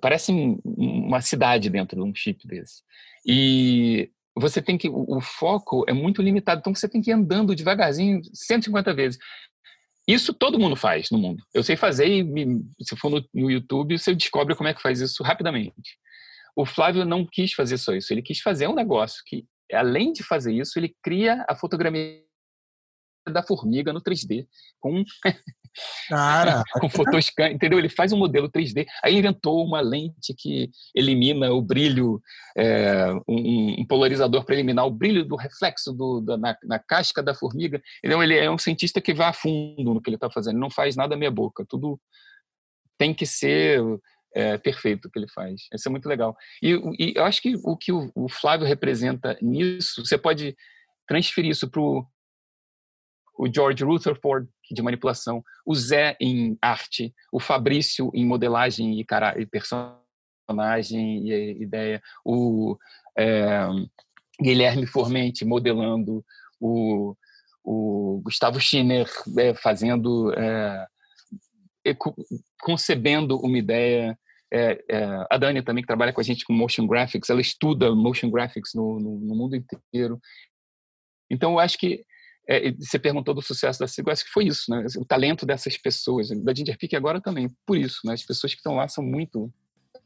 parece 0.00 0.32
uma 0.64 1.20
cidade 1.20 1.68
dentro 1.70 1.96
de 1.96 2.02
um 2.02 2.14
chip 2.14 2.46
desse. 2.46 2.82
E 3.26 4.10
você 4.34 4.62
tem 4.62 4.78
que 4.78 4.88
o, 4.88 5.20
foco 5.20 5.84
é 5.88 5.92
muito 5.92 6.22
limitado, 6.22 6.60
então 6.60 6.74
você 6.74 6.88
tem 6.88 7.02
que 7.02 7.10
ir 7.10 7.14
andando 7.14 7.54
devagarzinho 7.54 8.22
150 8.32 8.94
vezes. 8.94 9.18
Isso 10.06 10.32
todo 10.32 10.58
mundo 10.58 10.74
faz 10.74 11.10
no 11.10 11.18
mundo. 11.18 11.42
Eu 11.54 11.62
sei 11.62 11.76
fazer 11.76 12.06
e 12.06 12.22
me, 12.24 12.64
se 12.80 12.96
for 12.96 13.10
no, 13.10 13.24
no 13.32 13.50
YouTube 13.50 13.98
você 13.98 14.14
descobre 14.14 14.54
como 14.54 14.68
é 14.68 14.74
que 14.74 14.82
faz 14.82 15.00
isso 15.00 15.22
rapidamente. 15.22 15.98
O 16.54 16.66
Flávio 16.66 17.04
não 17.04 17.26
quis 17.26 17.52
fazer 17.52 17.78
só 17.78 17.94
isso, 17.94 18.12
ele 18.12 18.22
quis 18.22 18.40
fazer 18.40 18.68
um 18.68 18.74
negócio 18.74 19.22
que, 19.26 19.46
além 19.72 20.12
de 20.12 20.22
fazer 20.22 20.52
isso, 20.52 20.78
ele 20.78 20.94
cria 21.02 21.44
a 21.48 21.56
fotografia 21.56 22.22
da 23.30 23.42
formiga 23.42 23.92
no 23.92 24.02
3D 24.02 24.46
com 24.80 25.04
Cara, 26.08 26.62
com 26.80 26.88
fotoscan, 26.88 27.50
entendeu? 27.50 27.78
Ele 27.78 27.88
faz 27.88 28.12
um 28.12 28.18
modelo 28.18 28.50
3D, 28.50 28.86
aí 29.02 29.16
inventou 29.16 29.64
uma 29.64 29.80
lente 29.80 30.34
que 30.36 30.70
elimina 30.94 31.50
o 31.52 31.62
brilho, 31.62 32.20
é, 32.56 33.10
um, 33.26 33.80
um, 33.80 33.86
polarizador 33.86 34.44
para 34.44 34.54
eliminar 34.54 34.86
o 34.86 34.90
brilho 34.90 35.24
do 35.24 35.36
reflexo 35.36 35.92
do, 35.92 36.20
da, 36.20 36.36
na, 36.36 36.56
na, 36.64 36.78
casca 36.78 37.22
da 37.22 37.34
formiga. 37.34 37.82
Então 38.04 38.22
ele 38.22 38.36
é 38.36 38.50
um 38.50 38.58
cientista 38.58 39.00
que 39.00 39.14
vai 39.14 39.28
a 39.28 39.32
fundo 39.32 39.94
no 39.94 40.02
que 40.02 40.10
ele 40.10 40.16
está 40.16 40.30
fazendo, 40.30 40.54
ele 40.54 40.60
não 40.60 40.70
faz 40.70 40.94
nada 40.94 41.16
meia 41.16 41.30
boca, 41.30 41.64
tudo 41.66 41.98
tem 42.98 43.14
que 43.14 43.26
ser 43.26 43.80
é, 44.34 44.58
perfeito 44.58 45.10
que 45.10 45.18
ele 45.18 45.28
faz. 45.28 45.68
Isso 45.72 45.88
é 45.88 45.90
muito 45.90 46.08
legal. 46.08 46.36
E, 46.62 46.70
e 46.98 47.12
eu 47.16 47.24
acho 47.24 47.40
que 47.40 47.54
o 47.62 47.76
que 47.76 47.92
o, 47.92 48.10
o, 48.14 48.28
Flávio 48.28 48.66
representa 48.66 49.36
nisso, 49.40 50.04
você 50.04 50.16
pode 50.16 50.56
transferir 51.06 51.50
isso 51.50 51.68
para 51.68 51.80
o 51.80 52.06
George 53.52 53.84
Rutherford 53.84 54.48
de 54.70 54.82
manipulação, 54.82 55.44
o 55.66 55.74
Zé 55.74 56.16
em 56.20 56.56
arte, 56.60 57.14
o 57.30 57.38
Fabrício 57.38 58.10
em 58.14 58.24
modelagem 58.24 58.98
e, 58.98 59.04
cara, 59.04 59.38
e 59.38 59.46
personagem 59.46 61.28
e 61.28 61.62
ideia, 61.62 62.02
o 62.24 62.76
é, 63.18 63.66
Guilherme 64.40 64.86
Formente 64.86 65.44
modelando, 65.44 66.24
o, 66.58 67.14
o 67.62 68.20
Gustavo 68.24 68.60
Schiner 68.60 69.08
é, 69.38 69.54
fazendo, 69.54 70.32
é, 70.34 70.86
concebendo 72.60 73.38
uma 73.38 73.58
ideia, 73.58 74.18
é, 74.52 74.84
é, 74.88 75.26
a 75.30 75.38
Dani 75.38 75.62
também, 75.62 75.82
que 75.82 75.88
trabalha 75.88 76.12
com 76.12 76.20
a 76.20 76.24
gente 76.24 76.44
com 76.44 76.52
motion 76.52 76.86
graphics, 76.86 77.30
ela 77.30 77.40
estuda 77.40 77.94
motion 77.94 78.30
graphics 78.30 78.72
no, 78.74 79.00
no, 79.00 79.18
no 79.18 79.34
mundo 79.34 79.56
inteiro. 79.56 80.20
Então, 81.30 81.52
eu 81.52 81.58
acho 81.58 81.78
que 81.78 82.04
é, 82.46 82.70
você 82.72 82.98
perguntou 82.98 83.34
do 83.34 83.40
sucesso 83.40 83.78
da 83.78 83.88
Sigo, 83.88 84.10
acho 84.10 84.24
que 84.24 84.30
foi 84.30 84.44
isso, 84.44 84.70
né? 84.70 84.84
O 84.98 85.04
talento 85.06 85.46
dessas 85.46 85.78
pessoas, 85.78 86.28
da 86.28 86.54
Ginger 86.54 86.76
Peak 86.76 86.94
agora 86.94 87.20
também, 87.20 87.50
por 87.66 87.78
isso, 87.78 88.00
né? 88.04 88.12
As 88.12 88.24
pessoas 88.24 88.52
que 88.52 88.58
estão 88.58 88.74
lá 88.74 88.86
são 88.88 89.02
muito 89.02 89.50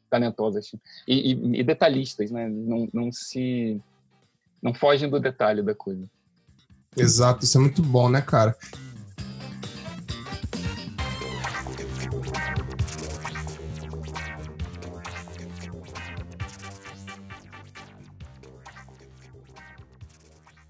talentosas 0.08 0.70
e, 1.08 1.32
e, 1.32 1.60
e 1.60 1.64
detalhistas, 1.64 2.30
né? 2.30 2.48
Não, 2.48 2.88
não 2.92 3.10
se 3.10 3.80
não 4.62 4.72
fogem 4.72 5.10
do 5.10 5.18
detalhe 5.18 5.62
da 5.62 5.74
coisa. 5.74 6.08
Exato, 6.96 7.44
isso 7.44 7.58
é 7.58 7.60
muito 7.60 7.82
bom, 7.82 8.08
né, 8.08 8.22
cara? 8.22 8.56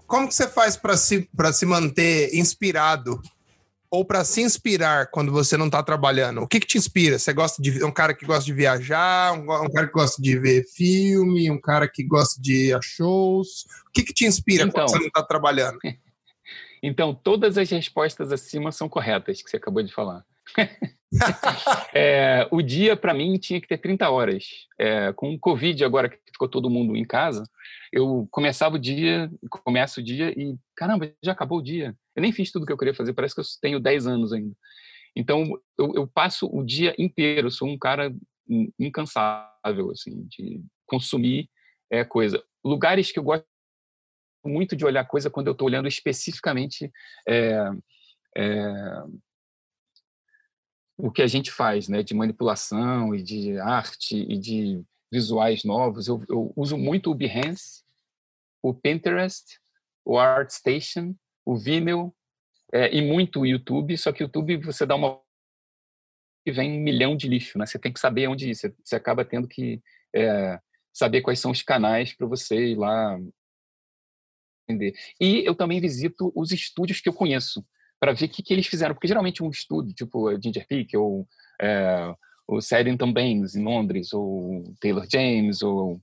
Como 0.07 0.27
que 0.27 0.33
você 0.33 0.47
faz 0.47 0.77
para 0.77 0.95
se, 0.95 1.29
se 1.53 1.65
manter 1.65 2.33
inspirado 2.33 3.21
ou 3.91 4.05
para 4.05 4.23
se 4.23 4.41
inspirar 4.41 5.07
quando 5.11 5.31
você 5.31 5.57
não 5.57 5.65
está 5.65 5.83
trabalhando? 5.83 6.41
O 6.41 6.47
que, 6.47 6.59
que 6.59 6.67
te 6.67 6.77
inspira? 6.77 7.19
Você 7.19 7.33
gosta 7.33 7.61
de 7.61 7.83
um 7.83 7.91
cara 7.91 8.13
que 8.13 8.25
gosta 8.25 8.45
de 8.45 8.53
viajar, 8.53 9.33
um, 9.33 9.43
um, 9.43 9.69
cara 9.69 9.87
que 9.87 9.93
gosta 9.93 10.21
de 10.21 10.39
ver 10.39 10.65
filme, 10.73 11.51
um 11.51 11.59
cara 11.59 11.87
que 11.87 12.03
gosta 12.03 12.41
de 12.41 12.67
ir 12.67 12.73
a 12.73 12.79
shows? 12.81 13.65
O 13.87 13.91
que, 13.93 14.03
que 14.03 14.13
te 14.13 14.25
inspira 14.25 14.63
então, 14.63 14.85
quando 14.85 14.89
você 14.89 14.99
não 14.99 15.07
está 15.07 15.23
trabalhando? 15.23 15.77
Então, 16.81 17.11
todas 17.11 17.57
as 17.57 17.71
respostas 17.71 18.31
acima 18.31 18.71
são 18.71 18.87
corretas 18.87 19.41
que 19.41 19.49
você 19.49 19.57
acabou 19.57 19.81
de 19.81 19.91
falar. 19.91 20.23
é, 21.93 22.47
o 22.51 22.61
dia, 22.61 22.95
para 22.95 23.13
mim, 23.13 23.37
tinha 23.37 23.59
que 23.61 23.67
ter 23.67 23.77
30 23.77 24.09
horas. 24.09 24.67
É, 24.79 25.13
com 25.13 25.33
o 25.33 25.39
Covid, 25.39 25.83
agora 25.83 26.09
que 26.09 26.17
ficou 26.31 26.47
todo 26.47 26.69
mundo 26.69 26.95
em 26.95 27.05
casa, 27.05 27.43
eu 27.91 28.27
começava 28.31 28.75
o 28.75 28.79
dia, 28.79 29.31
começo 29.49 29.99
o 29.99 30.03
dia 30.03 30.31
e, 30.37 30.55
caramba, 30.75 31.11
já 31.23 31.31
acabou 31.31 31.59
o 31.59 31.63
dia. 31.63 31.95
Eu 32.15 32.21
nem 32.21 32.31
fiz 32.31 32.51
tudo 32.51 32.65
que 32.65 32.71
eu 32.71 32.77
queria 32.77 32.93
fazer, 32.93 33.13
parece 33.13 33.35
que 33.35 33.41
eu 33.41 33.45
tenho 33.61 33.79
10 33.79 34.07
anos 34.07 34.33
ainda. 34.33 34.55
Então, 35.15 35.59
eu, 35.77 35.93
eu 35.95 36.07
passo 36.07 36.47
o 36.47 36.63
dia 36.63 36.93
inteiro, 36.97 37.49
sou 37.49 37.67
um 37.67 37.77
cara 37.77 38.13
incansável, 38.79 39.91
assim, 39.91 40.25
de 40.27 40.61
consumir 40.85 41.49
é, 41.91 42.03
coisa. 42.03 42.43
Lugares 42.63 43.11
que 43.11 43.19
eu 43.19 43.23
gosto 43.23 43.45
muito 44.45 44.75
de 44.75 44.85
olhar 44.85 45.05
coisa 45.05 45.29
quando 45.29 45.47
eu 45.47 45.53
estou 45.53 45.67
olhando 45.67 45.87
especificamente 45.87 46.91
é, 47.27 47.69
é, 48.35 48.73
o 50.97 51.11
que 51.11 51.21
a 51.21 51.27
gente 51.27 51.51
faz, 51.51 51.87
né, 51.87 52.01
de 52.01 52.13
manipulação 52.13 53.13
e 53.13 53.21
de 53.21 53.59
arte 53.59 54.17
e 54.17 54.37
de 54.37 54.83
visuais 55.11 55.63
novos. 55.63 56.07
Eu, 56.07 56.23
eu 56.27 56.51
uso 56.55 56.77
muito 56.77 57.11
o 57.11 57.15
Behance, 57.15 57.83
o 58.61 58.73
Pinterest, 58.73 59.59
o 60.03 60.17
ArtStation, 60.17 61.15
o 61.45 61.55
Vimeo 61.55 62.13
é, 62.73 62.93
e 62.93 63.01
muito 63.01 63.41
o 63.41 63.45
YouTube. 63.45 63.97
Só 63.97 64.11
que 64.11 64.23
o 64.23 64.25
YouTube 64.25 64.57
você 64.57 64.85
dá 64.85 64.95
uma 64.95 65.21
e 66.45 66.51
vem 66.51 66.79
um 66.79 66.83
milhão 66.83 67.15
de 67.15 67.27
lixo, 67.27 67.57
né? 67.57 67.65
Você 67.65 67.77
tem 67.77 67.91
que 67.91 67.99
saber 67.99 68.27
onde 68.27 68.49
ir. 68.49 68.55
Você, 68.55 68.73
você 68.83 68.95
acaba 68.95 69.25
tendo 69.25 69.47
que 69.47 69.81
é, 70.15 70.59
saber 70.93 71.21
quais 71.21 71.39
são 71.39 71.51
os 71.51 71.61
canais 71.61 72.13
para 72.13 72.25
você 72.25 72.71
ir 72.71 72.75
lá 72.75 73.19
entender. 74.67 74.93
E 75.19 75.45
eu 75.45 75.53
também 75.53 75.79
visito 75.79 76.31
os 76.33 76.51
estúdios 76.51 77.01
que 77.01 77.09
eu 77.09 77.13
conheço 77.13 77.65
para 77.99 78.13
ver 78.13 78.25
o 78.25 78.29
que, 78.29 78.43
que 78.43 78.53
eles 78.53 78.67
fizeram, 78.67 78.93
porque 78.93 79.07
geralmente 79.07 79.43
um 79.43 79.49
estúdio, 79.49 79.93
tipo 79.93 80.29
Ginger 80.41 80.67
Peak 80.67 80.95
ou 80.95 81.27
é, 81.61 82.13
o 82.47 82.61
Saddington 82.61 83.11
Banks 83.11 83.55
em 83.55 83.63
Londres, 83.63 84.13
ou 84.13 84.63
Taylor 84.79 85.05
James, 85.11 85.61
ou 85.61 86.01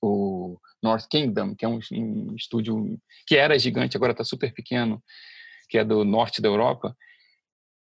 o 0.00 0.58
North 0.82 1.08
Kingdom, 1.10 1.54
que 1.54 1.64
é 1.64 1.68
um, 1.68 1.80
um 1.92 2.36
estúdio 2.36 2.98
que 3.26 3.36
era 3.36 3.58
gigante, 3.58 3.96
agora 3.96 4.12
está 4.12 4.22
super 4.22 4.52
pequeno, 4.54 5.02
que 5.68 5.78
é 5.78 5.84
do 5.84 6.04
norte 6.04 6.40
da 6.40 6.48
Europa. 6.48 6.96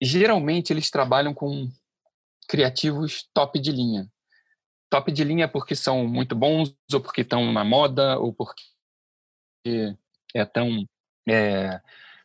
Geralmente 0.02 0.74
eles 0.74 0.90
trabalham 0.90 1.34
com 1.34 1.70
criativos 2.48 3.30
top 3.34 3.60
de 3.60 3.72
linha. 3.72 4.10
Top 4.90 5.12
de 5.12 5.24
linha 5.24 5.48
porque 5.48 5.76
são 5.76 6.08
muito 6.08 6.36
bons, 6.36 6.76
ou 6.92 7.00
porque 7.00 7.22
estão 7.22 7.52
na 7.54 7.64
moda, 7.64 8.18
ou 8.18 8.34
porque 8.34 8.64
estão 10.34 10.86
é, 11.30 11.80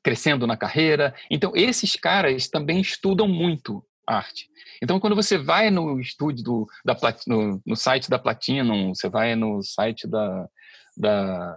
crescendo 0.06 0.46
na 0.46 0.56
carreira. 0.56 1.12
Então, 1.28 1.50
esses 1.56 1.96
caras 1.96 2.46
também 2.46 2.80
estudam 2.80 3.26
muito 3.26 3.84
arte. 4.06 4.48
Então, 4.80 5.00
quando 5.00 5.16
você 5.16 5.36
vai 5.36 5.68
no 5.68 5.98
estúdio 5.98 6.44
do, 6.44 6.66
da 6.84 6.96
no, 7.26 7.60
no 7.66 7.74
site 7.74 8.08
da 8.08 8.16
Platinum, 8.16 8.94
você 8.94 9.08
vai 9.08 9.34
no 9.34 9.60
site 9.64 10.06
da, 10.06 10.48
da, 10.96 11.56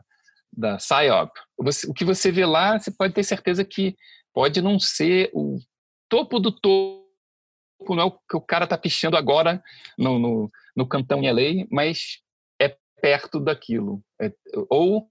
da 0.51 0.77
PSYOP, 0.77 1.31
você, 1.59 1.87
o 1.87 1.93
que 1.93 2.03
você 2.03 2.31
vê 2.31 2.43
lá, 2.43 2.79
você 2.79 2.89
pode 2.89 3.13
ter 3.13 3.23
certeza 3.23 3.63
que 3.63 3.95
pode 4.33 4.63
não 4.63 4.79
ser 4.79 5.29
o 5.31 5.59
topo 6.09 6.39
do 6.39 6.51
topo, 6.51 7.05
não 7.87 8.01
é 8.01 8.05
o 8.05 8.11
que 8.11 8.35
o 8.35 8.41
cara 8.41 8.63
está 8.63 8.79
pichando 8.79 9.15
agora 9.15 9.61
no, 9.95 10.17
no, 10.17 10.51
no 10.75 10.87
cantão 10.87 11.21
em 11.21 11.31
LA, 11.31 11.67
mas 11.69 12.17
é 12.59 12.75
perto 12.99 13.39
daquilo. 13.39 14.01
É, 14.19 14.33
ou 14.71 15.07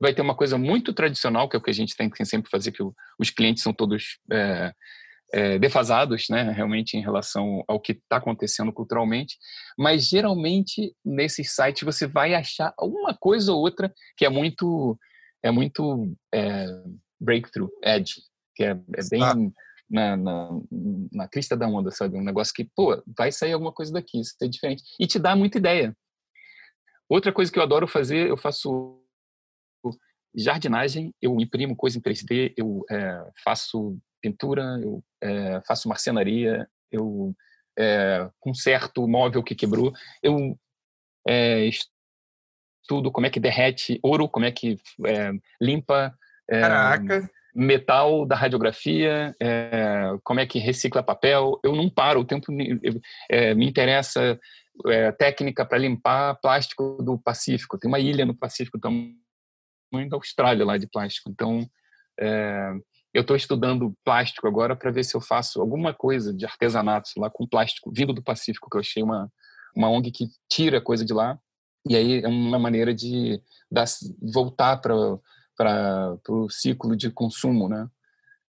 vai 0.00 0.14
ter 0.14 0.22
uma 0.22 0.34
coisa 0.34 0.56
muito 0.56 0.92
tradicional, 0.92 1.48
que 1.48 1.56
é 1.56 1.58
o 1.58 1.62
que 1.62 1.70
a 1.70 1.74
gente 1.74 1.96
tem 1.96 2.08
que 2.08 2.24
sempre 2.24 2.50
fazer, 2.50 2.72
que 2.72 2.82
os 3.18 3.30
clientes 3.30 3.62
são 3.62 3.72
todos 3.72 4.18
é, 4.32 4.72
é, 5.32 5.58
defasados, 5.58 6.26
né, 6.30 6.50
realmente 6.50 6.96
em 6.96 7.02
relação 7.02 7.62
ao 7.68 7.80
que 7.80 7.92
está 7.92 8.16
acontecendo 8.16 8.72
culturalmente, 8.72 9.36
mas 9.76 10.08
geralmente 10.08 10.94
nesses 11.04 11.54
sites 11.54 11.82
você 11.82 12.06
vai 12.06 12.34
achar 12.34 12.72
alguma 12.78 13.14
coisa 13.14 13.52
ou 13.52 13.60
outra 13.60 13.92
que 14.16 14.24
é 14.24 14.28
muito 14.28 14.98
é 15.42 15.50
muito 15.50 16.12
é, 16.34 16.66
breakthrough, 17.20 17.70
edge, 17.82 18.22
que 18.54 18.64
é, 18.64 18.70
é 18.70 19.08
bem 19.08 19.22
ah. 19.22 19.34
na, 19.88 20.16
na, 20.16 20.50
na, 21.12 21.28
crista 21.28 21.56
da 21.56 21.68
onda, 21.68 21.92
sabe? 21.92 22.16
Um 22.16 22.24
negócio 22.24 22.52
que, 22.52 22.68
pô, 22.74 23.00
vai 23.16 23.30
sair 23.30 23.52
alguma 23.52 23.72
coisa 23.72 23.92
daqui, 23.92 24.20
isso 24.20 24.34
é 24.42 24.48
diferente. 24.48 24.82
E 24.98 25.06
te 25.06 25.16
dá 25.18 25.36
muita 25.36 25.58
ideia. 25.58 25.96
Outra 27.08 27.32
coisa 27.32 27.52
que 27.52 27.58
eu 27.58 27.62
adoro 27.62 27.86
fazer, 27.86 28.28
eu 28.28 28.36
faço 28.36 29.00
jardinagem, 30.34 31.14
eu 31.20 31.38
imprimo 31.40 31.76
coisa 31.76 31.98
em 31.98 32.00
3D, 32.00 32.54
eu 32.56 32.84
é, 32.90 33.24
faço 33.42 33.98
pintura, 34.20 34.62
eu 34.82 35.02
é, 35.22 35.60
faço 35.66 35.88
marcenaria, 35.88 36.68
eu 36.90 37.34
é, 37.78 38.28
conserto 38.40 39.04
o 39.04 39.08
móvel 39.08 39.42
que 39.42 39.54
quebrou, 39.54 39.92
eu 40.22 40.58
estudo 42.82 43.12
como 43.12 43.26
é 43.26 43.30
que 43.30 43.38
derrete 43.38 44.00
ouro, 44.02 44.28
como 44.28 44.46
é 44.46 44.50
que 44.50 44.78
limpa 45.60 46.16
metal 47.54 48.24
da 48.24 48.34
radiografia, 48.34 49.36
como 50.24 50.40
é 50.40 50.46
que 50.46 50.58
recicla 50.58 51.02
papel. 51.02 51.60
Eu 51.62 51.76
não 51.76 51.90
paro, 51.90 52.20
o 52.20 52.24
tempo 52.24 52.50
me 52.50 53.68
interessa 53.68 54.40
técnica 55.18 55.66
para 55.66 55.76
limpar 55.76 56.36
plástico 56.40 57.02
do 57.02 57.18
Pacífico. 57.18 57.78
Tem 57.78 57.90
uma 57.90 58.00
ilha 58.00 58.24
no 58.24 58.34
Pacífico 58.34 58.78
tamanho 59.90 60.08
da 60.08 60.16
Austrália 60.16 60.64
lá 60.64 60.76
de 60.76 60.86
plástico. 60.86 61.30
Então, 61.30 61.68
eu 63.14 63.22
estou 63.22 63.36
estudando 63.36 63.94
plástico 64.04 64.46
agora 64.46 64.76
para 64.76 64.90
ver 64.90 65.04
se 65.04 65.16
eu 65.16 65.20
faço 65.20 65.60
alguma 65.60 65.94
coisa 65.94 66.32
de 66.32 66.44
artesanato 66.44 67.10
lá 67.16 67.30
com 67.30 67.46
plástico 67.46 67.92
vindo 67.94 68.12
do 68.12 68.22
Pacífico, 68.22 68.68
que 68.70 68.76
eu 68.76 68.80
achei 68.80 69.02
uma, 69.02 69.30
uma 69.74 69.88
ONG 69.88 70.10
que 70.10 70.28
tira 70.48 70.80
coisa 70.80 71.04
de 71.04 71.12
lá. 71.12 71.38
E 71.88 71.96
aí 71.96 72.22
é 72.22 72.28
uma 72.28 72.58
maneira 72.58 72.94
de 72.94 73.40
dar, 73.70 73.86
voltar 74.32 74.76
para 74.76 75.18
o 76.28 76.50
ciclo 76.50 76.96
de 76.96 77.10
consumo, 77.10 77.68
né? 77.68 77.88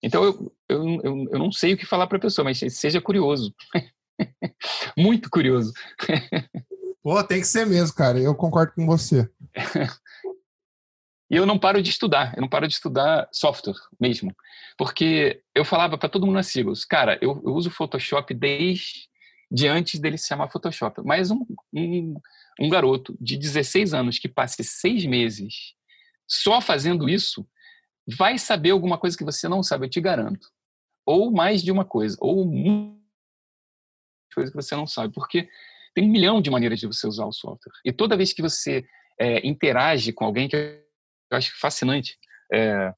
Então, 0.03 0.25
eu, 0.25 0.53
eu, 0.69 1.01
eu, 1.03 1.29
eu 1.33 1.39
não 1.39 1.53
sei 1.53 1.75
o 1.75 1.77
que 1.77 1.87
falar 1.87 2.09
para 2.09 2.19
a 2.19 2.21
pessoa, 2.21 2.45
mas 2.45 2.59
seja 2.59 3.01
curioso. 3.01 3.55
Muito 4.99 5.31
curioso. 5.31 5.73
Pô, 7.03 7.23
tem 7.25 7.41
que 7.41 7.47
ser 7.47 7.67
mesmo, 7.67 7.95
cara. 7.97 8.19
Eu 8.19 8.35
concordo 8.35 8.73
com 8.75 8.87
você. 8.87 9.29
E 11.33 11.37
eu 11.37 11.47
não 11.47 11.59
paro 11.59 11.81
de 11.81 11.89
estudar, 11.89 12.35
eu 12.37 12.43
não 12.43 12.49
paro 12.49 12.69
de 12.69 12.75
estudar 12.75 13.27
software 13.33 13.75
mesmo. 13.99 14.37
Porque 14.77 15.43
eu 15.55 15.65
falava 15.65 15.97
para 15.97 16.11
todo 16.11 16.27
mundo 16.27 16.35
na 16.35 16.43
Sigos, 16.43 16.85
cara, 16.85 17.19
eu, 17.23 17.43
eu 17.43 17.55
uso 17.55 17.71
Photoshop 17.71 18.35
desde 18.35 19.09
de 19.51 19.67
antes 19.67 19.99
dele 19.99 20.19
se 20.19 20.29
chamar 20.29 20.51
Photoshop. 20.51 21.01
Mas 21.03 21.31
um, 21.31 21.47
um, 21.73 22.15
um 22.61 22.69
garoto 22.69 23.17
de 23.19 23.39
16 23.39 23.95
anos 23.95 24.19
que 24.19 24.29
passe 24.29 24.63
seis 24.63 25.07
meses 25.07 25.75
só 26.29 26.61
fazendo 26.61 27.09
isso, 27.09 27.47
vai 28.07 28.39
saber 28.39 28.71
alguma 28.71 28.99
coisa 28.99 29.17
que 29.17 29.25
você 29.25 29.49
não 29.49 29.63
sabe, 29.63 29.87
eu 29.87 29.91
te 29.91 30.01
garanto. 30.03 30.49
Ou 31.07 31.33
mais 31.33 31.63
de 31.63 31.73
uma 31.73 31.85
coisa, 31.85 32.15
ou 32.21 32.45
muita 32.45 32.99
coisa 34.35 34.51
que 34.51 34.57
você 34.57 34.77
não 34.77 34.87
sabe. 34.87 35.15
Porque 35.15 35.49
tem 35.95 36.05
um 36.05 36.13
milhão 36.13 36.43
de 36.43 36.51
maneiras 36.51 36.79
de 36.79 36.87
você 36.87 37.07
usar 37.07 37.25
o 37.25 37.33
software. 37.33 37.73
E 37.87 37.91
toda 37.91 38.19
vez 38.19 38.35
que 38.35 38.43
você 38.43 38.85
é, 39.19 39.47
interage 39.47 40.13
com 40.13 40.27
alguém 40.27 40.47
que 40.47 40.83
eu 41.35 41.39
acho 41.39 41.59
fascinante. 41.59 42.17
É, 42.53 42.93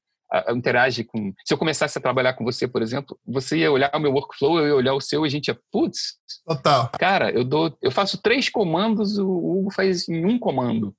interage 0.49 1.03
com. 1.03 1.33
Se 1.45 1.53
eu 1.53 1.57
começasse 1.57 1.97
a 1.97 2.01
trabalhar 2.01 2.33
com 2.33 2.43
você, 2.43 2.67
por 2.67 2.81
exemplo, 2.81 3.17
você 3.25 3.59
ia 3.59 3.71
olhar 3.71 3.91
o 3.93 3.99
meu 3.99 4.11
workflow, 4.11 4.59
eu 4.59 4.67
ia 4.67 4.75
olhar 4.75 4.93
o 4.93 5.01
seu, 5.01 5.25
e 5.25 5.27
a 5.27 5.31
gente 5.31 5.47
ia, 5.47 5.59
putz. 5.71 6.17
Total. 6.45 6.89
Cara, 6.99 7.31
eu 7.31 7.43
dou, 7.43 7.77
eu 7.81 7.91
faço 7.91 8.21
três 8.21 8.49
comandos, 8.49 9.17
o 9.17 9.27
Hugo 9.27 9.71
faz 9.71 10.07
em 10.09 10.25
um 10.25 10.37
comando 10.37 10.95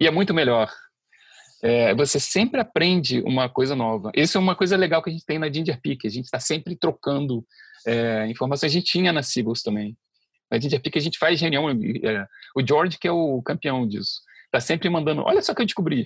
e 0.00 0.06
é 0.06 0.10
muito 0.10 0.34
melhor. 0.34 0.70
É, 1.62 1.94
você 1.94 2.20
sempre 2.20 2.60
aprende 2.60 3.22
uma 3.22 3.48
coisa 3.48 3.74
nova. 3.74 4.10
Isso 4.14 4.36
é 4.36 4.40
uma 4.40 4.54
coisa 4.54 4.76
legal 4.76 5.02
que 5.02 5.08
a 5.08 5.12
gente 5.12 5.24
tem 5.24 5.38
na 5.38 5.50
Ginger 5.50 5.80
Peak. 5.80 6.06
A 6.06 6.10
gente 6.10 6.26
está 6.26 6.38
sempre 6.38 6.76
trocando 6.76 7.44
é, 7.86 8.26
informações. 8.26 8.70
A 8.70 8.74
gente 8.74 8.84
tinha 8.84 9.12
na 9.12 9.22
Seagulls 9.22 9.62
também. 9.62 9.96
Na 10.50 10.58
Ginger 10.58 10.80
Peak 10.82 10.98
a 10.98 11.00
gente 11.00 11.18
faz 11.18 11.40
reunião. 11.40 11.70
É, 11.70 12.26
o 12.54 12.66
George, 12.66 12.98
que 12.98 13.08
é 13.08 13.12
o 13.12 13.40
campeão 13.42 13.88
disso, 13.88 14.20
está 14.44 14.60
sempre 14.60 14.90
mandando. 14.90 15.22
Olha 15.22 15.40
só 15.40 15.54
que 15.54 15.62
eu 15.62 15.66
descobri. 15.66 16.04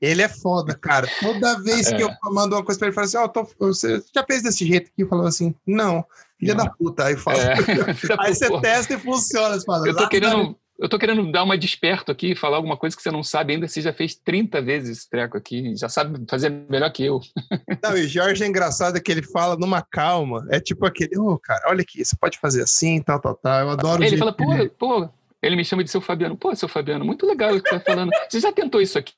Ele 0.00 0.22
é 0.22 0.28
foda, 0.28 0.74
cara. 0.74 1.08
Toda 1.20 1.60
vez 1.60 1.88
é. 1.88 1.96
que 1.96 2.02
eu 2.02 2.10
mando 2.30 2.56
uma 2.56 2.64
coisa 2.64 2.78
pra 2.78 2.88
ele, 2.88 2.94
fala 2.94 3.06
assim: 3.06 3.16
Ó, 3.18 3.30
oh, 3.36 3.66
você 3.66 4.02
já 4.14 4.24
fez 4.24 4.42
desse 4.42 4.66
jeito 4.66 4.90
aqui? 4.90 5.04
Falou 5.04 5.26
assim: 5.26 5.54
Não, 5.66 6.04
filha 6.38 6.54
não. 6.54 6.64
da 6.64 6.70
puta. 6.70 7.04
Aí 7.04 7.16
fala. 7.16 7.38
É. 7.38 7.54
Aí 8.20 8.34
você 8.34 8.60
testa 8.60 8.94
e 8.94 8.98
funciona. 8.98 9.58
Você 9.58 9.64
fala, 9.64 9.86
eu 9.86 9.96
tô 9.96 10.08
querendo. 10.08 10.56
Eu 10.78 10.88
tô 10.88 10.96
querendo 10.96 11.32
dar 11.32 11.42
uma 11.42 11.58
desperto 11.58 12.12
aqui, 12.12 12.36
falar 12.36 12.56
alguma 12.56 12.76
coisa 12.76 12.96
que 12.96 13.02
você 13.02 13.10
não 13.10 13.24
sabe 13.24 13.52
ainda. 13.52 13.66
Você 13.66 13.82
já 13.82 13.92
fez 13.92 14.14
30 14.14 14.62
vezes 14.62 14.98
esse 14.98 15.10
treco 15.10 15.36
aqui, 15.36 15.74
já 15.74 15.88
sabe 15.88 16.24
fazer 16.30 16.50
melhor 16.70 16.88
que 16.92 17.04
eu. 17.04 17.20
Não, 17.82 17.96
e 17.96 18.06
Jorge 18.06 18.44
é 18.44 18.46
engraçado 18.46 19.02
que 19.02 19.10
ele 19.10 19.22
fala 19.22 19.56
numa 19.56 19.82
calma. 19.82 20.46
É 20.50 20.60
tipo 20.60 20.86
aquele, 20.86 21.18
ô, 21.18 21.32
oh, 21.32 21.38
cara, 21.38 21.64
olha 21.66 21.82
aqui, 21.82 22.04
você 22.04 22.14
pode 22.14 22.38
fazer 22.38 22.62
assim, 22.62 23.02
tal, 23.02 23.20
tal, 23.20 23.34
tal. 23.34 23.60
Eu 23.62 23.70
adoro 23.70 24.04
Ele 24.04 24.16
fala, 24.16 24.32
pô, 24.32 24.44
pô, 24.78 25.10
ele 25.42 25.56
me 25.56 25.64
chama 25.64 25.82
de 25.82 25.90
seu 25.90 26.00
Fabiano. 26.00 26.36
Pô, 26.36 26.54
seu 26.54 26.68
Fabiano, 26.68 27.04
muito 27.04 27.26
legal 27.26 27.52
o 27.56 27.60
que 27.60 27.68
você 27.68 27.80
tá 27.80 27.84
falando. 27.84 28.12
Você 28.28 28.38
já 28.38 28.52
tentou 28.52 28.80
isso 28.80 28.96
aqui? 28.96 29.14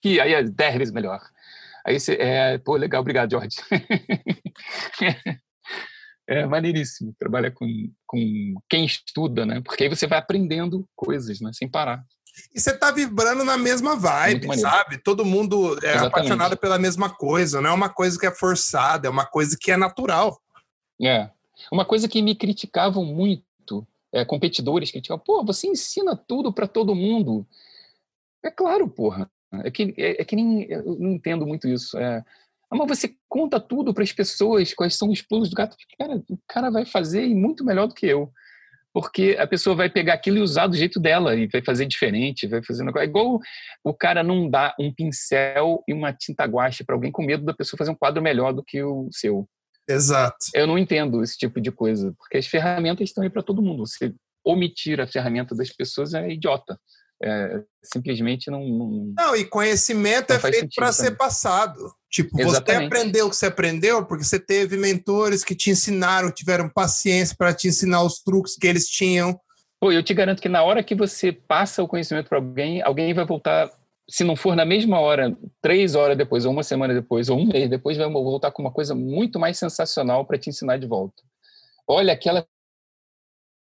Que 0.00 0.20
aí 0.20 0.34
é 0.34 0.42
10 0.42 0.76
vezes 0.76 0.94
melhor. 0.94 1.20
Aí 1.84 1.98
você, 1.98 2.14
é, 2.14 2.58
pô, 2.58 2.76
legal, 2.76 3.00
obrigado, 3.00 3.30
Jorge. 3.30 3.56
é 6.28 6.44
maneiríssimo 6.46 7.14
trabalhar 7.18 7.50
com, 7.52 7.66
com 8.06 8.54
quem 8.68 8.84
estuda, 8.84 9.46
né? 9.46 9.62
Porque 9.62 9.84
aí 9.84 9.88
você 9.88 10.06
vai 10.06 10.18
aprendendo 10.18 10.86
coisas, 10.94 11.40
né? 11.40 11.50
Sem 11.54 11.68
parar. 11.68 12.04
E 12.54 12.60
você 12.60 12.76
tá 12.76 12.90
vibrando 12.90 13.44
na 13.44 13.56
mesma 13.56 13.96
vibe, 13.96 14.56
sabe? 14.58 14.98
Todo 14.98 15.24
mundo 15.24 15.74
é 15.82 15.90
Exatamente. 15.90 16.06
apaixonado 16.06 16.56
pela 16.56 16.78
mesma 16.78 17.10
coisa, 17.10 17.60
não 17.60 17.70
é 17.70 17.72
uma 17.72 17.88
coisa 17.88 18.18
que 18.18 18.26
é 18.26 18.30
forçada, 18.30 19.08
é 19.08 19.10
uma 19.10 19.26
coisa 19.26 19.56
que 19.58 19.70
é 19.70 19.76
natural. 19.76 20.40
É. 21.02 21.30
Uma 21.72 21.84
coisa 21.84 22.08
que 22.08 22.22
me 22.22 22.34
criticavam 22.34 23.04
muito, 23.04 23.86
é, 24.12 24.24
competidores 24.24 24.90
criticavam, 24.90 25.24
pô, 25.24 25.44
você 25.44 25.66
ensina 25.66 26.16
tudo 26.16 26.52
para 26.52 26.68
todo 26.68 26.94
mundo. 26.94 27.46
É 28.42 28.50
claro, 28.50 28.88
porra. 28.88 29.28
É 29.64 29.70
que, 29.70 29.94
é, 29.96 30.20
é 30.20 30.24
que 30.24 30.36
nem. 30.36 30.64
Eu 30.70 30.96
não 30.98 31.12
entendo 31.12 31.46
muito 31.46 31.66
isso. 31.68 31.96
É, 31.98 32.22
ah, 32.70 32.76
mas 32.76 32.88
você 32.88 33.14
conta 33.28 33.58
tudo 33.58 33.94
para 33.94 34.02
as 34.02 34.12
pessoas, 34.12 34.74
quais 34.74 34.94
são 34.94 35.10
os 35.10 35.22
pulos 35.22 35.48
do 35.48 35.56
gato. 35.56 35.76
Cara, 35.98 36.16
o 36.28 36.38
cara 36.46 36.70
vai 36.70 36.84
fazer 36.84 37.26
muito 37.28 37.64
melhor 37.64 37.86
do 37.86 37.94
que 37.94 38.06
eu. 38.06 38.30
Porque 38.92 39.36
a 39.38 39.46
pessoa 39.46 39.76
vai 39.76 39.88
pegar 39.88 40.14
aquilo 40.14 40.38
e 40.38 40.40
usar 40.40 40.66
do 40.66 40.76
jeito 40.76 40.98
dela, 40.98 41.34
e 41.36 41.46
vai 41.46 41.62
fazer 41.62 41.86
diferente, 41.86 42.46
vai 42.46 42.62
fazendo. 42.62 42.96
É 42.98 43.04
igual 43.04 43.38
o 43.84 43.94
cara 43.94 44.22
não 44.22 44.48
dá 44.48 44.74
um 44.78 44.92
pincel 44.92 45.82
e 45.86 45.92
uma 45.92 46.12
tinta 46.12 46.44
guache 46.44 46.84
para 46.84 46.94
alguém 46.94 47.12
com 47.12 47.22
medo 47.22 47.44
da 47.44 47.54
pessoa 47.54 47.78
fazer 47.78 47.90
um 47.90 47.94
quadro 47.94 48.22
melhor 48.22 48.52
do 48.52 48.64
que 48.64 48.82
o 48.82 49.08
seu. 49.12 49.48
Exato. 49.88 50.36
Eu 50.54 50.66
não 50.66 50.78
entendo 50.78 51.22
esse 51.22 51.36
tipo 51.36 51.60
de 51.60 51.70
coisa, 51.70 52.12
porque 52.18 52.38
as 52.38 52.46
ferramentas 52.46 53.08
estão 53.08 53.22
aí 53.22 53.30
para 53.30 53.42
todo 53.42 53.62
mundo. 53.62 53.86
Você 53.86 54.12
omitir 54.44 55.00
a 55.00 55.06
ferramenta 55.06 55.54
das 55.54 55.70
pessoas 55.70 56.12
é 56.12 56.30
idiota. 56.30 56.78
É, 57.20 57.64
simplesmente 57.82 58.48
não, 58.48 58.64
não. 58.64 59.12
Não, 59.16 59.36
e 59.36 59.44
conhecimento 59.44 60.30
não 60.30 60.36
é 60.36 60.40
feito 60.40 60.68
para 60.74 60.92
ser 60.92 61.16
passado. 61.16 61.92
Tipo, 62.08 62.40
Exatamente. 62.40 62.82
você 62.82 62.86
aprendeu 62.86 63.26
o 63.26 63.30
que 63.30 63.36
você 63.36 63.46
aprendeu 63.46 64.06
porque 64.06 64.24
você 64.24 64.38
teve 64.38 64.76
mentores 64.76 65.44
que 65.44 65.54
te 65.54 65.70
ensinaram, 65.70 66.30
tiveram 66.30 66.68
paciência 66.68 67.34
para 67.36 67.52
te 67.52 67.68
ensinar 67.68 68.02
os 68.02 68.22
truques 68.22 68.56
que 68.56 68.66
eles 68.66 68.88
tinham. 68.88 69.38
Pô, 69.80 69.90
eu 69.92 70.02
te 70.02 70.14
garanto 70.14 70.40
que 70.40 70.48
na 70.48 70.62
hora 70.62 70.82
que 70.82 70.94
você 70.94 71.32
passa 71.32 71.82
o 71.82 71.88
conhecimento 71.88 72.28
para 72.28 72.38
alguém, 72.38 72.82
alguém 72.82 73.12
vai 73.12 73.24
voltar, 73.24 73.70
se 74.08 74.22
não 74.22 74.36
for 74.36 74.54
na 74.54 74.64
mesma 74.64 75.00
hora, 75.00 75.36
três 75.60 75.94
horas 75.94 76.16
depois, 76.16 76.44
ou 76.44 76.52
uma 76.52 76.62
semana 76.62 76.94
depois, 76.94 77.28
ou 77.28 77.38
um 77.38 77.46
mês 77.46 77.68
depois, 77.68 77.96
vai 77.96 78.08
voltar 78.10 78.50
com 78.52 78.62
uma 78.62 78.72
coisa 78.72 78.94
muito 78.94 79.38
mais 79.38 79.58
sensacional 79.58 80.24
para 80.24 80.38
te 80.38 80.50
ensinar 80.50 80.78
de 80.78 80.86
volta. 80.86 81.22
Olha, 81.86 82.12
aquela 82.12 82.46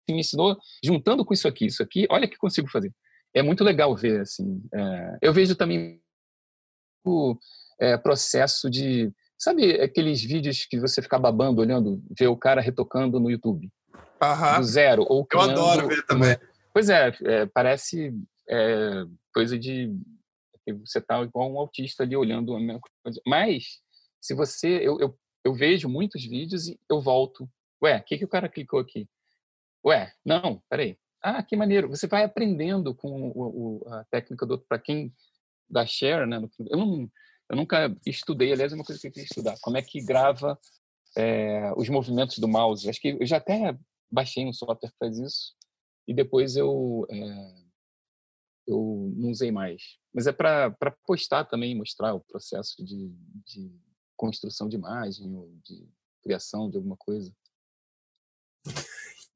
que 0.06 0.12
me 0.12 0.20
ensinou, 0.20 0.56
juntando 0.82 1.24
com 1.24 1.34
isso 1.34 1.46
aqui, 1.46 1.66
isso 1.66 1.82
aqui, 1.82 2.06
olha 2.10 2.26
o 2.26 2.28
que 2.28 2.36
consigo 2.36 2.68
fazer 2.68 2.92
é 3.34 3.42
muito 3.42 3.64
legal 3.64 3.94
ver 3.96 4.20
assim. 4.20 4.62
É, 4.72 5.18
eu 5.22 5.32
vejo 5.32 5.54
também 5.54 6.00
o 7.04 7.36
é, 7.80 7.96
processo 7.96 8.70
de, 8.70 9.12
sabe, 9.38 9.80
aqueles 9.80 10.22
vídeos 10.22 10.66
que 10.66 10.78
você 10.78 11.02
fica 11.02 11.18
babando 11.18 11.60
olhando, 11.60 12.02
ver 12.18 12.28
o 12.28 12.36
cara 12.36 12.60
retocando 12.60 13.18
no 13.18 13.30
YouTube, 13.30 13.68
Aham. 14.22 14.58
do 14.58 14.64
zero 14.64 15.04
ou 15.08 15.26
Eu 15.32 15.40
adoro 15.40 15.88
ver 15.88 16.04
também. 16.06 16.36
Pois 16.72 16.88
é, 16.88 17.12
é 17.24 17.46
parece 17.46 18.14
é, 18.48 19.04
coisa 19.32 19.58
de 19.58 19.92
você 20.84 21.00
tá 21.00 21.20
igual 21.22 21.50
um 21.50 21.58
autista 21.58 22.02
ali 22.04 22.16
olhando 22.16 22.54
a 22.54 22.60
mesma 22.60 22.80
coisa. 23.02 23.20
Mas 23.26 23.80
se 24.20 24.34
você, 24.34 24.68
eu, 24.68 24.98
eu, 25.00 25.18
eu 25.44 25.52
vejo 25.52 25.88
muitos 25.88 26.24
vídeos 26.24 26.68
e 26.68 26.78
eu 26.88 27.00
volto. 27.00 27.48
Ué, 27.82 27.98
o 27.98 28.04
que, 28.04 28.18
que 28.18 28.24
o 28.24 28.28
cara 28.28 28.48
clicou 28.48 28.78
aqui? 28.78 29.08
Ué, 29.84 30.12
não, 30.24 30.62
peraí. 30.70 30.96
Ah, 31.22 31.42
que 31.42 31.56
maneiro. 31.56 31.88
Você 31.88 32.06
vai 32.06 32.24
aprendendo 32.24 32.94
com 32.94 33.30
o, 33.30 33.82
o, 33.84 33.88
a 33.88 34.04
técnica 34.04 34.44
do 34.44 34.52
outro. 34.52 34.66
Para 34.68 34.78
quem 34.78 35.14
dá 35.70 35.86
share, 35.86 36.26
né? 36.26 36.36
Eu, 36.68 36.76
não, 36.76 37.10
eu 37.48 37.56
nunca 37.56 37.96
estudei, 38.06 38.52
aliás, 38.52 38.72
é 38.72 38.74
uma 38.74 38.84
coisa 38.84 39.00
que 39.00 39.06
eu 39.06 39.12
queria 39.12 39.26
estudar. 39.26 39.56
Como 39.60 39.76
é 39.76 39.82
que 39.82 40.04
grava 40.04 40.58
é, 41.16 41.72
os 41.76 41.88
movimentos 41.88 42.38
do 42.38 42.48
mouse? 42.48 42.88
Acho 42.88 43.00
que 43.00 43.16
eu 43.20 43.26
já 43.26 43.36
até 43.36 43.78
baixei 44.10 44.46
um 44.46 44.52
software 44.52 44.90
que 44.90 44.98
faz 44.98 45.18
isso 45.18 45.54
e 46.06 46.12
depois 46.12 46.56
eu 46.56 47.06
é, 47.10 47.62
eu 48.66 49.12
não 49.16 49.30
usei 49.30 49.50
mais. 49.50 49.98
Mas 50.12 50.26
é 50.26 50.32
para 50.32 50.74
postar 51.06 51.44
também, 51.44 51.74
mostrar 51.74 52.14
o 52.14 52.20
processo 52.20 52.84
de, 52.84 53.08
de 53.46 53.72
construção 54.16 54.68
de 54.68 54.76
imagem 54.76 55.34
ou 55.34 55.54
de 55.64 55.88
criação 56.22 56.70
de 56.70 56.76
alguma 56.76 56.96
coisa. 56.96 57.34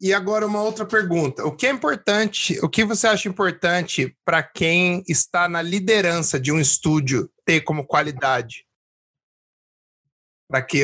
E 0.00 0.12
agora 0.12 0.46
uma 0.46 0.62
outra 0.62 0.84
pergunta. 0.84 1.44
O 1.44 1.56
que 1.56 1.66
é 1.66 1.70
importante, 1.70 2.58
o 2.62 2.68
que 2.68 2.84
você 2.84 3.06
acha 3.06 3.28
importante 3.28 4.16
para 4.24 4.42
quem 4.42 5.02
está 5.08 5.48
na 5.48 5.62
liderança 5.62 6.38
de 6.38 6.52
um 6.52 6.60
estúdio 6.60 7.30
ter 7.44 7.62
como 7.62 7.86
qualidade? 7.86 8.66
Para 10.48 10.62
que, 10.62 10.82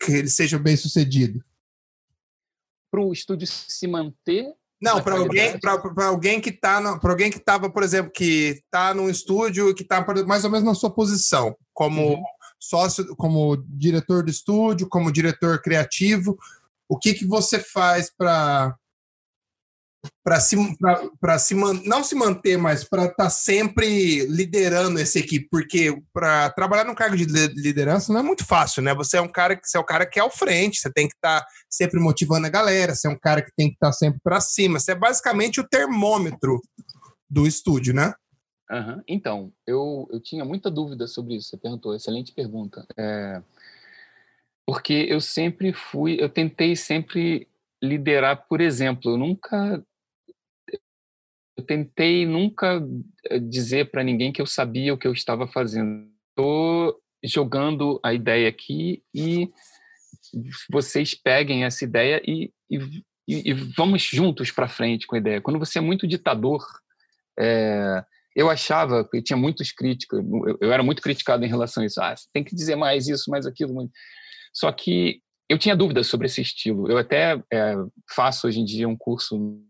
que 0.00 0.12
ele 0.12 0.30
seja 0.30 0.58
bem 0.58 0.76
sucedido? 0.76 1.44
Para 2.90 3.02
o 3.02 3.12
estúdio 3.12 3.46
se 3.46 3.86
manter 3.86 4.54
não, 4.80 5.02
para 5.02 5.16
alguém, 5.16 5.58
para 5.58 6.06
alguém 6.06 6.40
que 6.40 6.50
está, 6.50 6.98
para 6.98 7.10
alguém 7.10 7.30
que 7.30 7.38
estava, 7.38 7.70
por 7.70 7.82
exemplo, 7.82 8.12
que 8.12 8.62
está 8.64 8.92
num 8.92 9.08
estúdio 9.08 9.74
que 9.74 9.82
está 9.82 10.04
mais 10.26 10.44
ou 10.44 10.50
menos 10.50 10.66
na 10.66 10.74
sua 10.74 10.90
posição, 10.90 11.56
como 11.72 12.10
uhum. 12.10 12.22
sócio, 12.60 13.16
como 13.16 13.56
diretor 13.68 14.22
do 14.22 14.30
estúdio, 14.30 14.86
como 14.86 15.12
diretor 15.12 15.62
criativo, 15.62 16.38
o 16.88 16.98
que, 16.98 17.14
que 17.14 17.26
você 17.26 17.58
faz 17.58 18.10
para 18.16 18.74
para 20.22 20.40
se, 20.40 20.56
para 21.20 21.38
se 21.38 21.54
não 21.54 22.04
se 22.04 22.14
manter, 22.14 22.56
mas 22.56 22.84
para 22.84 23.04
estar 23.06 23.24
tá 23.24 23.30
sempre 23.30 24.24
liderando 24.26 25.00
essa 25.00 25.18
equipe, 25.18 25.48
porque 25.50 26.00
para 26.12 26.50
trabalhar 26.50 26.84
num 26.84 26.94
cargo 26.94 27.16
de 27.16 27.24
liderança 27.24 28.12
não 28.12 28.20
é 28.20 28.22
muito 28.22 28.44
fácil, 28.44 28.82
né? 28.82 28.94
Você 28.94 29.16
é 29.16 29.20
um 29.20 29.28
cara 29.28 29.56
que 29.56 29.68
você 29.68 29.76
é 29.76 29.80
o 29.80 29.84
cara 29.84 30.06
que 30.06 30.18
é 30.18 30.22
ao 30.22 30.30
frente, 30.30 30.78
você 30.78 30.92
tem 30.92 31.08
que 31.08 31.14
estar 31.14 31.40
tá 31.40 31.46
sempre 31.68 32.00
motivando 32.00 32.46
a 32.46 32.50
galera, 32.50 32.94
você 32.94 33.08
é 33.08 33.10
um 33.10 33.18
cara 33.18 33.42
que 33.42 33.50
tem 33.56 33.68
que 33.68 33.74
estar 33.74 33.88
tá 33.88 33.92
sempre 33.92 34.20
para 34.22 34.40
cima, 34.40 34.78
você 34.78 34.92
é 34.92 34.96
basicamente 34.96 35.60
o 35.60 35.68
termômetro 35.68 36.60
do 37.28 37.46
estúdio, 37.46 37.94
né? 37.94 38.12
Uhum. 38.70 39.02
Então, 39.06 39.52
eu, 39.66 40.08
eu 40.10 40.20
tinha 40.20 40.44
muita 40.44 40.70
dúvida 40.70 41.06
sobre 41.06 41.36
isso. 41.36 41.50
Você 41.50 41.56
perguntou, 41.56 41.94
excelente 41.94 42.32
pergunta. 42.32 42.84
É, 42.96 43.40
porque 44.66 45.06
eu 45.08 45.20
sempre 45.20 45.72
fui, 45.72 46.16
eu 46.20 46.28
tentei 46.28 46.74
sempre 46.74 47.48
liderar 47.82 48.46
por 48.48 48.60
exemplo. 48.60 49.12
Eu 49.12 49.16
nunca 49.16 49.82
eu 51.56 51.64
tentei 51.64 52.26
nunca 52.26 52.82
eh, 53.30 53.38
dizer 53.38 53.90
para 53.90 54.02
ninguém 54.02 54.32
que 54.32 54.42
eu 54.42 54.46
sabia 54.46 54.92
o 54.92 54.98
que 54.98 55.06
eu 55.06 55.12
estava 55.12 55.46
fazendo. 55.46 56.06
Estou 56.30 57.00
jogando 57.24 57.98
a 58.02 58.12
ideia 58.12 58.48
aqui 58.48 59.02
e 59.14 59.50
vocês 60.70 61.14
peguem 61.14 61.64
essa 61.64 61.84
ideia 61.84 62.20
e, 62.26 62.52
e, 62.70 62.78
e 63.28 63.52
vamos 63.52 64.02
juntos 64.02 64.50
para 64.50 64.68
frente 64.68 65.06
com 65.06 65.14
a 65.14 65.18
ideia. 65.18 65.40
Quando 65.40 65.58
você 65.58 65.78
é 65.78 65.82
muito 65.82 66.06
ditador, 66.06 66.62
é, 67.38 68.04
eu 68.34 68.50
achava 68.50 69.08
que 69.08 69.22
tinha 69.22 69.36
muitos 69.36 69.72
críticos, 69.72 70.18
eu, 70.18 70.58
eu, 70.60 70.72
era 70.72 70.82
muito 70.82 71.00
criticado 71.00 71.44
em 71.44 71.48
relação 71.48 71.82
a 71.82 71.86
isso. 71.86 72.00
Ah, 72.02 72.14
tem 72.32 72.44
que 72.44 72.54
dizer 72.54 72.76
mais 72.76 73.08
isso, 73.08 73.30
mais 73.30 73.46
aquilo. 73.46 73.90
Só 74.56 74.72
que 74.72 75.20
eu 75.50 75.58
tinha 75.58 75.76
dúvidas 75.76 76.06
sobre 76.06 76.26
esse 76.26 76.40
estilo. 76.40 76.90
Eu 76.90 76.96
até 76.96 77.38
é, 77.52 77.74
faço 78.10 78.46
hoje 78.46 78.58
em 78.58 78.64
dia 78.64 78.88
um 78.88 78.96
curso 78.96 79.62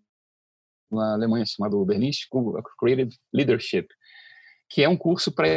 na 0.88 1.14
Alemanha 1.14 1.44
chamado 1.44 1.84
Berlin 1.84 2.12
School 2.12 2.56
of 2.56 2.68
Creative 2.78 3.12
Leadership, 3.34 3.88
que 4.70 4.84
é 4.84 4.88
um 4.88 4.96
curso 4.96 5.32
para 5.32 5.48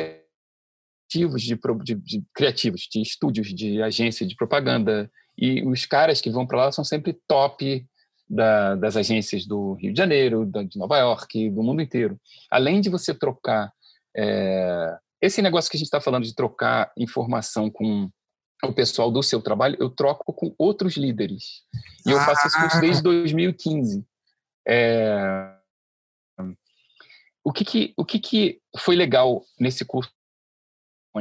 criativos 1.11 1.43
de, 1.43 1.55
de, 1.83 1.95
de, 1.95 2.23
criativos, 2.33 2.87
de 2.91 3.01
estúdios, 3.03 3.53
de 3.53 3.83
agência 3.83 4.25
de 4.25 4.35
propaganda. 4.35 5.11
E 5.37 5.63
os 5.63 5.85
caras 5.85 6.19
que 6.19 6.31
vão 6.31 6.47
para 6.47 6.65
lá 6.65 6.71
são 6.71 6.83
sempre 6.83 7.13
top 7.27 7.85
da, 8.27 8.75
das 8.75 8.97
agências 8.97 9.45
do 9.45 9.73
Rio 9.73 9.93
de 9.93 9.97
Janeiro, 9.97 10.43
da, 10.43 10.63
de 10.63 10.77
Nova 10.77 10.97
York, 10.97 11.51
do 11.51 11.61
mundo 11.61 11.83
inteiro. 11.83 12.19
Além 12.49 12.81
de 12.81 12.89
você 12.89 13.13
trocar 13.13 13.71
é, 14.17 14.97
esse 15.21 15.39
negócio 15.39 15.69
que 15.69 15.77
a 15.77 15.79
gente 15.79 15.85
está 15.85 16.01
falando 16.01 16.23
de 16.23 16.33
trocar 16.33 16.91
informação 16.97 17.69
com 17.69 18.09
o 18.63 18.73
pessoal 18.73 19.11
do 19.11 19.23
seu 19.23 19.41
trabalho, 19.41 19.77
eu 19.79 19.89
troco 19.89 20.33
com 20.33 20.53
outros 20.57 20.97
líderes. 20.97 21.63
E 22.05 22.11
eu 22.11 22.19
faço 22.19 22.47
esse 22.47 22.59
curso 22.59 22.81
desde 22.81 23.03
2015. 23.03 24.05
É... 24.67 25.55
O, 27.43 27.53
que, 27.53 27.63
que, 27.63 27.93
o 27.97 28.05
que, 28.05 28.19
que 28.19 28.61
foi 28.77 28.95
legal 28.95 29.43
nesse 29.59 29.85
curso? 29.85 30.11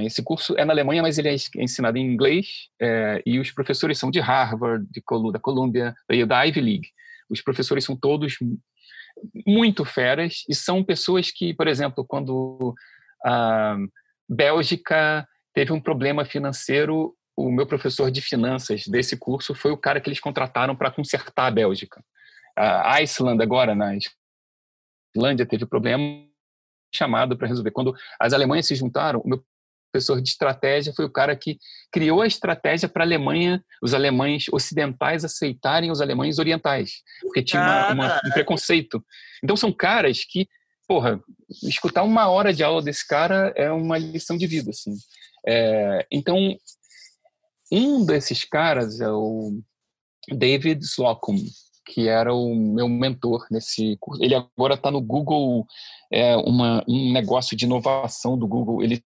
Esse 0.00 0.22
curso 0.22 0.54
é 0.56 0.64
na 0.64 0.72
Alemanha, 0.72 1.02
mas 1.02 1.16
ele 1.18 1.28
é 1.28 1.36
ensinado 1.56 1.96
em 1.96 2.12
inglês 2.12 2.68
é, 2.80 3.22
e 3.24 3.38
os 3.38 3.50
professores 3.50 3.98
são 3.98 4.10
de 4.10 4.20
Harvard, 4.20 4.86
de 4.90 5.00
Colu 5.00 5.32
da 5.32 5.40
Columbia, 5.40 5.94
da 6.26 6.42
Ivy 6.44 6.60
League. 6.60 6.88
Os 7.30 7.40
professores 7.40 7.84
são 7.84 7.96
todos 7.96 8.36
muito 9.46 9.84
feras 9.84 10.44
e 10.48 10.54
são 10.54 10.84
pessoas 10.84 11.30
que, 11.30 11.54
por 11.54 11.66
exemplo, 11.66 12.04
quando 12.04 12.74
a 13.24 13.76
Bélgica 14.28 15.26
teve 15.54 15.72
um 15.72 15.80
problema 15.80 16.24
financeiro, 16.24 17.16
o 17.38 17.52
meu 17.52 17.66
professor 17.66 18.10
de 18.10 18.20
finanças 18.20 18.84
desse 18.88 19.16
curso 19.16 19.54
foi 19.54 19.70
o 19.70 19.76
cara 19.76 20.00
que 20.00 20.08
eles 20.08 20.18
contrataram 20.18 20.74
para 20.74 20.90
consertar 20.90 21.46
a 21.46 21.50
Bélgica. 21.52 22.02
A 22.56 22.96
Iceland 22.96 23.40
agora, 23.40 23.76
na 23.76 23.96
Islândia, 25.14 25.46
teve 25.46 25.64
problema 25.64 26.02
chamado 26.92 27.38
para 27.38 27.46
resolver. 27.46 27.70
Quando 27.70 27.94
as 28.18 28.32
Alemanhas 28.32 28.66
se 28.66 28.74
juntaram, 28.74 29.20
o 29.20 29.28
meu 29.28 29.44
professor 29.92 30.20
de 30.20 30.28
estratégia 30.28 30.92
foi 30.92 31.04
o 31.04 31.10
cara 31.10 31.36
que 31.36 31.58
criou 31.92 32.22
a 32.22 32.26
estratégia 32.26 32.88
para 32.88 33.04
a 33.04 33.06
Alemanha, 33.06 33.64
os 33.80 33.94
alemães 33.94 34.46
ocidentais 34.52 35.24
aceitarem 35.24 35.92
os 35.92 36.00
alemães 36.00 36.40
orientais, 36.40 37.02
porque 37.22 37.40
tinha 37.40 37.62
uma, 37.62 37.92
uma, 37.92 38.20
um 38.26 38.30
preconceito. 38.32 39.00
Então 39.44 39.56
são 39.56 39.72
caras 39.72 40.24
que, 40.24 40.48
porra, 40.88 41.20
escutar 41.62 42.02
uma 42.02 42.28
hora 42.28 42.52
de 42.52 42.64
aula 42.64 42.82
desse 42.82 43.06
cara 43.06 43.52
é 43.54 43.70
uma 43.70 43.96
lição 43.96 44.36
de 44.36 44.46
vida, 44.48 44.70
assim. 44.70 44.92
É, 45.46 46.06
então, 46.10 46.56
um 47.70 48.04
desses 48.04 48.44
caras 48.44 49.00
é 49.00 49.10
o 49.10 49.60
David 50.30 50.84
Slocum, 50.84 51.36
que 51.86 52.08
era 52.08 52.34
o 52.34 52.54
meu 52.54 52.88
mentor 52.88 53.46
nesse 53.50 53.96
curso. 53.98 54.22
Ele 54.22 54.34
agora 54.34 54.74
está 54.74 54.90
no 54.90 55.00
Google, 55.00 55.66
é 56.12 56.36
uma, 56.36 56.84
um 56.88 57.12
negócio 57.12 57.56
de 57.56 57.64
inovação 57.64 58.38
do 58.38 58.46
Google. 58.46 58.82
Ele 58.82 59.02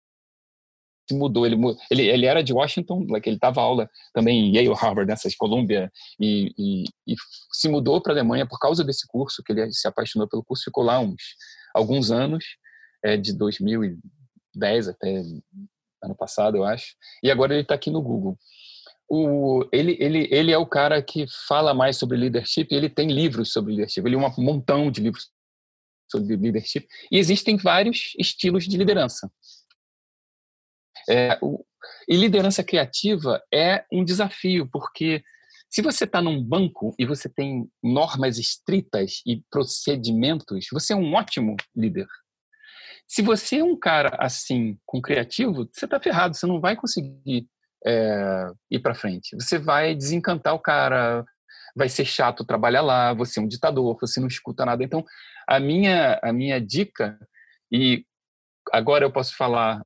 se 1.09 1.15
mudou. 1.15 1.45
Ele, 1.45 1.57
ele, 1.89 2.07
ele 2.07 2.25
era 2.25 2.43
de 2.43 2.53
Washington, 2.53 3.05
like, 3.09 3.27
ele 3.27 3.39
dava 3.39 3.61
aula 3.61 3.89
também 4.13 4.39
em 4.39 4.55
Yale, 4.55 4.73
Harvard, 4.73 5.09
nessas 5.09 5.35
Columbia, 5.35 5.91
e, 6.19 6.53
e, 6.57 6.83
e 7.07 7.15
se 7.51 7.67
mudou 7.67 8.01
para 8.01 8.13
a 8.13 8.15
Alemanha 8.15 8.47
por 8.47 8.59
causa 8.59 8.83
desse 8.83 9.07
curso, 9.07 9.43
que 9.43 9.51
ele 9.51 9.71
se 9.71 9.87
apaixonou 9.87 10.27
pelo 10.27 10.43
curso, 10.43 10.63
ficou 10.65 10.83
lá 10.83 10.99
uns 10.99 11.21
alguns 11.73 12.11
anos, 12.11 12.43
é, 13.03 13.17
de 13.17 13.33
2010 13.33 14.87
até 14.87 15.23
ano 16.03 16.15
passado, 16.15 16.57
eu 16.57 16.63
acho, 16.63 16.95
e 17.23 17.29
agora 17.29 17.53
ele 17.53 17.61
está 17.61 17.75
aqui 17.75 17.89
no 17.89 18.01
Google. 18.01 18.37
O, 19.09 19.67
ele, 19.71 19.97
ele, 19.99 20.27
ele 20.31 20.51
é 20.51 20.57
o 20.57 20.67
cara 20.67 21.01
que 21.01 21.25
fala 21.47 21.73
mais 21.73 21.97
sobre 21.97 22.17
leadership, 22.17 22.67
ele 22.71 22.89
tem 22.89 23.11
livros 23.11 23.51
sobre 23.51 23.73
leadership, 23.73 24.01
ele 24.01 24.15
tem 24.15 24.25
um 24.25 24.43
montão 24.43 24.91
de 24.91 25.01
livros 25.01 25.31
sobre 26.11 26.35
leadership, 26.35 26.87
e 27.11 27.17
existem 27.17 27.57
vários 27.57 28.13
estilos 28.17 28.65
de 28.65 28.77
liderança. 28.77 29.31
É, 31.09 31.39
o, 31.41 31.65
e 32.07 32.15
liderança 32.15 32.63
criativa 32.63 33.41
é 33.53 33.85
um 33.91 34.03
desafio, 34.03 34.69
porque 34.71 35.23
se 35.69 35.81
você 35.81 36.05
está 36.05 36.21
num 36.21 36.43
banco 36.43 36.95
e 36.97 37.05
você 37.05 37.29
tem 37.29 37.69
normas 37.83 38.37
estritas 38.37 39.21
e 39.25 39.43
procedimentos, 39.51 40.67
você 40.71 40.93
é 40.93 40.95
um 40.95 41.13
ótimo 41.13 41.55
líder. 41.75 42.07
Se 43.09 43.23
você 43.23 43.57
é 43.57 43.63
um 43.63 43.75
cara 43.75 44.15
assim, 44.19 44.77
com 44.85 45.01
criativo, 45.01 45.67
você 45.73 45.85
está 45.85 45.99
ferrado, 45.99 46.35
você 46.35 46.45
não 46.45 46.61
vai 46.61 46.75
conseguir 46.75 47.47
é, 47.83 48.51
ir 48.69 48.79
para 48.79 48.93
frente. 48.93 49.35
Você 49.35 49.57
vai 49.57 49.95
desencantar 49.95 50.53
o 50.53 50.59
cara, 50.59 51.25
vai 51.75 51.89
ser 51.89 52.05
chato 52.05 52.45
trabalhar 52.45 52.81
lá, 52.81 53.11
você 53.15 53.39
é 53.39 53.41
um 53.43 53.47
ditador, 53.47 53.97
você 53.99 54.19
não 54.19 54.27
escuta 54.27 54.63
nada. 54.63 54.83
Então, 54.83 55.03
a 55.47 55.59
minha, 55.59 56.19
a 56.21 56.31
minha 56.31 56.61
dica, 56.61 57.17
e 57.71 58.05
agora 58.71 59.05
eu 59.05 59.11
posso 59.11 59.35
falar 59.35 59.83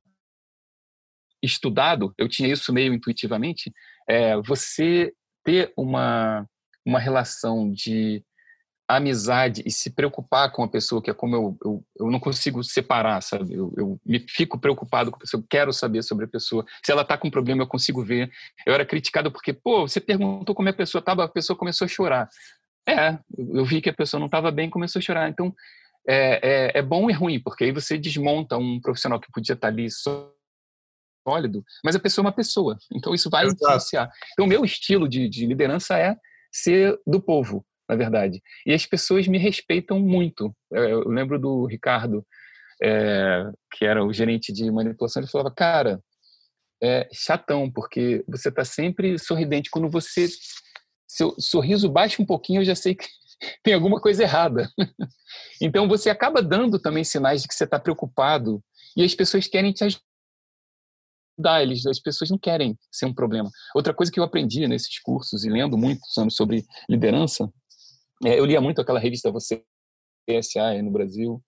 estudado, 1.42 2.12
eu 2.18 2.28
tinha 2.28 2.52
isso 2.52 2.74
meio 2.74 2.92
intuitivamente, 2.92 3.72
é 4.06 4.36
você 4.42 5.14
ter 5.42 5.72
uma, 5.78 6.46
uma 6.84 6.98
relação 6.98 7.72
de 7.72 8.22
amizade 8.86 9.62
e 9.64 9.70
se 9.70 9.90
preocupar 9.90 10.52
com 10.52 10.62
a 10.62 10.68
pessoa, 10.68 11.02
que 11.02 11.10
é 11.10 11.14
como 11.14 11.34
eu, 11.34 11.58
eu, 11.64 11.84
eu 12.00 12.10
não 12.10 12.20
consigo 12.20 12.62
separar, 12.62 13.22
sabe? 13.22 13.54
Eu, 13.54 13.72
eu, 13.76 14.00
me 14.04 14.20
fico 14.28 14.58
preocupado 14.58 15.10
com 15.10 15.16
a 15.16 15.20
pessoa, 15.20 15.40
eu 15.40 15.46
quero 15.48 15.72
saber 15.72 16.02
sobre 16.02 16.26
a 16.26 16.28
pessoa. 16.28 16.64
Se 16.84 16.92
ela 16.92 17.02
está 17.02 17.16
com 17.16 17.30
problema, 17.30 17.62
eu 17.62 17.66
consigo 17.66 18.04
ver. 18.04 18.30
Eu 18.66 18.74
era 18.74 18.84
criticado 18.84 19.32
porque, 19.32 19.52
pô, 19.52 19.88
você 19.88 20.00
perguntou 20.00 20.54
como 20.54 20.68
a 20.68 20.72
pessoa 20.72 21.00
estava, 21.00 21.24
a 21.24 21.28
pessoa 21.28 21.56
começou 21.56 21.86
a 21.86 21.88
chorar. 21.88 22.28
É, 22.86 23.18
eu 23.38 23.64
vi 23.64 23.80
que 23.80 23.88
a 23.88 23.94
pessoa 23.94 24.18
não 24.18 24.26
estava 24.26 24.50
bem 24.50 24.68
começou 24.68 25.00
a 25.00 25.02
chorar. 25.02 25.30
Então, 25.30 25.54
é, 26.06 26.72
é, 26.74 26.78
é, 26.78 26.82
bom 26.82 27.08
e 27.08 27.12
ruim, 27.14 27.40
porque 27.40 27.64
aí 27.64 27.72
você 27.72 27.96
desmonta 27.96 28.58
um 28.58 28.78
profissional 28.80 29.18
que 29.18 29.32
podia 29.32 29.54
estar 29.54 29.68
tá 29.68 29.72
ali 29.72 29.88
sólido, 29.90 31.64
mas 31.82 31.96
a 31.96 32.00
pessoa 32.00 32.22
é 32.22 32.26
uma 32.26 32.32
pessoa. 32.32 32.76
Então, 32.92 33.14
isso 33.14 33.30
vai 33.30 33.46
Exato. 33.46 33.64
influenciar. 33.64 34.10
Então, 34.32 34.44
o 34.44 34.48
meu 34.48 34.62
estilo 34.62 35.08
de, 35.08 35.26
de 35.26 35.46
liderança 35.46 35.98
é 35.98 36.14
ser 36.52 37.00
do 37.06 37.18
povo 37.18 37.64
na 37.88 37.96
verdade. 37.96 38.42
E 38.66 38.72
as 38.72 38.86
pessoas 38.86 39.26
me 39.26 39.38
respeitam 39.38 40.00
muito. 40.00 40.54
Eu, 40.70 41.08
lembro 41.08 41.38
do 41.38 41.66
Ricardo, 41.66 42.24
é, 42.82 43.50
que 43.72 43.84
era 43.84 44.04
o 44.04 44.12
gerente 44.12 44.52
de 44.52 44.70
manipulação, 44.70 45.22
ele 45.22 45.30
falava, 45.30 45.50
cara, 45.54 46.00
é 46.82 47.08
chatão, 47.12 47.70
porque 47.70 48.24
você 48.28 48.48
está 48.48 48.64
sempre 48.64 49.18
sorridente. 49.18 49.70
Quando 49.70 49.88
você, 49.90 50.28
seu 51.06 51.34
sorriso 51.38 51.90
baixa 51.90 52.20
um 52.20 52.26
pouquinho, 52.26 52.60
eu 52.60 52.64
já 52.64 52.74
sei 52.74 52.94
que 52.94 53.06
tem 53.62 53.74
alguma 53.74 54.00
coisa 54.00 54.22
errada. 54.22 54.68
então 55.60 55.88
você 55.88 56.10
acaba 56.10 56.42
dando 56.42 56.78
também 56.78 57.04
sinais 57.04 57.42
de 57.42 57.48
que 57.48 57.54
você 57.54 57.64
está 57.64 57.78
preocupado 57.78 58.62
e 58.96 59.02
as 59.02 59.14
pessoas 59.14 59.46
querem 59.46 59.72
te 59.72 59.84
ajudar. 59.84 60.02
Eles, 61.62 61.84
as 61.86 61.98
pessoas 61.98 62.30
não 62.30 62.38
querem 62.38 62.78
ser 62.92 63.06
um 63.06 63.14
problema. 63.14 63.50
Outra 63.74 63.92
coisa 63.92 64.12
que 64.12 64.20
eu 64.20 64.24
aprendi 64.24 64.68
nesses 64.68 65.00
cursos 65.00 65.44
e 65.44 65.50
lendo 65.50 65.76
muito 65.76 66.00
sobre 66.30 66.64
liderança 66.88 67.50
eu 68.24 68.44
lia 68.44 68.60
muito 68.60 68.80
aquela 68.80 68.98
revista 68.98 69.30
Você 69.30 69.62
PSA 70.26 70.82
no 70.82 70.90
Brasil, 70.90 71.42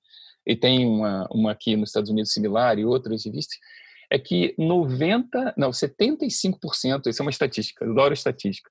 e 0.47 0.55
tem 0.55 0.87
uma, 0.87 1.27
uma 1.31 1.51
aqui 1.53 1.77
nos 1.77 1.89
Estados 1.89 2.11
Unidos 2.11 2.33
similar 2.33 2.79
e 2.79 2.85
outras 2.85 3.25
revistas, 3.25 3.59
é 4.11 4.19
que 4.19 4.55
90, 4.57 5.55
não, 5.57 5.71
75%, 5.71 7.07
isso 7.07 7.21
é 7.21 7.25
uma 7.25 7.31
estatística, 7.31 7.85
eu 7.85 7.91
adoro 7.91 8.15
estatística, 8.15 8.71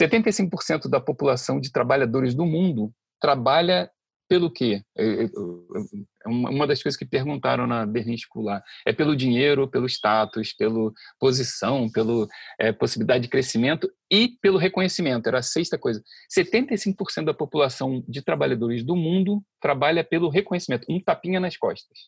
75% 0.00 0.88
da 0.88 1.00
população 1.00 1.58
de 1.58 1.72
trabalhadores 1.72 2.34
do 2.34 2.46
mundo 2.46 2.92
trabalha 3.20 3.90
pelo 4.28 4.50
quê? 4.50 4.82
É, 4.96 5.24
é, 5.24 5.24
é 5.24 6.28
uma 6.28 6.66
das 6.66 6.82
coisas 6.82 6.98
que 6.98 7.06
perguntaram 7.06 7.66
na 7.66 7.86
Berlim 7.86 8.16
School 8.16 8.46
É 8.86 8.92
pelo 8.92 9.16
dinheiro, 9.16 9.68
pelo 9.68 9.86
status, 9.86 10.52
pela 10.52 10.92
posição, 11.18 11.90
pela 11.90 12.26
é, 12.58 12.70
possibilidade 12.70 13.22
de 13.24 13.30
crescimento 13.30 13.90
e 14.10 14.28
pelo 14.40 14.58
reconhecimento. 14.58 15.26
Era 15.26 15.38
a 15.38 15.42
sexta 15.42 15.78
coisa. 15.78 16.02
75% 16.36 17.24
da 17.24 17.34
população 17.34 18.04
de 18.06 18.22
trabalhadores 18.22 18.84
do 18.84 18.94
mundo 18.94 19.42
trabalha 19.60 20.04
pelo 20.04 20.28
reconhecimento. 20.28 20.86
Um 20.88 21.00
tapinha 21.00 21.40
nas 21.40 21.56
costas. 21.56 21.98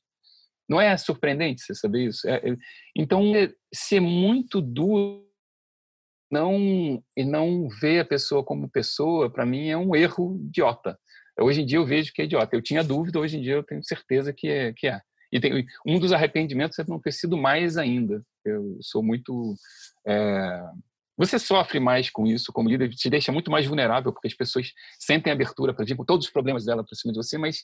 Não 0.69 0.81
é 0.81 0.97
surpreendente 0.97 1.63
você 1.63 1.75
saber 1.75 2.07
isso? 2.07 2.29
É, 2.29 2.37
é, 2.37 2.57
então, 2.95 3.33
ser 3.75 4.01
muito 4.01 4.61
duro 4.61 5.27
não, 6.31 7.03
e 7.17 7.25
não 7.25 7.69
ver 7.81 8.01
a 8.01 8.05
pessoa 8.05 8.45
como 8.45 8.71
pessoa, 8.71 9.29
para 9.29 9.45
mim, 9.45 9.69
é 9.69 9.77
um 9.77 9.97
erro 9.97 10.37
idiota. 10.37 10.97
Hoje 11.41 11.63
em 11.63 11.67
dia 11.67 11.79
eu 11.79 11.87
vejo 11.87 12.13
que 12.13 12.23
é 12.23 12.25
idiota. 12.25 12.55
Eu 12.55 12.63
tinha 12.63 12.85
dúvida, 12.85 13.19
hoje 13.19 13.39
em 13.39 13.43
dia 13.43 13.55
eu 13.55 13.63
tenho 13.63 13.83
certeza 13.83 14.33
que 14.33 14.49
é. 14.49 14.73
Que 14.73 14.89
é. 14.89 15.01
E 15.33 15.39
tem, 15.41 15.67
um 15.87 15.99
dos 15.99 16.13
arrependimentos 16.13 16.79
é 16.79 16.85
não 16.87 17.01
ter 17.01 17.13
sido 17.13 17.37
mais 17.37 17.77
ainda. 17.77 18.23
Eu 18.45 18.79
sou 18.81 19.03
muito. 19.03 19.55
É... 20.07 20.63
Você 21.17 21.39
sofre 21.39 21.79
mais 21.79 22.09
com 22.09 22.27
isso 22.27 22.53
como 22.53 22.69
líder, 22.69 22.89
te 22.91 23.11
deixa 23.11 23.31
muito 23.31 23.51
mais 23.51 23.67
vulnerável, 23.67 24.13
porque 24.13 24.29
as 24.29 24.35
pessoas 24.35 24.73
sentem 24.99 25.33
abertura 25.33 25.75
para 25.75 25.85
vir 25.85 25.95
com 25.95 26.05
todos 26.05 26.27
os 26.27 26.33
problemas 26.33 26.65
dela 26.65 26.83
para 26.83 26.97
cima 26.97 27.13
de 27.13 27.19
você, 27.19 27.37
mas 27.37 27.63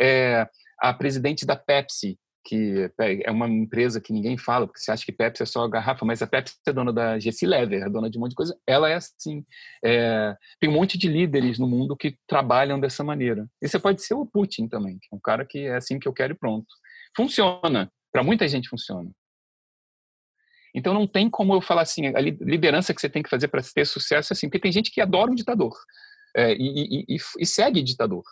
é, 0.00 0.48
a 0.78 0.92
presidente 0.94 1.44
da 1.44 1.54
Pepsi, 1.54 2.18
que 2.44 2.90
é 2.98 3.30
uma 3.30 3.48
empresa 3.48 4.00
que 4.00 4.12
ninguém 4.12 4.36
fala, 4.36 4.66
porque 4.66 4.80
você 4.80 4.90
acha 4.90 5.04
que 5.04 5.12
Pepsi 5.12 5.42
é 5.42 5.46
só 5.46 5.66
garrafa, 5.66 6.04
mas 6.04 6.20
a 6.20 6.26
Pepsi 6.26 6.56
é 6.66 6.72
dona 6.72 6.92
da 6.92 7.18
GC 7.18 7.46
Lever, 7.46 7.82
é 7.82 7.88
dona 7.88 8.10
de 8.10 8.18
um 8.18 8.20
monte 8.20 8.30
de 8.30 8.36
coisa. 8.36 8.56
Ela 8.66 8.90
é 8.90 8.94
assim. 8.94 9.44
É, 9.84 10.36
tem 10.60 10.68
um 10.68 10.74
monte 10.74 10.98
de 10.98 11.08
líderes 11.08 11.58
no 11.58 11.66
mundo 11.66 11.96
que 11.96 12.16
trabalham 12.26 12.78
dessa 12.78 13.02
maneira. 13.02 13.48
E 13.62 13.68
você 13.68 13.78
pode 13.78 14.02
ser 14.02 14.14
o 14.14 14.26
Putin 14.26 14.68
também, 14.68 14.98
que 14.98 15.08
é 15.10 15.16
um 15.16 15.20
cara 15.20 15.44
que 15.44 15.60
é 15.60 15.76
assim 15.76 15.98
que 15.98 16.06
eu 16.06 16.12
quero 16.12 16.34
e 16.34 16.36
pronto. 16.36 16.66
Funciona. 17.16 17.90
Para 18.12 18.22
muita 18.22 18.46
gente 18.46 18.68
funciona. 18.68 19.10
Então 20.74 20.92
não 20.92 21.06
tem 21.06 21.30
como 21.30 21.54
eu 21.54 21.60
falar 21.60 21.82
assim, 21.82 22.08
a 22.08 22.20
liderança 22.20 22.92
que 22.92 23.00
você 23.00 23.08
tem 23.08 23.22
que 23.22 23.30
fazer 23.30 23.48
para 23.48 23.62
ter 23.62 23.86
sucesso 23.86 24.32
assim, 24.32 24.48
porque 24.48 24.58
tem 24.58 24.72
gente 24.72 24.90
que 24.90 25.00
adora 25.00 25.30
um 25.30 25.34
ditador 25.34 25.72
é, 26.36 26.52
e, 26.54 27.04
e, 27.08 27.16
e, 27.38 27.46
segue 27.46 27.82
ditador. 27.82 28.24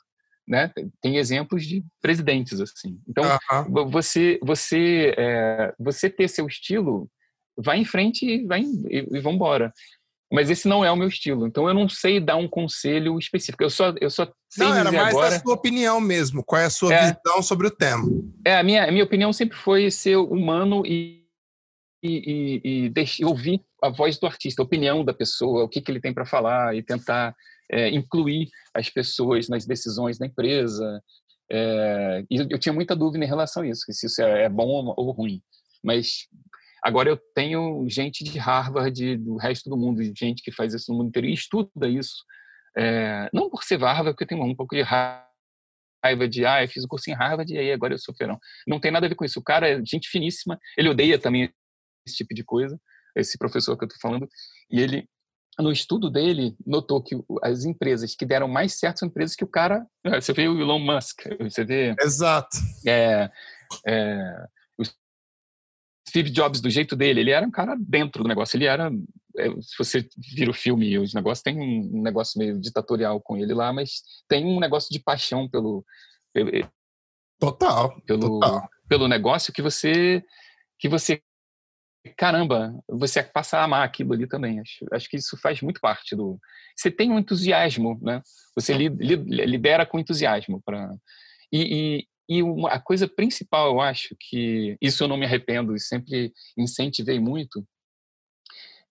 Né? 0.47 0.70
Tem 1.01 1.16
exemplos 1.16 1.64
de 1.64 1.85
presidentes 2.01 2.60
assim. 2.60 2.98
Então 3.09 3.24
uhum. 3.24 3.89
você 3.90 4.39
você 4.43 5.14
é, 5.16 5.73
você 5.78 6.10
ter 6.10 6.28
seu 6.28 6.47
estilo, 6.47 7.09
vai 7.56 7.78
em 7.78 7.85
frente 7.85 8.27
e 8.27 8.44
vai 8.44 8.62
e, 8.62 9.06
e 9.10 9.20
vamos 9.20 9.36
embora. 9.36 9.73
Mas 10.32 10.48
esse 10.48 10.66
não 10.66 10.85
é 10.85 10.90
o 10.90 10.97
meu 10.97 11.09
estilo. 11.09 11.47
Então 11.47 11.69
eu 11.69 11.74
não 11.74 11.89
sei 11.89 12.19
dar 12.19 12.36
um 12.36 12.48
conselho 12.48 13.19
específico. 13.19 13.62
Eu 13.62 13.70
só 13.70 13.94
eu 14.01 14.10
só 14.10 14.27
sei 14.48 14.66
Não, 14.66 14.74
era 14.74 14.90
mais 14.90 15.14
agora... 15.14 15.36
a 15.36 15.40
sua 15.40 15.55
opinião 15.55 16.01
mesmo. 16.01 16.43
Qual 16.43 16.60
é 16.60 16.64
a 16.64 16.70
sua 16.70 16.93
é, 16.93 17.12
visão 17.12 17.43
sobre 17.43 17.66
o 17.66 17.70
tema? 17.70 18.05
É, 18.44 18.56
a 18.56 18.62
minha 18.62 18.89
a 18.89 18.90
minha 18.90 19.05
opinião 19.05 19.32
sempre 19.32 19.56
foi 19.56 19.90
ser 19.90 20.16
humano 20.16 20.85
e 20.86 21.22
e, 22.02 22.60
e, 22.64 22.92
e, 22.94 23.24
ouvir 23.24 23.60
a 23.82 23.88
voz 23.88 24.18
do 24.18 24.26
artista, 24.26 24.60
a 24.60 24.64
opinião 24.64 25.04
da 25.04 25.14
pessoa, 25.14 25.64
o 25.64 25.68
que, 25.68 25.80
que 25.80 25.90
ele 25.90 26.00
tem 26.00 26.12
para 26.12 26.26
falar 26.26 26.74
e 26.74 26.82
tentar 26.82 27.34
é, 27.70 27.88
incluir 27.90 28.48
as 28.74 28.90
pessoas 28.90 29.48
nas 29.48 29.64
decisões 29.64 30.18
da 30.18 30.26
empresa. 30.26 31.02
É, 31.50 32.24
e 32.30 32.36
eu 32.50 32.58
tinha 32.58 32.72
muita 32.72 32.96
dúvida 32.96 33.24
em 33.24 33.28
relação 33.28 33.62
a 33.62 33.68
isso, 33.68 33.82
se 33.90 34.06
isso 34.06 34.22
é, 34.22 34.44
é 34.44 34.48
bom 34.48 34.92
ou 34.96 35.10
ruim. 35.12 35.40
Mas 35.82 36.26
agora 36.82 37.08
eu 37.08 37.16
tenho 37.34 37.86
gente 37.88 38.24
de 38.24 38.38
Harvard, 38.38 39.16
do 39.18 39.36
resto 39.36 39.70
do 39.70 39.76
mundo, 39.76 40.02
gente 40.16 40.42
que 40.42 40.52
faz 40.52 40.74
isso 40.74 40.90
no 40.90 40.98
mundo 40.98 41.08
inteiro 41.08 41.28
e 41.28 41.34
estuda 41.34 41.88
isso. 41.88 42.24
É, 42.76 43.28
não 43.32 43.50
por 43.50 43.62
ser 43.62 43.78
Harvard, 43.78 44.12
porque 44.12 44.24
eu 44.24 44.28
tenho 44.28 44.42
um 44.42 44.56
pouco 44.56 44.74
de 44.74 44.82
raiva 44.82 46.28
de, 46.28 46.44
ah, 46.44 46.64
eu 46.64 46.68
fiz 46.68 46.84
o 46.84 46.88
curso 46.88 47.10
em 47.10 47.14
Harvard 47.14 47.52
e 47.52 47.58
aí 47.58 47.70
agora 47.70 47.94
eu 47.94 47.98
sou 47.98 48.14
ferão. 48.14 48.38
Não 48.66 48.80
tem 48.80 48.90
nada 48.90 49.06
a 49.06 49.08
ver 49.08 49.14
com 49.14 49.24
isso. 49.24 49.38
O 49.38 49.44
cara 49.44 49.68
é 49.68 49.84
gente 49.84 50.08
finíssima, 50.08 50.58
ele 50.76 50.88
odeia 50.88 51.18
também 51.18 51.52
esse 52.06 52.16
tipo 52.16 52.34
de 52.34 52.44
coisa, 52.44 52.78
esse 53.16 53.38
professor 53.38 53.76
que 53.76 53.84
eu 53.84 53.88
estou 53.88 54.00
falando, 54.00 54.28
e 54.70 54.80
ele, 54.80 55.08
no 55.58 55.70
estudo 55.70 56.10
dele, 56.10 56.56
notou 56.66 57.02
que 57.02 57.16
as 57.42 57.64
empresas 57.64 58.14
que 58.14 58.26
deram 58.26 58.48
mais 58.48 58.78
certo 58.78 59.00
são 59.00 59.08
empresas 59.08 59.36
que 59.36 59.44
o 59.44 59.48
cara. 59.48 59.86
É, 60.04 60.20
você 60.20 60.32
vê 60.32 60.48
o 60.48 60.60
Elon 60.60 60.78
Musk, 60.78 61.22
você 61.40 61.64
vê. 61.64 61.94
Exato. 62.00 62.56
É, 62.86 63.30
é, 63.86 64.46
o 64.78 64.82
Steve 66.08 66.30
Jobs, 66.30 66.60
do 66.60 66.70
jeito 66.70 66.96
dele, 66.96 67.20
ele 67.20 67.30
era 67.30 67.46
um 67.46 67.50
cara 67.50 67.76
dentro 67.78 68.22
do 68.22 68.28
negócio, 68.28 68.56
ele 68.56 68.66
era. 68.66 68.90
É, 69.36 69.48
se 69.62 69.76
você 69.78 70.06
vira 70.34 70.50
o 70.50 70.54
filme 70.54 70.86
e 70.86 70.98
os 70.98 71.14
negócios, 71.14 71.42
tem 71.42 71.58
um 71.58 72.02
negócio 72.02 72.38
meio 72.38 72.60
ditatorial 72.60 73.20
com 73.20 73.36
ele 73.36 73.54
lá, 73.54 73.72
mas 73.72 74.02
tem 74.28 74.44
um 74.44 74.60
negócio 74.60 74.90
de 74.90 75.00
paixão 75.00 75.48
pelo. 75.48 75.84
Total. 77.38 78.00
Pelo, 78.02 78.40
total. 78.40 78.68
pelo 78.88 79.08
negócio 79.08 79.52
que 79.52 79.60
você 79.60 80.22
que 80.78 80.88
você 80.88 81.22
caramba, 82.10 82.74
você 82.88 83.22
passa 83.22 83.58
a 83.58 83.64
amar 83.64 83.84
aquilo 83.84 84.12
ali 84.12 84.26
também. 84.26 84.60
Acho, 84.60 84.86
acho 84.92 85.08
que 85.08 85.16
isso 85.16 85.36
faz 85.36 85.60
muito 85.62 85.80
parte 85.80 86.16
do. 86.16 86.38
Você 86.76 86.90
tem 86.90 87.10
um 87.10 87.18
entusiasmo, 87.18 87.98
né? 88.02 88.20
Você 88.54 88.74
li, 88.74 88.88
li, 88.88 89.16
lidera 89.16 89.86
com 89.86 89.98
entusiasmo 89.98 90.60
para. 90.64 90.94
E, 91.52 92.06
e, 92.28 92.36
e 92.38 92.42
uma, 92.42 92.70
a 92.70 92.80
coisa 92.80 93.06
principal, 93.06 93.68
eu 93.68 93.80
acho 93.80 94.16
que 94.18 94.76
isso 94.80 95.04
eu 95.04 95.08
não 95.08 95.16
me 95.16 95.26
arrependo 95.26 95.74
e 95.74 95.80
sempre 95.80 96.32
incentivei 96.56 97.20
muito 97.20 97.64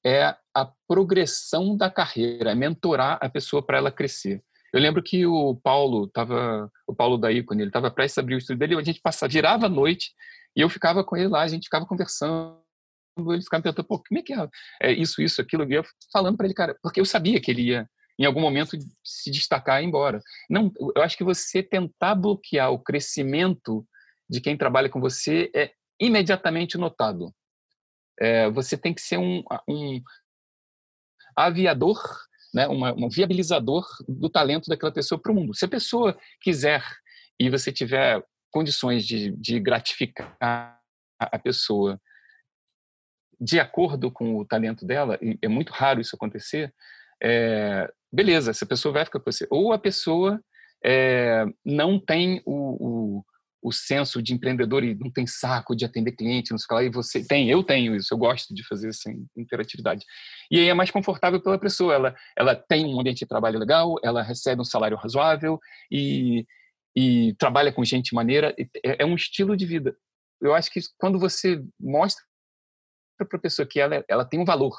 é 0.04 0.36
a 0.54 0.70
progressão 0.88 1.78
da 1.78 1.90
carreira, 1.90 2.56
mentorar 2.56 3.18
a 3.22 3.30
pessoa 3.30 3.62
para 3.62 3.78
ela 3.78 3.92
crescer. 3.92 4.44
Eu 4.74 4.80
lembro 4.80 5.04
que 5.04 5.26
o 5.26 5.56
Paulo 5.56 6.06
estava, 6.06 6.72
o 6.88 6.96
Paulo 6.96 7.18
da 7.18 7.32
Icone, 7.32 7.62
ele 7.62 7.70
estava 7.70 7.92
prestes 7.92 8.18
a 8.18 8.22
abrir 8.22 8.36
o 8.36 8.38
estúdio 8.38 8.60
dele, 8.60 8.76
a 8.76 8.84
gente 8.84 9.02
passava, 9.02 9.32
virava 9.32 9.66
a 9.66 9.70
noite 9.70 10.12
e 10.56 10.62
eu 10.62 10.70
ficava 10.70 11.04
com 11.04 11.16
ele 11.16 11.28
lá, 11.28 11.42
a 11.42 11.48
gente 11.48 11.66
ficava 11.66 11.86
conversando 11.86 12.61
ele 13.18 13.42
ficava 13.42 13.60
me 13.60 13.64
perguntando, 13.64 13.88
pô, 13.88 14.04
como 14.04 14.20
é 14.20 14.24
que 14.24 14.34
é? 14.34 14.48
é 14.82 14.92
isso, 14.92 15.22
isso, 15.22 15.42
aquilo, 15.42 15.70
e 15.70 15.76
eu 15.76 15.84
falando 16.12 16.38
para 16.38 16.46
ele, 16.46 16.54
cara, 16.54 16.76
porque 16.82 17.00
eu 17.00 17.06
sabia 17.06 17.40
que 17.40 17.52
ele 17.52 17.70
ia, 17.70 17.90
em 18.18 18.26
algum 18.26 18.42
momento, 18.42 18.78
se 19.04 19.32
destacar 19.32 19.82
e 19.82 19.86
ir 19.86 19.88
embora. 19.88 20.22
Não, 20.50 20.72
eu 20.96 21.02
acho 21.02 21.18
que 21.18 21.24
você 21.24 21.62
tentar 21.62 22.16
bloquear 22.16 22.72
o 22.72 22.80
crescimento 22.80 23.86
de 24.30 24.40
quem 24.40 24.58
trabalha 24.58 24.90
com 24.90 25.00
você 25.00 25.52
é 25.56 25.72
imediatamente 26.00 26.78
notado. 26.78 27.34
É, 28.20 28.50
você 28.50 28.78
tem 28.78 28.94
que 28.94 29.02
ser 29.02 29.18
um, 29.18 29.44
um 29.68 30.02
aviador, 31.36 32.00
né, 32.54 32.68
uma, 32.68 32.94
um 32.94 33.10
viabilizador 33.10 33.86
do 34.08 34.30
talento 34.30 34.68
daquela 34.68 34.92
pessoa 34.92 35.20
para 35.20 35.32
o 35.32 35.36
mundo. 35.36 35.56
Se 35.56 35.66
a 35.66 35.70
pessoa 35.70 36.18
quiser 36.42 36.84
e 37.40 37.50
você 37.50 37.72
tiver 37.72 38.24
condições 38.52 39.06
de, 39.06 39.32
de 39.38 39.60
gratificar 39.60 40.80
a 41.20 41.40
pessoa 41.40 42.00
de 43.42 43.60
acordo 43.60 44.12
com 44.12 44.38
o 44.38 44.46
talento 44.46 44.86
dela, 44.86 45.18
e 45.20 45.36
é 45.42 45.48
muito 45.48 45.72
raro 45.74 46.00
isso 46.00 46.16
acontecer, 46.16 46.72
é, 47.24 47.92
beleza, 48.14 48.52
essa 48.52 48.68
pessoa 48.68 48.94
vai 48.94 49.04
ficar 49.04 49.20
com 49.20 49.32
você. 49.32 49.48
Ou 49.50 49.74
a 49.74 49.80
pessoa 49.80 50.40
é, 50.86 51.44
não 51.66 52.00
tem 52.00 52.40
o, 52.46 53.18
o, 53.20 53.26
o, 53.64 53.72
senso 53.72 54.22
de 54.22 54.34
empreendedor 54.34 54.84
e 54.84 54.94
não 54.94 55.10
tem 55.10 55.26
saco 55.26 55.76
de 55.76 55.86
atender 55.86 56.12
cliente, 56.12 56.52
não 56.52 56.60
sei 56.60 56.76
lá, 56.76 56.84
e 56.84 56.90
você 56.90 57.26
tem, 57.26 57.50
eu 57.50 57.64
tenho 57.64 57.96
isso, 57.96 58.14
eu 58.14 58.18
gosto 58.18 58.54
de 58.54 58.64
fazer 58.68 58.90
essa 58.90 59.12
interatividade. 59.36 60.06
E 60.52 60.60
aí 60.60 60.68
é 60.68 60.74
mais 60.76 60.92
confortável 60.92 61.42
pela 61.42 61.58
pessoa, 61.58 61.96
ela, 61.96 62.16
ela 62.38 62.56
tem 62.56 62.86
um 62.86 63.00
ambiente 63.00 63.20
de 63.20 63.28
trabalho 63.28 63.58
legal, 63.58 63.96
ela 64.04 64.22
recebe 64.22 64.62
um 64.62 64.66
salário 64.66 64.98
razoável 64.98 65.60
e, 65.92 66.46
e 66.96 67.34
trabalha 67.40 67.74
com 67.74 67.84
gente 67.84 68.14
maneira, 68.14 68.56
é, 68.86 69.04
é 69.04 69.06
um 69.06 69.16
estilo 69.16 69.58
de 69.58 69.66
vida. 69.66 69.96
Eu 70.40 70.54
acho 70.54 70.72
que 70.72 70.80
quando 70.98 71.20
você 71.20 71.64
mostra 71.80 72.24
para 73.26 73.38
a 73.38 73.42
pessoa 73.42 73.68
que 73.68 73.80
ela, 73.80 74.04
ela 74.08 74.26
tem 74.26 74.40
um 74.40 74.46
valor, 74.46 74.76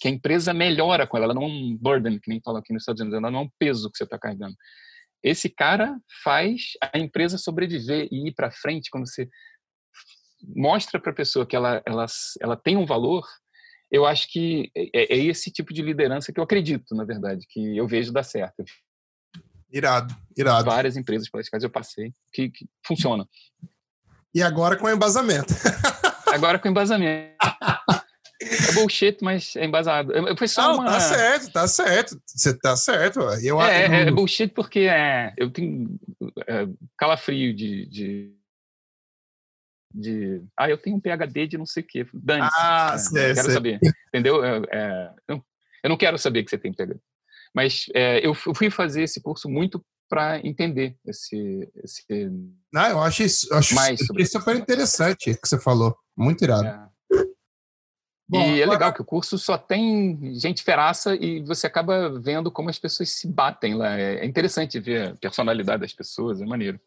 que 0.00 0.08
a 0.08 0.10
empresa 0.10 0.52
melhora 0.52 1.06
com 1.06 1.16
ela, 1.16 1.26
ela 1.26 1.34
não 1.34 1.42
é 1.42 1.46
um 1.46 1.76
burden, 1.76 2.18
que 2.18 2.28
nem 2.28 2.40
fala 2.44 2.58
aqui 2.58 2.72
nos 2.72 2.82
Estados 2.82 3.00
Unidos, 3.00 3.18
ela 3.18 3.30
não 3.30 3.40
é 3.40 3.42
um 3.42 3.50
peso 3.58 3.90
que 3.90 3.98
você 3.98 4.04
está 4.04 4.18
carregando. 4.18 4.54
Esse 5.22 5.48
cara 5.48 5.98
faz 6.22 6.72
a 6.80 6.98
empresa 6.98 7.38
sobreviver 7.38 8.08
e 8.10 8.28
ir 8.28 8.34
para 8.34 8.50
frente 8.50 8.90
quando 8.90 9.08
você 9.08 9.28
mostra 10.54 11.00
para 11.00 11.10
a 11.10 11.14
pessoa 11.14 11.46
que 11.46 11.56
ela, 11.56 11.82
ela, 11.86 12.06
ela 12.40 12.56
tem 12.56 12.76
um 12.76 12.86
valor, 12.86 13.24
eu 13.90 14.04
acho 14.04 14.28
que 14.30 14.70
é, 14.76 15.14
é, 15.14 15.16
esse 15.16 15.50
tipo 15.50 15.72
de 15.72 15.82
liderança 15.82 16.32
que 16.32 16.38
eu 16.38 16.44
acredito, 16.44 16.94
na 16.94 17.04
verdade, 17.04 17.46
que 17.48 17.76
eu 17.76 17.86
vejo 17.86 18.12
dar 18.12 18.22
certo. 18.22 18.64
Irado, 19.72 20.14
irado. 20.36 20.70
Várias 20.70 20.96
empresas 20.96 21.28
pelas 21.28 21.48
quais 21.48 21.62
eu 21.62 21.70
passei 21.70 22.12
que, 22.32 22.50
que 22.50 22.66
funciona. 22.86 23.26
E 24.34 24.42
agora 24.42 24.76
com 24.76 24.88
embasamento. 24.88 25.52
Agora 26.26 26.58
com 26.58 26.68
embasamento. 26.68 27.36
É 28.68 28.72
bullshit, 28.72 29.18
mas 29.22 29.54
é 29.56 29.64
embasado. 29.64 30.12
Foi 30.36 30.48
só 30.48 30.62
Não, 30.62 30.74
uma... 30.76 30.86
tá 30.86 31.00
certo, 31.00 31.52
tá 31.52 31.68
certo. 31.68 32.20
Você 32.26 32.58
tá 32.58 32.76
certo. 32.76 33.20
Eu, 33.42 33.60
é, 33.60 33.86
eu... 33.86 33.92
é 33.92 34.10
bullshit 34.10 34.48
porque 34.48 34.80
é, 34.80 35.32
eu 35.36 35.50
tenho 35.50 35.98
é, 36.46 36.66
calafrio 36.96 37.54
de, 37.54 37.86
de, 37.86 38.34
de, 39.94 40.42
Ah, 40.56 40.68
eu 40.68 40.78
tenho 40.78 40.96
um 40.96 41.00
PHD 41.00 41.46
de 41.46 41.58
não 41.58 41.66
sei 41.66 41.82
o 41.82 41.86
quê. 41.86 42.06
Dane 42.12 42.48
ah, 42.58 42.92
é, 42.94 42.98
sei, 42.98 43.34
quero 43.34 43.46
sei. 43.46 43.54
saber. 43.54 43.80
Entendeu? 44.08 44.44
É, 44.44 44.62
é, 44.72 45.12
eu 45.28 45.88
não 45.88 45.96
quero 45.96 46.18
saber 46.18 46.42
que 46.42 46.50
você 46.50 46.58
tem 46.58 46.72
PHD. 46.72 46.96
Mas 47.54 47.86
é, 47.94 48.26
eu 48.26 48.34
fui 48.34 48.70
fazer 48.70 49.02
esse 49.02 49.20
curso 49.20 49.48
muito 49.48 49.82
para 50.08 50.38
entender 50.46 50.96
esse, 51.06 51.68
esse. 51.82 52.04
Não, 52.72 52.88
eu 52.88 53.00
acho 53.00 53.22
isso, 53.22 53.52
acho 53.54 53.74
mais 53.74 54.00
isso 54.00 54.14
super 54.28 54.56
interessante 54.56 55.34
que 55.34 55.48
você 55.48 55.58
falou. 55.58 55.96
Muito 56.16 56.44
irado. 56.44 56.90
Bom, 58.28 58.40
e 58.40 58.60
é 58.60 58.62
agora... 58.62 58.62
é 58.62 58.66
legal 58.66 58.92
que 58.92 59.02
o 59.02 59.04
curso 59.04 59.38
só 59.38 59.56
tem 59.56 60.34
gente 60.34 60.62
feraça 60.62 61.14
e 61.14 61.42
você 61.42 61.66
acaba 61.66 62.18
vendo 62.18 62.50
como 62.50 62.68
as 62.68 62.78
pessoas 62.78 63.10
se 63.10 63.28
batem 63.28 63.74
lá. 63.74 63.98
É, 63.98 64.16
é 64.16 64.26
interessante 64.26 64.80
ver 64.80 65.10
a 65.10 65.16
personalidade 65.16 65.82
das 65.82 65.92
pessoas, 65.92 66.40
é 66.40 66.44
maneiro. 66.44 66.80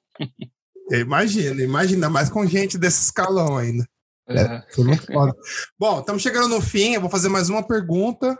Imagina, 0.92 1.61
imagina, 1.61 2.09
mais 2.09 2.30
com 2.30 2.45
gente 2.45 2.77
desse 2.77 3.03
escalão 3.03 3.58
ainda. 3.58 3.88
É. 4.27 4.42
é 4.42 4.64
Bom, 5.77 6.00
estamos 6.00 6.22
chegando 6.22 6.48
no 6.48 6.61
fim. 6.61 6.93
Eu 6.93 7.01
vou 7.01 7.09
fazer 7.09 7.30
mais 7.30 7.50
uma 7.50 7.66
pergunta 7.66 8.38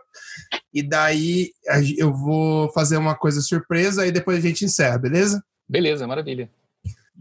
e 0.73 0.81
daí 0.81 1.51
eu 1.97 2.13
vou 2.13 2.71
fazer 2.71 2.97
uma 2.97 3.15
coisa 3.15 3.41
surpresa 3.41 4.05
e 4.05 4.11
depois 4.11 4.37
a 4.37 4.41
gente 4.41 4.65
encerra, 4.65 4.97
beleza? 4.97 5.43
Beleza, 5.67 6.07
maravilha. 6.07 6.49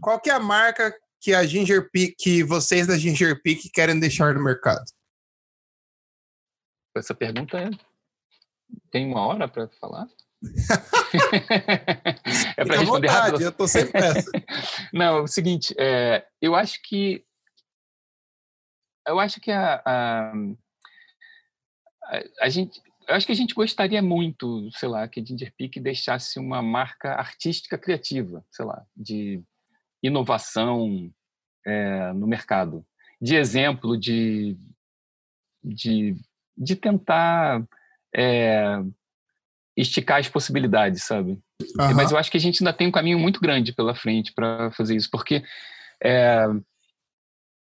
Qual 0.01 0.19
que 0.19 0.29
é 0.29 0.33
a 0.33 0.39
marca 0.39 0.93
que 1.21 1.33
a 1.33 1.45
Ginger 1.45 1.89
Peak, 1.91 2.15
que 2.17 2.43
vocês 2.43 2.87
da 2.87 2.97
Ginger 2.97 3.41
Peak 3.41 3.69
querem 3.69 3.99
deixar 3.99 4.33
no 4.33 4.43
mercado? 4.43 4.83
Essa 6.95 7.13
pergunta 7.13 7.57
é... 7.57 7.69
tem 8.91 9.07
uma 9.07 9.21
hora 9.21 9.47
para 9.47 9.67
falar? 9.67 10.07
é 12.57 12.65
para 12.65 12.77
responder 12.77 13.07
vontade, 13.07 13.31
rápido. 13.31 13.41
Eu 13.41 13.51
tô 13.51 13.67
sempre 13.67 13.99
essa. 13.99 14.31
Não, 14.93 15.17
é 15.17 15.21
o 15.21 15.27
seguinte, 15.27 15.75
é, 15.77 16.25
eu 16.41 16.55
acho 16.55 16.81
que 16.83 17.25
eu 19.05 19.19
acho 19.19 19.41
que 19.41 19.51
a, 19.51 19.81
a, 19.85 20.33
a, 22.41 22.49
gente 22.49 22.81
eu 23.07 23.15
acho 23.15 23.25
que 23.25 23.31
a 23.31 23.35
gente 23.35 23.55
gostaria 23.55 24.01
muito, 24.01 24.69
sei 24.73 24.87
lá, 24.87 25.07
que 25.07 25.19
a 25.19 25.25
Ginger 25.25 25.53
Peak 25.57 25.79
deixasse 25.79 26.39
uma 26.39 26.61
marca 26.61 27.13
artística 27.13 27.77
criativa, 27.77 28.45
sei 28.51 28.65
lá, 28.65 28.85
de 28.95 29.41
inovação 30.01 31.11
é, 31.65 32.13
no 32.13 32.27
mercado, 32.27 32.85
de 33.19 33.35
exemplo 33.35 33.97
de 33.97 34.57
de, 35.61 36.15
de 36.59 36.75
tentar 36.75 37.63
é, 38.15 38.81
esticar 39.75 40.19
as 40.19 40.27
possibilidades, 40.27 41.03
sabe? 41.03 41.31
Uhum. 41.79 41.93
Mas 41.95 42.11
eu 42.11 42.17
acho 42.17 42.29
que 42.29 42.37
a 42.37 42.39
gente 42.39 42.61
ainda 42.61 42.73
tem 42.73 42.87
um 42.87 42.91
caminho 42.91 43.17
muito 43.17 43.39
grande 43.39 43.73
pela 43.73 43.95
frente 43.95 44.33
para 44.33 44.71
fazer 44.71 44.95
isso, 44.95 45.09
porque 45.09 45.43
é, 46.03 46.45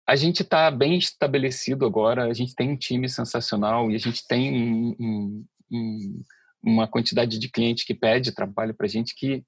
a 0.07 0.15
gente 0.15 0.41
está 0.41 0.69
bem 0.69 0.97
estabelecido 0.97 1.85
agora, 1.85 2.25
a 2.25 2.33
gente 2.33 2.53
tem 2.53 2.69
um 2.69 2.77
time 2.77 3.07
sensacional 3.07 3.89
e 3.89 3.95
a 3.95 3.99
gente 3.99 4.27
tem 4.27 4.53
um, 4.53 4.95
um, 4.99 5.45
um, 5.71 6.23
uma 6.61 6.87
quantidade 6.87 7.39
de 7.39 7.49
clientes 7.49 7.85
que 7.85 7.93
pede 7.93 8.33
trabalho 8.33 8.73
para 8.73 8.85
a 8.85 8.89
gente 8.89 9.15
que 9.15 9.43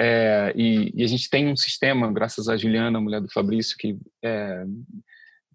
é, 0.00 0.52
e, 0.54 0.92
e, 0.94 1.02
a 1.02 1.08
gente 1.08 1.28
tem 1.28 1.48
um 1.48 1.56
sistema, 1.56 2.12
graças 2.12 2.48
a 2.48 2.56
Juliana, 2.56 3.00
mulher 3.00 3.20
do 3.20 3.32
Fabrício, 3.32 3.76
que 3.76 3.98
é, 4.22 4.64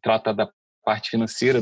trata 0.01 0.33
da 0.33 0.51
parte 0.83 1.09
financeira. 1.09 1.61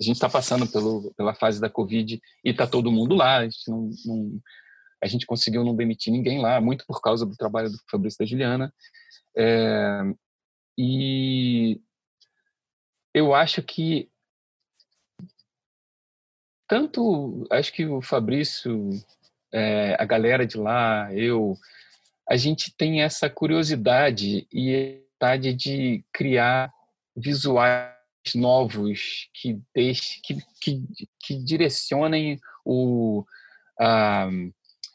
A 0.00 0.02
gente 0.02 0.16
está 0.16 0.28
passando 0.28 0.66
pelo, 0.66 1.12
pela 1.14 1.34
fase 1.34 1.60
da 1.60 1.68
Covid 1.68 2.20
e 2.44 2.50
está 2.50 2.66
todo 2.66 2.92
mundo 2.92 3.14
lá. 3.14 3.38
A 3.38 3.44
gente, 3.44 3.68
não, 3.68 3.90
não, 4.04 4.40
a 5.02 5.06
gente 5.06 5.26
conseguiu 5.26 5.64
não 5.64 5.74
demitir 5.74 6.12
ninguém 6.12 6.40
lá, 6.40 6.60
muito 6.60 6.84
por 6.86 7.00
causa 7.00 7.26
do 7.26 7.36
trabalho 7.36 7.70
do 7.70 7.78
Fabrício 7.90 8.18
e 8.18 8.24
da 8.24 8.30
Juliana. 8.30 8.74
É, 9.36 10.00
e 10.76 11.80
eu 13.14 13.34
acho 13.34 13.62
que 13.62 14.08
tanto 16.68 17.46
acho 17.50 17.72
que 17.72 17.86
o 17.86 18.02
Fabrício, 18.02 18.90
é, 19.52 19.96
a 19.98 20.04
galera 20.04 20.46
de 20.46 20.58
lá, 20.58 21.12
eu, 21.14 21.56
a 22.28 22.36
gente 22.36 22.74
tem 22.76 23.02
essa 23.02 23.30
curiosidade 23.30 24.46
e 24.52 25.02
vontade 25.18 25.52
de 25.52 26.04
criar 26.12 26.72
visuais 27.16 27.97
novos 28.34 29.28
que, 29.34 29.58
deixe, 29.74 30.20
que, 30.22 30.36
que, 30.60 30.82
que 31.20 31.42
direcionem 31.42 32.38
o, 32.64 33.24
a, 33.80 34.28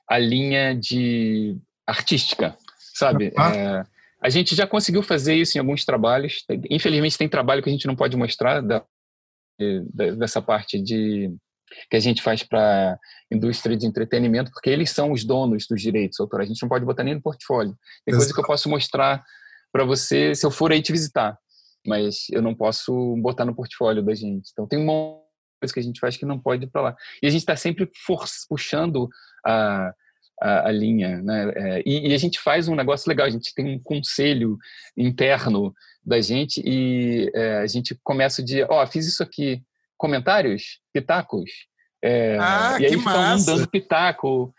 a 0.09 0.19
linha 0.19 0.75
de 0.75 1.57
artística, 1.85 2.57
sabe? 2.93 3.33
Ah. 3.37 3.55
É, 3.55 3.85
a 4.21 4.29
gente 4.29 4.55
já 4.55 4.65
conseguiu 4.65 5.03
fazer 5.03 5.35
isso 5.35 5.57
em 5.57 5.59
alguns 5.59 5.83
trabalhos. 5.83 6.45
Infelizmente 6.69 7.17
tem 7.17 7.27
trabalho 7.27 7.61
que 7.61 7.69
a 7.69 7.73
gente 7.73 7.87
não 7.87 7.95
pode 7.95 8.15
mostrar 8.15 8.61
da, 8.61 8.85
dessa 10.17 10.41
parte 10.41 10.81
de 10.81 11.35
que 11.89 11.97
a 11.97 11.99
gente 11.99 12.21
faz 12.21 12.43
para 12.43 12.97
indústria 13.31 13.75
de 13.75 13.85
entretenimento, 13.87 14.51
porque 14.51 14.69
eles 14.69 14.91
são 14.91 15.11
os 15.11 15.23
donos 15.23 15.65
dos 15.67 15.81
direitos 15.81 16.19
autorais. 16.19 16.47
A 16.47 16.53
gente 16.53 16.61
não 16.61 16.69
pode 16.69 16.85
botar 16.85 17.03
nem 17.03 17.15
no 17.15 17.21
portfólio. 17.21 17.75
Tem 18.05 18.15
coisa 18.15 18.33
que 18.33 18.39
eu 18.39 18.45
posso 18.45 18.69
mostrar 18.69 19.23
para 19.71 19.83
você 19.83 20.35
se 20.35 20.45
eu 20.45 20.51
for 20.51 20.71
aí 20.71 20.81
te 20.81 20.91
visitar, 20.91 21.37
mas 21.85 22.27
eu 22.31 22.41
não 22.41 22.55
posso 22.55 23.15
botar 23.17 23.45
no 23.45 23.55
portfólio 23.55 24.03
da 24.03 24.13
gente. 24.13 24.49
Então 24.51 24.67
tem 24.67 24.79
uma 24.79 25.19
coisa 25.59 25.73
que 25.73 25.79
a 25.79 25.83
gente 25.83 25.99
faz 25.99 26.17
que 26.17 26.25
não 26.25 26.39
pode 26.39 26.65
ir 26.65 26.67
para 26.67 26.81
lá. 26.81 26.95
E 27.21 27.27
a 27.27 27.29
gente 27.29 27.41
está 27.41 27.55
sempre 27.55 27.89
puxando 28.49 29.09
a, 29.45 29.93
a, 30.41 30.67
a, 30.67 30.71
linha, 30.71 31.21
né? 31.21 31.51
É, 31.55 31.83
e, 31.85 32.09
e, 32.09 32.13
a 32.13 32.17
gente 32.17 32.39
faz 32.39 32.67
um 32.67 32.75
negócio 32.75 33.09
legal. 33.09 33.27
A 33.27 33.29
gente 33.29 33.53
tem 33.53 33.75
um 33.75 33.79
conselho 33.79 34.57
interno 34.97 35.73
da 36.05 36.19
gente 36.19 36.61
e 36.65 37.31
é, 37.33 37.57
a 37.59 37.67
gente 37.67 37.97
começa 38.03 38.43
de, 38.43 38.63
ó, 38.63 38.83
oh, 38.83 38.87
fiz 38.87 39.07
isso 39.07 39.23
aqui 39.23 39.61
comentários, 39.97 40.79
pitacos. 40.91 41.49
É, 42.03 42.37
ah, 42.37 42.77
e 42.81 42.85
aí 42.85 42.97
fica 42.97 43.33
um 43.33 43.45
dando 43.45 43.69
pitaco 43.69 44.53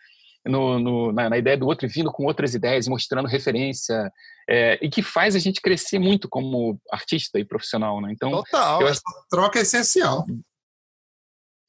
no, 0.45 0.79
no, 0.79 1.13
na, 1.13 1.31
na, 1.31 1.39
ideia 1.39 1.57
do 1.57 1.67
outro, 1.67 1.89
vindo 1.89 2.13
com 2.13 2.25
outras 2.25 2.55
ideias, 2.55 2.87
mostrando 2.87 3.29
referência, 3.29 4.13
é, 4.49 4.79
e 4.85 4.91
que 4.91 5.03
faz 5.03 5.35
a 5.35 5.39
gente 5.39 5.61
crescer 5.61 5.99
muito 5.99 6.29
como 6.29 6.79
artista 6.91 7.39
e 7.39 7.45
profissional. 7.45 8.01
Né? 8.01 8.13
Então, 8.13 8.31
Total, 8.31 8.83
eu 8.83 8.89
essa 8.89 9.03
troca 9.31 9.59
é 9.59 9.63
essencial. 9.63 10.25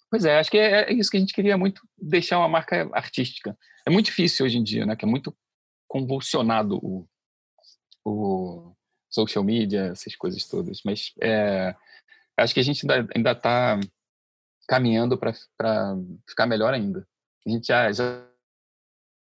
Pois 0.10 0.26
é, 0.26 0.40
acho 0.40 0.52
que 0.52 0.58
é, 0.58 0.92
é 0.92 0.94
isso 0.94 1.10
que 1.10 1.18
a 1.18 1.20
gente 1.20 1.34
queria 1.34 1.58
muito, 1.58 1.82
deixar 1.98 2.38
uma 2.38 2.50
marca 2.50 2.90
artística. 2.94 3.58
É 3.86 3.90
muito 3.90 4.08
difícil 4.08 4.46
hoje 4.46 4.58
em 4.58 4.64
dia, 4.64 4.86
né? 4.86 4.96
que 4.96 5.06
é 5.06 5.08
muito 5.08 5.36
convulsionado 5.88 6.78
o, 6.84 7.08
o 8.04 8.76
social 9.10 9.44
media, 9.44 9.88
essas 9.88 10.16
coisas 10.16 10.46
todas, 10.46 10.82
mas 10.84 11.14
é, 11.22 11.76
acho 12.38 12.54
que 12.54 12.60
a 12.60 12.64
gente 12.64 12.86
ainda 13.16 13.32
está 13.32 13.80
caminhando 14.68 15.18
para 15.18 15.34
ficar 16.28 16.46
melhor 16.46 16.74
ainda. 16.74 17.08
A 17.46 17.50
gente 17.50 17.68
já, 17.68 17.92
já 17.92 18.28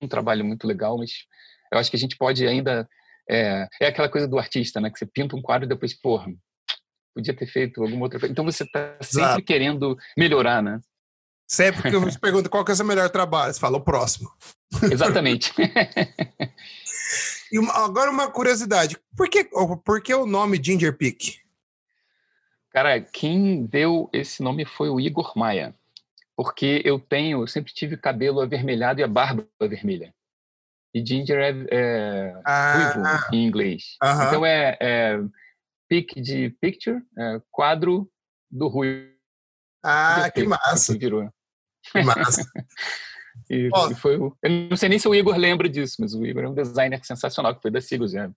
um 0.02 0.08
trabalho 0.08 0.46
muito 0.46 0.68
legal, 0.68 0.98
mas 0.98 1.26
eu 1.72 1.80
acho 1.80 1.90
que 1.90 1.98
a 1.98 2.00
gente 2.00 2.18
pode 2.18 2.48
ainda 2.48 2.88
é, 3.30 3.68
é 3.82 3.88
aquela 3.88 4.10
coisa 4.10 4.28
do 4.28 4.40
artista, 4.40 4.82
né? 4.82 4.90
Que 4.90 4.98
você 4.98 5.06
pinta 5.06 5.36
um 5.36 5.42
quadro 5.42 5.66
e 5.66 5.70
depois, 5.70 5.94
porra, 5.94 6.28
podia 7.14 7.34
ter 7.34 7.46
feito 7.46 7.82
alguma 7.82 8.04
outra 8.04 8.20
coisa. 8.20 8.32
Então 8.32 8.46
você 8.46 8.64
está 8.64 8.98
sempre 9.02 9.30
Exato. 9.30 9.44
querendo 9.44 9.98
melhorar, 10.18 10.64
né? 10.64 10.80
Sempre 11.48 11.90
que 11.90 11.96
eu 11.96 12.10
te 12.10 12.20
pergunto 12.20 12.50
qual 12.50 12.64
que 12.64 12.72
é 12.72 12.74
o 12.74 12.78
seu 12.78 12.86
melhor 12.86 13.10
trabalho, 13.10 13.52
você 13.52 13.60
fala 13.60 13.78
o 13.78 13.84
próximo. 13.84 14.32
Exatamente. 14.84 15.52
e 17.52 17.58
uma, 17.58 17.74
agora 17.86 18.12
uma 18.12 18.30
curiosidade, 18.30 18.98
por 19.18 19.28
que, 19.28 19.50
por 19.84 20.02
que 20.02 20.14
o 20.14 20.28
nome 20.28 20.62
Ginger 20.64 20.96
Peak? 20.96 21.40
Cara, 22.72 23.02
quem 23.02 23.66
deu 23.66 24.08
esse 24.14 24.44
nome 24.44 24.64
foi 24.64 24.90
o 24.90 25.00
Igor 25.00 25.36
Maia, 25.36 25.74
porque 26.40 26.82
eu 26.86 26.98
tenho, 26.98 27.42
eu 27.42 27.48
sempre 27.48 27.74
tive 27.74 27.98
cabelo 27.98 28.40
avermelhado 28.40 29.02
e 29.02 29.04
a 29.04 29.08
barba 29.10 29.46
vermelha. 29.60 30.16
E 30.94 31.06
ginger 31.06 31.38
é, 31.38 31.68
é 31.70 32.42
ah, 32.46 32.94
ruivo 32.94 33.36
em 33.36 33.46
inglês. 33.46 33.98
Uh 34.02 34.08
-huh. 34.08 34.28
Então 34.28 34.46
é, 34.46 34.78
é 34.80 35.20
pic 35.90 36.14
de 36.22 36.50
picture, 36.62 37.02
é, 37.18 37.42
quadro 37.52 38.10
do 38.50 38.70
ruivo. 38.70 39.12
Ah, 39.84 40.32
que 40.34 40.46
massa! 40.46 40.94
Que 40.94 41.00
virou. 41.00 41.30
Que 41.92 42.02
massa. 42.04 42.50
e, 43.52 43.70
oh. 43.74 43.92
e, 43.92 43.96
foi 43.96 44.16
o, 44.16 44.34
eu 44.42 44.50
não 44.70 44.78
sei 44.78 44.88
nem 44.88 44.98
se 44.98 45.10
o 45.10 45.16
Igor 45.16 45.36
lembra 45.36 45.68
disso, 45.68 45.98
mas 46.00 46.14
o 46.14 46.26
Igor 46.26 46.46
é 46.46 46.48
um 46.48 46.56
designer 46.56 47.04
sensacional 47.04 47.54
que 47.54 47.62
foi 47.62 47.70
da 47.70 47.82
Sigos, 47.82 48.16
é. 48.16 48.30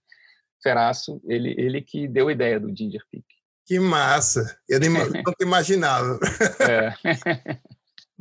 Feraço, 0.61 1.21
ele, 1.23 1.55
ele 1.57 1.81
que 1.81 2.05
deu 2.09 2.27
a 2.27 2.33
ideia 2.33 2.59
do 2.59 2.67
Ginger 2.67 3.03
Peak. 3.09 3.25
Que 3.65 3.79
massa! 3.79 4.59
Eu 4.67 4.81
nem 4.81 4.89
imaginava. 5.39 6.19
É. 6.59 6.93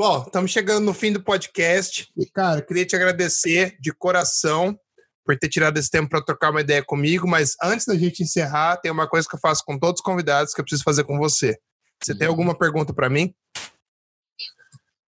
Bom, 0.05 0.24
estamos 0.26 0.50
chegando 0.50 0.84
no 0.84 0.92
fim 0.92 1.12
do 1.12 1.22
podcast. 1.22 2.10
E, 2.16 2.26
cara, 2.26 2.60
queria 2.60 2.84
te 2.84 2.97
agradecer 2.97 3.76
de 3.78 3.92
coração 3.92 4.76
por 5.24 5.39
ter 5.39 5.48
tirado 5.48 5.78
esse 5.78 5.89
tempo 5.89 6.10
para 6.10 6.20
trocar 6.20 6.50
uma 6.50 6.60
ideia 6.60 6.82
comigo. 6.84 7.28
Mas 7.28 7.55
antes 7.62 7.86
da 7.86 7.94
gente 7.94 8.20
encerrar, 8.20 8.78
tem 8.78 8.90
uma 8.90 9.08
coisa 9.08 9.28
que 9.28 9.36
eu 9.36 9.39
faço 9.39 9.62
com 9.64 9.78
todos 9.78 10.00
os 10.00 10.05
convidados 10.05 10.52
que 10.52 10.60
eu 10.60 10.64
preciso 10.64 10.82
fazer 10.82 11.05
com 11.05 11.18
você. 11.18 11.56
Você 12.02 12.18
tem 12.18 12.26
alguma 12.26 12.52
pergunta 12.52 12.92
para 12.92 13.08
mim? 13.08 13.32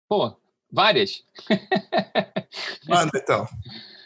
Pô, 0.07 0.38
várias. 0.72 1.23
Manda 2.88 3.13
então. 3.15 3.47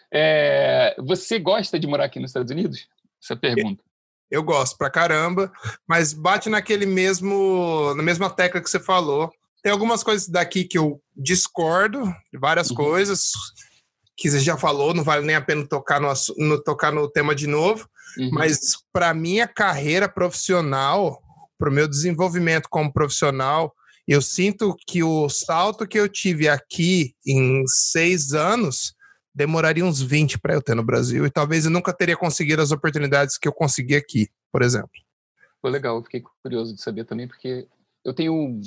É, 0.09 0.95
você 0.99 1.37
gosta 1.37 1.77
de 1.77 1.85
morar 1.85 2.05
aqui 2.05 2.17
nos 2.17 2.29
Estados 2.29 2.49
Unidos? 2.49 2.87
Essa 3.21 3.35
pergunta. 3.35 3.83
Eu 4.31 4.41
gosto 4.41 4.77
pra 4.77 4.89
caramba, 4.89 5.51
mas 5.85 6.13
bate 6.13 6.49
naquele 6.49 6.85
mesmo, 6.85 7.93
na 7.93 8.03
mesma 8.03 8.29
tecla 8.29 8.61
que 8.61 8.69
você 8.69 8.79
falou. 8.79 9.29
Tem 9.67 9.73
algumas 9.73 10.01
coisas 10.01 10.29
daqui 10.29 10.63
que 10.63 10.77
eu 10.77 11.01
discordo, 11.13 12.01
várias 12.39 12.69
uhum. 12.69 12.77
coisas 12.77 13.31
que 14.15 14.31
você 14.31 14.39
já 14.39 14.55
falou, 14.55 14.93
não 14.93 15.03
vale 15.03 15.25
nem 15.25 15.35
a 15.35 15.41
pena 15.41 15.67
tocar 15.67 15.99
no, 15.99 16.07
no 16.37 16.63
tocar 16.63 16.89
no 16.89 17.05
tema 17.11 17.35
de 17.35 17.47
novo, 17.47 17.85
uhum. 18.17 18.29
mas 18.31 18.77
para 18.93 19.13
minha 19.13 19.45
carreira 19.45 20.07
profissional, 20.07 21.21
para 21.59 21.69
o 21.69 21.73
meu 21.73 21.85
desenvolvimento 21.85 22.69
como 22.69 22.93
profissional, 22.93 23.75
eu 24.07 24.21
sinto 24.21 24.73
que 24.87 25.03
o 25.03 25.27
salto 25.27 25.85
que 25.85 25.99
eu 25.99 26.07
tive 26.07 26.47
aqui 26.47 27.13
em 27.27 27.61
seis 27.67 28.31
anos 28.31 28.95
demoraria 29.35 29.83
uns 29.83 30.01
20 30.01 30.39
para 30.39 30.53
eu 30.53 30.61
ter 30.61 30.75
no 30.75 30.83
Brasil 30.85 31.25
e 31.25 31.29
talvez 31.29 31.65
eu 31.65 31.71
nunca 31.71 31.91
teria 31.91 32.15
conseguido 32.15 32.61
as 32.61 32.71
oportunidades 32.71 33.37
que 33.37 33.49
eu 33.49 33.53
consegui 33.53 33.97
aqui, 33.97 34.29
por 34.49 34.61
exemplo. 34.61 34.89
Foi 35.59 35.69
legal, 35.69 36.01
fiquei 36.05 36.23
curioso 36.41 36.73
de 36.73 36.81
saber 36.81 37.03
também, 37.03 37.27
porque 37.27 37.67
eu 38.05 38.13
tenho 38.13 38.61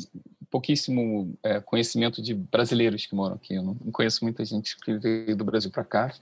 pouquíssimo 0.50 1.38
é, 1.42 1.60
conhecimento 1.60 2.22
de 2.22 2.34
brasileiros 2.34 3.06
que 3.06 3.14
moram 3.14 3.36
aqui. 3.36 3.54
Eu 3.54 3.62
não, 3.62 3.74
conheço 3.92 4.24
muita 4.24 4.44
gente 4.44 4.76
que 4.80 4.98
veio 4.98 5.36
do 5.36 5.44
Brasil 5.44 5.70
para 5.70 5.84
cá. 5.84 6.14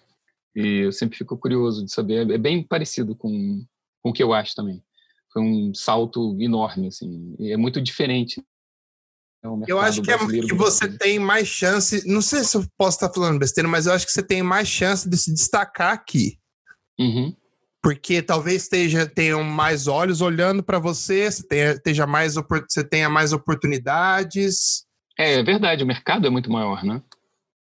E 0.55 0.85
eu 0.87 0.93
sempre 0.93 1.17
fico 1.17 1.37
curioso 1.37 1.85
de 1.85 1.93
saber. 1.93 2.31
É 2.31 2.39
bem 2.39 2.63
parecido 2.63 3.15
com, 3.15 3.65
com 4.03 4.11
o 4.11 4.13
que 4.13 4.23
eu 4.23 4.33
acho 4.33 4.55
também. 4.55 4.83
Foi 5.33 5.43
um 5.43 5.75
salto 5.75 6.37
enorme, 6.41 6.89
assim. 6.89 7.35
E 7.39 7.53
é 7.53 7.57
muito 7.57 7.81
diferente 7.81 8.43
é 9.43 9.49
eu 9.69 9.79
acho 9.79 10.03
que, 10.03 10.11
é, 10.11 10.19
que 10.19 10.55
você 10.55 10.89
tem 10.89 11.19
mais 11.19 11.47
chance. 11.47 12.07
Não 12.07 12.21
sei 12.21 12.43
se 12.43 12.57
eu 12.57 12.67
posso 12.77 12.97
estar 12.97 13.13
falando 13.13 13.39
besteira, 13.39 13.69
mas 13.69 13.87
eu 13.87 13.93
acho 13.93 14.05
que 14.05 14.13
você 14.13 14.23
tem 14.23 14.43
mais 14.43 14.67
chance 14.67 15.09
de 15.09 15.17
se 15.17 15.33
destacar 15.33 15.93
aqui. 15.93 16.39
Uhum. 16.99 17.35
Porque 17.89 18.21
talvez 18.21 18.65
esteja, 18.65 19.07
tenham 19.07 19.43
mais 19.43 19.87
olhos 19.87 20.21
olhando 20.21 20.63
para 20.63 20.79
você, 20.79 21.33
você 21.33 21.81
tenha, 21.81 22.07
mais, 22.07 22.35
você 22.35 22.85
tenha 22.85 23.09
mais 23.09 23.33
oportunidades. 23.33 24.85
É, 25.19 25.37
é 25.37 25.43
verdade, 25.43 25.85
o 25.85 25.87
mercado 25.87 26.27
é 26.27 26.31
muito 26.31 26.53
maior, 26.53 26.85
né? 26.85 27.03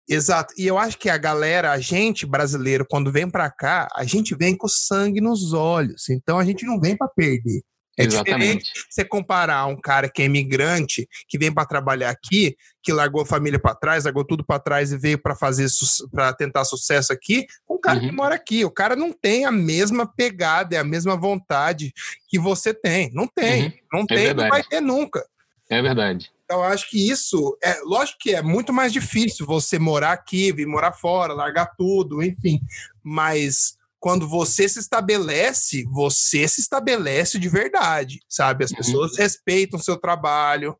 Exato. 0.09 0.51
E 0.57 0.65
eu 0.65 0.79
acho 0.79 0.97
que 0.97 1.11
a 1.11 1.17
galera, 1.17 1.71
a 1.71 1.79
gente 1.79 2.25
brasileiro, 2.25 2.87
quando 2.89 3.11
vem 3.11 3.29
para 3.29 3.51
cá, 3.51 3.87
a 3.95 4.03
gente 4.03 4.33
vem 4.33 4.57
com 4.57 4.67
sangue 4.67 5.21
nos 5.21 5.53
olhos. 5.53 6.09
Então 6.09 6.39
a 6.39 6.43
gente 6.43 6.65
não 6.65 6.79
vem 6.79 6.97
para 6.97 7.07
perder. 7.07 7.61
É 7.99 8.05
Exatamente. 8.05 8.59
diferente 8.63 8.71
você 8.89 9.03
comparar 9.03 9.65
um 9.65 9.75
cara 9.75 10.07
que 10.09 10.21
é 10.21 10.25
imigrante, 10.25 11.05
que 11.27 11.37
vem 11.37 11.51
para 11.51 11.65
trabalhar 11.65 12.09
aqui, 12.09 12.55
que 12.81 12.93
largou 12.93 13.23
a 13.23 13.25
família 13.25 13.59
para 13.59 13.75
trás, 13.75 14.05
largou 14.05 14.23
tudo 14.23 14.41
para 14.45 14.57
trás 14.57 14.93
e 14.93 14.97
veio 14.97 15.21
para 15.21 15.35
fazer 15.35 15.67
para 16.09 16.31
tentar 16.33 16.63
sucesso 16.63 17.11
aqui, 17.11 17.45
com 17.65 17.75
um 17.75 17.79
cara 17.81 17.99
que 17.99 18.05
Uhum. 18.05 18.15
mora 18.15 18.35
aqui. 18.35 18.63
O 18.63 18.71
cara 18.71 18.95
não 18.95 19.11
tem 19.11 19.43
a 19.43 19.51
mesma 19.51 20.07
pegada, 20.07 20.77
é 20.77 20.79
a 20.79 20.83
mesma 20.83 21.17
vontade 21.17 21.93
que 22.29 22.39
você 22.39 22.73
tem. 22.73 23.11
Não 23.13 23.27
tem. 23.27 23.65
Uhum. 23.65 23.71
Não 23.91 24.05
tem, 24.05 24.17
não 24.17 24.23
verdade. 24.23 24.49
vai 24.49 24.63
ter 24.63 24.79
nunca. 24.79 25.25
É 25.69 25.81
verdade. 25.81 26.31
Então, 26.45 26.59
eu 26.59 26.63
acho 26.63 26.89
que 26.89 27.09
isso 27.11 27.57
é 27.61 27.81
lógico 27.83 28.17
que 28.21 28.33
é 28.33 28.41
muito 28.41 28.71
mais 28.71 28.93
difícil 28.93 29.45
você 29.45 29.77
morar 29.77 30.13
aqui, 30.13 30.53
vir 30.53 30.65
morar 30.65 30.93
fora, 30.93 31.33
largar 31.33 31.75
tudo, 31.77 32.23
enfim. 32.23 32.61
Mas 33.03 33.77
quando 33.99 34.27
você 34.27 34.67
se 34.69 34.79
estabelece, 34.79 35.83
você 35.91 36.47
se 36.47 36.61
estabelece 36.61 37.37
de 37.37 37.49
verdade, 37.49 38.19
sabe? 38.29 38.63
As 38.63 38.71
Uhum. 38.71 38.77
pessoas 38.77 39.17
respeitam 39.17 39.79
o 39.79 39.83
seu 39.83 39.97
trabalho. 39.97 40.75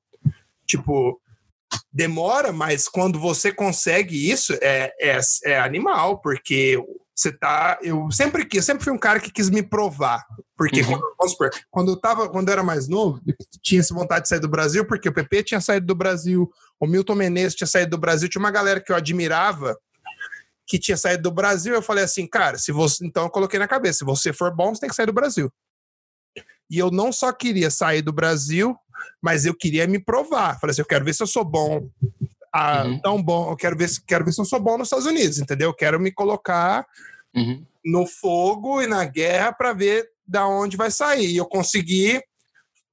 Tipo, 0.65 1.19
demora, 1.91 2.51
mas 2.51 2.88
quando 2.88 3.19
você 3.19 3.51
consegue 3.51 4.30
isso, 4.31 4.53
é, 4.61 4.93
é, 4.99 5.19
é 5.45 5.59
animal, 5.59 6.19
porque 6.22 6.77
você 7.15 7.31
tá. 7.31 7.77
Eu 7.81 8.09
sempre 8.11 8.45
quis, 8.45 8.64
sempre 8.64 8.83
fui 8.83 8.93
um 8.93 8.98
cara 8.98 9.19
que 9.19 9.31
quis 9.31 9.49
me 9.49 9.61
provar. 9.61 10.23
Porque, 10.57 10.81
Uhum. 10.81 10.99
quando, 11.17 11.30
supor, 11.31 11.49
quando 11.69 11.91
eu 11.91 11.99
tava, 11.99 12.30
quando 12.30 12.48
eu 12.49 12.53
era 12.53 12.64
mais 12.64 12.88
novo, 12.88 13.19
tinha 13.61 13.81
essa 13.81 13.93
vontade 13.93 14.23
de 14.23 14.30
sair 14.30 14.39
do 14.39 14.48
Brasil, 14.48 14.85
porque 14.85 15.09
o 15.09 15.14
PP 15.14 15.43
tinha 15.43 15.61
saído 15.61 15.85
do 15.85 15.95
Brasil, 15.95 16.49
o 16.80 16.88
Milton 16.88 17.15
Menezes 17.15 17.56
tinha 17.56 17.67
saído 17.67 17.91
do 17.91 17.98
Brasil, 17.98 18.30
tinha 18.30 18.39
uma 18.41 18.51
galera 18.51 18.80
que 18.80 18.91
eu 18.91 18.95
admirava 18.95 19.77
que 20.69 20.77
tinha 20.77 20.95
saído 20.95 21.23
do 21.23 21.31
Brasil, 21.31 21.73
eu 21.73 21.81
falei 21.81 22.03
assim, 22.03 22.27
cara, 22.27 22.59
se 22.59 22.72
você. 22.72 23.03
Então 23.03 23.23
eu 23.23 23.30
coloquei 23.31 23.57
na 23.57 23.67
cabeça, 23.67 23.99
se 23.99 24.06
você 24.06 24.31
for 24.31 24.56
bom, 24.56 24.73
você 24.73 24.81
tem 24.81 24.89
que 24.89 24.95
sair 24.95 25.07
do 25.07 25.11
Brasil. 25.14 25.51
E 26.69 26.77
eu 26.77 26.91
não 26.91 27.11
só 27.11 27.33
queria 27.33 27.72
sair 27.72 28.03
do 28.03 28.14
Brasil, 28.14 28.77
mas 29.19 29.45
eu 29.48 29.56
queria 29.56 29.88
me 29.88 29.98
provar. 29.98 30.59
Falei 30.59 30.72
assim, 30.72 30.81
eu 30.81 30.85
quero 30.85 31.03
ver 31.03 31.15
se 31.15 31.23
eu 31.23 31.27
sou 31.27 31.43
bom. 31.43 31.89
Ah, 32.53 32.83
Uhum. 32.85 32.99
tão 33.01 33.23
bom, 33.23 33.49
eu 33.51 33.57
quero 33.57 33.75
ver, 33.75 33.88
se- 33.89 34.03
quero 34.06 34.23
ver 34.23 34.31
se 34.31 34.39
eu 34.41 34.45
sou 34.45 34.59
bom 34.59 34.77
nos 34.77 34.88
Estados 34.88 35.07
Unidos, 35.07 35.39
entendeu? 35.39 35.69
Eu 35.69 35.73
quero 35.73 35.99
me 35.99 36.11
colocar 36.11 36.85
Uhum. 37.35 37.65
no 37.83 38.06
fogo 38.06 38.80
e 38.81 38.85
na 38.88 39.03
guerra 39.06 39.51
para 39.51 39.73
ver 39.73 40.07
da 40.27 40.48
onde 40.48 40.77
vai 40.77 40.91
sair. 40.91 41.31
E 41.31 41.38
eu 41.38 41.45
consegui. 41.48 42.22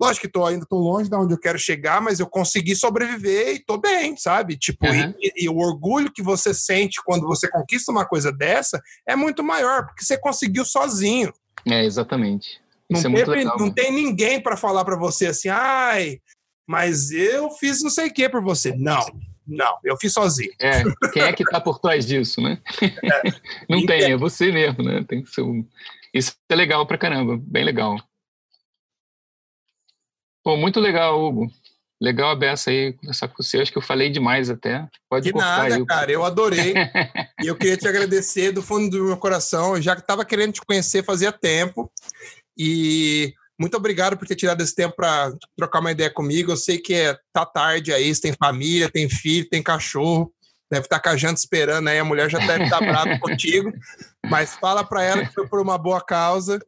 Lógico 0.00 0.26
que 0.26 0.32
tô, 0.32 0.44
ainda 0.44 0.66
tô 0.68 0.76
longe 0.76 1.08
da 1.08 1.18
onde 1.18 1.32
eu 1.32 1.38
quero 1.40 1.58
chegar, 1.58 2.02
mas 2.02 2.20
eu 2.20 2.26
consegui 2.26 2.76
sobreviver 2.76 3.54
e 3.56 3.58
tô 3.64 3.78
bem, 3.78 4.16
sabe? 4.16 4.56
Tipo, 4.56 4.86
Uhum. 4.86 5.14
e, 5.18 5.44
e 5.44 5.48
o 5.48 5.56
orgulho 5.56 6.12
que 6.12 6.22
você 6.22 6.52
sente 6.52 7.00
quando 7.04 7.26
você 7.26 7.48
conquista 7.50 7.90
uma 7.90 8.04
coisa 8.06 8.30
dessa 8.30 8.82
é 9.08 9.16
muito 9.16 9.42
maior, 9.42 9.86
porque 9.86 10.04
você 10.04 10.18
conseguiu 10.18 10.64
sozinho. 10.66 11.32
É, 11.66 11.84
exatamente. 11.84 12.60
Não, 12.90 13.00
é 13.00 13.08
muito 13.08 13.24
teve- 13.24 13.36
legal. 13.38 13.56
não 13.58 13.66
né? 13.68 13.72
tem 13.74 13.90
ninguém 13.92 14.40
para 14.40 14.56
falar 14.56 14.84
para 14.84 14.96
você 14.96 15.26
assim, 15.28 15.48
ai, 15.48 16.20
mas 16.66 17.10
eu 17.10 17.50
fiz 17.52 17.82
não 17.82 17.90
sei 17.90 18.08
o 18.08 18.12
que 18.12 18.28
por 18.28 18.42
você. 18.42 18.74
Não, 18.76 19.04
não, 19.46 19.78
eu 19.82 19.96
fiz 19.96 20.12
sozinho. 20.12 20.52
É, 20.60 20.82
quem 21.12 21.22
é 21.22 21.32
que 21.32 21.44
tá 21.44 21.60
por 21.60 21.78
trás 21.78 22.04
disso, 22.06 22.40
né? 22.42 22.58
Não 23.68 23.78
Ninguém. 23.78 24.00
tem, 24.00 24.12
é 24.12 24.16
você 24.16 24.52
mesmo, 24.52 24.82
né? 24.84 25.04
Tem 25.08 25.22
que 25.22 25.30
ser 25.30 25.42
um... 25.42 25.64
Isso 26.12 26.34
é 26.48 26.54
legal 26.54 26.84
pra 26.86 26.98
caramba, 26.98 27.36
bem 27.40 27.64
legal. 27.64 27.96
Pô, 30.46 30.56
muito 30.56 30.78
legal, 30.78 31.20
Hugo. 31.20 31.50
Legal 32.00 32.30
a 32.30 32.36
beça 32.36 32.70
aí, 32.70 32.92
conversar 32.92 33.26
com 33.26 33.42
você. 33.42 33.58
Acho 33.58 33.72
que 33.72 33.78
eu 33.78 33.82
falei 33.82 34.10
demais 34.10 34.48
até. 34.48 34.86
Pode 35.10 35.32
Que 35.32 35.36
nada, 35.36 35.74
aí. 35.74 35.84
cara, 35.84 36.12
eu 36.12 36.24
adorei. 36.24 36.72
E 37.42 37.48
eu 37.48 37.56
queria 37.56 37.76
te 37.76 37.88
agradecer 37.88 38.52
do 38.52 38.62
fundo 38.62 38.88
do 38.88 39.06
meu 39.06 39.16
coração. 39.16 39.74
Eu 39.74 39.82
já 39.82 39.94
estava 39.94 40.24
querendo 40.24 40.52
te 40.52 40.60
conhecer 40.64 41.02
fazia 41.02 41.32
tempo. 41.32 41.90
E 42.56 43.34
muito 43.58 43.76
obrigado 43.76 44.16
por 44.16 44.24
ter 44.28 44.36
tirado 44.36 44.60
esse 44.60 44.72
tempo 44.72 44.94
para 44.94 45.32
trocar 45.56 45.80
uma 45.80 45.90
ideia 45.90 46.10
comigo. 46.10 46.52
Eu 46.52 46.56
sei 46.56 46.78
que 46.78 46.94
é, 46.94 47.18
tá 47.32 47.44
tarde 47.44 47.92
aí, 47.92 48.14
você 48.14 48.20
tem 48.20 48.32
família, 48.32 48.88
tem 48.88 49.08
filho, 49.08 49.48
tem 49.48 49.60
cachorro. 49.60 50.32
Deve 50.70 50.86
estar 50.86 51.00
com 51.00 51.08
a 51.08 51.16
janta 51.16 51.40
esperando 51.40 51.88
aí, 51.88 51.98
a 51.98 52.04
mulher 52.04 52.30
já 52.30 52.38
deve 52.38 52.64
estar 52.64 52.78
brava 52.78 53.18
contigo. 53.18 53.72
Mas 54.24 54.54
fala 54.54 54.84
para 54.84 55.02
ela 55.02 55.26
que 55.26 55.34
foi 55.34 55.48
por 55.48 55.58
uma 55.58 55.76
boa 55.76 56.00
causa. 56.00 56.60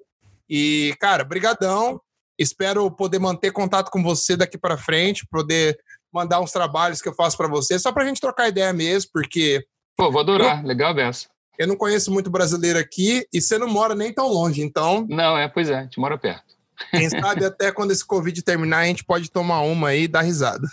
E, 0.50 0.96
cara, 0.98 1.22
brigadão. 1.22 2.00
Espero 2.38 2.90
poder 2.90 3.18
manter 3.18 3.50
contato 3.50 3.90
com 3.90 4.02
você 4.02 4.36
daqui 4.36 4.56
para 4.56 4.76
frente, 4.78 5.26
poder 5.26 5.78
mandar 6.12 6.40
uns 6.40 6.52
trabalhos 6.52 7.02
que 7.02 7.08
eu 7.08 7.14
faço 7.14 7.36
para 7.36 7.48
você, 7.48 7.78
só 7.78 7.92
para 7.92 8.04
a 8.04 8.06
gente 8.06 8.20
trocar 8.20 8.48
ideia 8.48 8.72
mesmo, 8.72 9.10
porque 9.12 9.64
Pô, 9.96 10.10
vou 10.10 10.20
adorar. 10.20 10.64
Legal 10.64 10.90
a 10.90 10.94
beça. 10.94 11.26
eu 11.58 11.66
não 11.66 11.76
conheço 11.76 12.10
muito 12.12 12.30
brasileiro 12.30 12.78
aqui 12.78 13.26
e 13.32 13.40
você 13.40 13.58
não 13.58 13.68
mora 13.68 13.94
nem 13.94 14.12
tão 14.12 14.28
longe. 14.28 14.62
Então, 14.62 15.04
Não, 15.08 15.36
é, 15.36 15.48
pois 15.48 15.68
é, 15.68 15.80
a 15.80 15.82
gente 15.82 15.98
mora 15.98 16.16
perto. 16.16 16.54
quem 16.92 17.10
sabe 17.10 17.44
até 17.44 17.72
quando 17.72 17.90
esse 17.90 18.06
Covid 18.06 18.40
terminar, 18.42 18.78
a 18.78 18.84
gente 18.86 19.04
pode 19.04 19.30
tomar 19.30 19.60
uma 19.62 19.88
aí 19.88 20.04
e 20.04 20.08
dar 20.08 20.22
risada. 20.22 20.66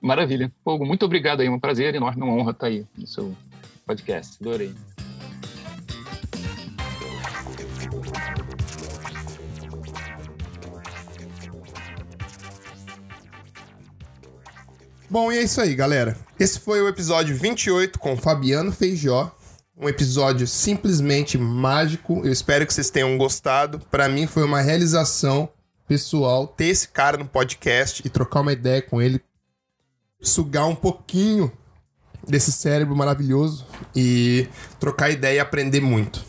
Maravilha. 0.00 0.52
Pô, 0.62 0.78
muito 0.78 1.04
obrigado 1.04 1.40
aí. 1.40 1.48
Um 1.48 1.58
prazer 1.58 1.92
enorme, 1.94 2.22
uma 2.22 2.32
honra 2.32 2.52
estar 2.52 2.68
aí 2.68 2.86
no 2.96 3.06
seu 3.06 3.36
podcast. 3.84 4.36
Adorei. 4.40 4.72
Bom, 15.10 15.32
e 15.32 15.38
é 15.38 15.42
isso 15.42 15.58
aí, 15.58 15.74
galera. 15.74 16.14
Esse 16.38 16.60
foi 16.60 16.82
o 16.82 16.88
episódio 16.88 17.34
28 17.34 17.98
com 17.98 18.14
Fabiano 18.14 18.70
Feijó. 18.70 19.34
Um 19.74 19.88
episódio 19.88 20.46
simplesmente 20.46 21.38
mágico. 21.38 22.20
Eu 22.26 22.30
espero 22.30 22.66
que 22.66 22.74
vocês 22.74 22.90
tenham 22.90 23.16
gostado. 23.16 23.78
Para 23.90 24.06
mim 24.06 24.26
foi 24.26 24.44
uma 24.44 24.60
realização 24.60 25.48
pessoal 25.86 26.46
ter 26.46 26.66
esse 26.66 26.88
cara 26.88 27.16
no 27.16 27.24
podcast 27.24 28.02
e 28.04 28.10
trocar 28.10 28.40
uma 28.40 28.52
ideia 28.52 28.82
com 28.82 29.00
ele, 29.00 29.18
sugar 30.20 30.66
um 30.66 30.74
pouquinho 30.74 31.50
desse 32.28 32.52
cérebro 32.52 32.94
maravilhoso 32.94 33.64
e 33.96 34.46
trocar 34.78 35.08
ideia 35.08 35.36
e 35.36 35.40
aprender 35.40 35.80
muito. 35.80 36.22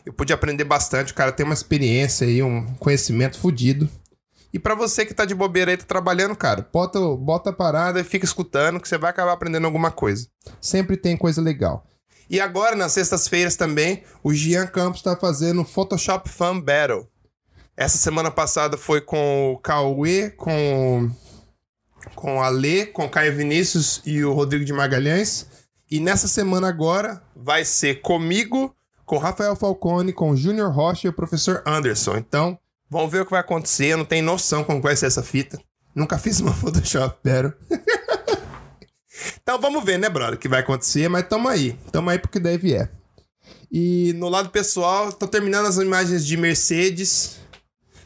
Eu 0.06 0.14
pude 0.14 0.32
aprender 0.32 0.64
bastante. 0.64 1.12
O 1.12 1.16
cara 1.16 1.34
tem 1.34 1.46
uma 1.46 1.54
experiência 1.54 2.26
aí, 2.26 2.42
um 2.42 2.66
conhecimento 2.76 3.38
fodido. 3.38 3.90
E 4.54 4.58
pra 4.58 4.76
você 4.76 5.06
que 5.06 5.14
tá 5.14 5.26
de 5.26 5.36
bobeira 5.36 5.72
aí, 5.72 5.76
tá 5.76 5.84
trabalhando, 5.86 6.34
cara, 6.38 6.66
bota, 6.72 6.98
bota 7.18 7.50
a 7.50 7.54
parada 7.54 8.00
e 8.00 8.06
fica 8.06 8.24
escutando 8.24 8.80
que 8.80 8.88
você 8.88 8.98
vai 8.98 9.10
acabar 9.10 9.34
aprendendo 9.34 9.66
alguma 9.66 9.92
coisa. 9.92 10.26
Sempre 10.62 10.96
tem 10.96 11.18
coisa 11.18 11.42
legal. 11.42 11.86
E 12.30 12.40
agora, 12.40 12.78
nas 12.78 12.94
sextas-feiras 12.94 13.58
também, 13.58 14.04
o 14.24 14.34
Gian 14.34 14.68
Campos 14.68 15.02
tá 15.02 15.18
fazendo 15.18 15.66
Photoshop 15.66 16.30
Fan 16.30 16.62
Battle. 16.62 17.06
Essa 17.76 17.98
semana 17.98 18.32
passada 18.32 18.78
foi 18.78 19.02
com 19.02 19.52
o 19.52 19.58
Cauê, 19.58 20.30
com 20.30 21.12
com 22.14 22.42
a 22.42 22.50
Lê, 22.50 22.86
com 22.86 23.10
Caio 23.10 23.36
Vinícius 23.36 24.02
e 24.06 24.24
o 24.24 24.34
Rodrigo 24.34 24.66
de 24.66 24.74
Magalhães. 24.74 25.48
E 25.90 26.00
nessa 26.00 26.28
semana 26.28 26.68
agora 26.68 27.22
vai 27.36 27.64
ser 27.64 28.02
comigo, 28.02 28.76
com 29.06 29.18
Rafael 29.18 29.56
Falcone, 29.56 30.12
com 30.12 30.36
Júnior 30.36 30.72
Rocha 30.72 31.08
e 31.08 31.10
o 31.10 31.14
professor 31.14 31.64
Anderson. 31.66 32.18
Então, 32.18 32.58
vamos 32.90 33.12
ver 33.12 33.22
o 33.22 33.26
que 33.26 33.32
vai 33.32 33.40
acontecer. 33.40 33.88
Eu 33.88 33.98
não 33.98 34.06
tenho 34.06 34.26
noção 34.26 34.64
como 34.64 34.82
vai 34.82 34.96
ser 34.96 35.06
essa 35.06 35.24
fita. 35.24 35.60
Nunca 35.94 36.18
fiz 36.18 36.40
uma 36.40 36.52
Photoshop, 36.56 37.18
pero. 37.24 37.54
então 39.42 39.60
vamos 39.60 39.84
ver, 39.84 39.98
né, 39.98 40.10
brother, 40.10 40.36
o 40.36 40.38
que 40.38 40.50
vai 40.50 40.60
acontecer, 40.60 41.08
mas 41.08 41.28
tamo 41.28 41.48
aí. 41.48 41.78
Tamo 41.92 42.10
aí 42.10 42.20
porque 42.20 42.40
deve 42.40 42.74
é. 42.74 42.90
E 43.72 44.14
no 44.18 44.30
lado 44.30 44.50
pessoal, 44.50 45.12
tô 45.12 45.28
terminando 45.28 45.68
as 45.68 45.78
imagens 45.78 46.26
de 46.26 46.38
Mercedes, 46.38 47.38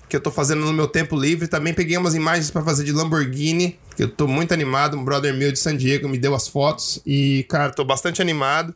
que 0.10 0.16
eu 0.16 0.22
tô 0.22 0.32
fazendo 0.32 0.66
no 0.66 0.74
meu 0.74 0.88
tempo 0.88 1.16
livre. 1.16 1.48
Também 1.48 1.74
peguei 1.74 1.96
umas 1.96 2.16
imagens 2.16 2.50
para 2.50 2.64
fazer 2.64 2.84
de 2.84 2.92
Lamborghini, 2.92 3.80
que 3.96 4.04
eu 4.04 4.10
tô 4.10 4.28
muito 4.28 4.54
animado. 4.54 4.98
Um 4.98 5.04
brother 5.04 5.34
meu 5.34 5.52
de 5.52 5.60
San 5.60 5.78
Diego 5.78 6.10
me 6.10 6.18
deu 6.18 6.34
as 6.34 6.48
fotos 6.48 7.00
e, 7.06 7.46
cara, 7.48 7.72
tô 7.72 7.86
bastante 7.86 8.22
animado. 8.22 8.74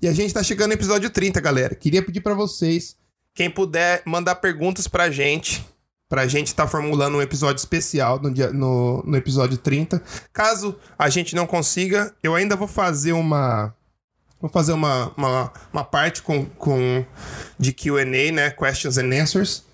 E 0.00 0.08
a 0.08 0.12
gente 0.12 0.32
tá 0.32 0.42
chegando 0.42 0.68
no 0.68 0.74
episódio 0.74 1.10
30, 1.10 1.38
galera. 1.40 1.74
Queria 1.74 2.02
pedir 2.02 2.22
para 2.22 2.34
vocês, 2.34 2.96
quem 3.34 3.50
puder 3.50 4.02
mandar 4.06 4.36
perguntas 4.36 4.88
pra 4.88 5.10
gente, 5.10 5.62
pra 6.08 6.26
gente 6.26 6.54
tá 6.54 6.66
formulando 6.66 7.18
um 7.18 7.22
episódio 7.22 7.60
especial 7.60 8.18
no, 8.18 8.32
dia, 8.32 8.50
no, 8.50 9.02
no 9.04 9.16
episódio 9.16 9.58
30. 9.58 10.02
Caso 10.32 10.74
a 10.98 11.10
gente 11.10 11.36
não 11.36 11.46
consiga, 11.46 12.14
eu 12.22 12.34
ainda 12.34 12.56
vou 12.56 12.66
fazer 12.66 13.12
uma 13.12 13.74
Vou 14.40 14.48
fazer 14.48 14.72
uma, 14.72 15.12
uma, 15.18 15.52
uma 15.70 15.84
parte 15.84 16.22
com, 16.22 16.46
com 16.46 17.04
de 17.58 17.74
QA, 17.74 18.06
né? 18.32 18.50
Questions 18.50 18.96
and 18.96 19.10
Answers. 19.12 19.69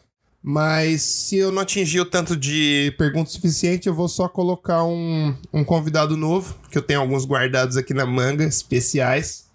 Mas 0.48 1.02
se 1.02 1.38
eu 1.38 1.50
não 1.50 1.62
atingir 1.62 1.98
o 1.98 2.04
tanto 2.04 2.36
de 2.36 2.94
perguntas 2.96 3.32
suficiente, 3.32 3.88
eu 3.88 3.94
vou 3.94 4.08
só 4.08 4.28
colocar 4.28 4.84
um, 4.84 5.36
um 5.52 5.64
convidado 5.64 6.16
novo, 6.16 6.56
que 6.70 6.78
eu 6.78 6.82
tenho 6.82 7.00
alguns 7.00 7.26
guardados 7.26 7.76
aqui 7.76 7.92
na 7.92 8.06
manga, 8.06 8.44
especiais. 8.44 9.46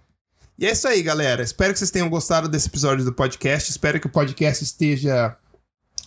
E 0.59 0.65
é 0.65 0.71
isso 0.73 0.85
aí, 0.89 1.01
galera. 1.01 1.41
Espero 1.43 1.71
que 1.71 1.79
vocês 1.79 1.91
tenham 1.91 2.09
gostado 2.09 2.49
desse 2.49 2.67
episódio 2.67 3.05
do 3.05 3.13
podcast. 3.13 3.71
Espero 3.71 4.01
que 4.01 4.07
o 4.07 4.09
podcast 4.09 4.65
esteja 4.65 5.37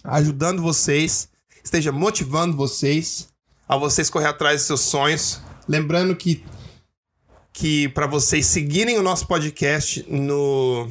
ajudando 0.04 0.60
vocês, 0.60 1.30
esteja 1.64 1.90
motivando 1.90 2.54
vocês 2.54 3.28
a 3.66 3.78
vocês 3.78 4.10
correr 4.10 4.26
atrás 4.26 4.58
dos 4.58 4.66
seus 4.66 4.80
sonhos. 4.82 5.40
Lembrando 5.66 6.14
que 6.14 6.44
que 7.54 7.88
para 7.88 8.06
vocês 8.06 8.44
seguirem 8.44 8.98
o 8.98 9.02
nosso 9.02 9.26
podcast 9.26 10.04
no 10.10 10.90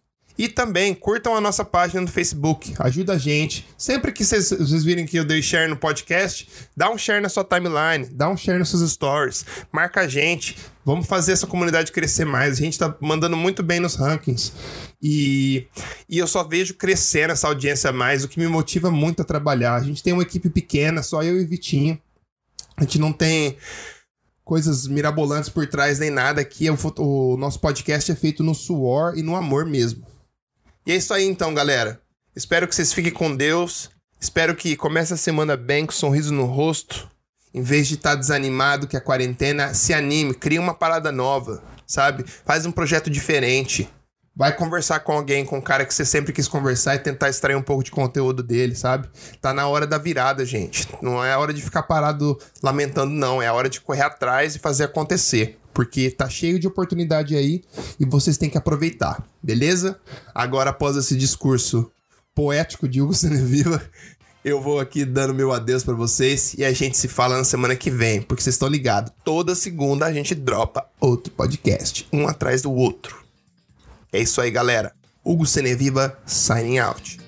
e 0.41 0.47
também 0.47 0.95
curtam 0.95 1.35
a 1.35 1.39
nossa 1.39 1.63
página 1.63 2.01
no 2.01 2.07
Facebook, 2.07 2.73
ajuda 2.79 3.13
a 3.13 3.17
gente. 3.19 3.63
Sempre 3.77 4.11
que 4.11 4.25
vocês, 4.25 4.49
virem 4.83 5.05
que 5.05 5.15
eu 5.15 5.23
dei 5.23 5.39
share 5.39 5.69
no 5.69 5.77
podcast, 5.77 6.49
dá 6.75 6.89
um 6.89 6.97
share 6.97 7.21
na 7.21 7.29
sua 7.29 7.43
timeline, 7.43 8.07
dá 8.11 8.27
um 8.27 8.35
share 8.35 8.57
nos 8.57 8.69
seus 8.69 8.91
stories, 8.91 9.45
marca 9.71 10.01
a 10.01 10.07
gente. 10.07 10.57
Vamos 10.83 11.05
fazer 11.05 11.33
essa 11.33 11.45
comunidade 11.45 11.91
crescer 11.91 12.25
mais. 12.25 12.53
A 12.53 12.55
gente 12.55 12.79
tá 12.79 12.97
mandando 12.99 13.37
muito 13.37 13.61
bem 13.61 13.79
nos 13.79 13.93
rankings. 13.93 14.51
E, 14.99 15.67
e 16.09 16.17
eu 16.17 16.25
só 16.25 16.43
vejo 16.43 16.73
crescer 16.73 17.29
essa 17.29 17.47
audiência 17.47 17.91
mais, 17.91 18.23
o 18.23 18.27
que 18.27 18.39
me 18.39 18.47
motiva 18.47 18.89
muito 18.89 19.21
a 19.21 19.25
trabalhar. 19.25 19.75
A 19.75 19.83
gente 19.83 20.01
tem 20.01 20.11
uma 20.11 20.23
equipe 20.23 20.49
pequena, 20.49 21.03
só 21.03 21.21
eu 21.21 21.39
e 21.39 21.45
Vitinho. 21.45 22.01
A 22.75 22.81
gente 22.81 22.97
não 22.97 23.13
tem 23.13 23.55
coisas 24.43 24.87
mirabolantes 24.87 25.49
por 25.49 25.67
trás 25.67 25.99
nem 25.99 26.09
nada. 26.09 26.41
Aqui 26.41 26.67
o, 26.67 26.75
o 26.97 27.37
nosso 27.37 27.59
podcast 27.59 28.11
é 28.11 28.15
feito 28.15 28.41
no 28.41 28.55
suor 28.55 29.15
e 29.15 29.21
no 29.21 29.35
amor 29.35 29.67
mesmo. 29.67 30.09
E 30.85 30.91
é 30.91 30.95
isso 30.95 31.13
aí 31.13 31.25
então, 31.25 31.53
galera. 31.53 32.01
Espero 32.35 32.67
que 32.67 32.73
vocês 32.73 32.91
fiquem 32.91 33.11
com 33.11 33.35
Deus. 33.35 33.89
Espero 34.19 34.55
que 34.55 34.75
comece 34.75 35.13
a 35.13 35.17
semana 35.17 35.55
bem, 35.55 35.85
com 35.85 35.91
um 35.91 35.95
sorriso 35.95 36.33
no 36.33 36.45
rosto. 36.45 37.09
Em 37.53 37.61
vez 37.61 37.87
de 37.87 37.95
estar 37.95 38.11
tá 38.11 38.15
desanimado 38.15 38.87
que 38.87 38.97
a 38.97 39.01
quarentena, 39.01 39.73
se 39.73 39.93
anime, 39.93 40.33
cria 40.33 40.61
uma 40.61 40.73
parada 40.73 41.11
nova, 41.11 41.61
sabe? 41.85 42.23
Faz 42.45 42.65
um 42.65 42.71
projeto 42.71 43.09
diferente. 43.09 43.89
Vai 44.41 44.55
conversar 44.55 45.01
com 45.01 45.11
alguém, 45.11 45.45
com 45.45 45.59
um 45.59 45.61
cara 45.61 45.85
que 45.85 45.93
você 45.93 46.03
sempre 46.03 46.33
quis 46.33 46.47
conversar 46.47 46.95
e 46.95 46.97
tentar 46.97 47.29
extrair 47.29 47.55
um 47.55 47.61
pouco 47.61 47.83
de 47.83 47.91
conteúdo 47.91 48.41
dele, 48.41 48.73
sabe? 48.73 49.07
Tá 49.39 49.53
na 49.53 49.67
hora 49.67 49.85
da 49.85 49.99
virada, 49.99 50.43
gente. 50.43 50.87
Não 50.99 51.23
é 51.23 51.31
a 51.31 51.37
hora 51.37 51.53
de 51.53 51.61
ficar 51.61 51.83
parado 51.83 52.39
lamentando, 52.63 53.13
não. 53.13 53.39
É 53.39 53.45
a 53.45 53.53
hora 53.53 53.69
de 53.69 53.79
correr 53.79 54.01
atrás 54.01 54.55
e 54.55 54.59
fazer 54.59 54.85
acontecer 54.85 55.59
porque 55.71 56.09
tá 56.09 56.27
cheio 56.27 56.57
de 56.57 56.67
oportunidade 56.67 57.35
aí 57.35 57.63
e 57.99 58.03
vocês 58.03 58.35
têm 58.35 58.49
que 58.49 58.57
aproveitar, 58.57 59.23
beleza? 59.43 59.99
Agora, 60.33 60.71
após 60.71 60.97
esse 60.97 61.15
discurso 61.15 61.91
poético 62.33 62.89
de 62.89 62.99
Hugo 62.99 63.13
Seneviva, 63.13 63.79
eu 64.43 64.59
vou 64.59 64.79
aqui 64.79 65.05
dando 65.05 65.35
meu 65.35 65.53
adeus 65.53 65.83
para 65.83 65.93
vocês 65.93 66.55
e 66.57 66.65
a 66.65 66.73
gente 66.73 66.97
se 66.97 67.07
fala 67.07 67.37
na 67.37 67.43
semana 67.43 67.75
que 67.75 67.91
vem, 67.91 68.23
porque 68.23 68.41
vocês 68.41 68.55
estão 68.55 68.67
ligados, 68.67 69.13
toda 69.23 69.53
segunda 69.53 70.07
a 70.07 70.11
gente 70.11 70.33
dropa 70.33 70.83
outro 70.99 71.31
podcast, 71.31 72.07
um 72.11 72.27
atrás 72.27 72.63
do 72.63 72.73
outro. 72.73 73.20
É 74.11 74.19
isso 74.19 74.41
aí, 74.41 74.51
galera. 74.51 74.93
Hugo 75.23 75.45
Seneviva 75.45 76.17
signing 76.25 76.79
out. 76.79 77.20